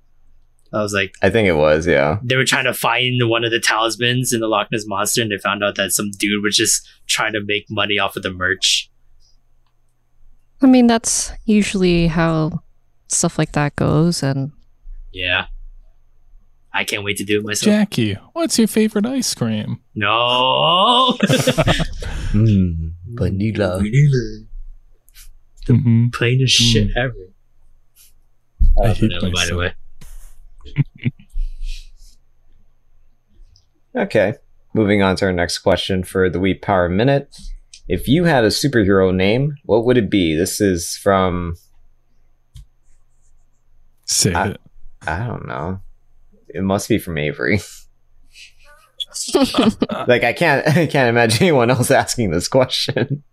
I 0.76 0.82
was 0.82 0.94
like, 0.94 1.16
I 1.22 1.30
think 1.30 1.48
it 1.48 1.54
was, 1.56 1.88
yeah. 1.88 2.20
they 2.22 2.36
were 2.36 2.44
trying 2.44 2.66
to 2.66 2.74
find 2.74 3.30
one 3.30 3.44
of 3.46 3.52
the 3.52 3.60
talismans 3.60 4.34
in 4.34 4.42
the 4.42 4.48
Loch 4.48 4.72
Ness 4.72 4.84
monster, 4.86 5.22
and 5.22 5.32
they 5.32 5.38
found 5.38 5.64
out 5.64 5.76
that 5.76 5.92
some 5.94 6.12
dude 6.12 6.44
was 6.44 6.56
just 6.56 6.86
trying 7.08 7.34
to 7.34 7.40
make 7.44 7.66
money 7.70 7.98
off 7.98 8.16
of 8.18 8.24
the 8.24 8.32
merch. 8.32 8.92
I 10.62 10.68
mean, 10.68 10.88
that's 10.88 11.32
usually 11.46 12.08
how 12.08 12.64
stuff 13.08 13.38
like 13.38 13.54
that 13.54 13.76
goes, 13.76 14.22
and 14.24 14.52
Yeah. 15.14 15.48
I 16.74 16.84
can't 16.84 17.06
wait 17.06 17.16
to 17.18 17.24
do 17.24 17.40
it 17.40 17.46
myself. 17.46 17.74
Jackie, 17.74 18.18
what's 18.34 18.58
your 18.60 18.68
favorite 18.68 19.06
ice 19.06 19.34
cream? 19.34 19.80
No. 19.96 21.18
Mm, 22.36 22.92
vanilla. 23.14 23.82
Mhm. 25.70 26.12
Plainest 26.12 26.54
shit 26.54 26.90
ever. 26.98 27.14
I 28.84 28.90
hate 28.90 29.00
vanilla, 29.00 29.32
by 29.32 29.46
the 29.46 29.56
way. 29.56 29.74
Okay. 33.96 34.34
Moving 34.74 35.02
on 35.02 35.16
to 35.18 35.26
our 35.26 35.32
next 35.32 35.60
question 35.60 36.04
for 36.04 36.30
the 36.30 36.38
Weeb 36.40 36.62
Power 36.62 36.90
Minute. 36.90 37.34
If 37.88 38.08
you 38.08 38.26
had 38.26 38.44
a 38.44 38.48
superhero 38.50 39.16
name, 39.16 39.56
what 39.64 39.86
would 39.86 39.98
it 39.98 40.10
be? 40.10 40.36
This 40.36 40.60
is 40.60 40.98
from 40.98 41.56
Say 44.06 44.34
I- 44.34 44.50
it. 44.50 44.62
I 45.08 45.20
don't 45.26 45.48
know. 45.48 45.80
It 46.50 46.64
must 46.64 46.90
be 46.90 46.98
from 46.98 47.18
Avery. 47.18 47.60
like 50.08 50.24
I 50.24 50.34
can't 50.34 50.68
I 50.78 50.88
can't 50.88 51.10
imagine 51.10 51.44
anyone 51.44 51.70
else 51.70 51.90
asking 51.92 52.32
this 52.32 52.48
question. 52.50 53.24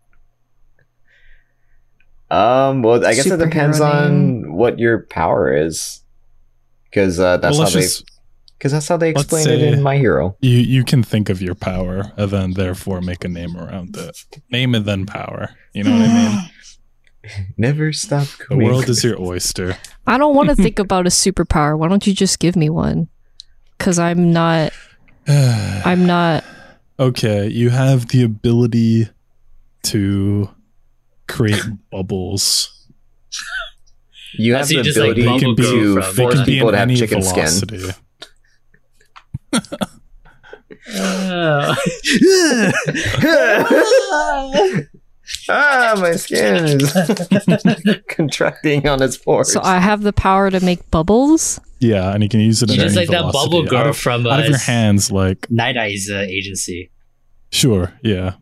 Um 2.30 2.82
well 2.82 3.04
I 3.04 3.14
guess 3.14 3.26
it 3.26 3.32
Superhero 3.32 3.38
depends 3.44 3.80
on 3.80 4.52
what 4.52 4.78
your 4.78 5.00
power 5.06 5.52
is. 5.52 6.01
Cuz 6.93 7.19
uh, 7.19 7.36
that's 7.39 7.59
well, 7.59 7.66
how 7.66 7.73
they 7.73 7.86
cuz 8.60 8.73
that's 8.73 8.89
how 8.89 8.97
they 8.97 9.10
explain 9.10 9.48
it 9.48 9.60
in 9.60 9.82
My 9.82 9.97
Hero. 9.97 10.36
you 10.40 10.59
you 10.59 10.85
can 10.85 11.02
think 11.02 11.28
of 11.28 11.40
your 11.40 11.55
power 11.55 12.12
and 12.16 12.31
then 12.31 12.52
therefore 12.55 13.01
make 13.01 13.24
a 13.24 13.28
name 13.28 13.56
around 13.56 13.97
it. 13.97 14.24
Name 14.51 14.74
and 14.74 14.85
then 14.85 15.06
power. 15.06 15.51
You 15.73 15.85
know 15.85 15.93
what 15.93 16.02
I 16.02 16.28
mean? 16.28 16.51
Never 17.56 17.93
stop 17.93 18.27
The 18.48 18.56
world 18.56 18.89
is 18.89 19.05
your 19.05 19.20
oyster. 19.20 19.77
I 20.06 20.19
don't 20.19 20.35
want 20.35 20.48
to 20.48 20.56
think 20.56 20.78
about 20.86 21.06
a 21.06 21.10
superpower. 21.10 21.78
Why 21.78 21.89
don't 21.89 22.06
you 22.06 22.14
just 22.14 22.39
give 22.39 22.56
me 22.56 22.69
one? 22.69 23.09
Because 23.78 23.98
I'm 23.98 24.32
not. 24.32 24.73
I'm 25.28 26.05
not. 26.06 26.44
okay, 26.98 27.48
you 27.48 27.70
have 27.70 28.09
the 28.09 28.23
ability 28.24 29.09
to 29.85 30.51
create 31.28 31.62
bubbles. 31.90 32.89
You 34.34 34.54
have 34.54 34.68
the 34.68 34.82
just, 34.82 34.96
ability 34.96 35.22
They 35.22 35.38
can 35.38 35.54
be, 35.54 35.62
to 35.62 35.94
from- 35.94 36.16
they 36.16 36.22
force 36.22 36.34
can 36.34 36.46
be 36.46 36.52
people 36.54 36.70
to 36.70 36.78
have 36.78 36.88
chicken 36.94 37.22
skin. 37.22 37.46
velocity. 37.46 37.92
Uh, 40.94 41.74
ah, 45.48 45.94
my 46.00 46.12
skin 46.16 46.64
is 46.64 46.92
contracting 48.09 48.88
on 48.88 49.00
its 49.02 49.16
pores. 49.16 49.52
So 49.52 49.60
I 49.62 49.78
have 49.78 50.02
the 50.02 50.12
power 50.12 50.50
to 50.50 50.64
make 50.64 50.90
bubbles. 50.90 51.60
Yeah, 51.78 52.12
and 52.12 52.22
you 52.22 52.28
can 52.28 52.40
use 52.40 52.62
it 52.62 52.70
at 52.70 52.74
She's 52.74 52.82
just 52.82 52.96
any 52.96 53.06
like 53.06 53.10
that 53.10 53.32
bubble 53.32 53.64
girl 53.64 53.80
out 53.80 53.86
of, 53.88 53.96
from 53.96 54.26
out 54.26 54.40
of 54.40 54.46
uh, 54.46 54.48
your 54.50 54.59
hands. 54.59 55.12
Like 55.12 55.46
Nighteye's 55.48 56.10
uh, 56.10 56.26
agency. 56.28 56.90
sure, 57.50 57.92
yeah. 58.02 58.34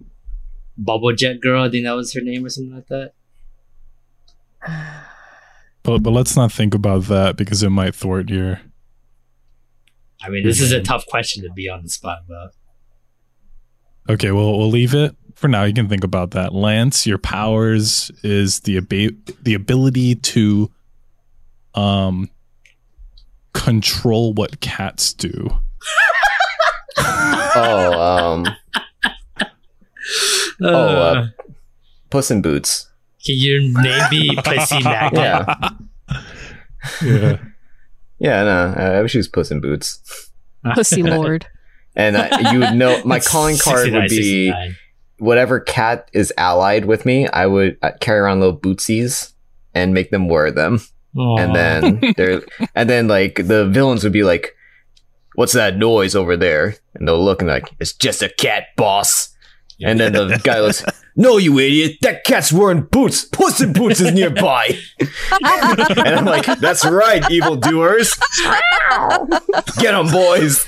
Bubble 0.79 1.13
Jet 1.13 1.41
Girl, 1.41 1.63
I 1.63 1.69
think 1.71 1.85
that 1.85 1.93
was 1.93 2.15
her 2.15 2.23
name 2.23 2.45
or 2.45 2.49
something 2.49 2.75
like 2.75 2.87
that. 2.87 3.13
But 5.83 6.03
but 6.03 6.11
let's 6.11 6.37
not 6.37 6.53
think 6.53 6.75
about 6.75 7.05
that 7.05 7.37
because 7.37 7.63
it 7.63 7.71
might 7.71 7.95
thwart 7.95 8.29
your. 8.29 8.61
I 10.23 10.29
mean, 10.29 10.45
this 10.45 10.61
is 10.61 10.73
a 10.73 10.83
tough 10.83 11.07
question 11.07 11.43
to 11.45 11.51
be 11.51 11.69
on 11.69 11.83
the 11.83 11.89
spot 11.89 12.19
about. 12.27 12.51
Okay, 14.09 14.31
well 14.33 14.59
we'll 14.59 14.69
leave 14.69 14.95
it 14.95 15.17
for 15.35 15.49
now. 15.49 15.65
You 15.65 15.73
can 15.73 15.89
think 15.89 16.05
about 16.05 16.33
that. 16.33 16.53
Lance, 16.55 17.07
your 17.07 17.19
powers 17.19 18.11
is 18.23 18.61
the 18.61 18.77
ab- 18.77 19.43
the 19.43 19.55
ability 19.55 20.17
to 20.17 20.71
um 21.75 22.29
control 23.55 24.35
what 24.35 24.61
cats 24.61 25.15
do. 25.15 25.49
oh, 26.99 28.01
um, 28.01 28.47
oh, 30.63 30.75
uh, 30.75 31.27
Puss 32.11 32.31
in 32.31 32.43
Boots. 32.43 32.90
Can 33.25 33.35
your 33.37 33.61
name 33.83 34.03
be 34.11 34.37
Pussy 34.45 34.83
Magnet? 34.83 35.21
Yeah, 35.21 35.71
Yeah. 37.03 37.39
yeah. 38.19 38.43
No, 38.45 38.75
I 38.77 39.03
wish 39.03 39.15
it 39.15 39.19
was 39.19 39.29
Puss 39.29 39.51
in 39.51 39.61
Boots. 39.61 40.31
Pussy 40.75 41.03
Lord. 41.05 41.47
And 41.97 42.17
uh, 42.17 42.51
you 42.53 42.61
would 42.61 42.75
know 42.75 43.03
my 43.05 43.21
calling 43.21 43.57
card 43.59 43.91
would 43.91 44.09
be 44.09 44.49
69. 44.51 44.77
whatever 45.19 45.61
cat 45.61 46.09
is 46.13 46.33
allied 46.39 46.85
with 46.85 47.05
me. 47.05 47.27
I 47.29 47.47
would 47.47 47.77
uh, 47.83 47.91
carry 48.01 48.21
around 48.21 48.41
little 48.41 48.59
bootsies 48.59 49.33
and 49.75 49.93
make 49.93 50.11
them 50.11 50.29
wear 50.29 50.51
them. 50.51 50.81
and 51.17 51.55
then 51.55 52.01
they're 52.17 52.41
and 52.77 52.89
then 52.89 53.09
like 53.09 53.35
the 53.35 53.67
villains 53.67 54.05
would 54.05 54.13
be 54.13 54.23
like 54.23 54.55
what's 55.35 55.55
that 55.55 55.77
noise 55.77 56.15
over 56.15 56.37
there 56.37 56.77
and 56.95 57.09
they'll 57.09 57.23
look 57.23 57.43
and 57.43 57.51
like 57.51 57.69
it's 57.81 57.93
just 57.93 58.23
a 58.23 58.29
cat 58.29 58.67
boss 58.77 59.35
and 59.83 59.99
then 59.99 60.13
the 60.13 60.41
guy 60.45 60.61
looks 60.61 60.85
no 61.17 61.37
you 61.37 61.59
idiot 61.59 61.97
that 62.03 62.25
cat's 62.25 62.53
wearing 62.53 62.83
boots 62.83 63.25
puss 63.25 63.61
in 63.61 63.73
boots 63.73 64.01
is 64.01 64.13
nearby 64.13 64.77
and 65.01 66.09
i'm 66.09 66.25
like 66.25 66.47
that's 66.61 66.85
right 66.87 67.31
evil 67.31 67.57
doers 67.57 68.15
get 69.79 69.93
them 69.93 70.11
boys 70.11 70.67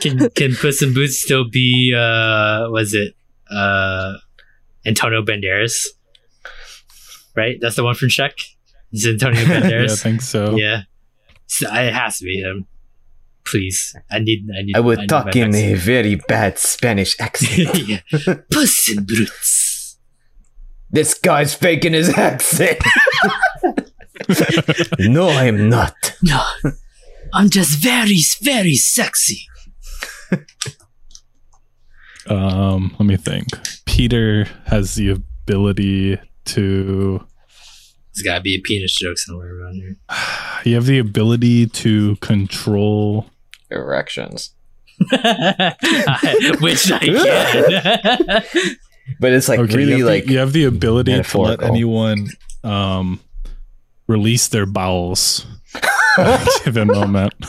can 0.00 0.30
can 0.30 0.54
Puss 0.54 0.82
in 0.82 0.94
Boots 0.94 1.20
still 1.20 1.48
be 1.48 1.94
uh 1.96 2.68
was 2.70 2.94
it 2.94 3.14
uh 3.50 4.14
Antonio 4.84 5.22
Banderas? 5.22 5.86
Right? 7.36 7.58
That's 7.60 7.76
the 7.76 7.84
one 7.84 7.94
from 7.94 8.08
Shrek? 8.08 8.32
It's 8.92 9.06
Antonio 9.06 9.40
yeah, 9.42 9.84
I 9.84 9.94
think 9.94 10.20
so. 10.20 10.56
yeah. 10.56 10.82
So, 11.46 11.66
it 11.72 11.92
has 11.92 12.18
to 12.18 12.24
be 12.24 12.40
him. 12.40 12.66
Please. 13.44 13.94
I 14.10 14.18
need 14.18 14.48
I 14.56 14.62
need 14.62 14.76
i 14.76 14.80
would 14.80 15.00
need 15.00 15.08
talk 15.08 15.26
my 15.26 15.32
in 15.32 15.54
a 15.54 15.74
very 15.74 16.16
bad 16.16 16.58
spanish 16.58 17.16
accent 17.20 17.76
yeah. 17.86 18.00
Puss 18.50 18.90
in 18.90 19.04
Boots. 19.04 19.71
This 20.92 21.14
guy's 21.14 21.54
faking 21.54 21.92
his 21.94 22.08
accent 22.16 22.78
no 24.98 25.28
i'm 25.28 25.68
not 25.68 25.94
No. 26.22 26.42
I'm 27.34 27.48
just 27.48 27.78
very 27.82 28.20
very 28.42 28.74
sexy. 28.74 29.46
Um, 32.28 32.94
let 32.98 33.06
me 33.06 33.16
think. 33.16 33.48
Peter 33.86 34.46
has 34.66 34.94
the 34.94 35.10
ability 35.10 36.18
to. 36.44 37.26
There's 38.14 38.22
gotta 38.24 38.42
be 38.42 38.54
a 38.56 38.60
penis 38.60 38.94
joke 38.94 39.18
somewhere 39.18 39.58
around 39.60 39.74
here. 39.76 39.96
You 40.64 40.74
have 40.76 40.86
the 40.86 40.98
ability 41.00 41.66
to 41.66 42.14
control. 42.16 43.26
erections 43.70 44.54
Which 45.00 45.18
I 46.92 46.98
can. 48.42 48.76
But 49.20 49.32
it's 49.32 49.48
like 49.48 49.58
okay, 49.60 49.76
really 49.76 49.96
you 49.96 50.06
like 50.06 50.24
the, 50.24 50.32
you 50.32 50.38
have 50.38 50.52
the 50.52 50.64
ability 50.64 51.22
to 51.22 51.38
let 51.38 51.62
anyone 51.62 52.28
um 52.64 53.20
release 54.06 54.48
their 54.48 54.66
bowels 54.66 55.46
at 56.18 56.42
a 56.42 56.64
given 56.64 56.88
moment. 56.88 57.34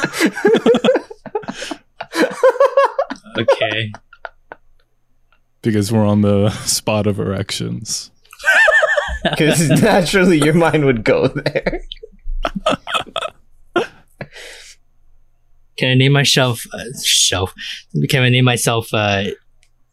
okay. 3.37 3.91
because 5.61 5.91
we're 5.91 6.05
on 6.05 6.21
the 6.21 6.49
spot 6.51 7.07
of 7.07 7.19
erections. 7.19 8.11
because 9.23 9.69
naturally 9.81 10.37
your 10.37 10.53
mind 10.53 10.85
would 10.85 11.03
go 11.03 11.27
there. 11.27 11.81
Can 15.77 15.89
I 15.89 15.95
name 15.95 16.11
myself 16.11 16.61
uh, 16.71 16.83
shelf? 17.03 17.53
Can 18.09 18.21
I 18.23 18.29
name 18.29 18.45
myself 18.45 18.93
uh, 18.93 19.23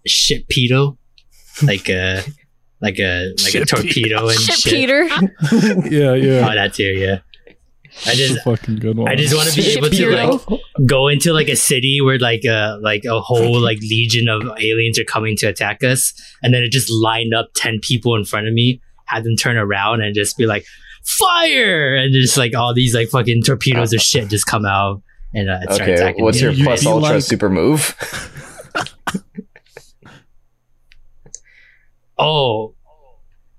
shit 0.07 0.47
pedo? 0.49 0.99
Like 1.63 1.89
a 1.89 2.23
like 2.81 2.99
a 2.99 3.29
like 3.43 3.55
a 3.55 3.67
Shit 3.67 3.69
torpedo 3.69 4.29
and 4.29 4.39
Shit, 4.39 4.55
shit. 4.57 4.73
Peter. 4.73 5.05
Yeah, 5.91 6.15
yeah. 6.15 6.15
Oh, 6.15 6.15
yeah. 6.15 6.55
that 6.55 6.75
too. 6.75 6.85
Yeah. 6.85 7.19
I 8.07 8.13
It's 8.13 8.21
a 8.21 8.29
just 8.29 8.45
fucking 8.45 8.77
good 8.77 8.97
one. 8.97 9.09
I 9.09 9.17
just 9.17 9.35
want 9.35 9.49
to 9.51 9.57
be 9.57 9.67
able 9.73 9.91
to 9.91 10.11
like 10.11 10.61
go 10.87 11.09
into 11.09 11.33
like 11.33 11.49
a 11.49 11.57
city 11.57 12.01
where 12.01 12.19
like 12.19 12.45
a 12.45 12.79
like 12.81 13.05
a 13.05 13.21
whole 13.21 13.61
like 13.61 13.79
legion 13.81 14.29
of 14.29 14.43
aliens 14.59 14.99
are 14.99 15.05
coming 15.05 15.37
to 15.39 15.47
attack 15.47 15.83
us, 15.85 16.15
and 16.43 16.55
then 16.55 16.63
it 16.63 16.71
just 16.71 16.89
lined 16.91 17.35
up 17.35 17.49
ten 17.55 17.81
people 17.81 18.15
in 18.15 18.25
front 18.25 18.47
of 18.47 18.55
me, 18.55 18.81
had 19.07 19.25
them 19.25 19.37
turn 19.37 19.57
around 19.57 20.03
and 20.03 20.15
just 20.15 20.39
be 20.39 20.47
like 20.47 20.65
fire, 21.05 21.95
and 21.97 22.13
just 22.15 22.37
like 22.37 22.55
all 22.55 22.73
these 22.73 22.95
like 22.95 23.09
fucking 23.09 23.43
torpedoes 23.43 23.93
of 23.93 24.01
shit 24.01 24.29
just 24.29 24.47
come 24.47 24.65
out 24.65 25.03
and 25.35 25.51
uh, 25.51 25.61
start 25.63 25.81
Okay, 25.83 25.95
attacking. 25.95 26.25
what's 26.25 26.37
me. 26.39 26.43
your 26.45 26.53
You- 26.53 26.65
plus 26.65 26.85
you 26.85 26.91
ultra 26.91 27.15
like- 27.15 27.23
super 27.25 27.51
move? 27.51 27.97
Oh, 32.21 32.75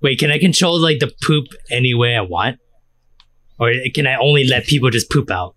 wait. 0.00 0.18
Can 0.18 0.30
I 0.30 0.38
control 0.38 0.78
like 0.80 0.98
the 1.00 1.12
poop 1.22 1.46
any 1.70 1.94
way 1.94 2.16
I 2.16 2.20
want, 2.22 2.58
or 3.58 3.72
can 3.94 4.06
I 4.06 4.16
only 4.16 4.44
let 4.44 4.66
people 4.66 4.90
just 4.90 5.10
poop 5.10 5.30
out? 5.30 5.54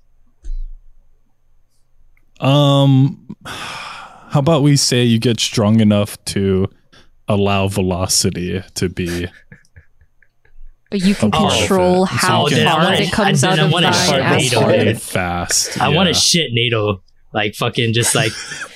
Um, 2.40 3.36
how 3.45 4.40
about 4.40 4.61
we 4.61 4.76
say 4.76 5.03
you 5.03 5.19
get 5.19 5.40
strong 5.40 5.80
enough 5.80 6.23
to 6.26 6.68
allow 7.27 7.68
velocity 7.68 8.61
to 8.76 8.90
be 8.90 9.27
But 10.91 11.02
You 11.02 11.15
can 11.15 11.32
Oh, 11.34 11.49
control 11.49 12.06
so 12.06 12.14
how 12.14 12.48
you 12.48 12.57
can- 12.57 12.68
hard 12.68 12.99
it 12.99 13.11
comes 13.11 13.41
wanna- 13.41 13.53
out 13.53 13.56
then 13.56 13.64
I 13.64 13.68
of 13.68 13.72
wanna 13.72 13.91
thine 13.91 14.22
Sharknado 14.22 14.45
asshole. 14.45 14.69
it. 14.69 14.77
Really 14.77 14.94
fast. 14.95 15.82
I 15.82 15.90
want 15.90 16.07
to 16.10 16.14
shit 16.14 16.52
NATO. 16.53 17.02
Like 17.34 17.56
fucking 17.56 17.94
just 17.94 18.14
like 18.15 18.32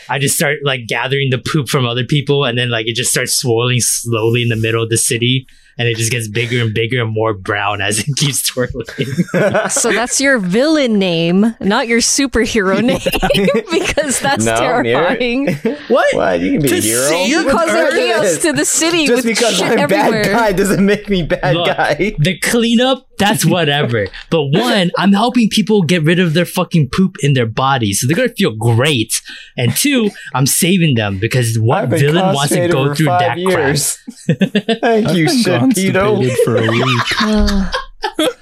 I 0.09 0.19
just 0.19 0.35
start 0.35 0.59
like 0.63 0.87
gathering 0.87 1.29
the 1.29 1.37
poop 1.37 1.69
from 1.69 1.85
other 1.85 2.03
people 2.03 2.45
and 2.45 2.57
then 2.57 2.69
like 2.69 2.87
it 2.87 2.95
just 2.95 3.11
starts 3.11 3.35
swirling 3.35 3.79
slowly 3.79 4.41
in 4.41 4.49
the 4.49 4.55
middle 4.55 4.83
of 4.83 4.89
the 4.89 4.97
city 4.97 5.45
and 5.79 5.87
it 5.87 5.97
just 5.97 6.11
gets 6.11 6.27
bigger 6.27 6.61
and 6.61 6.73
bigger 6.75 7.01
and 7.01 7.11
more 7.11 7.33
brown 7.33 7.81
as 7.81 7.97
it 7.99 8.05
keeps 8.17 8.45
twirling. 8.45 8.85
So 9.69 9.91
that's 9.91 10.19
your 10.21 10.37
villain 10.37 10.99
name, 10.99 11.55
not 11.59 11.87
your 11.87 11.99
superhero 11.99 12.83
name, 12.83 12.99
because 13.71 14.19
that's 14.19 14.45
No, 14.45 14.55
terrifying. 14.55 15.55
what? 15.87 16.13
what? 16.15 16.39
You 16.41 16.51
can 16.53 16.61
be 16.61 16.67
a 16.67 16.69
To 16.69 16.81
hero. 16.81 17.01
save- 17.07 17.29
You're 17.29 17.45
What 17.45 17.53
causing 17.55 17.75
earned 17.75 17.91
chaos 17.93 18.37
to 18.39 18.53
the 18.53 18.65
city 18.65 19.07
Just 19.07 19.25
with 19.25 19.35
because 19.37 19.55
shit 19.57 19.65
I'm 19.71 19.79
everywhere. 19.79 20.23
bad 20.23 20.31
guy 20.31 20.51
doesn't 20.51 20.85
make 20.85 21.09
me 21.09 21.23
bad 21.23 21.55
Look, 21.55 21.67
guy. 21.67 22.15
The 22.19 22.37
cleanup, 22.39 23.07
that's 23.17 23.45
whatever. 23.45 24.07
but 24.29 24.43
one, 24.45 24.91
I'm 24.97 25.13
helping 25.13 25.49
people 25.49 25.81
get 25.83 26.03
rid 26.03 26.19
of 26.19 26.33
their 26.33 26.45
fucking 26.45 26.89
poop 26.89 27.15
in 27.21 27.33
their 27.33 27.45
bodies, 27.47 28.01
so 28.01 28.07
they're 28.07 28.15
gonna 28.17 28.29
feel 28.29 28.55
great. 28.55 29.21
And 29.57 29.75
two, 29.75 30.09
I'm 30.33 30.45
saving 30.45 30.95
them 30.95 31.19
because 31.19 31.57
what 31.59 31.89
villain 31.89 32.33
wants 32.35 32.53
to 32.53 32.67
go 32.67 32.93
through 32.93 33.05
that 33.07 33.37
years. 33.37 33.97
Thank 34.27 35.13
you, 35.15 35.25
been 35.27 35.37
shit, 35.37 35.61
pedo. 35.61 35.68
Constipated 35.73 36.37
for 36.45 36.57
a 36.57 36.69
week. 38.17 38.27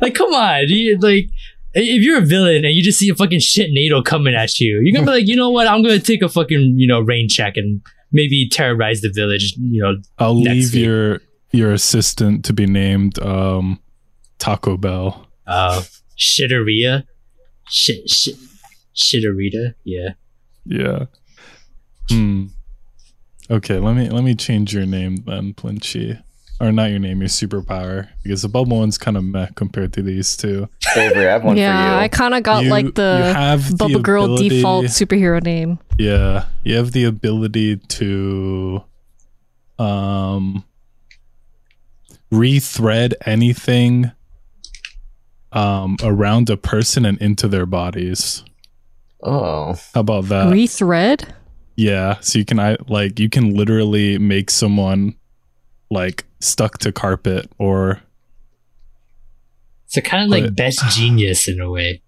Like, 0.00 0.14
come 0.14 0.32
on, 0.34 0.64
you, 0.68 0.98
like. 0.98 1.28
If 1.76 2.02
you're 2.04 2.18
a 2.18 2.24
villain 2.24 2.64
and 2.64 2.72
you 2.72 2.84
just 2.84 3.00
see 3.00 3.08
a 3.08 3.16
fucking 3.16 3.40
shit 3.40 3.70
NATO 3.72 4.00
coming 4.00 4.32
at 4.32 4.60
you, 4.60 4.78
you're 4.80 4.92
gonna 4.94 5.06
be 5.10 5.18
like, 5.18 5.26
you 5.26 5.34
know 5.34 5.50
what? 5.50 5.66
I'm 5.66 5.82
gonna 5.82 5.98
take 5.98 6.22
a 6.22 6.28
fucking 6.28 6.74
you 6.78 6.86
know 6.86 7.00
rain 7.00 7.28
check 7.28 7.56
and 7.56 7.80
maybe 8.12 8.48
terrorize 8.48 9.00
the 9.00 9.10
village. 9.12 9.56
You 9.58 9.82
know, 9.82 9.96
I'll 10.18 10.40
leave 10.40 10.72
week. 10.72 10.84
your 10.84 11.20
your 11.50 11.72
assistant 11.72 12.44
to 12.44 12.52
be 12.52 12.66
named 12.66 13.18
um, 13.18 13.80
Taco 14.38 14.76
Bell. 14.76 15.26
uh, 15.48 15.82
shitteria, 16.16 17.04
shit, 17.68 18.08
shit, 18.08 18.36
shitterita. 18.94 19.74
Yeah. 19.82 20.10
Yeah. 20.64 21.06
Hmm. 22.08 22.46
Okay, 23.54 23.78
let 23.78 23.94
me 23.94 24.08
let 24.08 24.24
me 24.24 24.34
change 24.34 24.74
your 24.74 24.84
name 24.86 25.16
then, 25.26 25.54
Plinchy. 25.54 26.18
Or 26.60 26.70
not 26.72 26.90
your 26.90 26.98
name, 27.00 27.20
your 27.20 27.28
superpower. 27.28 28.08
Because 28.22 28.42
the 28.42 28.48
bubble 28.48 28.78
one's 28.78 28.96
kind 28.98 29.16
of 29.16 29.24
meh 29.24 29.48
compared 29.54 29.92
to 29.94 30.02
these 30.02 30.36
two. 30.36 30.68
Avery, 30.96 31.28
I 31.28 31.32
have 31.32 31.44
one 31.44 31.56
yeah, 31.56 31.96
for 31.98 32.02
I 32.02 32.08
kind 32.08 32.34
of 32.34 32.42
got 32.42 32.64
You- 32.64 32.70
like 32.70 32.94
the 32.94 33.32
have 33.34 33.76
the 33.78 33.98
Girl 34.00 34.24
ability- 34.24 34.48
default 34.50 34.86
superhero 34.86 35.42
name. 35.42 35.78
Yeah, 35.98 36.46
you 36.64 36.76
have 36.76 36.92
the 36.92 37.04
ability 37.04 37.76
to 37.76 38.82
um 39.78 40.64
rethread 42.32 43.14
anything 43.26 44.10
um 45.52 45.96
around 46.02 46.50
a 46.50 46.56
person 46.56 47.04
and 47.04 47.18
into 47.20 47.46
their 47.48 47.66
bodies. 47.66 48.44
oh, 49.22 49.74
How 49.94 50.00
about 50.00 50.24
that? 50.26 50.46
Rethread? 50.52 51.28
Yeah, 51.76 52.18
so 52.20 52.38
you 52.38 52.44
can 52.44 52.58
I 52.60 52.76
like 52.88 53.18
you 53.18 53.28
can 53.28 53.54
literally 53.54 54.18
make 54.18 54.50
someone 54.50 55.14
like 55.90 56.24
stuck 56.40 56.78
to 56.78 56.92
carpet 56.92 57.50
or 57.58 58.00
So 59.86 60.00
kind 60.00 60.24
of 60.24 60.30
like 60.30 60.44
But- 60.44 60.56
best 60.56 60.80
genius 60.96 61.48
in 61.48 61.60
a 61.60 61.70
way. 61.70 62.02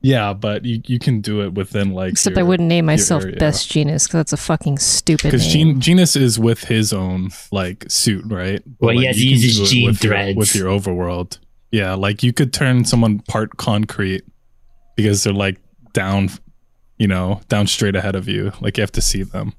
yeah, 0.00 0.32
but 0.32 0.64
you 0.64 0.80
you 0.86 0.98
can 0.98 1.20
do 1.20 1.42
it 1.42 1.54
within 1.54 1.92
like 1.92 2.12
Except 2.12 2.36
I 2.38 2.42
wouldn't 2.42 2.68
name 2.68 2.86
myself 2.86 3.24
area. 3.24 3.36
Best 3.36 3.70
genius 3.70 4.06
because 4.06 4.18
that's 4.18 4.32
a 4.32 4.36
fucking 4.36 4.78
stupid 4.78 5.24
because 5.24 5.54
name. 5.54 5.72
Gen- 5.74 5.80
Genus 5.80 6.16
is 6.16 6.38
with 6.38 6.64
his 6.64 6.92
own 6.92 7.30
like 7.52 7.84
suit, 7.88 8.24
right? 8.26 8.62
But, 8.64 8.86
Well, 8.86 8.90
he 8.94 8.98
like, 8.98 9.06
has 9.08 9.16
to 9.16 9.24
you 9.24 9.30
use 9.30 9.40
can 9.40 9.48
his 9.48 9.56
do 9.58 9.64
it 9.64 9.68
gene 9.68 9.86
with 9.86 10.04
your- 10.04 10.34
with 10.34 10.54
your 10.54 10.68
overworld. 10.68 11.38
Yeah, 11.72 11.94
like 11.94 12.22
you 12.22 12.32
could 12.32 12.52
turn 12.52 12.84
someone 12.84 13.18
part 13.20 13.56
concrete 13.56 14.22
because 14.96 15.24
they're 15.24 15.32
like 15.32 15.58
down, 15.92 16.28
you 16.98 17.06
know, 17.08 17.40
down 17.48 17.66
straight 17.66 17.96
ahead 17.96 18.14
of 18.16 18.28
you. 18.28 18.52
Like 18.60 18.76
you 18.76 18.82
have 18.82 18.92
to 18.92 19.02
see 19.02 19.22
them. 19.22 19.52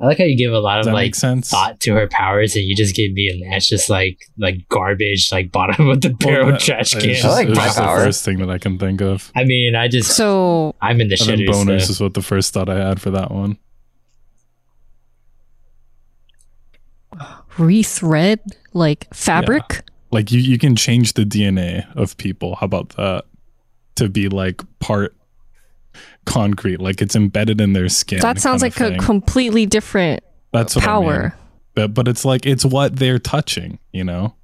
I 0.00 0.06
like 0.06 0.18
how 0.18 0.24
you 0.24 0.36
give 0.36 0.52
a 0.52 0.58
lot 0.58 0.78
Does 0.78 0.88
of 0.88 0.92
like 0.92 1.14
sense? 1.14 1.48
thought 1.50 1.78
to 1.80 1.94
her 1.94 2.08
powers, 2.08 2.56
and 2.56 2.64
you 2.64 2.74
just 2.74 2.96
give 2.96 3.12
me 3.12 3.28
a 3.28 3.48
that's 3.50 3.68
just 3.68 3.88
like 3.88 4.18
like 4.36 4.68
garbage, 4.68 5.30
like 5.30 5.52
bottom 5.52 5.88
of 5.88 6.00
the 6.00 6.10
barrel 6.18 6.50
that- 6.50 6.60
trash 6.60 6.90
can. 6.92 7.00
just- 7.00 7.24
I 7.24 7.28
like 7.30 7.48
it's 7.48 7.56
my 7.56 7.66
just 7.66 7.78
power. 7.78 7.98
the 8.00 8.04
first 8.06 8.24
thing 8.24 8.38
that 8.38 8.50
I 8.50 8.58
can 8.58 8.76
think 8.76 9.00
of. 9.00 9.30
I 9.36 9.44
mean, 9.44 9.76
I 9.76 9.86
just 9.86 10.10
so 10.16 10.74
I'm 10.82 11.00
in 11.00 11.08
the 11.08 11.14
And 11.20 11.40
shitters. 11.40 11.46
bonus 11.46 11.86
so- 11.86 11.90
is 11.92 12.00
what 12.00 12.14
the 12.14 12.22
first 12.22 12.52
thought 12.52 12.68
I 12.68 12.76
had 12.76 13.00
for 13.00 13.10
that 13.12 13.30
one. 13.30 13.56
rethread 17.56 18.38
like 18.72 19.12
fabric? 19.14 19.82
Like 20.10 20.30
you, 20.30 20.40
you 20.40 20.58
can 20.58 20.76
change 20.76 21.14
the 21.14 21.24
DNA 21.24 21.86
of 21.96 22.16
people. 22.16 22.56
How 22.56 22.66
about 22.66 22.90
that? 22.90 23.24
To 23.96 24.08
be 24.08 24.28
like 24.28 24.60
part 24.80 25.14
concrete, 26.24 26.80
like 26.80 27.00
it's 27.02 27.16
embedded 27.16 27.60
in 27.60 27.72
their 27.72 27.88
skin. 27.88 28.20
That 28.20 28.40
sounds 28.40 28.62
like 28.62 28.78
a 28.80 28.96
completely 28.98 29.66
different 29.66 30.22
That's 30.52 30.74
what 30.76 30.86
I 30.86 30.94
mean. 31.00 31.02
power. 31.04 31.34
But 31.74 31.94
but 31.94 32.08
it's 32.08 32.24
like 32.24 32.46
it's 32.46 32.64
what 32.64 32.96
they're 32.96 33.18
touching, 33.18 33.78
you 33.92 34.04
know. 34.04 34.34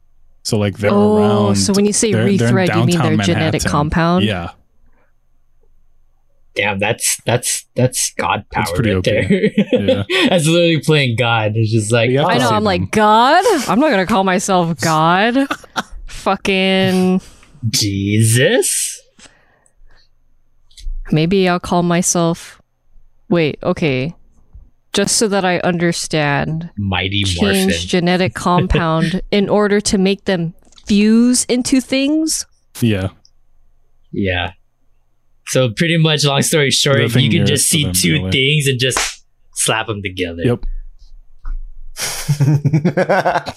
So 0.42 0.58
like 0.58 0.78
they're 0.78 0.90
oh, 0.92 1.46
around. 1.46 1.56
so 1.56 1.72
when 1.72 1.84
you 1.84 1.92
say 1.92 2.12
they're- 2.12 2.36
they're 2.36 2.50
rethread, 2.52 2.74
you 2.74 2.84
mean 2.86 2.98
their 2.98 3.02
downtown 3.16 3.26
genetic 3.26 3.62
compound? 3.64 4.24
Yeah, 4.24 4.50
Damn, 6.54 6.78
that's 6.80 7.20
that's 7.24 7.66
that's 7.76 8.12
God 8.14 8.44
power 8.50 8.64
That's 8.64 8.72
pretty 8.72 8.90
right 8.90 8.98
OP. 8.98 9.04
there. 9.04 9.42
Yeah. 9.80 10.02
that's 10.28 10.46
literally 10.46 10.80
playing 10.80 11.16
God. 11.16 11.52
It's 11.54 11.70
just 11.70 11.92
like 11.92 12.10
You 12.10 12.22
I 12.22 12.38
know. 12.38 12.48
I'm 12.48 12.54
them. 12.56 12.64
like 12.64 12.90
God. 12.90 13.44
I'm 13.68 13.78
not 13.78 13.90
gonna 13.90 14.06
call 14.06 14.24
myself 14.24 14.78
God. 14.80 15.46
Fucking. 16.06 17.20
Jesus. 17.70 18.89
Maybe 21.12 21.48
I'll 21.48 21.60
call 21.60 21.82
myself. 21.82 22.60
Wait. 23.28 23.58
Okay. 23.62 24.14
Just 24.92 25.16
so 25.16 25.28
that 25.28 25.44
I 25.44 25.58
understand, 25.60 26.70
Mighty 26.76 27.22
change 27.22 27.86
genetic 27.86 28.34
compound 28.46 29.22
in 29.30 29.48
order 29.48 29.80
to 29.82 29.98
make 29.98 30.24
them 30.24 30.52
fuse 30.86 31.44
into 31.44 31.80
things. 31.80 32.44
yeah. 32.80 33.08
Yeah. 34.12 34.52
So 35.46 35.70
pretty 35.70 35.96
much, 35.96 36.24
long 36.24 36.42
story 36.42 36.70
short, 36.72 37.12
The 37.12 37.22
you 37.22 37.30
can 37.30 37.46
just 37.46 37.68
see 37.68 37.90
two 37.92 38.14
really. 38.14 38.30
things 38.32 38.66
and 38.66 38.78
just 38.80 39.24
slap 39.54 39.86
them 39.86 40.02
together. 40.02 40.42
Yep. 40.42 40.64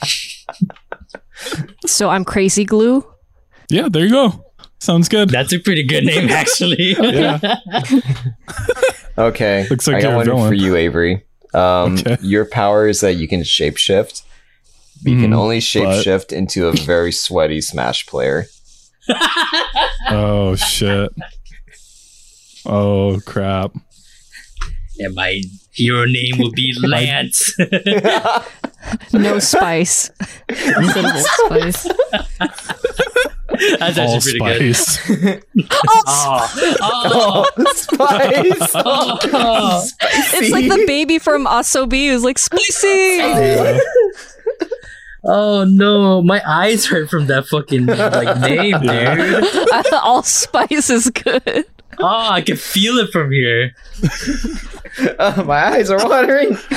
So 1.86 2.10
I'm 2.10 2.24
crazy 2.24 2.64
glue. 2.66 3.06
Yeah. 3.70 3.90
There 3.90 4.04
you 4.06 4.12
go. 4.12 4.43
Sounds 4.84 5.08
good. 5.08 5.30
That's 5.30 5.54
a 5.54 5.60
pretty 5.60 5.84
good 5.86 6.04
name, 6.04 6.28
actually. 6.42 6.94
Okay, 9.18 9.66
Looks 9.70 9.88
like 9.88 9.98
I 9.98 10.02
got 10.02 10.16
one 10.18 10.26
villain. 10.26 10.48
for 10.50 10.54
you, 10.54 10.76
Avery. 10.76 11.24
Um, 11.54 11.94
Okay. 12.00 12.18
Your 12.22 12.44
power 12.46 12.88
is 12.88 13.00
that 13.00 13.14
you 13.14 13.28
can 13.30 13.42
shapeshift. 13.44 14.24
But 15.04 15.12
you 15.12 15.20
can 15.22 15.32
Mhm, 15.32 15.38
only 15.38 15.58
but- 15.60 15.64
shapeshift 15.64 16.34
into 16.34 16.68
a 16.68 16.74
very 16.74 17.12
sweaty 17.14 17.62
Smash 17.62 18.06
player. 18.08 18.46
oh 20.10 20.56
shit. 20.56 21.10
Oh 22.66 23.22
crap. 23.26 23.72
and 25.00 25.16
my 25.16 25.42
hero 25.72 26.04
name 26.06 26.38
will 26.40 26.52
be 26.52 26.74
Lance. 26.82 27.56
No 29.14 29.40
spice. 29.40 30.10
Instead 30.50 31.06
of 31.06 31.16
Old 31.16 31.26
spice. 31.74 31.88
That's 33.80 33.98
actually 33.98 34.40
All 34.40 34.48
pretty 34.48 34.60
good. 34.68 34.76
spice. 34.76 35.44
Oh, 36.06 36.50
oh, 36.82 37.46
Spice! 37.74 38.72
oh. 38.76 39.88
It's 40.02 40.52
like 40.52 40.68
the 40.70 40.84
baby 40.88 41.20
from 41.20 41.46
Asobi 41.46 42.10
who's 42.10 42.24
like 42.24 42.40
spicy. 42.40 42.88
Yeah. 42.88 43.80
Oh, 45.26 45.64
no, 45.64 46.22
my 46.22 46.42
eyes 46.46 46.86
hurt 46.86 47.10
from 47.10 47.28
that 47.28 47.48
fucking 47.48 47.86
like 47.86 48.40
name, 48.42 48.80
dude. 48.82 49.94
All 49.94 50.24
spice 50.24 50.90
is 50.90 51.10
good. 51.10 51.66
Oh, 52.00 52.30
I 52.32 52.42
can 52.42 52.58
feel 52.58 52.98
it 52.98 53.12
from 53.12 53.32
here. 53.32 53.76
Uh, 55.18 55.44
my 55.48 55.70
eyes 55.70 55.90
are 55.90 55.98
watering. 56.08 56.56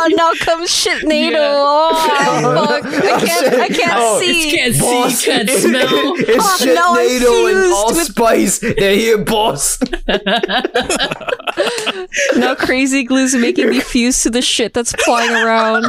Oh, 0.00 0.08
now 0.16 0.32
comes 0.38 0.70
shit 0.74 1.02
NATO. 1.04 1.36
Yeah. 1.36 1.54
Oh, 2.44 2.80
fuck. 2.82 2.84
I 2.86 3.20
can't, 3.26 3.54
I 3.54 3.68
can't 3.68 3.92
Oh, 3.96 4.20
see. 4.20 4.50
Can't 4.50 4.78
Boss, 4.78 5.14
see, 5.18 5.26
can't 5.30 5.48
it- 5.50 5.60
smell. 5.60 6.14
it's 6.16 6.44
Oh, 6.44 6.56
shit 6.58 6.74
no, 6.74 6.90
I'm 6.90 6.96
NATO 6.96 7.46
and 7.46 7.56
fused 7.56 7.72
all 7.74 7.94
with- 7.94 8.06
spice. 8.06 8.58
They're 8.60 8.94
here, 8.94 9.18
boss. 9.18 9.78
Now 12.36 12.54
crazy 12.54 13.02
glue's 13.04 13.34
making 13.34 13.70
me 13.70 13.80
fuse 13.80 14.22
to 14.22 14.30
the 14.30 14.42
shit 14.42 14.72
that's 14.74 14.92
flying 15.04 15.30
around. 15.32 15.84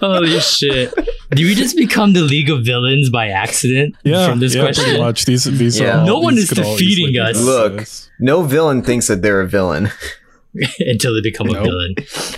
Holy 0.00 0.40
shit. 0.40 0.92
Do 1.30 1.44
we 1.44 1.54
just 1.54 1.76
become 1.76 2.12
the 2.12 2.22
League 2.22 2.50
of 2.50 2.64
Villains 2.64 3.10
by 3.10 3.28
accident 3.28 3.94
Yeah, 4.02 4.28
from 4.28 4.40
this 4.40 4.54
yeah, 4.54 4.62
question? 4.62 4.84
pretty 4.84 5.00
much. 5.00 5.24
These, 5.24 5.44
these 5.44 5.78
Yeah. 5.78 5.98
are 5.98 6.00
all, 6.00 6.06
No 6.06 6.18
one 6.18 6.34
these 6.34 6.50
is 6.50 6.58
defeating 6.58 7.18
us. 7.18 7.40
Look. 7.40 7.86
No 8.18 8.42
villain 8.42 8.82
thinks 8.82 9.06
that 9.06 9.22
they're 9.22 9.40
a 9.40 9.48
villain. 9.48 9.90
until 10.80 11.14
they 11.14 11.20
become 11.22 11.48
a 11.50 11.52
villain. 11.62 11.94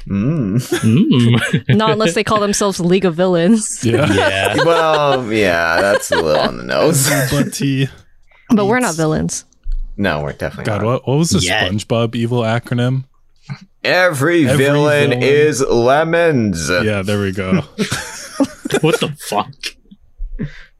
Mm. 0.06 0.60
Mm. 0.60 1.76
Not 1.76 1.90
unless 1.92 2.14
they 2.14 2.22
call 2.24 2.40
themselves 2.40 2.78
League 2.78 3.04
of 3.06 3.14
Villains. 3.14 3.82
Yeah. 3.84 4.12
Yeah. 4.12 4.56
Well, 4.64 5.32
yeah, 5.32 5.80
that's 5.80 6.10
a 6.12 6.16
little 6.16 6.40
on 6.42 6.56
the 6.58 6.62
nose. 6.64 7.08
but 7.30 7.56
he. 7.56 7.88
We're 8.54 8.80
not 8.80 8.94
villains. 8.96 9.44
No, 9.96 10.22
we're 10.22 10.32
definitely 10.32 10.64
God, 10.64 10.82
not. 10.82 10.86
what, 10.86 11.08
what 11.08 11.16
was 11.18 11.30
the 11.30 11.38
Yeah. 11.40 11.68
SpongeBob 11.68 12.14
evil 12.14 12.40
acronym? 12.42 13.04
Every, 13.84 14.46
Every 14.48 14.56
villain, 14.64 15.10
villain. 15.10 15.22
is 15.22 15.60
lemons. 15.60 16.68
Yeah, 16.70 17.02
there 17.02 17.20
we 17.20 17.32
go. 17.32 17.52
what 18.80 19.00
the 19.00 19.14
fuck? 19.28 19.52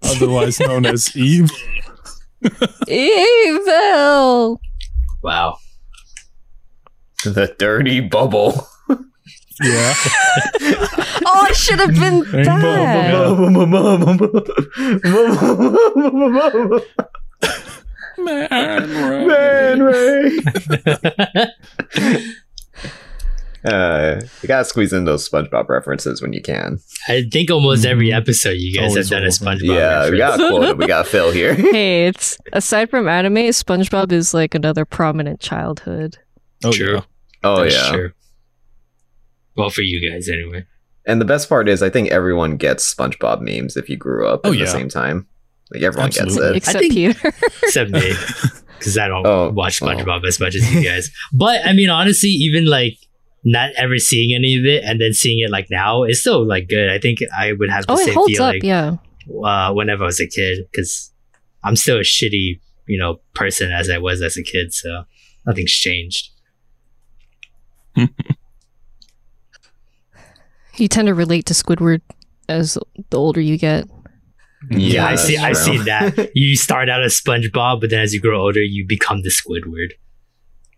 Otherwise 0.02 0.60
known 0.60 0.86
as 0.86 1.16
evil. 1.16 1.57
Evil. 2.89 4.60
Wow. 5.23 5.58
The 7.24 7.55
dirty 7.58 8.00
bubble. 8.00 8.68
Yeah. 9.62 9.94
Oh, 11.24 11.47
I 11.49 11.52
should 11.55 11.78
have 11.78 11.94
been 11.94 12.20
Rainbow 12.23 12.58
that. 12.58 13.12
Man, 18.18 19.26
Man, 19.26 19.82
Ray. 19.82 20.41
uh, 23.65 24.20
you 24.42 24.47
gotta 24.49 24.65
squeeze 24.65 24.92
in 24.92 25.05
those 25.05 25.28
SpongeBob 25.28 25.68
references 25.68 26.20
when 26.20 26.32
you 26.32 26.42
can. 26.42 26.78
I 27.08 27.23
think 27.31 27.50
almost 27.50 27.84
every 27.84 28.12
episode 28.12 28.52
you 28.58 28.74
guys 28.74 28.91
Always 28.91 29.08
have 29.08 29.18
done 29.18 29.23
a 29.23 29.26
will. 29.26 29.31
SpongeBob 29.32 29.76
yeah, 29.76 30.10
we 30.10 30.16
got 30.18 30.41
a 30.41 30.49
quota. 30.49 30.74
We 30.74 30.86
got 30.86 31.07
Phil 31.07 31.31
here. 31.31 31.55
hey, 31.73 32.07
it's 32.07 32.39
aside 32.52 32.91
from 32.91 33.08
anime, 33.08 33.34
SpongeBob 33.36 34.10
is 34.12 34.34
like 34.34 34.55
another 34.55 34.84
prominent 34.84 35.41
childhood. 35.41 36.18
Oh, 36.65 36.73
True. 36.73 36.94
yeah. 36.94 37.00
Oh 37.44 37.62
That's 37.62 37.74
yeah. 37.74 37.92
true. 37.92 38.12
Well, 39.57 39.70
for 39.70 39.82
you 39.82 40.10
guys 40.10 40.28
anyway. 40.28 40.65
And 41.05 41.20
the 41.20 41.24
best 41.24 41.49
part 41.49 41.68
is, 41.68 41.82
I 41.82 41.91
think 41.91 42.10
everyone 42.10 42.57
gets 42.57 42.92
SpongeBob 42.94 43.41
memes 43.41 43.76
if 43.76 43.89
you 43.89 43.97
grew 43.97 44.26
up 44.28 44.42
Oh, 44.44 44.52
at 44.52 44.58
yeah. 44.58 44.65
the 44.65 44.70
same 44.70 44.89
time. 44.89 45.26
Like 45.73 45.82
everyone 45.82 46.07
Absolutely. 46.08 46.34
gets 46.36 46.47
it. 46.50 46.57
Except 46.57 46.78
think- 46.78 46.92
Peter. 46.94 47.32
Except 47.65 47.91
me. 47.91 48.12
Because 48.78 48.97
I 48.99 49.08
don't 49.08 49.26
Oh, 49.26 49.50
watch 49.50 49.82
oh. 49.82 49.86
SpongeBob 49.86 50.24
as 50.26 50.39
much 50.41 50.55
as 50.55 50.73
you 50.74 50.82
guys. 50.84 51.10
But 51.32 51.66
I 51.66 51.73
mean, 51.73 51.91
honestly, 51.91 52.31
even 52.31 52.66
like 52.66 52.99
not 53.45 53.71
ever 53.77 53.99
seeing 53.99 54.35
any 54.35 54.57
of 54.57 54.65
it 54.65 54.85
and 54.85 55.01
then 55.01 55.12
seeing 55.12 55.41
it 55.41 55.51
like 55.51 55.69
now 55.71 56.05
is 56.05 56.21
still 56.21 56.47
like 56.47 56.69
good. 56.69 56.89
I 56.91 56.99
think 56.99 57.19
I 57.37 57.53
would 57.53 57.71
have 57.71 57.87
the 57.87 57.93
oh, 57.93 57.99
it 57.99 58.05
same 58.07 58.15
holds 58.15 58.33
feeling 58.33 58.57
up, 58.57 58.62
yeah. 58.62 58.97
uh, 59.45 59.73
whenever 59.73 60.05
I 60.05 60.07
was 60.07 60.21
a 60.21 60.27
kid 60.27 60.67
because 60.71 61.12
I'm 61.65 61.77
still 61.77 61.97
a 61.97 62.03
shitty, 62.03 62.61
you 62.87 62.99
know, 62.99 63.21
person 63.35 63.73
as 63.73 63.91
I 63.91 63.99
was 63.99 64.23
as 64.23 64.37
a 64.37 64.43
kid. 64.43 64.73
So 64.73 65.05
nothing's 65.47 65.73
changed. 65.73 66.31
You 70.77 70.89
tend 70.89 71.07
to 71.07 71.15
relate 71.15 71.47
to 71.47 71.55
Squidward 71.55 72.01
as 72.49 72.79
the 73.11 73.19
older 73.19 73.41
you 73.41 73.59
get. 73.59 73.89
Yeah, 74.71 75.07
I 75.07 75.17
see. 75.17 75.37
I 75.37 75.53
see 75.53 75.79
that. 75.79 76.31
You 76.35 76.57
start 76.57 76.89
out 76.89 77.03
as 77.03 77.21
SpongeBob, 77.21 77.81
but 77.81 77.91
then 77.91 78.01
as 78.01 78.15
you 78.15 78.21
grow 78.21 78.41
older, 78.41 78.62
you 78.62 78.87
become 78.87 79.23
the 79.23 79.29
Squidward. 79.29 79.93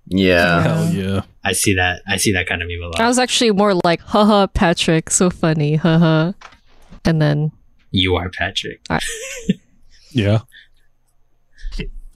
Yeah. 0.06 0.62
Hell 0.62 0.92
yeah. 0.92 1.22
I 1.42 1.52
see 1.52 1.74
that. 1.74 2.02
I 2.06 2.16
see 2.16 2.32
that 2.32 2.46
kind 2.46 2.62
of 2.62 2.68
meme 2.68 2.82
a 2.82 2.84
I 2.84 2.88
lot. 2.88 3.00
I 3.00 3.08
was 3.08 3.18
actually 3.18 3.52
more 3.52 3.74
like, 3.84 4.00
haha, 4.00 4.46
Patrick, 4.46 5.10
so 5.10 5.30
funny, 5.30 5.76
haha. 5.76 6.32
And 7.04 7.20
then 7.20 7.52
You 7.90 8.16
are 8.16 8.30
Patrick. 8.30 8.80
Yeah. 10.14 10.42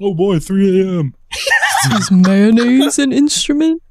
Oh 0.00 0.14
boy, 0.14 0.38
3 0.38 0.82
a.m. 0.82 1.14
is 1.94 2.10
mayonnaise 2.12 3.00
an 3.00 3.12
instrument? 3.12 3.82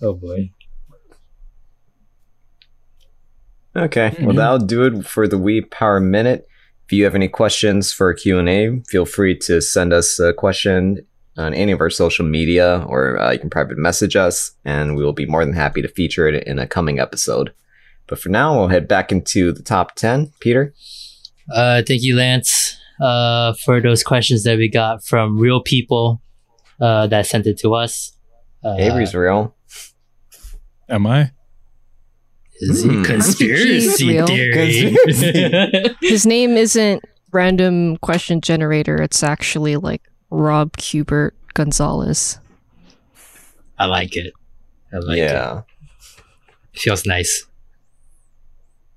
Oh 0.00 0.14
boy. 0.14 0.52
Okay. 3.74 4.10
Mm-hmm. 4.10 4.24
Well, 4.26 4.36
that'll 4.36 4.58
do 4.58 4.84
it 4.84 5.06
for 5.06 5.26
the 5.26 5.38
Weeb 5.38 5.72
Power 5.72 5.98
Minute. 5.98 6.46
If 6.86 6.92
you 6.92 7.04
have 7.04 7.16
any 7.16 7.28
questions 7.28 7.92
for 7.92 8.14
Q 8.14 8.38
and 8.38 8.48
A, 8.48 8.80
feel 8.88 9.06
free 9.06 9.36
to 9.38 9.60
send 9.60 9.92
us 9.92 10.20
a 10.20 10.32
question 10.32 11.04
on 11.36 11.54
any 11.54 11.72
of 11.72 11.80
our 11.80 11.90
social 11.90 12.24
media, 12.26 12.84
or 12.86 13.18
uh, 13.18 13.32
you 13.32 13.38
can 13.38 13.50
private 13.50 13.78
message 13.78 14.16
us, 14.16 14.52
and 14.64 14.96
we 14.96 15.04
will 15.04 15.12
be 15.12 15.26
more 15.26 15.44
than 15.44 15.54
happy 15.54 15.80
to 15.82 15.88
feature 15.88 16.28
it 16.28 16.44
in 16.44 16.58
a 16.58 16.66
coming 16.66 16.98
episode. 17.00 17.52
But 18.06 18.18
for 18.18 18.28
now, 18.28 18.54
we'll 18.58 18.68
head 18.68 18.86
back 18.88 19.10
into 19.12 19.52
the 19.52 19.62
top 19.62 19.94
ten. 19.94 20.32
Peter. 20.40 20.74
Uh, 21.52 21.82
thank 21.86 22.02
you, 22.02 22.16
Lance, 22.16 22.76
uh, 23.00 23.54
for 23.64 23.80
those 23.80 24.02
questions 24.02 24.44
that 24.44 24.58
we 24.58 24.68
got 24.70 25.04
from 25.04 25.38
real 25.38 25.60
people 25.62 26.20
uh, 26.80 27.06
that 27.08 27.26
sent 27.26 27.46
it 27.46 27.58
to 27.60 27.74
us. 27.74 28.12
Uh, 28.64 28.76
Avery's 28.78 29.14
real. 29.14 29.54
Am 30.88 31.06
I? 31.06 31.30
is 32.64 32.84
he 32.84 32.90
Hmm. 32.90 33.02
conspiracy 33.02 33.72
He's 33.74 34.04
real. 34.06 34.26
theory? 34.26 34.94
His 36.00 36.24
name 36.26 36.56
isn't 36.56 37.02
random 37.32 37.96
question 37.96 38.40
generator, 38.40 39.00
it's 39.02 39.22
actually 39.24 39.76
like 39.76 40.02
Rob 40.32 40.72
Kubert 40.78 41.32
Gonzalez. 41.52 42.38
I 43.78 43.84
like 43.84 44.16
it. 44.16 44.32
I 44.92 44.96
like 44.96 45.18
it. 45.18 45.20
yeah. 45.20 45.62
feels 46.72 47.04
nice. 47.04 47.46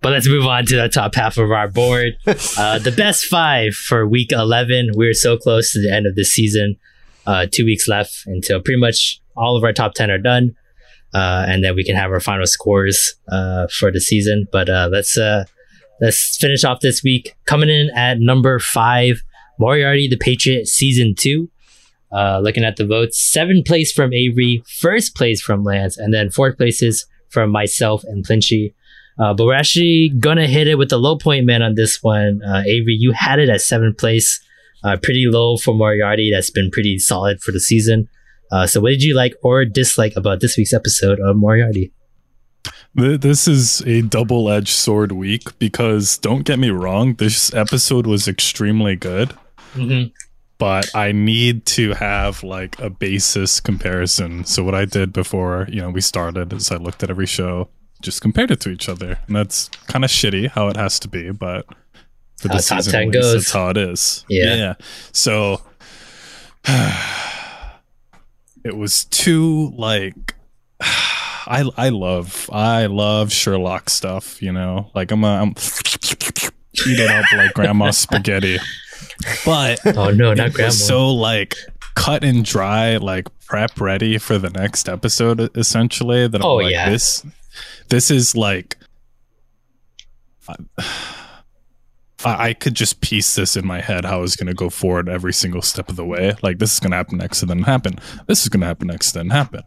But 0.02 0.14
let's 0.14 0.30
move 0.30 0.46
on 0.46 0.66
to 0.68 0.76
the 0.78 0.88
top 0.88 1.16
half 1.16 1.38
of 1.38 1.52
our 1.52 1.68
board. 1.68 2.14
Uh, 2.58 2.80
the 2.80 2.92
best 2.92 3.26
five 3.26 3.74
for 3.74 4.08
week 4.08 4.32
11. 4.32 4.92
We're 4.94 5.14
so 5.14 5.38
close 5.38 5.74
to 5.74 5.82
the 5.82 5.94
end 5.94 6.08
of 6.08 6.16
the 6.16 6.24
season. 6.24 6.78
Uh, 7.26 7.48
two 7.52 7.66
weeks 7.66 7.88
left 7.88 8.24
until 8.28 8.62
pretty 8.62 8.80
much 8.80 9.20
all 9.36 9.58
of 9.58 9.64
our 9.64 9.74
top 9.74 9.94
10 9.94 10.10
are 10.10 10.18
done. 10.18 10.56
Uh, 11.14 11.46
and 11.48 11.64
then 11.64 11.76
we 11.76 11.84
can 11.84 11.96
have 11.96 12.12
our 12.12 12.20
final 12.22 12.46
scores 12.46 13.16
uh, 13.30 13.68
for 13.78 13.92
the 13.92 14.00
season. 14.00 14.48
But 14.52 14.70
uh, 14.70 14.88
let's 14.92 15.18
uh, 15.18 15.46
let's 16.00 16.38
finish 16.38 16.64
off 16.64 16.80
this 16.80 17.04
week. 17.04 17.36
Coming 17.46 17.70
in 17.70 17.90
at 17.96 18.20
number 18.20 18.58
five, 18.60 19.22
Moriarty 19.60 20.08
the 20.08 20.18
Patriot 20.18 20.68
season 20.68 21.16
two. 21.18 21.50
Uh, 22.12 22.40
looking 22.40 22.64
at 22.64 22.78
the 22.78 22.86
votes, 22.86 23.20
seven 23.20 23.62
place 23.66 23.92
from 23.92 24.14
Avery, 24.14 24.64
first 24.80 25.16
place 25.16 25.42
from 25.42 25.64
Lance, 25.64 25.98
and 25.98 26.14
then 26.14 26.30
fourth 26.30 26.58
places 26.58 27.06
from 27.30 27.52
myself 27.52 28.04
and 28.06 28.24
Plinchy. 28.24 28.74
Uh, 29.20 29.34
but 29.34 29.46
we're 29.46 29.54
actually 29.54 30.12
gonna 30.20 30.48
hit 30.48 30.68
it 30.68 30.78
with 30.78 30.90
the 30.90 30.98
low 30.98 31.18
point 31.18 31.46
man 31.46 31.62
on 31.62 31.76
this 31.76 32.02
one. 32.02 32.42
Uh, 32.44 32.64
Avery, 32.66 32.96
you 32.98 33.12
had 33.12 33.40
it 33.40 33.50
at 33.50 33.62
seventh 33.62 33.98
place, 33.98 34.40
uh, 34.84 34.98
pretty 35.02 35.26
low 35.28 35.58
for 35.58 35.74
Moriarty. 35.74 36.32
That's 36.32 36.50
been 36.50 36.70
pretty 36.72 37.00
solid 37.00 37.42
for 37.42 37.52
the 37.52 37.60
season. 37.60 38.08
Uh, 38.52 38.68
so 38.68 38.80
what 38.80 38.90
did 38.90 39.04
you 39.04 39.16
like 39.16 39.34
or 39.44 39.66
dislike 39.66 40.14
about 40.16 40.40
this 40.40 40.58
week's 40.58 40.74
episode 40.74 41.20
of 41.20 41.36
Moriarty? 41.36 41.92
This 42.94 43.46
is 43.46 43.82
a 43.82 44.02
double 44.04 44.50
edged 44.50 44.70
sword 44.70 45.12
week 45.12 45.60
because 45.60 46.18
don't 46.18 46.44
get 46.44 46.60
me 46.60 46.70
wrong, 46.70 47.16
this 47.16 47.54
episode 47.54 48.08
was 48.08 48.28
extremely 48.28 48.96
good, 48.96 49.34
Mm-hmm. 49.76 50.08
but 50.58 50.90
I 50.96 51.12
need 51.12 51.66
to 51.68 51.94
have 51.94 52.44
like 52.44 52.80
a 52.80 52.90
basis 52.90 53.60
comparison. 53.60 54.46
So, 54.46 54.64
what 54.64 54.74
I 54.76 54.86
did 54.86 55.12
before, 55.14 55.68
you 55.70 55.82
know, 55.82 55.90
we 55.90 56.02
started 56.02 56.54
is 56.54 56.72
I 56.72 56.78
looked 56.78 57.04
at 57.04 57.10
every 57.10 57.26
show, 57.28 57.68
just 58.02 58.22
compared 58.22 58.52
it 58.52 58.62
to 58.62 58.70
each 58.70 58.88
other. 58.90 59.20
And 59.28 59.36
that's 59.36 59.70
kind 59.88 60.06
of 60.06 60.12
shitty 60.12 60.50
how 60.50 60.68
it 60.70 60.78
has 60.78 61.00
to 61.02 61.08
be, 61.08 61.32
but 61.32 61.66
for 62.38 62.48
How 62.50 62.56
the 62.56 62.62
top 62.64 62.78
season, 62.84 62.92
10 62.92 63.02
least, 63.10 63.14
goes. 63.14 63.34
that's 63.34 63.52
how 63.52 63.70
it 63.70 63.78
is. 63.78 64.26
Yeah. 64.30 64.76
So, 65.12 65.62
it 68.64 68.76
was 68.76 69.06
too 69.06 69.72
like 69.76 70.36
I 70.82 71.70
I 71.78 71.90
love 71.90 72.50
I 72.52 72.88
love 72.88 73.32
Sherlock 73.32 73.90
stuff, 73.90 74.42
you 74.42 74.52
know. 74.52 74.90
Like 74.96 75.12
I'm 75.12 75.24
a, 75.24 75.28
I'm 75.42 75.50
eat 76.88 77.00
it 77.00 77.10
up 77.10 77.26
like 77.36 77.54
grandma's 77.56 77.98
spaghetti. 77.98 78.58
But 79.46 79.80
Oh 79.98 80.12
no, 80.12 80.34
not 80.34 80.54
grandma. 80.54 80.70
so 80.72 81.14
like 81.14 81.56
cut 81.96 82.24
and 82.24 82.44
dry, 82.46 82.98
like 82.98 83.28
prep 83.46 83.80
ready 83.80 84.18
for 84.18 84.38
the 84.38 84.50
next 84.50 84.90
episode 84.90 85.56
essentially 85.58 86.28
that 86.28 86.42
I'm 86.42 86.46
Oh, 86.46 86.56
like 86.56 86.72
yeah. 86.72 86.90
this 86.90 87.26
this 87.90 88.10
is 88.12 88.36
like 88.36 88.78
I, 90.48 90.56
I 92.50 92.54
could 92.54 92.74
just 92.76 93.02
piece 93.02 93.36
this 93.36 93.56
in 93.56 93.66
my 93.66 93.82
head 93.82 94.06
how 94.06 94.18
I 94.18 94.22
was 94.22 94.36
going 94.36 94.48
to 94.48 94.54
go 94.54 94.70
forward 94.70 95.10
every 95.10 95.34
single 95.34 95.62
step 95.62 95.90
of 95.90 95.96
the 95.96 96.06
way. 96.06 96.34
Like 96.42 96.58
this 96.60 96.74
is 96.74 96.80
going 96.80 96.92
to 96.92 96.98
happen 96.98 97.18
next, 97.18 97.42
and 97.42 97.50
then 97.50 97.64
happen. 97.64 97.96
This 98.28 98.44
is 98.44 98.50
going 98.50 98.62
to 98.62 98.68
happen 98.68 98.88
next, 98.88 99.16
and 99.16 99.30
then 99.30 99.36
happen, 99.38 99.62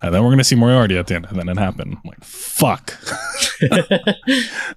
and 0.00 0.14
then 0.14 0.22
we're 0.22 0.28
going 0.30 0.38
to 0.38 0.44
see 0.44 0.54
Moriarty 0.56 0.96
at 0.96 1.06
the 1.08 1.16
end, 1.16 1.26
and 1.28 1.38
then 1.38 1.48
it 1.48 1.56
happened. 1.58 1.94
I'm 1.96 2.02
like 2.04 2.22
fuck, 2.24 2.96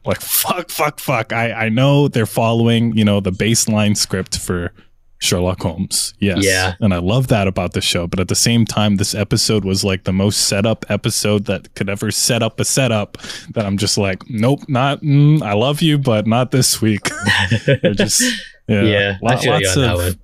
like 0.06 0.22
fuck, 0.22 0.70
fuck, 0.70 1.00
fuck. 1.00 1.34
I 1.34 1.52
I 1.52 1.70
know 1.70 2.08
they're 2.08 2.26
following 2.26 2.96
you 2.98 3.06
know 3.06 3.20
the 3.20 3.32
baseline 3.32 3.96
script 3.96 4.38
for 4.40 4.74
Sherlock 5.20 5.62
Holmes. 5.62 6.14
Yes, 6.20 6.44
Yeah. 6.44 6.74
and 6.80 6.94
I 6.94 6.98
love 6.98 7.28
that 7.28 7.48
about 7.48 7.74
the 7.74 7.82
show. 7.82 8.08
But 8.08 8.20
at 8.20 8.28
the 8.28 8.36
same 8.36 8.66
time, 8.66 8.96
this 8.96 9.14
episode 9.14 9.64
was 9.64 9.84
like 9.84 10.04
the 10.06 10.12
most 10.14 10.48
set 10.48 10.66
up 10.66 10.84
episode 10.90 11.46
that 11.46 11.74
could 11.76 11.90
ever 11.90 12.10
set 12.12 12.42
up 12.42 12.60
a 12.60 12.66
setup. 12.66 13.18
That 13.54 13.66
I'm 13.66 13.78
just 13.78 13.98
like, 14.00 14.24
nope, 14.30 14.62
not. 14.68 15.02
Mm, 15.02 15.44
I 15.44 15.54
love 15.54 15.82
you, 15.84 15.98
but 16.00 16.26
not 16.26 16.50
this 16.52 16.82
week. 16.82 17.08
Just 17.94 18.22
yeah, 18.68 18.82
yeah, 18.84 19.18
lot- 19.22 19.46
lots 19.46 19.76
of 19.78 20.18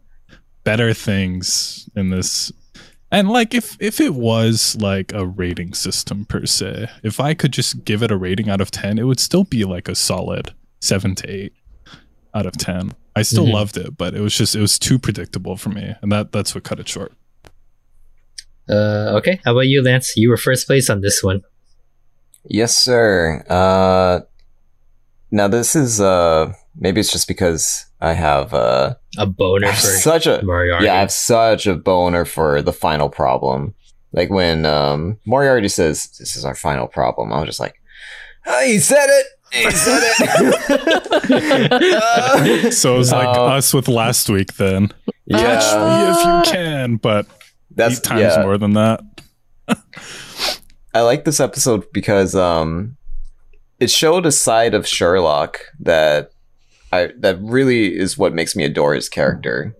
better 0.64 0.94
things 0.94 1.88
in 1.96 2.10
this 2.10 2.52
And 3.12 3.30
like 3.30 3.54
if 3.54 3.78
if 3.80 4.02
it 4.02 4.14
was 4.16 4.76
like 4.80 5.14
a 5.14 5.26
rating 5.26 5.74
system 5.74 6.26
per 6.26 6.46
se, 6.46 6.90
if 7.04 7.20
I 7.20 7.34
could 7.34 7.54
just 7.54 7.86
give 7.86 8.04
it 8.04 8.12
a 8.12 8.18
rating 8.18 8.50
out 8.50 8.60
of 8.62 8.70
10, 8.72 9.00
it 9.00 9.04
would 9.04 9.20
still 9.20 9.46
be 9.46 9.64
like 9.64 9.88
a 9.88 9.96
solid 9.96 10.54
7 10.82 11.16
to 11.16 11.30
8 11.30 11.54
out 12.36 12.46
of 12.46 12.58
10. 12.58 12.92
I 13.16 13.22
still 13.22 13.46
Mhm. 13.46 13.54
loved 13.54 13.78
it, 13.78 13.98
but 13.98 14.14
it 14.14 14.20
was 14.22 14.36
just 14.38 14.56
it 14.56 14.60
was 14.60 14.78
too 14.78 15.00
predictable 15.00 15.56
for 15.56 15.70
me, 15.70 15.96
and 16.02 16.12
that 16.12 16.32
that's 16.34 16.54
what 16.54 16.64
cut 16.66 16.80
it 16.80 16.88
short. 16.90 17.14
Uh, 18.70 19.16
okay. 19.18 19.40
How 19.46 19.52
about 19.54 19.68
you, 19.68 19.82
Lance? 19.82 20.14
You 20.18 20.30
were 20.30 20.38
first 20.38 20.68
place 20.68 20.90
on 20.90 21.00
this 21.02 21.24
one. 21.24 21.42
Yes, 22.44 22.76
sir. 22.78 23.44
Uh, 23.50 24.22
now 25.32 25.48
this 25.48 25.76
is 25.76 26.00
uh 26.02 26.52
maybe 26.80 27.00
it's 27.00 27.12
just 27.12 27.28
because 27.28 27.86
I 28.02 28.14
have 28.14 28.54
uh 28.54 28.96
A 29.18 29.26
boner 29.26 29.68
have 29.68 29.76
for 29.80 29.88
such 29.88 30.28
a 30.28 30.42
Moriarty. 30.44 30.86
yeah 30.86 30.96
I 30.96 31.00
have 31.00 31.12
such 31.12 31.66
a 31.68 31.76
boner 31.76 32.26
for 32.26 32.62
the 32.62 32.74
final 32.74 33.10
problem. 33.10 33.74
Like 34.14 34.30
when 34.30 34.66
um 34.66 35.18
Moriarty 35.26 35.68
says 35.68 36.08
this 36.20 36.36
is 36.36 36.46
our 36.46 36.56
final 36.56 36.88
problem, 36.88 37.34
I 37.34 37.38
was 37.40 37.48
just 37.48 37.60
like, 37.60 37.82
oh, 38.46 38.64
he 38.66 38.80
said 38.80 39.08
it. 39.10 39.26
He 39.54 39.72
said 39.72 40.02
it. 40.04 41.38
So 42.78 42.96
it 42.96 42.98
was 42.98 43.12
like 43.12 43.28
Uh, 43.28 43.46
us 43.46 43.74
with 43.74 43.88
last 43.88 44.30
week 44.30 44.54
then. 44.56 44.92
yeah, 45.26 45.38
Catch 45.40 45.76
me 45.76 46.12
if 46.12 46.26
you 46.26 46.42
can, 46.52 46.96
but 46.98 47.26
that's 47.72 47.98
eight 47.98 48.04
times 48.04 48.22
yeah. 48.36 48.42
more 48.44 48.58
than 48.58 48.74
that. 48.74 49.02
I 50.94 51.02
like 51.02 51.26
this 51.26 51.40
episode 51.40 51.86
because 51.94 52.36
um 52.36 52.98
it 53.80 53.90
showed 53.92 54.26
a 54.26 54.32
side 54.32 54.74
of 54.74 54.88
Sherlock 54.88 55.60
that 55.82 56.32
I 56.98 57.12
that 57.20 57.40
really 57.42 57.96
is 57.98 58.18
what 58.18 58.34
makes 58.34 58.56
me 58.56 58.64
adore 58.64 58.94
his 58.96 59.10
character. 59.10 59.76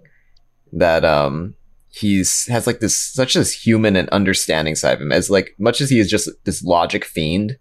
That 0.74 1.04
um 1.06 1.56
he's 1.90 2.46
has 2.48 2.68
like 2.68 2.80
this 2.80 2.98
such 2.98 3.34
this 3.34 3.52
human 3.66 3.96
and 3.96 4.10
understanding 4.10 4.76
side 4.76 4.94
of 4.94 5.02
him 5.02 5.12
as 5.12 5.30
like 5.30 5.56
much 5.58 5.82
as 5.82 5.90
he 5.90 6.00
is 6.00 6.10
just 6.10 6.30
this 6.44 6.62
logic 6.64 7.04
fiend 7.06 7.58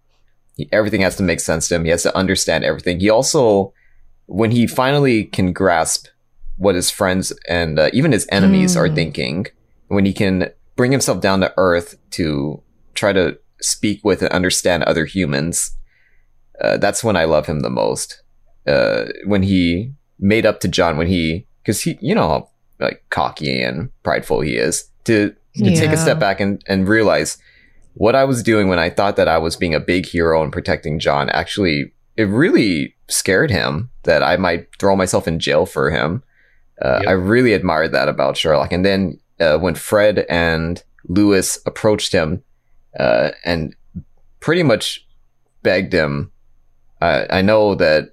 he, 0.57 0.67
everything 0.71 1.01
has 1.01 1.15
to 1.15 1.23
make 1.23 1.39
sense 1.39 1.67
to 1.67 1.75
him 1.75 1.85
he 1.85 1.89
has 1.89 2.03
to 2.03 2.15
understand 2.15 2.63
everything 2.63 2.99
he 2.99 3.09
also 3.09 3.73
when 4.27 4.51
he 4.51 4.67
finally 4.67 5.23
can 5.23 5.53
grasp 5.53 6.07
what 6.57 6.75
his 6.75 6.91
friends 6.91 7.33
and 7.47 7.79
uh, 7.79 7.89
even 7.93 8.11
his 8.11 8.27
enemies 8.31 8.75
are 8.77 8.89
Mm. 8.89 8.95
thinking 8.95 9.45
when 9.87 10.05
he 10.05 10.13
can 10.13 10.49
bring 10.75 10.91
himself 10.91 11.21
down 11.21 11.39
to 11.39 11.53
earth 11.57 11.97
to 12.11 12.61
try 12.93 13.13
to 13.13 13.39
speak 13.61 14.03
with 14.03 14.21
and 14.21 14.31
understand 14.31 14.83
other 14.83 15.05
humans 15.05 15.71
uh, 16.61 16.77
that's 16.77 17.03
when 17.03 17.15
i 17.15 17.23
love 17.23 17.47
him 17.47 17.61
the 17.61 17.69
most 17.71 18.21
uh, 18.67 19.05
when 19.25 19.43
he 19.43 19.91
made 20.19 20.45
up 20.45 20.59
to 20.59 20.67
john 20.67 20.97
when 20.97 21.07
he 21.07 21.45
because 21.61 21.81
he 21.81 21.97
you 22.01 22.13
know 22.15 22.27
how 22.27 22.49
like 22.79 23.03
cocky 23.09 23.61
and 23.61 23.89
prideful 24.03 24.41
he 24.41 24.55
is 24.55 24.89
to 25.05 25.33
to 25.55 25.75
take 25.75 25.91
a 25.91 25.97
step 25.97 26.19
back 26.19 26.39
and 26.39 26.61
and 26.67 26.87
realize 26.87 27.37
what 27.95 28.13
I 28.13 28.25
was 28.25 28.43
doing 28.43 28.67
when 28.69 28.77
I 28.77 28.91
thought 28.91 29.15
that 29.15 29.27
I 29.27 29.39
was 29.39 29.55
being 29.55 29.73
a 29.73 29.79
big 29.79 30.05
hero 30.05 30.43
and 30.43 30.53
protecting 30.53 30.99
John 30.99 31.29
actually 31.31 31.93
it 32.15 32.25
really 32.25 32.95
scared 33.07 33.49
him 33.49 33.89
that 34.03 34.21
I 34.21 34.37
might 34.37 34.67
throw 34.77 34.95
myself 34.95 35.27
in 35.27 35.39
jail 35.39 35.65
for 35.65 35.89
him. 35.89 36.23
Uh, 36.81 36.99
Yep. 37.01 37.07
I 37.09 37.11
really 37.13 37.53
admired 37.53 37.91
that 37.93 38.07
about 38.07 38.37
Sherlock. 38.37 38.71
And 38.71 38.85
then 38.85 39.19
uh, 39.39 39.57
when 39.57 39.73
Fred 39.75 40.25
and 40.29 40.83
Lewis 41.07 41.59
approached 41.65 42.11
him 42.11 42.43
uh, 42.99 43.31
and 43.45 43.75
pretty 44.39 44.61
much 44.63 45.07
begged 45.63 45.93
him, 45.93 46.31
I 47.01 47.39
I 47.39 47.41
know 47.41 47.73
that 47.75 48.11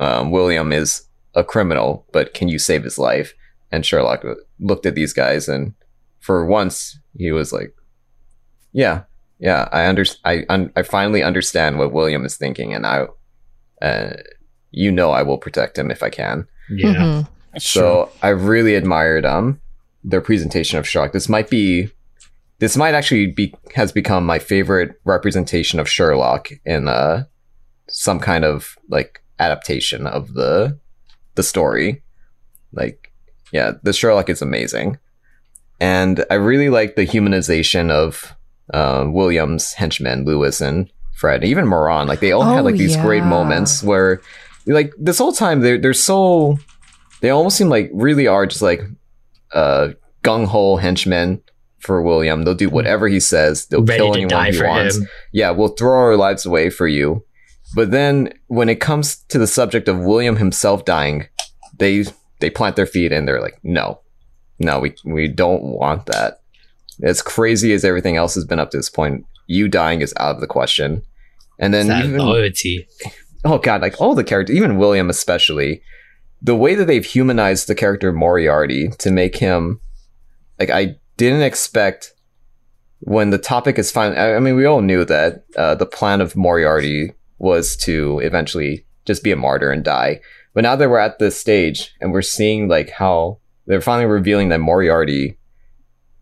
um, 0.00 0.30
William 0.30 0.72
is 0.72 1.02
a 1.34 1.44
criminal, 1.44 2.06
but 2.12 2.34
can 2.34 2.48
you 2.48 2.58
save 2.58 2.84
his 2.84 2.98
life? 2.98 3.34
And 3.70 3.84
Sherlock 3.84 4.24
looked 4.60 4.86
at 4.86 4.94
these 4.94 5.12
guys, 5.12 5.48
and 5.48 5.74
for 6.20 6.44
once, 6.46 6.98
he 7.16 7.30
was 7.32 7.52
like, 7.52 7.74
"Yeah, 8.72 9.02
yeah, 9.38 9.68
I 9.72 9.86
under, 9.86 10.04
I, 10.24 10.44
un- 10.48 10.72
I 10.74 10.82
finally 10.82 11.22
understand 11.22 11.78
what 11.78 11.92
William 11.92 12.24
is 12.24 12.36
thinking, 12.36 12.72
and 12.74 12.86
I, 12.86 13.06
uh, 13.82 14.14
you 14.70 14.90
know, 14.90 15.10
I 15.10 15.22
will 15.22 15.38
protect 15.38 15.78
him 15.78 15.90
if 15.90 16.02
I 16.02 16.10
can." 16.10 16.46
yeah. 16.70 16.94
Mhm. 16.94 17.28
So 17.58 18.10
I 18.22 18.28
really 18.28 18.74
admired 18.74 19.24
um 19.24 19.60
their 20.04 20.20
presentation 20.20 20.78
of 20.78 20.86
Sherlock. 20.86 21.12
This 21.12 21.28
might 21.28 21.50
be 21.50 21.90
this 22.58 22.76
might 22.76 22.94
actually 22.94 23.28
be 23.28 23.54
has 23.74 23.90
become 23.92 24.24
my 24.26 24.38
favorite 24.38 24.92
representation 25.04 25.80
of 25.80 25.88
Sherlock 25.88 26.48
in 26.64 26.88
uh 26.88 27.24
some 27.88 28.20
kind 28.20 28.44
of 28.44 28.76
like 28.88 29.22
adaptation 29.38 30.06
of 30.06 30.34
the 30.34 30.78
the 31.34 31.42
story. 31.42 32.02
Like 32.72 33.12
yeah, 33.52 33.72
the 33.82 33.92
Sherlock 33.92 34.28
is 34.28 34.42
amazing. 34.42 34.98
And 35.80 36.24
I 36.30 36.34
really 36.34 36.70
like 36.70 36.96
the 36.96 37.06
humanization 37.06 37.90
of 37.90 38.34
uh, 38.74 39.06
Williams, 39.08 39.72
henchmen, 39.74 40.24
Lewis 40.24 40.60
and 40.60 40.90
Fred, 41.14 41.44
even 41.44 41.66
Moran. 41.66 42.08
Like 42.08 42.20
they 42.20 42.32
all 42.32 42.42
had 42.42 42.60
Oh, 42.60 42.62
like 42.64 42.76
these 42.76 42.96
great 42.96 43.22
moments 43.22 43.82
where 43.82 44.20
like 44.66 44.92
this 44.98 45.18
whole 45.18 45.32
time 45.32 45.60
they're 45.60 45.78
they're 45.78 45.94
so 45.94 46.58
they 47.20 47.30
almost 47.30 47.56
seem 47.56 47.68
like 47.68 47.90
really 47.94 48.26
are 48.26 48.46
just 48.46 48.60
like 48.62 48.82
uh 49.54 49.90
gung 50.22 50.46
ho 50.46 50.76
henchmen 50.76 51.40
for 51.78 52.02
William. 52.02 52.42
They'll 52.42 52.54
do 52.54 52.68
whatever 52.68 53.08
he 53.08 53.20
says. 53.20 53.66
They'll 53.66 53.84
Ready 53.84 53.98
kill 53.98 54.12
to 54.12 54.18
anyone 54.18 54.28
die 54.30 54.50
he 54.50 54.58
for 54.58 54.66
wants. 54.66 54.96
him. 54.98 55.08
Yeah, 55.32 55.50
we'll 55.52 55.68
throw 55.68 55.96
our 55.96 56.16
lives 56.16 56.44
away 56.44 56.70
for 56.70 56.86
you. 56.88 57.24
But 57.74 57.90
then 57.90 58.32
when 58.46 58.68
it 58.68 58.80
comes 58.80 59.16
to 59.28 59.38
the 59.38 59.46
subject 59.46 59.88
of 59.88 60.00
William 60.00 60.36
himself 60.36 60.84
dying, 60.84 61.28
they 61.78 62.04
they 62.40 62.50
plant 62.50 62.76
their 62.76 62.86
feet 62.86 63.12
and 63.12 63.26
they're 63.26 63.40
like, 63.40 63.58
no, 63.62 64.00
no, 64.58 64.80
we 64.80 64.94
we 65.04 65.28
don't 65.28 65.62
want 65.62 66.06
that. 66.06 66.40
As 67.02 67.22
crazy 67.22 67.72
as 67.72 67.84
everything 67.84 68.16
else 68.16 68.34
has 68.34 68.44
been 68.44 68.58
up 68.58 68.70
to 68.70 68.76
this 68.76 68.90
point, 68.90 69.24
you 69.46 69.68
dying 69.68 70.00
is 70.00 70.14
out 70.18 70.34
of 70.34 70.40
the 70.40 70.46
question. 70.46 71.02
And 71.58 71.74
then 71.74 71.90
even 72.04 72.20
loyalty. 72.20 72.86
oh 73.44 73.58
god, 73.58 73.82
like 73.82 74.00
all 74.00 74.14
the 74.14 74.24
characters, 74.24 74.56
even 74.56 74.78
William 74.78 75.10
especially, 75.10 75.82
the 76.40 76.56
way 76.56 76.74
that 76.74 76.86
they've 76.86 77.04
humanized 77.04 77.66
the 77.66 77.74
character 77.74 78.12
Moriarty 78.12 78.88
to 78.98 79.10
make 79.10 79.36
him 79.36 79.80
like 80.58 80.70
I 80.70 80.96
didn't 81.16 81.42
expect 81.42 82.14
when 83.00 83.30
the 83.30 83.38
topic 83.38 83.78
is 83.78 83.92
fine. 83.92 84.12
I 84.12 84.36
I 84.36 84.38
mean, 84.40 84.56
we 84.56 84.64
all 84.64 84.80
knew 84.80 85.04
that 85.04 85.44
uh, 85.56 85.74
the 85.74 85.86
plan 85.86 86.20
of 86.20 86.34
Moriarty 86.36 87.12
was 87.38 87.76
to 87.76 88.20
eventually 88.20 88.84
just 89.04 89.22
be 89.22 89.32
a 89.32 89.36
martyr 89.36 89.70
and 89.70 89.84
die. 89.84 90.20
But 90.54 90.62
now 90.62 90.76
that 90.76 90.88
we're 90.90 90.98
at 90.98 91.18
this 91.18 91.38
stage 91.38 91.94
and 92.00 92.12
we're 92.12 92.22
seeing 92.22 92.68
like 92.68 92.90
how 92.90 93.38
they're 93.66 93.80
finally 93.80 94.06
revealing 94.06 94.48
that 94.48 94.58
Moriarty 94.60 95.38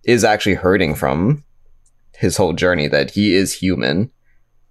is 0.05 0.25
actually 0.25 0.55
hurting 0.55 0.95
from 0.95 1.45
his 2.19 2.37
whole 2.37 2.53
journey, 2.53 2.89
that 2.89 3.11
he 3.13 3.35
is 3.35 3.55
human 3.55 4.11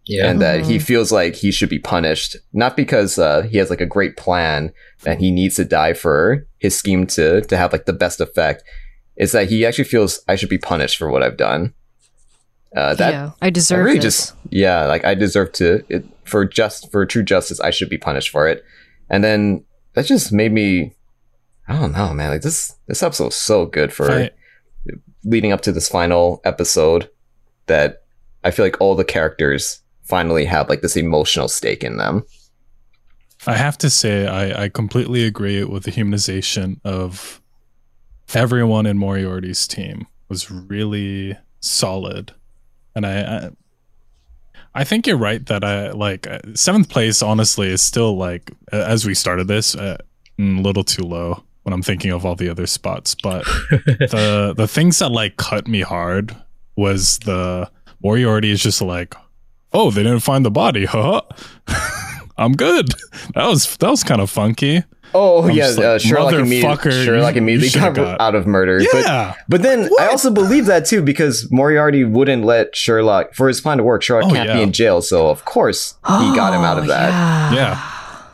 Yeah. 0.08 0.30
and 0.30 0.42
that 0.42 0.66
he 0.66 0.78
Mhm. 0.78 0.82
feels 0.84 1.12
like 1.12 1.36
he 1.36 1.52
should 1.52 1.70
be 1.70 1.80
punished 1.80 2.36
not 2.54 2.78
because 2.78 3.18
uh, 3.18 3.42
he 3.44 3.58
has 3.58 3.70
like 3.72 3.82
a 3.82 3.88
great 3.88 4.18
plan 4.18 4.72
and 5.06 5.20
he 5.20 5.32
needs 5.32 5.56
to 5.56 5.66
die 5.66 5.94
for 5.94 6.46
his 6.60 6.78
scheme 6.78 7.08
to 7.08 7.42
to 7.42 7.58
have 7.58 7.72
like 7.72 7.86
the 7.86 7.94
best 7.94 8.22
effect 8.22 8.64
it's 9.16 9.32
that 9.32 9.50
he 9.50 9.66
actually 9.66 9.84
feels 9.86 10.20
i 10.28 10.36
should 10.36 10.50
be 10.50 10.60
punished 10.60 10.98
for 10.98 11.10
what 11.10 11.24
i've 11.24 11.38
done 11.38 11.74
uh, 12.76 12.94
that 12.96 13.12
yeah, 13.14 13.32
I 13.42 13.48
I 13.48 13.50
deserve 13.50 13.86
really 13.86 14.00
this. 14.00 14.28
just 14.28 14.34
yeah 14.50 14.86
like 14.86 15.04
i 15.06 15.16
deserve 15.16 15.52
to 15.54 15.84
it, 15.90 16.06
for 16.26 16.46
just 16.46 16.92
for 16.92 17.06
true 17.06 17.24
justice 17.24 17.60
i 17.62 17.72
should 17.72 17.90
be 17.90 17.98
punished 17.98 18.30
for 18.30 18.48
it 18.48 18.64
and 19.10 19.24
then 19.24 19.64
that 19.94 20.06
just 20.06 20.32
made 20.34 20.52
me 20.52 20.94
i 21.68 21.74
don't 21.80 21.94
know 21.94 22.14
man 22.14 22.32
like 22.32 22.42
this 22.42 22.76
this 22.88 23.02
episode 23.02 23.26
was 23.26 23.36
so 23.36 23.66
good 23.66 23.92
for 23.94 24.12
I- 24.12 24.32
leading 25.24 25.52
up 25.52 25.62
to 25.62 25.72
this 25.72 25.90
final 25.90 26.40
episode 26.46 27.10
that 27.66 28.04
I 28.44 28.52
feel 28.52 28.64
like 28.64 28.80
all 28.80 28.94
the 28.94 29.04
characters 29.04 29.82
finally 30.04 30.46
have 30.46 30.70
like 30.70 30.82
this 30.82 30.96
emotional 30.96 31.48
stake 31.48 31.84
in 31.84 31.98
them. 31.98 32.24
I 33.48 33.56
have 33.58 33.76
to 33.80 33.90
say, 33.90 34.28
I, 34.28 34.66
I 34.66 34.70
completely 34.70 35.26
agree 35.26 35.64
with 35.64 35.84
the 35.84 35.92
humanization 35.92 36.80
of 36.84 37.42
everyone 38.36 38.86
in 38.86 39.00
Moriarty's 39.00 39.68
team 39.68 40.06
was 40.30 40.52
really 40.52 41.36
solid, 41.60 42.34
and 42.96 43.06
I, 43.06 43.20
I, 43.22 43.50
I 44.74 44.84
think 44.84 45.08
you're 45.08 45.18
right 45.18 45.46
that 45.48 45.64
I 45.64 45.92
like 45.92 46.28
uh, 46.28 46.40
seventh 46.54 46.90
place. 46.90 47.22
Honestly, 47.22 47.68
is 47.68 47.84
still 47.84 48.18
like 48.18 48.52
as 48.72 49.06
we 49.06 49.14
started 49.14 49.48
this, 49.48 49.76
uh, 49.76 49.98
mm, 50.40 50.60
a 50.60 50.62
little 50.62 50.84
too 50.84 51.04
low 51.04 51.44
when 51.64 51.74
I'm 51.74 51.82
thinking 51.82 52.12
of 52.12 52.26
all 52.26 52.36
the 52.36 52.50
other 52.50 52.68
spots. 52.68 53.16
But 53.16 53.44
the 53.70 54.54
the 54.56 54.68
things 54.68 55.00
that 55.00 55.12
like 55.12 55.38
cut 55.38 55.68
me 55.68 55.82
hard 55.82 56.36
was 56.76 57.20
the 57.20 57.70
Moriarty 58.04 58.52
is 58.52 58.62
just 58.62 58.82
like, 58.82 59.16
oh, 59.74 59.92
they 59.92 60.04
didn't 60.04 60.20
find 60.20 60.46
the 60.46 60.52
body, 60.52 60.86
huh? 60.86 61.22
I'm 62.38 62.54
good. 62.54 62.90
That 63.34 63.48
was 63.48 63.78
that 63.78 63.90
was 63.90 64.04
kind 64.04 64.22
of 64.22 64.30
funky. 64.30 64.84
Oh 65.18 65.44
I'm 65.44 65.52
yeah, 65.56 65.68
like, 65.68 65.80
uh, 65.80 65.98
Sherlock 66.00 66.34
"Motherfucker, 66.34 66.40
immediately, 66.42 67.06
Sherlock 67.06 67.36
you- 67.36 67.42
immediately 67.42 67.68
you 67.80 67.86
got, 67.86 67.96
got- 67.96 68.22
out 68.22 68.36
of 68.36 68.46
murder. 68.46 68.82
Yeah. 68.94 69.36
but 69.48 69.62
then 69.62 69.90
I 70.00 70.08
also 70.08 70.30
believe 70.30 70.66
that 70.66 70.86
too 70.86 71.02
because 71.02 71.50
Moriarty 71.52 72.04
wouldn't 72.04 72.44
let 72.44 72.76
Sherlock 72.76 73.34
for 73.34 73.48
his 73.48 73.62
plan 73.62 73.78
to 73.78 73.84
work. 73.84 74.02
Sherlock 74.04 74.32
Oh, 74.32 74.34
can't 74.34 74.52
be 74.54 74.62
in 74.62 74.72
jail, 74.74 75.02
so 75.02 75.30
of 75.30 75.46
course 75.46 75.96
he 76.06 76.36
got 76.36 76.54
him 76.54 76.62
out 76.62 76.78
of 76.78 76.84
Oh, 76.84 76.88
that. 76.88 77.54
Yeah. 77.54 77.58
Yeah. 77.58 77.92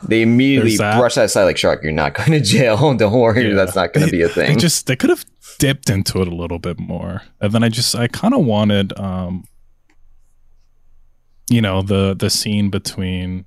They 0.08 0.24
immediately 0.24 0.70
There's 0.72 0.80
that. 0.80 0.98
brushed 1.00 1.16
that 1.18 1.26
aside 1.26 1.44
like 1.44 1.58
Sherlock, 1.58 1.84
you're 1.84 1.92
not 1.92 2.16
going 2.16 2.32
to 2.32 2.42
jail. 2.42 2.94
Don't 2.98 3.14
worry, 3.14 3.50
Yeah. 3.50 3.54
that's 3.56 3.76
not 3.76 3.94
going 3.94 4.08
to 4.08 4.12
be 4.12 4.24
a 4.24 4.28
They 4.30 4.48
thing. 4.48 4.58
just 4.60 4.88
they 4.88 4.96
could 4.96 5.12
have 5.12 5.24
dipped 5.60 5.92
into 5.92 6.22
it 6.24 6.28
a 6.28 6.34
little 6.36 6.58
bit 6.58 6.80
more. 6.80 7.22
And 7.40 7.54
then 7.54 7.64
I 7.64 7.70
just 7.70 7.94
I 7.96 8.08
kind 8.08 8.34
of 8.34 8.44
wanted 8.44 8.98
um 9.00 9.46
you 11.50 11.62
know, 11.62 11.82
the 11.82 12.16
the 12.16 12.30
scene 12.30 12.70
between 12.70 13.46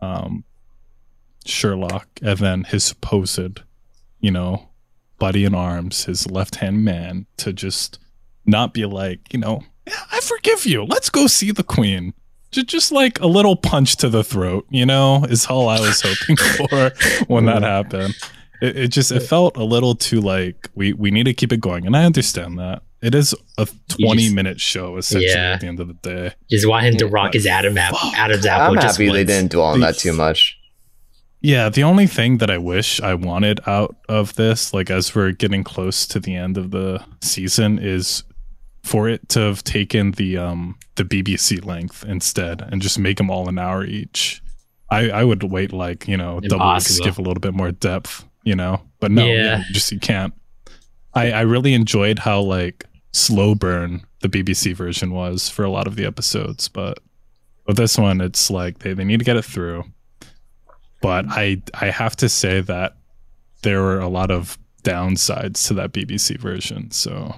um 0.00 0.44
Sherlock 1.48 2.08
and 2.22 2.38
then 2.38 2.64
his 2.64 2.84
supposed, 2.84 3.60
you 4.20 4.30
know, 4.30 4.68
buddy 5.18 5.44
in 5.44 5.54
arms, 5.54 6.04
his 6.04 6.30
left-hand 6.30 6.84
man 6.84 7.26
to 7.38 7.52
just 7.52 7.98
not 8.46 8.74
be 8.74 8.84
like, 8.86 9.32
you 9.32 9.38
know, 9.38 9.62
yeah, 9.86 9.94
I 10.10 10.20
forgive 10.20 10.64
you. 10.66 10.84
Let's 10.84 11.10
go 11.10 11.26
see 11.26 11.50
the 11.52 11.62
queen. 11.64 12.14
Just, 12.50 12.66
just 12.66 12.92
like 12.92 13.20
a 13.20 13.26
little 13.26 13.56
punch 13.56 13.96
to 13.96 14.08
the 14.08 14.22
throat, 14.24 14.66
you 14.70 14.84
know, 14.86 15.24
is 15.24 15.46
all 15.46 15.68
I 15.68 15.80
was 15.80 16.02
hoping 16.04 16.36
for 16.68 16.92
when 17.26 17.46
that 17.46 17.62
happened. 17.62 18.14
It, 18.60 18.76
it 18.76 18.88
just 18.88 19.10
it 19.10 19.20
felt 19.20 19.56
a 19.56 19.64
little 19.64 19.94
too 19.96 20.20
like 20.20 20.68
we 20.74 20.92
we 20.92 21.10
need 21.10 21.24
to 21.24 21.34
keep 21.34 21.52
it 21.52 21.60
going, 21.60 21.84
and 21.86 21.96
I 21.96 22.04
understand 22.04 22.58
that 22.60 22.82
it 23.00 23.12
is 23.14 23.34
a 23.58 23.66
twenty 23.88 24.24
just- 24.24 24.34
minute 24.34 24.60
show 24.60 24.96
essentially 24.98 25.32
Yeah. 25.32 25.54
at 25.54 25.60
the 25.62 25.66
end 25.66 25.80
of 25.80 25.88
the 25.88 25.94
day. 25.94 26.34
Just 26.50 26.68
want 26.68 26.84
him 26.86 26.96
to 26.98 27.06
Yeah, 27.06 27.10
rock 27.12 27.32
his 27.32 27.46
Adam 27.46 27.76
app, 27.78 27.94
fuck. 27.94 28.14
Adam's 28.14 28.46
apple. 28.46 28.76
I'm 28.76 28.82
just 28.82 28.98
happy 28.98 29.10
they 29.10 29.24
didn't 29.24 29.50
dwell 29.52 29.66
on 29.68 29.80
that 29.80 29.96
too 29.98 30.12
much. 30.12 30.56
Yeah, 31.42 31.68
the 31.68 31.82
only 31.82 32.06
thing 32.06 32.38
that 32.38 32.50
I 32.50 32.58
wish 32.58 33.00
I 33.00 33.14
wanted 33.14 33.60
out 33.66 33.96
of 34.08 34.36
this, 34.36 34.72
like 34.72 34.90
as 34.90 35.12
we're 35.14 35.32
getting 35.32 35.64
close 35.64 36.06
to 36.06 36.20
the 36.20 36.36
end 36.36 36.56
of 36.56 36.70
the 36.70 37.04
season, 37.20 37.78
is 37.80 38.22
for 38.84 39.08
it 39.08 39.28
to 39.30 39.40
have 39.40 39.62
taken 39.64 40.12
the 40.12 40.38
um 40.38 40.76
the 40.96 41.04
BBC 41.04 41.64
length 41.64 42.04
instead 42.04 42.62
and 42.62 42.80
just 42.80 42.98
make 42.98 43.16
them 43.16 43.30
all 43.30 43.48
an 43.48 43.58
hour 43.58 43.84
each. 43.84 44.40
I 44.90 45.10
I 45.10 45.24
would 45.24 45.42
wait 45.42 45.72
like 45.72 46.06
you 46.06 46.16
know 46.16 46.38
double 46.40 46.64
weeks, 46.74 47.00
give 47.00 47.18
a 47.18 47.22
little 47.22 47.40
bit 47.40 47.54
more 47.54 47.72
depth, 47.72 48.24
you 48.44 48.54
know. 48.54 48.80
But 49.00 49.10
no, 49.10 49.24
Yeah. 49.26 49.34
yeah, 49.34 49.64
you 49.66 49.74
just 49.74 49.90
you 49.90 49.98
can't. 49.98 50.32
I 51.14 51.32
I 51.32 51.40
really 51.40 51.74
enjoyed 51.74 52.20
how 52.20 52.40
like 52.40 52.84
slow 53.12 53.54
burn 53.56 54.04
the 54.20 54.28
BBC 54.28 54.74
version 54.76 55.10
was 55.10 55.48
for 55.48 55.64
a 55.64 55.70
lot 55.70 55.88
of 55.88 55.96
the 55.96 56.04
episodes, 56.06 56.68
but 56.68 56.98
with 57.66 57.76
this 57.76 57.98
one, 57.98 58.20
it's 58.20 58.48
like 58.50 58.78
they, 58.78 58.94
they 58.94 59.04
need 59.04 59.18
to 59.18 59.24
get 59.24 59.36
it 59.36 59.44
through. 59.44 59.84
But 61.02 61.26
I 61.28 61.60
I 61.74 61.90
have 61.90 62.16
to 62.16 62.28
say 62.28 62.60
that 62.62 62.96
there 63.62 63.82
were 63.82 64.00
a 64.00 64.08
lot 64.08 64.30
of 64.30 64.56
downsides 64.84 65.66
to 65.68 65.74
that 65.74 65.92
BBC 65.92 66.38
version, 66.38 66.90
so 66.90 67.34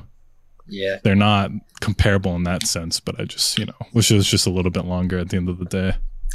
Yeah. 0.68 0.98
they're 1.02 1.14
not 1.14 1.50
comparable 1.80 2.34
in 2.36 2.44
that 2.44 2.66
sense. 2.66 3.00
But 3.00 3.20
I 3.20 3.24
just 3.24 3.58
you 3.58 3.66
know 3.66 3.74
wish 3.92 4.10
it 4.10 4.14
was 4.16 4.28
just 4.30 4.46
a 4.46 4.50
little 4.50 4.70
bit 4.70 4.84
longer 4.84 5.18
at 5.18 5.30
the 5.30 5.36
end 5.36 5.48
of 5.48 5.58
the 5.58 5.64
day. 5.66 5.92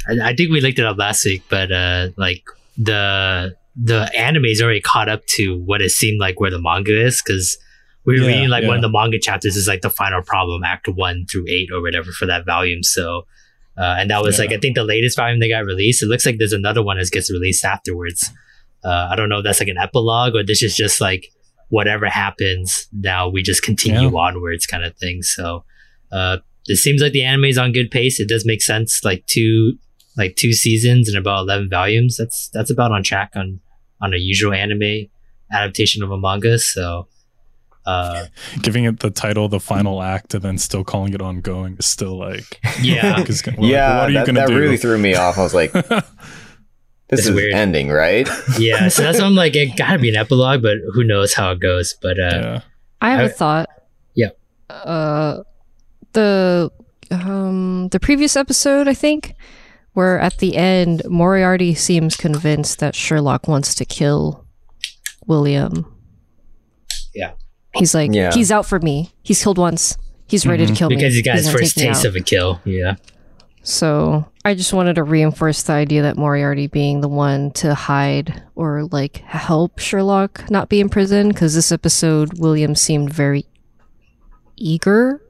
I, 0.08 0.30
I 0.30 0.34
think 0.36 0.50
we 0.50 0.60
looked 0.60 0.78
it 0.78 0.84
up 0.84 0.98
last 0.98 1.24
week, 1.24 1.42
but 1.48 1.72
uh, 1.72 2.08
like 2.16 2.44
the 2.76 3.56
the 3.76 4.10
anime 4.16 4.46
is 4.46 4.60
already 4.60 4.80
caught 4.80 5.08
up 5.08 5.24
to 5.26 5.62
what 5.64 5.80
it 5.80 5.90
seemed 5.90 6.18
like 6.20 6.40
where 6.40 6.50
the 6.50 6.60
manga 6.60 7.04
is 7.06 7.22
because 7.24 7.56
we 8.04 8.14
are 8.18 8.22
Yeah, 8.22 8.26
reading 8.28 8.48
like 8.48 8.64
one 8.64 8.76
of 8.76 8.82
the 8.82 8.88
manga 8.90 9.18
chapters 9.18 9.56
is 9.56 9.68
like 9.68 9.82
the 9.82 9.90
final 9.90 10.22
problem, 10.22 10.62
Act 10.64 10.88
One 10.88 11.26
through 11.30 11.44
eight 11.48 11.68
or 11.72 11.80
whatever 11.82 12.10
for 12.12 12.26
that 12.26 12.44
volume. 12.46 12.82
So, 12.82 13.26
uh, 13.78 13.96
and 13.98 14.10
that 14.10 14.22
was 14.22 14.38
Yeah. 14.38 14.44
like 14.46 14.54
I 14.54 14.58
think 14.58 14.74
the 14.76 14.84
latest 14.84 15.16
volume 15.16 15.40
they 15.40 15.48
got 15.48 15.64
released. 15.64 16.02
It 16.02 16.06
looks 16.06 16.26
like 16.26 16.38
there's 16.38 16.52
another 16.52 16.82
one 16.82 16.98
that 16.98 17.10
gets 17.10 17.30
released 17.30 17.64
afterwards. 17.64 18.30
Uh, 18.84 19.08
I 19.10 19.16
don't 19.16 19.28
know 19.28 19.38
if 19.38 19.44
that's 19.44 19.60
like 19.60 19.68
an 19.68 19.78
epilogue 19.78 20.34
or 20.34 20.42
this 20.44 20.62
is 20.62 20.74
just 20.74 21.00
like 21.00 21.26
whatever 21.68 22.06
happens 22.06 22.88
now 22.92 23.28
we 23.28 23.42
just 23.42 23.62
continue 23.62 24.10
Yeah. 24.10 24.18
onwards 24.18 24.66
kind 24.66 24.84
of 24.84 24.96
thing. 24.96 25.22
So, 25.22 25.64
uh, 26.10 26.38
it 26.66 26.76
seems 26.76 27.00
like 27.00 27.12
the 27.12 27.22
anime 27.22 27.44
is 27.44 27.58
on 27.58 27.72
good 27.72 27.90
pace. 27.90 28.18
It 28.20 28.28
does 28.28 28.44
make 28.44 28.62
sense. 28.62 29.00
Like 29.04 29.24
two 29.26 29.78
like 30.16 30.36
two 30.36 30.52
seasons 30.52 31.08
and 31.08 31.16
about 31.16 31.42
11 31.42 31.70
volumes 31.70 32.16
that's 32.16 32.50
that's 32.52 32.70
about 32.70 32.90
on 32.92 33.02
track 33.02 33.30
on 33.36 33.60
on 34.02 34.12
a 34.12 34.16
usual 34.18 34.52
anime 34.52 35.06
adaptation 35.52 36.02
of 36.02 36.10
a 36.10 36.18
manga 36.18 36.58
so 36.58 37.06
uh 37.86 38.26
Giving 38.62 38.84
it 38.84 39.00
the 39.00 39.10
title, 39.10 39.48
the 39.48 39.60
final 39.60 40.02
act, 40.02 40.34
and 40.34 40.42
then 40.42 40.58
still 40.58 40.84
calling 40.84 41.14
it 41.14 41.22
ongoing 41.22 41.76
is 41.78 41.86
still 41.86 42.18
like 42.18 42.60
yeah 42.80 43.16
like, 43.16 43.28
is- 43.30 43.42
we're 43.46 43.52
like, 43.52 43.60
yeah, 43.70 43.96
what 43.98 44.08
are 44.08 44.10
you 44.10 44.18
that, 44.18 44.26
gonna 44.26 44.40
that 44.40 44.48
do? 44.48 44.58
really 44.58 44.76
threw 44.76 44.98
me 44.98 45.14
off. 45.14 45.38
I 45.38 45.42
was 45.42 45.54
like, 45.54 45.72
this 45.72 46.02
It's 47.10 47.26
is 47.26 47.32
weird. 47.32 47.52
ending, 47.54 47.88
right? 47.90 48.28
yeah 48.58 48.88
so 48.88 49.02
that's 49.02 49.18
why 49.18 49.26
i'm 49.26 49.34
like 49.34 49.56
it 49.56 49.76
gotta 49.76 49.98
be 49.98 50.08
an 50.10 50.16
epilogue 50.16 50.62
but 50.62 50.76
who 50.92 51.02
knows 51.04 51.34
how 51.34 51.50
it 51.52 51.58
goes 51.60 51.94
but 52.00 52.18
uh 52.20 52.30
yeah. 52.32 52.60
I 53.00 53.10
have 53.12 53.20
a 53.20 53.24
I- 53.24 53.28
thought. 53.28 53.68
Yeah. 54.14 54.28
Uh, 54.68 55.42
the 56.12 56.70
um 57.10 57.88
the 57.88 57.98
previous 57.98 58.36
episode, 58.36 58.86
I 58.88 58.94
think, 58.94 59.34
where 59.94 60.20
at 60.20 60.36
the 60.38 60.56
end 60.56 61.02
Moriarty 61.08 61.74
seems 61.74 62.16
convinced 62.16 62.78
that 62.80 62.94
Sherlock 62.94 63.48
wants 63.48 63.74
to 63.76 63.84
kill 63.86 64.44
William. 65.26 65.86
Yeah. 67.14 67.32
He's 67.74 67.94
like, 67.94 68.12
Yeah. 68.12 68.32
he's 68.32 68.50
out 68.50 68.66
for 68.66 68.78
me. 68.80 69.12
He's 69.22 69.42
killed 69.42 69.58
once. 69.58 69.96
He's 70.26 70.46
ready 70.46 70.66
to 70.66 70.72
Mhm. 70.72 70.76
kill 70.76 70.88
me. 70.90 70.96
because 70.96 71.14
he 71.14 71.22
got 71.22 71.36
He's 71.36 71.44
his 71.44 71.52
gonna 71.54 71.58
first 71.64 71.76
taste 71.78 72.04
of 72.04 72.14
a 72.16 72.20
kill 72.20 72.60
yeah 72.64 72.94
So 73.62 74.26
I 74.44 74.54
just 74.54 74.72
wanted 74.72 74.94
to 74.94 75.02
reinforce 75.02 75.62
the 75.62 75.72
idea 75.74 76.02
that 76.02 76.16
Moriarty 76.16 76.66
being 76.66 77.00
the 77.00 77.08
one 77.08 77.50
to 77.52 77.74
hide 77.74 78.42
or 78.54 78.84
like 78.90 79.18
help 79.26 79.78
Sherlock 79.78 80.48
not 80.50 80.68
be 80.68 80.80
in 80.80 80.88
prison 80.88 81.28
because 81.28 81.54
this 81.54 81.70
episode 81.72 82.38
William 82.38 82.74
seemed 82.74 83.12
very 83.12 83.44
eager 84.56 85.20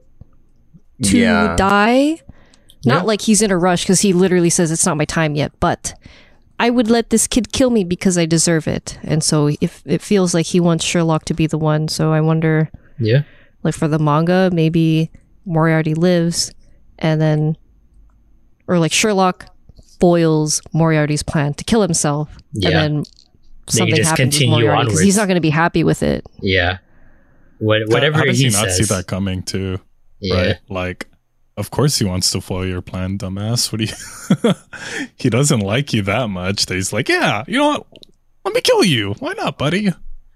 to 1.03 1.17
Yeah. 1.17 1.55
die. 1.55 2.19
Not 2.85 3.01
Yeah. 3.01 3.01
like 3.03 3.21
he's 3.21 3.41
in 3.41 3.51
a 3.51 3.57
rush 3.57 3.83
because 3.83 4.01
he 4.01 4.13
literally 4.13 4.49
says 4.49 4.71
it's 4.71 4.85
not 4.85 4.97
my 4.97 5.05
time 5.05 5.35
yet, 5.35 5.51
but 5.59 5.93
I 6.61 6.69
would 6.69 6.89
let 6.89 7.09
this 7.09 7.25
kid 7.27 7.51
kill 7.51 7.71
me 7.71 7.83
because 7.83 8.17
I 8.17 8.25
deserve 8.27 8.67
it. 8.67 8.99
And 9.03 9.23
so 9.23 9.49
if 9.61 9.81
it 9.85 10.01
feels 10.01 10.33
like 10.35 10.45
he 10.45 10.59
wants 10.59 10.85
Sherlock 10.85 11.25
to 11.25 11.33
be 11.33 11.47
the 11.47 11.57
one, 11.57 11.87
so 11.87 12.13
I 12.13 12.21
wonder 12.21 12.69
yeah 12.99 13.23
like 13.63 13.73
for 13.73 13.87
the 13.87 13.97
manga, 13.99 14.49
maybe 14.53 15.09
Moriarty 15.45 15.93
lives 15.95 16.53
and 16.99 17.19
then 17.19 17.57
or 18.67 18.77
like 18.79 18.91
Sherlock 18.91 19.47
foils 19.99 20.61
Moriarty's 20.71 21.23
plan 21.23 21.53
to 21.55 21.63
kill 21.63 21.81
himself 21.81 22.37
Yeah. 22.53 22.69
and 22.69 22.75
then 22.77 23.03
something 23.67 23.95
just 23.95 24.09
happens 24.11 24.33
with 24.35 24.41
continue 24.41 24.65
Moriarty 24.65 24.85
because 24.85 25.01
he's 25.01 25.17
not 25.17 25.27
going 25.27 25.35
to 25.35 25.47
be 25.49 25.49
happy 25.51 25.83
with 25.83 26.03
it. 26.03 26.25
yeah 26.41 26.77
what, 27.59 27.81
whatever 27.87 28.17
How 28.19 28.25
does 28.25 28.39
he, 28.39 28.45
he 28.45 28.49
not 28.51 28.69
says 28.69 28.77
see 28.87 28.93
that 28.95 29.05
coming 29.07 29.43
too? 29.43 29.79
yeah 30.19 30.35
right? 30.47 30.55
Like, 30.69 31.07
of 31.61 31.71
course 31.71 31.97
he 31.99 32.05
wants 32.05 32.29
to 32.31 32.41
foil 32.41 32.65
your 32.65 32.81
plan, 32.81 33.17
dumbass. 33.17 33.71
What 33.71 33.79
do 33.79 33.85
you? 33.85 34.53
he 35.15 35.29
doesn't 35.29 35.61
like 35.61 35.93
you 35.93 36.01
that 36.01 36.27
much 36.29 36.65
that 36.65 36.73
he's 36.75 36.91
like, 36.91 37.07
yeah, 37.07 37.43
you 37.47 37.57
know 37.57 37.69
what? 37.69 37.87
Let 38.43 38.53
me 38.55 38.61
kill 38.61 38.83
you. 38.83 39.13
Why 39.19 39.33
not, 39.33 39.57
buddy? 39.57 39.89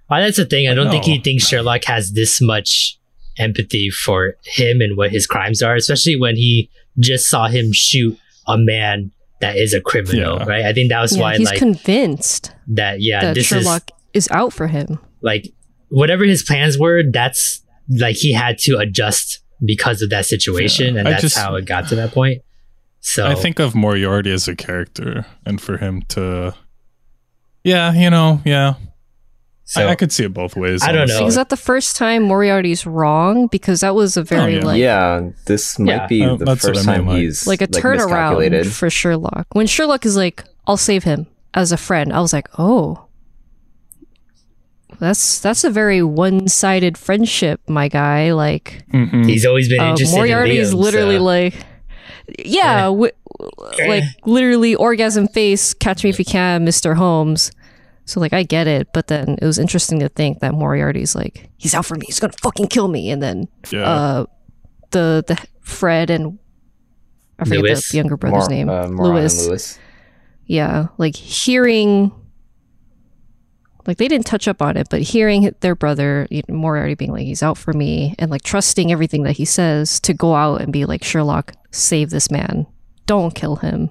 Well, 0.09 0.21
that's 0.21 0.37
the 0.37 0.45
thing. 0.45 0.69
I 0.69 0.73
don't 0.75 0.91
think 0.91 1.03
he 1.05 1.19
thinks 1.19 1.47
Sherlock 1.47 1.83
has 1.85 2.13
this 2.13 2.39
much 2.39 2.97
empathy 3.37 3.89
for 3.89 4.35
him 4.45 4.79
and 4.79 4.95
what 4.95 5.09
his 5.11 5.25
crimes 5.27 5.61
are, 5.61 5.75
especially 5.75 6.15
when 6.15 6.35
he 6.35 6.69
just 6.99 7.27
saw 7.29 7.47
him 7.47 7.73
shoot 7.73 8.17
a 8.47 8.57
man 8.57 9.11
that 9.41 9.57
is 9.57 9.73
a 9.73 9.81
criminal, 9.81 10.37
Yeah. 10.37 10.45
right? 10.45 10.65
I 10.65 10.71
think 10.73 10.89
that 10.89 11.01
was 11.01 11.15
Yeah, 11.17 11.21
why, 11.23 11.37
he's 11.37 11.49
like, 11.49 11.57
convinced 11.57 12.53
that, 12.67 13.01
yeah, 13.01 13.21
that 13.21 13.33
this 13.35 13.47
Sherlock 13.47 13.89
is 14.13 14.29
out 14.31 14.53
for 14.53 14.67
him. 14.67 14.99
like 15.21 15.51
whatever 15.89 16.23
his 16.23 16.43
plans 16.43 16.77
were, 16.77 17.03
that's 17.11 17.61
like 17.89 18.15
he 18.15 18.31
had 18.33 18.57
to 18.59 18.77
adjust 18.77 19.39
because 19.63 20.01
of 20.01 20.09
that 20.09 20.25
situation, 20.25 20.93
Yeah. 20.95 20.99
and 20.99 21.07
I 21.07 21.11
that's 21.11 21.21
just- 21.23 21.37
how 21.37 21.55
it 21.55 21.65
got 21.65 21.87
to 21.89 21.95
that 21.95 22.11
point. 22.11 22.41
So, 23.01 23.27
I 23.27 23.35
think 23.35 23.59
of 23.59 23.75
Moriarty 23.75 24.31
as 24.31 24.47
a 24.47 24.55
character, 24.55 25.27
and 25.45 25.61
for 25.61 25.77
him 25.77 26.01
to, 26.09 26.55
yeah, 27.63 27.93
you 27.93 28.09
know, 28.09 28.41
yeah, 28.45 28.73
so 29.63 29.87
I, 29.87 29.91
I 29.91 29.95
could 29.95 30.11
see 30.11 30.23
it 30.23 30.33
both 30.33 30.55
ways. 30.55 30.81
I 30.83 30.91
don't 30.91 31.07
know. 31.07 31.25
Is 31.27 31.35
that 31.35 31.49
the 31.49 31.57
first 31.57 31.95
time 31.95 32.23
Moriarty's 32.23 32.85
wrong? 32.85 33.47
Because 33.47 33.81
that 33.81 33.93
was 33.95 34.17
a 34.17 34.23
very 34.23 34.55
Oh, 34.55 34.59
yeah. 34.59 34.65
like 34.65 34.79
yeah, 34.79 35.29
this 35.45 35.77
might 35.79 35.91
Yeah. 35.93 36.07
be 36.07 36.23
Uh, 36.23 36.35
the 36.35 36.55
first 36.55 36.65
I 36.65 36.71
mean, 36.73 36.83
time 36.85 37.07
like- 37.07 37.17
he's 37.17 37.45
like 37.47 37.61
a 37.61 37.67
turnaround 37.67 38.37
miscalculated. 38.39 38.71
for 38.73 38.89
Sherlock. 38.89 39.47
When 39.53 39.67
Sherlock 39.67 40.05
is 40.05 40.15
like, 40.15 40.43
"I'll 40.67 40.77
save 40.77 41.03
him 41.03 41.27
as 41.53 41.71
a 41.71 41.77
friend," 41.77 42.11
I 42.13 42.21
was 42.21 42.33
like, 42.33 42.47
"Oh, 42.59 43.05
that's 44.99 45.39
that's 45.39 45.63
a 45.63 45.69
very 45.69 46.01
one-sided 46.03 46.97
friendship, 46.97 47.61
my 47.67 47.87
guy." 47.87 48.31
Like, 48.33 48.83
Mhm. 48.93 49.27
he's 49.29 49.45
always 49.45 49.69
been 49.69 49.79
uh, 49.79 49.89
interested 49.91 50.15
Moriarty 50.15 50.55
in 50.57 50.61
is 50.61 50.73
Liam, 50.73 50.79
literally 50.79 51.17
so- 51.17 51.23
like, 51.23 51.53
yeah, 52.45 52.83
w- 52.85 53.11
like 53.87 54.03
literally 54.25 54.75
orgasm 54.75 55.27
face, 55.27 55.73
catch 55.73 56.03
me 56.03 56.09
if 56.09 56.19
you 56.19 56.25
can, 56.25 56.63
Mister 56.63 56.95
Holmes. 56.95 57.51
So 58.05 58.19
like, 58.19 58.33
I 58.33 58.43
get 58.43 58.67
it, 58.67 58.89
but 58.93 59.07
then 59.07 59.37
it 59.41 59.45
was 59.45 59.57
interesting 59.57 59.99
to 59.99 60.09
think 60.09 60.39
that 60.39 60.53
Moriarty's 60.53 61.15
like, 61.15 61.49
he's 61.57 61.73
out 61.73 61.85
for 61.85 61.95
me, 61.95 62.05
he's 62.05 62.19
gonna 62.19 62.33
fucking 62.41 62.67
kill 62.67 62.87
me, 62.87 63.09
and 63.09 63.21
then 63.21 63.47
yeah. 63.71 63.81
uh, 63.89 64.25
the 64.91 65.23
the 65.27 65.43
Fred 65.61 66.09
and 66.11 66.37
I 67.39 67.45
forget 67.45 67.63
Lewis? 67.63 67.89
the 67.89 67.97
younger 67.97 68.15
brother's 68.15 68.41
Mor- 68.41 68.49
name, 68.49 68.69
uh, 68.69 68.87
Moran 68.87 69.13
Lewis. 69.15 69.39
and 69.39 69.49
Lewis. 69.49 69.79
Yeah, 70.45 70.87
like 70.99 71.15
hearing, 71.15 72.11
like 73.87 73.97
they 73.97 74.07
didn't 74.07 74.25
touch 74.25 74.47
up 74.47 74.61
on 74.61 74.77
it, 74.77 74.87
but 74.89 75.01
hearing 75.01 75.53
their 75.61 75.75
brother 75.75 76.27
you 76.29 76.41
know, 76.47 76.55
Moriarty 76.55 76.95
being 76.95 77.11
like 77.11 77.23
he's 77.25 77.43
out 77.43 77.57
for 77.57 77.73
me, 77.73 78.15
and 78.19 78.31
like 78.31 78.43
trusting 78.43 78.91
everything 78.91 79.23
that 79.23 79.33
he 79.33 79.45
says 79.45 79.99
to 80.01 80.13
go 80.13 80.35
out 80.35 80.61
and 80.61 80.71
be 80.73 80.85
like 80.85 81.03
Sherlock, 81.03 81.53
save 81.71 82.09
this 82.09 82.29
man, 82.31 82.65
don't 83.05 83.33
kill 83.35 83.57
him. 83.57 83.89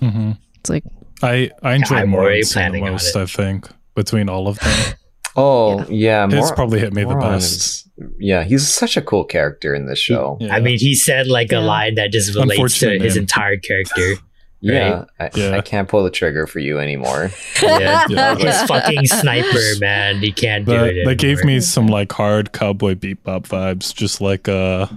Mhm. 0.00 0.38
It's 0.60 0.70
like 0.70 0.84
I 1.22 1.50
I 1.62 1.74
enjoyed 1.74 1.98
I'm 1.98 2.10
more 2.10 2.22
already 2.22 2.42
the 2.42 2.80
most. 2.80 3.14
I 3.16 3.26
think 3.26 3.68
between 3.94 4.28
all 4.28 4.48
of 4.48 4.58
them. 4.58 4.94
Oh 5.36 5.84
yeah, 5.88 6.26
His 6.26 6.34
Mor- 6.46 6.54
probably 6.56 6.80
hit 6.80 6.92
me 6.92 7.04
the 7.04 7.14
best. 7.14 7.52
is- 7.60 7.88
yeah, 8.18 8.42
he's 8.42 8.66
such 8.66 8.96
a 8.96 9.00
cool 9.00 9.24
character 9.24 9.74
in 9.76 9.86
this 9.86 9.98
show. 9.98 10.36
Yeah. 10.40 10.54
I 10.56 10.58
mean, 10.60 10.76
he 10.80 10.96
said 10.96 11.28
like 11.28 11.52
a 11.52 11.56
Yeah. 11.56 11.60
line 11.60 11.94
that 11.94 12.10
just 12.10 12.34
relates 12.34 12.78
to 12.80 12.98
his 12.98 13.14
name. 13.14 13.22
entire 13.22 13.56
character. 13.56 14.14
Yeah, 14.62 15.04
I, 15.18 15.30
Yeah. 15.34 15.56
I 15.56 15.60
can't 15.62 15.88
pull 15.88 16.04
the 16.04 16.10
trigger 16.10 16.46
for 16.46 16.58
you 16.58 16.78
anymore. 16.78 17.30
Yeah, 17.62 18.04
Yeah. 18.08 18.34
he's 18.36 18.62
fucking 18.68 19.06
sniper, 19.20 19.58
man. 19.80 20.18
He 20.18 20.32
can't 20.32 20.66
do 20.66 20.72
But 20.76 20.88
it. 20.96 21.06
that 21.06 21.18
gave 21.18 21.44
me 21.44 21.60
some 21.60 21.86
like 21.86 22.12
hard 22.12 22.52
cowboy 22.52 22.94
bebop 22.94 23.42
vibes, 23.48 23.94
just 23.94 24.20
like 24.20 24.48
a 24.48 24.88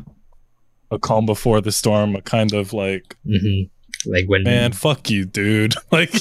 a 0.92 1.00
calm 1.00 1.26
before 1.26 1.60
the 1.62 1.72
storm, 1.72 2.16
a 2.16 2.22
kind 2.22 2.54
of 2.54 2.72
like, 2.74 3.16
Mhm. 3.26 3.70
like 4.06 4.26
when 4.28 4.44
man, 4.44 4.74
fuck 4.74 5.10
you, 5.10 5.26
dude. 5.26 5.74
Like 5.92 6.14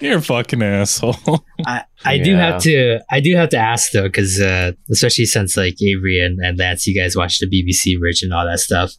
you're 0.00 0.18
a 0.18 0.22
fucking 0.22 0.62
asshole. 0.62 1.44
I, 1.66 1.82
I 2.04 2.18
do 2.18 2.36
have 2.36 2.60
to 2.62 3.00
I 3.10 3.20
do 3.20 3.34
have 3.34 3.48
to 3.50 3.56
ask 3.58 3.92
though 3.92 4.02
because 4.08 4.40
uh, 4.40 4.72
especially 4.90 5.24
since 5.24 5.56
like 5.56 5.76
Avery 5.82 6.20
and, 6.20 6.38
and 6.44 6.58
Lance 6.58 6.86
you 6.86 6.94
guys 7.00 7.16
watch 7.16 7.38
the 7.38 7.46
BBC 7.46 7.98
version 7.98 8.26
and 8.26 8.34
all 8.34 8.46
that 8.46 8.60
stuff 8.60 8.92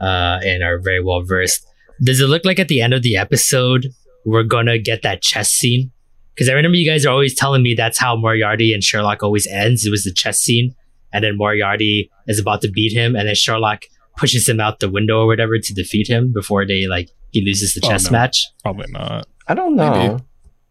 uh, 0.00 0.38
and 0.42 0.62
are 0.64 0.80
very 0.80 1.02
well 1.04 1.22
versed 1.22 1.64
does 2.02 2.20
it 2.20 2.26
look 2.26 2.44
like 2.44 2.58
at 2.58 2.68
the 2.68 2.80
end 2.80 2.94
of 2.94 3.02
the 3.02 3.16
episode 3.16 3.86
we're 4.24 4.42
gonna 4.42 4.78
get 4.78 5.02
that 5.02 5.22
chess 5.22 5.50
scene 5.50 5.90
because 6.34 6.48
I 6.48 6.52
remember 6.52 6.76
you 6.76 6.88
guys 6.88 7.04
are 7.06 7.10
always 7.10 7.34
telling 7.34 7.62
me 7.62 7.74
that's 7.74 7.98
how 7.98 8.16
Moriarty 8.16 8.72
and 8.72 8.82
Sherlock 8.82 9.22
always 9.22 9.46
ends 9.46 9.84
it 9.86 9.90
was 9.90 10.04
the 10.04 10.12
chess 10.12 10.38
scene 10.38 10.74
and 11.12 11.24
then 11.24 11.36
Moriarty 11.36 12.10
is 12.26 12.38
about 12.38 12.60
to 12.62 12.70
beat 12.70 12.92
him 12.92 13.16
and 13.16 13.26
then 13.28 13.34
Sherlock 13.34 13.84
pushes 14.16 14.48
him 14.48 14.60
out 14.60 14.80
the 14.80 14.90
window 14.90 15.20
or 15.20 15.26
whatever 15.26 15.58
to 15.58 15.74
defeat 15.74 16.08
him 16.08 16.32
before 16.32 16.66
they 16.66 16.86
like 16.86 17.08
he 17.30 17.44
loses 17.44 17.74
the 17.74 17.80
Oh, 17.84 17.88
chess 17.90 18.06
no. 18.06 18.18
match 18.18 18.46
Probably 18.62 18.86
not. 18.90 19.26
I 19.46 19.54
don't 19.54 19.76
know. 19.76 19.90
Maybe. 20.08 20.24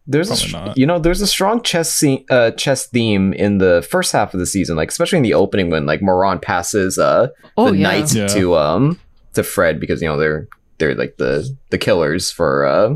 There's 0.09 0.27
a, 0.29 0.35
Probably 0.35 0.47
str- 0.49 0.57
not. 0.57 0.77
you 0.77 0.85
know, 0.85 0.99
there's 0.99 1.19
a 1.21 1.27
strong 1.27 1.61
chess 1.61 1.93
scene, 1.93 2.23
uh, 2.29 2.51
chess 2.51 2.87
theme 2.87 3.33
in 3.33 3.57
the 3.57 3.85
first 3.89 4.13
half 4.13 4.33
of 4.33 4.39
the 4.39 4.45
season, 4.45 4.77
like 4.77 4.89
especially 4.89 5.17
in 5.17 5.23
the 5.23 5.33
opening 5.33 5.69
when 5.69 5.85
like 5.85 6.01
Moran 6.01 6.39
passes 6.39 6.97
uh 6.97 7.27
Oh 7.57 7.71
the 7.71 7.77
yeah. 7.77 7.83
knights 7.83 8.15
Yeah. 8.15 8.27
to 8.27 8.55
um 8.55 8.99
to 9.33 9.43
Fred 9.43 9.79
because 9.81 10.01
you 10.01 10.07
know 10.07 10.17
they're 10.17 10.47
they're 10.77 10.95
like 10.95 11.17
the 11.17 11.49
the 11.69 11.77
killers 11.77 12.31
for 12.31 12.65
uh 12.65 12.95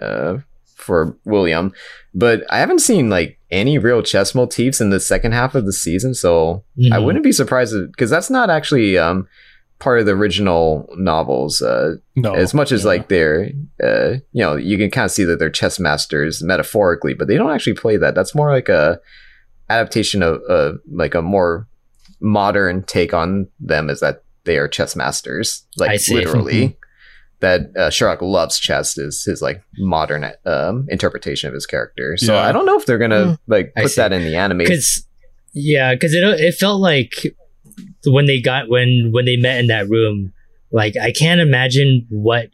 uh 0.00 0.38
for 0.76 1.16
William, 1.24 1.72
but 2.12 2.42
I 2.50 2.58
haven't 2.58 2.80
seen 2.80 3.08
like 3.08 3.38
any 3.52 3.78
real 3.78 4.02
chess 4.02 4.34
motifs 4.34 4.80
in 4.80 4.90
the 4.90 4.98
second 4.98 5.32
half 5.32 5.54
of 5.54 5.64
the 5.64 5.72
season, 5.72 6.12
so 6.14 6.64
I 6.92 6.96
Mhm. 6.96 7.04
wouldn't 7.04 7.24
be 7.24 7.30
surprised 7.32 7.74
because 7.92 8.10
that's 8.10 8.30
not 8.30 8.50
actually 8.50 8.98
um 8.98 9.28
part 9.78 10.00
of 10.00 10.06
the 10.06 10.12
original 10.12 10.88
novels. 10.96 11.60
Uh, 11.62 11.96
No. 12.16 12.34
as 12.34 12.52
much 12.54 12.72
as 12.72 12.82
yeah. 12.82 12.86
like 12.88 13.08
they're 13.08 13.50
uh 13.82 14.10
you 14.32 14.42
know 14.42 14.56
you 14.56 14.76
can 14.78 14.90
kind 14.90 15.04
of 15.04 15.10
see 15.12 15.24
that 15.24 15.38
they're 15.38 15.50
chess 15.50 15.78
masters 15.78 16.42
metaphorically 16.42 17.14
but 17.14 17.28
they 17.28 17.36
don't 17.36 17.50
actually 17.50 17.74
play 17.74 17.96
that 17.96 18.14
that's 18.14 18.34
more 18.34 18.50
like 18.50 18.68
a 18.68 19.00
adaptation 19.70 20.22
of 20.22 20.40
uh 20.48 20.72
like 20.92 21.14
a 21.14 21.22
more 21.22 21.66
modern 22.20 22.82
take 22.84 23.12
on 23.14 23.48
them 23.60 23.88
is 23.90 24.00
that 24.00 24.22
they 24.44 24.58
are 24.58 24.68
chess 24.68 24.94
masters 24.96 25.64
I 25.80 25.84
like 25.86 26.00
see. 26.00 26.14
literally. 26.14 26.76
That 27.40 27.76
uh, 27.76 27.90
Sherlock 27.90 28.22
loves 28.22 28.60
chess 28.60 28.96
is 28.96 29.24
his 29.24 29.42
like 29.42 29.64
modern 29.76 30.30
um 30.46 30.86
interpretation 30.88 31.48
of 31.48 31.54
his 31.54 31.66
character. 31.66 32.16
So 32.16 32.34
Yeah. 32.34 32.42
I 32.42 32.52
don't 32.52 32.66
know 32.66 32.78
if 32.78 32.86
they're 32.86 32.98
gonna 32.98 33.38
like 33.48 33.72
I 33.76 33.82
put 33.82 33.96
that 33.96 34.12
in 34.12 34.22
the 34.22 34.36
anime. 34.36 34.58
Because 34.58 35.04
yeah 35.52 35.92
because 35.94 36.14
it, 36.14 36.22
it 36.22 36.54
felt 36.54 36.80
like 36.80 37.12
when 38.06 38.26
they 38.26 38.40
got 38.40 38.68
when 38.68 39.10
when 39.12 39.24
they 39.24 39.36
met 39.36 39.58
in 39.60 39.66
that 39.66 39.88
room 39.88 40.32
like 40.70 40.94
i 40.96 41.12
can't 41.12 41.40
imagine 41.40 42.06
what 42.10 42.48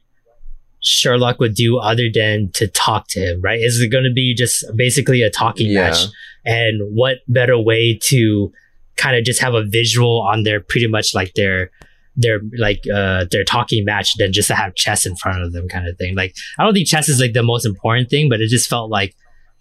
sherlock 0.80 1.38
would 1.40 1.54
do 1.54 1.78
other 1.78 2.08
than 2.12 2.50
to 2.54 2.66
talk 2.68 3.08
to 3.08 3.20
him 3.20 3.40
right? 3.42 3.60
Is 3.60 3.80
it 3.80 3.88
going 3.88 4.04
to 4.04 4.12
be 4.12 4.34
just 4.34 4.64
basically 4.76 5.22
a 5.22 5.30
talking 5.30 5.68
Yeah. 5.70 5.90
match? 5.90 6.06
And 6.44 6.80
what 6.94 7.18
better 7.28 7.58
way 7.58 7.98
to 8.04 8.52
kind 8.98 9.16
of 9.16 9.24
just 9.24 9.40
have 9.40 9.54
a 9.54 9.64
visual 9.64 10.20
on 10.20 10.42
their 10.42 10.60
pretty 10.60 10.86
much 10.86 11.14
like 11.14 11.32
their 11.34 11.70
their 12.16 12.40
like 12.58 12.82
uh 12.92 13.24
their 13.30 13.44
talking 13.44 13.84
match 13.84 14.10
than 14.18 14.32
just 14.32 14.48
to 14.48 14.54
have 14.54 14.74
chess 14.74 15.06
in 15.06 15.16
front 15.16 15.42
of 15.42 15.52
them 15.52 15.68
kind 15.68 15.88
of 15.88 15.96
thing. 15.96 16.14
Like 16.16 16.34
i 16.58 16.64
don't 16.64 16.74
think 16.74 16.88
chess 16.88 17.08
is 17.08 17.20
like 17.20 17.32
the 17.32 17.42
most 17.42 17.64
important 17.64 18.10
thing 18.10 18.28
but 18.28 18.40
it 18.40 18.48
just 18.48 18.68
felt 18.68 18.90
like 18.90 19.14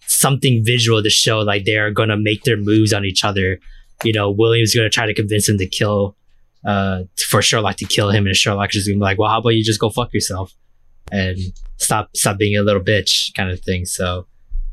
something 0.06 0.62
visual 0.64 1.02
to 1.02 1.10
show 1.10 1.38
like 1.38 1.64
they're 1.64 1.92
gonna 1.92 2.16
make 2.16 2.42
their 2.42 2.56
moves 2.56 2.92
on 2.92 3.04
each 3.04 3.24
other. 3.24 3.58
You 4.04 4.12
know 4.12 4.30
william's 4.30 4.74
gonna 4.74 4.90
try 4.90 5.06
to 5.06 5.14
convince 5.14 5.48
him 5.48 5.58
to 5.58 5.66
kill 5.66 6.16
uh 6.66 7.04
for 7.30 7.40
sherlock 7.40 7.76
to 7.76 7.84
kill 7.84 8.10
him 8.10 8.26
and 8.26 8.34
Sherlock's 8.36 8.74
just 8.74 8.88
gonna 8.88 8.96
be 8.98 9.02
like 9.02 9.18
well 9.18 9.30
how 9.30 9.38
about 9.38 9.50
you 9.50 9.64
just 9.64 9.80
go 9.80 9.88
fuck 9.88 10.12
yourself 10.12 10.52
and 11.12 11.38
stop 11.78 12.10
stop 12.14 12.36
being 12.38 12.56
a 12.56 12.62
little 12.62 12.82
bitch 12.82 13.32
kind 13.34 13.50
of 13.50 13.60
thing. 13.60 13.84
So 13.86 14.26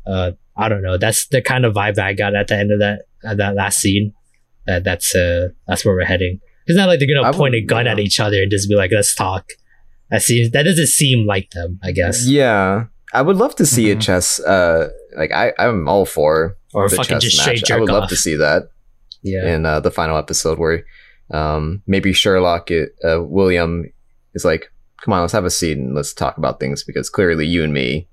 uh 0.06 0.32
i 0.56 0.68
don't 0.68 0.82
know. 0.82 0.98
That's 0.98 1.28
the 1.28 1.40
kind 1.40 1.64
of 1.64 1.74
vibe 1.74 1.94
that 1.94 2.06
i 2.06 2.12
got 2.12 2.34
at 2.34 2.48
the 2.48 2.56
end 2.56 2.72
of 2.72 2.80
that 2.80 3.02
at 3.24 3.36
that 3.36 3.54
last 3.54 3.78
scene 3.78 4.12
that 4.66 4.84
that's 4.84 5.14
uh 5.14 5.48
that's 5.66 5.84
where 5.84 5.94
we're 5.94 6.04
heading. 6.04 6.40
It's 6.66 6.76
not 6.76 6.88
like 6.88 6.98
they're 6.98 7.08
gonna 7.08 7.28
I 7.28 7.32
point 7.32 7.54
a 7.54 7.58
would- 7.60 7.68
gun 7.68 7.86
at 7.86 7.98
each 7.98 8.18
other 8.20 8.42
and 8.42 8.50
just 8.50 8.68
be 8.68 8.74
like 8.76 8.90
let's 8.92 9.14
talk. 9.14 9.50
That 10.10 10.22
seems 10.22 10.50
that 10.52 10.62
doesn't 10.64 10.86
seem 10.86 11.26
like 11.26 11.50
them 11.50 11.78
i 11.82 11.90
guess. 11.92 12.26
Yeah. 12.28 12.84
I 13.12 13.22
would 13.22 13.36
love 13.36 13.54
to 13.56 13.66
see 13.66 13.90
a 13.90 13.96
Mhm. 13.96 14.00
chess 14.02 14.40
uh 14.40 14.88
like 15.16 15.32
I 15.32 15.52
I'm 15.58 15.88
all 15.88 16.04
for 16.06 16.56
or 16.74 16.88
the 16.88 16.96
fucking 16.96 17.16
chess 17.16 17.22
just 17.22 17.40
straight 17.40 17.62
match. 17.62 17.70
I 17.70 17.78
would 17.80 17.90
off. 17.90 18.00
love 18.00 18.08
to 18.10 18.16
see 18.16 18.34
that 18.36 18.64
yeah. 19.22 19.54
in 19.54 19.64
uh, 19.66 19.80
the 19.80 19.90
final 19.90 20.16
episode 20.18 20.58
where 20.58 20.84
um, 21.32 21.82
maybe 21.88 22.12
Sherlock, 22.12 22.70
uh, 22.70 23.20
William 23.22 23.84
is 24.34 24.44
like, 24.44 24.70
"Come 25.02 25.12
on, 25.14 25.22
let's 25.22 25.32
have 25.32 25.44
a 25.44 25.50
seat 25.50 25.76
and 25.78 25.94
let's 25.94 26.12
talk 26.14 26.38
about 26.38 26.60
things 26.60 26.84
because 26.84 27.08
clearly 27.10 27.46
you 27.46 27.64
and 27.64 27.72
me 27.72 28.06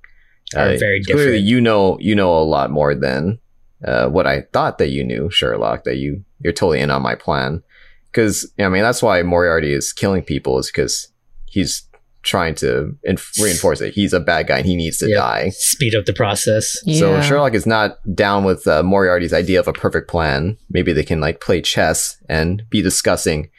Are 0.56 0.78
very 0.78 1.00
different. 1.02 1.06
Clearly, 1.20 1.38
you 1.38 1.62
know 1.62 1.98
you 2.00 2.16
know 2.16 2.36
a 2.40 2.42
lot 2.46 2.72
more 2.72 2.96
than 2.96 3.38
uh, 3.86 4.08
what 4.10 4.26
I 4.28 4.42
thought 4.54 4.78
that 4.78 4.90
you 4.90 5.04
knew, 5.04 5.30
Sherlock. 5.30 5.84
That 5.84 5.98
you 5.98 6.24
you're 6.40 6.54
totally 6.54 6.80
in 6.82 6.92
on 6.92 7.02
my 7.02 7.16
plan 7.16 7.64
because 8.12 8.52
I 8.60 8.70
mean 8.70 8.82
that's 8.84 9.02
why 9.02 9.22
Moriarty 9.24 9.74
is 9.74 9.94
killing 9.94 10.24
people 10.24 10.60
is 10.60 10.68
because 10.68 11.08
he's 11.46 11.88
trying 12.22 12.56
to 12.56 12.98
inf- 13.04 13.34
reinforce 13.42 13.82
it. 13.82 13.94
He's 13.94 14.14
a 14.14 14.20
bad 14.20 14.48
guy 14.48 14.60
and 14.60 14.66
he 14.66 14.76
needs 14.78 14.98
to 15.00 15.10
Yeah. 15.10 15.18
die. 15.18 15.50
speed 15.50 15.94
up 15.94 16.06
the 16.06 16.14
process 16.14 16.78
So 16.98 17.22
Sherlock 17.22 17.54
is 17.54 17.66
not 17.66 17.98
down 18.16 18.46
with 18.46 18.66
uh, 18.66 18.82
Moriarty's 18.82 19.34
idea 19.34 19.60
of 19.60 19.68
a 19.68 19.74
perfect 19.74 20.10
plan. 20.10 20.58
Maybe 20.70 20.94
they 20.94 21.04
can 21.04 21.20
like 21.20 21.42
play 21.42 21.62
chess 21.62 22.16
and 22.30 22.64
be 22.70 22.82
discussing. 22.82 23.50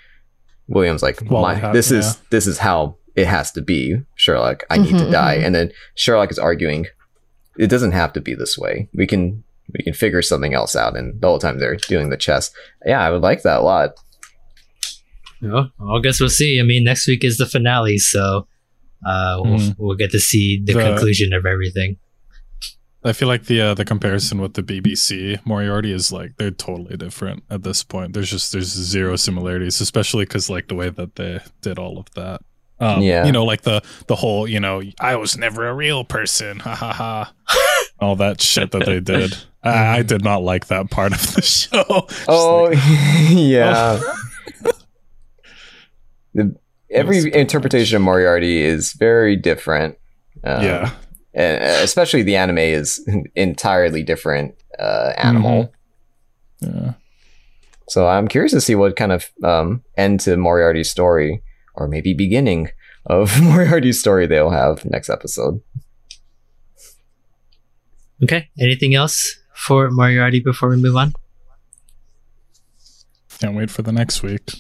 William's 0.67 1.03
like, 1.03 1.20
Well, 1.31 1.43
My, 1.43 1.73
this 1.73 1.91
yeah. 1.91 1.99
is 1.99 2.17
this 2.31 2.47
is 2.47 2.57
how 2.59 2.97
it 3.17 3.27
has 3.27 3.53
to 3.53 3.61
be. 3.61 4.01
Sherlock, 4.15 4.65
I 4.70 4.78
need 4.78 4.97
to 4.97 5.05
Mhm, 5.05 5.12
die, 5.12 5.36
mhm. 5.39 5.44
and 5.47 5.55
then 5.55 5.70
Sherlock 5.94 6.31
is 6.31 6.39
arguing, 6.39 6.86
it 7.59 7.69
doesn't 7.69 7.93
have 7.93 8.12
to 8.15 8.20
be 8.23 8.35
this 8.35 8.57
way. 8.57 8.89
We 8.94 9.07
can 9.07 9.44
we 9.73 9.83
can 9.83 9.94
figure 9.94 10.23
something 10.23 10.55
else 10.55 10.76
out. 10.76 10.97
And 10.97 11.20
the 11.20 11.26
whole 11.26 11.39
time 11.39 11.59
they're 11.59 11.76
doing 11.76 12.10
the 12.10 12.17
chess. 12.17 12.51
Yeah, 12.84 13.01
I 13.01 13.10
would 13.10 13.23
like 13.23 13.43
that 13.43 13.60
a 13.60 13.62
lot. 13.62 13.91
Yeah, 15.41 15.65
I 15.81 16.01
guess 16.02 16.20
we'll 16.20 16.28
see. 16.31 16.59
I 16.60 16.62
mean, 16.62 16.84
next 16.84 17.07
week 17.07 17.25
is 17.25 17.36
the 17.39 17.47
finale, 17.47 17.99
so 17.99 18.47
uh, 19.07 19.39
we'll, 19.43 19.59
Mhm. 19.59 19.75
we'll 19.78 19.97
get 19.97 20.10
to 20.12 20.20
see 20.20 20.60
the, 20.65 20.73
The- 20.73 20.81
conclusion 20.81 21.33
of 21.33 21.44
everything. 21.44 21.99
I 23.07 23.12
feel 23.12 23.28
like 23.28 23.44
the 23.44 23.60
uh, 23.60 23.75
the 23.75 23.84
comparison 23.84 24.41
with 24.41 24.55
the 24.55 24.62
BBC 24.62 25.39
Moriarty 25.44 25.93
is 25.93 26.10
like 26.10 26.33
they're 26.39 26.51
totally 26.51 26.97
different 26.97 27.44
at 27.51 27.62
this 27.62 27.84
point. 27.84 28.15
There's 28.15 28.31
just 28.31 28.51
there's 28.52 28.68
zero 28.73 29.17
similarities, 29.17 29.78
especially 29.83 30.25
because 30.25 30.49
like 30.49 30.68
the 30.68 30.75
way 30.75 30.89
that 30.89 31.17
they 31.17 31.41
did 31.60 31.78
all 31.78 31.99
of 31.99 32.07
that. 32.15 32.41
Um, 32.81 33.02
Yeah. 33.02 33.26
you 33.26 33.33
know, 33.33 33.44
like 33.44 33.60
the 33.60 33.83
the 34.07 34.17
whole 34.17 34.49
you 34.49 34.59
know 34.59 34.81
I 35.01 35.17
was 35.17 35.36
never 35.36 35.68
a 35.68 35.75
real 35.75 36.05
person, 36.05 36.60
ha 36.60 36.75
ha 36.75 36.93
ha, 36.94 37.33
all 38.01 38.17
that 38.17 38.41
shit 38.41 38.70
that 38.70 38.86
they 38.86 39.01
did. 39.01 39.36
I, 39.65 39.99
I 39.99 40.02
did 40.02 40.23
not 40.23 40.43
like 40.43 40.67
that 40.67 40.91
part 40.91 41.12
of 41.12 41.34
the 41.34 41.43
show. 41.43 41.84
Just 42.09 42.28
Oh 42.28 42.65
like, 42.65 42.78
yeah. 43.31 44.01
the, 46.34 46.55
every 46.91 47.18
It 47.18 47.25
was 47.25 47.34
interpretation 47.34 47.97
of 47.97 48.02
Moriarty 48.02 48.60
is 48.62 48.93
very 48.93 49.36
different. 49.36 49.97
Um, 50.43 50.62
yeah, 50.62 50.91
and 51.33 51.62
uh, 51.62 51.83
especially 51.83 52.23
the 52.23 52.36
anime 52.36 52.59
is 52.59 53.02
an 53.07 53.25
entirely 53.34 54.02
different 54.02 54.55
uh, 54.78 55.12
animal. 55.17 55.73
yeah. 56.60 56.93
So 57.89 58.07
I'm 58.09 58.28
curious 58.28 58.52
to 58.52 58.60
see 58.62 58.75
what 58.75 58.97
kind 58.97 59.12
of 59.12 59.31
um, 59.43 59.83
end 59.97 60.20
to 60.20 60.36
Moriarty's 60.36 60.91
story, 60.91 61.43
or 61.75 61.86
maybe 61.89 62.15
beginning 62.15 62.70
of 63.07 63.41
Moriarty's 63.43 64.01
story 64.01 64.26
they'll 64.26 64.51
have 64.51 64.84
next 64.86 65.10
episode. 65.10 65.60
Okay. 68.23 68.49
Anything 68.59 68.94
else 68.94 69.39
for 69.55 69.91
Moriarty 69.91 70.41
before 70.41 70.68
we 70.68 70.76
move 70.76 70.97
on? 70.97 71.15
Can't 73.39 73.57
wait 73.57 73.70
for 73.70 73.83
the 73.83 73.92
next 73.92 74.23
week. 74.23 74.52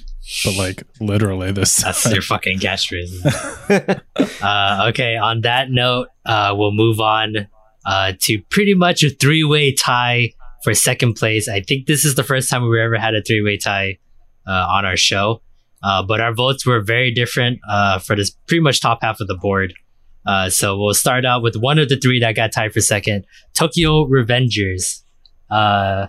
But 0.44 0.56
like 0.56 0.82
literally 1.00 1.52
this. 1.52 1.76
That's 1.76 2.02
time. 2.02 2.14
your 2.14 2.22
fucking 2.22 2.58
catchphrase. 2.58 4.00
uh, 4.42 4.86
okay. 4.88 5.16
On 5.16 5.42
that 5.42 5.70
note, 5.70 6.08
uh, 6.24 6.54
we'll 6.56 6.72
move 6.72 6.98
on 6.98 7.48
uh, 7.84 8.12
to 8.20 8.42
pretty 8.48 8.74
much 8.74 9.02
a 9.02 9.10
three-way 9.10 9.72
tie 9.72 10.32
for 10.62 10.72
second 10.74 11.14
place. 11.14 11.46
I 11.46 11.60
think 11.60 11.86
this 11.86 12.06
is 12.06 12.14
the 12.14 12.22
first 12.22 12.48
time 12.48 12.68
we 12.68 12.80
ever 12.80 12.96
had 12.96 13.14
a 13.14 13.22
three-way 13.22 13.58
tie 13.58 13.98
uh, 14.46 14.66
on 14.70 14.86
our 14.86 14.96
show. 14.96 15.42
Uh, 15.82 16.02
but 16.02 16.20
our 16.20 16.32
votes 16.32 16.64
were 16.64 16.80
very 16.80 17.10
different 17.10 17.58
uh, 17.68 17.98
for 17.98 18.16
this 18.16 18.30
pretty 18.48 18.62
much 18.62 18.80
top 18.80 19.00
half 19.02 19.20
of 19.20 19.28
the 19.28 19.36
board. 19.36 19.74
Uh, 20.26 20.48
so 20.48 20.78
we'll 20.78 20.94
start 20.94 21.24
out 21.24 21.42
with 21.42 21.56
one 21.56 21.78
of 21.78 21.88
the 21.88 21.96
three 21.96 22.20
that 22.20 22.34
got 22.34 22.52
tied 22.52 22.72
for 22.72 22.80
second, 22.80 23.26
Tokyo 23.52 24.06
Revengers. 24.06 25.02
Uh, 25.50 26.06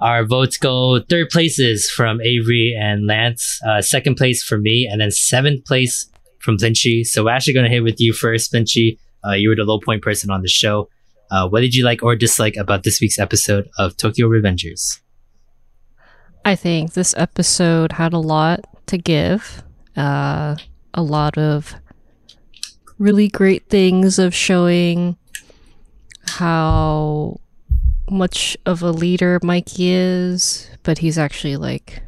our 0.00 0.24
votes 0.24 0.56
go 0.56 1.00
third 1.00 1.30
places 1.30 1.90
from 1.90 2.20
Avery 2.20 2.76
and 2.78 3.06
Lance, 3.06 3.60
uh, 3.66 3.82
second 3.82 4.16
place 4.16 4.42
for 4.42 4.58
me, 4.58 4.88
and 4.90 5.00
then 5.00 5.10
seventh 5.10 5.64
place 5.64 6.08
from 6.40 6.58
Flinchy. 6.58 7.04
So 7.04 7.24
we're 7.24 7.30
actually 7.30 7.54
going 7.54 7.64
to 7.64 7.70
hit 7.70 7.82
with 7.82 8.00
you 8.00 8.12
first, 8.12 8.52
Flinchy. 8.52 8.98
Uh, 9.24 9.32
you 9.32 9.48
were 9.48 9.56
the 9.56 9.64
low 9.64 9.78
point 9.78 10.02
person 10.02 10.30
on 10.30 10.42
the 10.42 10.48
show. 10.48 10.88
Uh, 11.30 11.48
what 11.48 11.60
did 11.60 11.74
you 11.74 11.84
like 11.84 12.02
or 12.02 12.16
dislike 12.16 12.56
about 12.56 12.82
this 12.82 13.00
week's 13.00 13.18
episode 13.18 13.68
of 13.78 13.96
Tokyo 13.96 14.28
Revengers? 14.28 15.00
I 16.44 16.56
think 16.56 16.94
this 16.94 17.14
episode 17.16 17.92
had 17.92 18.12
a 18.12 18.18
lot 18.18 18.60
to 18.86 18.98
give. 18.98 19.62
Uh, 19.96 20.56
a 20.94 21.02
lot 21.02 21.38
of 21.38 21.74
really 23.02 23.26
great 23.26 23.68
things 23.68 24.18
of 24.20 24.32
showing 24.32 25.16
how 26.26 27.40
much 28.08 28.56
of 28.64 28.80
a 28.82 28.92
leader 28.92 29.40
Mikey 29.42 29.90
is, 29.90 30.70
but 30.84 30.98
he's 30.98 31.18
actually 31.18 31.56
like 31.56 32.02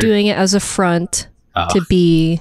doing 0.00 0.26
it 0.26 0.36
as 0.36 0.54
a 0.54 0.60
front 0.60 1.28
Oh, 1.54 1.66
to 1.70 1.82
be, 1.88 2.40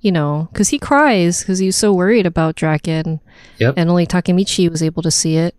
you 0.00 0.12
know, 0.12 0.48
because 0.52 0.68
he 0.68 0.78
cries 0.78 1.40
because 1.40 1.58
he's 1.58 1.76
so 1.76 1.92
worried 1.92 2.26
about 2.26 2.54
Draken. 2.54 3.20
Yep. 3.58 3.74
And 3.76 3.88
only 3.90 4.06
Takemichi 4.06 4.70
was 4.70 4.82
able 4.82 5.02
to 5.02 5.10
see 5.10 5.36
it. 5.36 5.54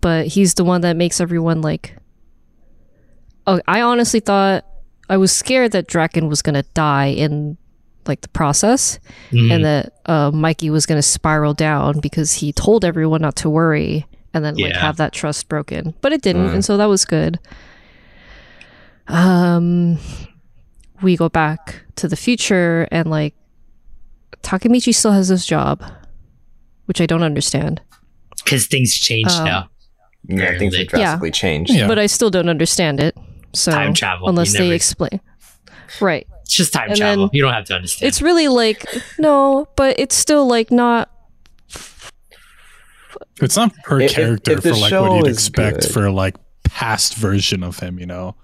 But 0.00 0.26
he's 0.26 0.54
the 0.54 0.64
one 0.64 0.82
that 0.82 0.96
makes 0.96 1.20
everyone 1.20 1.62
like. 1.62 1.96
Oh, 3.46 3.60
I 3.66 3.80
honestly 3.80 4.20
thought 4.20 4.66
I 5.08 5.16
was 5.16 5.30
scared 5.30 5.72
that 5.72 5.86
Draken 5.86 6.28
was 6.28 6.42
gonna 6.42 6.64
die 6.74 7.06
in 7.06 7.58
like 8.08 8.20
the 8.22 8.28
process, 8.28 8.98
mhm. 9.30 9.52
and 9.54 9.64
that 9.64 9.92
uh, 10.06 10.30
Mikey 10.32 10.70
was 10.70 10.86
gonna 10.86 11.02
spiral 11.02 11.54
down 11.54 12.00
because 12.00 12.32
he 12.32 12.52
told 12.52 12.84
everyone 12.84 13.22
not 13.22 13.36
to 13.36 13.50
worry, 13.50 14.06
and 14.34 14.44
then 14.44 14.56
like 14.56 14.74
have 14.74 14.96
that 14.98 15.12
trust 15.12 15.48
broken. 15.48 15.94
But 16.00 16.12
it 16.12 16.22
didn't, 16.22 16.48
Mm. 16.48 16.54
and 16.54 16.64
so 16.64 16.76
that 16.76 16.86
was 16.86 17.04
good. 17.04 17.38
Um, 19.08 19.98
we 21.02 21.16
go 21.16 21.28
back 21.28 21.82
to 21.96 22.08
the 22.08 22.16
future, 22.16 22.88
and 22.90 23.08
like 23.10 23.34
Takemichi 24.42 24.94
still 24.94 25.12
has 25.12 25.28
this 25.28 25.46
job, 25.46 25.82
which 26.86 27.00
I 27.00 27.06
don't 27.06 27.22
understand. 27.22 27.80
because 28.44 28.66
things 28.68 28.94
changed 28.94 29.32
Um, 29.32 29.44
now. 29.44 29.68
Yeah, 30.28 30.56
things 30.56 30.72
Yeah. 30.74 30.78
have 30.80 30.88
drastically 30.88 31.30
changed. 31.32 31.72
Yeah. 31.72 31.88
But 31.88 31.98
I 31.98 32.06
still 32.06 32.30
don't 32.30 32.48
understand 32.48 33.00
it. 33.00 33.16
So 33.54 33.72
Time 33.72 33.92
travel, 33.92 34.28
unless 34.28 34.52
they 34.52 34.60
never- 34.60 34.74
explain, 34.74 35.20
right? 36.00 36.28
It's 36.46 36.54
just 36.54 36.72
time 36.72 36.88
And 36.90 36.96
travel. 36.96 37.28
you 37.32 37.42
don't 37.42 37.52
have 37.52 37.64
to 37.66 37.74
understand. 37.74 38.06
It's 38.08 38.22
really 38.22 38.46
like 38.48 38.84
no, 39.18 39.66
but 39.76 39.98
it's 39.98 40.14
still 40.14 40.46
like 40.46 40.70
not. 40.70 41.10
It's 43.42 43.56
not 43.56 43.74
per 43.84 44.00
If- 44.00 44.10
if- 44.10 44.16
character 44.16 44.52
if 44.52 44.62
the 44.62 44.70
for 44.70 44.76
like 44.76 44.92
what 44.92 45.16
you'd 45.16 45.26
expect 45.30 45.80
good. 45.82 45.90
for 45.92 46.10
like 46.10 46.36
past 46.64 47.14
version 47.14 47.62
of 47.62 47.78
him, 47.78 47.98
you 47.98 48.06
know? 48.06 48.34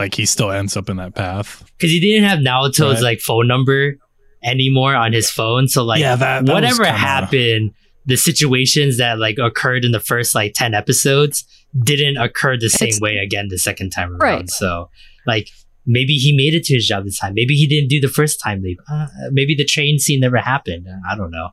Like 0.00 0.14
he 0.14 0.26
still 0.26 0.50
ends 0.50 0.76
up 0.76 0.88
in 0.88 0.96
that 0.96 1.14
path. 1.14 1.62
because 1.78 1.90
he 1.92 2.00
didn't 2.00 2.28
have 2.28 2.38
Naoto's 2.40 2.94
Right. 2.94 3.02
like 3.02 3.20
phone 3.20 3.46
number 3.48 3.96
anymore 4.42 4.94
on 4.94 5.12
his 5.12 5.30
phone. 5.30 5.68
So 5.68 5.84
like 5.84 6.00
Yeah, 6.00 6.16
that- 6.16 6.46
that 6.46 6.52
whatever 6.52 6.84
kinda- 6.84 6.98
happened, 6.98 7.72
the 8.06 8.16
situations 8.16 8.96
that 8.98 9.18
like 9.18 9.36
occurred 9.38 9.84
in 9.84 9.92
the 9.92 10.00
first 10.00 10.34
like 10.34 10.54
ten 10.54 10.74
episodes 10.74 11.44
didn't 11.84 12.16
occur 12.16 12.56
the 12.56 12.68
same 12.70 12.88
It's- 12.88 13.00
way 13.00 13.18
again 13.18 13.48
the 13.48 13.58
second 13.58 13.90
time 13.90 14.10
around. 14.10 14.20
Right. 14.38 14.50
So 14.50 14.88
like 15.26 15.48
maybe 15.86 16.14
he 16.14 16.34
made 16.36 16.54
it 16.54 16.64
to 16.64 16.74
his 16.74 16.86
job 16.86 17.04
this 17.04 17.18
time. 17.18 17.34
Maybe 17.34 17.54
he 17.54 17.66
didn't 17.66 17.88
do 17.88 18.00
the 18.00 18.08
first 18.08 18.40
time 18.40 18.62
leave. 18.62 18.78
Uh, 18.90 19.06
maybe 19.30 19.54
the 19.54 19.64
train 19.64 19.98
scene 19.98 20.20
never 20.20 20.38
happened. 20.38 20.86
I 21.08 21.16
don't 21.16 21.30
know. 21.30 21.50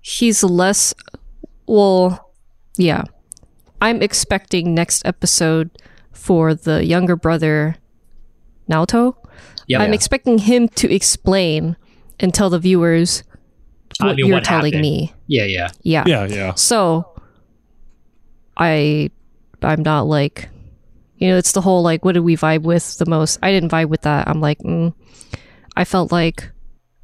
He's 0.00 0.42
less. 0.42 0.94
Well, 1.66 2.32
yeah. 2.76 3.04
I'm 3.80 4.02
expecting 4.02 4.74
next 4.74 5.04
episode 5.06 5.70
for 6.12 6.54
the 6.54 6.84
younger 6.84 7.14
brother, 7.14 7.76
Naoto. 8.70 9.14
Yep. 9.68 9.80
I'm 9.80 9.92
expecting 9.94 10.38
him 10.38 10.68
to 10.70 10.92
explain 10.92 11.76
and 12.18 12.34
tell 12.34 12.50
the 12.50 12.58
viewers 12.58 13.22
I 14.00 14.06
what 14.06 14.16
mean, 14.16 14.26
you're 14.26 14.36
what 14.36 14.44
telling 14.44 14.72
happened. 14.72 14.82
me. 14.82 15.14
yeah, 15.26 15.44
yeah. 15.44 15.68
Yeah. 15.82 16.04
Yeah, 16.06 16.26
yeah. 16.26 16.54
So 16.54 17.14
I 18.56 19.10
I'm 19.62 19.82
not 19.82 20.06
like 20.06 20.48
you 21.18 21.28
know, 21.28 21.36
it's 21.36 21.52
the 21.52 21.60
whole 21.60 21.82
like 21.82 22.04
what 22.04 22.12
did 22.14 22.20
we 22.20 22.36
vibe 22.36 22.62
with 22.62 22.98
the 22.98 23.06
most? 23.06 23.38
I 23.42 23.50
didn't 23.50 23.70
vibe 23.70 23.88
with 23.88 24.02
that. 24.02 24.28
I'm 24.28 24.40
like, 24.40 24.58
mm, 24.60 24.94
I 25.76 25.84
felt 25.84 26.10
like 26.12 26.50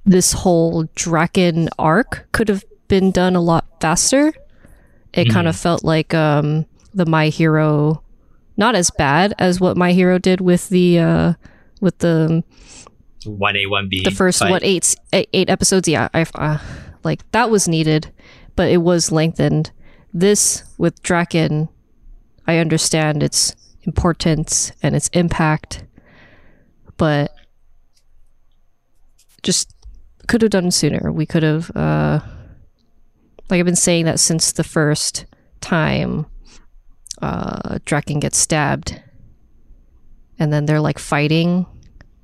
this 0.04 0.32
whole 0.32 0.84
Draken 0.94 1.68
arc 1.78 2.26
could 2.32 2.48
have 2.48 2.64
been 2.88 3.10
done 3.10 3.34
a 3.36 3.40
lot 3.40 3.66
faster. 3.80 4.32
It 5.12 5.30
kind 5.30 5.46
of 5.48 5.56
felt 5.56 5.84
like 5.84 6.12
um 6.14 6.66
the 6.92 7.06
My 7.06 7.28
Hero 7.28 8.02
not 8.56 8.74
as 8.74 8.90
bad 8.90 9.34
as 9.38 9.60
what 9.60 9.76
My 9.76 9.92
Hero 9.92 10.18
did 10.18 10.40
with 10.40 10.68
the 10.68 10.98
uh 10.98 11.32
with 11.80 11.98
the 11.98 12.42
One 13.24 13.56
A, 13.56 13.66
one 13.66 13.88
B. 13.88 14.02
the 14.04 14.10
first 14.10 14.40
but- 14.40 14.50
what 14.50 14.62
eight 14.64 14.94
eight 15.12 15.28
eight 15.32 15.48
episodes 15.50 15.88
yeah 15.88 16.08
i 16.12 16.26
uh, 16.34 16.58
like 17.04 17.28
that 17.32 17.48
was 17.50 17.66
needed 17.66 18.12
but 18.54 18.68
it 18.70 18.78
was 18.78 19.10
lengthened 19.10 19.70
this 20.12 20.62
with 20.78 21.02
draken 21.02 21.68
i 22.46 22.58
understand 22.58 23.22
its 23.22 23.54
importance 23.86 24.72
and 24.82 24.94
its 24.94 25.08
impact 25.08 25.84
but 26.96 27.32
just 29.42 29.74
could 30.26 30.42
have 30.42 30.50
done 30.50 30.70
sooner 30.70 31.12
we 31.12 31.26
could 31.26 31.42
have 31.42 31.70
uh 31.76 32.18
like 33.50 33.58
i've 33.58 33.66
been 33.66 33.76
saying 33.76 34.04
that 34.04 34.18
since 34.18 34.52
the 34.52 34.64
first 34.64 35.26
time 35.60 36.26
uh 37.20 37.78
draken 37.84 38.20
gets 38.20 38.38
stabbed 38.38 39.00
and 40.38 40.52
then 40.52 40.66
they're 40.66 40.80
like 40.80 40.98
fighting 40.98 41.66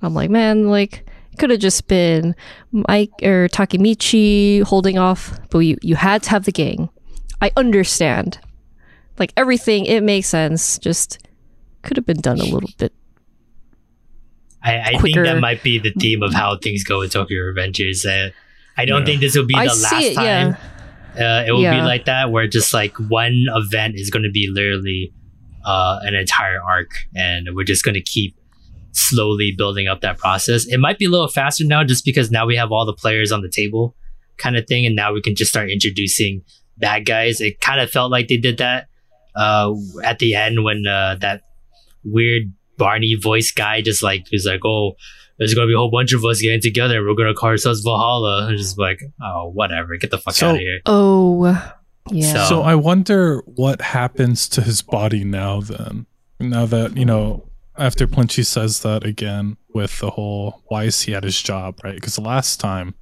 I'm 0.02 0.14
like, 0.14 0.30
man, 0.30 0.68
like 0.68 1.04
it 1.32 1.38
could 1.38 1.50
have 1.50 1.60
just 1.60 1.86
been 1.88 2.34
Mike 2.72 3.12
or 3.22 3.48
Takemichi 3.48 4.62
holding 4.62 4.98
off, 4.98 5.38
but 5.50 5.60
you 5.60 5.76
you 5.82 5.96
had 5.96 6.22
to 6.24 6.30
have 6.30 6.44
the 6.44 6.52
gang. 6.52 6.88
I 7.40 7.52
understand, 7.56 8.38
like 9.18 9.32
everything, 9.36 9.86
it 9.86 10.02
makes 10.02 10.28
sense. 10.28 10.78
Just 10.78 11.18
could 11.82 11.96
have 11.96 12.06
been 12.06 12.20
done 12.20 12.40
a 12.40 12.44
little 12.44 12.70
bit. 12.78 12.92
I, 14.62 14.80
I 14.94 14.98
think 14.98 15.16
that 15.16 15.40
might 15.40 15.62
be 15.62 15.78
the 15.78 15.92
theme 15.92 16.22
of 16.22 16.34
how 16.34 16.58
things 16.58 16.84
go 16.84 16.98
with 16.98 17.12
Tokyo 17.12 17.38
Revengers. 17.38 18.04
Uh, 18.04 18.30
I 18.76 18.84
don't 18.84 19.00
Yeah. 19.00 19.06
think 19.06 19.20
this 19.20 19.34
will 19.36 19.46
be 19.46 19.54
I 19.54 19.64
the 19.66 19.74
last 19.74 19.92
it, 20.04 20.14
time. 20.14 20.24
yeah. 20.24 20.56
Uh, 21.18 21.44
it 21.46 21.52
will 21.52 21.62
be 21.62 21.80
like 21.80 22.04
that, 22.04 22.30
where 22.30 22.46
just 22.46 22.72
like 22.72 22.94
one 23.08 23.46
event 23.54 23.94
is 23.96 24.10
going 24.10 24.22
to 24.22 24.30
be 24.30 24.48
literally 24.52 25.12
uh, 25.64 25.98
an 26.02 26.14
entire 26.14 26.62
arc, 26.62 26.90
and 27.16 27.48
we're 27.54 27.64
just 27.64 27.84
going 27.84 27.94
to 27.94 28.00
keep 28.02 28.36
slowly 28.92 29.52
building 29.56 29.88
up 29.88 30.00
that 30.02 30.18
process. 30.18 30.66
It 30.66 30.78
might 30.78 30.98
be 30.98 31.06
a 31.06 31.08
little 31.10 31.28
faster 31.28 31.64
now, 31.64 31.82
just 31.84 32.04
because 32.04 32.30
now 32.30 32.46
we 32.46 32.56
have 32.56 32.70
all 32.70 32.86
the 32.86 32.92
players 32.92 33.32
on 33.32 33.40
the 33.42 33.48
table, 33.50 33.96
kind 34.36 34.56
of 34.56 34.66
thing, 34.66 34.86
and 34.86 34.94
now 34.94 35.12
we 35.12 35.20
can 35.20 35.34
just 35.34 35.50
start 35.50 35.68
introducing 35.70 36.42
bad 36.78 37.06
guys. 37.06 37.40
It 37.40 37.60
kind 37.60 37.80
of 37.80 37.90
felt 37.90 38.10
like 38.12 38.28
they 38.28 38.36
did 38.36 38.58
that 38.58 38.86
uh, 39.34 39.72
at 40.04 40.18
the 40.20 40.34
end 40.34 40.62
when 40.64 40.86
uh, 40.86 41.16
that 41.20 41.42
weird 42.04 42.52
Barney 42.76 43.14
voice 43.20 43.50
guy 43.52 43.80
just 43.82 44.02
like 44.02 44.26
he's 44.30 44.46
like, 44.46 44.64
"Oh, 44.64 44.96
there's 45.38 45.54
gonna 45.54 45.66
be 45.66 45.74
a 45.74 45.78
whole 45.78 45.90
bunch 45.90 46.12
of 46.12 46.24
us 46.24 46.40
getting 46.40 46.60
together, 46.60 46.98
and 46.98 47.06
we're 47.06 47.14
gonna 47.14 47.34
call 47.34 47.50
ourselves 47.50 47.80
Valhalla." 47.80 48.46
And 48.48 48.56
just 48.58 48.78
like, 48.78 49.00
"Oh, 49.22 49.50
whatever, 49.52 49.96
get 49.96 50.10
the 50.10 50.18
fuck 50.18 50.34
So- 50.34 50.48
out 50.50 50.54
of 50.56 50.60
here." 50.60 50.80
Oh, 50.86 51.44
yeah. 52.10 52.32
So- 52.32 52.44
So 52.48 52.62
I 52.62 52.74
wonder 52.74 53.42
what 53.46 53.80
happens 53.82 54.48
to 54.50 54.62
his 54.62 54.82
body 54.82 55.24
now 55.24 55.60
then. 55.60 56.06
Now 56.38 56.64
that, 56.66 56.96
you 56.96 57.04
know, 57.04 57.46
after 57.76 58.06
Flinchy 58.06 58.44
says 58.44 58.80
that 58.80 59.04
again 59.04 59.56
with 59.74 60.00
the 60.00 60.10
whole 60.10 60.62
why 60.68 60.84
is 60.84 61.02
he 61.02 61.14
at 61.14 61.22
his 61.24 61.40
job, 61.40 61.78
right? 61.84 61.94
Because 61.94 62.16
the 62.16 62.22
last 62.22 62.58
time 62.60 62.94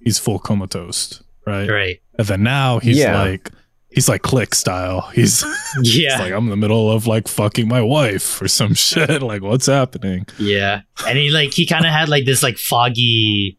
he's 0.00 0.18
full 0.18 0.38
comatose, 0.38 1.22
right? 1.46 1.68
Right? 1.68 2.00
And 2.18 2.26
then 2.26 2.42
now 2.42 2.78
he's 2.78 2.96
Yeah. 2.98 3.22
like 3.22 3.50
he's 3.96 4.08
like 4.08 4.22
click 4.22 4.54
style. 4.54 5.10
He's, 5.14 5.42
he's 5.82 5.98
Yeah, 5.98 6.18
like 6.20 6.32
I'm 6.32 6.44
in 6.44 6.50
the 6.50 6.56
middle 6.56 6.92
of 6.92 7.08
like 7.08 7.26
fucking 7.26 7.66
my 7.66 7.80
wife 7.82 8.40
or 8.40 8.46
some 8.46 8.74
shit. 8.86 9.20
Like 9.22 9.42
what's 9.42 9.66
happening? 9.66 10.26
yeah. 10.38 10.82
And 11.08 11.18
he 11.18 11.30
like 11.30 11.52
he 11.52 11.66
kind 11.66 11.84
of 11.84 11.90
had 11.90 12.08
like 12.08 12.24
this 12.26 12.42
like 12.44 12.58
foggy, 12.58 13.58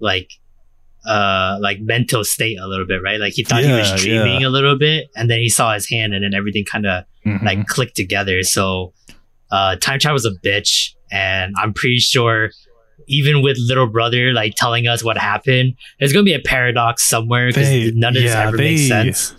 like 0.00 0.30
uh 1.08 1.56
like 1.60 1.78
mental 1.80 2.24
state 2.24 2.58
a 2.58 2.66
little 2.66 2.86
bit, 2.86 3.00
right? 3.02 3.20
Like 3.20 3.34
he 3.34 3.44
thought 3.44 3.62
he 3.62 3.70
was 3.72 4.02
dreaming 4.02 4.40
yeah. 4.42 4.48
a 4.48 4.50
little 4.50 4.76
bit, 4.76 5.08
and 5.16 5.30
then 5.30 5.38
he 5.38 5.48
saw 5.48 5.72
his 5.72 5.88
hand, 5.88 6.12
and 6.14 6.24
then 6.24 6.34
everything 6.34 6.64
kind 6.64 6.84
of 6.86 7.04
Mhm. 7.24 7.42
like 7.42 7.66
clicked 7.66 7.96
together. 7.96 8.42
So 8.42 8.92
uh 9.50 9.76
time 9.76 9.98
travel 10.00 10.14
was 10.14 10.26
a 10.26 10.32
bitch, 10.44 10.94
and 11.12 11.54
I'm 11.58 11.72
pretty 11.72 11.98
sure 11.98 12.50
even 13.08 13.40
with 13.40 13.56
little 13.60 13.86
brother 13.86 14.32
like 14.32 14.54
telling 14.56 14.88
us 14.88 15.04
what 15.04 15.16
happened, 15.16 15.74
there's 16.00 16.12
gonna 16.12 16.24
be 16.24 16.34
a 16.34 16.40
paradox 16.40 17.04
somewhere 17.04 17.46
because 17.48 17.92
none 17.94 18.16
of 18.16 18.22
this 18.22 18.32
yeah, 18.32 18.48
ever 18.48 18.56
makes 18.56 18.88
they- 18.88 19.36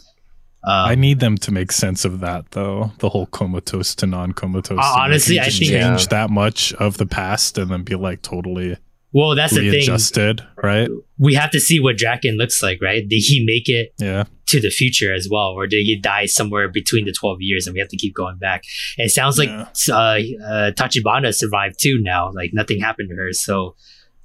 sense. 0.67 0.89
I 0.89 0.93
Um, 0.93 0.99
need 1.01 1.19
them 1.19 1.37
to 1.37 1.51
make 1.51 1.71
sense 1.71 2.05
of 2.05 2.19
that 2.21 2.51
though. 2.51 2.91
The 2.99 3.09
whole 3.09 3.25
comatose 3.27 3.95
to 3.95 4.05
non-comatose. 4.07 4.77
Uh, 4.79 4.95
honestly, 4.99 5.39
I 5.39 5.43
think- 5.49 5.55
change 5.71 5.71
Yeah. 5.71 6.05
that 6.09 6.29
much 6.29 6.73
of 6.73 6.97
the 6.97 7.05
past 7.05 7.57
and 7.57 7.71
then 7.71 7.83
be 7.83 7.95
like 7.95 8.21
totally 8.21 8.75
Well, 9.13 9.35
that's 9.35 9.53
the 9.53 9.61
thing. 9.61 9.71
readjusted, 9.71 10.41
right? 10.61 10.89
We 11.17 11.33
have 11.35 11.51
to 11.51 11.59
see 11.59 11.79
what 11.79 11.97
Draken 11.97 12.37
looks 12.37 12.61
like, 12.61 12.79
right? 12.81 13.07
Did 13.07 13.21
he 13.21 13.43
make 13.45 13.69
it 13.69 13.93
Yeah. 13.99 14.25
to 14.47 14.59
the 14.59 14.69
future 14.69 15.13
as 15.13 15.27
well, 15.31 15.49
or 15.57 15.65
did 15.65 15.85
he 15.85 15.95
die 15.97 16.25
somewhere 16.25 16.67
between 16.69 17.05
the 17.05 17.13
twelve 17.13 17.37
years, 17.41 17.65
and 17.67 17.73
we 17.73 17.79
have 17.79 17.89
to 17.89 17.97
keep 17.97 18.13
going 18.13 18.37
back? 18.37 18.63
And 18.97 19.05
it 19.07 19.11
sounds 19.11 19.37
like 19.37 19.49
Yeah. 19.49 19.65
uh, 19.89 19.95
uh, 19.95 20.71
Tachibana 20.71 21.33
survived 21.33 21.75
too. 21.79 21.99
Now, 22.01 22.31
like 22.33 22.51
nothing 22.53 22.79
happened 22.81 23.09
to 23.09 23.15
her, 23.15 23.31
so 23.33 23.75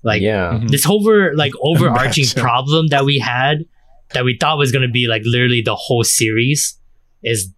like 0.04 0.20
yeah. 0.20 0.58
Mhm. 0.60 0.70
this 0.70 0.84
over 0.86 1.32
like 1.36 1.52
overarching 1.62 2.24
Imagine. 2.24 2.40
problem 2.42 2.88
that 2.88 3.04
we 3.04 3.18
had 3.18 3.64
that 4.14 4.24
we 4.24 4.36
thought 4.38 4.58
was 4.58 4.72
going 4.72 4.86
to 4.86 4.92
be 4.92 5.06
like 5.08 5.22
literally 5.24 5.62
the 5.62 5.74
whole 5.76 6.04
series 6.04 6.78
is 7.22 7.50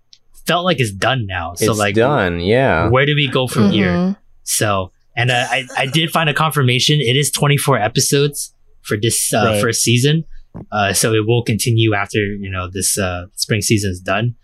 felt 0.47 0.65
like 0.65 0.79
it's 0.81 0.93
done 0.93 1.27
now. 1.27 1.55
So 1.55 1.71
it's 1.71 1.79
like 1.79 1.95
done. 1.95 2.41
Yeah. 2.41 2.89
where 2.89 3.07
do 3.07 3.15
we 3.15 3.29
go 3.29 3.47
from 3.47 3.71
here? 3.71 3.89
Mhm. 3.93 4.17
So, 4.43 4.93
and 5.17 5.31
uh, 5.31 5.47
I, 5.51 5.67
I 5.77 5.87
did 5.87 6.11
find 6.11 6.29
a 6.29 6.35
confirmation. 6.35 7.01
It 7.01 7.17
is 7.17 7.31
24 7.31 7.79
episodes 7.79 8.53
for 8.83 8.97
this 9.01 9.33
uh, 9.33 9.39
Right. 9.45 9.61
first 9.63 9.81
season. 9.83 10.25
Uh, 10.71 10.93
so 10.93 11.13
it 11.15 11.27
will 11.27 11.43
continue 11.43 11.95
after, 11.95 12.19
you 12.19 12.51
know, 12.51 12.69
this 12.71 12.99
uh, 12.99 13.27
spring 13.37 13.61
season 13.63 13.91
is 13.91 14.01
done. 14.01 14.37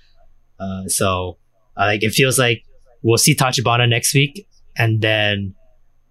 Uh, 0.59 0.85
so, 0.89 1.37
uh, 1.77 1.85
like, 1.87 2.03
it 2.03 2.11
feels 2.11 2.39
like 2.39 2.65
we'll 3.03 3.19
see 3.19 3.35
Tachibana 3.35 3.89
next 3.89 4.15
week. 4.15 4.47
And 4.77 5.01
then, 5.03 5.55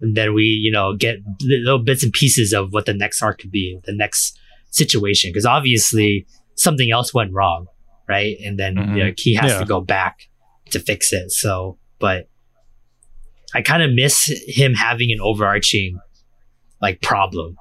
and 0.01 0.15
then 0.15 0.33
we, 0.33 0.43
you 0.43 0.71
know, 0.71 0.95
get 0.95 1.17
little 1.41 1.79
bits 1.79 2.03
and 2.03 2.13
pieces 2.13 2.53
of 2.53 2.71
what 2.71 2.85
the 2.85 2.93
next 2.93 3.21
arc 3.21 3.39
could 3.39 3.51
be, 3.51 3.79
the 3.85 3.93
next 3.93 4.38
situation. 4.69 5.33
Cause 5.33 5.45
obviously 5.45 6.25
something 6.55 6.91
else 6.91 7.13
went 7.13 7.31
wrong. 7.33 7.67
Right. 8.07 8.37
And 8.43 8.57
then 8.59 8.75
Mhm. 8.75 8.97
you 8.97 9.03
know, 9.03 9.11
he 9.17 9.35
has 9.35 9.51
Yeah. 9.51 9.59
to 9.59 9.65
go 9.65 9.81
back 9.81 10.29
to 10.71 10.79
fix 10.79 11.13
it. 11.13 11.31
So, 11.31 11.77
but 11.99 12.27
I 13.53 13.61
kind 13.61 13.81
of 13.83 13.91
miss 13.93 14.31
him 14.47 14.73
having 14.73 15.11
an 15.11 15.19
overarching 15.21 15.99
like 16.81 17.01
problem, 17.01 17.55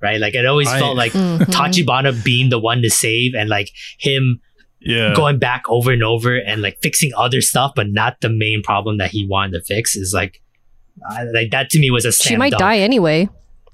right? 0.00 0.20
Like 0.20 0.34
it 0.34 0.46
always 0.46 0.68
I- 0.68 0.78
felt 0.78 0.96
like 0.96 1.12
Mhm. 1.12 1.38
Tachibana 1.46 2.22
being 2.24 2.48
the 2.50 2.58
one 2.58 2.82
to 2.82 2.90
save 2.90 3.34
and 3.34 3.48
like 3.48 3.70
him 3.98 4.40
Yeah. 4.80 5.14
going 5.14 5.38
back 5.38 5.62
over 5.68 5.92
and 5.92 6.02
over 6.02 6.36
and 6.36 6.60
like 6.62 6.78
fixing 6.82 7.12
other 7.16 7.40
stuff, 7.40 7.72
but 7.76 7.88
not 7.90 8.20
the 8.20 8.28
main 8.30 8.62
problem 8.62 8.98
that 8.98 9.10
he 9.10 9.26
wanted 9.26 9.52
to 9.58 9.62
fix 9.64 9.96
is 9.96 10.12
like, 10.12 10.40
I, 11.08 11.24
like 11.24 11.50
that 11.50 11.70
to 11.70 11.78
me 11.78 11.90
was 11.90 12.04
a 12.04 12.12
She 12.12 12.36
might 12.36 12.50
dunk. 12.50 12.60
die 12.60 12.78
anyway. 12.78 13.28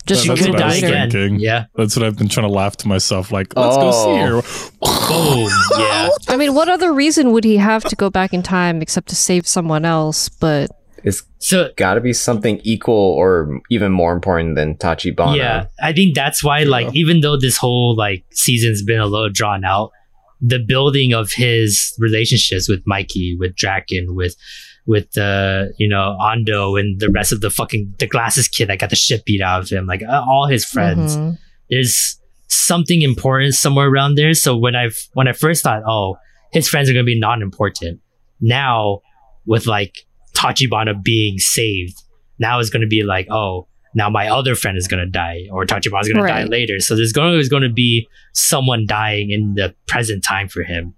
Just 0.06 0.22
She 0.22 0.28
She 0.28 0.28
That's 0.34 0.40
could 0.42 0.50
what 0.54 0.62
I 0.62 0.62
die 0.62 0.66
was 0.74 0.82
again. 0.82 1.10
thinking. 1.10 1.40
Yeah. 1.40 1.66
That's 1.76 1.96
what 1.96 2.04
I've 2.06 2.16
been 2.18 2.28
trying 2.28 2.46
to 2.48 2.52
laugh 2.52 2.76
to 2.78 2.88
myself. 2.88 3.30
Like, 3.30 3.54
let's 3.56 3.76
go 3.76 3.90
see 3.92 3.98
Oh. 4.08 4.26
her. 4.26 4.32
Boom. 4.32 4.42
Oh, 4.82 5.76
yeah. 5.78 6.32
I 6.32 6.36
mean, 6.36 6.54
what 6.54 6.68
other 6.68 6.92
reason 6.92 7.32
would 7.32 7.44
he 7.44 7.56
have 7.58 7.84
to 7.84 7.96
go 7.96 8.10
back 8.10 8.32
in 8.32 8.42
time 8.42 8.80
except 8.82 9.08
to 9.08 9.16
save 9.16 9.46
someone 9.46 9.84
else? 9.84 10.28
But 10.28 10.70
It's 11.04 11.22
So 11.38 11.70
got 11.76 11.94
to 11.94 12.00
be 12.00 12.12
something 12.12 12.60
equal 12.64 12.94
or 12.94 13.60
even 13.70 13.92
more 13.92 14.12
important 14.12 14.56
than 14.56 14.76
Tachibana. 14.76 15.36
Yeah, 15.36 15.66
I 15.82 15.92
think 15.92 16.14
that's 16.14 16.42
why, 16.44 16.62
like, 16.64 16.94
even 16.94 17.20
though 17.20 17.38
this 17.38 17.56
whole 17.56 17.94
like 17.96 18.24
season's 18.32 18.82
been 18.82 19.00
a 19.00 19.06
little 19.06 19.30
drawn 19.30 19.64
out, 19.64 19.90
the 20.42 20.58
building 20.58 21.12
of 21.12 21.32
his 21.32 21.94
relationships 21.98 22.68
with 22.68 22.82
Mikey, 22.86 23.36
with 23.38 23.54
Draken, 23.56 24.14
with 24.14 24.34
with 24.86 25.16
uh, 25.18 25.64
you 25.78 25.88
know 25.88 26.16
Ando, 26.20 26.78
and 26.80 26.98
the 27.00 27.10
rest 27.10 27.32
of 27.32 27.40
the 27.40 27.50
fucking 27.50 27.94
the 27.98 28.06
glasses 28.06 28.48
kid 28.48 28.68
that 28.68 28.78
got 28.78 28.90
the 28.90 28.96
shit 28.96 29.24
beat 29.24 29.40
out 29.42 29.62
of 29.62 29.68
him, 29.68 29.86
like 29.86 30.02
uh, 30.02 30.24
all 30.28 30.46
his 30.46 30.64
friends, 30.64 31.16
Mhm. 31.16 31.38
there's 31.70 32.18
something 32.48 33.02
important 33.02 33.54
somewhere 33.54 33.88
around 33.88 34.16
there. 34.16 34.34
So 34.34 34.56
when 34.56 34.74
I 34.74 34.90
when 35.14 35.28
I 35.28 35.32
first 35.32 35.62
thought, 35.62 35.82
oh, 35.86 36.16
his 36.52 36.68
friends 36.68 36.88
are 36.90 36.92
gonna 36.92 37.04
be 37.04 37.18
non-important, 37.18 38.00
now 38.40 39.00
with 39.46 39.66
like 39.66 39.98
Tachibana 40.34 41.02
being 41.02 41.38
saved, 41.38 41.96
now 42.38 42.58
it's 42.60 42.70
gonna 42.70 42.86
be 42.86 43.02
like, 43.02 43.26
oh, 43.30 43.66
now 43.94 44.08
my 44.08 44.28
other 44.28 44.54
friend 44.54 44.76
is 44.78 44.88
gonna 44.88 45.06
die, 45.06 45.46
or 45.50 45.64
Tachibana's 45.66 46.08
gonna 46.08 46.26
die 46.26 46.44
later. 46.44 46.78
So 46.80 46.96
there's 46.96 47.12
gonna 47.12 47.30
always 47.30 47.48
going 47.48 47.62
to 47.64 47.68
be 47.72 48.08
someone 48.32 48.86
dying 48.86 49.30
in 49.30 49.54
the 49.54 49.74
present 49.88 50.22
time 50.24 50.48
for 50.48 50.62
him, 50.62 50.94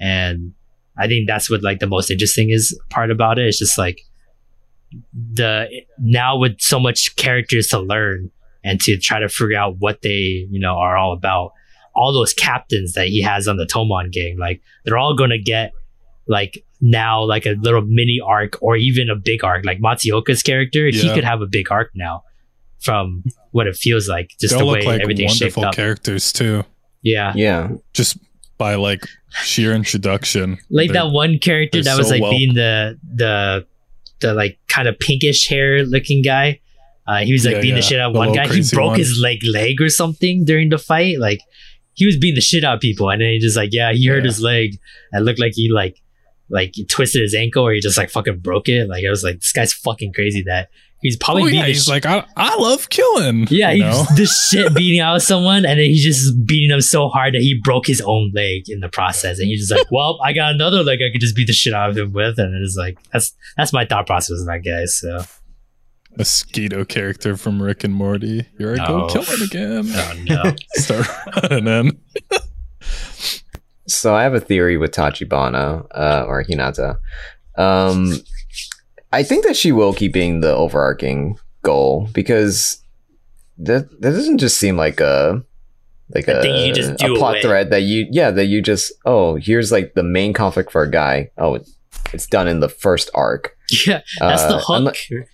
and 0.00 0.52
I 1.00 1.08
think 1.08 1.26
that's 1.26 1.48
what 1.50 1.62
like 1.62 1.78
the 1.78 1.86
most 1.86 2.10
interesting 2.10 2.50
is 2.50 2.78
part 2.90 3.10
about 3.10 3.38
it. 3.38 3.46
It's 3.46 3.58
just 3.58 3.78
like 3.78 4.02
the 5.12 5.66
now 5.98 6.36
with 6.38 6.60
so 6.60 6.78
much 6.80 7.16
characters 7.16 7.68
to 7.68 7.78
learn 7.78 8.30
and 8.64 8.80
to 8.82 8.98
try 8.98 9.20
to 9.20 9.28
figure 9.28 9.56
out 9.56 9.76
what 9.78 10.02
they 10.02 10.46
you 10.50 10.60
know 10.60 10.76
are 10.76 10.96
all 10.96 11.12
about. 11.12 11.52
All 11.94 12.12
those 12.12 12.32
captains 12.32 12.92
that 12.92 13.08
he 13.08 13.20
has 13.22 13.48
on 13.48 13.56
the 13.56 13.66
Toman 13.66 14.12
gang, 14.12 14.38
like 14.38 14.62
they're 14.84 14.96
all 14.98 15.16
gonna 15.16 15.38
get 15.38 15.72
like 16.28 16.64
now 16.80 17.24
like 17.24 17.46
a 17.46 17.56
little 17.60 17.82
mini 17.82 18.20
arc 18.24 18.56
or 18.62 18.76
even 18.76 19.10
a 19.10 19.16
big 19.16 19.42
arc. 19.42 19.64
Like 19.64 19.80
Matsuoka's 19.80 20.42
character, 20.42 20.86
he 20.86 21.12
could 21.12 21.24
have 21.24 21.40
a 21.42 21.46
big 21.46 21.70
arc 21.70 21.90
now 21.94 22.22
from 22.78 23.24
what 23.50 23.66
it 23.66 23.76
feels 23.76 24.08
like, 24.08 24.30
just 24.40 24.54
They'll 24.54 24.60
the 24.66 24.72
way 24.72 24.78
look 24.78 24.86
like 24.86 25.00
everything's 25.02 25.36
shaped 25.36 25.56
wonderful 25.56 25.64
up. 25.70 25.74
characters 25.74 26.32
too. 26.32 26.64
yeah. 27.02 27.32
Yeah. 27.34 27.70
Just 27.92 28.16
by 28.60 28.74
like 28.76 29.02
sheer 29.42 29.72
introduction. 29.74 30.58
like 30.70 30.92
that 30.92 31.10
one 31.10 31.38
character 31.38 31.82
that 31.82 31.96
was 31.98 32.06
so 32.08 32.12
like 32.14 32.22
well- 32.22 32.30
being 32.30 32.54
the 32.54 32.98
the 33.14 33.66
the 34.20 34.34
like 34.34 34.58
kind 34.68 34.86
of 34.86 34.98
pinkish 34.98 35.48
hair 35.48 35.82
looking 35.84 36.22
guy. 36.22 36.60
Uh, 37.08 37.20
he 37.24 37.32
was 37.32 37.44
like 37.44 37.54
Yeah, 37.56 37.60
beating 37.62 37.76
the 37.76 37.82
shit 37.82 37.98
out 37.98 38.08
of 38.10 38.12
The 38.12 38.18
one 38.20 38.32
guy. 38.32 38.46
He 38.46 38.62
broke 38.72 38.90
one. 38.90 38.98
his 38.98 39.18
like 39.20 39.40
leg 39.52 39.80
or 39.80 39.88
something 39.88 40.44
during 40.44 40.68
the 40.68 40.78
fight. 40.78 41.18
Like 41.18 41.40
he 41.94 42.04
was 42.06 42.16
beating 42.18 42.34
the 42.36 42.40
shit 42.42 42.62
out 42.62 42.74
of 42.74 42.80
people, 42.80 43.08
and 43.10 43.20
then 43.20 43.30
he 43.30 43.38
just 43.40 43.56
like 43.56 43.70
yeah, 43.72 43.92
he 43.92 44.06
hurt 44.06 44.18
Yeah. 44.18 44.30
his 44.30 44.40
leg. 44.40 44.78
It 45.12 45.20
looked 45.22 45.40
like 45.40 45.54
he 45.56 45.70
like 45.72 45.96
like 46.50 46.72
he 46.74 46.84
twisted 46.84 47.22
his 47.22 47.34
ankle 47.34 47.66
or 47.66 47.72
he 47.72 47.80
just 47.80 47.96
like 47.98 48.10
fucking 48.10 48.38
broke 48.40 48.68
it. 48.68 48.88
Like 48.88 49.04
I 49.06 49.10
was 49.10 49.24
like 49.24 49.40
this 49.40 49.52
guy's 49.52 49.72
fucking 49.72 50.12
crazy 50.12 50.42
that 50.42 50.68
he's 51.02 51.16
probably 51.16 51.42
Oh, 51.42 51.46
yeah, 51.46 51.62
the 51.62 51.68
he's 51.68 51.84
sh- 51.84 51.88
like, 51.88 52.06
I, 52.06 52.24
I 52.36 52.56
love 52.56 52.88
killing. 52.88 53.46
yeah, 53.50 53.70
you 53.70 53.84
he's 53.84 54.06
the 54.16 54.26
shit 54.26 54.74
beating 54.76 55.00
out 55.00 55.22
someone, 55.22 55.64
and 55.66 55.78
then 55.78 55.86
he's 55.86 56.02
just 56.04 56.34
beating 56.46 56.70
them 56.70 56.80
so 56.80 57.08
hard 57.08 57.34
that 57.34 57.40
he 57.42 57.58
broke 57.62 57.86
his 57.86 58.00
own 58.00 58.32
leg 58.34 58.64
in 58.68 58.80
the 58.80 58.88
process. 58.88 59.38
And 59.38 59.48
he's 59.48 59.60
just 59.68 59.72
like, 59.72 59.90
"Well, 59.90 60.18
I 60.24 60.32
got 60.32 60.54
another 60.54 60.82
leg 60.82 60.98
I 61.02 61.10
could 61.12 61.20
just 61.20 61.34
beat 61.36 61.46
the 61.46 61.52
shit 61.52 61.74
out 61.74 61.90
of 61.90 61.96
him 61.98 62.12
with." 62.12 62.38
And 62.38 62.54
it's 62.64 62.76
like 62.76 62.98
that's 63.12 63.32
that's 63.56 63.72
my 63.72 63.84
thought 63.84 64.06
process 64.06 64.40
on 64.40 64.46
that 64.46 64.64
guy. 64.64 64.84
So 64.86 65.22
mosquito 66.16 66.84
character 66.84 67.36
from 67.36 67.62
Rick 67.62 67.84
and 67.84 67.94
Morty. 67.94 68.46
You're 68.58 68.76
like, 68.76 68.88
Oh. 68.90 69.08
go 69.08 69.22
killing 69.22 69.42
again. 69.42 69.84
oh 69.94 70.14
no, 70.26 70.54
Start 70.74 71.06
running 71.42 71.66
in. 71.68 72.00
So 73.86 74.14
I 74.14 74.22
have 74.22 74.34
a 74.34 74.40
theory 74.40 74.76
with 74.76 74.92
Tachibana 74.92 75.86
uh, 75.92 76.24
or 76.26 76.44
Hinata. 76.44 76.96
Um, 77.56 78.14
I 79.12 79.22
think 79.22 79.44
that 79.44 79.56
she 79.56 79.72
will 79.72 79.92
keep 79.92 80.12
being 80.12 80.40
the 80.40 80.54
overarching 80.54 81.38
goal 81.62 82.08
because 82.12 82.82
that 83.58 83.90
that 84.00 84.10
doesn't 84.12 84.38
just 84.38 84.56
seem 84.56 84.76
like 84.76 85.00
a 85.00 85.42
like 86.14 86.28
I 86.28 86.32
a, 86.32 86.42
think 86.42 86.66
you 86.66 86.72
just 86.72 87.02
a 87.02 87.14
plot 87.14 87.34
away. 87.34 87.42
thread 87.42 87.70
that 87.70 87.82
you 87.82 88.06
yeah 88.10 88.30
that 88.30 88.46
you 88.46 88.62
just 88.62 88.92
oh 89.04 89.34
here's 89.36 89.70
like 89.70 89.94
the 89.94 90.02
main 90.02 90.32
conflict 90.32 90.72
for 90.72 90.82
a 90.82 90.90
guy 90.90 91.30
oh 91.38 91.56
it, 91.56 91.68
it's 92.12 92.26
done 92.26 92.48
in 92.48 92.60
the 92.60 92.68
first 92.68 93.10
arc 93.14 93.56
yeah, 93.86 94.00
that's 94.18 94.42
the 94.44 94.56
Uh, 94.56 94.60
hook. 94.60 94.94
unle- 94.94 95.24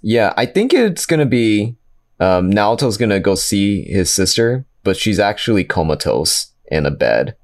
yeah 0.00 0.32
I 0.36 0.46
think 0.46 0.72
it's 0.72 1.04
gonna 1.06 1.26
be 1.26 1.76
um, 2.20 2.50
Naoto's 2.52 2.96
gonna 2.96 3.18
go 3.20 3.34
see 3.34 3.82
his 3.84 4.10
sister 4.10 4.64
but 4.84 4.96
she's 4.96 5.18
actually 5.18 5.64
comatose 5.64 6.52
in 6.66 6.86
a 6.86 6.90
bed 6.90 7.36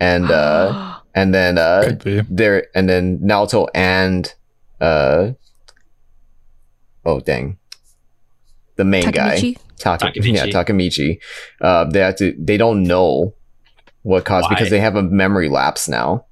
and 0.00 0.30
uh 0.30 0.98
and 1.14 1.32
then 1.32 1.56
uh 1.58 1.96
there 2.28 2.66
and 2.74 2.88
then 2.88 3.18
Naoto 3.20 3.68
and 3.74 4.34
uh 4.80 5.32
oh 7.04 7.20
dang 7.20 7.58
the 8.76 8.84
main 8.84 9.10
guy 9.10 9.36
Takemichi? 9.36 9.58
Taka, 9.78 10.06
Takemichi. 10.06 10.34
yeah 10.34 10.46
Takemichi 10.46 11.18
uh 11.60 11.84
they 11.84 12.00
have 12.00 12.16
to 12.16 12.34
they 12.38 12.56
don't 12.56 12.82
know 12.82 13.34
what 14.02 14.24
caused 14.24 14.44
Why? 14.44 14.54
because 14.54 14.70
they 14.70 14.80
have 14.80 14.96
a 14.96 15.02
memory 15.02 15.48
lapse 15.48 15.88
now 15.88 16.24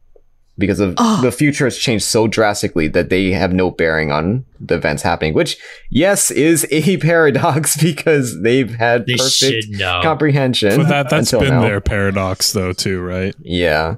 because 0.57 0.79
of 0.79 0.95
Oh. 0.99 1.21
the 1.21 1.33
future 1.33 1.65
has 1.65 1.77
changed 1.77 2.05
so 2.05 2.29
drastically 2.29 2.87
that 2.89 3.09
they 3.11 3.33
have 3.33 3.53
no 3.53 3.73
bearing 3.73 4.13
on 4.13 4.45
the 4.61 4.77
events 4.77 5.03
happening 5.03 5.35
which 5.35 5.57
yes 5.91 6.31
is 6.31 6.65
a 6.71 6.97
paradox 6.99 7.77
because 7.77 8.41
they've 8.43 8.71
had 8.75 9.05
They 9.07 9.17
perfect 9.17 9.67
comprehension 10.03 10.77
But 10.77 10.89
that, 10.89 11.11
that's 11.11 11.33
until 11.33 11.41
been 11.41 11.55
now. 11.57 11.63
their 11.63 11.81
paradox, 11.81 12.53
though, 12.53 12.73
too, 12.73 13.01
right? 13.01 13.35
Yeah. 13.41 13.97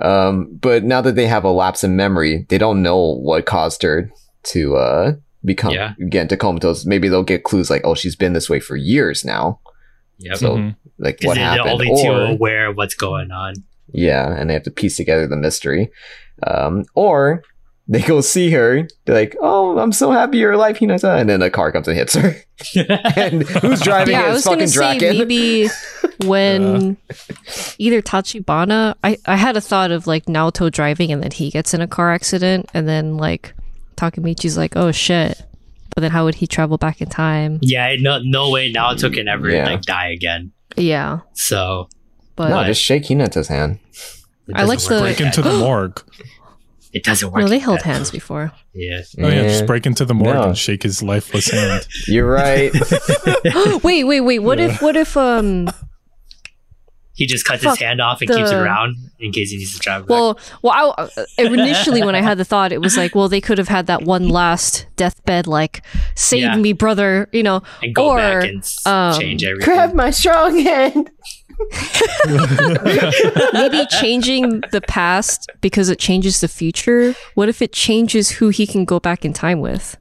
Um, 0.00 0.56
but 0.60 0.84
now 0.84 1.00
that 1.00 1.14
they 1.14 1.26
have 1.26 1.44
a 1.44 1.50
lapse 1.50 1.82
in 1.84 1.96
memory, 1.96 2.46
they 2.48 2.58
don't 2.58 2.82
know 2.82 3.16
what 3.16 3.46
caused 3.46 3.82
her 3.82 4.10
to 4.44 4.76
uh 4.76 5.12
become 5.44 5.72
Yeah. 5.72 5.94
get 6.10 6.22
into 6.22 6.36
comatose. 6.36 6.84
Maybe 6.84 7.08
they'll 7.08 7.22
get 7.22 7.44
clues 7.44 7.70
like, 7.70 7.82
oh, 7.84 7.94
she's 7.94 8.16
been 8.16 8.32
this 8.32 8.50
way 8.50 8.60
for 8.60 8.76
years 8.76 9.24
now. 9.24 9.60
Yeah. 10.18 10.34
So 10.34 10.56
Mhm. 10.56 10.76
like 10.98 11.20
what 11.22 11.36
happened? 11.36 11.70
only 11.70 11.86
two 12.02 12.10
Or 12.10 12.24
aware 12.26 12.66
of 12.68 12.76
what's 12.76 12.94
going 12.94 13.30
on. 13.30 13.54
yeah, 13.92 14.34
and 14.36 14.50
they 14.50 14.54
have 14.54 14.64
to 14.64 14.70
piece 14.70 14.96
together 14.96 15.26
the 15.26 15.36
mystery. 15.36 15.90
Um, 16.46 16.84
or 16.94 17.42
they 17.88 18.02
go 18.02 18.20
see 18.20 18.50
her. 18.50 18.88
They're 19.04 19.14
like, 19.14 19.36
"Oh, 19.40 19.78
I'm 19.78 19.92
so 19.92 20.10
happy 20.10 20.38
you're 20.38 20.52
alive, 20.52 20.76
Hinata," 20.78 21.04
ah, 21.04 21.16
and 21.18 21.28
then 21.28 21.40
a 21.42 21.50
car 21.50 21.70
comes 21.72 21.86
and 21.88 21.96
hits 21.96 22.14
her. 22.14 22.34
and 23.16 23.42
who's 23.44 23.80
driving 23.80 24.14
yeah, 24.14 24.22
it 24.22 24.26
I 24.26 24.28
is 24.30 24.34
was 24.34 24.44
gonna 24.44 24.56
fucking 24.56 24.68
say 24.68 24.98
Draken. 24.98 25.18
maybe 25.18 25.68
when 26.26 26.96
uh. 27.10 27.14
either 27.78 28.02
Tachibana, 28.02 28.94
I 29.04 29.18
I 29.26 29.36
had 29.36 29.56
a 29.56 29.60
thought 29.60 29.90
of 29.90 30.06
like 30.06 30.26
Naoto 30.26 30.70
driving 30.70 31.12
and 31.12 31.22
then 31.22 31.30
he 31.30 31.50
gets 31.50 31.74
in 31.74 31.80
a 31.80 31.86
car 31.86 32.12
accident 32.12 32.68
and 32.74 32.88
then 32.88 33.16
like 33.16 33.54
Takemichi's 33.96 34.56
like, 34.56 34.76
oh 34.76 34.90
shit, 34.92 35.40
but 35.94 36.00
then 36.00 36.10
how 36.10 36.24
would 36.24 36.34
he 36.36 36.46
travel 36.46 36.78
back 36.78 37.00
in 37.00 37.08
time? 37.08 37.58
Yeah, 37.62 37.94
no, 38.00 38.18
no 38.22 38.50
way 38.50 38.72
Naoto 38.72 39.12
can 39.12 39.28
ever 39.28 39.48
Yeah. 39.50 39.66
like 39.66 39.82
die 39.82 40.08
again. 40.08 40.52
Yeah, 40.76 41.20
So 41.34 41.88
but 42.36 42.48
no, 42.50 42.64
just 42.64 42.82
shake 42.82 43.04
Hinata's 43.04 43.48
hand. 43.48 43.78
I 44.54 44.64
like 44.64 44.78
doesn't 44.78 44.92
work 44.92 44.98
the- 45.00 45.04
Break 45.04 45.18
like 45.20 45.26
into 45.26 45.42
that. 45.42 45.50
the 45.50 45.58
morgue. 45.58 46.02
It 46.96 47.04
doesn't 47.04 47.30
work. 47.30 47.42
no, 47.42 47.48
they 47.48 47.58
held 47.58 47.82
hands 47.82 48.10
before. 48.10 48.52
Yeah. 48.72 49.02
Oh 49.18 49.28
yeah, 49.28 49.42
just 49.42 49.66
break 49.66 49.84
into 49.84 50.06
the 50.06 50.14
morgue 50.14 50.34
No. 50.36 50.42
and 50.44 50.56
shake 50.58 50.82
his 50.82 51.02
lifeless 51.02 51.50
hand. 51.50 51.86
You're 52.06 52.26
right. 52.26 52.72
wait, 53.84 54.04
wait, 54.04 54.20
wait. 54.22 54.38
What 54.38 54.58
if 54.60 54.80
what 54.80 54.96
if 54.96 55.14
um 55.14 55.68
He 57.12 57.26
just 57.26 57.44
cuts 57.44 57.62
Fuck 57.62 57.72
his 57.78 57.80
hand 57.86 58.00
off 58.00 58.22
and 58.22 58.30
keeps 58.30 58.50
it 58.50 58.54
around 58.56 58.96
in 59.20 59.30
case 59.32 59.50
he 59.50 59.58
needs 59.58 59.74
to 59.74 59.78
travel. 59.80 60.06
back. 60.06 60.10
well 60.10 60.38
well 60.62 60.94
I, 60.96 61.02
uh, 61.02 61.24
initially 61.38 62.02
when 62.02 62.14
I 62.14 62.22
had 62.22 62.38
the 62.38 62.44
thought 62.46 62.72
it 62.72 62.80
was 62.80 62.96
like 62.96 63.14
well 63.14 63.28
they 63.28 63.40
could 63.42 63.58
have 63.58 63.68
had 63.68 63.86
that 63.88 64.02
one 64.02 64.28
last 64.30 64.86
deathbed 64.96 65.46
like 65.46 65.82
save 66.14 66.42
Yeah. 66.44 66.56
me 66.56 66.72
brother 66.72 67.28
you 67.32 67.42
know 67.42 67.62
and 67.82 67.94
go 67.94 68.10
or, 68.12 68.16
back 68.16 68.44
and 68.48 68.72
um, 68.86 69.20
change 69.20 69.44
everything. 69.44 69.64
Grab 69.74 69.92
my 69.94 70.10
strong 70.10 70.58
hand. 70.58 71.10
maybe 73.52 73.86
changing 74.00 74.60
the 74.72 74.82
past 74.86 75.50
because 75.60 75.88
it 75.88 75.98
changes 75.98 76.40
the 76.40 76.48
future. 76.48 77.14
What 77.34 77.48
if 77.48 77.62
it 77.62 77.72
changes 77.72 78.30
who 78.32 78.48
he 78.50 78.66
can 78.66 78.84
go 78.84 79.00
back 79.00 79.24
in 79.24 79.32
time 79.32 79.60
with? 79.60 79.96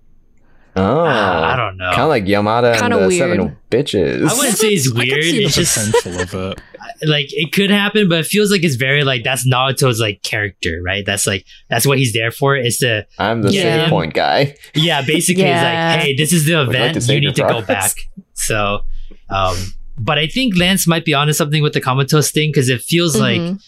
Oh, 0.78 1.06
Ah, 1.08 1.54
I 1.54 1.56
don't 1.56 1.78
know. 1.78 1.90
Kind 1.92 2.02
of 2.02 2.10
like 2.10 2.26
Yamada 2.26 2.72
and 2.74 2.80
Kinda 2.82 3.00
the 3.00 3.08
weird. 3.08 3.20
Seven 3.38 3.58
Bitches. 3.72 4.30
I 4.30 4.34
wouldn't 4.36 4.58
say 4.58 4.68
it's 4.74 4.94
weird. 4.94 5.08
can 5.10 5.22
see 5.22 5.38
the 5.40 5.44
It's 5.46 5.56
just 5.56 5.94
potential 5.94 6.22
of 6.22 6.52
it. 6.52 6.62
like 7.08 7.28
it 7.32 7.54
could 7.54 7.70
happen, 7.70 8.10
but 8.10 8.20
it 8.20 8.26
feels 8.26 8.52
like 8.52 8.62
it's 8.64 8.76
very 8.76 9.06
like 9.06 9.24
that's 9.24 9.48
Naoto's 9.48 10.02
like 10.02 10.22
character, 10.22 10.82
right? 10.84 11.06
That's 11.06 11.26
like 11.26 11.46
that's 11.70 11.88
what 11.88 11.98
he's 11.98 12.12
there 12.12 12.30
for. 12.30 12.58
Is 12.58 12.80
to 12.80 13.08
I'm 13.18 13.42
the 13.42 13.54
Yeah. 13.54 13.84
save 13.84 13.90
point 13.90 14.14
guy. 14.14 14.58
yeah, 14.74 15.02
basically 15.02 15.44
Yeah. 15.44 15.94
it's 15.94 15.96
like, 15.98 16.06
hey, 16.08 16.16
this 16.18 16.34
is 16.34 16.46
the 16.46 16.56
Would 16.56 16.68
like 16.76 16.92
event. 16.98 17.08
you 17.08 17.22
need 17.22 17.36
to 17.36 17.44
go 17.44 17.62
back. 17.62 17.92
So, 18.34 18.82
um, 19.30 19.56
but 19.98 20.18
I 20.18 20.28
think 20.28 20.58
Lance 20.58 20.88
might 20.88 21.06
be 21.06 21.14
onto 21.14 21.34
something 21.34 21.62
with 21.64 21.74
the 21.74 21.82
Comatose 21.82 22.32
thing 22.32 22.50
because 22.50 22.70
it 22.70 22.82
feels 22.82 23.18
like 23.18 23.40
Mhm. 23.40 23.60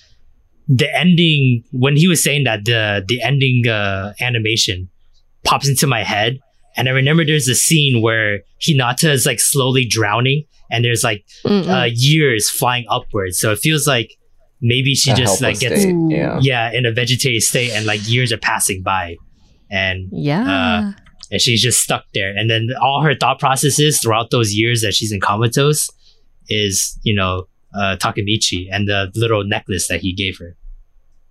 the 0.68 0.94
ending 0.98 1.64
when 1.72 1.96
he 1.96 2.08
was 2.08 2.22
saying 2.24 2.44
that 2.44 2.66
the 2.66 3.04
the 3.08 3.22
ending 3.22 3.68
uh, 3.68 4.14
animation 4.20 4.90
pops 5.44 5.68
into 5.70 5.88
my 5.88 6.04
head, 6.04 6.40
and 6.76 6.88
I 6.90 6.92
remember 6.92 7.24
there's 7.26 7.48
a 7.48 7.56
scene 7.56 8.02
where 8.02 8.42
Hinata 8.62 9.10
is 9.12 9.26
like 9.26 9.40
slowly 9.40 9.86
drowning, 9.86 10.44
and 10.70 10.84
there's 10.84 11.04
like 11.04 11.24
uh, 11.46 11.88
years 11.94 12.50
flying 12.50 12.86
upwards. 12.90 13.40
So 13.40 13.52
it 13.52 13.60
feels 13.60 13.88
like 13.88 14.12
maybe 14.62 14.94
she 14.96 15.12
A 15.12 15.16
just 15.16 15.42
like 15.42 15.60
gets 15.60 15.82
state, 15.82 15.96
Yeah. 16.10 16.40
yeah 16.42 16.72
in 16.74 16.86
a 16.86 16.92
vegetative 16.92 17.44
state, 17.44 17.72
and 17.72 17.86
like 17.86 18.02
years 18.10 18.34
are 18.34 18.38
passing 18.38 18.84
by, 18.84 19.16
and 19.72 20.10
yeah. 20.12 20.92
and 21.32 21.42
she's 21.42 21.62
just 21.62 21.80
stuck 21.82 22.04
there. 22.14 22.36
And 22.36 22.50
then 22.50 22.70
all 22.82 23.02
her 23.04 23.16
thought 23.16 23.40
processes 23.40 24.00
throughout 24.02 24.32
those 24.32 24.54
years 24.54 24.82
that 24.82 24.94
she's 24.94 25.12
in 25.14 25.22
comatose 25.22 25.90
is 26.50 26.98
you 27.04 27.14
know 27.16 27.48
uh, 27.76 27.96
Takemichi 28.00 28.68
and 28.72 28.88
the 28.88 29.12
little 29.16 29.44
necklace 29.44 29.88
that 29.88 30.00
he 30.02 30.14
gave 30.14 30.38
her. 30.40 30.56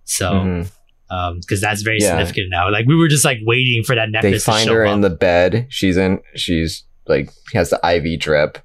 So 0.05 0.31
Mhm. 0.31 0.71
um 1.09 1.39
because 1.41 1.59
that's 1.61 1.81
very 1.81 1.97
Yeah. 1.99 2.09
significant 2.09 2.47
now. 2.49 2.71
Like 2.71 2.85
we 2.85 2.95
were 2.95 3.07
just 3.07 3.25
like 3.25 3.39
waiting 3.43 3.83
for 3.83 3.95
that 3.95 4.07
They 4.07 4.11
necklace 4.29 4.45
to 4.45 4.51
find 4.51 4.67
show 4.67 4.73
her 4.75 4.85
up. 4.85 4.93
in 4.95 5.01
the 5.01 5.09
bed. 5.09 5.65
She's 5.69 5.97
in. 5.97 6.19
She's 6.35 6.83
like 7.07 7.29
has 7.53 7.69
the 7.69 7.79
IV 7.83 8.19
drip. 8.19 8.59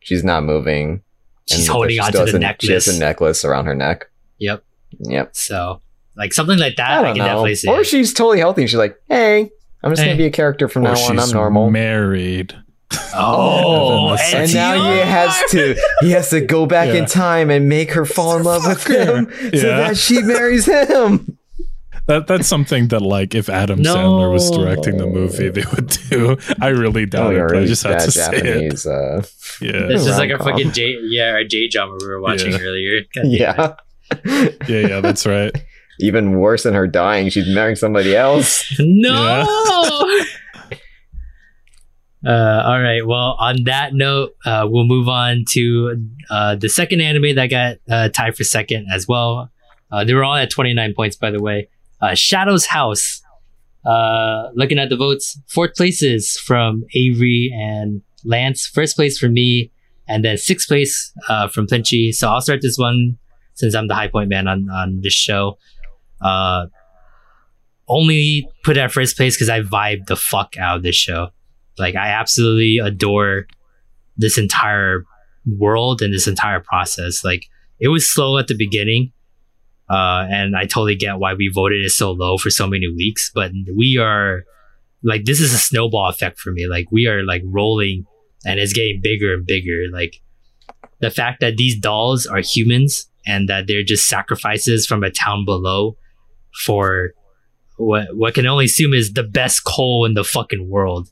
She's 0.00 0.24
not 0.24 0.42
moving. 0.44 1.02
she's 1.48 1.60
and 1.60 1.68
holding 1.68 1.90
she 1.90 1.98
onto 1.98 2.12
the 2.12 2.18
has 2.18 2.34
a- 2.34 2.38
She 2.60 2.72
has 2.72 2.86
necklace. 2.86 2.88
a 2.88 2.98
necklace 3.00 3.44
around 3.44 3.66
her 3.66 3.74
neck. 3.74 4.06
Yep. 4.38 4.62
Yep. 5.00 5.30
So 5.36 5.80
like 6.16 6.32
something 6.32 6.58
like 6.58 6.76
that, 6.76 6.90
I 6.90 6.98
I, 6.98 7.02
don't 7.02 7.14
can 7.14 7.18
know. 7.18 7.24
definitely 7.26 7.54
see. 7.56 7.68
Or 7.68 7.84
she's 7.84 8.12
totally 8.12 8.38
healthy. 8.38 8.62
and 8.62 8.70
She's 8.70 8.78
like, 8.78 8.96
hey, 9.08 9.50
I'm 9.82 9.90
just 9.92 10.02
Hey. 10.02 10.08
gonna 10.08 10.18
be 10.18 10.26
a 10.26 10.30
character 10.30 10.68
from 10.68 10.82
Or 10.86 10.94
now 10.94 11.00
on. 11.00 11.18
I'm 11.18 11.24
she's 11.26 11.32
normal. 11.32 11.70
married. 11.70 12.54
Oh, 13.14 14.16
And 14.20 14.48
then 14.48 14.54
now 14.54 14.92
he 14.92 14.98
has 15.00 15.50
to 15.50 15.74
he 16.00 16.10
has 16.12 16.30
to 16.30 16.40
go 16.40 16.66
back 16.66 16.88
Yeah. 16.88 16.94
in 17.02 17.06
time 17.06 17.50
and 17.50 17.68
make 17.68 17.92
her 17.92 18.04
fall 18.04 18.36
in 18.36 18.42
love 18.44 18.66
with 18.66 18.82
Fuck 18.82 18.92
her. 18.96 19.16
him 19.16 19.30
so 19.58 19.66
that 19.68 19.96
she 19.96 20.22
marries 20.22 20.66
him. 20.66 21.38
That 22.06 22.26
that's 22.26 22.48
something 22.48 22.88
that 22.88 23.00
like 23.00 23.34
if 23.34 23.48
Adam 23.48 23.80
No. 23.80 23.94
Sandler 23.94 24.32
was 24.32 24.50
directing 24.50 24.96
the 24.96 25.06
movie, 25.06 25.48
they 25.50 25.62
would 25.74 25.86
do. 26.10 26.36
I 26.60 26.68
really 26.68 27.02
Oh, 27.04 27.06
doubt 27.06 27.30
you're 27.34 27.46
it. 27.46 27.52
But 27.54 27.62
I 27.62 27.66
just 27.66 27.82
had 27.84 27.98
bad 27.98 28.04
to 28.04 28.10
say 28.10 28.30
it. 28.32 28.86
Uh, 28.86 29.22
Yeah, 29.60 29.86
This 29.86 30.06
is 30.06 30.18
like 30.18 30.30
a 30.30 30.34
rom-com. 30.34 30.52
fucking 30.52 30.72
J, 30.72 30.96
yeah, 31.04 31.38
a 31.38 31.44
J 31.44 31.68
drama 31.68 31.96
we 32.00 32.06
were 32.08 32.20
watching 32.20 32.52
Yeah. 32.52 32.58
earlier. 32.58 33.00
God 33.14 33.22
damn 33.22 33.24
it. 33.26 33.38
yeah. 33.38 33.74
yeah, 34.68 34.88
yeah. 34.88 35.00
That's 35.00 35.24
right. 35.26 35.52
Even 36.00 36.32
worse 36.40 36.64
than 36.64 36.74
her 36.74 36.88
dying, 36.88 37.28
she's 37.28 37.46
marrying 37.54 37.76
somebody 37.76 38.16
else. 38.16 38.64
No. 38.80 39.46
Uh, 42.24 42.62
all 42.64 42.80
right. 42.80 43.04
Well, 43.04 43.36
on 43.38 43.64
that 43.64 43.94
note, 43.94 44.36
uh, 44.44 44.66
we'll 44.70 44.86
move 44.86 45.08
on 45.08 45.44
to 45.50 46.00
uh, 46.30 46.54
the 46.54 46.68
second 46.68 47.00
anime 47.00 47.34
that 47.34 47.48
got 47.48 47.78
uh, 47.90 48.08
tied 48.10 48.36
for 48.36 48.44
second 48.44 48.86
as 48.92 49.08
well. 49.08 49.50
Uh, 49.90 50.04
they 50.04 50.14
were 50.14 50.24
all 50.24 50.36
at 50.36 50.50
29 50.50 50.94
points, 50.94 51.16
by 51.16 51.30
the 51.30 51.42
way. 51.42 51.68
Uh, 52.00 52.14
Shadow's 52.14 52.66
House. 52.66 53.22
Looking 53.84 54.78
at 54.78 54.88
the 54.88 54.96
votes, 54.96 55.38
fourth 55.48 55.74
places 55.74 56.38
from 56.38 56.84
Avery 56.94 57.52
and 57.54 58.02
Lance. 58.24 58.66
First 58.66 58.94
place 58.94 59.18
for 59.18 59.28
me, 59.28 59.72
and 60.08 60.24
then 60.24 60.38
sixth 60.38 60.68
place 60.68 61.12
from 61.52 61.66
Flinchy. 61.66 62.12
So 62.14 62.28
I'll 62.28 62.40
start 62.40 62.60
this 62.62 62.78
one 62.78 63.18
since 63.54 63.74
I'm 63.74 63.88
the 63.88 63.94
high 63.94 64.08
point 64.08 64.28
man 64.28 64.46
on 64.46 64.70
on 64.70 65.00
this 65.02 65.12
show. 65.12 65.58
Only 67.88 68.48
put 68.62 68.76
at 68.76 68.92
first 68.92 69.16
place 69.16 69.34
because 69.36 69.48
I 69.48 69.62
vibe 69.62 70.06
the 70.06 70.16
fuck 70.16 70.56
out 70.56 70.76
of 70.76 70.82
this 70.84 70.94
show. 70.94 71.30
Like 71.78 71.94
I 71.94 72.08
absolutely 72.08 72.78
adore 72.78 73.46
this 74.16 74.38
entire 74.38 75.04
world 75.46 76.02
and 76.02 76.12
this 76.12 76.28
entire 76.28 76.60
process. 76.60 77.24
Like 77.24 77.46
it 77.80 77.88
was 77.88 78.08
slow 78.08 78.38
at 78.38 78.48
the 78.48 78.56
beginning. 78.56 79.12
Uh, 79.90 80.26
and 80.30 80.56
I 80.56 80.62
totally 80.62 80.94
get 80.94 81.18
why 81.18 81.34
we 81.34 81.50
voted 81.52 81.84
it 81.84 81.90
so 81.90 82.12
low 82.12 82.38
for 82.38 82.50
so 82.50 82.66
many 82.66 82.88
weeks, 82.88 83.30
but 83.34 83.50
we 83.74 83.98
are 83.98 84.44
like, 85.02 85.24
this 85.24 85.40
is 85.40 85.52
a 85.52 85.58
snowball 85.58 86.08
effect 86.08 86.38
for 86.38 86.52
me. 86.52 86.66
Like 86.66 86.86
we 86.90 87.06
are 87.06 87.24
like 87.24 87.42
rolling 87.44 88.06
and 88.44 88.58
it's 88.58 88.72
getting 88.72 89.00
bigger 89.02 89.34
and 89.34 89.44
bigger. 89.44 89.86
Like 89.92 90.22
the 91.00 91.10
fact 91.10 91.40
that 91.40 91.56
these 91.56 91.78
dolls 91.78 92.26
are 92.26 92.40
humans 92.40 93.10
and 93.26 93.48
that 93.48 93.66
they're 93.66 93.82
just 93.82 94.08
sacrifices 94.08 94.86
from 94.86 95.02
a 95.04 95.10
town 95.10 95.44
below 95.44 95.96
for 96.64 97.12
what 97.76 98.16
what 98.16 98.34
can 98.34 98.46
only 98.46 98.66
assume 98.66 98.94
is 98.94 99.12
the 99.12 99.22
best 99.22 99.64
coal 99.64 100.04
in 100.04 100.14
the 100.14 100.24
fucking 100.24 100.68
world, 100.68 101.08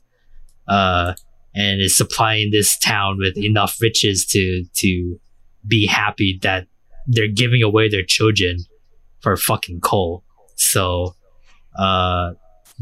uh, 0.71 1.13
and 1.53 1.81
is 1.81 1.97
supplying 1.97 2.49
this 2.51 2.77
town 2.77 3.17
with 3.19 3.37
enough 3.37 3.77
riches 3.81 4.25
to 4.25 4.63
to 4.73 5.19
be 5.67 5.85
happy 5.85 6.39
that 6.41 6.67
they're 7.07 7.27
giving 7.27 7.61
away 7.61 7.89
their 7.89 8.03
children 8.03 8.57
for 9.19 9.35
fucking 9.35 9.81
coal. 9.81 10.23
So, 10.55 11.15
uh, 11.77 12.31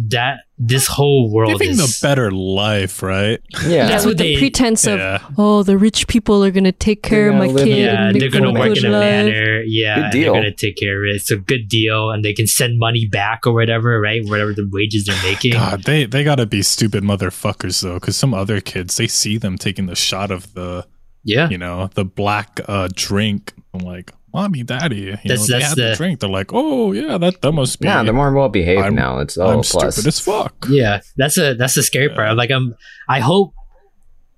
that 0.07 0.39
this 0.57 0.87
whole 0.87 1.29
world 1.29 1.51
Living 1.53 1.71
is 1.71 1.77
the 1.99 2.07
better 2.07 2.31
life, 2.31 3.03
right? 3.03 3.39
Yeah. 3.63 3.69
yeah, 3.69 3.87
That's 3.87 4.05
with 4.05 4.11
what 4.13 4.17
the 4.19 4.33
they- 4.35 4.39
pretense 4.39 4.87
of 4.87 4.97
Yeah. 4.97 5.19
oh, 5.37 5.63
the 5.63 5.77
rich 5.77 6.07
people 6.07 6.43
are 6.43 6.51
gonna 6.51 6.71
take 6.71 7.03
care 7.03 7.29
of 7.29 7.37
They're 7.39 7.53
my 7.53 7.63
kid. 7.63 7.77
yeah, 7.77 8.07
and 8.07 8.21
they're 8.21 8.29
gonna 8.29 8.53
work 8.53 8.77
in 8.77 8.85
a 8.85 8.89
life. 8.89 9.01
manner. 9.01 9.61
Yeah, 9.65 9.95
Good 10.03 10.11
deal. 10.11 10.33
they're 10.33 10.41
gonna 10.43 10.55
take 10.55 10.77
care 10.77 11.03
of 11.03 11.09
it. 11.09 11.15
It's 11.17 11.31
a 11.31 11.37
good 11.37 11.67
deal, 11.67 12.11
and 12.11 12.23
they 12.23 12.33
can 12.33 12.47
send 12.47 12.79
money 12.79 13.07
back 13.07 13.41
or 13.45 13.53
whatever, 13.53 13.99
right? 13.99 14.21
Whatever 14.25 14.53
the 14.53 14.69
wages 14.71 15.05
they're 15.05 15.23
making. 15.23 15.51
God, 15.53 15.83
they 15.83 16.05
they 16.05 16.23
gotta 16.23 16.45
be 16.45 16.61
stupid 16.61 17.03
motherfuckers 17.03 17.81
though, 17.81 17.95
because 17.95 18.15
some 18.15 18.33
other 18.33 18.61
kids 18.61 18.95
they 18.97 19.07
see 19.07 19.37
them 19.37 19.57
taking 19.57 19.85
the 19.87 19.95
shot 19.95 20.31
of 20.31 20.53
the 20.53 20.85
Yeah, 21.25 21.49
you 21.49 21.57
know 21.57 21.89
the 21.93 22.05
black 22.05 22.59
uh 22.67 22.87
drink. 22.95 23.53
I'm 23.73 23.81
like, 23.81 24.11
mommy, 24.33 24.63
daddy, 24.63 24.95
you 24.97 25.11
That's- 25.23 25.49
know, 25.49 25.55
they 25.55 25.59
that's 25.59 25.69
had 25.69 25.77
the, 25.77 25.89
the- 25.89 25.95
drink. 25.95 26.19
They're 26.19 26.29
like, 26.29 26.51
oh 26.53 26.91
yeah, 26.91 27.17
that 27.17 27.41
that 27.41 27.51
must 27.51 27.79
be. 27.79 27.87
Nah, 27.87 28.03
they're 28.03 28.13
more 28.13 28.31
well 28.33 28.49
behaved 28.49 28.81
I'm- 28.81 28.95
now. 28.95 29.19
It's 29.19 29.37
all 29.37 29.49
I'm 29.51 29.61
plus. 29.61 29.95
stupid 29.95 30.07
as 30.07 30.19
fuck. 30.19 30.65
yeah. 30.69 31.01
That's 31.17 31.37
a 31.37 31.53
that's 31.55 31.75
the 31.75 31.83
scary 31.83 32.07
Yeah. 32.07 32.15
part. 32.15 32.37
Like 32.37 32.51
I'm, 32.51 32.75
I 33.07 33.19
hope 33.19 33.53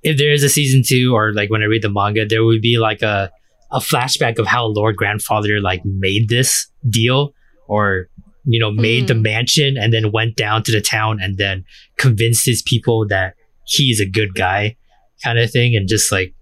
if 0.03 0.17
there 0.17 0.31
is 0.31 0.43
a 0.43 0.49
season 0.49 0.81
two, 0.85 1.13
or 1.15 1.33
like 1.33 1.49
when 1.49 1.61
I 1.61 1.65
read 1.65 1.83
the 1.83 1.89
manga, 1.89 2.25
there 2.25 2.43
would 2.43 2.61
be 2.61 2.77
like 2.77 3.01
a 3.01 3.31
a 3.71 3.79
flashback 3.79 4.37
of 4.39 4.47
how 4.47 4.65
Lord 4.65 4.97
Grandfather 4.97 5.61
like 5.61 5.81
made 5.85 6.27
this 6.29 6.67
deal, 6.89 7.33
or 7.67 8.07
you 8.45 8.59
know 8.59 8.71
made 8.71 9.07
the 9.07 9.13
Mm. 9.13 9.21
mansion 9.21 9.77
and 9.77 9.93
then 9.93 10.11
went 10.11 10.35
down 10.35 10.63
to 10.63 10.71
the 10.71 10.81
town 10.81 11.19
and 11.21 11.37
then 11.37 11.63
convinced 11.97 12.45
his 12.45 12.61
people 12.63 13.07
that 13.07 13.35
he's 13.67 13.99
a 14.01 14.05
good 14.05 14.33
guy, 14.33 14.75
kind 15.23 15.37
of 15.39 15.51
thing, 15.51 15.75
and 15.75 15.87
just 15.87 16.11
like 16.11 16.33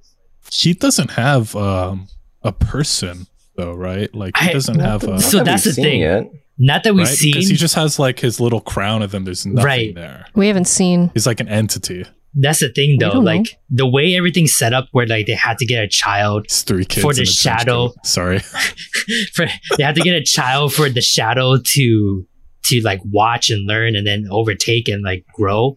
He 0.51 0.73
doesn't 0.73 1.11
have 1.11 1.55
um 1.55 2.07
a 2.41 2.51
person 2.53 3.27
though, 3.59 3.73
right? 3.73 4.13
Like 4.15 4.37
he 4.37 4.51
doesn't 4.51 4.79
have 4.79 5.03
a 5.03 5.19
So 5.19 5.43
that's 5.43 5.63
the 5.65 5.73
thing. 5.73 6.01
Yet. 6.01 6.31
not 6.57 6.83
that 6.83 6.93
we've 6.95 7.05
right? 7.05 7.15
seen. 7.17 7.33
because 7.33 7.49
he 7.49 7.55
just 7.55 7.75
has 7.75 7.99
like 7.99 8.19
his 8.19 8.39
little 8.39 8.61
crown 8.61 9.01
of 9.01 9.11
them. 9.11 9.25
There's 9.25 9.45
nothing 9.45 9.63
Right. 9.65 9.95
there. 9.95 10.25
We 10.35 10.47
haven't 10.47 10.65
seen. 10.65 11.11
He's 11.13 11.27
like 11.27 11.39
an 11.39 11.47
entity. 11.49 12.05
That's 12.35 12.59
the 12.59 12.69
thing, 12.69 12.97
though. 12.99 13.09
don't 13.11 13.23
know. 13.25 13.31
Like 13.31 13.57
the 13.71 13.87
way 13.87 14.15
everything's 14.15 14.55
set 14.55 14.71
up, 14.71 14.87
where 14.91 15.07
like 15.07 15.25
they 15.25 15.33
had 15.33 15.57
to 15.57 15.65
get 15.65 15.83
a 15.83 15.87
child 15.87 16.45
It's 16.45 16.61
three 16.61 16.85
kids 16.85 17.01
For 17.03 17.13
the 17.13 17.21
in 17.21 17.23
a 17.23 17.25
trench 17.25 17.37
shadow. 17.59 17.93
Sorry. 18.03 18.39
for 19.33 19.47
they 19.77 19.83
had 19.83 19.95
to 19.95 20.01
get 20.01 20.13
a 20.15 20.23
child 20.23 20.73
for 20.73 20.89
the 20.89 21.01
shadow 21.01 21.57
to 21.57 22.25
to 22.65 22.81
like 22.83 23.01
watch 23.05 23.49
and 23.49 23.65
learn 23.67 23.95
and 23.95 24.05
then 24.05 24.25
overtake 24.29 24.87
and 24.87 25.03
like 25.03 25.25
grow. 25.35 25.75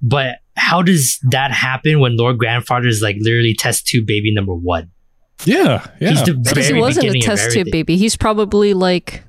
but 0.00 0.36
how 0.56 0.80
does 0.82 1.18
that 1.30 1.50
happen 1.50 1.98
when 1.98 2.16
Lord 2.16 2.38
Grandfather 2.38 2.86
is 2.86 3.02
like 3.02 3.16
literally 3.18 3.54
test 3.58 3.86
tube 3.88 4.06
baby 4.06 4.32
number 4.32 4.54
one? 4.54 4.92
Yeah, 5.44 5.86
yeah. 6.00 6.10
He's 6.10 6.22
the 6.22 6.34
Because 6.34 6.68
he 6.68 6.74
wasn't 6.74 7.14
a 7.14 7.20
test 7.20 7.52
tube 7.52 7.68
baby. 7.70 7.96
He's 7.96 8.16
probably 8.16 8.72
like 8.74 9.22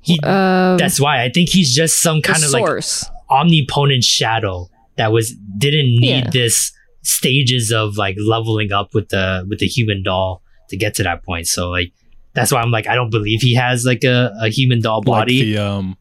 He, 0.00 0.18
um, 0.20 0.76
that's 0.78 0.98
why 1.00 1.22
I 1.22 1.30
think 1.30 1.48
he's 1.50 1.74
just 1.74 2.00
some 2.00 2.20
kind 2.22 2.42
of 2.42 2.50
like 2.50 2.66
source. 2.66 3.04
omnipotent 3.30 4.02
shadow 4.04 4.68
that 4.96 5.12
was 5.12 5.34
didn't 5.58 5.96
need 6.00 6.24
Yeah. 6.24 6.30
this 6.30 6.72
stages 7.02 7.70
of 7.70 7.96
like 7.96 8.16
leveling 8.18 8.72
up 8.72 8.94
with 8.94 9.10
the 9.10 9.44
with 9.48 9.58
the 9.58 9.66
human 9.66 10.02
doll 10.02 10.42
to 10.70 10.76
get 10.76 10.94
to 10.94 11.02
that 11.04 11.22
point. 11.22 11.46
So 11.46 11.68
like 11.70 11.92
that's 12.32 12.50
why 12.50 12.60
I'm 12.60 12.70
like 12.70 12.86
I 12.88 12.94
don't 12.94 13.10
believe 13.10 13.40
he 13.42 13.54
has 13.54 13.84
like 13.84 14.02
a, 14.04 14.32
a 14.40 14.48
human 14.48 14.80
doll 14.80 14.98
like 14.98 15.06
body. 15.06 15.52
the 15.52 15.58
um 15.58 15.96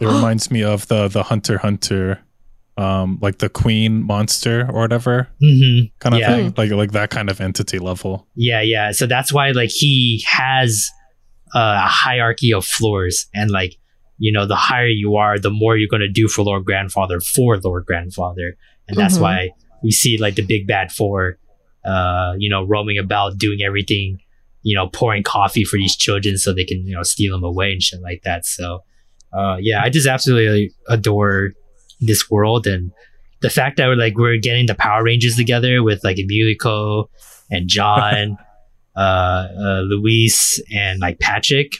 it 0.00 0.06
reminds 0.06 0.50
me 0.50 0.62
of 0.62 0.88
the 0.88 1.08
the 1.08 1.24
hunter 1.24 1.58
hunter 1.58 2.20
um 2.78 3.18
like 3.20 3.38
the 3.38 3.48
queen 3.48 4.02
monster 4.04 4.66
or 4.70 4.80
whatever 4.82 5.28
hmm 5.40 5.80
kind 5.98 6.14
of 6.14 6.20
Yeah. 6.20 6.30
thing 6.36 6.54
like 6.56 6.70
like 6.70 6.92
that 6.92 7.10
kind 7.10 7.28
of 7.28 7.40
entity 7.40 7.78
level 7.78 8.26
Yeah, 8.36 8.62
yeah. 8.62 8.92
So 8.92 9.06
that's 9.06 9.32
why 9.32 9.50
like 9.50 9.70
he 9.70 10.24
has 10.26 10.88
uh, 11.54 11.80
a 11.84 11.88
hierarchy 11.88 12.52
of 12.52 12.64
floors, 12.64 13.26
and 13.34 13.50
like 13.50 13.74
you 14.18 14.32
know, 14.32 14.46
the 14.46 14.56
higher 14.56 14.86
you 14.88 15.16
are, 15.16 15.38
the 15.38 15.50
more 15.50 15.76
you're 15.76 15.88
gonna 15.90 16.08
do 16.08 16.28
for 16.28 16.42
Lord 16.42 16.64
Grandfather 16.64 17.20
for 17.20 17.56
Lord 17.58 17.84
Grandfather, 17.86 18.56
and 18.86 18.96
that's 18.96 19.16
Mhm. 19.18 19.22
why 19.22 19.50
we 19.82 19.90
see 19.90 20.18
like 20.18 20.34
the 20.36 20.42
big 20.46 20.66
bad 20.66 20.92
four, 20.92 21.38
uh, 21.84 22.34
you 22.38 22.50
know, 22.50 22.64
roaming 22.64 22.98
about 22.98 23.38
doing 23.38 23.60
everything, 23.64 24.18
you 24.62 24.74
know, 24.76 24.88
pouring 24.88 25.22
coffee 25.22 25.64
for 25.64 25.76
these 25.76 25.96
children 25.96 26.36
so 26.36 26.52
they 26.52 26.64
can 26.64 26.86
you 26.86 26.94
know 26.94 27.02
steal 27.02 27.32
them 27.34 27.44
away 27.44 27.72
and 27.72 27.82
shit 27.82 28.00
like 28.02 28.22
that. 28.24 28.44
So, 28.44 28.84
uh, 29.32 29.56
yeah, 29.60 29.82
I 29.82 29.88
just 29.88 30.06
absolutely 30.06 30.70
adore 30.88 31.52
this 32.00 32.30
world 32.30 32.66
and 32.66 32.92
the 33.40 33.50
fact 33.50 33.76
that 33.76 33.86
we're 33.86 33.96
like 33.96 34.16
we're 34.16 34.38
getting 34.38 34.66
the 34.66 34.74
Power 34.74 35.04
Rangers 35.04 35.36
together 35.36 35.82
with 35.82 36.02
like 36.02 36.16
Emilico 36.16 37.08
and 37.50 37.68
John, 37.68 38.36
uh, 38.96 38.98
uh, 38.98 39.80
Luis, 39.84 40.60
and 40.74 41.00
like 41.00 41.18
Patrick. 41.20 41.76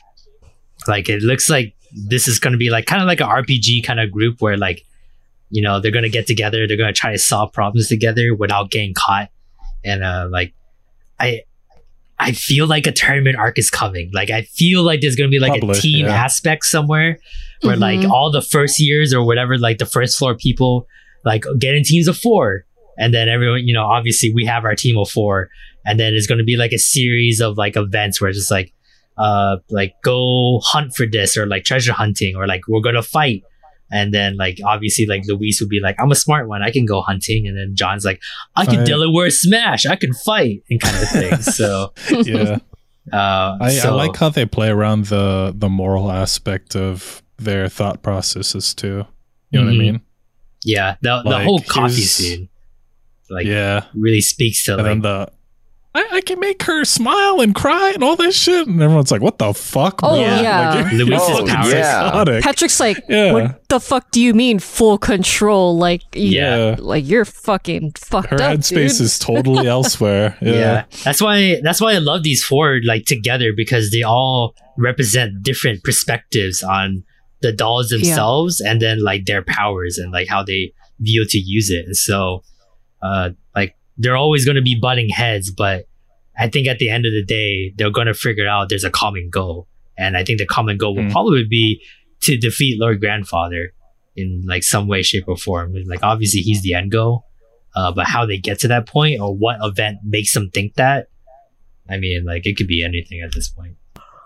Like 0.87 1.09
it 1.09 1.23
looks 1.23 1.51
like 1.51 1.75
this 1.93 2.29
is 2.29 2.39
going 2.39 2.53
to 2.53 2.59
be 2.59 2.71
like 2.71 2.87
kind 2.87 3.03
of 3.03 3.09
like 3.09 3.21
an 3.21 3.29
RPG 3.29 3.85
kind 3.85 4.01
of 4.01 4.11
group 4.11 4.41
where 4.41 4.57
like 4.57 4.85
you 5.51 5.63
know 5.63 5.81
they're 5.81 5.91
going 5.91 6.05
to 6.05 6.11
get 6.11 6.27
together, 6.27 6.67
they're 6.67 6.77
going 6.77 6.93
to 6.93 6.99
try 6.99 7.13
to 7.13 7.19
solve 7.19 7.53
problems 7.53 7.89
together 7.89 8.35
without 8.35 8.71
getting 8.71 8.95
caught, 8.95 9.29
and 9.85 10.03
uh, 10.05 10.29
like 10.31 10.55
I. 11.19 11.43
I 12.21 12.33
feel 12.33 12.67
like 12.67 12.87
a 12.87 12.93
tournament 12.93 13.37
arc 13.37 13.59
is 13.59 13.71
coming. 13.71 14.11
Like 14.13 14.31
I 14.31 14.43
feel 14.43 14.83
like 14.83 15.01
there's 15.01 15.15
gonna 15.17 15.29
be 15.29 15.39
like 15.39 15.61
Probably, 15.61 15.79
a 15.79 15.81
team 15.81 16.07
yeah. 16.07 16.25
aspect 16.25 16.65
somewhere 16.65 17.19
where 17.63 17.77
like 17.77 18.01
Mhm. 18.01 18.11
all 18.11 18.31
the 18.33 18.43
first 18.43 18.81
years 18.81 19.15
or 19.15 19.25
whatever, 19.25 19.57
like 19.59 19.79
the 19.79 19.87
first 19.87 20.19
floor 20.19 20.37
people 20.37 20.87
like 21.25 21.45
get 21.59 21.75
in 21.75 21.83
teams 21.85 22.09
of 22.09 22.17
four. 22.17 22.65
And 22.99 23.15
then 23.15 23.29
everyone, 23.29 23.67
you 23.67 23.75
know, 23.75 23.85
obviously 23.85 24.33
we 24.33 24.45
have 24.47 24.65
our 24.65 24.75
team 24.75 24.99
of 24.99 25.09
four. 25.09 25.49
And 25.87 25.99
then 25.99 26.15
it's 26.15 26.27
going 26.27 26.39
to 26.39 26.45
be 26.45 26.57
like 26.57 26.73
a 26.73 26.79
series 26.79 27.41
of 27.41 27.57
like 27.57 27.77
events 27.77 28.21
where 28.21 28.29
it's 28.31 28.39
just 28.39 28.51
like, 28.51 28.73
uh, 29.17 29.57
like 29.71 29.95
go 30.03 30.61
hunt 30.65 30.95
for 30.95 31.07
this 31.07 31.37
or 31.37 31.47
like 31.47 31.65
treasure 31.65 31.93
hunting 31.93 32.35
or 32.37 32.47
like 32.47 32.63
we're 32.69 32.81
going 32.81 32.95
to 32.97 33.03
fight. 33.03 33.43
And 33.91 34.13
then 34.13 34.37
like 34.37 34.59
obviously 34.65 35.07
like 35.07 35.23
Luis 35.27 35.61
would 35.61 35.69
be 35.71 35.81
like, 35.81 35.97
I'm 35.99 36.11
a 36.11 36.15
smart 36.15 36.49
one. 36.49 36.63
I 36.63 36.71
can 36.71 36.85
go 36.87 37.01
hunting. 37.01 37.47
And 37.47 37.57
then 37.57 37.75
John's 37.75 38.05
like, 38.05 38.21
I 38.57 38.67
can. 38.67 38.85
Delaware 38.85 39.31
smash. 39.31 39.87
I 39.87 39.97
can 39.97 40.13
fight 40.13 40.63
and 40.71 40.81
kind 40.81 40.97
of 41.03 41.09
thing. 41.09 41.37
so, 41.43 41.93
yeah 42.25 42.59
uh, 43.13 43.57
I, 43.61 43.71
so- 43.71 43.89
I 43.91 43.93
like 43.95 44.17
how 44.17 44.29
they 44.29 44.45
play 44.45 44.69
around 44.69 45.07
the 45.07 45.55
the 45.57 45.69
moral 45.71 46.11
aspect 46.13 46.77
of 46.77 47.23
their 47.39 47.69
thought 47.69 48.03
processes 48.03 48.75
too 48.75 49.07
you 49.51 49.59
know 49.61 49.65
what 49.67 49.71
i 49.73 49.75
Mhm. 49.75 49.79
mean 49.79 50.01
yeah, 50.65 50.97
the, 51.01 51.23
the 51.25 51.39
whole 51.39 51.61
coffee 51.61 52.03
scene 52.03 52.49
like 53.31 53.47
yeah 53.47 53.85
really 53.95 54.21
speaks 54.21 54.65
to 54.65 54.73
and 54.75 54.83
like 54.83 54.87
then 54.91 55.01
the 55.03 55.31
I, 55.95 56.07
I 56.13 56.21
can 56.21 56.39
make 56.39 56.63
her 56.65 56.85
smile 56.85 57.41
and 57.41 57.55
cry 57.55 57.91
and 57.95 58.05
all 58.05 58.15
this 58.15 58.37
shit 58.37 58.67
and 58.69 58.81
everyone's 58.81 59.11
like 59.11 59.23
what 59.23 59.39
the 59.39 59.53
fuck 59.55 60.01
Oh, 60.03 60.11
bro? 60.11 60.21
yeah. 60.21 60.75
like, 60.83 60.93
you're 60.93 61.07
Luis's 61.07 61.51
powers. 61.51 61.73
Yeah. 61.73 61.83
psychotic. 62.11 62.45
Patrick's 62.45 62.79
like, 62.81 62.99
Yeah. 63.09 63.33
what 63.33 63.69
the 63.69 63.81
fuck 63.81 64.11
do 64.11 64.21
you 64.21 64.35
mean 64.35 64.59
full 64.59 64.99
control? 64.99 65.77
Like, 65.79 66.03
Yeah. 66.15 66.77
like 66.79 67.07
you're 67.09 67.25
fucking 67.25 67.93
fucked 67.97 68.29
her 68.31 68.37
up, 68.37 68.59
headspace 68.59 68.99
dude. 68.99 69.01
is 69.01 69.19
totally 69.19 69.67
elsewhere 69.77 70.37
yeah. 70.41 70.53
yeah. 70.53 70.85
that's 71.05 71.21
why 71.23 71.61
that's 71.63 71.81
why 71.81 71.95
i 71.95 71.99
love 71.99 72.23
these 72.23 72.45
four 72.45 72.81
like 72.85 73.05
together 73.07 73.53
because 73.57 73.91
they 73.91 74.03
all 74.03 74.55
represent 74.77 75.43
different 75.43 75.83
perspectives 75.83 76.63
on 76.63 77.03
the 77.41 77.53
dolls 77.53 77.89
themselves 77.89 78.61
and 78.61 78.81
then 78.83 79.03
like 79.03 79.25
their 79.27 79.43
powers 79.43 79.97
and 79.99 80.13
like 80.13 80.29
how 80.29 80.43
they 80.43 80.73
view 81.01 81.25
to 81.29 81.39
use 81.39 81.71
it 81.71 81.87
and 81.87 81.97
so 81.97 82.43
uh 83.03 83.31
like 83.31 83.37
they're 83.99 84.17
always 84.17 84.45
going 84.45 84.55
to 84.57 84.63
be 84.63 84.79
butting 84.81 85.09
heads 85.09 85.51
but 85.51 85.87
i 86.39 86.49
think 86.49 86.67
at 86.69 86.79
the 86.79 86.89
end 86.89 87.05
of 87.05 87.13
the 87.13 87.25
day 87.25 87.73
they're 87.77 87.91
going 87.91 88.07
to 88.07 88.15
figure 88.15 88.47
out 88.49 88.69
there's 88.69 88.85
a 88.85 88.91
common 88.91 89.29
goal 89.31 89.67
and 89.97 90.17
i 90.17 90.25
think 90.25 90.39
the 90.39 90.47
common 90.47 90.77
goal 90.79 90.95
will 90.97 91.03
Hmm. 91.05 91.11
probably 91.11 91.45
be 91.45 91.83
to 92.23 92.37
defeat 92.37 92.81
lord 92.81 93.01
grandfather 93.01 93.73
in 94.17 94.45
like 94.47 94.63
some 94.63 94.89
way 94.89 95.03
shape 95.03 95.25
or 95.29 95.37
form 95.37 95.75
like 95.87 96.03
obviously 96.03 96.41
he's 96.41 96.63
the 96.63 96.75
end 96.75 96.91
goal 96.93 97.25
uh, 97.77 97.93
but 97.93 98.07
how 98.07 98.25
they 98.27 98.39
get 98.39 98.59
to 98.61 98.69
that 98.69 98.87
point 98.87 99.21
or 99.21 99.35
what 99.37 99.57
event 99.63 99.99
makes 100.05 100.33
them 100.33 100.51
think 100.53 100.75
that 100.75 101.09
i 101.89 101.97
mean 101.97 102.25
like 102.25 102.47
it 102.47 102.57
could 102.57 102.67
be 102.67 102.83
anything 102.85 103.21
at 103.21 103.33
this 103.35 103.49
point 103.49 103.77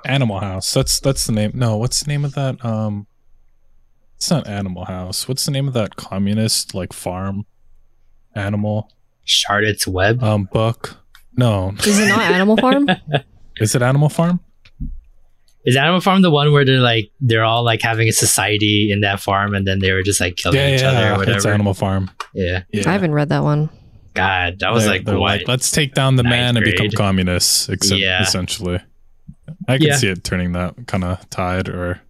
Animal 0.05 0.41
House. 0.41 0.75
That's 0.75 0.99
that's 0.99 1.29
the 1.29 1.33
name. 1.33 1.53
No, 1.55 1.77
what's 1.77 2.03
the 2.03 2.09
name 2.09 2.25
of 2.25 2.35
that? 2.35 2.65
Um, 2.65 3.07
it's 4.17 4.29
not 4.33 4.49
Animal 4.49 4.85
House. 4.85 5.29
What's 5.29 5.45
the 5.45 5.53
name 5.53 5.69
of 5.69 5.75
that 5.75 5.95
communist 5.95 6.75
like 6.75 6.93
farm 6.93 7.47
animal 8.35 8.91
charlotte's 9.25 9.87
web 9.87 10.23
um 10.23 10.49
book? 10.53 10.97
No, 11.37 11.73
Is 11.87 11.99
it 11.99 12.09
not 12.09 12.21
Animal 12.21 12.57
Farm? 12.57 12.89
is 13.57 13.75
it 13.75 13.83
Animal 13.83 14.09
Farm? 14.09 14.41
is 15.65 15.77
animal 15.77 16.01
farm 16.01 16.23
the 16.23 16.31
one 16.31 16.53
where 16.53 16.65
they're 16.65 16.81
like 16.81 17.13
they're 17.21 17.45
all 17.45 17.63
like 17.63 17.81
having 17.83 18.09
a 18.09 18.13
society 18.13 18.91
in 18.91 19.03
that 19.03 19.21
farm 19.21 19.55
and 19.55 19.65
then 19.65 19.79
they 19.79 19.93
were 19.93 20.03
just 20.03 20.21
like 20.21 20.35
killing 20.35 20.59
Yeah, 20.59 20.75
each 20.75 20.83
other 20.83 21.13
or 21.13 21.19
whatever 21.19 21.37
it's 21.37 21.47
Animal 21.47 21.73
Farm. 21.73 22.11
yeah 22.35 22.65
Yeah, 22.73 22.83
I 22.89 22.93
haven't 22.93 23.13
read 23.13 23.29
that 23.29 23.45
one. 23.45 23.71
god 24.15 24.59
that 24.59 24.73
was 24.73 24.83
They're- 24.83 24.93
like 24.93 25.05
they're 25.05 25.21
what 25.21 25.43
let's 25.47 25.71
take 25.71 25.95
down 25.95 26.17
the 26.17 26.25
ninth 26.25 26.33
man 26.33 26.57
and 26.57 26.65
become 26.65 26.89
communists. 26.91 27.69
Except 27.69 28.01
Yeah. 28.01 28.23
essentially, 28.23 28.81
I 29.69 29.79
can 29.79 29.87
Yeah. 29.87 29.97
see 29.99 30.09
it 30.09 30.25
turning 30.25 30.51
that 30.55 30.89
kind 30.89 31.05
of 31.05 31.31
tide, 31.31 31.69
or 31.69 32.01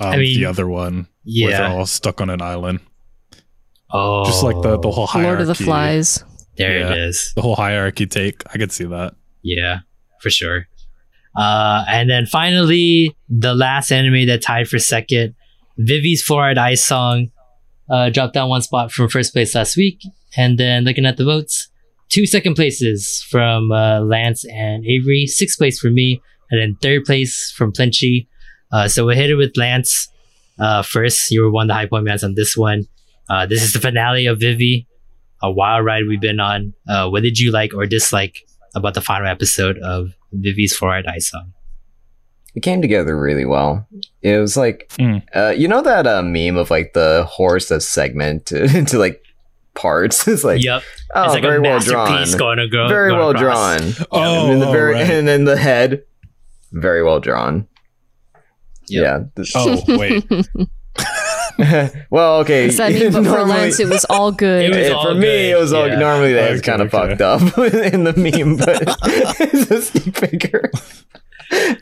um, 0.00 0.06
I 0.12 0.16
mean, 0.16 0.38
the 0.38 0.46
other 0.46 0.66
one 0.66 1.06
where 1.24 1.50
they're 1.50 1.60
yeah 1.68 1.74
all 1.74 1.84
stuck 1.84 2.22
on 2.22 2.30
an 2.30 2.40
island. 2.40 2.80
oh 3.92 4.24
Just 4.24 4.42
like 4.42 4.62
the 4.62 4.78
the 4.78 4.90
whole 4.90 5.06
hierarchy. 5.06 5.28
Lord 5.28 5.40
of 5.42 5.46
the 5.48 5.54
Flies. 5.62 6.24
There 6.56 6.78
Yeah. 6.78 6.92
it 6.92 6.98
is 6.98 7.32
The 7.34 7.42
whole 7.42 7.56
hierarchy 7.56 8.06
take. 8.06 8.42
I 8.52 8.58
could 8.58 8.72
see 8.72 8.84
that. 8.84 9.14
Yeah, 9.42 9.80
for 10.20 10.30
sure. 10.30 10.68
Uh, 11.36 11.84
and 11.88 12.08
then 12.08 12.26
finally, 12.26 13.16
the 13.28 13.54
last 13.54 13.90
anime 13.90 14.26
that 14.26 14.42
tied 14.42 14.68
for 14.68 14.78
second, 14.78 15.34
Vivy's 15.78 16.24
Fluorite 16.24 16.58
Eye's 16.58 16.84
Song, 16.84 17.30
uh, 17.90 18.08
dropped 18.10 18.34
down 18.34 18.48
one 18.48 18.62
spot 18.62 18.92
from 18.92 19.08
first 19.08 19.32
place 19.32 19.54
last 19.54 19.76
week. 19.76 20.00
And 20.36 20.58
then 20.58 20.84
looking 20.84 21.06
at 21.06 21.16
the 21.16 21.24
votes, 21.24 21.68
two 22.08 22.26
second 22.26 22.54
places 22.54 23.24
from 23.28 23.72
uh, 23.72 24.00
Lance 24.00 24.44
and 24.44 24.84
Avery, 24.86 25.26
sixth 25.26 25.58
place 25.58 25.78
for 25.80 25.90
me, 25.90 26.20
and 26.50 26.60
then 26.60 26.76
third 26.80 27.04
place 27.04 27.52
from 27.56 27.72
Flinchy. 27.72 28.28
Uh, 28.72 28.86
so 28.88 29.06
we 29.06 29.16
hit 29.16 29.30
it 29.30 29.34
with 29.34 29.56
Lance 29.56 30.08
uh, 30.60 30.82
first. 30.82 31.30
You 31.30 31.42
were 31.42 31.50
one 31.50 31.64
of 31.64 31.68
the 31.68 31.74
high 31.74 31.86
point 31.86 32.04
mans 32.04 32.22
on 32.24 32.34
this 32.34 32.56
one. 32.56 32.84
Uh, 33.28 33.46
this 33.46 33.62
is 33.62 33.72
the 33.72 33.80
finale 33.80 34.26
of 34.26 34.38
Vivy, 34.40 34.86
a 35.44 35.50
wild 35.52 35.84
ride 35.84 36.04
we've 36.08 36.20
been 36.20 36.40
on. 36.40 36.72
Uh, 36.88 37.08
what 37.08 37.22
did 37.22 37.38
you 37.38 37.52
like 37.52 37.74
or 37.74 37.84
dislike 37.86 38.38
about 38.74 38.94
the 38.94 39.00
final 39.00 39.28
episode 39.28 39.78
of 39.78 40.08
Vivy's 40.32 40.76
Fluorite 40.76 41.06
Eye's 41.08 41.28
Song? 41.28 41.52
It 42.54 42.62
came 42.62 42.80
together 42.80 43.18
really 43.18 43.44
well. 43.44 43.86
It 44.22 44.38
was 44.38 44.56
like, 44.56 44.88
Mm. 44.98 45.22
uh, 45.34 45.50
you 45.56 45.66
know 45.68 45.82
that 45.82 46.06
uh, 46.06 46.22
meme 46.22 46.56
of 46.56 46.70
like 46.70 46.92
the 46.94 47.24
horse 47.28 47.68
that's 47.68 47.88
segmented 47.88 48.74
into 48.80 48.98
like 48.98 49.20
parts. 49.74 50.26
It's 50.28 50.44
like, 50.44 50.62
yep, 50.62 50.82
oh, 51.14 51.24
it's 51.24 51.34
like 51.34 51.42
very 51.42 51.58
a 51.58 51.60
well 51.62 51.80
drawn, 51.80 52.10
masterpiece 52.10 52.34
going 52.36 52.58
to 52.58 52.68
go. 52.68 52.86
very 52.88 53.10
going 53.10 53.18
well 53.20 53.30
across. 53.30 53.80
drawn. 53.96 54.06
Oh, 54.12 54.42
and 54.44 54.50
then 54.52 54.60
the 54.60 54.70
very 54.72 54.94
right. 54.94 55.10
and 55.10 55.26
then 55.28 55.44
the 55.44 55.56
head, 55.56 56.04
very 56.72 57.02
well 57.02 57.18
drawn. 57.20 57.66
Yep. 58.88 59.02
Yeah. 59.02 59.18
This- 59.34 59.52
Oh 59.56 59.82
wait, 59.88 60.24
well, 62.10 62.38
okay. 62.40 62.66
Does 62.66 62.76
that 62.78 62.92
mean, 62.92 63.12
but 63.12 63.24
for 63.24 63.42
Lance, 63.44 63.78
it 63.80 63.88
was 63.88 64.04
all 64.06 64.32
good. 64.32 64.70
It 64.72 64.76
was 64.76 64.90
all 64.90 65.04
for 65.04 65.14
me, 65.14 65.20
good, 65.20 65.50
it 65.52 65.58
was 65.60 65.72
all 65.72 65.88
yeah. 65.88 65.98
normally 65.98 66.32
that 66.34 66.52
Okay, 66.52 66.60
kind 66.60 66.82
of 66.82 66.92
okay. 66.92 67.08
fucked 67.16 67.20
up 67.20 67.40
in 67.92 68.04
the 68.04 68.12
meme, 68.16 68.56
but 68.56 68.82
it's 69.52 69.70
a 69.70 69.82
stick 69.82 70.16
figure. 70.16 70.70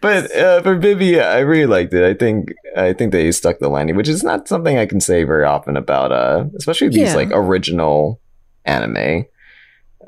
But 0.03 0.35
uh, 0.37 0.61
for 0.63 0.77
Vivy, 0.77 1.21
I 1.21 1.39
really 1.39 1.67
liked 1.67 1.95
it. 1.95 2.05
I 2.05 2.15
think 2.15 2.53
I 2.77 2.93
think 2.93 3.13
they 3.13 3.33
stuck 3.33 3.59
the 3.59 3.69
landing, 3.69 3.97
which 3.97 4.09
is 4.09 4.23
not 4.23 4.49
something 4.49 4.77
I 4.77 4.87
can 4.87 5.01
say 5.01 5.25
very 5.25 5.45
often 5.45 5.77
about, 5.77 6.13
uh, 6.13 6.45
especially 6.57 6.89
these 6.89 7.11
Yeah. 7.11 7.15
like 7.17 7.31
original 7.33 8.21
anime. 8.65 9.25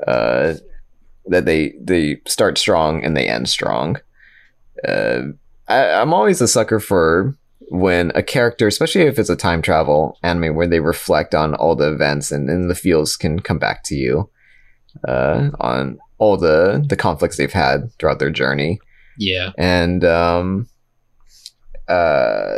Uh, 0.05 0.55
that 1.27 1.45
they 1.45 1.73
they 1.81 2.21
start 2.27 2.57
strong 2.57 3.03
and 3.03 3.17
they 3.17 3.27
end 3.27 3.49
strong. 3.49 3.97
Uh, 4.87 5.21
I, 5.67 5.89
I'm 5.93 6.13
always 6.13 6.41
a 6.41 6.47
sucker 6.47 6.79
for 6.79 7.35
when 7.69 8.11
a 8.15 8.21
character, 8.23 8.67
especially 8.67 9.01
if 9.01 9.17
it's 9.17 9.29
a 9.29 9.35
time 9.35 9.61
travel 9.61 10.17
anime 10.23 10.55
where 10.55 10.67
they 10.67 10.79
reflect 10.79 11.33
on 11.33 11.55
all 11.55 11.75
the 11.75 11.91
events 11.91 12.31
and 12.31 12.47
then 12.47 12.67
the 12.67 12.75
feels 12.75 13.15
can 13.17 13.39
come 13.39 13.57
back 13.59 13.83
to 13.85 13.95
you 13.95 14.29
uh, 15.07 15.49
on 15.59 15.97
all 16.17 16.37
the 16.37 16.85
the 16.87 16.95
conflicts 16.95 17.37
they've 17.37 17.51
had 17.51 17.91
throughout 17.97 18.19
their 18.19 18.31
journey. 18.31 18.79
Yeah. 19.17 19.51
And 19.57 20.03
um, 20.05 20.67
uh, 21.87 22.57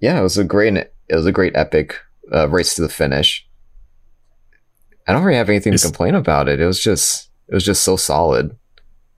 yeah, 0.00 0.18
it 0.18 0.22
was 0.22 0.38
a 0.38 0.44
great 0.44 0.76
it 0.76 0.90
was 1.10 1.26
a 1.26 1.32
great 1.32 1.56
epic 1.56 1.98
uh, 2.32 2.48
race 2.48 2.74
to 2.74 2.82
the 2.82 2.88
finish. 2.88 3.46
I 5.06 5.12
don't 5.12 5.22
really 5.24 5.36
have 5.38 5.50
anything 5.50 5.72
It's- 5.74 5.82
to 5.82 5.88
complain 5.88 6.14
about 6.14 6.48
it. 6.48 6.60
It 6.60 6.66
was 6.66 6.80
just 6.80 7.30
it 7.48 7.54
was 7.54 7.64
just 7.64 7.82
so 7.82 7.96
solid. 7.96 8.56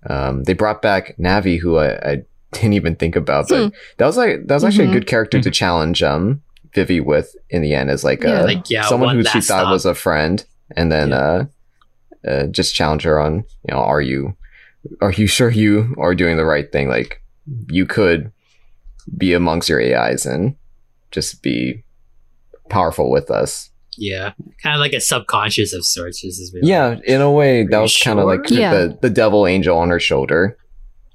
Um, 0.09 0.45
they 0.45 0.53
brought 0.53 0.83
back 0.83 1.17
Navi, 1.19 1.59
who 1.59 1.79
I, 1.79 2.13
I 2.13 2.23
didn't 2.53 2.75
even 2.75 2.97
think 2.97 3.17
about, 3.17 3.49
but 3.49 3.73
that 3.99 4.07
was 4.07 4.17
like 4.17 4.47
that 4.47 4.55
was 4.55 4.65
actually 4.65 4.87
Mhm. 4.87 4.91
a 4.91 4.95
good 4.95 5.07
character 5.07 5.41
to 5.41 5.51
challenge 5.51 6.03
um 6.03 6.43
Vivy 6.75 7.01
with 7.01 7.35
in 7.51 7.63
the 7.63 7.75
end 7.75 7.91
as 7.91 8.05
like 8.05 8.23
Yeah. 8.23 8.41
uh, 8.41 8.45
Like, 8.45 8.71
yeah, 8.71 8.83
someone 8.87 9.15
who 9.15 9.23
she 9.25 9.41
thought 9.41 9.43
stop. 9.63 9.71
was 9.73 9.85
a 9.87 9.95
friend, 9.95 10.45
and 10.77 10.93
then 10.93 11.13
uh, 11.13 11.47
uh, 12.27 12.45
just 12.47 12.75
challenge 12.75 13.03
her 13.03 13.19
on 13.19 13.37
you 13.37 13.71
know 13.75 13.79
are 13.79 14.01
you 14.01 14.37
are 15.01 15.13
you 15.13 15.27
sure 15.27 15.51
you 15.51 15.95
are 15.99 16.15
doing 16.15 16.37
the 16.37 16.45
right 16.45 16.71
thing? 16.71 16.89
Like 16.89 17.23
you 17.69 17.87
could 17.87 18.31
be 19.17 19.33
amongst 19.33 19.69
your 19.69 19.81
AIs 19.81 20.27
and 20.27 20.55
just 21.13 21.43
be 21.43 21.83
powerful 22.69 23.11
with 23.11 23.31
us. 23.31 23.71
Yeah. 23.97 24.33
Kind 24.63 24.75
of 24.75 24.81
like 24.81 24.93
a 24.93 25.01
subconscious 25.01 25.73
of 25.73 25.85
sorts. 25.85 26.21
Just 26.21 26.41
as 26.41 26.51
we 26.53 26.61
Yeah, 26.63 26.97
in 27.05 27.21
a 27.21 27.31
way, 27.31 27.63
that 27.65 27.73
Are 27.73 27.79
you 27.79 27.83
was 27.83 27.97
kind 27.99 28.19
of 28.19 28.27
like? 28.27 28.51
Yeah. 28.51 28.73
the 28.75 28.99
the 29.01 29.11
devil 29.11 29.47
angel 29.47 29.79
on 29.79 29.89
her 29.91 30.01
shoulder, 30.01 30.57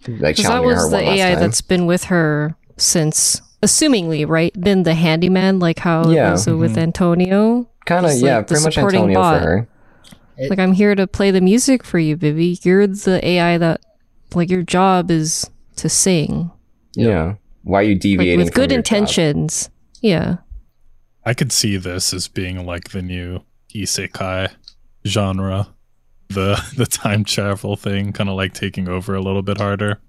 like 0.08 0.20
Because 0.20 0.20
that 0.22 0.36
challenging 0.38 0.70
her 0.70 0.76
was 0.76 0.90
the 0.90 0.96
one 0.98 1.06
last 1.06 1.18
AI 1.20 1.32
time. 1.32 1.40
that's 1.40 1.62
been 1.62 1.86
with 1.86 2.04
her 2.06 2.56
since, 2.78 3.42
assumingly, 3.62 4.28
right? 4.28 4.54
Been 4.60 4.84
the 4.84 4.94
handyman, 4.96 5.60
like 5.60 5.80
how 5.80 6.10
Yeah. 6.10 6.30
it 6.30 6.32
was 6.32 6.48
with 6.48 6.76
Mhm. 6.76 6.82
Antonio. 6.84 7.68
kind 7.88 8.06
of 8.06 8.14
yeah, 8.14 8.38
like 8.38 8.48
the 8.48 8.54
pretty 8.54 8.64
much 8.66 8.74
supporting 8.76 9.00
Antonio 9.02 9.20
bot. 9.20 9.42
for 9.42 9.48
her. 9.48 9.68
Like, 10.50 10.60
I'm 10.60 10.74
here 10.74 10.96
to 10.96 11.06
play 11.08 11.30
the 11.32 11.42
music 11.42 11.84
for 11.84 12.00
you, 12.00 12.16
Vivy. 12.16 12.60
You're 12.64 12.88
the 12.88 13.20
AI 13.24 13.58
that, 13.60 13.82
like, 14.34 14.50
your 14.50 14.62
job 14.64 15.12
is 15.12 15.50
to 15.78 15.88
sing. 15.90 16.50
Yeah, 16.96 17.36
why 17.64 17.80
are 17.82 17.84
you 17.84 17.94
Like, 17.94 18.02
deviating 18.02 18.38
with 18.40 18.48
from 18.54 18.54
good 18.62 18.72
your 18.72 18.82
job? 18.82 18.96
intentions. 18.98 19.70
Yeah. 20.02 20.38
I 21.26 21.34
could 21.36 21.52
see 21.52 21.78
this 21.78 22.12
as 22.14 22.28
being 22.28 22.66
like 22.66 22.90
the 22.90 23.02
new 23.04 23.42
isekai 23.76 24.50
genre. 25.06 25.68
The 26.34 26.62
the 26.78 26.86
time 26.86 27.24
travel 27.24 27.76
thing 27.76 28.14
kind 28.14 28.30
of 28.30 28.36
like 28.36 28.54
taking 28.54 28.88
over 28.88 29.16
a 29.16 29.22
little 29.22 29.42
bit 29.42 29.58
harder. 29.58 30.00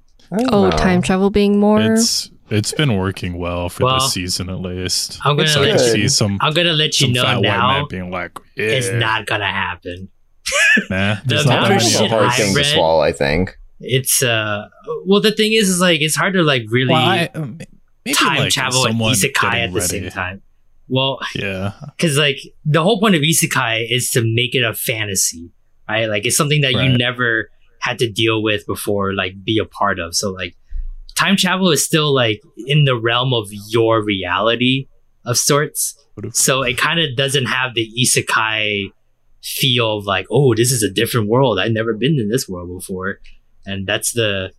Oh, 0.50 0.68
know. 0.68 0.70
time 0.76 1.02
travel 1.02 1.30
being 1.30 1.58
more. 1.58 1.80
It's 1.80 2.30
it's 2.50 2.72
been 2.72 2.96
working 2.98 3.38
well 3.38 3.68
for 3.68 3.84
Well, 3.84 3.94
this 4.00 4.12
season 4.12 4.48
at 4.50 4.60
least. 4.60 5.18
I'm 5.24 5.36
gonna 5.36 5.44
It's 5.44 5.52
so 5.54 5.62
I 5.62 5.66
let 5.66 5.72
could 5.78 5.90
see 5.90 6.08
some 6.08 6.38
I'm 6.40 6.52
gonna 6.52 6.72
let 6.72 7.00
you 7.00 7.12
know 7.12 7.40
now. 7.40 7.86
being 7.86 8.10
like, 8.10 8.38
yeah, 8.56 8.66
It's 8.66 8.90
not 8.90 9.26
gonna 9.26 9.46
happen. 9.50 10.08
nah. 10.90 11.16
There's 11.24 11.44
The 11.44 11.50
not 11.50 11.58
amount 11.66 11.68
that 11.68 11.70
of 11.70 11.76
It's 11.76 11.84
many 11.94 11.94
a 11.94 11.98
shit 11.98 12.10
hard 12.10 12.24
I 12.26 12.36
thing 12.36 12.52
to 12.52 12.56
read- 12.58 12.66
swallow. 12.66 13.00
I 13.02 13.12
think. 13.12 13.58
It's 13.80 14.22
uh. 14.22 14.68
Well, 15.06 15.20
the 15.20 15.32
thing 15.32 15.52
is, 15.54 15.68
is 15.68 15.80
like 15.80 16.00
it's 16.00 16.14
hard 16.16 16.34
to 16.34 16.42
like 16.42 16.62
really 16.68 16.92
Well, 16.92 17.02
I- 17.04 17.30
um, 17.34 17.58
maybe 18.04 18.14
time 18.14 18.38
like 18.38 18.52
travel 18.52 18.86
and 18.86 18.96
isekai 18.98 19.54
at 19.54 19.72
the 19.72 19.80
ready. 19.80 19.86
same 19.88 20.10
time. 20.10 20.42
Well, 20.88 21.20
Yeah, 21.34 21.72
because 21.96 22.16
like 22.18 22.36
the 22.64 22.82
whole 22.82 23.00
point 23.00 23.14
of 23.14 23.22
isekai 23.22 23.86
is 23.90 24.10
to 24.10 24.20
make 24.22 24.54
it 24.54 24.62
a 24.62 24.74
fantasy, 24.74 25.50
right? 25.88 26.06
Like 26.06 26.26
it's 26.26 26.36
something 26.36 26.62
that 26.62 26.74
you 26.74 26.96
never 26.96 27.50
had 27.80 27.98
to 27.98 28.10
deal 28.10 28.42
with 28.42 28.66
before, 28.66 29.14
like 29.14 29.44
be 29.44 29.58
a 29.58 29.64
part 29.64 29.98
of. 29.98 30.14
So 30.14 30.30
like 30.30 30.56
time 31.14 31.36
travel 31.36 31.70
is 31.70 31.84
still 31.84 32.14
like 32.14 32.40
in 32.66 32.84
the 32.84 32.96
realm 32.96 33.34
of 33.34 33.48
your 33.68 34.02
reality 34.02 34.88
of 35.24 35.36
sorts. 35.36 35.96
So 36.32 36.62
it 36.62 36.78
kind 36.78 37.00
of 37.00 37.16
doesn't 37.16 37.46
have 37.46 37.74
the 37.74 37.88
isekai 38.00 38.92
feel 39.42 39.98
of 39.98 40.04
like, 40.04 40.26
oh, 40.30 40.54
this 40.54 40.70
is 40.70 40.82
a 40.82 40.90
different 40.90 41.28
world. 41.28 41.58
I've 41.58 41.72
never 41.72 41.94
been 41.94 42.18
in 42.18 42.28
this 42.28 42.48
world 42.48 42.68
before, 42.78 43.18
and 43.66 43.86
that's 43.86 44.12
the 44.12 44.52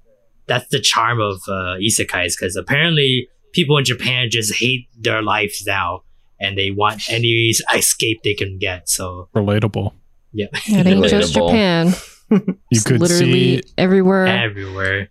that's 0.47 0.67
the 0.69 0.79
charm 0.79 1.21
of 1.21 1.37
uh, 1.47 1.77
isekais 1.81 2.33
because 2.37 2.55
apparently 2.55 3.29
people 3.53 3.77
in 3.77 3.85
Japan 3.85 4.29
just 4.29 4.55
hate 4.55 4.87
their 4.99 5.21
lives 5.21 5.63
now 5.65 6.03
and 6.39 6.57
they 6.57 6.71
want 6.71 7.09
any 7.09 7.53
escape 7.73 8.21
they 8.23 8.33
can 8.33 8.57
get. 8.57 8.89
So 8.89 9.29
relatable. 9.35 9.93
Yeah, 10.33 10.47
it 10.53 10.85
ain't 10.87 11.05
just 11.05 11.33
Japan. 11.33 11.93
You 12.31 12.57
It's 12.71 12.83
could 12.83 12.99
literally 12.99 13.57
see. 13.57 13.63
everywhere. 13.77 14.25
everywhere. 14.25 15.09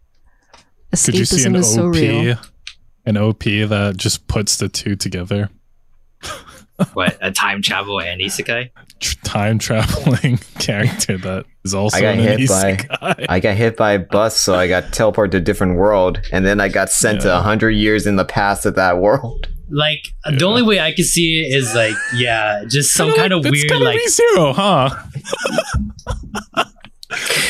Could 1.05 1.15
you 1.15 1.25
see 1.25 1.45
an 1.47 1.53
Escapism 1.53 1.57
is 1.57 1.73
so 1.75 1.87
real. 1.87 2.33
OP, 2.33 2.39
an 3.07 3.17
OP 3.17 3.45
that 3.45 3.95
just 3.97 4.27
puts 4.27 4.57
the 4.57 4.69
two 4.69 4.97
together? 4.97 5.49
What 6.95 7.17
a 7.21 7.31
time 7.31 7.63
travel 7.63 8.01
and 8.01 8.21
isekai. 8.21 8.71
Time 9.23 9.59
traveling 9.61 10.39
character 10.59 11.17
that 11.19 11.45
is 11.65 11.75
also 11.75 11.97
I 11.97 12.01
got 12.01 12.15
an 12.19 12.39
hit 12.39 12.49
by- 12.49 13.27
I 13.29 13.39
got 13.39 13.57
hit 13.57 13.77
by 13.77 13.93
a 13.93 13.99
bus, 14.01 14.37
so 14.41 14.55
I 14.57 14.67
got 14.67 14.85
teleported 14.85 15.31
to 15.33 15.37
a 15.37 15.41
different 15.41 15.77
world, 15.77 16.21
and 16.33 16.45
then 16.45 16.61
I 16.61 16.69
got 16.69 16.91
sent 16.91 17.21
to 17.21 17.29
Yeah. 17.29 17.39
a 17.39 17.41
hundred 17.43 17.73
years 17.73 18.07
in 18.07 18.17
the 18.17 18.25
past 18.25 18.67
of 18.67 18.75
that 18.75 18.99
world. 18.99 19.49
Like 19.75 20.05
the 20.39 20.45
only 20.45 20.63
way 20.63 20.79
I 20.81 20.93
can 20.93 21.05
see 21.05 21.41
it 21.41 21.57
is 21.57 21.75
like 21.75 21.97
yeah, 22.15 22.65
just 22.69 22.93
some 22.93 23.09
Kinda 23.09 23.21
kind 23.21 23.33
of 23.33 23.45
like- 23.45 23.53
it's 23.55 23.63
weird 23.63 23.71
kinda 23.71 23.85
like 23.85 24.09
zero, 24.09 24.53
huh? 24.53 24.89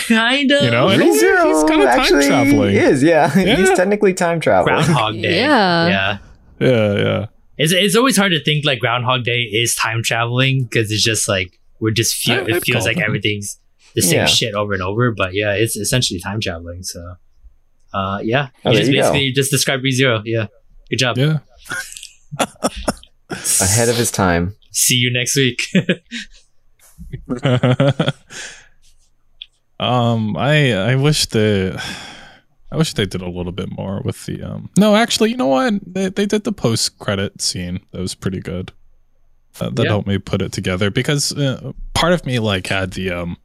kind 0.09 0.51
of 0.51 0.62
You 0.65 0.70
know, 0.70 0.89
in 0.89 1.01
a 1.01 1.05
way, 1.05 1.10
ReZero 1.10 1.47
he's 1.47 1.65
kind 1.65 1.83
of 1.83 1.89
time 1.89 2.01
actually 2.01 2.26
traveling. 2.26 2.75
is, 2.76 3.02
yeah. 3.02 3.31
he's 3.57 3.70
technically 3.70 4.15
time 4.15 4.41
traveling. 4.41 4.75
Groundhog 4.75 5.15
Day. 5.15 5.36
Yeah. 5.39 5.89
yeah. 5.89 6.18
Yeah, 6.60 6.94
yeah. 6.94 7.26
It's 7.59 7.73
it's 7.73 7.97
always 7.97 8.17
hard 8.17 8.33
to 8.33 8.42
think 8.42 8.65
like 8.65 8.78
Groundhog 8.81 9.25
Day 9.25 9.42
is 9.42 9.75
time 9.75 10.02
traveling 10.02 10.65
because 10.65 10.91
it's 10.91 11.02
just 11.02 11.28
like 11.28 11.59
we're 11.81 11.91
just 11.91 12.15
feel 12.15 12.39
I- 12.39 12.42
it 12.42 12.55
I'd 12.57 12.62
feels 12.62 12.86
like 12.86 12.97
them. 12.97 13.05
everything's 13.07 13.59
the 13.94 14.02
same 14.02 14.18
Yeah. 14.20 14.26
shit 14.26 14.55
over 14.55 14.73
and 14.73 14.83
over. 14.83 15.12
But 15.12 15.34
yeah, 15.34 15.52
it's 15.55 15.76
essentially 15.76 16.18
time 16.20 16.41
traveling. 16.41 16.83
So, 16.83 17.17
uh, 17.94 18.20
yeah, 18.23 18.49
Oh, 18.65 18.70
you 18.70 18.78
just 18.78 18.91
you 18.91 18.97
go. 18.97 19.02
basically 19.02 19.33
just 19.33 19.51
described 19.51 19.84
ReZero. 19.84 20.23
Yeah, 20.25 20.47
good 20.91 20.99
job. 20.99 21.18
Yeah. 21.18 21.39
Ahead 23.61 23.89
of 23.89 23.97
his 23.97 24.11
time. 24.11 24.55
See 24.73 24.94
you 24.97 25.12
next 25.12 25.36
week. 25.36 25.62
um, 29.81 30.36
I 30.36 30.73
I 30.73 30.94
wish 30.97 31.27
the 31.27 31.83
I 32.70 32.77
wish 32.77 32.94
they 32.94 33.05
did 33.07 33.20
a 33.23 33.28
little 33.28 33.52
bit 33.52 33.70
more 33.70 34.01
with 34.05 34.25
the 34.27 34.43
um. 34.43 34.70
No, 34.78 34.94
actually, 34.97 35.31
you 35.31 35.36
know 35.36 35.47
what? 35.49 35.75
They 35.86 36.09
they 36.09 36.27
did 36.27 36.44
the 36.44 36.52
post 36.52 36.99
credit 36.99 37.41
scene. 37.43 37.81
That 37.93 38.01
was 38.01 38.15
pretty 38.15 38.41
good. 38.41 38.73
Uh, 39.61 39.69
that 39.70 39.83
Yeah. 39.85 39.91
helped 39.91 40.09
me 40.09 40.19
put 40.19 40.41
it 40.41 40.52
together 40.52 40.91
because 40.91 41.33
uh, 41.36 41.73
part 41.94 42.12
of 42.15 42.25
me 42.25 42.39
like 42.39 42.67
had 42.69 42.93
the 42.93 43.11
um 43.11 43.36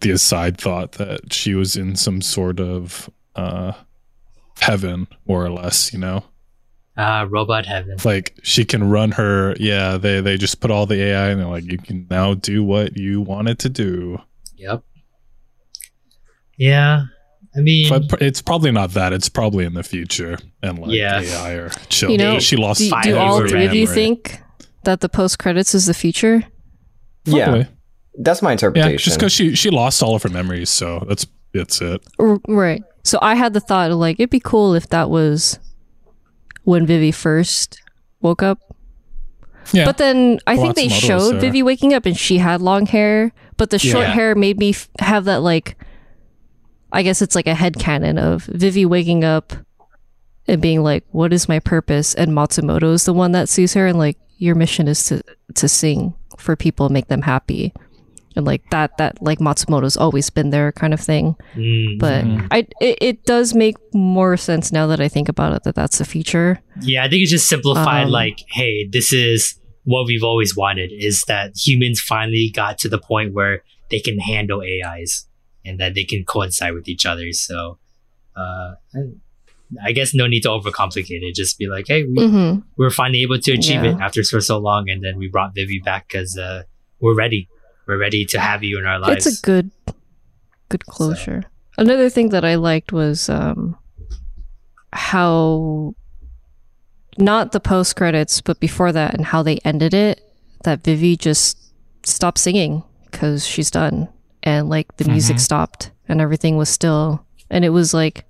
the 0.00 0.10
aside 0.10 0.58
thought 0.58 0.92
that 0.92 1.32
she 1.32 1.54
was 1.54 1.76
in 1.76 1.96
some 1.96 2.22
sort 2.22 2.58
of 2.60 3.10
uh 3.36 3.72
heaven 4.60 5.08
more 5.26 5.44
or 5.44 5.50
less. 5.50 5.92
You 5.92 5.98
know, 5.98 6.24
Ah, 6.96 7.26
robot 7.30 7.64
heaven. 7.66 7.96
like 8.04 8.34
she 8.42 8.64
can 8.64 8.90
run 8.90 9.12
her. 9.12 9.54
Yeah, 9.58 9.96
they 9.96 10.20
they 10.20 10.36
just 10.36 10.60
put 10.60 10.70
all 10.70 10.84
the 10.86 11.02
AI 11.02 11.28
and 11.30 11.40
they're 11.40 11.48
like, 11.48 11.64
you 11.64 11.78
can 11.78 12.06
now 12.10 12.34
do 12.34 12.62
what 12.62 12.96
you 12.96 13.20
wanted 13.22 13.58
to 13.60 13.68
do. 13.70 14.18
Yep. 14.56 14.82
Yeah, 16.58 17.04
I 17.56 17.60
mean, 17.60 17.88
But 17.88 18.20
it's 18.22 18.42
probably 18.42 18.70
not 18.70 18.90
that. 18.92 19.12
It's 19.12 19.28
probably 19.28 19.64
in 19.64 19.74
the 19.74 19.82
future 19.82 20.38
and 20.62 20.78
like 20.78 20.90
Yeah. 20.92 21.20
AI 21.20 21.52
or 21.54 21.70
chill. 21.88 22.10
You 22.10 22.18
know, 22.18 22.38
she 22.38 22.56
lost. 22.56 22.80
Do, 22.80 22.90
Fire 22.90 23.02
do 23.02 23.16
all 23.16 23.38
three 23.48 23.64
of 23.64 23.74
you 23.74 23.84
memory. 23.86 23.94
think 23.94 24.40
that 24.84 25.00
the 25.00 25.08
post 25.08 25.38
credits 25.38 25.74
is 25.74 25.86
the 25.86 25.94
future? 25.94 26.44
Yeah, 27.24 27.64
that's 28.18 28.42
my 28.42 28.50
Yeah, 28.50 28.52
interpretation. 28.52 28.98
just 28.98 29.18
because 29.18 29.32
she 29.32 29.54
she 29.54 29.70
lost 29.70 30.02
all 30.02 30.14
of 30.14 30.22
her 30.24 30.28
memories, 30.28 30.70
so 30.70 31.04
that's 31.08 31.26
that's 31.54 31.80
it. 31.80 32.02
R- 32.18 32.40
right. 32.48 32.82
So 33.04 33.18
I 33.22 33.34
had 33.34 33.54
the 33.54 33.60
thought 33.60 33.90
of 33.90 33.98
like 33.98 34.16
it'd 34.20 34.30
be 34.30 34.40
cool 34.40 34.74
if 34.74 34.88
that 34.90 35.08
was 35.08 35.58
when 36.64 36.86
Vivy 36.86 37.10
first 37.12 37.80
woke 38.20 38.42
up. 38.42 38.58
Yeah, 39.72 39.84
But 39.84 39.98
then 39.98 40.38
I 40.46 40.56
think 40.56 40.74
they 40.74 40.88
showed 40.88 41.34
there. 41.34 41.40
Vivy 41.40 41.62
waking 41.62 41.94
up 41.94 42.04
and 42.04 42.16
she 42.16 42.38
had 42.38 42.60
long 42.60 42.86
hair, 42.86 43.32
but 43.56 43.70
the 43.70 43.78
short 43.78 44.06
Yeah. 44.08 44.12
hair 44.12 44.34
made 44.34 44.58
me 44.58 44.70
f- 44.70 44.88
have 44.98 45.24
that 45.26 45.42
like 45.42 45.76
I 46.94 47.02
guess 47.02 47.22
it's 47.22 47.34
like 47.34 47.46
a 47.46 47.54
head 47.54 47.78
canon 47.78 48.18
of 48.18 48.44
Vivy 48.44 48.84
waking 48.84 49.24
up 49.24 49.54
and 50.46 50.60
being 50.60 50.82
like, 50.82 51.04
"What 51.10 51.32
is 51.32 51.48
my 51.48 51.58
purpose?" 51.58 52.12
and 52.14 52.32
Matsumoto 52.32 52.92
is 52.92 53.04
the 53.06 53.14
one 53.14 53.32
that 53.32 53.48
sees 53.48 53.72
her 53.74 53.86
and 53.86 53.96
like, 53.98 54.18
"Your 54.36 54.54
mission 54.54 54.88
is 54.88 55.02
to 55.04 55.22
to 55.54 55.68
sing 55.68 56.12
for 56.36 56.54
people 56.54 56.84
and 56.86 56.92
make 56.92 57.08
them 57.08 57.22
happy." 57.22 57.72
And 58.36 58.46
like 58.46 58.62
that 58.70 58.96
that 58.98 59.20
like 59.22 59.38
Matsumoto's 59.38 59.96
always 59.96 60.30
been 60.30 60.50
there 60.50 60.72
kind 60.72 60.94
of 60.94 61.00
thing. 61.00 61.36
mm, 61.54 61.98
But. 61.98 62.24
I 62.50 62.66
it, 62.80 62.98
it 63.00 63.24
does 63.24 63.54
make 63.54 63.76
more 63.94 64.36
sense 64.36 64.72
now 64.72 64.86
that 64.86 65.00
I 65.00 65.08
think 65.08 65.28
about 65.28 65.52
it 65.54 65.62
that 65.64 65.74
that's 65.74 65.98
the 65.98 66.04
future. 66.04 66.60
yeah, 66.80 67.04
I 67.04 67.08
think 67.08 67.22
it's 67.22 67.30
just 67.30 67.48
simplified. 67.48 68.06
Um, 68.06 68.10
like, 68.10 68.38
hey, 68.50 68.88
this 68.90 69.12
is 69.12 69.58
what 69.84 70.06
we've 70.06 70.22
always 70.24 70.56
wanted: 70.56 70.92
is 70.92 71.22
that 71.28 71.52
humans 71.56 72.00
finally 72.00 72.50
got 72.54 72.78
to 72.78 72.88
the 72.88 72.98
point 72.98 73.34
where 73.34 73.62
they 73.90 74.00
can 74.00 74.18
handle 74.18 74.62
AIs 74.62 75.26
and 75.64 75.78
that 75.80 75.94
they 75.94 76.04
can 76.04 76.24
coincide 76.24 76.74
with 76.74 76.88
each 76.88 77.04
other. 77.06 77.30
So, 77.32 77.78
uh, 78.36 78.74
I 79.82 79.92
guess 79.92 80.14
no 80.14 80.26
need 80.26 80.42
to 80.42 80.48
overcomplicate 80.48 81.22
it. 81.22 81.34
Just 81.34 81.58
be 81.58 81.66
like, 81.66 81.86
hey, 81.88 82.04
we, 82.04 82.28
hmm 82.28 82.52
we 82.76 82.84
were 82.84 82.90
finally 82.90 83.22
able 83.22 83.38
to 83.38 83.52
achieve 83.52 83.84
Yeah. 83.84 83.92
it 83.92 84.00
after 84.00 84.22
for 84.24 84.40
so 84.40 84.58
long, 84.58 84.88
and 84.90 85.02
then 85.02 85.16
we 85.18 85.28
brought 85.28 85.54
Vivy 85.54 85.80
back 85.84 86.08
because 86.08 86.36
uh, 86.38 86.62
we're 87.00 87.14
ready. 87.14 87.48
We're 87.86 87.98
ready 87.98 88.24
to 88.26 88.38
have 88.40 88.62
you 88.62 88.78
in 88.78 88.86
our 88.86 88.98
lives. 88.98 89.26
It's 89.26 89.38
a 89.38 89.42
good, 89.42 89.70
good 90.68 90.86
closure. 90.86 91.44
Another 91.78 92.08
thing 92.08 92.28
that 92.30 92.44
I 92.44 92.54
liked 92.56 92.92
was 92.92 93.28
um, 93.28 93.76
how 94.92 95.94
not 97.18 97.52
the 97.52 97.60
post 97.60 97.96
credits, 97.96 98.40
but 98.40 98.60
before 98.60 98.92
that, 98.92 99.14
and 99.14 99.24
how 99.26 99.42
they 99.42 99.58
ended 99.64 99.94
it. 99.94 100.20
That 100.64 100.84
Vivy 100.84 101.16
just 101.16 101.58
stopped 102.04 102.38
singing 102.38 102.84
because 103.10 103.44
she's 103.46 103.70
done, 103.70 104.08
and 104.44 104.68
like 104.68 104.96
the 104.96 105.04
music 105.06 105.36
Mhm. 105.36 105.40
stopped, 105.40 105.90
and 106.08 106.20
everything 106.20 106.56
was 106.56 106.68
still, 106.68 107.24
and 107.50 107.64
it 107.64 107.70
was 107.70 107.92
like. 107.92 108.24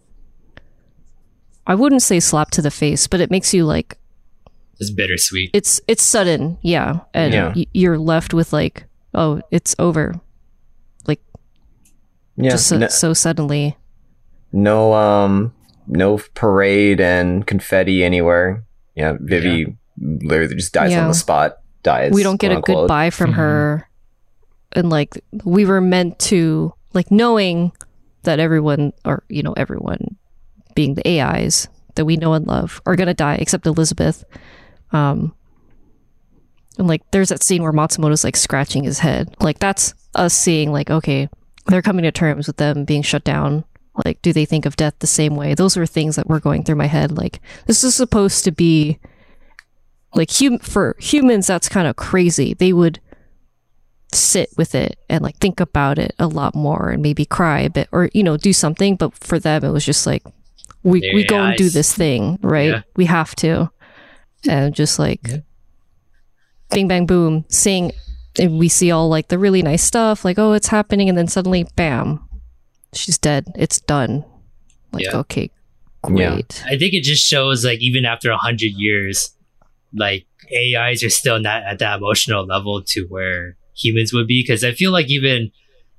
I 1.65 1.77
wouldn't 1.77 2.03
say 2.03 2.19
slap 2.19 2.51
to 2.53 2.63
the 2.63 2.73
face, 2.73 3.07
but 3.07 3.21
it 3.21 3.31
makes 3.31 3.55
you 3.55 3.65
like 3.67 3.97
It's 4.81 4.91
bittersweet. 4.91 5.51
it's 5.53 5.81
it's 5.87 6.03
sudden, 6.03 6.59
yeah, 6.63 7.01
and 7.15 7.33
Yeah. 7.35 7.53
y- 7.55 7.67
you're 7.73 7.99
left 7.99 8.35
with 8.35 8.53
like, 8.53 8.85
oh, 9.15 9.41
it's 9.51 9.75
over, 9.79 10.21
Yeah. 12.37 12.51
just 12.53 12.67
so, 12.67 12.79
no, 12.79 12.89
so 12.89 13.13
suddenly. 13.13 13.77
no, 14.53 14.95
um, 14.95 15.53
no 15.87 16.19
parade 16.35 16.99
and 17.01 17.47
confetti 17.47 18.03
anywhere. 18.03 18.65
Yeah, 18.95 19.17
Vivy 19.21 19.77
literally 20.01 20.55
just 20.55 20.73
dies 20.73 20.93
Yeah. 20.93 21.03
on 21.03 21.09
the 21.09 21.15
spot. 21.15 21.59
Dies. 21.83 22.13
we 22.13 22.23
don't 22.23 22.41
get 22.41 22.53
a 22.53 22.57
unquote. 22.57 22.77
goodbye 22.85 23.11
from 23.11 23.33
Mhm. 23.33 23.35
her, 23.35 23.89
and 24.73 24.89
like 24.89 25.21
we 25.45 25.65
were 25.67 25.81
meant 25.81 26.19
to 26.21 26.73
like 26.95 27.11
knowing 27.11 27.73
that 28.23 28.39
everyone, 28.39 28.93
or 29.05 29.25
you 29.29 29.43
know, 29.43 29.53
everyone 29.55 30.17
being 30.77 30.95
the 30.95 31.07
AIs 31.07 31.67
that 31.97 32.05
we 32.05 32.17
know 32.17 32.33
and 32.35 32.47
love 32.47 32.81
are 32.87 32.95
gonna 32.97 33.13
die 33.15 33.35
except 33.35 33.67
Elizabeth. 33.67 34.25
Um, 34.93 35.35
and 36.79 36.89
like 36.89 37.03
there's 37.11 37.29
that 37.31 37.43
scene 37.43 37.63
where 37.63 37.73
Matsumoto's 37.73 38.25
like 38.25 38.37
scratching 38.37 38.85
his 38.85 38.99
head. 39.01 39.35
Like 39.41 39.59
that's 39.59 39.95
us 40.15 40.35
seeing 40.35 40.73
like 40.73 40.91
okay, 40.91 41.29
they're 41.67 41.83
coming 41.83 42.03
to 42.05 42.13
terms 42.13 42.47
with 42.47 42.57
them 42.57 42.85
being 42.85 43.03
shut 43.03 43.25
down. 43.25 43.65
Like, 44.07 44.23
do 44.23 44.33
they 44.33 44.47
think 44.47 44.65
of 44.65 44.77
death 44.77 44.95
the 45.01 45.07
same 45.07 45.37
way? 45.37 45.53
Those 45.55 45.77
were 45.77 45.85
things 45.85 46.17
that 46.17 46.27
were 46.27 46.41
going 46.41 46.65
through 46.65 46.77
my 46.77 46.87
head. 46.87 47.13
Like, 47.13 47.41
this 47.67 47.85
is 47.85 47.95
supposed 47.95 48.43
to 48.45 48.51
be 48.51 48.99
like 50.15 50.31
hum- 50.33 50.59
for 50.61 50.97
humans 50.99 51.47
that's 51.47 51.69
kind 51.71 51.87
of 51.89 51.97
crazy 51.97 52.53
they 52.55 52.71
would 52.73 53.01
sit 54.13 54.51
with 54.59 54.75
it 54.75 54.99
and 55.09 55.23
like 55.23 55.37
think 55.39 55.59
about 55.59 55.99
it 55.99 56.15
a 56.19 56.27
lot 56.27 56.55
more 56.55 56.91
and 56.91 57.03
maybe 57.03 57.25
cry 57.25 57.61
a 57.61 57.71
bit 57.71 57.89
or 57.93 58.11
you 58.13 58.23
know 58.23 58.37
do 58.37 58.53
something 58.53 58.95
but 58.95 59.15
for 59.15 59.39
them 59.39 59.65
it 59.65 59.71
was 59.71 59.87
just 59.87 60.07
like 60.07 60.23
we 60.83 61.01
Their 61.01 61.15
we 61.15 61.25
go 61.25 61.41
and 61.43 61.57
do 61.57 61.71
this 61.71 61.95
thing 61.95 62.39
right 62.43 62.69
Yeah. 62.69 62.83
we 62.95 63.07
have 63.07 63.35
to 63.37 63.71
and 64.47 64.75
just 64.75 64.99
like 64.99 65.21
Yeah. 65.27 65.37
Bing 66.73 66.89
bang 66.89 67.07
boom 67.07 67.45
sing 67.49 67.93
and 68.39 68.59
we 68.59 68.69
see 68.69 68.91
all 68.91 69.09
like 69.09 69.29
the 69.29 69.39
really 69.39 69.63
nice 69.63 69.83
stuff 69.83 70.25
like 70.25 70.39
oh 70.39 70.53
it's 70.53 70.69
happening 70.69 71.09
and 71.09 71.17
then 71.19 71.27
suddenly 71.29 71.67
bam 71.77 72.21
she's 72.95 73.19
dead 73.19 73.47
it's 73.57 73.81
done 73.81 74.25
like 74.93 75.05
Yeah. 75.05 75.17
okay 75.19 75.51
Yeah. 76.09 76.31
great 76.31 76.63
I 76.67 76.77
think 76.79 76.95
it 76.95 77.03
just 77.03 77.25
shows 77.27 77.65
like 77.65 77.81
even 77.81 78.05
after 78.05 78.31
a 78.31 78.37
hundred 78.37 78.73
years, 78.77 79.31
like 79.95 80.27
AIs 80.53 81.03
are 81.05 81.11
still 81.11 81.39
not 81.41 81.63
at 81.63 81.79
that 81.79 81.99
emotional 81.99 82.45
level 82.45 82.83
to 82.83 83.07
where 83.09 83.57
humans 83.77 84.13
would 84.13 84.27
be. 84.27 84.43
Because 84.43 84.65
I 84.65 84.73
feel 84.73 84.91
like 84.93 85.09
even 85.09 85.51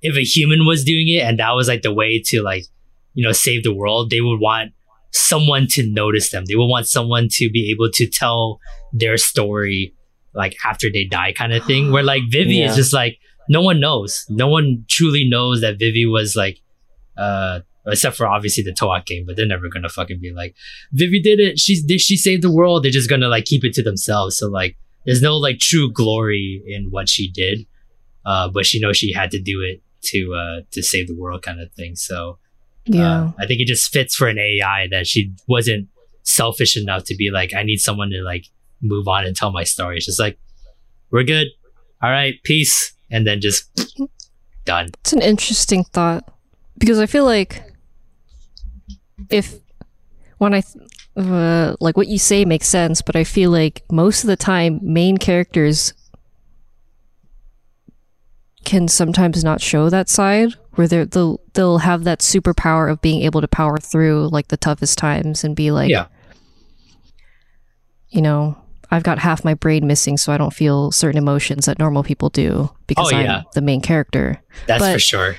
if 0.01 0.15
a 0.17 0.23
human 0.23 0.65
was 0.65 0.83
doing 0.83 1.07
it 1.07 1.21
and 1.23 1.39
that 1.39 1.51
was 1.55 1.67
like 1.69 1.81
the 1.83 1.93
way 1.93 2.21
to 2.25 2.41
like 2.43 2.65
you 3.13 3.23
know 3.25 3.31
save 3.31 3.63
the 3.63 3.73
world, 3.73 4.09
they 4.09 4.19
would 4.21 4.39
want 4.41 4.73
someone 5.11 5.67
to 5.71 5.89
notice 5.89 6.29
them. 6.31 6.43
They 6.45 6.55
would 6.55 6.67
want 6.67 6.87
someone 6.87 7.27
to 7.37 7.49
be 7.49 7.71
able 7.71 7.89
to 7.91 8.05
tell 8.05 8.59
their 8.91 9.17
story 9.17 9.95
like 10.35 10.55
after 10.65 10.87
they 10.91 11.03
die, 11.05 11.31
kind 11.33 11.53
of 11.53 11.63
thing. 11.65 11.91
Where 11.91 12.03
like 12.03 12.23
Vivy 12.29 12.55
Yeah. 12.55 12.69
is 12.69 12.75
just 12.75 12.93
like 12.93 13.19
no 13.49 13.61
one 13.61 13.79
knows. 13.79 14.25
No 14.29 14.47
one 14.47 14.85
truly 14.89 15.27
knows 15.27 15.61
that 15.61 15.77
Vivy 15.79 16.05
was 16.05 16.35
like 16.35 16.59
uh 17.17 17.59
except 17.85 18.15
for 18.15 18.25
obviously 18.25 18.63
the 18.63 18.71
Toak 18.73 19.05
game, 19.05 19.25
but 19.27 19.35
they're 19.35 19.45
never 19.45 19.67
gonna 19.69 19.89
fucking 19.89 20.19
be 20.21 20.31
like, 20.31 20.55
Vivy 20.93 21.21
did 21.21 21.39
it. 21.39 21.59
She's 21.59 21.83
did 21.83 21.99
she 22.01 22.15
saved 22.17 22.41
the 22.41 22.51
world. 22.51 22.83
They're 22.83 22.91
just 22.91 23.09
gonna 23.09 23.27
like 23.27 23.45
keep 23.45 23.63
it 23.65 23.73
to 23.73 23.83
themselves. 23.83 24.37
So 24.37 24.47
like, 24.47 24.77
there's 25.05 25.21
no 25.21 25.35
like 25.37 25.59
true 25.59 25.91
glory 25.91 26.63
in 26.65 26.87
what 26.91 27.09
she 27.09 27.29
did, 27.29 27.65
uh, 28.25 28.49
but 28.49 28.65
she 28.65 28.79
knows 28.79 28.95
she 28.97 29.11
had 29.11 29.31
to 29.31 29.41
do 29.41 29.61
it 29.61 29.81
to 30.03 30.33
uh 30.33 30.61
to 30.71 30.81
save 30.81 31.07
the 31.07 31.15
world, 31.15 31.41
kind 31.43 31.59
of 31.61 31.71
thing. 31.73 31.95
So 31.95 32.39
yeah 32.85 33.21
uh, 33.23 33.31
I 33.39 33.45
think 33.47 33.61
it 33.61 33.67
just 33.67 33.91
fits 33.93 34.13
for 34.15 34.27
an 34.27 34.37
AI 34.37 34.87
that 34.91 35.07
she 35.07 35.31
wasn't 35.47 35.87
selfish 36.23 36.75
enough 36.77 37.03
to 37.05 37.15
be 37.15 37.31
like, 37.31 37.53
I 37.53 37.63
need 37.63 37.77
someone 37.79 38.09
to 38.11 38.21
like 38.23 38.45
move 38.83 39.07
on 39.07 39.25
and 39.25 39.35
tell 39.35 39.51
my 39.51 39.63
story. 39.63 39.97
It's 39.97 40.05
just 40.05 40.19
like, 40.19 40.37
we're 41.09 41.23
good. 41.23 41.47
All 42.01 42.09
right, 42.11 42.35
peace, 42.43 42.93
and 43.09 43.25
then 43.25 43.39
just 43.41 43.69
done. 44.65 44.89
It's 44.99 45.13
an 45.13 45.21
interesting 45.21 45.83
thought 45.85 46.23
because 46.77 46.99
I 46.99 47.05
feel 47.05 47.25
like 47.25 47.63
if 49.29 49.55
when 50.37 50.53
I 50.53 50.61
th- 50.61 50.85
uh, 51.15 51.75
like 51.79 51.95
what 51.95 52.07
you 52.07 52.17
say 52.19 52.43
makes 52.43 52.67
sense, 52.67 53.01
but 53.01 53.15
I 53.15 53.23
feel 53.23 53.51
like 53.51 53.83
most 53.91 54.23
of 54.23 54.27
the 54.27 54.35
time 54.35 54.79
main 54.81 55.17
characters 55.17 55.93
can 58.65 58.87
sometimes 58.87 59.43
not 59.43 59.61
show 59.61 59.89
that 59.89 60.09
side 60.09 60.53
where 60.75 60.87
they're, 60.87 61.05
they'll 61.05 61.39
they'll 61.53 61.77
have 61.79 62.03
that 62.05 62.19
superpower 62.19 62.89
of 62.91 63.01
being 63.01 63.21
able 63.21 63.41
to 63.41 63.47
power 63.47 63.77
through 63.77 64.29
like 64.31 64.47
the 64.47 64.57
toughest 64.57 64.97
times 64.97 65.43
and 65.43 65.55
be 65.55 65.69
like 65.69 65.89
Yeah. 65.89 66.07
you 68.09 68.21
know 68.21 68.57
I've 68.93 69.03
got 69.03 69.19
half 69.19 69.43
my 69.43 69.53
brain 69.55 69.87
missing 69.87 70.15
so 70.17 70.31
I 70.31 70.37
don't 70.37 70.53
feel 70.53 70.91
certain 70.91 71.17
emotions 71.17 71.65
that 71.65 71.79
normal 71.79 72.03
people 72.03 72.29
do 72.29 72.69
because 72.87 73.11
Oh, 73.11 73.15
I'm 73.17 73.43
the 73.53 73.61
main 73.61 73.81
character. 73.81 74.39
That's 74.67 74.79
But- 74.81 74.93
for 74.93 74.99
sure. 74.99 75.35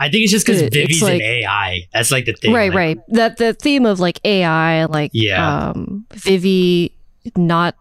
I 0.00 0.08
think 0.10 0.22
it's 0.22 0.30
just 0.32 0.46
because 0.46 0.62
Vivy's 0.62 1.02
like- 1.02 1.14
an 1.20 1.22
AI. 1.26 1.88
That's 1.92 2.12
like 2.12 2.26
the 2.26 2.34
thing. 2.34 2.52
right 2.52 2.70
like- 2.70 2.76
right 2.76 2.98
that 3.08 3.36
the 3.38 3.52
theme 3.54 3.84
of 3.86 3.98
like 3.98 4.20
ai 4.24 4.84
like 4.84 5.10
Yeah. 5.12 5.70
um 5.70 6.04
vivy 6.14 6.92
not 7.36 7.74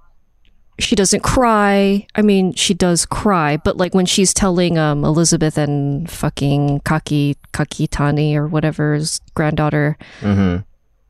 she 0.79 0.95
doesn't 0.95 1.21
cry 1.21 2.05
i 2.15 2.21
mean 2.21 2.53
she 2.53 2.73
does 2.73 3.05
cry 3.05 3.57
but 3.57 3.77
like 3.77 3.93
when 3.95 4.05
she's 4.05 4.33
telling 4.33 4.77
um 4.77 5.03
elizabeth 5.05 5.57
and 5.57 6.09
fucking 6.09 6.79
kaki 6.81 7.35
kakitani 7.53 8.35
or 8.35 8.47
whatever's 8.47 9.19
granddaughter 9.35 9.97
Mm-hmm. 10.21 10.61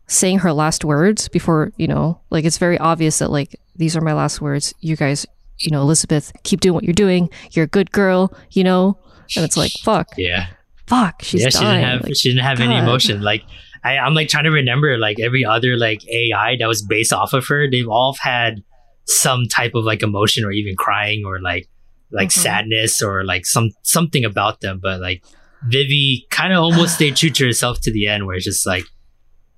saying 0.07 0.39
her 0.39 0.51
last 0.53 0.83
words 0.85 1.27
before 1.29 1.71
you 1.77 1.87
know 1.87 2.19
like 2.29 2.43
it's 2.45 2.57
very 2.57 2.77
obvious 2.77 3.19
that 3.19 3.31
like 3.31 3.59
these 3.77 3.95
are 3.95 4.01
my 4.01 4.13
last 4.13 4.41
words 4.41 4.73
you 4.79 4.95
guys 4.95 5.25
you 5.59 5.71
know 5.71 5.81
elizabeth 5.81 6.31
keep 6.43 6.59
doing 6.59 6.73
what 6.73 6.83
you're 6.83 6.93
doing 6.93 7.29
you're 7.51 7.65
a 7.65 7.67
good 7.67 7.91
girl 7.91 8.31
you 8.51 8.63
know 8.63 8.97
and 9.35 9.43
it's 9.45 9.57
like 9.57 9.71
fuck 9.83 10.07
Yeah. 10.17 10.47
fuck 10.87 11.21
she's 11.21 11.41
yeah, 11.43 11.49
she 11.49 11.59
dying 11.59 11.81
didn't 11.81 11.91
have 11.91 12.03
Like, 12.03 12.15
she 12.15 12.29
didn't 12.29 12.43
have 12.43 12.59
any 12.59 12.77
emotion. 12.77 13.21
Like 13.21 13.43
I, 13.83 13.97
I'm 13.97 14.13
like 14.13 14.27
trying 14.29 14.45
to 14.45 14.51
remember 14.51 14.97
like 14.97 15.19
every 15.19 15.43
other 15.45 15.77
like 15.77 16.05
AI 16.09 16.55
that 16.59 16.67
was 16.67 16.81
based 16.85 17.13
off 17.13 17.33
of 17.33 17.45
her. 17.47 17.69
They've 17.69 17.87
all 17.87 18.15
had 18.21 18.63
some 19.05 19.45
type 19.49 19.73
of 19.75 19.83
like 19.85 20.01
emotion 20.03 20.43
or 20.45 20.51
even 20.51 20.75
crying 20.75 21.23
or 21.25 21.39
like 21.41 21.69
like 22.11 22.29
Mhm. 22.29 22.39
sadness 22.43 23.01
or 23.01 23.23
like 23.25 23.45
some 23.45 23.71
something 23.83 24.23
about 24.25 24.61
them. 24.61 24.79
But 24.81 24.99
like 25.01 25.23
Vivy 25.67 26.25
kind 26.31 26.53
of 26.53 26.59
almost 26.59 26.95
stayed 26.95 27.15
true 27.17 27.29
to 27.31 27.45
herself 27.45 27.79
to 27.81 27.91
the 27.91 28.07
end, 28.07 28.25
where 28.25 28.35
it's 28.35 28.45
just 28.45 28.65
like 28.65 28.85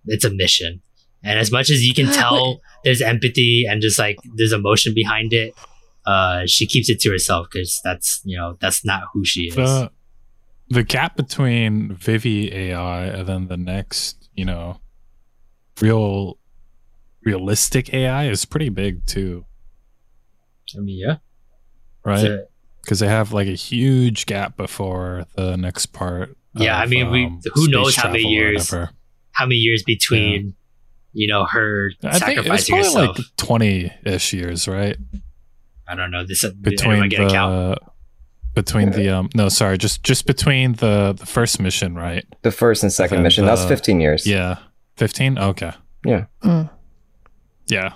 it's 0.05 0.25
a 0.25 0.29
mission. 0.31 0.81
And 1.23 1.37
as 1.39 1.51
much 1.51 1.69
as 1.69 1.83
you 1.85 1.93
can 1.93 2.07
tell, 2.13 2.61
there's 2.83 3.01
empathy 3.01 3.65
and 3.69 3.81
just 3.81 3.99
like 3.99 4.17
there's 4.35 4.53
emotion 4.53 4.93
behind 4.93 5.33
it. 5.33 5.53
Uh, 6.05 6.43
she 6.47 6.65
keeps 6.65 6.89
it 6.89 6.99
to 7.01 7.11
herself 7.11 7.47
because 7.51 7.79
that's 7.83 8.21
you 8.23 8.37
know 8.37 8.57
that's 8.61 8.83
not 8.85 9.03
who 9.13 9.23
she 9.25 9.47
is. 9.49 9.55
The 9.55 9.91
the 10.69 10.83
gap 10.83 11.15
between 11.17 11.93
Vivy 11.93 12.53
AI 12.53 13.05
and 13.05 13.27
then 13.27 13.47
the 13.47 13.57
next, 13.57 14.29
you 14.35 14.45
know, 14.45 14.79
real 15.81 16.37
realistic 17.23 17.93
AI 17.93 18.29
is 18.29 18.45
pretty 18.45 18.69
big 18.69 19.05
too, 19.05 19.45
I 20.75 20.79
mean, 20.79 20.97
yeah, 20.99 21.17
right? 22.05 22.41
Because 22.81 22.99
they 22.99 23.07
have 23.07 23.33
like 23.33 23.47
a 23.47 23.55
huge 23.55 24.25
gap 24.25 24.55
before 24.57 25.25
the 25.35 25.57
next 25.57 25.87
part. 25.87 26.35
Yeah, 26.53 26.77
I 26.79 26.85
mean, 26.85 27.11
we- 27.11 27.39
who 27.53 27.67
knows 27.67 27.95
how 27.95 28.09
many 28.11 28.23
years 28.23 28.71
whatever. 28.71 28.91
how 29.33 29.45
many 29.45 29.57
years 29.57 29.83
between 29.83 30.55
you 31.13 31.27
know 31.27 31.45
her 31.45 31.91
I 32.03 32.19
think 32.19 32.37
it's 32.39 32.47
sacrificing 32.47 32.73
probably 32.75 32.89
herself. 32.89 33.17
like 33.17 33.27
twenty 33.37 33.93
ish 34.05 34.33
years, 34.33 34.67
right? 34.67 34.97
I 35.87 35.95
don't 35.95 36.11
know 36.11 36.23
this. 36.25 36.41
Between 36.43 36.61
Between 36.61 37.03
I 37.03 37.07
get 37.07 37.21
a 37.21 37.29
count? 37.29 37.51
the 37.53 37.89
between 38.55 38.89
the 38.91 39.09
um 39.09 39.29
no 39.35 39.47
sorry 39.47 39.77
just 39.77 40.03
just 40.03 40.25
between 40.25 40.73
the 40.73 41.13
the 41.17 41.25
first 41.25 41.59
mission 41.61 41.93
right 41.95 42.25
The 42.41 42.51
first 42.51 42.83
and 42.83 42.91
second 42.91 43.17
And 43.17 43.23
mission. 43.23 43.45
That's 43.45 43.63
15 43.63 44.01
years. 44.01 44.25
yeah 44.27 44.57
15 44.97 45.37
okay 45.37 45.71
Yeah. 46.03 46.25
Mm. 46.43 46.69
yeah 47.67 47.93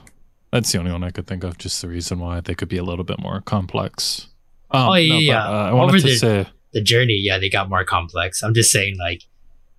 that's 0.51 0.72
the 0.72 0.77
only 0.80 0.92
one 0.92 1.03
i 1.03 1.09
could 1.09 1.25
think 1.27 1.43
of 1.43 1.58
just 1.58 1.82
the 1.82 1.88
reason 1.90 2.19
why 2.19 2.40
they 2.40 2.53
could 2.56 2.69
be 2.69 2.77
a 2.77 2.83
little 2.83 3.03
bit 3.03 3.19
more 3.19 3.42
complex 3.42 4.27
um, 4.72 4.90
Oh, 4.90 4.93
yeah, 4.93 5.14
but, 5.16 5.22
yeah. 5.24 5.43
uh, 5.48 5.51
i 5.69 5.74
wanted 5.74 5.90
Over 5.90 6.00
to 6.00 6.08
the- 6.08 6.16
say 6.16 6.45
the 6.72 6.82
journey. 6.82 7.19
Yeah, 7.22 7.38
they 7.40 7.50
got 7.50 7.67
more 7.69 7.83
complex. 7.83 8.42
I'm 8.42 8.53
just 8.56 8.72
saying, 8.72 8.98
like 8.98 9.22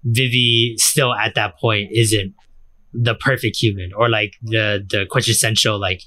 Vivy 0.05 0.77
still 0.79 1.13
at 1.15 1.35
that 1.35 1.59
point 1.59 1.91
isn't 1.93 2.35
the 2.94 3.14
perfect 3.14 3.56
human 3.60 3.92
or 3.92 4.08
like 4.08 4.34
the 4.42 4.84
the 4.89 5.05
quintessential 5.10 5.78
like 5.81 6.00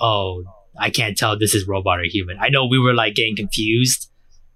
oh 0.00 0.44
I 0.78 0.90
can't 0.90 1.16
tell 1.16 1.38
this 1.38 1.54
is 1.54 1.66
robot 1.66 2.00
or 2.00 2.04
human. 2.04 2.36
I 2.38 2.50
know 2.50 2.66
we 2.66 2.78
were 2.78 2.92
like 2.94 3.14
getting 3.14 3.34
confused 3.36 4.10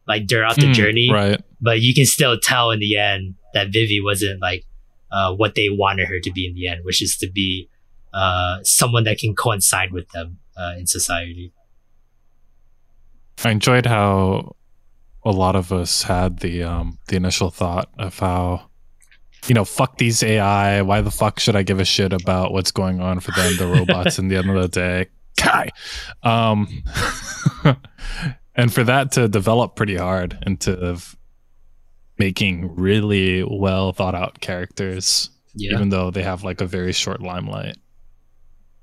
like 0.06 0.28
throughout 0.28 0.56
the 0.56 0.66
Hmm, 0.66 0.72
journey, 0.72 1.08
Right. 1.10 1.40
but 1.60 1.80
you 1.80 1.94
can 1.94 2.04
still 2.06 2.38
tell 2.38 2.70
in 2.72 2.80
the 2.80 2.96
end 2.98 3.36
that 3.54 3.68
Vivy 3.72 4.00
wasn't 4.02 4.40
like 4.42 4.64
uh, 5.10 5.32
what 5.34 5.54
they 5.54 5.68
wanted 5.70 6.08
her 6.08 6.20
to 6.20 6.30
be 6.30 6.46
in 6.46 6.54
the 6.54 6.68
end, 6.68 6.84
which 6.84 7.00
is 7.02 7.16
to 7.18 7.30
be 7.30 7.68
uh, 8.12 8.58
someone 8.62 9.04
that 9.04 9.18
can 9.18 9.34
coincide 9.34 9.92
with 9.92 10.08
them 10.10 10.38
uh, 10.56 10.74
in 10.78 10.86
society. 10.86 11.52
I 13.44 13.50
enjoyed 13.50 13.86
how 13.86 14.56
a 15.24 15.30
lot 15.30 15.56
of 15.56 15.72
us 15.72 16.02
had 16.04 16.40
the 16.40 16.62
um 16.62 16.98
the 17.08 17.16
initial 17.16 17.50
thought 17.50 17.88
of 17.98 18.18
how 18.18 18.69
you 19.46 19.54
know 19.54 19.64
fuck 19.64 19.98
these 19.98 20.22
AI. 20.22 20.82
Why 20.82 21.00
the 21.00 21.10
fuck 21.10 21.40
should 21.40 21.56
I 21.56 21.62
give 21.62 21.80
a 21.80 21.84
shit 21.84 22.12
about 22.12 22.52
what's 22.52 22.70
going 22.70 23.00
on 23.00 23.20
for 23.20 23.32
them, 23.32 23.56
the 23.56 23.66
robots? 23.66 24.18
in 24.18 24.28
the 24.28 24.36
end 24.36 24.50
of 24.50 24.60
the 24.62 24.68
day, 24.68 25.06
Kai. 25.38 25.70
Um, 26.22 26.82
and 28.54 28.72
for 28.72 28.84
that 28.84 29.12
to 29.12 29.28
develop 29.28 29.76
pretty 29.76 29.96
hard 29.96 30.38
into 30.46 30.98
making 32.18 32.74
really 32.76 33.42
well 33.42 33.92
thought 33.92 34.14
out 34.14 34.40
characters, 34.40 35.30
Yeah. 35.54 35.72
even 35.72 35.88
though 35.88 36.10
they 36.10 36.22
have 36.22 36.44
like 36.44 36.60
a 36.60 36.66
very 36.66 36.92
short 36.92 37.22
limelight. 37.22 37.76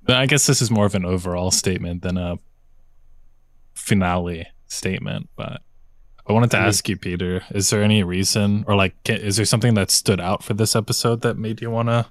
But 0.03 0.15
I 0.15 0.25
guess 0.25 0.47
this 0.47 0.61
is 0.61 0.71
more 0.71 0.85
of 0.85 0.95
an 0.95 1.05
overall 1.05 1.51
statement 1.51 2.01
than 2.01 2.17
a 2.17 2.37
finale 3.75 4.47
statement. 4.67 5.29
But 5.35 5.61
I 6.29 6.33
wanted 6.33 6.51
to 6.51 6.57
ask 6.57 6.87
you, 6.89 6.97
Peter, 6.97 7.41
is 7.51 7.69
there 7.69 7.81
any 7.81 8.03
reason 8.03 8.65
or 8.67 8.75
like, 8.75 8.95
is 9.07 9.37
there 9.37 9.45
something 9.45 9.75
that 9.75 9.89
stood 9.91 10.19
out 10.19 10.43
for 10.43 10.53
this 10.53 10.75
episode 10.75 11.21
that 11.21 11.37
made 11.37 11.61
you 11.61 11.71
want 11.71 11.87
to 11.89 12.05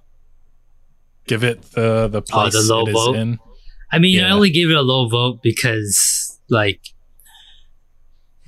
give 1.26 1.44
it 1.44 1.60
the 1.72 2.08
the 2.08 2.22
place 2.22 2.54
Oh, 2.56 2.62
the 2.62 2.74
low 2.74 2.86
it 2.86 2.88
is 2.88 2.94
vote? 2.94 3.16
in? 3.16 3.38
I 3.92 3.98
mean, 3.98 4.22
I 4.24 4.30
only 4.30 4.50
gave 4.50 4.70
it 4.70 4.76
a 4.76 4.80
low 4.82 5.08
vote 5.08 5.42
because, 5.42 6.40
like, 6.48 6.80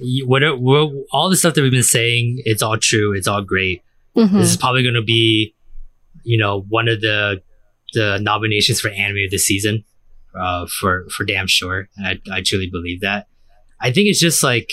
y- 0.00 0.24
whatever, 0.24 0.56
what, 0.56 0.90
all 1.12 1.28
the 1.30 1.36
stuff 1.36 1.54
that 1.54 1.62
we've 1.62 1.70
been 1.70 1.82
saying, 1.82 2.42
it's 2.44 2.62
all 2.62 2.76
true. 2.78 3.12
It's 3.12 3.28
all 3.28 3.42
great. 3.42 3.82
Mhm. 4.16 4.32
This 4.32 4.50
is 4.50 4.56
probably 4.56 4.82
going 4.82 4.94
to 4.94 5.02
be, 5.02 5.54
you 6.24 6.38
know, 6.38 6.62
one 6.68 6.88
of 6.88 7.00
the 7.00 7.42
the 7.94 8.18
nominations 8.20 8.80
for 8.80 8.88
anime 8.90 9.24
of 9.24 9.30
the 9.30 9.38
season, 9.38 9.84
uh, 10.38 10.66
for 10.80 11.06
for 11.10 11.24
damn 11.24 11.46
sure. 11.46 11.88
And 11.96 12.06
I 12.06 12.36
I 12.38 12.42
truly 12.42 12.68
believe 12.70 13.00
that. 13.02 13.26
I 13.80 13.92
think 13.92 14.08
it's 14.08 14.20
just 14.20 14.42
like 14.42 14.68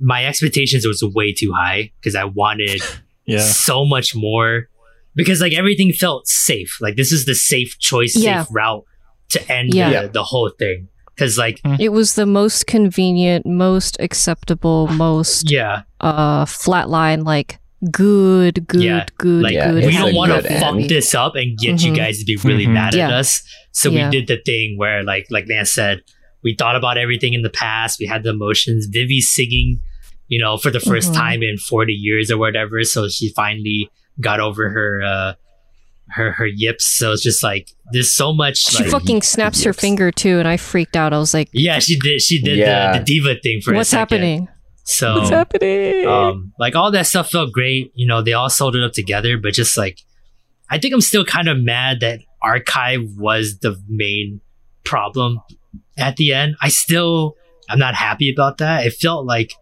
my 0.00 0.24
expectations 0.26 0.86
was 0.86 1.02
way 1.02 1.32
too 1.32 1.52
high 1.54 1.90
because 2.00 2.14
I 2.14 2.24
wanted 2.24 2.80
Yeah. 3.26 3.40
so 3.40 3.84
much 3.84 4.14
more 4.14 4.68
because 5.14 5.40
like 5.40 5.52
everything 5.52 5.92
felt 5.92 6.26
safe. 6.28 6.78
Like 6.80 6.96
this 6.96 7.12
is 7.12 7.24
the 7.26 7.34
safe 7.34 7.78
choice, 7.78 8.16
Yeah. 8.16 8.44
safe 8.44 8.54
route 8.54 8.84
to 9.30 9.52
end 9.52 9.74
Yeah. 9.74 10.02
the, 10.02 10.08
the 10.08 10.24
whole 10.24 10.50
thing. 10.58 10.88
Because 11.14 11.36
like 11.36 11.60
It 11.80 11.90
was 11.90 12.14
the 12.14 12.26
most 12.26 12.66
convenient, 12.66 13.44
most 13.44 13.96
acceptable, 14.00 14.86
most 14.88 15.50
yeah, 15.50 15.82
uh 16.00 16.44
flatline 16.44 17.24
like 17.24 17.58
good, 17.90 18.66
good, 18.66 18.82
Yeah, 18.82 19.06
good, 19.18 19.42
like 19.42 19.54
good. 19.54 19.84
we 19.84 19.92
don't 19.92 20.14
want 20.14 20.32
to 20.32 20.42
fuck 20.42 20.76
end. 20.76 20.88
this 20.88 21.14
up 21.14 21.34
and 21.36 21.56
get 21.58 21.82
you 21.82 21.92
Mhm. 21.92 21.96
guys 21.96 22.18
to 22.20 22.24
be 22.24 22.36
really 22.36 22.66
Mhm. 22.66 22.72
mad 22.72 22.94
at 22.94 22.98
Yeah. 23.10 23.18
us. 23.18 23.42
So 23.72 23.90
Yeah. 23.90 24.08
we 24.10 24.10
did 24.18 24.26
the 24.28 24.38
thing 24.44 24.76
where 24.78 25.02
like 25.02 25.26
like 25.30 25.46
Lance 25.48 25.72
said, 25.74 26.00
we 26.42 26.54
thought 26.54 26.76
about 26.76 26.96
everything 26.98 27.34
in 27.34 27.42
the 27.42 27.50
past. 27.50 27.98
We 28.00 28.06
had 28.06 28.22
the 28.22 28.30
emotions. 28.30 28.86
Vivy 28.86 29.20
singing, 29.20 29.80
you 30.28 30.38
know, 30.40 30.56
for 30.56 30.70
the 30.70 30.78
1st 30.78 31.10
Mhm. 31.10 31.14
time 31.14 31.42
in 31.42 31.56
forty 31.58 31.92
years 31.94 32.30
or 32.30 32.38
whatever. 32.38 32.82
So 32.84 33.08
she 33.08 33.32
finally 33.34 33.90
got 34.20 34.40
over 34.40 34.68
her 34.70 35.02
uh 35.02 35.32
her 36.10 36.32
her 36.32 36.46
yips. 36.46 36.84
So 36.84 37.12
it's 37.12 37.22
just 37.22 37.42
like 37.42 37.70
there's 37.92 38.12
so 38.12 38.32
much 38.32 38.58
She 38.58 38.82
like 38.84 38.90
fucking 38.92 39.22
snaps 39.22 39.62
her 39.64 39.72
finger 39.72 40.10
too, 40.10 40.38
and 40.38 40.48
I 40.48 40.56
freaked 40.56 40.96
out. 40.96 41.12
I 41.12 41.18
was 41.18 41.34
like, 41.34 41.48
yeah, 41.52 41.78
she 41.80 41.98
did 41.98 42.20
she 42.22 42.40
did 42.40 42.58
Yeah. 42.58 42.92
the, 42.92 42.98
the 42.98 43.04
diva 43.04 43.34
thing 43.42 43.60
for 43.62 43.72
a 43.72 43.76
"What's 43.76 43.90
second. 43.90 44.18
happening? 44.18 44.48
So 44.84 45.18
What's 45.18 45.28
happening?" 45.30 46.06
um 46.06 46.52
like 46.58 46.74
all 46.74 46.90
that 46.92 47.06
stuff 47.06 47.30
felt 47.30 47.52
great 47.52 47.92
you 47.94 48.06
know 48.06 48.22
they 48.22 48.32
all 48.32 48.48
sold 48.48 48.74
it 48.74 48.82
up 48.82 48.92
together 48.94 49.36
but 49.36 49.52
just 49.52 49.76
like 49.76 49.98
i 50.70 50.78
think 50.78 50.94
i'm 50.94 51.02
still 51.02 51.26
kind 51.26 51.46
of 51.46 51.58
mad 51.58 52.00
that 52.00 52.20
archive 52.42 53.02
was 53.18 53.58
the 53.58 53.76
main 53.86 54.40
problem 54.86 55.40
at 55.98 56.16
the 56.16 56.32
end 56.32 56.56
i 56.62 56.70
still 56.70 57.34
i'm 57.68 57.78
not 57.78 57.94
happy 57.94 58.30
about 58.32 58.56
that 58.58 58.86
it 58.86 58.94
felt 58.94 59.26
like 59.26 59.52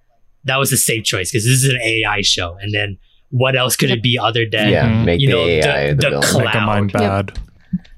that 0.47 0.57
was 0.59 0.73
a 0.73 0.77
safe 0.77 1.05
choice 1.05 1.31
because 1.31 1.45
this 1.45 1.63
is 1.63 1.69
an 1.69 1.79
ai 1.83 2.21
show 2.23 2.57
and 2.61 2.73
then 2.75 2.97
what 3.31 3.57
else 3.57 3.77
could 3.77 3.91
it 3.91 4.03
be 4.03 4.19
other 4.19 4.45
than 4.51 4.69
yeah, 4.71 4.89
Mhm. 4.89 5.05
make 5.05 5.21
you 5.21 5.29
the 5.29 5.33
know, 5.35 5.47
AI 5.47 5.93
the- 5.93 5.97
the, 5.97 6.11
the 6.21 6.39
Make 6.45 6.55
a 6.55 6.61
mind 6.61 6.91
Cloud. 6.93 7.27
bad. 7.35 7.39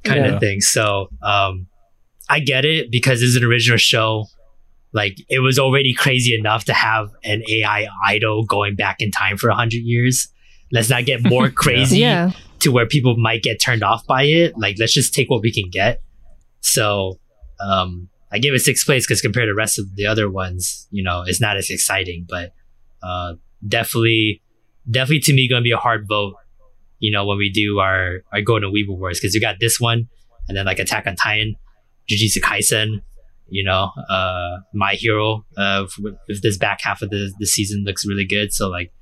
kind 0.05 0.25
Yeah. 0.25 0.35
of 0.35 0.41
thing. 0.41 0.61
So 0.63 1.11
um, 1.23 1.67
I 2.31 2.41
get 2.41 2.65
it 2.65 2.91
because 2.91 3.23
it's 3.23 3.37
an 3.37 3.45
original 3.45 3.77
show. 3.79 4.27
Like 4.95 5.17
it 5.29 5.41
was 5.41 5.59
already 5.59 5.93
crazy 5.93 6.35
enough 6.35 6.65
to 6.65 6.73
have 6.73 7.11
an 7.25 7.43
AI 7.49 7.87
idol 8.07 8.45
going 8.47 8.75
back 8.75 8.97
in 9.01 9.11
time 9.11 9.37
for 9.37 9.51
a 9.51 9.55
hundred 9.55 9.83
years. 9.85 10.29
Let's 10.73 10.89
not 10.89 11.05
get 11.05 11.23
more 11.23 11.51
crazy 11.65 11.99
yeah, 11.99 12.31
to 12.61 12.73
where 12.73 12.87
people 12.87 13.17
might 13.19 13.43
get 13.43 13.61
turned 13.61 13.83
off 13.83 14.07
by 14.07 14.23
it. 14.25 14.55
Like 14.57 14.77
let's 14.81 14.95
just 14.95 15.13
take 15.15 15.29
what 15.31 15.43
we 15.43 15.53
can 15.53 15.69
get. 15.71 16.01
So 16.61 17.19
um, 17.61 18.09
I 18.31 18.39
gave 18.39 18.53
it 18.53 18.61
sixth 18.61 18.85
place 18.85 19.07
because 19.07 19.21
compared 19.21 19.47
to 19.47 19.53
the 19.53 19.57
rest 19.57 19.79
of 19.79 19.95
the 19.95 20.07
other 20.07 20.31
ones, 20.31 20.87
you 20.91 21.03
know, 21.03 21.23
it's 21.27 21.41
not 21.41 21.57
as 21.57 21.71
exciting. 21.71 22.27
But 22.29 22.53
uh, 23.03 23.35
definitely, 23.67 24.43
definitely 24.91 25.21
to 25.21 25.33
me, 25.33 25.49
going 25.49 25.63
to 25.63 25.65
be 25.65 25.73
a 25.73 25.79
hard 25.79 26.07
vote. 26.09 26.35
You 26.99 27.13
know, 27.13 27.25
when 27.27 27.39
we 27.39 27.51
do 27.51 27.79
our 27.79 28.19
our 28.33 28.43
Golden 28.43 28.73
Weeb 28.73 28.89
Awards, 28.89 29.21
because 29.21 29.35
we 29.35 29.41
got 29.41 29.57
this 29.61 29.81
one, 29.81 30.09
and 30.49 30.57
then 30.57 30.67
like 30.67 30.79
Attack 30.79 31.07
on 31.07 31.17
Titan, 31.17 31.55
Jujutsu 32.11 32.41
Kaisen. 32.41 33.03
You 33.51 33.65
know, 33.65 33.93
uh, 34.11 34.59
My 34.75 34.93
Hero. 34.93 35.47
Uh, 35.57 35.87
with 35.99 36.43
this 36.43 36.59
back 36.59 36.81
half 36.83 37.01
of 37.01 37.11
the 37.11 37.33
the 37.39 37.47
season 37.47 37.85
looks 37.85 38.07
really 38.07 38.27
good. 38.27 38.53
So 38.53 38.69
like, 38.69 38.93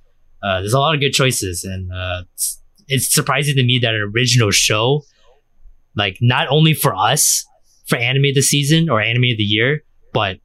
uh, 0.43 0.61
there's 0.61 0.73
a 0.73 0.79
lot 0.79 0.95
of 0.95 1.01
good 1.01 1.13
choices, 1.13 1.65
and 1.65 1.91
uh, 1.93 2.23
it's, 2.35 2.63
it's 2.87 3.13
surprising 3.13 3.57
to 3.57 3.65
me 3.65 3.81
that 3.81 3.95
an 3.95 4.13
original 4.15 4.53
show, 4.53 5.03
like 5.97 6.19
not 6.21 6.47
only 6.49 6.75
for 6.75 6.95
us 6.95 7.45
for 7.87 7.97
anime 7.97 8.25
of 8.27 8.35
the 8.35 8.43
season 8.43 8.89
or 8.91 9.01
anime 9.01 9.31
of 9.31 9.37
the 9.37 9.43
year, 9.45 9.83
but 10.13 10.39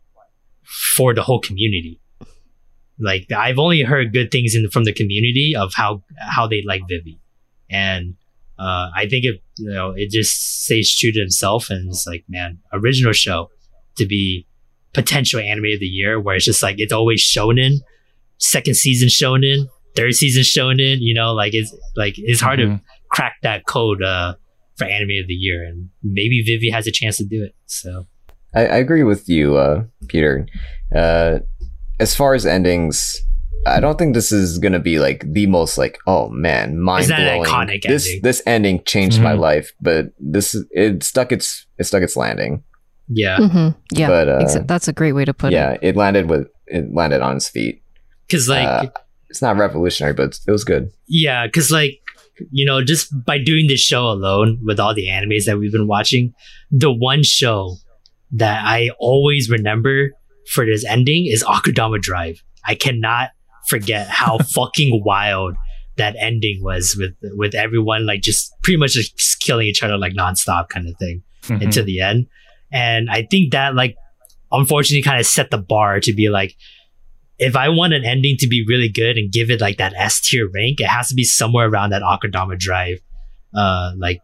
for 0.95 1.13
the 1.13 1.23
whole 1.23 1.39
community. 1.39 1.99
Like 2.99 3.31
I've 3.31 3.57
only 3.59 3.81
heard 3.81 4.13
good 4.13 4.29
things 4.31 4.53
in, 4.55 4.69
from 4.69 4.83
the 4.83 4.93
community 4.93 5.55
of 5.57 5.73
how 5.75 6.03
how 6.19 6.45
they 6.47 6.61
like 6.65 6.81
Vivy, 6.87 7.19
and 7.69 8.15
uh, 8.59 8.89
I 8.95 9.07
think 9.09 9.25
it 9.25 9.41
you 9.57 9.71
know 9.71 9.91
it 9.95 10.11
just 10.11 10.63
stays 10.65 10.95
true 10.95 11.11
to 11.11 11.19
himself, 11.19 11.69
and 11.71 11.89
it's 11.89 12.05
like 12.05 12.23
man, 12.29 12.59
original 12.71 13.13
show 13.13 13.49
to 13.95 14.05
be 14.05 14.45
potential 14.93 15.39
anime 15.39 15.65
of 15.73 15.79
the 15.79 15.87
year, 15.87 16.19
where 16.19 16.35
it's 16.35 16.45
just 16.45 16.61
like 16.61 16.75
it's 16.77 16.93
always 16.93 17.23
shonen, 17.23 17.77
second 18.37 18.75
season 18.75 19.07
shonen, 19.09 19.65
third 19.95 20.13
season 20.13 20.43
shonen, 20.43 20.97
you 20.99 21.15
know, 21.15 21.33
like 21.33 21.55
it's 21.55 21.75
like 21.95 22.13
it's 22.17 22.41
hard 22.41 22.59
to 22.59 22.65
Mhm. 22.65 22.81
crack 23.09 23.37
that 23.41 23.65
code 23.65 24.03
uh, 24.03 24.35
for 24.77 24.85
anime 24.85 25.21
of 25.21 25.27
the 25.27 25.33
year, 25.33 25.63
and 25.65 25.89
maybe 26.03 26.41
Vivy 26.41 26.69
has 26.71 26.87
a 26.87 26.91
chance 26.91 27.17
to 27.17 27.25
do 27.25 27.43
it. 27.43 27.55
So 27.65 28.07
I, 28.53 28.61
I 28.61 28.77
agree 28.77 29.03
with 29.03 29.27
you, 29.29 29.55
uh, 29.57 29.83
Peter. 30.07 30.47
Uh, 30.93 31.39
as 31.99 32.15
far 32.15 32.33
as 32.33 32.45
endings, 32.45 33.21
I 33.67 33.79
don't 33.79 33.97
think 33.97 34.15
this 34.15 34.31
is 34.31 34.57
gonna 34.57 34.79
be 34.79 34.97
like 34.99 35.23
the 35.31 35.45
most 35.45 35.77
like 35.77 35.99
oh 36.07 36.29
man 36.29 36.79
mind 36.79 37.01
It's 37.03 37.09
not 37.11 37.19
an 37.19 37.43
blowing. 37.43 37.49
iconic 37.49 37.83
This 37.83 38.07
ending. 38.07 38.21
this 38.23 38.41
ending 38.47 38.83
changed 38.85 39.21
my 39.21 39.33
Mhm. 39.33 39.39
life, 39.39 39.71
but 39.81 40.07
this 40.19 40.55
it 40.71 41.03
stuck 41.03 41.31
its 41.31 41.67
it 41.77 41.83
stuck 41.85 42.01
its 42.01 42.15
landing. 42.17 42.63
yeah, 43.07 43.37
hmm 43.37 43.69
yeah. 43.93 44.07
but 44.07 44.27
uh, 44.29 44.39
exa- 44.41 44.67
that's 44.67 44.87
a 44.87 44.93
great 44.93 45.11
way 45.13 45.25
to 45.25 45.33
put 45.33 45.51
yeah, 45.51 45.71
it. 45.73 45.79
Yeah, 45.83 45.89
it 45.89 45.95
landed 45.95 46.27
with 46.29 46.47
it 46.67 46.91
landed 46.93 47.21
on 47.21 47.35
its 47.37 47.47
feet. 47.49 47.83
because 48.27 48.49
like 48.49 48.67
Uh, 48.67 48.87
it's 49.29 49.41
not 49.41 49.57
revolutionary, 49.57 50.13
but 50.13 50.39
it 50.47 50.51
was 50.51 50.63
good. 50.63 50.89
yeah, 51.07 51.45
because 51.45 51.71
like 51.71 52.00
you 52.51 52.65
know, 52.65 52.83
just 52.83 53.13
by 53.25 53.37
doing 53.37 53.67
this 53.67 53.79
show 53.79 54.05
alone 54.07 54.59
with 54.63 54.79
all 54.79 54.93
the 54.93 55.07
animes 55.07 55.45
that 55.45 55.57
we've 55.59 55.71
been 55.71 55.87
watching, 55.87 56.33
the 56.71 56.91
one 56.91 57.23
show 57.23 57.75
that 58.31 58.63
I 58.65 58.91
always 58.99 59.49
remember 59.49 60.11
for 60.53 60.65
this 60.65 60.85
ending 60.85 61.27
is 61.27 61.43
Akudama 61.43 62.01
Drive. 62.01 62.41
I 62.65 62.75
cannot 62.75 63.29
forget 63.67 64.07
how 64.07 64.37
fucking 64.55 65.01
wild 65.05 65.55
that 65.97 66.15
ending 66.19 66.63
was 66.63 66.95
with 66.97 67.13
with 67.35 67.53
everyone 67.53 68.05
like 68.05 68.21
just 68.21 68.51
pretty 68.63 68.77
much 68.77 68.93
just 68.93 69.39
killing 69.41 69.67
each 69.67 69.83
other 69.83 69.97
like 69.97 70.13
nonstop 70.13 70.69
kind 70.69 70.87
of 70.87 70.95
thing 70.97 71.21
Mhm. 71.43 71.61
into 71.61 71.83
the 71.83 71.99
end. 71.99 72.27
And 72.71 73.09
I 73.09 73.27
think 73.29 73.51
that 73.51 73.75
like 73.75 73.95
unfortunately 74.51 75.03
kind 75.03 75.19
of 75.19 75.25
set 75.25 75.51
the 75.51 75.57
bar 75.57 75.99
to 75.99 76.13
be 76.13 76.29
like 76.29 76.55
if 77.41 77.55
I 77.55 77.69
want 77.69 77.93
an 77.93 78.05
ending 78.05 78.37
to 78.37 78.47
be 78.47 78.63
really 78.67 78.87
good 78.87 79.17
and 79.17 79.31
give 79.31 79.49
it 79.49 79.59
like 79.59 79.77
that 79.77 79.95
S 79.97 80.21
tier 80.21 80.47
rank, 80.53 80.79
it 80.79 80.85
has 80.85 81.09
to 81.09 81.15
be 81.15 81.23
somewhere 81.23 81.67
around 81.67 81.89
that 81.89 82.03
Akudama 82.03 82.57
Drive, 82.57 82.99
uh, 83.55 83.93
like 83.97 84.21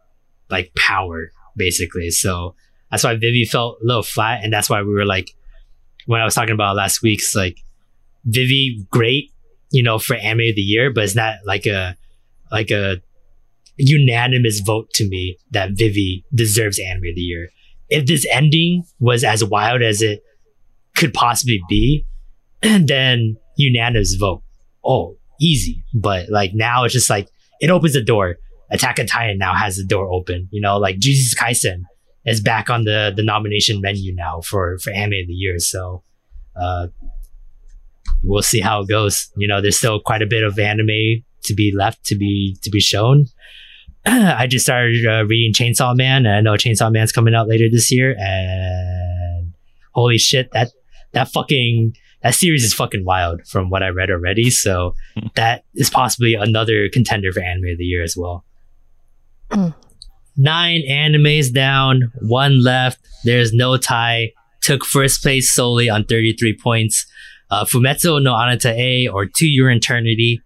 like 0.52 0.72
power 0.76 1.32
basically. 1.56 2.12
So 2.12 2.54
that's 2.92 3.04
why 3.04 3.16
Vivy 3.16 3.46
felt 3.46 3.80
a 3.82 3.86
little 3.86 4.04
flat, 4.04 4.44
and 4.44 4.54
that's 4.54 4.70
why 4.70 4.84
we 4.84 4.94
were 4.94 5.04
like, 5.04 5.32
when 6.06 6.22
I 6.22 6.26
was 6.26 6.36
talking 6.36 6.54
about 6.54 6.76
last 6.76 7.02
week's 7.02 7.36
like 7.36 7.58
Vivy 8.24 8.86
great, 8.92 9.32
you 9.72 9.82
know, 9.82 9.98
for 9.98 10.16
anime 10.16 10.50
of 10.50 10.56
the 10.56 10.62
year, 10.62 10.94
but 10.94 11.04
it's 11.04 11.16
not 11.16 11.38
like 11.44 11.66
a 11.66 11.98
like 12.52 12.70
a 12.70 13.02
unanimous 13.78 14.60
vote 14.60 14.92
to 14.94 15.10
me 15.10 15.40
that 15.50 15.72
Vivy 15.72 16.24
deserves 16.36 16.78
anime 16.78 17.10
of 17.10 17.16
the 17.16 17.22
year. 17.22 17.50
If 17.90 18.06
this 18.06 18.28
ending 18.32 18.84
was 19.00 19.24
as 19.24 19.44
wild 19.44 19.82
as 19.82 20.04
it 20.04 20.22
could 20.96 21.16
possibly 21.16 21.62
be, 21.68 22.06
then 22.62 23.38
unanimous 23.56 24.16
vote. 24.16 24.44
Oh, 24.84 25.18
easy. 25.40 25.84
But 25.94 26.30
like 26.30 26.52
now 26.54 26.84
it's 26.84 26.94
just 26.94 27.10
like 27.10 27.30
it 27.60 27.70
opens 27.70 27.94
the 27.94 28.04
door. 28.04 28.38
Attack 28.70 29.00
on 29.00 29.08
Titan 29.08 29.38
now 29.38 29.54
has 29.54 29.78
the 29.78 29.86
door 29.86 30.12
open. 30.12 30.50
You 30.52 30.62
know, 30.62 30.78
like 30.78 31.00
Jesus 31.00 31.34
Kaisen 31.34 31.84
is 32.26 32.42
back 32.42 32.70
on 32.70 32.84
the 32.84 33.14
the 33.16 33.24
nomination 33.24 33.82
menu 33.82 34.14
now 34.14 34.42
for 34.42 34.78
for 34.80 34.92
anime 34.92 35.22
of 35.22 35.28
the 35.28 35.34
year. 35.34 35.60
So 35.60 36.04
uh 36.60 36.88
we'll 38.24 38.42
see 38.42 38.60
how 38.60 38.82
it 38.82 38.90
goes. 38.90 39.32
You 39.38 39.48
know, 39.48 39.62
there's 39.62 39.78
still 39.78 40.00
quite 40.00 40.22
a 40.22 40.28
bit 40.28 40.44
of 40.44 40.60
anime 40.60 41.24
to 41.44 41.54
be 41.56 41.74
left 41.76 42.04
to 42.06 42.16
be 42.16 42.58
to 42.64 42.70
be 42.70 42.80
shown. 42.80 43.26
I 44.06 44.48
just 44.48 44.66
started 44.66 45.06
uh, 45.06 45.26
reading 45.26 45.54
Chainsaw 45.54 45.96
Man, 45.96 46.26
and 46.26 46.36
I 46.36 46.42
know 46.42 46.54
Chainsaw 46.54 46.92
Man's 46.92 47.12
coming 47.12 47.36
out 47.36 47.48
later 47.48 47.66
this 47.72 47.92
year. 47.92 48.16
And 48.18 49.54
holy 49.94 50.18
shit, 50.18 50.50
that 50.54 50.72
that 51.14 51.30
fucking 51.30 51.96
that 52.24 52.36
series 52.36 52.64
is 52.64 52.74
fucking 52.74 53.06
wild 53.06 53.48
from 53.48 53.70
what 53.70 53.84
I 53.84 53.90
read 53.90 54.10
already. 54.10 54.50
So 54.50 54.96
that 55.36 55.64
is 55.76 55.90
possibly 55.90 56.34
another 56.34 56.90
contender 56.90 57.32
for 57.32 57.42
anime 57.42 57.72
of 57.72 57.78
the 57.78 57.86
year 57.86 58.04
as 58.04 58.16
well. 58.18 58.44
Mm. 59.50 59.76
Nine 60.36 60.82
animes 60.90 61.54
down, 61.54 62.12
one 62.22 62.64
left. 62.64 63.00
There's 63.24 63.54
no 63.54 63.78
tie. 63.78 64.34
Took 64.62 64.84
first 64.84 65.22
place 65.22 65.50
solely 65.50 65.90
on 65.90 66.06
33 66.06 66.58
points. 66.62 67.06
Uh, 67.50 67.64
Fumetsu 67.64 68.22
no 68.22 68.34
Anata 68.34 68.72
A 68.72 69.08
or 69.08 69.26
To 69.26 69.48
Your 69.48 69.70
Eternity 69.70 70.42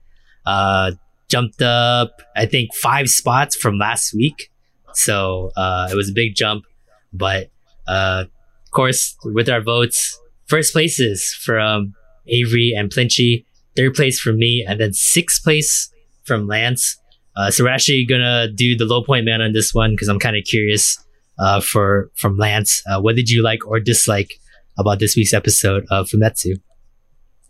uh, 0.45 0.91
jumped 1.29 1.61
up, 1.61 2.21
I 2.35 2.45
think, 2.45 2.75
five 2.75 3.09
spots 3.09 3.55
from 3.55 3.77
last 3.77 4.13
week. 4.13 4.51
So 4.93 5.51
uh, 5.55 5.89
it 5.91 5.95
was 5.95 6.09
a 6.09 6.13
big 6.13 6.35
jump. 6.35 6.65
But 7.13 7.49
uh, 7.87 8.25
of 8.27 8.71
course, 8.71 9.15
with 9.25 9.49
our 9.49 9.61
votes, 9.61 10.20
first 10.51 10.73
places 10.73 11.33
from 11.33 11.93
Avery 12.27 12.73
and 12.77 12.91
Flinchy, 12.91 13.45
third 13.77 13.93
place 13.93 14.19
from 14.19 14.37
me, 14.37 14.65
and 14.67 14.81
then 14.81 14.91
sixth 14.91 15.41
place 15.43 15.89
from 16.25 16.45
Lance. 16.45 16.97
Uh, 17.37 17.49
so 17.49 17.63
we're 17.63 17.69
actually 17.69 18.05
gonna 18.05 18.51
do 18.51 18.75
the 18.75 18.83
low 18.83 19.01
point 19.01 19.25
man 19.25 19.41
on 19.41 19.53
this 19.53 19.73
one 19.73 19.91
because 19.91 20.09
I'm 20.09 20.19
kind 20.19 20.35
of 20.35 20.43
curious 20.43 21.01
uh, 21.39 21.61
for 21.61 22.11
from 22.15 22.37
Lance. 22.37 22.83
Uh, 22.85 22.99
what 22.99 23.15
did 23.15 23.29
you 23.29 23.41
like 23.41 23.65
or 23.65 23.79
dislike 23.79 24.33
about 24.77 24.99
this 24.99 25.15
week's 25.15 25.33
episode 25.33 25.85
of 25.89 26.09
Fumetsu? 26.09 26.55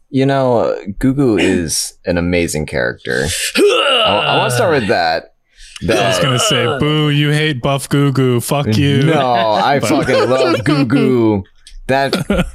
You 0.09 0.27
know, 0.27 0.77
Gugu 0.99 1.41
is 1.41 1.97
an 2.05 2.19
amazing 2.19 2.67
character. 2.67 3.25
I, 3.55 4.25
I 4.27 4.37
want 4.37 4.51
to 4.51 4.55
start 4.55 4.73
with 4.73 4.89
that. 4.89 5.33
I 5.89 6.07
was 6.09 6.19
gonna 6.19 6.37
say, 6.37 6.65
boo, 6.77 7.09
you 7.09 7.31
hate 7.31 7.61
Buff 7.63 7.89
Gugu. 7.89 8.43
Fuck 8.43 8.77
you. 8.77 9.03
No, 9.03 9.31
I 9.53 9.79
fucking 9.93 10.29
love 10.29 10.57
Gugu. 10.57 11.43
That 11.91 12.15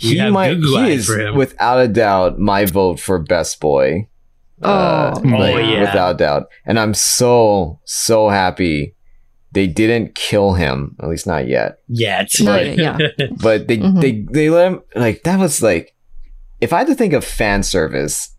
he 0.00 0.30
might 0.30 0.56
he 0.56 0.92
is 0.92 1.08
without 1.34 1.78
a 1.80 1.88
doubt 1.88 2.38
my 2.38 2.64
vote 2.66 2.98
for 3.00 3.18
best 3.18 3.60
boy. 3.60 4.08
Uh, 4.60 5.12
Oh, 5.16 5.20
like, 5.20 5.54
Oh, 5.54 5.58
yeah. 5.58 5.80
without 5.82 6.18
doubt. 6.18 6.48
And 6.66 6.78
I'm 6.80 6.92
so 6.94 7.78
so 7.84 8.28
happy 8.28 8.94
they 9.52 9.66
didn't 9.66 10.14
kill 10.14 10.54
him. 10.54 10.96
At 11.00 11.08
least 11.08 11.26
not 11.26 11.46
yet. 11.48 11.78
Yeah, 11.88 12.22
it's 12.22 12.40
Not 12.40 12.60
like, 12.66 12.76
yet, 12.76 13.00
But 13.40 13.68
they 13.68 13.78
Mhm. 13.78 14.00
they 14.00 14.26
they 14.32 14.50
let 14.50 14.72
him 14.72 14.82
like 14.94 15.22
that 15.22 15.38
was 15.38 15.62
like 15.62 15.94
if 16.60 16.72
I 16.72 16.78
had 16.78 16.88
to 16.88 16.94
think 16.96 17.12
of 17.12 17.24
fan 17.24 17.62
service, 17.62 18.34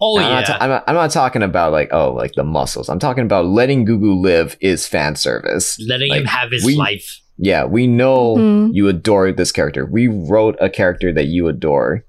oh 0.00 0.18
I'm, 0.18 0.22
yeah, 0.24 0.28
not 0.40 0.46
ta- 0.46 0.58
I'm, 0.60 0.70
not, 0.70 0.84
I'm 0.88 0.94
not 0.94 1.10
talking 1.10 1.42
about 1.42 1.72
like 1.72 1.90
oh 1.92 2.14
like 2.14 2.32
the 2.32 2.44
muscles. 2.44 2.88
I'm 2.88 2.98
talking 2.98 3.24
about 3.24 3.44
letting 3.46 3.84
Gugu 3.86 4.18
live 4.20 4.56
is 4.60 4.86
fan 4.88 5.14
service. 5.16 5.78
letting 5.86 6.08
like, 6.10 6.20
him 6.22 6.26
have 6.26 6.50
his 6.50 6.64
we- 6.64 6.76
life. 6.76 7.18
Yeah, 7.38 7.64
we 7.64 7.86
know 7.86 8.36
Mhm. 8.36 8.70
you 8.74 8.88
adore 8.88 9.32
this 9.32 9.52
character. 9.52 9.84
We 9.86 10.06
wrote 10.08 10.56
a 10.60 10.68
character 10.70 11.12
that 11.12 11.26
you 11.26 11.48
adore. 11.48 12.04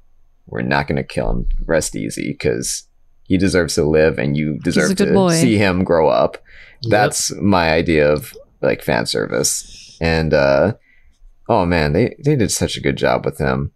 We're 0.48 0.61
not 0.61 0.88
going 0.88 0.98
to 0.98 1.03
kill 1.03 1.30
him. 1.32 1.48
Rest 1.66 1.95
easy 1.95 2.34
because 2.34 2.84
he 3.24 3.38
deserves 3.38 3.76
to 3.76 3.84
live 3.84 4.19
and 4.19 4.35
you 4.35 4.60
deserve 4.64 4.95
to 4.98 5.14
boy. 5.14 5.34
see 5.34 5.58
him 5.58 5.84
grow 5.84 6.10
up. 6.10 6.38
Yep. 6.82 6.92
That's 6.92 7.34
my 7.35 7.69
idea 7.72 8.11
of 8.11 8.34
like 8.61 8.82
fan 8.82 9.06
service. 9.06 9.98
And 10.02 10.34
uh 10.34 10.74
oh 11.48 11.66
man, 11.66 11.93
they 11.93 12.16
they 12.24 12.35
did 12.35 12.52
such 12.52 12.76
a 12.77 12.82
good 12.82 12.98
job 12.98 13.26
with 13.26 13.38
him. 13.38 13.72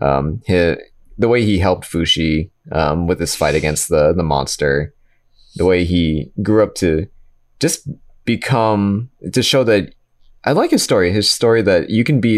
Um 0.00 0.40
he, 0.46 0.74
the 1.18 1.28
way 1.28 1.44
he 1.44 1.58
helped 1.58 1.84
Fushi 1.90 2.50
um 2.72 3.06
with 3.06 3.20
his 3.20 3.34
fight 3.34 3.54
against 3.54 3.88
the 3.90 4.14
the 4.14 4.22
monster, 4.22 4.94
the 5.56 5.66
way 5.66 5.84
he 5.84 6.32
grew 6.42 6.62
up 6.62 6.74
to 6.76 7.06
just 7.60 7.86
become 8.24 9.10
to 9.32 9.42
show 9.42 9.64
that 9.64 9.94
I 10.48 10.52
like 10.52 10.70
his 10.70 10.82
story. 10.82 11.12
His 11.12 11.30
story 11.30 11.62
that 11.62 11.90
you 11.90 12.04
can 12.04 12.20
be, 12.20 12.34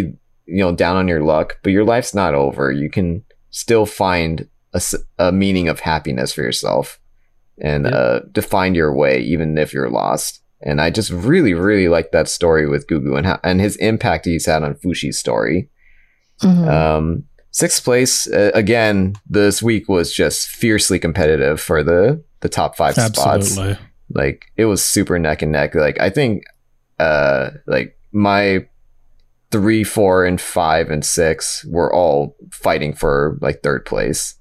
you 0.47 0.61
know, 0.63 0.75
down 0.75 0.97
on 0.97 1.09
your 1.09 1.23
luck, 1.23 1.59
but 1.63 1.73
your 1.73 1.85
life's 1.85 2.15
not 2.15 2.35
over. 2.35 2.73
You 2.73 2.91
can 2.91 3.23
still 3.51 3.87
find 3.87 4.49
a, 4.73 4.81
a 5.19 5.31
meaning 5.33 5.69
of 5.69 5.81
happiness 5.81 6.33
for 6.33 6.43
yourself 6.43 6.99
and 7.63 7.85
Yeah. 7.85 7.91
uh, 7.91 8.21
define 8.33 8.75
your 8.75 8.93
way, 8.95 9.21
even 9.21 9.57
if 9.59 9.73
you're 9.73 9.91
lost. 9.91 10.43
And 10.63 10.81
I 10.81 10.91
just 10.91 11.11
really, 11.11 11.55
really 11.55 11.89
like 11.89 12.11
that 12.13 12.29
story 12.29 12.67
with 12.69 12.87
Gugu 12.89 13.17
and 13.17 13.27
how, 13.27 13.39
and 13.45 13.61
his 13.61 13.77
impact 13.77 14.25
he's 14.27 14.47
had 14.47 14.63
on 14.63 14.75
Fushi's 14.75 15.19
story. 15.19 15.69
Mhm. 16.43 16.69
Um, 16.69 17.25
sixth 17.53 17.83
place 17.85 18.27
uh, 18.31 18.51
again 18.55 19.15
this 19.29 19.61
week 19.63 19.89
was 19.89 20.13
just 20.13 20.49
fiercely 20.49 20.99
competitive 21.01 21.61
for 21.61 21.83
the 21.83 22.23
the 22.41 22.49
top 22.49 22.77
five 22.77 22.95
spots 22.95 23.57
like 24.15 24.45
it 24.57 24.67
was 24.67 24.81
super 24.85 25.19
neck 25.19 25.43
and 25.43 25.51
neck 25.51 25.75
like 25.75 25.99
i 26.01 26.09
think 26.09 26.45
uh 27.01 27.51
like 27.67 27.99
my 28.13 28.67
three 29.51 29.85
four 29.85 30.25
and 30.25 30.41
five 30.41 30.91
and 30.91 31.05
six 31.05 31.65
were 31.67 31.93
all 31.93 32.37
fighting 32.51 32.93
for 32.93 33.39
like 33.41 33.63
third 33.63 33.85
place. 33.85 34.37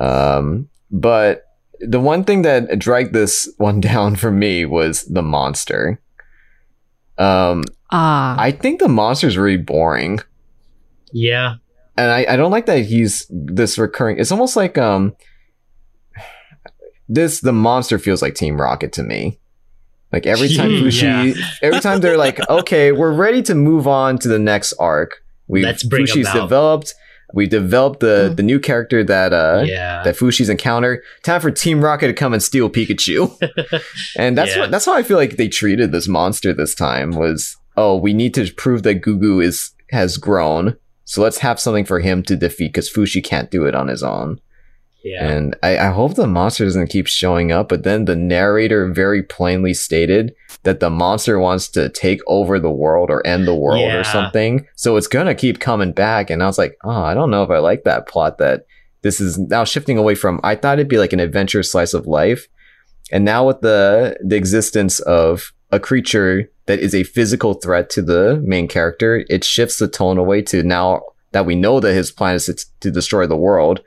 Um 0.00 0.68
but 0.90 1.44
the 1.80 2.00
one 2.00 2.24
thing 2.24 2.42
that 2.42 2.78
dragged 2.78 3.12
this 3.12 3.52
one 3.58 3.80
down 3.80 4.16
for 4.16 4.30
me 4.30 4.64
was 4.64 5.04
the 5.04 5.22
monster. 5.22 6.00
Um 7.18 7.64
ah, 7.90 8.36
i 8.38 8.50
think 8.50 8.80
the 8.80 8.88
monster's 8.88 9.38
really 9.38 9.56
boring. 9.56 10.20
Yeah, 11.12 11.56
and 11.96 12.10
I, 12.10 12.26
I 12.28 12.36
don't 12.36 12.50
like 12.50 12.66
that 12.66 12.84
he's 12.84 13.26
this 13.30 13.78
recurring 13.78 14.18
it's 14.18 14.32
almost 14.32 14.56
like 14.56 14.78
um 14.78 15.16
this 17.08 17.40
the 17.40 17.52
monster 17.52 17.98
feels 17.98 18.22
like 18.22 18.34
team 18.34 18.60
rocket 18.60 18.92
to 18.94 19.02
me 19.02 19.38
like 20.16 20.26
every 20.26 20.48
time 20.58 20.70
Hmm, 20.70 20.82
Fushi, 20.86 21.36
every 21.62 21.80
time 21.80 22.00
they're 22.00 22.16
like 22.26 22.38
okay 22.58 22.86
we're 22.92 23.12
ready 23.26 23.42
to 23.42 23.54
move 23.54 23.86
on 23.86 24.18
to 24.22 24.28
the 24.28 24.38
next 24.52 24.72
arc. 24.92 25.10
We 25.48 25.62
Let's 25.62 25.84
Fushi's 25.86 26.30
developed 26.32 26.94
we 27.34 27.46
developed 27.46 28.00
the 28.00 28.16
Hmm. 28.30 28.34
the 28.38 28.42
new 28.50 28.60
character 28.68 29.04
that 29.04 29.32
uh 29.32 29.62
yeah. 29.66 30.02
that 30.04 30.14
Fushi's 30.16 30.48
encounter. 30.48 31.02
Time 31.22 31.40
for 31.40 31.50
team 31.50 31.78
rocket 31.88 32.06
to 32.08 32.14
come 32.22 32.32
and 32.32 32.42
steal 32.42 32.68
pikachu. 32.70 33.18
And 34.22 34.36
that's 34.38 34.52
Yeah. 34.54 34.60
what 34.62 34.70
that's 34.70 34.86
how 34.86 34.94
I 35.00 35.02
feel 35.02 35.18
like 35.22 35.36
they 35.36 35.48
treated 35.48 35.92
this 35.92 36.08
monster 36.08 36.50
this 36.54 36.74
time 36.74 37.10
was 37.22 37.56
oh 37.76 37.94
we 38.06 38.12
need 38.14 38.32
to 38.34 38.42
prove 38.64 38.82
that 38.84 39.02
Gugu 39.02 39.42
is 39.42 39.72
has 39.90 40.16
grown. 40.28 40.76
So 41.04 41.22
let's 41.22 41.38
have 41.38 41.60
something 41.60 41.84
for 41.84 42.00
him 42.00 42.22
to 42.24 42.34
defeat 42.36 42.72
because 42.72 42.90
Fushi 42.92 43.22
can't 43.22 43.50
do 43.56 43.66
it 43.68 43.74
on 43.80 43.86
his 43.88 44.02
own 44.02 44.40
yeah. 45.06 45.28
and 45.28 45.56
I, 45.62 45.78
I 45.78 45.90
hope 45.90 46.14
the 46.14 46.26
monster 46.26 46.64
doesn't 46.64 46.88
keep 46.88 47.06
showing 47.06 47.52
up 47.52 47.68
but 47.68 47.82
then 47.84 48.04
the 48.04 48.16
narrator 48.16 48.92
very 48.92 49.22
plainly 49.22 49.74
stated 49.74 50.34
that 50.64 50.80
the 50.80 50.90
monster 50.90 51.38
wants 51.38 51.68
to 51.68 51.88
take 51.88 52.20
over 52.26 52.58
the 52.58 52.70
world 52.70 53.10
or 53.10 53.26
end 53.26 53.46
the 53.46 53.54
world 53.54 53.80
Yeah. 53.80 54.00
or 54.00 54.04
something 54.04 54.66
so 54.74 54.96
it's 54.96 55.06
gonna 55.06 55.34
keep 55.34 55.60
coming 55.60 55.92
back 55.92 56.30
and 56.30 56.42
I 56.42 56.46
was 56.46 56.58
like 56.58 56.76
oh 56.84 57.02
I 57.10 57.14
don't 57.14 57.30
know 57.30 57.42
if 57.42 57.50
I 57.50 57.58
like 57.58 57.84
that 57.84 58.08
plot 58.08 58.38
that 58.38 58.66
this 59.02 59.20
is 59.20 59.38
now 59.38 59.64
shifting 59.64 59.98
away 59.98 60.14
from 60.14 60.40
I 60.42 60.54
thought 60.56 60.78
it'd 60.78 60.88
be 60.88 60.98
like 60.98 61.12
an 61.12 61.20
adventure 61.20 61.62
slice 61.62 61.94
of 61.94 62.06
life 62.06 62.48
and 63.12 63.24
now 63.24 63.46
with 63.46 63.60
the 63.60 64.16
the 64.24 64.36
existence 64.36 65.00
of 65.00 65.52
a 65.70 65.80
creature 65.80 66.50
that 66.66 66.78
is 66.80 66.94
a 66.94 67.04
physical 67.04 67.54
threat 67.54 67.90
to 67.90 68.02
the 68.02 68.42
main 68.44 68.68
character, 68.68 69.24
it 69.28 69.44
shifts 69.44 69.78
the 69.78 69.88
tone 69.88 70.18
away 70.18 70.42
to 70.42 70.62
now 70.62 71.02
that 71.32 71.46
we 71.46 71.54
know 71.54 71.80
that 71.80 71.94
his 71.94 72.10
plan 72.10 72.34
is 72.34 72.46
to, 72.46 72.54
to 72.80 72.90
destroy 72.90 73.26
the 73.26 73.36
world. 73.36 73.80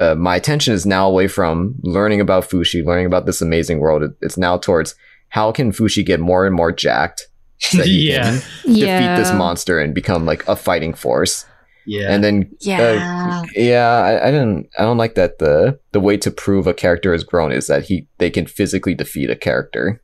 Uh, 0.00 0.14
my 0.14 0.34
attention 0.34 0.72
is 0.74 0.86
now 0.86 1.06
away 1.08 1.28
from 1.28 1.74
learning 1.82 2.20
about 2.20 2.48
Fushi, 2.48 2.84
learning 2.84 3.06
about 3.06 3.26
this 3.26 3.42
amazing 3.42 3.78
world. 3.80 4.02
It- 4.02 4.16
It's 4.22 4.38
now 4.38 4.56
towards 4.58 4.94
how 5.28 5.52
can 5.52 5.72
Fushi 5.72 6.04
get 6.04 6.18
more 6.20 6.46
and 6.46 6.54
more 6.54 6.72
jacked 6.72 7.28
so 7.58 7.78
that 7.78 7.86
he 7.86 8.08
Yeah. 8.12 8.40
can 8.62 8.74
yeah. 8.74 8.98
defeat 8.98 9.22
this 9.22 9.32
monster 9.34 9.78
and 9.78 9.94
become 9.94 10.24
like 10.24 10.46
a 10.48 10.56
fighting 10.56 10.94
force. 10.94 11.44
yeah. 11.86 12.12
And 12.12 12.24
then 12.24 12.50
Yeah. 12.60 13.42
uh, 13.42 13.46
yeah, 13.54 13.88
I, 13.88 14.28
I 14.28 14.30
didn't. 14.30 14.68
I 14.78 14.82
don't 14.82 14.98
like 14.98 15.14
that 15.16 15.38
the 15.38 15.78
the 15.92 16.00
way 16.00 16.16
to 16.18 16.30
prove 16.30 16.66
a 16.66 16.74
character 16.74 17.12
has 17.12 17.24
grown 17.24 17.52
is 17.52 17.66
that 17.66 17.84
he 17.84 18.06
they 18.18 18.30
can 18.30 18.46
physically 18.46 18.94
defeat 18.94 19.30
a 19.30 19.36
character. 19.36 20.00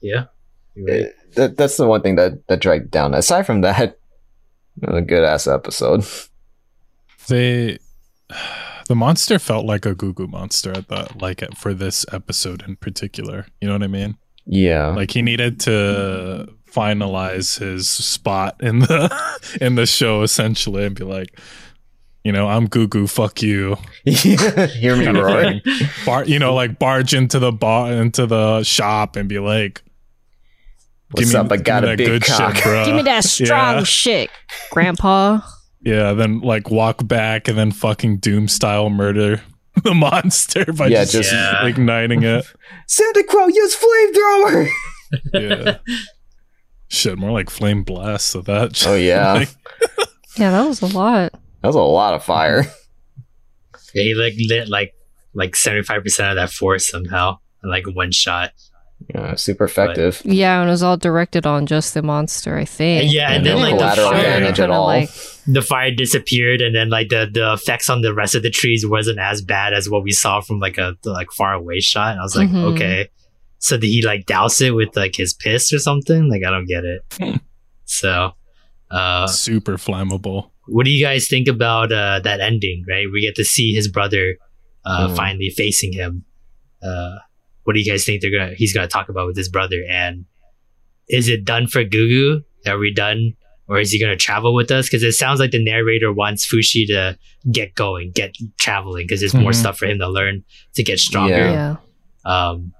yeah. 0.00 0.24
Right. 0.76 1.06
Uh, 1.06 1.08
That 1.36 1.56
that's 1.56 1.76
the 1.76 1.86
one 1.86 2.02
thing 2.02 2.16
that 2.16 2.46
that 2.48 2.60
dragged 2.60 2.90
down. 2.90 3.14
Aside 3.14 3.44
from 3.46 3.60
that, 3.62 3.98
a 4.82 5.00
good 5.02 5.24
ass 5.24 5.46
episode. 5.46 6.04
They 7.28 7.78
The 8.88 8.94
monster 8.94 9.40
felt 9.40 9.66
like 9.66 9.84
a 9.84 9.96
Gugu 9.96 10.28
monster 10.28 10.70
at 10.70 10.86
the 10.86 11.08
like 11.20 11.42
it 11.42 11.56
for 11.58 11.74
this 11.74 12.06
episode 12.12 12.62
in 12.68 12.76
particular. 12.76 13.46
You 13.60 13.66
know 13.66 13.74
what 13.74 13.82
I 13.82 13.88
mean? 13.88 14.16
Yeah. 14.44 14.86
Like 14.94 15.10
he 15.10 15.22
needed 15.22 15.58
to 15.62 16.48
finalize 16.72 17.58
his 17.58 17.88
spot 17.88 18.54
in 18.60 18.78
the 18.78 19.12
in 19.60 19.74
the 19.74 19.86
show 19.86 20.22
essentially 20.22 20.84
and 20.84 20.94
be 20.94 21.02
like, 21.02 21.36
you 22.22 22.30
know, 22.30 22.46
I'm 22.46 22.68
Gugu, 22.68 23.10
fuck 23.10 23.42
you. 23.42 23.76
Hear 24.04 24.94
me 24.96 25.04
kind 25.06 25.18
roar. 25.18 25.54
Bar, 26.04 26.24
you 26.26 26.38
know, 26.38 26.54
like 26.54 26.78
barge 26.78 27.12
into 27.12 27.40
the 27.40 27.50
bar 27.50 27.90
into 27.90 28.24
the 28.24 28.62
shop 28.62 29.16
and 29.16 29.28
be 29.28 29.40
like, 29.40 29.82
What's 31.10 31.24
"Give 31.32 31.34
me- 31.34 31.40
up? 31.40 31.50
I 31.50 31.56
give 31.56 31.64
got 31.64 31.82
me 31.82 31.88
a 31.88 31.90
that 31.90 31.98
big 31.98 32.06
good 32.06 32.24
shit, 32.24 32.36
cock. 32.36 32.54
Give 32.86 32.94
me 32.94 33.02
that 33.02 33.24
strong 33.24 33.78
yeah. 33.78 33.82
shit, 33.82 34.30
Grandpa. 34.70 35.40
Yeah, 35.86 36.14
then 36.14 36.40
like 36.40 36.68
walk 36.70 37.06
back 37.06 37.46
and 37.46 37.56
then 37.56 37.70
fucking 37.70 38.16
Doom 38.18 38.48
style 38.48 38.90
murder 38.90 39.40
the 39.84 39.94
monster 39.94 40.64
by 40.72 40.88
Yeah, 40.88 41.02
just, 41.04 41.12
just- 41.12 41.32
Yeah. 41.32 41.64
igniting 41.66 42.24
it. 42.24 42.44
Santa 42.88 43.22
Crow, 43.22 43.46
use 43.46 43.76
flamethrower. 43.76 44.68
Yeah. 45.32 45.78
Shit, 46.88 47.16
more 47.16 47.30
like 47.30 47.48
flame 47.50 47.84
blast. 47.84 48.26
So 48.26 48.40
that. 48.42 48.84
Oh, 48.86 48.96
yeah. 48.96 49.32
like, 49.34 49.48
Yeah, 50.36 50.50
that 50.50 50.66
was 50.66 50.82
a 50.82 50.86
lot. 50.86 51.30
That 51.32 51.68
was 51.68 51.76
a 51.76 51.80
lot 51.80 52.14
of 52.14 52.24
fire. 52.24 52.64
Yeah, 53.94 54.02
he 54.02 54.14
like 54.14 54.34
lit 54.48 54.68
like 54.68 54.92
like 55.34 55.54
seventy 55.54 55.84
five 55.84 56.02
percent 56.02 56.30
of 56.30 56.36
that 56.36 56.50
force 56.50 56.88
somehow 56.90 57.38
in 57.62 57.70
like 57.70 57.84
one 57.94 58.10
shot. 58.10 58.50
Yeah, 59.14 59.34
super 59.36 59.64
effective. 59.64 60.22
Yeah, 60.24 60.60
and 60.60 60.68
it 60.68 60.72
was 60.72 60.82
all 60.82 60.96
directed 60.96 61.46
on 61.46 61.66
just 61.66 61.94
the 61.94 62.02
monster, 62.02 62.56
I 62.56 62.64
think. 62.64 63.12
Yeah, 63.12 63.28
and 63.28 63.36
And 63.36 63.46
then 63.46 63.56
no 63.56 63.62
like 63.62 63.78
the 63.78 64.02
fire, 64.02 64.22
damage 64.22 64.48
at 64.50 64.56
kinda 64.56 64.74
all. 64.74 64.86
like- 64.86 65.10
the 65.46 65.62
fire 65.62 65.90
disappeared, 65.92 66.60
and 66.60 66.74
then 66.74 66.88
like 66.90 67.08
the 67.10 67.28
the 67.32 67.52
effects 67.52 67.88
on 67.88 68.00
the 68.02 68.12
rest 68.14 68.34
of 68.34 68.42
the 68.42 68.50
trees 68.50 68.84
wasn't 68.86 69.18
as 69.20 69.42
bad 69.42 69.74
as 69.74 69.88
what 69.88 70.02
we 70.02 70.10
saw 70.12 70.40
from 70.40 70.58
like 70.58 70.76
a 70.78 70.96
the, 71.02 71.10
like 71.12 71.28
far 71.36 71.52
away 71.52 71.78
shot. 71.80 72.12
And 72.12 72.20
I 72.20 72.22
was 72.22 72.34
like, 72.36 72.48
Mhm. 72.48 72.74
okay, 72.74 73.08
so 73.58 73.76
did 73.76 73.86
he 73.86 74.02
like 74.02 74.26
douse 74.26 74.60
it 74.60 74.70
with 74.74 74.96
like 74.96 75.14
his 75.14 75.34
piss 75.34 75.72
or 75.72 75.78
something? 75.78 76.28
Like 76.28 76.42
I 76.44 76.50
don't 76.50 76.66
get 76.66 76.84
it. 76.84 77.40
so, 77.84 78.32
uh, 78.90 79.26
super 79.28 79.76
flammable. 79.76 80.50
what 80.68 80.84
do 80.84 80.90
you 80.90 81.04
guys 81.04 81.28
think 81.28 81.46
about 81.46 81.92
uh, 81.92 82.18
that 82.24 82.40
ending? 82.40 82.82
Right, 82.88 83.06
we 83.12 83.20
get 83.20 83.36
to 83.36 83.44
see 83.44 83.72
his 83.72 83.86
brother 83.88 84.36
uh, 84.84 85.08
Mhm. 85.08 85.16
finally 85.16 85.50
facing 85.50 85.92
him. 85.92 86.24
Uh, 86.82 87.16
what 87.66 87.74
do 87.74 87.80
you 87.80 87.90
guys 87.90 88.04
think 88.04 88.22
they're 88.22 88.30
gonna 88.30 88.54
he's 88.54 88.72
gonna 88.72 88.88
talk 88.88 89.08
about 89.08 89.26
with 89.26 89.36
his 89.36 89.48
brother? 89.48 89.82
And 89.90 90.24
is 91.08 91.28
it 91.28 91.44
done 91.44 91.66
for 91.66 91.84
Gugu? 91.84 92.42
Are 92.66 92.78
we 92.78 92.92
done, 92.92 93.34
or 93.68 93.78
is 93.78 93.90
he 93.92 94.00
gonna 94.00 94.16
travel 94.16 94.54
with 94.54 94.70
us? 94.70 94.86
Because 94.86 95.02
it 95.02 95.12
sounds 95.12 95.38
like 95.40 95.50
the 95.50 95.62
narrator 95.62 96.12
wants 96.12 96.46
Fushi 96.52 96.86
to 96.86 97.18
get 97.52 97.74
going, 97.74 98.12
get 98.14 98.34
traveling, 98.58 99.04
because 99.04 99.20
there's 99.20 99.34
more 99.34 99.50
Mhm. 99.52 99.56
stuff 99.56 99.78
for 99.78 99.86
him 99.86 99.98
to 99.98 100.08
learn 100.08 100.42
to 100.74 100.82
get 100.82 100.98
stronger. 100.98 101.36
Yeah. 101.36 101.76
yeah. 102.24 102.48
Um, 102.50 102.72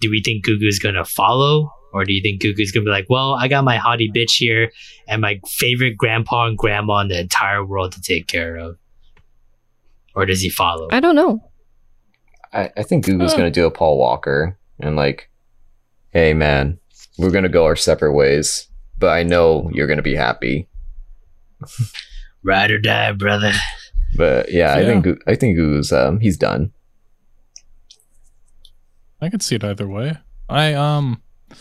do 0.00 0.10
we 0.10 0.22
think 0.22 0.44
Gugu's 0.46 0.78
gonna 0.78 1.04
follow, 1.04 1.70
or 1.92 2.04
do 2.04 2.12
you 2.12 2.22
think 2.22 2.42
Gugu's 2.42 2.70
gonna 2.72 2.84
be 2.84 2.90
like, 2.90 3.06
well, 3.10 3.34
I 3.34 3.48
got 3.48 3.64
my 3.64 3.76
hottie 3.78 4.10
bitch 4.14 4.32
here 4.36 4.70
and 5.08 5.20
my 5.22 5.40
favorite 5.48 5.96
grandpa 5.96 6.46
and 6.46 6.56
grandma 6.58 6.98
in 7.00 7.08
the 7.08 7.18
entire 7.20 7.64
world 7.64 7.92
to 7.92 8.00
take 8.00 8.26
care 8.26 8.56
of, 8.56 8.76
or 10.14 10.26
does 10.26 10.40
he 10.40 10.48
follow? 10.48 10.88
I 10.90 11.00
don't 11.00 11.14
know. 11.16 11.50
I, 12.54 12.70
I 12.76 12.82
think 12.82 13.04
Gugu's 13.04 13.32
Uh. 13.34 13.36
gonna 13.36 13.50
do 13.50 13.66
a 13.66 13.70
Paul 13.70 13.98
Walker 13.98 14.56
and 14.80 14.96
like, 14.96 15.30
hey 16.10 16.32
man, 16.34 16.78
we're 17.18 17.30
gonna 17.30 17.48
go 17.48 17.64
our 17.64 17.76
separate 17.76 18.12
ways, 18.14 18.68
but 18.98 19.08
I 19.10 19.22
know 19.22 19.70
you're 19.72 19.86
gonna 19.86 20.02
be 20.02 20.14
happy. 20.14 20.68
Ride 22.42 22.70
or 22.70 22.78
die, 22.78 23.12
brother. 23.12 23.52
But 24.16 24.52
yeah, 24.52 24.74
I 24.74 24.84
think 24.84 25.04
Goo- 25.04 25.18
I 25.26 25.34
think 25.34 25.56
Gugu's 25.58 25.92
um 25.92 26.20
he's 26.20 26.36
done. 26.36 26.72
I 29.20 29.30
could 29.30 29.42
see 29.42 29.56
it 29.56 29.64
either 29.64 29.88
way. 29.88 30.18
I 30.48 30.74
um. 30.74 31.20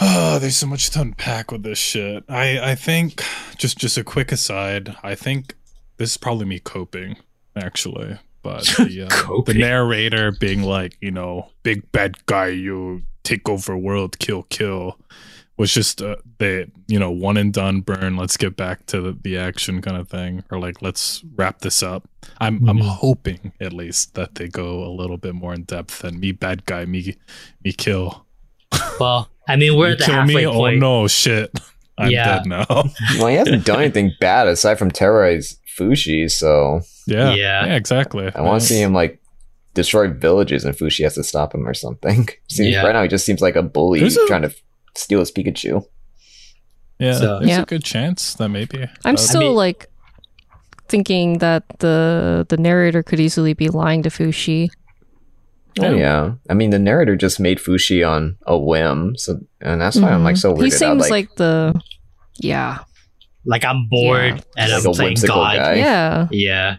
Oh, 0.00 0.40
there's 0.40 0.56
so 0.56 0.66
much 0.66 0.90
to 0.90 1.00
unpack 1.02 1.52
with 1.52 1.62
this 1.62 1.78
shit. 1.78 2.24
I 2.28 2.72
I 2.72 2.74
think 2.74 3.22
just 3.56 3.78
just 3.78 3.96
a 3.96 4.02
quick 4.02 4.32
aside. 4.32 4.96
I 5.04 5.14
think 5.14 5.54
this 5.98 6.10
is 6.10 6.16
probably 6.16 6.46
me 6.46 6.58
coping, 6.58 7.16
actually. 7.56 8.18
But 8.44 8.62
the, 8.78 9.08
uh, 9.10 9.42
the 9.46 9.54
narrator 9.54 10.30
being 10.30 10.62
like, 10.62 10.96
you 11.00 11.10
know, 11.10 11.48
big 11.64 11.90
bad 11.90 12.24
guy, 12.26 12.48
you 12.48 13.02
take 13.24 13.48
over 13.48 13.76
world, 13.76 14.18
kill, 14.20 14.42
kill, 14.44 14.98
was 15.56 15.72
just 15.72 16.02
uh, 16.02 16.16
the 16.38 16.70
you 16.86 16.98
know 16.98 17.10
one 17.10 17.36
and 17.38 17.52
done 17.54 17.80
burn. 17.80 18.16
Let's 18.16 18.36
get 18.36 18.54
back 18.56 18.84
to 18.86 19.00
the, 19.00 19.18
the 19.22 19.38
action 19.38 19.80
kind 19.82 19.96
of 19.96 20.08
thing, 20.08 20.44
or 20.50 20.58
like 20.60 20.82
let's 20.82 21.24
wrap 21.36 21.60
this 21.60 21.82
up. 21.82 22.06
I'm 22.38 22.68
I'm 22.68 22.78
Mhm. 22.78 22.88
hoping 22.88 23.52
at 23.60 23.72
least 23.72 24.14
that 24.14 24.34
they 24.34 24.48
go 24.48 24.84
a 24.84 24.90
little 24.92 25.16
bit 25.16 25.34
more 25.34 25.54
in 25.54 25.62
depth 25.64 26.00
than 26.00 26.20
me 26.20 26.32
bad 26.32 26.66
guy, 26.66 26.84
me 26.84 27.16
me 27.64 27.72
kill. 27.72 28.26
Well, 29.00 29.28
I 29.48 29.56
mean, 29.56 29.76
we're 29.78 29.86
You 29.88 29.92
at 29.94 29.98
the 30.00 30.04
halfway 30.06 30.46
me? 30.46 30.52
point. 30.52 30.76
Oh 30.82 31.00
no, 31.02 31.08
shit! 31.08 31.50
I'm 31.98 32.10
Yeah. 32.10 32.38
dead 32.38 32.46
now. 32.46 32.66
Well, 33.18 33.28
he 33.28 33.36
hasn't 33.36 33.64
done 33.64 33.80
anything 33.80 34.12
bad 34.20 34.48
aside 34.48 34.78
from 34.78 34.90
terrorize 34.90 35.56
Fushi, 35.78 36.30
so 36.30 36.80
yeah, 37.06 37.34
Yeah. 37.34 37.66
yeah, 37.66 37.74
exactly. 37.76 38.30
I 38.34 38.40
want 38.42 38.60
to 38.62 38.66
see 38.66 38.80
him 38.80 38.92
like 38.92 39.20
destroy 39.74 40.08
villages 40.08 40.64
and 40.64 40.76
Fushi 40.76 41.02
has 41.04 41.14
to 41.14 41.24
stop 41.24 41.54
him 41.54 41.66
or 41.66 41.74
something. 41.74 42.28
Seems, 42.48 42.70
Yeah. 42.74 42.82
Right 42.84 42.92
now, 42.92 43.02
he 43.02 43.08
just 43.08 43.26
seems 43.26 43.40
like 43.40 43.56
a 43.56 43.62
bully 43.62 44.00
There's 44.00 44.16
a- 44.16 44.26
trying 44.26 44.42
to 44.42 44.54
steal 44.96 45.20
his 45.20 45.32
Pikachu. 45.32 45.84
Yeah, 47.00 47.14
So- 47.14 47.38
there's 47.40 47.48
Yeah. 47.50 47.62
a 47.62 47.66
good 47.66 47.82
chance 47.84 48.34
that 48.34 48.48
maybe. 48.50 48.86
I'm 49.04 49.16
that- 49.16 49.20
still 49.20 49.40
mean- 49.40 49.54
like 49.54 49.88
thinking 50.88 51.38
that 51.38 51.64
the 51.80 52.46
the 52.50 52.56
narrator 52.58 53.02
could 53.02 53.18
easily 53.18 53.54
be 53.54 53.68
lying 53.68 54.02
to 54.02 54.10
Fushi. 54.10 54.68
Oh 55.80 55.90
Yeah. 55.90 55.96
yeah, 55.96 56.32
I 56.48 56.54
mean 56.54 56.70
the 56.70 56.78
narrator 56.78 57.16
just 57.16 57.40
made 57.40 57.58
Fushi 57.58 58.08
on 58.08 58.36
a 58.46 58.56
whim, 58.56 59.16
so 59.16 59.40
and 59.60 59.80
that's 59.80 59.96
why 59.98 60.10
I'm 60.12 60.22
like 60.22 60.36
so 60.36 60.52
Mhm. 60.52 60.58
weirded 60.58 60.64
He 60.64 60.70
seems 60.70 61.04
out. 61.04 61.10
like, 61.10 61.34
the 61.36 61.74
yeah 62.38 62.78
Like 63.44 63.64
I'm 63.64 63.88
bored 63.88 64.36
Yeah. 64.56 64.64
and 64.64 64.72
like 64.72 64.84
I'm 64.84 64.90
a 64.90 64.94
playing 64.94 65.16
God. 65.26 65.56
guy. 65.56 65.74
yeah 65.74 66.28
Yeah. 66.30 66.76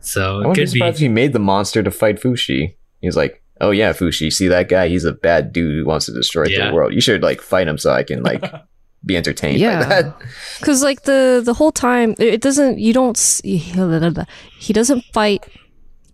So 0.00 0.20
I 0.22 0.34
it 0.34 0.36
wouldn't 0.48 0.56
be 0.56 0.66
surprised 0.66 0.94
if 0.96 1.00
he 1.00 1.08
made 1.08 1.32
the 1.32 1.38
monster 1.38 1.82
to 1.82 1.90
fight 1.90 2.20
Fushi. 2.20 2.74
He's 3.00 3.16
like, 3.16 3.42
oh 3.60 3.70
yeah, 3.70 3.92
Fushi, 3.92 4.32
see 4.32 4.48
that 4.48 4.68
guy? 4.68 4.88
He's 4.88 5.04
a 5.04 5.12
bad 5.12 5.52
dude 5.52 5.74
who 5.78 5.86
wants 5.86 6.06
to 6.06 6.12
destroy 6.12 6.44
Yeah. 6.48 6.68
the 6.68 6.74
world. 6.74 6.92
You 6.92 7.00
should 7.00 7.22
like 7.22 7.40
fight 7.40 7.68
him 7.68 7.78
so 7.78 7.90
I 7.90 8.02
can 8.02 8.22
like 8.22 8.44
be 9.06 9.16
entertained 9.16 9.58
Yeah. 9.60 9.78
by 9.80 9.88
that. 10.02 10.18
because 10.60 10.82
like 10.82 11.02
the 11.02 11.40
the 11.44 11.54
whole 11.54 11.72
time 11.72 12.10
it 12.18 12.34
it 12.34 12.40
doesn't 12.42 12.78
you 12.78 12.92
don't 12.92 13.16
see, 13.16 13.56
he 14.58 14.72
doesn't 14.72 15.04
fight 15.12 15.46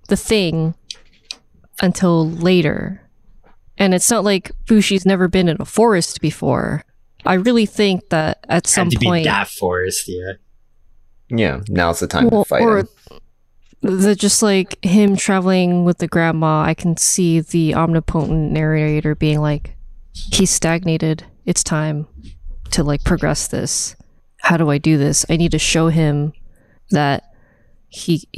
the 0.08 0.16
thing 0.16 0.74
until 1.82 2.28
later 2.30 3.00
and 3.78 3.94
it's 3.94 4.10
not 4.10 4.22
like 4.24 4.50
Fushi's 4.66 5.06
never 5.06 5.28
been 5.28 5.48
in 5.48 5.56
a 5.60 5.64
forest 5.64 6.20
before 6.20 6.84
I 7.26 7.34
really 7.34 7.66
think 7.66 8.08
that 8.10 8.44
at 8.48 8.66
some 8.66 8.86
had 8.90 8.98
to 9.00 9.04
point 9.06 9.24
be 9.24 9.28
that 9.30 9.48
forest. 9.48 10.08
Yeah. 10.08 10.32
Yeah, 11.32 11.60
now's 11.68 12.00
the 12.00 12.06
time 12.08 12.28
Well, 12.28 12.44
to 12.44 12.48
fight 12.48 12.62
or 12.62 12.78
him. 12.78 12.88
the 13.82 14.14
just 14.16 14.42
like 14.42 14.82
him 14.84 15.14
traveling 15.16 15.84
with 15.84 15.98
the 15.98 16.08
grandma 16.08 16.62
i 16.62 16.74
can 16.74 16.96
see 16.96 17.40
the 17.40 17.74
omnipotent 17.74 18.50
narrator 18.52 19.14
being 19.14 19.40
like 19.40 19.76
he's 20.12 20.50
stagnated 20.50 21.24
it's 21.46 21.62
time 21.62 22.06
to 22.72 22.82
like 22.82 23.02
progress 23.04 23.46
this 23.48 23.94
how 24.40 24.56
do 24.56 24.68
i 24.70 24.76
do 24.76 24.98
this 24.98 25.24
i 25.30 25.36
need 25.36 25.52
to 25.52 25.58
show 25.58 25.86
him 25.88 26.32
that 26.90 27.32
he 27.88 28.28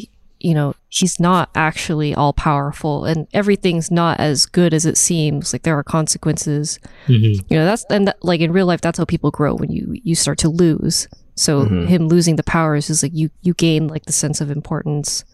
you 0.45 0.55
know 0.55 0.75
he's 0.89 1.19
not 1.21 1.49
actually 1.55 2.15
all 2.15 2.33
powerful 2.33 3.05
and 3.05 3.27
everything's 3.33 3.91
not 3.91 4.19
as 4.21 4.45
good 4.47 4.75
as 4.75 4.85
it 4.85 4.97
seems 4.97 5.53
like 5.53 5.63
there 5.63 5.79
are 5.79 5.83
consequences 5.85 6.79
Mhm. 7.07 7.35
you 7.49 7.57
know 7.57 7.65
that's 7.65 7.85
and 7.91 8.09
that, 8.09 8.17
like 8.25 8.41
in 8.41 8.53
real 8.53 8.67
life 8.67 8.81
that's 8.81 8.99
how 8.99 9.05
people 9.05 9.31
grow 9.31 9.55
when 9.55 9.71
you 9.71 9.95
you 10.03 10.15
start 10.15 10.39
to 10.39 10.49
lose 10.49 11.09
so 11.37 11.65
Mhm. 11.65 11.87
him 11.87 12.09
losing 12.09 12.37
the 12.37 12.43
powers 12.43 12.91
is 12.91 13.03
like 13.03 13.13
you 13.15 13.31
you 13.43 13.55
gain 13.55 13.89
like 13.89 14.05
the 14.07 14.13
sense 14.13 14.41
of 14.41 14.51
importance 14.51 15.25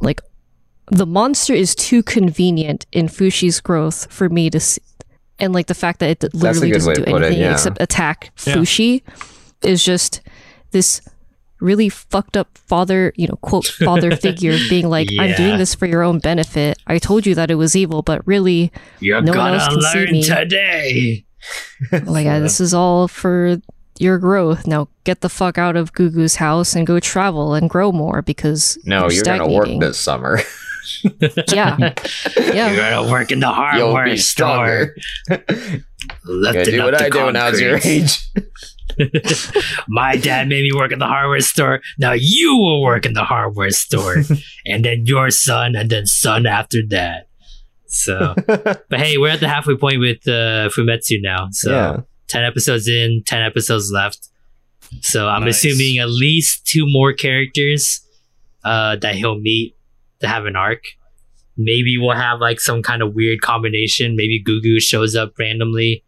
like 0.00 0.20
the 0.90 1.06
monster 1.06 1.54
is 1.54 1.74
too 1.74 2.02
convenient 2.02 2.86
in 2.92 3.08
fushi's 3.08 3.60
growth 3.60 4.06
for 4.12 4.28
me 4.28 4.50
to 4.50 4.60
see 4.60 4.80
and 5.38 5.52
like 5.52 5.66
the 5.66 5.74
fact 5.74 5.98
that 6.00 6.10
it 6.10 6.34
literally 6.34 6.70
doesn't 6.72 6.94
do 6.94 7.04
to 7.04 7.10
put 7.10 7.22
it, 7.22 7.26
anything 7.26 7.42
yeah. 7.42 7.52
except 7.52 7.80
attack 7.80 8.30
Yeah. 8.46 8.54
fushi 8.56 9.02
is 9.62 9.84
just 9.84 10.20
this 10.70 11.00
really 11.60 11.88
fucked 11.88 12.36
up 12.36 12.56
father 12.58 13.12
you 13.16 13.26
know 13.26 13.36
quote 13.36 13.66
father 13.66 14.14
figure 14.26 14.56
being 14.68 14.88
like 14.88 15.08
i'm 15.18 15.34
doing 15.36 15.56
this 15.58 15.74
for 15.74 15.86
your 15.86 16.02
own 16.02 16.18
benefit 16.18 16.76
i 16.86 16.98
told 16.98 17.24
you 17.26 17.34
that 17.34 17.50
it 17.50 17.54
was 17.54 17.74
evil 17.74 18.02
but 18.02 18.26
really 18.26 18.70
You're 19.00 19.22
No 19.22 19.32
one 19.32 19.38
gonna 19.52 19.56
else 19.62 19.68
can 19.68 19.80
see 20.06 20.12
me. 20.12 20.22
today. 20.22 21.24
like 22.04 22.26
uh, 22.26 22.40
this 22.40 22.60
is 22.60 22.74
all 22.74 23.08
for 23.08 23.56
your 23.98 24.18
growth. 24.18 24.66
Now 24.66 24.88
get 25.04 25.20
the 25.22 25.28
fuck 25.30 25.56
out 25.56 25.74
of 25.76 25.92
Gugu's 25.94 26.36
house 26.36 26.74
and 26.76 26.86
go 26.86 27.00
travel 27.00 27.54
and 27.54 27.70
grow 27.70 27.92
more 27.92 28.20
because 28.20 28.76
No, 28.84 29.08
you're 29.08 29.24
gonna 29.24 29.48
work 29.48 29.68
this 29.80 29.98
summer. 29.98 30.40
Yeah, 31.52 31.76
yeah, 32.36 32.70
You're 32.70 32.76
gonna 32.76 33.10
work 33.10 33.32
in 33.32 33.40
the 33.40 33.46
You'll 33.46 33.54
hardware 33.92 34.16
store. 34.16 34.18
stronger. 34.18 34.96
left 36.24 36.54
Gotta 36.58 36.70
do 36.70 36.82
what 36.84 37.00
I 37.00 37.08
do 37.10 37.24
when 37.26 37.36
I 37.36 37.50
was 37.50 37.60
your 37.60 37.78
age. 37.82 38.20
My 39.88 40.16
dad 40.16 40.48
made 40.48 40.62
me 40.62 40.70
work 40.74 40.92
in 40.92 40.98
the 40.98 41.06
hardware 41.06 41.40
store. 41.40 41.80
Now 41.98 42.12
you 42.12 42.56
will 42.56 42.82
work 42.82 43.06
in 43.06 43.12
the 43.12 43.24
hardware 43.24 43.70
store, 43.70 44.16
and 44.66 44.84
then 44.84 45.02
your 45.06 45.30
son, 45.30 45.74
and 45.76 45.90
then 45.90 46.06
son 46.06 46.46
after 46.46 46.78
that. 46.90 47.28
So, 47.86 48.34
but 48.46 48.84
hey, 48.90 49.18
we're 49.18 49.30
at 49.30 49.40
the 49.40 49.48
halfway 49.48 49.76
point 49.76 50.00
with 50.00 50.26
uh, 50.26 50.68
Fumetsu 50.70 51.18
now. 51.22 51.48
So 51.52 51.70
yeah. 51.70 52.00
ten 52.28 52.44
episodes 52.44 52.88
in, 52.88 53.22
ten 53.26 53.42
episodes 53.42 53.90
left. 53.92 54.28
So 55.00 55.28
I'm 55.28 55.44
Nice. 55.44 55.64
assuming 55.64 55.98
at 55.98 56.08
least 56.08 56.66
two 56.66 56.84
more 56.86 57.12
characters 57.12 58.00
uh, 58.64 58.96
that 58.96 59.16
he'll 59.16 59.38
meet 59.38 59.74
to 60.20 60.28
have 60.28 60.46
an 60.46 60.56
arc. 60.56 60.82
Maybe 61.56 61.96
we'll 61.98 62.14
have 62.16 62.40
like 62.40 62.60
some 62.60 62.82
kind 62.82 63.02
of 63.02 63.14
weird 63.14 63.40
combination. 63.40 64.14
Maybe 64.14 64.42
Gugu 64.44 64.80
shows 64.80 65.16
up 65.16 65.32
randomly 65.38 66.04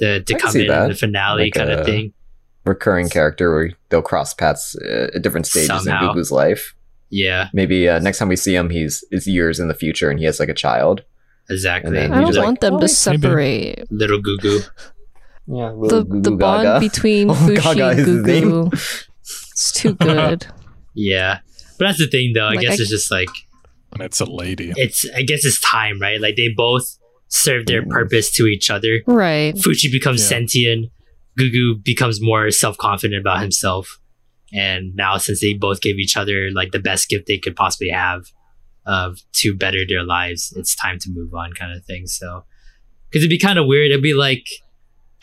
to, 0.00 0.22
to 0.22 0.38
come 0.38 0.54
in 0.56 0.62
in 0.62 0.66
that. 0.68 0.88
the 0.88 0.94
finale 0.94 1.44
Like 1.44 1.54
kind 1.54 1.70
of 1.70 1.84
thing. 1.86 2.12
Recurring 2.64 3.08
character 3.08 3.52
where 3.54 3.70
they'll 3.88 4.02
cross 4.02 4.34
paths 4.34 4.76
uh, 4.76 5.08
at 5.14 5.22
different 5.22 5.46
stages 5.46 5.68
Somehow. 5.68 6.10
in 6.10 6.16
Gugu's 6.16 6.30
life. 6.30 6.74
Yeah, 7.10 7.48
Maybe 7.54 7.88
uh, 7.88 7.98
next 8.00 8.18
time 8.18 8.28
we 8.28 8.36
see 8.36 8.54
him, 8.54 8.68
he's 8.68 9.02
is 9.10 9.26
years 9.26 9.58
in 9.58 9.68
the 9.68 9.74
future 9.74 10.10
and 10.10 10.18
he 10.18 10.26
has 10.26 10.38
like 10.38 10.50
a 10.50 10.54
child. 10.54 11.02
exactly. 11.48 11.98
I 11.98 12.06
don't 12.08 12.26
just 12.26 12.36
like, 12.36 12.44
want 12.44 12.60
them 12.60 12.72
to 12.74 12.78
maybe. 12.80 12.88
separate 12.88 13.90
Little 13.90 14.20
Gugu. 14.20 14.68
Yeah, 15.50 15.70
the 15.80 16.04
the 16.06 16.32
bond 16.32 16.80
between 16.82 17.30
Oh, 17.30 17.34
Fushi 17.34 17.62
Gaga 17.62 17.88
and 17.88 17.98
is. 18.00 18.42
Gugu. 18.42 19.08
It's 19.22 19.72
too 19.72 19.94
good. 19.94 20.46
Yeah, 20.94 21.38
but 21.78 21.86
that's 21.86 21.98
the 21.98 22.06
thing 22.08 22.32
though. 22.34 22.48
I 22.48 22.54
Like, 22.54 22.60
guess 22.60 22.78
I- 22.78 22.82
it's 22.82 22.90
just 22.90 23.10
like 23.10 23.30
And 23.92 24.02
it's 24.02 24.20
a 24.20 24.26
lady. 24.26 24.72
it's. 24.76 25.06
I 25.16 25.22
guess 25.22 25.46
it's 25.46 25.58
time, 25.60 25.98
right? 26.02 26.20
Like 26.20 26.36
they 26.36 26.48
both 26.54 26.97
serve 27.28 27.66
their 27.66 27.84
purpose 27.84 28.30
to 28.36 28.46
each 28.46 28.70
other. 28.70 29.02
right. 29.06 29.54
Fushi 29.54 29.90
becomes 29.92 30.20
Yeah. 30.22 30.28
sentient. 30.28 30.90
Gugu 31.38 31.82
becomes 31.84 32.20
more 32.20 32.50
self 32.50 32.76
confident 32.78 33.20
about 33.20 33.40
himself. 33.40 33.98
And 34.52 34.94
now, 34.96 35.18
since 35.18 35.40
they 35.40 35.52
both 35.54 35.80
gave 35.82 35.98
each 35.98 36.16
other 36.16 36.50
like 36.52 36.72
the 36.72 36.78
best 36.78 37.08
gift 37.08 37.26
they 37.26 37.38
could 37.38 37.54
possibly 37.54 37.90
have 37.90 38.22
of 38.86 39.18
to 39.34 39.54
better 39.54 39.80
their 39.86 40.02
lives, 40.04 40.52
it's 40.56 40.74
time 40.74 40.98
to 41.00 41.10
move 41.10 41.32
on, 41.34 41.52
kind 41.52 41.76
of 41.76 41.84
thing. 41.84 42.06
So, 42.06 42.44
because 43.10 43.22
it'd 43.22 43.30
be 43.30 43.38
kind 43.38 43.58
of 43.58 43.66
weird. 43.66 43.90
It'd 43.90 44.02
be 44.02 44.14
like 44.14 44.46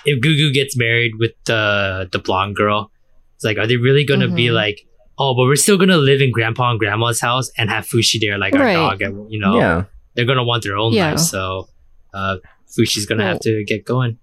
if 0.05 0.19
Gugu 0.21 0.53
gets 0.53 0.77
married 0.77 1.13
with 1.17 1.31
the 1.45 2.07
the 2.11 2.19
blonde 2.19 2.55
girl. 2.55 2.91
It's 3.35 3.43
like, 3.43 3.57
are 3.57 3.67
they 3.67 3.77
really 3.77 4.05
gonna 4.05 4.29
be 4.29 4.45
Mhm. 4.47 4.53
like, 4.53 4.79
oh, 5.17 5.33
but 5.33 5.43
we're 5.43 5.55
still 5.57 5.77
gonna 5.77 5.97
live 5.97 6.21
in 6.21 6.31
Grandpa 6.31 6.69
and 6.71 6.79
Grandma's 6.79 7.19
house 7.19 7.51
and 7.57 7.69
have 7.69 7.85
Fushi 7.85 8.19
there, 8.21 8.37
like 8.37 8.53
our 8.55 8.71
dog? 8.71 9.01
and, 9.01 9.29
You 9.29 9.39
know, 9.39 9.57
Yeah. 9.57 9.83
they're 10.15 10.25
gonna 10.25 10.43
want 10.45 10.63
their 10.63 10.77
own 10.77 10.93
Yeah. 10.93 11.11
life. 11.11 11.19
So, 11.19 11.67
uh, 12.15 12.37
Fushi's 12.67 13.05
gonna 13.05 13.25
have 13.25 13.39
to 13.41 13.63
get 13.65 13.85
going. 13.85 14.17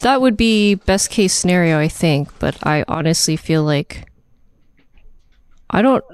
That 0.00 0.20
would 0.20 0.36
be 0.36 0.74
best 0.74 1.10
case 1.10 1.32
scenario, 1.32 1.78
I 1.78 1.88
think, 1.88 2.38
but 2.38 2.56
I 2.66 2.84
honestly 2.88 3.36
feel 3.36 3.64
like 3.64 4.10
I 5.68 5.82
don't 5.82 6.04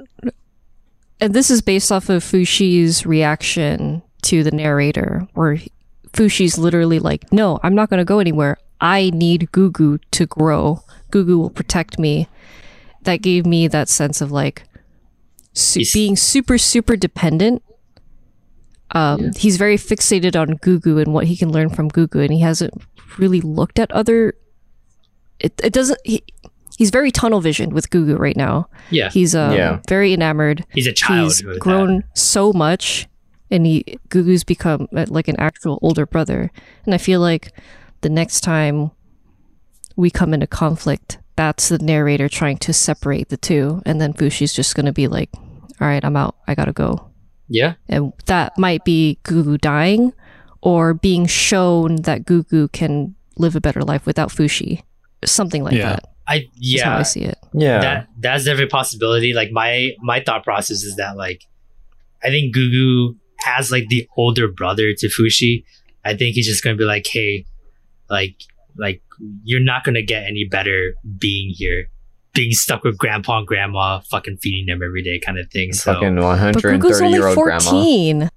and 1.20 1.34
this 1.34 1.50
is 1.50 1.62
based 1.62 1.90
off 1.90 2.08
of 2.08 2.22
Fushi's 2.22 3.06
reaction 3.06 4.02
to 4.22 4.42
the 4.42 4.50
narrator 4.50 5.26
where 5.34 5.58
Fushi's 6.12 6.58
literally 6.58 6.98
like, 6.98 7.30
"No, 7.32 7.58
I'm 7.62 7.74
not 7.74 7.90
going 7.90 7.98
to 7.98 8.04
go 8.04 8.18
anywhere. 8.18 8.58
I 8.80 9.10
need 9.14 9.48
Gugu 9.52 9.98
to 10.10 10.26
grow. 10.26 10.82
Gugu 11.10 11.38
will 11.38 11.50
protect 11.50 11.98
me." 11.98 12.28
That 13.02 13.22
gave 13.22 13.46
me 13.46 13.68
that 13.68 13.88
sense 13.88 14.20
of 14.20 14.32
like 14.32 14.64
su- 15.52 15.84
being 15.94 16.16
super 16.16 16.58
super 16.58 16.96
dependent 16.96 17.62
um, 18.92 19.32
he's 19.36 19.56
very 19.56 19.76
fixated 19.76 20.40
on 20.40 20.58
Gugu 20.58 21.00
and 21.02 21.12
what 21.12 21.26
he 21.26 21.36
can 21.36 21.50
learn 21.50 21.68
from 21.70 21.90
Gugu, 21.90 22.22
and 22.22 22.32
he 22.32 22.40
hasn't 22.40 22.72
really 23.18 23.40
looked 23.40 23.78
at 23.78 23.90
other. 23.92 24.34
It 25.40 25.60
it 25.62 25.72
doesn't. 25.72 25.98
He, 26.04 26.22
he's 26.78 26.90
very 26.90 27.10
tunnel 27.10 27.40
visioned 27.40 27.72
with 27.72 27.90
Gugu 27.90 28.18
right 28.18 28.36
now. 28.36 28.68
Yeah, 28.90 29.10
He's 29.10 29.34
um, 29.34 29.52
Yeah. 29.52 29.80
very 29.88 30.12
enamored. 30.12 30.64
he's 30.74 30.86
a 30.86 30.92
child. 30.92 31.24
he's 31.32 31.44
with 31.44 31.58
grown 31.58 32.04
so 32.14 32.52
much, 32.52 33.08
and 33.50 33.66
he 33.66 33.98
Gugu's 34.08 34.44
become 34.44 34.88
uh, 34.96 35.06
like 35.08 35.28
an 35.28 35.36
actual 35.38 35.78
older 35.82 36.06
brother. 36.06 36.50
And 36.84 36.94
I 36.94 36.98
feel 36.98 37.20
like 37.20 37.52
the 38.02 38.08
next 38.10 38.42
time 38.42 38.92
we 39.96 40.10
come 40.10 40.32
into 40.32 40.46
conflict, 40.46 41.18
that's 41.36 41.68
the 41.70 41.78
narrator 41.78 42.28
trying 42.28 42.58
to 42.58 42.72
separate 42.72 43.28
the 43.30 43.36
two, 43.36 43.82
and 43.84 44.00
then 44.00 44.12
Fushi's 44.12 44.52
just 44.54 44.74
gonna 44.76 44.92
be 44.92 45.08
like, 45.08 45.30
"All 45.34 45.88
right, 45.88 46.04
I'm 46.04 46.16
out. 46.16 46.36
I 46.46 46.54
gotta 46.54 46.72
go." 46.72 47.10
That. 47.48 47.54
Yeah, 47.54 47.74
and 47.88 48.12
that 48.26 48.56
might 48.58 48.84
be 48.84 49.18
Gugu 49.24 49.60
dying 49.60 50.12
or 50.62 50.94
being 50.94 51.26
shown 51.26 51.96
that 52.02 52.24
Gugu 52.24 52.70
can 52.72 53.14
live 53.38 53.54
a 53.56 53.60
better 53.60 53.82
life 53.82 54.06
without 54.06 54.30
Fushi. 54.30 54.82
Something 55.24 55.62
like 55.62 55.74
Yeah. 55.74 55.90
that. 55.90 56.04
I 56.28 56.46
That's 56.60 56.82
how 56.82 56.96
I 56.98 57.02
see 57.02 57.20
it. 57.20 57.38
Yeah. 57.54 57.78
that 57.80 58.08
that's 58.18 58.46
every 58.48 58.66
possibility. 58.66 59.32
Like 59.32 59.50
my 59.52 59.92
my 60.00 60.20
thought 60.24 60.42
process 60.44 60.82
is 60.82 60.96
that 60.96 61.16
like 61.16 61.42
I 62.24 62.28
think 62.30 62.54
Gugu 62.56 63.14
has 63.40 63.70
like 63.70 63.86
the 63.88 64.08
older 64.16 64.48
brother 64.48 64.92
to 64.92 65.06
Fushi. 65.08 65.64
I 66.04 66.16
think 66.16 66.34
he's 66.34 66.46
just 66.46 66.64
gonna 66.64 66.76
be 66.76 66.84
like, 66.84 67.06
hey, 67.06 67.44
like 68.10 68.34
like 68.76 69.02
you're 69.44 69.60
not 69.60 69.84
gonna 69.84 70.02
get 70.02 70.24
any 70.24 70.44
better 70.50 70.94
being 71.18 71.50
here. 71.54 71.88
Being 72.36 72.52
stuck 72.52 72.84
with 72.84 72.96
grandpa 72.98 73.38
and 73.38 73.46
grandma, 73.46 73.98
fucking 74.10 74.36
feeding 74.36 74.66
them 74.66 74.80
every 74.86 75.02
day, 75.02 75.18
kind 75.18 75.38
of 75.38 75.50
thing. 75.50 75.72
So 75.72 75.94
Fucking 75.94 76.14
But 76.14 76.22
130 76.22 76.78
Gugu's 76.78 77.00
only 77.00 77.18
year 77.18 77.26
old 77.26 77.36
grandma. 77.36 77.58
14. 77.70 78.28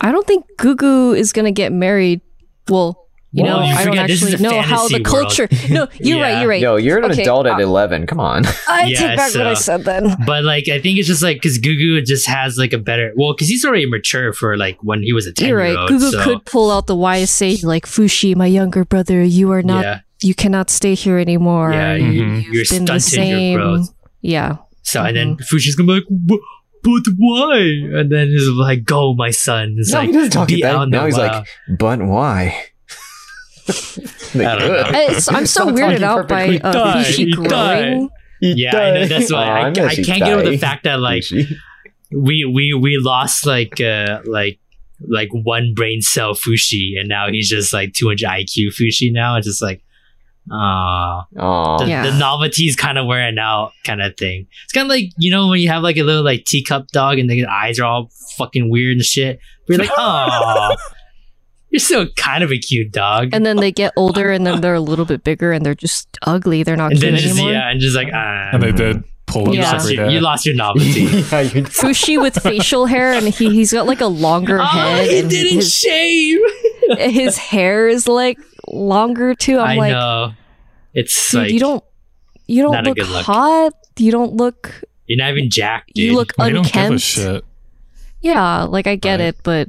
I 0.00 0.12
don't 0.12 0.26
think 0.26 0.44
Gugu 0.58 1.16
is 1.16 1.32
going 1.32 1.46
to 1.46 1.52
get 1.52 1.72
married. 1.72 2.20
Well, 2.68 3.06
you 3.32 3.42
Well, 3.44 3.60
know, 3.60 3.66
you 3.66 3.72
I 3.74 3.84
don't 3.84 3.92
forget 3.94 4.08
this 4.08 4.22
is 4.22 4.34
actually 4.34 4.48
know 4.48 4.60
how 4.62 4.88
the 4.88 4.94
world. 4.94 5.06
culture. 5.06 5.48
No, 5.70 5.86
you're 6.00 6.18
Yeah. 6.18 6.22
right. 6.22 6.40
You're 6.40 6.48
right. 6.48 6.60
Yo, 6.62 6.76
you're 6.76 6.98
an 6.98 7.10
Okay, 7.12 7.22
adult 7.22 7.46
at 7.46 7.58
uh, 7.58 7.62
11. 7.62 8.06
Come 8.06 8.20
on. 8.20 8.44
I 8.68 8.86
Yeah, 8.86 8.98
take 9.08 9.16
back 9.16 9.34
what 9.34 9.46
I 9.46 9.54
said 9.54 9.84
then. 9.84 10.16
But 10.26 10.44
like, 10.44 10.68
I 10.68 10.80
think 10.80 10.98
it's 10.98 11.06
just 11.08 11.22
like 11.22 11.36
because 11.36 11.58
Gugu 11.58 12.04
just 12.04 12.26
has 12.26 12.56
like 12.58 12.72
a 12.72 12.78
better 12.78 13.12
well, 13.16 13.34
because 13.34 13.48
he's 13.48 13.64
already 13.64 13.88
mature 13.88 14.32
for 14.32 14.56
like 14.56 14.78
when 14.82 15.02
he 15.02 15.12
was 15.12 15.26
a 15.26 15.32
ten 15.32 15.48
You're 15.48 15.58
right. 15.58 15.76
old. 15.76 15.90
Gugu 15.90 16.10
so, 16.10 16.24
could 16.24 16.44
pull 16.46 16.70
out 16.70 16.86
the 16.86 16.96
wise 16.96 17.30
sage 17.30 17.62
like 17.64 17.84
Fushi, 17.86 18.34
my 18.34 18.46
younger 18.46 18.84
brother. 18.84 19.22
You 19.22 19.52
are 19.52 19.62
not. 19.62 19.84
yeah, 19.84 20.00
You 20.20 20.34
cannot 20.34 20.68
stay 20.70 20.94
here 20.94 21.18
anymore. 21.18 21.72
yeah, 21.72 21.94
you, 21.94 22.10
You've 22.24 22.44
you're 22.54 22.64
been 22.70 22.84
the 22.86 22.98
stunting 22.98 23.28
your 23.28 23.38
same. 23.38 23.56
growth. 23.58 23.94
Yeah. 24.20 24.56
So 24.82 25.02
and 25.04 25.16
then 25.16 25.36
Fushi's 25.36 25.74
gonna 25.76 25.86
be 25.86 25.92
like, 25.94 26.04
"But- 26.10 26.40
but 26.82 27.02
why? 27.18 27.56
And 27.58 28.10
then 28.10 28.28
he's 28.28 28.48
like, 28.48 28.84
"Go, 28.84 29.12
my 29.14 29.30
son." 29.30 29.74
It's 29.78 29.92
no, 29.92 29.98
like 29.98 30.06
he 30.08 30.12
doesn't 30.12 30.30
talk 30.30 30.48
be 30.48 30.62
about 30.62 30.76
out 30.76 30.82
it. 30.88 30.90
Now 30.90 31.06
he's 31.06 31.16
wild. 31.18 31.32
like, 31.68 31.78
but 31.78 31.98
why? 32.02 32.64
Like, 34.34 34.46
I 34.46 34.58
don't 34.58 34.68
know. 34.68 34.84
It's, 34.94 35.30
I'm 35.30 35.46
so 35.46 35.66
weirded 35.66 36.02
out 36.02 36.28
by 36.28 36.46
perfectly. 36.58 36.62
uh, 36.62 36.72
Die, 36.72 37.02
Fushi 37.04 37.48
die. 37.48 37.48
growing. 37.90 38.08
Yeah, 38.40 38.76
I 38.76 38.90
know, 38.94 39.06
that's 39.06 39.32
why 39.32 39.38
Aw, 39.48 39.52
I, 39.52 39.60
I, 39.66 39.70
miss 39.70 39.98
you, 39.98 40.04
can't 40.04 40.20
get 40.20 40.32
over 40.38 40.48
the 40.48 40.56
fact 40.58 40.84
that 40.84 41.00
like 41.00 41.22
Fushi. 41.24 41.52
we 42.12 42.44
we 42.50 42.72
we 42.80 42.98
lost 42.98 43.44
like 43.46 43.80
uh 43.80 44.20
like 44.26 44.58
like 45.06 45.28
one 45.32 45.74
brain 45.74 46.00
cell 46.00 46.34
Fushi, 46.34 46.98
and 46.98 47.08
now 47.08 47.28
he's 47.30 47.48
just 47.48 47.72
like 47.72 47.92
200 47.94 48.20
IQ 48.20 48.68
Fushi 48.78 49.12
now. 49.12 49.36
It's 49.36 49.46
just 49.46 49.60
like, 49.62 49.82
Aw. 50.50 51.78
the, 51.78 51.86
Yeah. 51.88 52.02
the 52.10 52.16
novelty 52.18 52.64
is 52.68 52.76
kind 52.76 52.98
of 52.98 53.06
wearing 53.06 53.38
out 53.38 53.72
kind 53.84 54.00
of 54.02 54.16
thing 54.16 54.46
it's 54.64 54.72
kind 54.72 54.84
of 54.86 54.88
like 54.90 55.10
you 55.18 55.30
know 55.30 55.48
when 55.48 55.60
you 55.60 55.68
have 55.68 55.82
like 55.82 55.96
a 55.96 56.02
little 56.02 56.22
like 56.24 56.44
teacup 56.44 56.88
dog 56.88 57.18
and 57.18 57.28
the 57.30 57.44
eyes 57.46 57.78
are 57.78 57.84
all 57.84 58.10
fucking 58.36 58.70
weird 58.70 58.96
and 58.96 59.04
shit 59.04 59.38
but 59.66 59.76
you're 59.76 59.84
like 59.86 59.94
oh 59.98 60.74
you're 61.70 61.80
still 61.80 62.06
kind 62.16 62.42
of 62.42 62.50
a 62.50 62.56
cute 62.58 62.90
dog 62.92 63.28
And 63.32 63.44
then 63.44 63.56
they 63.58 63.70
get 63.72 63.92
older 63.96 64.30
and 64.30 64.46
then 64.46 64.62
they're 64.62 64.74
a 64.74 64.80
little 64.80 65.04
bit 65.04 65.22
bigger 65.22 65.52
and 65.52 65.66
they're 65.66 65.74
just 65.74 66.08
ugly. 66.22 66.62
They're 66.62 66.76
not 66.76 66.92
and 66.92 67.00
cute 67.00 67.12
then 67.12 67.20
just 67.20 67.34
anymore. 67.34 67.52
yeah 67.52 67.70
and 67.70 67.78
just 67.78 67.94
like 67.94 68.08
ah 68.14 68.48
And 68.54 68.62
they 68.62 68.72
did 68.72 69.04
pull 69.26 69.54
you, 69.54 69.60
ups 69.60 69.68
Yeah. 69.68 69.72
lost 69.72 69.90
your, 69.92 70.08
you 70.08 70.20
lost 70.20 70.46
your 70.46 70.54
novelty 70.54 71.00
yeah, 71.02 71.40
you 71.42 71.62
Fushi 71.64 72.18
with 72.18 72.42
facial 72.42 72.86
hair 72.86 73.12
and 73.12 73.28
he, 73.28 73.50
he's 73.50 73.70
got 73.70 73.86
like 73.86 74.00
a 74.00 74.06
longer 74.06 74.58
oh 74.58 74.64
head 74.64 75.10
he 75.10 75.18
and 75.18 75.28
didn't 75.28 75.56
his, 75.56 75.74
shave 75.74 76.38
his 76.96 77.36
hair 77.36 77.86
is 77.86 78.08
like 78.08 78.38
longer 78.72 79.34
too. 79.34 79.58
I'm 79.58 79.68
i 79.70 79.76
like, 79.76 79.92
know 79.92 80.32
it's 80.94 81.30
dude, 81.30 81.40
like 81.42 81.52
you 81.52 81.60
don't 81.60 81.84
you 82.46 82.62
don't 82.62 82.84
look 82.84 82.96
good 82.96 83.08
look. 83.08 83.24
hot. 83.26 83.72
You 83.96 84.12
don't 84.12 84.34
look 84.34 84.82
you're 85.06 85.18
not 85.18 85.30
even 85.36 85.50
jacked 85.50 85.94
dude 85.94 86.04
you 86.04 86.14
look 86.14 86.34
They 86.36 86.50
don't 86.50 86.64
give 86.64 86.74
a 86.76 86.78
unkempt. 86.80 87.02
shit. 87.02 87.44
Yeah, 88.20 88.62
like 88.64 88.86
I 88.86 88.96
get 88.96 89.20
Right. 89.20 89.28
it, 89.28 89.36
but 89.42 89.68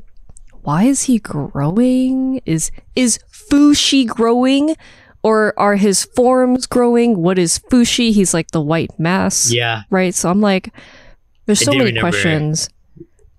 why 0.64 0.84
is 0.84 1.04
he 1.04 1.20
growing? 1.20 2.42
Is 2.46 2.72
is 2.96 3.20
Fushi 3.32 4.06
growing? 4.08 4.76
Or 5.22 5.54
are 5.60 5.76
his 5.76 6.06
forms 6.06 6.66
growing? 6.66 7.22
What 7.22 7.38
is 7.38 7.60
Fushi? 7.60 8.14
He's 8.14 8.34
like 8.34 8.52
the 8.52 8.62
white 8.62 8.98
mass. 8.98 9.52
yeah 9.52 9.84
Right? 9.90 10.16
So 10.16 10.30
I'm 10.30 10.40
like 10.42 10.74
there's 11.46 11.60
so 11.64 11.72
many 11.72 11.86
remember- 11.86 12.02
questions. 12.12 12.70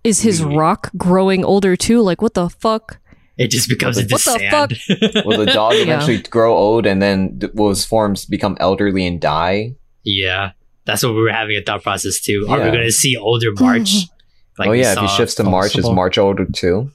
Is 0.02 0.20
his 0.22 0.42
rock 0.42 0.90
growing 0.96 1.44
older 1.44 1.76
too? 1.76 2.00
Like 2.02 2.22
what 2.22 2.34
the 2.34 2.48
fuck? 2.48 2.98
It 3.40 3.50
just 3.50 3.68
becomes 3.68 3.96
into 3.98 4.14
What 4.14 4.24
the 4.24 4.38
sand 4.38 5.24
Will 5.26 5.38
the 5.44 5.46
dog 5.52 5.72
Yeah. 5.74 5.82
eventually 5.82 6.18
grow 6.22 6.54
old 6.56 6.86
and 6.86 7.00
then 7.02 7.38
th- 7.40 7.52
will 7.54 7.70
his 7.70 7.84
forms 7.84 8.24
become 8.24 8.56
elderly 8.60 9.06
and 9.06 9.20
die? 9.20 9.74
yeah 10.04 10.52
that's 10.86 11.02
what 11.02 11.12
we 11.14 11.20
were 11.22 11.30
having 11.32 11.56
a 11.56 11.62
thought 11.62 11.82
process 11.82 12.20
too 12.20 12.46
are 12.48 12.58
we 12.58 12.70
gonna 12.70 12.90
see 12.90 13.16
older 13.16 13.52
march 13.58 14.06
like 14.58 14.68
oh 14.68 14.72
yeah, 14.72 14.92
if 14.92 14.98
he 14.98 15.08
shifts 15.08 15.34
to 15.36 15.44
March, 15.44 15.76
is. 15.78 15.88
March 15.88 16.16
older 16.18 16.44
too? 16.46 16.90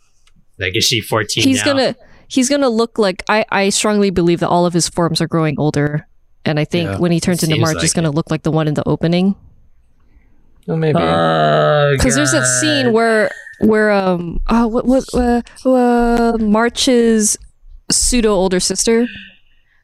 Like, 0.60 0.76
is 0.76 0.84
she 0.86 1.02
14 1.02 1.44
He's 1.44 1.60
now? 1.66 1.74
gonna 1.74 1.96
he's 2.28 2.48
gonna 2.50 2.70
look 2.70 2.98
like 3.00 3.24
I. 3.28 3.44
I 3.52 3.70
strongly 3.70 4.10
believe 4.12 4.40
that 4.42 4.50
all 4.50 4.66
of 4.66 4.74
his 4.74 4.88
forms 4.88 5.20
are 5.22 5.28
growing 5.28 5.56
older, 5.60 6.08
and 6.46 6.60
I 6.60 6.66
think 6.66 6.90
Yeah. 6.92 6.98
when 7.00 7.12
he 7.12 7.20
turns 7.20 7.42
into 7.44 7.58
March, 7.58 7.76
like 7.76 7.82
he's 7.82 7.94
gonna 7.94 8.12
look 8.12 8.30
like 8.32 8.44
the 8.44 8.52
one 8.52 8.68
in 8.68 8.74
the 8.76 8.88
opening. 8.88 9.36
Well, 10.68 10.78
maybe. 10.78 10.98
Oh, 11.00 11.94
Because 11.98 12.16
there's 12.16 12.32
that 12.32 12.46
scene 12.46 12.92
where 12.94 13.30
where 13.60 13.92
um 13.92 14.40
oh 14.48 14.68
what 14.68 14.86
what 14.86 15.06
uh, 15.14 15.42
uh 15.66 16.38
March's 16.40 17.38
pseudo 17.92 18.32
older 18.34 18.60
sister. 18.60 19.02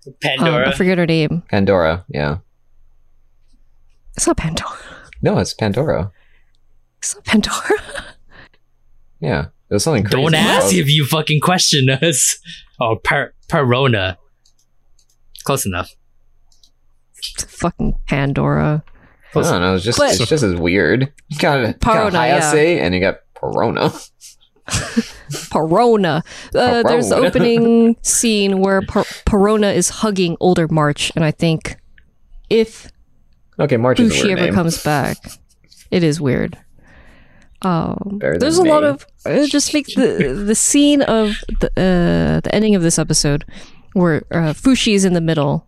Um, 0.08 0.14
Pandora. 0.22 0.70
I 0.70 0.74
forget 0.74 0.98
her 0.98 1.06
name. 1.06 1.44
Pandora. 1.50 2.06
Yeah. 2.10 2.38
It's 4.16 4.28
not 4.28 4.38
Pandora. 4.38 4.78
No, 5.22 5.38
it's 5.38 5.54
Pandora. 5.54 6.12
It's 7.00 7.16
not 7.16 7.26
Pandora. 7.26 7.80
Yeah. 9.20 9.46
It 9.70 9.74
was 9.76 9.84
something 9.84 10.04
crazy. 10.04 10.20
Don't 10.20 10.34
ask 10.34 10.74
if 10.74 10.90
you 10.90 11.06
fucking 11.06 11.42
question 11.42 11.92
us. 11.92 12.40
Oh, 12.80 12.96
per- 12.96 13.34
Perona. 13.48 14.18
Close 15.44 15.66
enough. 15.68 15.94
Fucking 17.38 17.94
Pandora. 18.08 18.84
I 19.36 19.42
don't 19.42 19.62
know. 19.62 19.76
It's 19.76 19.86
just 19.86 20.00
But- 20.00 20.20
it's 20.20 20.28
just 20.28 20.44
as 20.44 20.56
weird. 20.56 21.14
You 21.28 21.38
got, 21.38 21.60
you 21.60 21.66
got 21.68 21.80
Parona, 21.80 22.14
yeah. 22.14 22.84
And 22.84 22.96
you 22.96 23.00
got 23.00 23.20
Perona. 23.42 23.90
Perona. 25.52 26.22
Uh, 26.56 26.84
there's 26.84 27.10
the 27.10 27.16
opening 27.16 27.96
scene 28.02 28.60
where 28.60 28.82
per- 28.82 29.04
Perona 29.26 29.74
is 29.74 29.90
hugging 29.90 30.38
older 30.40 30.68
March, 30.68 31.12
and 31.16 31.24
I 31.26 31.32
think 31.32 31.78
if 32.50 32.92
Okay, 33.60 33.78
March 33.78 34.00
is 34.00 34.12
a 34.12 34.14
Bushi 34.16 34.32
ever 34.32 34.46
name. 34.46 34.54
comes 34.54 34.82
back, 34.84 35.18
it 35.90 36.04
is 36.04 36.20
weird. 36.22 36.58
Um, 37.64 38.18
there's 38.20 38.58
a 38.58 38.62
than 38.62 38.70
lot 38.72 38.84
of 38.84 39.06
uh, 39.26 39.46
just 39.48 39.74
like 39.74 39.86
the 39.88 40.44
the 40.48 40.56
scene 40.56 41.04
of 41.04 41.36
the 41.60 41.68
uh, 41.78 42.40
the 42.42 42.50
ending 42.56 42.74
of 42.76 42.82
this 42.82 42.98
episode 42.98 43.46
where 43.94 44.24
uh, 44.32 44.54
Fushi 44.54 44.94
is 44.96 45.06
in 45.06 45.14
the 45.14 45.22
middle 45.22 45.68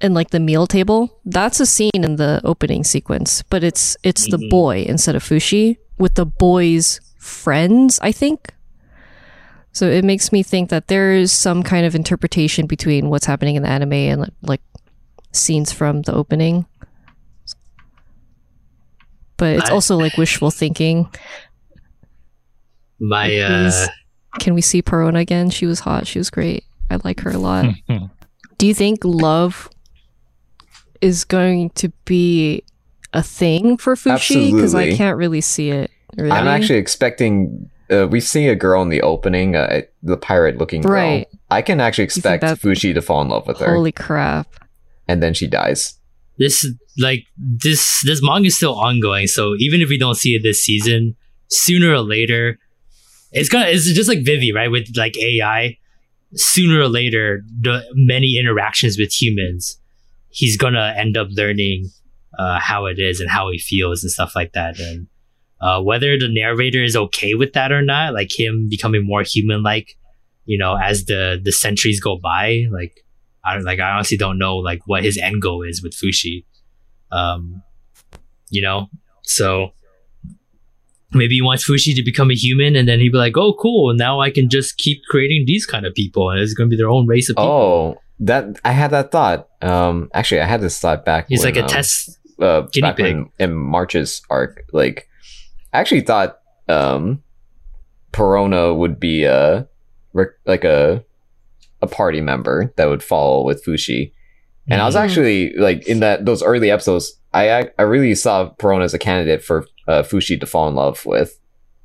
and 0.00 0.14
like 0.14 0.30
the 0.30 0.40
meal 0.40 0.66
table. 0.66 1.20
That's 1.26 1.60
a 1.60 1.66
scene 1.66 1.90
in 1.92 2.16
the 2.16 2.40
opening 2.44 2.82
sequence, 2.82 3.42
but 3.42 3.62
it's 3.62 3.94
it's 4.02 4.30
the 4.30 4.38
Mhm. 4.38 4.48
boy 4.50 4.84
instead 4.88 5.16
of 5.16 5.22
Fushi 5.22 5.76
with 5.98 6.14
the 6.14 6.24
boy's 6.24 6.98
friends. 7.24 7.98
I 8.02 8.12
think. 8.12 8.52
So 9.72 9.88
it 9.90 10.04
makes 10.04 10.30
me 10.30 10.44
think 10.44 10.70
that 10.70 10.86
there 10.86 11.12
is 11.12 11.32
some 11.32 11.64
kind 11.64 11.84
of 11.84 11.96
interpretation 11.96 12.66
between 12.66 13.10
what's 13.10 13.26
happening 13.26 13.56
in 13.56 13.64
the 13.64 13.68
anime 13.68 13.92
and 13.92 14.20
like, 14.20 14.32
like 14.42 14.60
scenes 15.32 15.72
from 15.72 16.02
the 16.02 16.14
opening. 16.14 16.64
But 19.36 19.56
it's 19.56 19.70
I- 19.70 19.72
also 19.72 19.96
like 19.96 20.16
wishful 20.16 20.52
thinking. 20.52 21.08
My 23.00 23.36
uh, 23.36 23.48
Please. 23.48 23.88
Can 24.38 24.54
we 24.54 24.60
see 24.60 24.80
Perona 24.82 25.18
again? 25.20 25.50
She 25.50 25.66
was 25.66 25.80
hot. 25.80 26.06
She 26.06 26.18
was 26.18 26.30
great. 26.30 26.64
I 26.90 26.98
like 27.02 27.20
her 27.20 27.30
a 27.30 27.38
lot. 27.38 27.66
Do 28.58 28.66
you 28.66 28.74
think 28.74 29.00
love 29.04 29.68
is 31.00 31.24
going 31.24 31.70
to 31.70 31.88
be 32.04 32.62
a 33.12 33.22
thing 33.22 33.76
for 33.76 33.96
Fushi? 33.96 34.52
Because 34.54 34.74
I 34.74 34.94
can't 34.96 35.16
really 35.16 35.40
see 35.40 35.70
it. 35.70 35.90
Really. 36.16 36.30
I'm 36.30 36.48
actually 36.48 36.78
expecting. 36.78 37.70
Uh, 37.90 38.06
we 38.08 38.20
see 38.20 38.48
a 38.48 38.54
girl 38.54 38.80
in 38.82 38.88
the 38.88 39.02
opening, 39.02 39.56
uh, 39.56 39.82
the 40.02 40.16
pirate-looking 40.16 40.80
girl. 40.82 40.92
Right. 40.92 41.26
I 41.50 41.60
can 41.62 41.80
actually 41.80 42.04
expect 42.04 42.40
that- 42.40 42.58
Fushi 42.58 42.94
to 42.94 43.02
fall 43.02 43.20
in 43.22 43.28
love 43.28 43.46
with 43.46 43.58
her, 43.58 43.74
Holy 43.74 43.92
crap. 43.92 44.48
and 45.06 45.22
then 45.22 45.34
she 45.34 45.46
dies. 45.46 45.98
this 46.38 46.66
like 46.98 47.24
this 47.36 48.00
this 48.04 48.20
manga 48.22 48.46
is 48.48 48.56
still 48.56 48.74
ongoing. 48.74 49.26
So 49.26 49.54
even 49.58 49.80
if 49.82 49.88
we 49.88 49.98
don't 49.98 50.14
see 50.16 50.30
it 50.34 50.42
this 50.42 50.62
season, 50.64 51.14
sooner 51.50 51.92
or 51.92 52.00
later, 52.00 52.58
it's 53.32 53.48
gonna. 53.48 53.66
It's 53.66 53.84
just 53.92 54.08
like 54.08 54.24
Vivy, 54.24 54.52
right? 54.52 54.70
With 54.70 54.88
like 54.96 55.16
AI, 55.18 55.76
sooner 56.34 56.80
or 56.80 56.88
later, 56.88 57.42
the 57.60 57.84
many 57.94 58.38
interactions 58.38 58.96
with 58.98 59.12
humans, 59.12 59.78
he's 60.30 60.56
gonna 60.56 60.94
end 60.96 61.16
up 61.16 61.28
learning 61.30 61.90
uh, 62.38 62.58
how 62.60 62.86
it 62.86 62.98
is 62.98 63.20
and 63.20 63.30
how 63.30 63.50
he 63.50 63.58
feels 63.58 64.02
and 64.02 64.10
stuff 64.10 64.32
like 64.34 64.52
that. 64.54 64.78
And 64.80 65.06
uh, 65.64 65.80
whether 65.80 66.18
the 66.18 66.28
narrator 66.28 66.84
is 66.84 66.94
okay 66.94 67.32
with 67.32 67.54
that 67.54 67.72
or 67.72 67.80
not, 67.80 68.12
like 68.12 68.38
him 68.38 68.68
becoming 68.68 69.02
more 69.02 69.22
human-like, 69.22 69.96
you 70.44 70.58
know, 70.58 70.76
as 70.76 71.06
the 71.06 71.40
the 71.42 71.52
centuries 71.52 72.00
go 72.00 72.18
by, 72.22 72.64
like 72.70 72.92
I 73.44 73.54
don't 73.54 73.64
like. 73.64 73.80
I 73.80 73.90
honestly 73.92 74.18
don't 74.18 74.38
know 74.38 74.56
like 74.56 74.82
what 74.86 75.02
his 75.02 75.16
end 75.16 75.40
goal 75.40 75.62
is 75.62 75.82
with 75.82 75.94
Fushi. 75.94 76.44
Um, 77.10 77.62
you 78.50 78.60
know, 78.60 78.88
so 79.22 79.72
maybe 81.12 81.36
he 81.36 81.42
wants 81.42 81.66
Fushi 81.66 81.94
to 81.94 82.02
become 82.04 82.30
a 82.30 82.34
human, 82.34 82.76
and 82.76 82.86
then 82.86 83.00
he'd 83.00 83.12
be 83.12 83.18
like, 83.18 83.36
"Oh, 83.38 83.54
cool! 83.54 83.94
Now 83.94 84.20
I 84.20 84.30
can 84.30 84.50
just 84.50 84.76
keep 84.76 85.00
creating 85.08 85.44
these 85.46 85.64
kind 85.64 85.86
of 85.86 85.94
people, 85.94 86.28
and 86.30 86.40
it's 86.40 86.52
going 86.52 86.68
to 86.68 86.70
be 86.70 86.76
their 86.76 86.90
own 86.90 87.06
race 87.06 87.30
of 87.30 87.36
people." 87.36 87.50
Oh, 87.50 88.00
that 88.20 88.60
I 88.64 88.72
had 88.72 88.90
that 88.90 89.10
thought. 89.10 89.48
Um, 89.62 90.10
actually, 90.12 90.40
I 90.42 90.46
had 90.46 90.60
this 90.60 90.78
thought 90.78 91.04
back. 91.06 91.26
He's 91.28 91.40
when, 91.40 91.54
like 91.54 91.56
a 91.56 91.62
um, 91.62 91.68
test. 91.68 92.18
uh, 92.38 92.62
guinea 92.72 92.88
back 92.88 92.96
pig. 92.96 93.16
when- 93.16 93.30
in 93.38 93.54
March's 93.54 94.20
arc. 94.28 94.64
Like, 94.72 95.08
I 95.74 95.80
actually 95.80 96.02
thought 96.02 96.38
um, 96.68 97.22
Parona 98.12 98.74
would 98.76 98.98
be 99.00 99.24
a 99.24 99.68
like 100.46 100.64
a 100.64 101.04
a 101.82 101.86
party 101.86 102.20
member 102.20 102.72
that 102.76 102.86
would 102.86 103.02
follow 103.02 103.44
with 103.44 103.62
Fushi. 103.64 104.12
And 104.70 104.80
I 104.80 104.86
was 104.86 104.94
Mhm. 104.94 105.00
actually 105.00 105.52
like 105.56 105.86
in 105.86 106.00
that 106.00 106.24
those 106.24 106.42
early 106.42 106.70
episodes, 106.70 107.18
I 107.34 107.68
I 107.78 107.82
really 107.82 108.14
saw 108.14 108.50
Parona 108.54 108.84
as 108.84 108.94
a 108.94 108.98
candidate 108.98 109.42
for 109.42 109.66
uh, 109.86 110.02
Fushi 110.02 110.40
to 110.40 110.46
fall 110.46 110.68
in 110.68 110.74
love 110.76 111.04
with. 111.04 111.38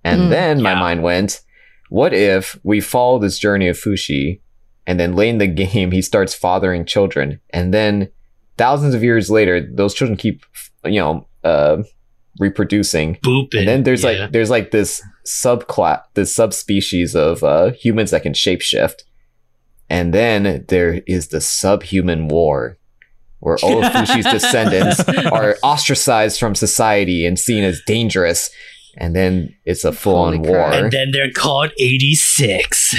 And 0.06 0.22
Mm. 0.22 0.30
then 0.30 0.62
my 0.62 0.72
Yeah. 0.74 0.80
mind 0.80 1.04
went, 1.04 1.42
what 1.90 2.14
if 2.14 2.58
we 2.64 2.80
follow 2.80 3.20
this 3.20 3.38
journey 3.38 3.68
of 3.68 3.78
Fushi, 3.78 4.40
and 4.88 4.98
then 5.00 5.16
late 5.18 5.30
in 5.30 5.38
the 5.40 5.48
game 5.66 5.92
he 5.92 6.02
starts 6.02 6.34
fathering 6.34 6.86
children, 6.86 7.42
and 7.50 7.74
then 7.74 8.08
thousands 8.58 8.94
of 8.94 9.04
years 9.04 9.30
later 9.30 9.60
those 9.60 9.94
children 9.96 10.16
keep 10.16 10.46
you 10.86 11.00
know 11.02 11.28
uh, 11.44 11.78
reproducing, 12.40 13.16
Boop, 13.18 13.54
and 13.54 13.68
then 13.68 13.84
there's 13.84 14.04
yeah. 14.04 14.10
like 14.12 14.32
there's 14.32 14.50
like 14.50 14.72
this 14.72 15.04
subclass, 15.26 16.02
this 16.16 16.34
subspecies 16.34 17.16
of 17.16 17.44
uh, 17.44 17.72
humans 17.72 18.12
that 18.12 18.24
can 18.24 18.34
shapeshift, 18.34 19.04
and 19.90 20.14
then 20.14 20.66
there 20.70 21.02
is 21.06 21.28
the 21.28 21.42
subhuman 21.42 22.28
war, 22.28 22.78
where 23.40 23.58
all 23.62 23.84
of 23.84 23.92
Fushi's 23.92 24.26
descendants 24.32 25.02
are 25.32 25.58
ostracized 25.64 26.40
from 26.40 26.56
society 26.56 27.26
and 27.26 27.38
seen 27.38 27.64
as 27.64 27.82
dangerous, 27.86 28.50
and 28.98 29.16
then 29.16 29.54
it's 29.66 29.84
a 29.84 29.92
full-on 29.92 30.42
war. 30.42 30.72
and 30.72 30.92
then 30.92 31.12
they're 31.12 31.32
called 31.32 31.72
eighty 31.80 32.16
six. 32.16 32.96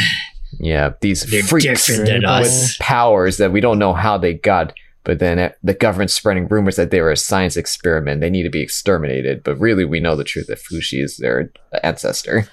yeah, 0.58 0.92
these 1.00 1.22
They're 1.24 1.42
freaks 1.42 1.86
different 1.86 2.06
than 2.06 2.20
with 2.20 2.30
us. 2.30 2.68
with 2.72 2.78
powers 2.78 3.38
that 3.38 3.52
we 3.52 3.60
don't 3.60 3.78
know 3.78 3.94
how 3.94 4.18
they 4.18 4.34
got. 4.34 4.74
But 5.04 5.18
then 5.18 5.52
the 5.62 5.74
government's 5.74 6.12
spreading 6.14 6.46
rumors 6.48 6.76
that 6.76 6.90
they 6.90 7.00
were 7.00 7.10
a 7.10 7.16
science 7.16 7.56
experiment. 7.56 8.20
They 8.20 8.28
need 8.30 8.42
to 8.42 8.50
be 8.50 8.60
exterminated. 8.60 9.42
But 9.42 9.56
really, 9.58 9.84
we 9.84 9.98
know 10.00 10.14
the 10.14 10.24
truth 10.24 10.48
that 10.48 10.58
Fushi 10.58 11.02
is 11.02 11.16
their 11.16 11.50
ancestor. 11.82 12.46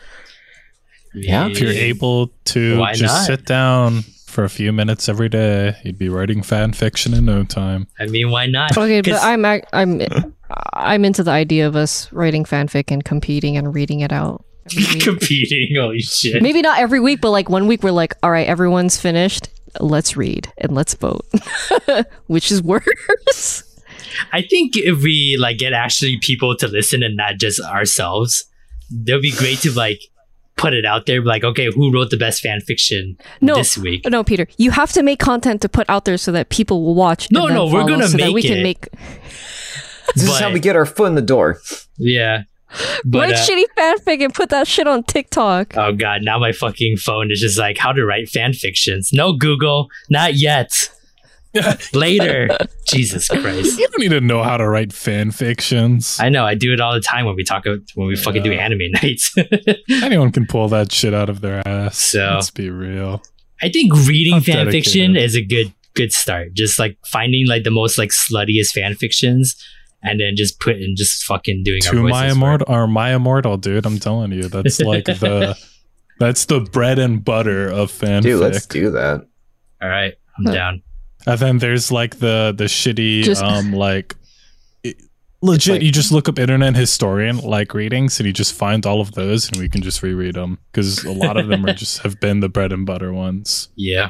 Yeah, 1.14 1.48
If 1.48 1.60
you're 1.60 1.72
able 1.72 2.32
to 2.46 2.80
Why 2.80 2.94
just 2.94 3.14
not? 3.14 3.26
sit 3.26 3.46
down 3.46 4.04
for 4.28 4.44
a 4.44 4.50
few 4.50 4.72
minutes 4.72 5.10
every 5.10 5.30
day, 5.30 5.76
you'd 5.84 5.98
be 5.98 6.10
writing 6.10 6.44
fan 6.44 6.74
fiction 6.74 7.14
in 7.14 7.26
no 7.26 7.44
time. 7.44 7.88
I 8.00 8.06
mean, 8.06 8.30
why 8.30 8.46
not? 8.46 8.78
Okay, 8.78 9.02
but 9.02 9.22
I'm 9.24 9.44
I'm 9.74 10.02
I'm 10.74 11.06
into 11.06 11.24
the 11.24 11.32
idea 11.32 11.68
of 11.68 11.76
us 11.76 12.12
writing 12.14 12.44
fanfic 12.44 12.92
and 12.92 13.04
competing 13.04 13.58
and 13.58 13.74
reading 13.74 14.02
it 14.02 14.12
out. 14.12 14.46
every 14.72 14.84
week. 14.94 15.04
competing. 15.04 15.76
Holy 15.78 16.00
shit! 16.02 16.42
Maybe 16.42 16.62
not 16.62 16.78
every 16.80 17.00
week, 17.00 17.20
but 17.22 17.32
like 17.32 17.50
one 17.50 17.68
week 17.68 17.84
we're 17.84 17.92
like, 17.92 18.14
all 18.22 18.30
right, 18.32 18.48
everyone's 18.48 18.98
finished. 19.00 19.50
Let's 19.80 20.16
read 20.18 20.52
and 20.58 20.74
let's 20.74 20.94
vote. 20.94 21.26
Which 22.28 22.52
is 22.52 22.62
worse? 22.64 23.64
I 24.34 24.42
think 24.42 24.76
if 24.78 25.02
we 25.04 25.38
like 25.40 25.58
get 25.58 25.74
actually 25.74 26.18
people 26.22 26.56
to 26.58 26.68
listen 26.68 27.04
and 27.04 27.16
not 27.16 27.36
just 27.38 27.60
ourselves, 27.62 28.46
it'll 29.08 29.22
be 29.22 29.32
great 29.32 29.60
to 29.60 29.72
like 29.72 30.00
put 30.56 30.74
it 30.74 30.86
out 30.86 31.06
there. 31.06 31.22
Like, 31.24 31.44
okay, 31.44 31.70
who 31.72 31.94
wrote 31.94 32.10
the 32.10 32.18
best 32.18 32.42
fan 32.42 32.62
fiction 32.62 33.18
No, 33.42 33.56
this 33.56 33.78
week? 33.78 34.06
no, 34.10 34.24
Peter. 34.24 34.48
You 34.58 34.72
have 34.72 34.92
to 34.94 35.04
make 35.04 35.20
content 35.20 35.62
to 35.62 35.70
put 35.70 35.88
out 35.90 36.06
there 36.06 36.18
so 36.18 36.32
that 36.32 36.50
people 36.50 36.84
will 36.84 36.96
watch. 36.96 37.30
No, 37.32 37.46
and 37.48 37.56
no, 37.56 37.66
we're 37.66 37.88
gonna 37.88 38.08
so 38.08 38.18
that 38.18 38.28
we 38.34 38.42
make 38.42 38.46
can 38.46 38.58
it. 38.60 38.64
make 38.64 38.88
This 40.16 40.24
is 40.24 40.40
how 40.40 40.52
we 40.52 40.60
get 40.60 40.76
our 40.76 40.86
foot 40.86 41.08
in 41.08 41.16
the 41.16 41.22
door. 41.22 41.60
Yeah, 41.98 42.44
but 43.06 43.20
write 43.30 43.34
uh, 43.34 43.38
shitty 43.38 43.64
fanfic 43.78 44.24
and 44.24 44.34
put 44.34 44.50
that 44.50 44.68
shit 44.68 44.88
on 44.88 45.04
TikTok. 45.04 45.76
oh 45.78 45.94
god, 45.94 46.22
now 46.24 46.38
my 46.40 46.52
fucking 46.52 46.98
phone 46.98 47.32
is 47.32 47.40
just 47.40 47.58
like 47.58 47.78
how 47.78 47.92
to 47.92 48.06
write 48.06 48.30
fan 48.30 48.54
fictions. 48.54 49.12
No 49.14 49.34
Google, 49.34 49.88
not 50.10 50.36
yet. 50.36 50.90
Later. 51.94 52.50
Jesus 52.88 53.28
Christ. 53.30 53.80
You 53.80 53.88
don't 53.88 54.00
need 54.00 54.10
to 54.10 54.22
know 54.22 54.44
how 54.44 54.58
to 54.58 54.68
write 54.68 54.94
fan 54.94 55.32
fictions. 55.32 56.18
I 56.20 56.30
know. 56.30 56.46
I 56.46 56.54
do 56.56 56.72
it 56.74 56.80
all 56.80 56.94
the 56.94 57.00
time 57.02 57.26
when 57.26 57.36
we 57.36 57.44
talk 57.44 57.66
about 57.66 57.80
when 57.96 58.08
we 58.08 58.16
fucking 58.16 58.44
do 58.44 58.52
anime 58.54 58.92
nights. 59.02 59.34
Anyone 59.90 60.32
can 60.32 60.46
pull 60.46 60.68
that 60.70 60.92
shit 60.92 61.14
out 61.14 61.30
of 61.30 61.42
their 61.42 61.68
ass. 61.68 61.98
So- 61.98 62.34
let's 62.36 62.52
be 62.52 62.70
real. 62.70 63.22
I 63.62 63.70
think 63.70 63.92
reading 64.08 64.36
I'm 64.36 64.42
fan 64.42 64.70
fiction 64.70 65.16
is 65.16 65.36
a 65.36 65.42
good 65.44 65.74
good 65.96 66.14
start. 66.14 66.54
Just 66.54 66.78
like 66.78 66.96
finding 67.08 67.48
like 67.48 67.64
the 67.64 67.72
most 67.72 67.98
like 67.98 68.10
sluttiest 68.12 68.74
fan 68.74 68.94
fictions 68.94 69.56
and 70.04 70.20
then 70.20 70.34
just 70.36 70.60
put 70.60 70.76
and 70.78 70.96
just 70.98 71.24
fucking 71.24 71.64
doing 71.64 71.82
our 71.88 71.94
To 71.94 72.02
voices 72.02 72.12
my 72.12 72.22
for 72.22 72.28
it. 72.28 72.32
immortal 72.36 72.66
or 72.70 72.88
my 72.88 73.14
immortal, 73.16 73.58
dude. 73.58 73.86
I'm 73.86 74.00
telling 74.00 74.32
you, 74.32 74.44
that's 74.44 74.80
like 74.80 75.06
the 75.06 75.58
That's 76.20 76.46
the 76.46 76.62
bread 76.62 76.98
and 76.98 77.24
butter 77.24 77.68
of 77.70 77.92
fanfic. 77.92 78.22
Dude, 78.24 78.40
let's 78.42 78.66
do 78.66 78.90
that. 78.92 79.28
All 79.82 79.90
right, 79.90 80.14
I'm 80.38 80.46
Huh. 80.46 80.52
down. 80.54 80.82
And 81.28 81.40
then 81.40 81.58
there's 81.60 81.92
like 81.92 82.18
the 82.18 82.54
the 82.58 82.64
shitty 82.66 83.24
Just- 83.24 83.44
um 83.44 83.72
like 83.88 84.16
it- 84.84 84.98
legit 85.44 85.74
like- 85.74 85.82
you 85.84 85.92
just 85.92 86.12
look 86.12 86.28
up 86.28 86.40
internet 86.40 86.76
historian 86.76 87.38
like 87.38 87.74
readings 87.76 88.20
and 88.20 88.26
you 88.26 88.34
just 88.34 88.54
find 88.54 88.86
all 88.86 89.00
of 89.02 89.12
those 89.12 89.48
and 89.50 89.58
we 89.58 89.70
can 89.70 89.82
just 89.84 90.02
reread 90.02 90.34
them 90.36 90.58
because 90.72 91.04
a 91.04 91.12
lot 91.12 91.38
of 91.38 91.48
them 91.50 91.64
are 91.66 91.74
just 91.84 92.00
have 92.00 92.20
been 92.20 92.40
the 92.40 92.50
bread 92.50 92.72
and 92.72 92.86
butter 92.88 93.14
ones. 93.14 93.70
Yeah. 93.76 94.10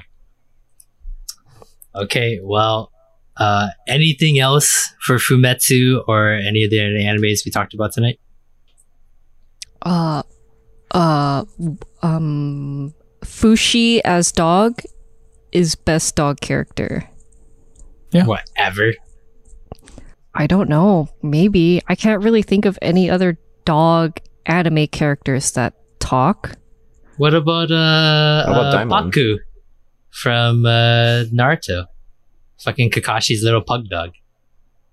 Okay, 1.95 2.39
well, 2.43 2.91
uh, 3.39 3.69
anything 3.87 4.39
else 4.39 4.89
for 5.01 5.17
Fumetsu 5.17 6.03
or 6.07 6.31
any 6.31 6.63
of 6.63 6.71
the 6.71 6.79
other 6.79 6.91
animes 6.91 7.45
we 7.45 7.51
talked 7.51 7.73
about 7.73 7.93
tonight? 7.93 8.19
Uh, 9.81 10.23
uh, 10.91 11.45
um, 12.01 12.93
Fushi 13.21 14.01
as 14.03 14.31
dog 14.31 14.81
is 15.51 15.75
best 15.75 16.15
dog 16.15 16.39
character. 16.41 17.07
Yeah. 18.11 18.25
Whatever. 18.25 18.93
I 20.33 20.47
don't 20.47 20.69
know. 20.69 21.09
Maybe 21.21 21.81
I 21.87 21.95
can't 21.95 22.23
really 22.23 22.43
think 22.43 22.65
of 22.65 22.77
any 22.81 23.09
other 23.09 23.37
dog 23.65 24.19
anime 24.45 24.87
characters 24.87 25.51
that 25.51 25.73
talk. 25.99 26.51
What 27.17 27.33
about 27.33 27.71
uh, 27.71 28.45
How 28.45 28.51
about 28.51 28.73
uh 28.73 28.85
Baku 28.85 29.39
from 30.11 30.65
uh, 30.65 31.25
Naruto? 31.33 31.85
Fucking 32.63 32.91
Kakashi's 32.91 33.43
little 33.43 33.61
pug 33.61 33.87
dog. 33.89 34.11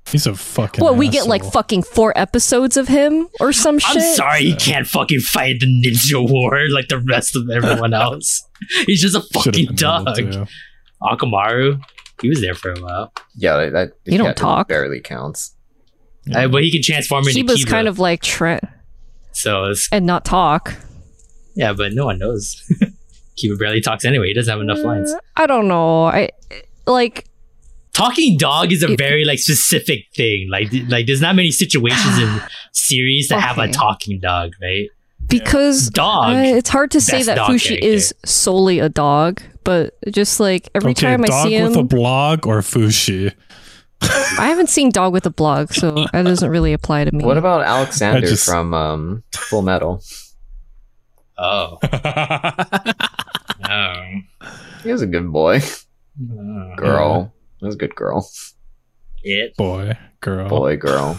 He's 0.06 0.26
a 0.26 0.34
fucking 0.34 0.84
What 0.84 0.96
we 0.96 1.08
get 1.08 1.26
like 1.26 1.42
fucking 1.42 1.82
four 1.82 2.12
episodes 2.16 2.76
of 2.76 2.88
him 2.88 3.28
or 3.40 3.52
some 3.54 3.78
shit. 3.78 3.96
I'm 3.96 4.14
sorry, 4.14 4.42
he 4.44 4.54
can't 4.54 4.86
fucking 4.86 5.20
fight 5.20 5.60
the 5.60 5.66
ninja 5.66 6.30
war 6.30 6.68
like 6.70 6.88
the 6.88 6.98
rest 6.98 7.34
of 7.36 7.48
everyone 7.48 7.94
else. 7.94 8.46
He's 8.86 9.00
just 9.00 9.16
a 9.16 9.22
fucking 9.32 9.74
dog. 9.76 10.06
Akamaru, 11.02 11.80
he 12.20 12.28
was 12.28 12.40
there 12.42 12.54
for 12.54 12.72
a 12.72 12.80
while. 12.80 13.12
Yeah, 13.34 13.56
that, 13.56 13.72
that 13.72 13.92
You 14.04 14.18
don't 14.18 14.36
talk. 14.36 14.68
barely 14.68 15.00
counts. 15.00 15.54
Yeah. 16.26 16.44
Uh, 16.44 16.48
but 16.48 16.62
he 16.62 16.70
can 16.70 16.82
transform 16.82 17.22
into 17.24 17.32
He 17.34 17.42
was 17.42 17.64
Kiba, 17.64 17.68
kind 17.68 17.88
of 17.88 17.98
like 17.98 18.22
Trent 18.22 18.62
so 19.32 19.64
it's 19.64 19.88
and 19.90 20.06
not 20.06 20.24
talk. 20.24 20.74
Yeah, 21.54 21.72
but 21.72 21.92
no 21.92 22.06
one 22.06 22.18
knows. 22.18 22.62
Kiba 23.42 23.58
barely 23.58 23.80
talks 23.80 24.04
anyway. 24.04 24.28
He 24.28 24.34
doesn't 24.34 24.50
have 24.50 24.60
enough 24.60 24.78
lines. 24.78 25.12
Uh, 25.12 25.18
I 25.36 25.46
don't 25.46 25.66
know. 25.68 26.04
I 26.06 26.30
like 26.86 27.26
Talking 27.94 28.36
dog 28.36 28.70
is 28.72 28.82
a 28.82 28.92
It- 28.92 28.98
very 28.98 29.24
like 29.24 29.38
specific 29.38 30.06
thing. 30.14 30.48
Like 30.50 30.70
th- 30.70 30.88
like 30.88 31.06
there's 31.06 31.20
not 31.22 31.34
many 31.36 31.50
situations 31.50 32.18
in 32.18 32.40
series 32.72 33.28
that 33.28 33.40
have 33.40 33.56
a 33.58 33.68
talking 33.72 34.20
dog, 34.20 34.52
right? 34.60 34.88
because 35.26 35.88
Dog. 35.88 36.34
uh, 36.34 36.40
it's 36.58 36.68
hard 36.68 36.90
to 36.90 37.00
say 37.00 37.22
that 37.22 37.36
dog 37.36 37.48
Fushi 37.50 37.68
character. 37.68 37.86
is 37.88 38.14
solely 38.26 38.78
a 38.80 38.90
dog, 38.90 39.40
but 39.64 39.94
just 40.12 40.38
like 40.38 40.68
every 40.74 40.90
okay, 40.90 41.06
time 41.06 41.24
I 41.24 41.28
dog 41.28 41.46
see 41.48 41.54
him, 41.54 41.62
Dog 41.72 41.76
with 41.76 41.92
a 41.92 41.96
blog 41.96 42.46
or 42.46 42.60
Fushi. 42.60 43.32
I 44.02 44.48
haven't 44.48 44.68
seen 44.68 44.90
Dog 44.90 45.14
with 45.14 45.24
a 45.24 45.30
blog, 45.30 45.72
so 45.72 45.92
that 46.12 46.24
doesn't 46.24 46.50
really 46.50 46.74
apply 46.74 47.04
to 47.04 47.12
me. 47.12 47.24
What 47.24 47.38
about 47.38 47.62
Alexander 47.62 48.20
just- 48.26 48.44
from 48.44 48.74
um, 48.74 49.22
Full 49.34 49.62
Metal? 49.62 50.02
Oh. 51.38 51.78
oh. 53.68 54.04
He 54.82 54.92
was 54.92 55.00
a 55.00 55.06
good 55.06 55.32
boy. 55.32 55.60
Girl. 56.76 57.32
He 57.64 57.66
was 57.66 57.74
a 57.76 57.78
good 57.78 57.94
girl. 57.94 58.28
It. 59.22 59.56
Boy, 59.56 59.96
girl. 60.20 60.48
Boy, 60.48 60.76
girl. 60.76 61.18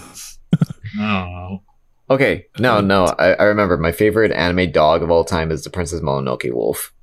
Oh. 0.99 1.59
Okay, 2.07 2.45
no, 2.59 2.82
no. 2.82 3.06
I, 3.06 3.33
I 3.33 3.43
remember 3.45 3.77
my 3.77 3.91
favorite 3.91 4.32
anime 4.32 4.72
dog 4.72 5.01
of 5.01 5.09
all 5.09 5.24
time 5.24 5.51
is 5.51 5.64
the 5.64 5.72
Princess 5.72 6.01
Mononoke 6.01 6.53
wolf. 6.53 6.93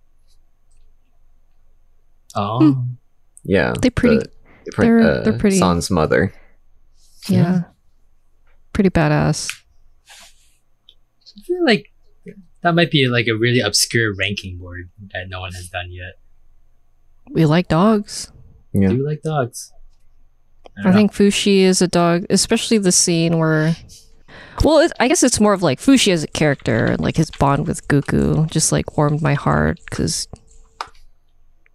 Oh. 2.34 2.84
Yeah. 3.42 3.74
They 3.80 3.90
pretty- 3.90 4.18
the- 4.18 4.30
the 4.64 4.70
prin- 4.72 4.88
they're- 4.88 5.00
uh, 5.10 5.22
they're 5.24 5.38
pretty- 5.38 5.58
San's 5.58 5.90
mother. 5.90 6.32
yeah, 7.28 7.62
pretty 8.72 8.90
badass. 8.90 9.52
I 10.08 11.40
feel 11.46 11.64
like 11.64 11.92
that 12.62 12.74
might 12.76 12.90
be 12.92 13.08
like 13.08 13.26
a 13.26 13.34
really 13.36 13.58
obscure 13.60 14.14
ranking 14.16 14.58
board 14.58 14.90
that 15.12 15.28
no 15.28 15.40
one 15.40 15.52
has 15.52 15.68
done 15.68 15.90
yet. 15.90 16.14
We 17.30 17.44
like 17.46 17.66
dogs. 17.68 18.31
Yeah. 18.72 18.88
Do 18.88 18.96
you 18.96 19.06
like 19.06 19.22
dogs? 19.22 19.72
I, 20.78 20.84
don't 20.84 20.94
think 20.94 21.12
Fushi 21.12 21.60
is 21.60 21.82
a 21.82 21.88
dog, 21.88 22.24
especially 22.30 22.78
the 22.78 22.92
scene 22.92 23.38
where. 23.38 23.76
Well, 24.64 24.78
it, 24.78 24.92
I 25.00 25.08
guess 25.08 25.22
it's 25.22 25.40
more 25.40 25.52
of 25.52 25.62
like 25.62 25.80
Fushi 25.80 26.12
as 26.12 26.22
a 26.22 26.28
character 26.28 26.86
and 26.86 27.00
like 27.00 27.16
his 27.16 27.30
bond 27.30 27.66
with 27.66 27.86
Gugu 27.88 28.50
just 28.50 28.72
like 28.72 28.96
warmed 28.96 29.20
my 29.22 29.34
heart 29.34 29.80
because 29.88 30.28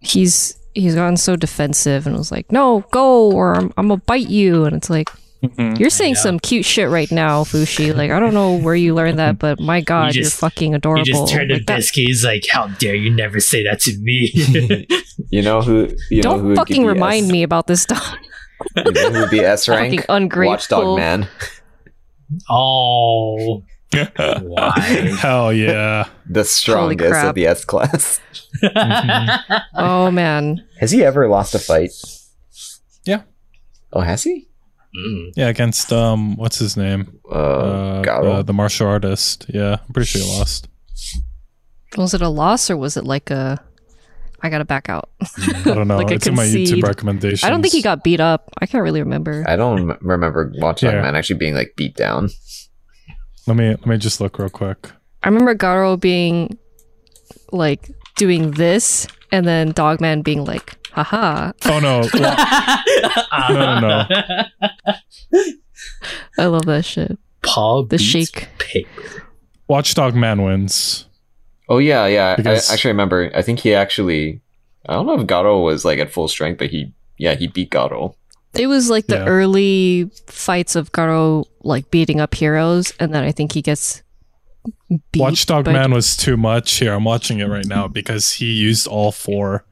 he's 0.00 0.58
he's 0.74 0.94
gotten 0.94 1.16
so 1.16 1.36
defensive 1.36 2.06
and 2.06 2.16
was 2.16 2.32
like, 2.32 2.50
"No, 2.50 2.84
go 2.90 3.30
or 3.30 3.54
I'm, 3.54 3.72
I'm 3.76 3.88
gonna 3.88 4.02
bite 4.06 4.28
you," 4.28 4.64
and 4.64 4.76
it's 4.76 4.90
like 4.90 5.08
Mhm. 5.44 5.78
you're 5.78 5.88
saying 5.90 6.14
Yeah. 6.14 6.20
some 6.20 6.38
cute 6.40 6.64
shit 6.64 6.88
right 6.88 7.10
now, 7.12 7.44
Fushi. 7.44 7.94
Like 7.94 8.10
I 8.10 8.18
don't 8.18 8.34
know 8.34 8.56
where 8.56 8.74
you 8.74 8.92
learned 8.94 9.18
that, 9.20 9.38
but 9.38 9.60
my 9.60 9.80
God, 9.80 10.14
you 10.14 10.20
are 10.20 10.24
just- 10.24 10.38
fucking 10.40 10.72
He 10.72 10.76
adorable. 10.76 11.04
just 11.04 11.28
turned 11.32 11.50
to 11.50 11.54
Like, 11.56 11.66
that- 11.66 11.76
Biscuit. 11.76 12.04
He's 12.08 12.24
like, 12.24 12.44
"How 12.50 12.66
dare 12.66 12.96
you 12.96 13.10
never 13.10 13.38
say 13.38 13.62
that 13.64 13.78
to 13.82 13.96
me?" 14.00 14.86
You 15.30 15.42
know 15.42 15.60
who? 15.60 15.90
You 16.10 16.22
don't 16.22 16.42
would 16.46 16.56
fucking 16.56 16.86
remind 16.86 17.26
S- 17.26 17.32
me 17.32 17.42
about 17.42 17.66
this 17.66 17.84
dog. 17.84 18.02
You 18.76 18.90
know 18.92 19.10
who 19.12 19.20
would 19.20 19.30
be 19.30 19.40
S 19.40 19.68
rank? 19.68 20.04
ungrateful. 20.08 20.50
Watchdog 20.52 20.98
Man. 20.98 21.28
oh, 22.50 23.62
why? 24.42 24.80
Hell 25.20 25.52
yeah. 25.52 26.08
The 26.28 26.44
strongest 26.44 27.14
of 27.24 27.34
the 27.34 27.46
S 27.46 27.64
class. 27.64 28.20
Oh 29.74 30.10
man, 30.10 30.64
Has 30.80 30.90
he 30.90 31.04
ever 31.04 31.28
lost 31.28 31.54
a 31.54 31.58
fight? 31.58 31.90
Yeah. 33.04 33.22
Oh, 33.92 34.00
has 34.00 34.22
he? 34.24 34.47
Mm. 34.96 35.32
Yeah, 35.36 35.48
against 35.48 35.92
um, 35.92 36.36
what's 36.36 36.58
his 36.58 36.76
name? 36.76 37.20
Uh, 37.30 38.02
Uh, 38.06 38.10
uh, 38.10 38.42
the 38.42 38.52
martial 38.52 38.86
artist. 38.88 39.46
Yeah, 39.48 39.76
I'm 39.86 39.92
pretty 39.92 40.06
sure 40.06 40.22
he 40.22 40.38
lost. 40.38 40.68
was 41.96 42.14
it 42.14 42.22
a 42.22 42.28
loss 42.28 42.70
or 42.70 42.76
was 42.76 42.96
it 42.96 43.04
like 43.04 43.30
a? 43.30 43.62
I 44.40 44.50
gotta 44.50 44.64
back 44.64 44.88
out. 44.88 45.10
I 45.38 45.62
don't 45.64 45.88
know. 45.88 45.96
Like 45.98 46.10
it's 46.12 46.26
in 46.26 46.34
my 46.34 46.44
YouTube 46.46 46.66
concede. 46.68 46.84
recommendations. 46.84 47.44
I 47.44 47.50
don't 47.50 47.60
think 47.60 47.74
he 47.74 47.82
got 47.82 48.04
beat 48.04 48.20
up. 48.20 48.50
I 48.60 48.66
can't 48.66 48.84
really 48.84 49.00
remember. 49.02 49.44
I 49.48 49.56
don't 49.56 49.90
m- 49.90 49.98
remember 50.00 50.52
Watchdog 50.56 50.92
Here. 50.92 51.02
Man 51.02 51.16
actually 51.16 51.38
being 51.38 51.54
like 51.54 51.74
beat 51.76 51.96
down. 51.96 52.30
Let 53.46 53.56
me 53.56 53.68
let 53.70 53.86
me 53.86 53.98
just 53.98 54.20
look 54.20 54.38
real 54.38 54.48
quick. 54.48 54.90
I 55.24 55.28
remember 55.28 55.54
Garou 55.54 55.96
being 55.96 56.56
like 57.50 57.90
doing 58.16 58.52
this, 58.52 59.06
and 59.32 59.46
then 59.46 59.72
Dogman 59.72 60.22
being 60.22 60.44
like, 60.44 60.76
"Haha." 61.02 61.52
Oh 61.66 61.78
no! 61.80 62.08
Well, 62.14 63.80
No, 63.80 63.80
no, 63.80 65.44
I 66.38 66.46
love 66.46 66.66
that 66.66 66.84
shit. 66.84 67.18
Paul 67.42 67.84
The 67.84 67.96
beats 67.96 68.02
shake. 68.04 68.48
paper. 68.58 69.24
Watchdog 69.68 70.14
Man 70.14 70.42
wins. 70.42 71.06
Oh 71.68 71.78
yeah, 71.78 72.06
yeah. 72.06 72.36
Because- 72.36 72.70
I 72.70 72.74
actually 72.74 72.90
remember. 72.92 73.30
I 73.34 73.42
think 73.42 73.60
he 73.60 73.74
actually. 73.74 74.40
I 74.88 74.94
don't 74.94 75.06
know 75.06 75.20
if 75.20 75.26
Garou 75.26 75.62
was 75.62 75.84
like 75.84 75.98
at 75.98 76.10
full 76.10 76.28
strength, 76.28 76.58
but 76.58 76.70
he 76.70 76.92
yeah 77.18 77.34
he 77.34 77.46
beat 77.46 77.70
Garou. 77.70 78.14
It 78.54 78.66
was 78.66 78.88
like 78.88 79.06
the 79.06 79.16
Yeah. 79.16 79.26
early 79.26 80.10
fights 80.26 80.74
of 80.74 80.90
Garou 80.92 81.44
like 81.62 81.90
beating 81.90 82.20
up 82.20 82.34
heroes, 82.34 82.92
and 82.98 83.14
then 83.14 83.22
I 83.24 83.32
think 83.32 83.52
he 83.52 83.60
gets 83.62 84.02
beat. 85.12 85.20
Watchdog 85.20 85.66
but- 85.66 85.72
Man 85.72 85.92
was 85.92 86.16
too 86.16 86.36
much. 86.38 86.72
Here, 86.78 86.94
I'm 86.94 87.04
watching 87.04 87.40
it 87.40 87.48
right 87.48 87.66
now 87.66 87.88
because 87.88 88.32
he 88.32 88.46
used 88.52 88.86
all 88.86 89.12
four, 89.12 89.64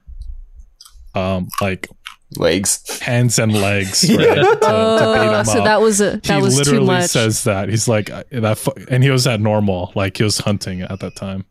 um, 1.17 1.49
like 1.61 1.89
Legs. 2.37 2.99
hands 3.01 3.39
and 3.39 3.53
legs, 3.55 4.05
right, 4.11 4.19
to, 4.19 4.35
to 4.35 4.43
beat 4.43 4.59
Oh, 4.63 5.39
him 5.39 5.45
so 5.45 5.59
up. 5.61 5.65
that 5.65 5.81
was 5.81 6.01
a 6.01 6.17
that 6.25 6.27
he 6.37 6.43
was 6.43 6.55
too 6.55 6.59
literally 6.73 6.87
much. 6.87 7.11
says 7.11 7.45
that 7.45 7.69
he's 7.69 7.87
like 7.89 8.11
uh, 8.11 8.25
that, 8.33 8.59
fu- 8.59 8.73
and 8.91 9.03
he 9.05 9.11
was 9.11 9.27
at 9.27 9.41
normal, 9.41 9.93
like 9.95 10.17
he 10.17 10.25
was 10.25 10.39
hunting 10.39 10.83
at 10.83 10.99
that 11.01 11.15
time, 11.17 11.45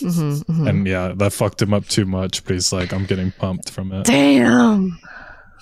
Mhm, 0.00 0.42
mhm. 0.46 0.68
and 0.68 0.86
yeah, 0.86 1.12
that 1.16 1.32
fucked 1.34 1.60
him 1.60 1.74
up 1.74 1.86
too 1.86 2.06
much. 2.06 2.44
But 2.44 2.54
he's 2.54 2.72
like, 2.72 2.92
I'm 2.92 3.04
getting 3.04 3.30
pumped 3.32 3.70
from 3.70 3.92
it. 3.92 4.06
Damn. 4.06 4.98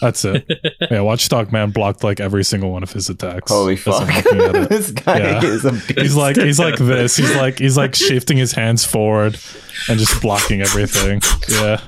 That's 0.00 0.24
it. 0.24 0.46
yeah, 0.92 1.00
Watchdog 1.00 1.50
Man 1.50 1.70
blocked 1.72 2.04
like 2.04 2.20
every 2.20 2.44
single 2.44 2.70
one 2.70 2.84
of 2.84 2.92
his 2.92 3.10
attacks. 3.10 3.50
Holy 3.50 3.74
fuck! 3.74 4.06
looking 4.06 4.40
at 4.40 4.54
it. 4.62 4.68
this 4.68 4.92
guy 4.92 5.18
Yeah. 5.18 5.42
is 5.44 5.64
a 5.64 5.72
beast. 5.72 5.98
He's 5.98 6.14
like 6.14 6.36
he's 6.36 6.60
like 6.60 6.76
this. 6.76 7.16
He's 7.16 7.34
like 7.34 7.58
he's 7.58 7.76
like 7.76 7.96
shifting 7.96 8.36
his 8.36 8.52
hands 8.52 8.84
forward 8.84 9.36
and 9.88 9.98
just 9.98 10.22
blocking 10.22 10.60
everything. 10.62 11.20
Yeah. 11.48 11.80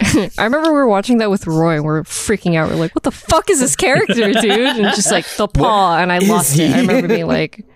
I 0.38 0.44
remember 0.44 0.68
we 0.70 0.78
were 0.78 0.88
watching 0.88 1.18
that 1.18 1.30
with 1.30 1.46
Roy 1.46 1.74
and 1.76 1.84
we 1.84 1.90
are 1.90 2.02
freaking 2.04 2.56
out. 2.56 2.70
We're 2.70 2.76
like, 2.76 2.94
what 2.94 3.02
the 3.04 3.10
fuck 3.12 3.50
is 3.50 3.60
this 3.60 3.76
character, 3.76 4.32
dude? 4.40 4.42
And 4.42 4.94
just 4.94 5.10
like 5.10 5.26
the 5.36 5.46
paw, 5.48 5.98
and 5.98 6.10
I 6.12 6.18
is 6.18 6.28
lost 6.28 6.58
it. 6.58 6.74
I 6.74 6.80
remember 6.80 7.08
being 7.08 7.26
like, 7.26 7.64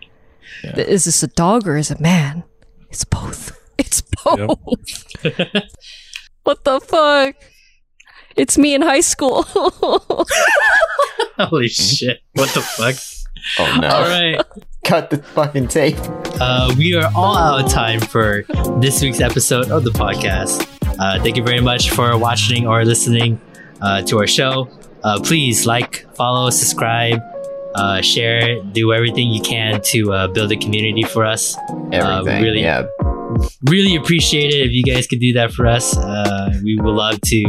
Yeah. 0.62 0.76
is 0.80 1.04
this 1.04 1.22
a 1.22 1.26
dog 1.26 1.66
or 1.68 1.76
is 1.76 1.90
it 1.90 1.98
a 1.98 2.02
man? 2.02 2.44
It's 2.90 3.04
both. 3.04 3.58
It's 3.76 4.00
both. 4.02 4.58
what 6.44 6.64
the 6.64 6.80
fuck? 6.80 7.34
It's 8.36 8.56
me 8.56 8.74
in 8.74 8.82
high 8.82 9.00
school. 9.00 9.42
Holy 11.38 11.68
shit! 11.68 12.20
What 12.34 12.48
the 12.50 12.60
fuck? 12.62 12.94
oh 13.58 13.78
no! 13.80 13.88
All 13.88 14.02
right. 14.02 14.40
cut 14.84 15.10
the 15.10 15.18
fucking 15.18 15.68
tape. 15.68 15.96
uh, 16.40 16.72
we 16.78 16.94
are 16.94 17.10
all 17.14 17.36
out 17.36 17.64
of 17.64 17.70
time 17.70 18.00
for 18.00 18.44
this 18.80 19.02
week's 19.02 19.20
episode 19.20 19.70
of 19.70 19.84
the 19.84 19.90
podcast. 19.90 20.66
Uh, 20.98 21.22
thank 21.22 21.36
you 21.36 21.42
very 21.42 21.60
much 21.60 21.90
for 21.90 22.16
watching 22.18 22.66
or 22.66 22.84
listening 22.84 23.40
uh, 23.80 24.02
to 24.02 24.18
our 24.18 24.26
show. 24.26 24.68
Uh, 25.02 25.20
please 25.20 25.66
like, 25.66 26.06
follow, 26.16 26.48
subscribe, 26.50 27.20
uh, 27.74 28.00
share, 28.00 28.60
do 28.72 28.92
everything 28.92 29.30
you 29.30 29.42
can 29.42 29.80
to 29.82 30.12
uh, 30.12 30.28
build 30.28 30.50
a 30.52 30.56
community 30.56 31.02
for 31.02 31.24
us. 31.24 31.56
Everything. 31.92 32.42
really- 32.42 32.62
yeah. 32.62 32.86
Really 33.68 33.96
appreciate 33.96 34.54
it 34.54 34.64
if 34.66 34.72
you 34.72 34.84
guys 34.84 35.08
could 35.08 35.18
do 35.18 35.32
that 35.32 35.52
for 35.52 35.66
us. 35.66 35.96
Uh, 35.96 36.52
we 36.62 36.76
would 36.76 36.94
love 36.94 37.20
to 37.22 37.42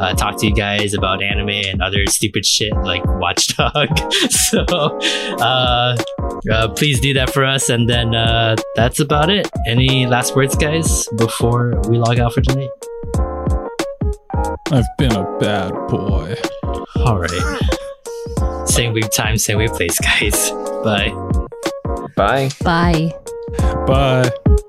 uh, 0.00 0.14
talk 0.14 0.38
to 0.38 0.46
you 0.46 0.54
guys 0.54 0.94
about 0.94 1.22
anime 1.22 1.50
and 1.50 1.82
other 1.82 2.04
stupid 2.08 2.44
shit 2.44 2.72
like 2.78 3.04
Watchdog. 3.04 3.88
so 4.30 4.64
uh, 5.40 5.96
uh, 6.50 6.68
please 6.74 7.00
do 7.00 7.14
that 7.14 7.30
for 7.30 7.44
us. 7.44 7.68
And 7.68 7.88
then 7.88 8.14
uh, 8.14 8.56
that's 8.76 9.00
about 9.00 9.30
it. 9.30 9.48
Any 9.66 10.06
last 10.06 10.34
words, 10.36 10.56
guys, 10.56 11.06
before 11.16 11.80
we 11.88 11.98
log 11.98 12.18
out 12.18 12.32
for 12.32 12.40
tonight? 12.40 12.70
I've 14.70 14.86
been 14.98 15.12
a 15.12 15.38
bad 15.38 15.72
boy. 15.88 16.36
All 16.96 17.18
right. 17.18 17.60
Same 18.66 18.92
week 18.92 19.10
time, 19.10 19.36
same 19.38 19.58
week 19.58 19.72
place, 19.72 19.98
guys. 20.02 20.50
Bye. 20.82 21.12
Bye. 22.16 22.50
Bye. 22.62 23.12
Bye. 23.86 24.64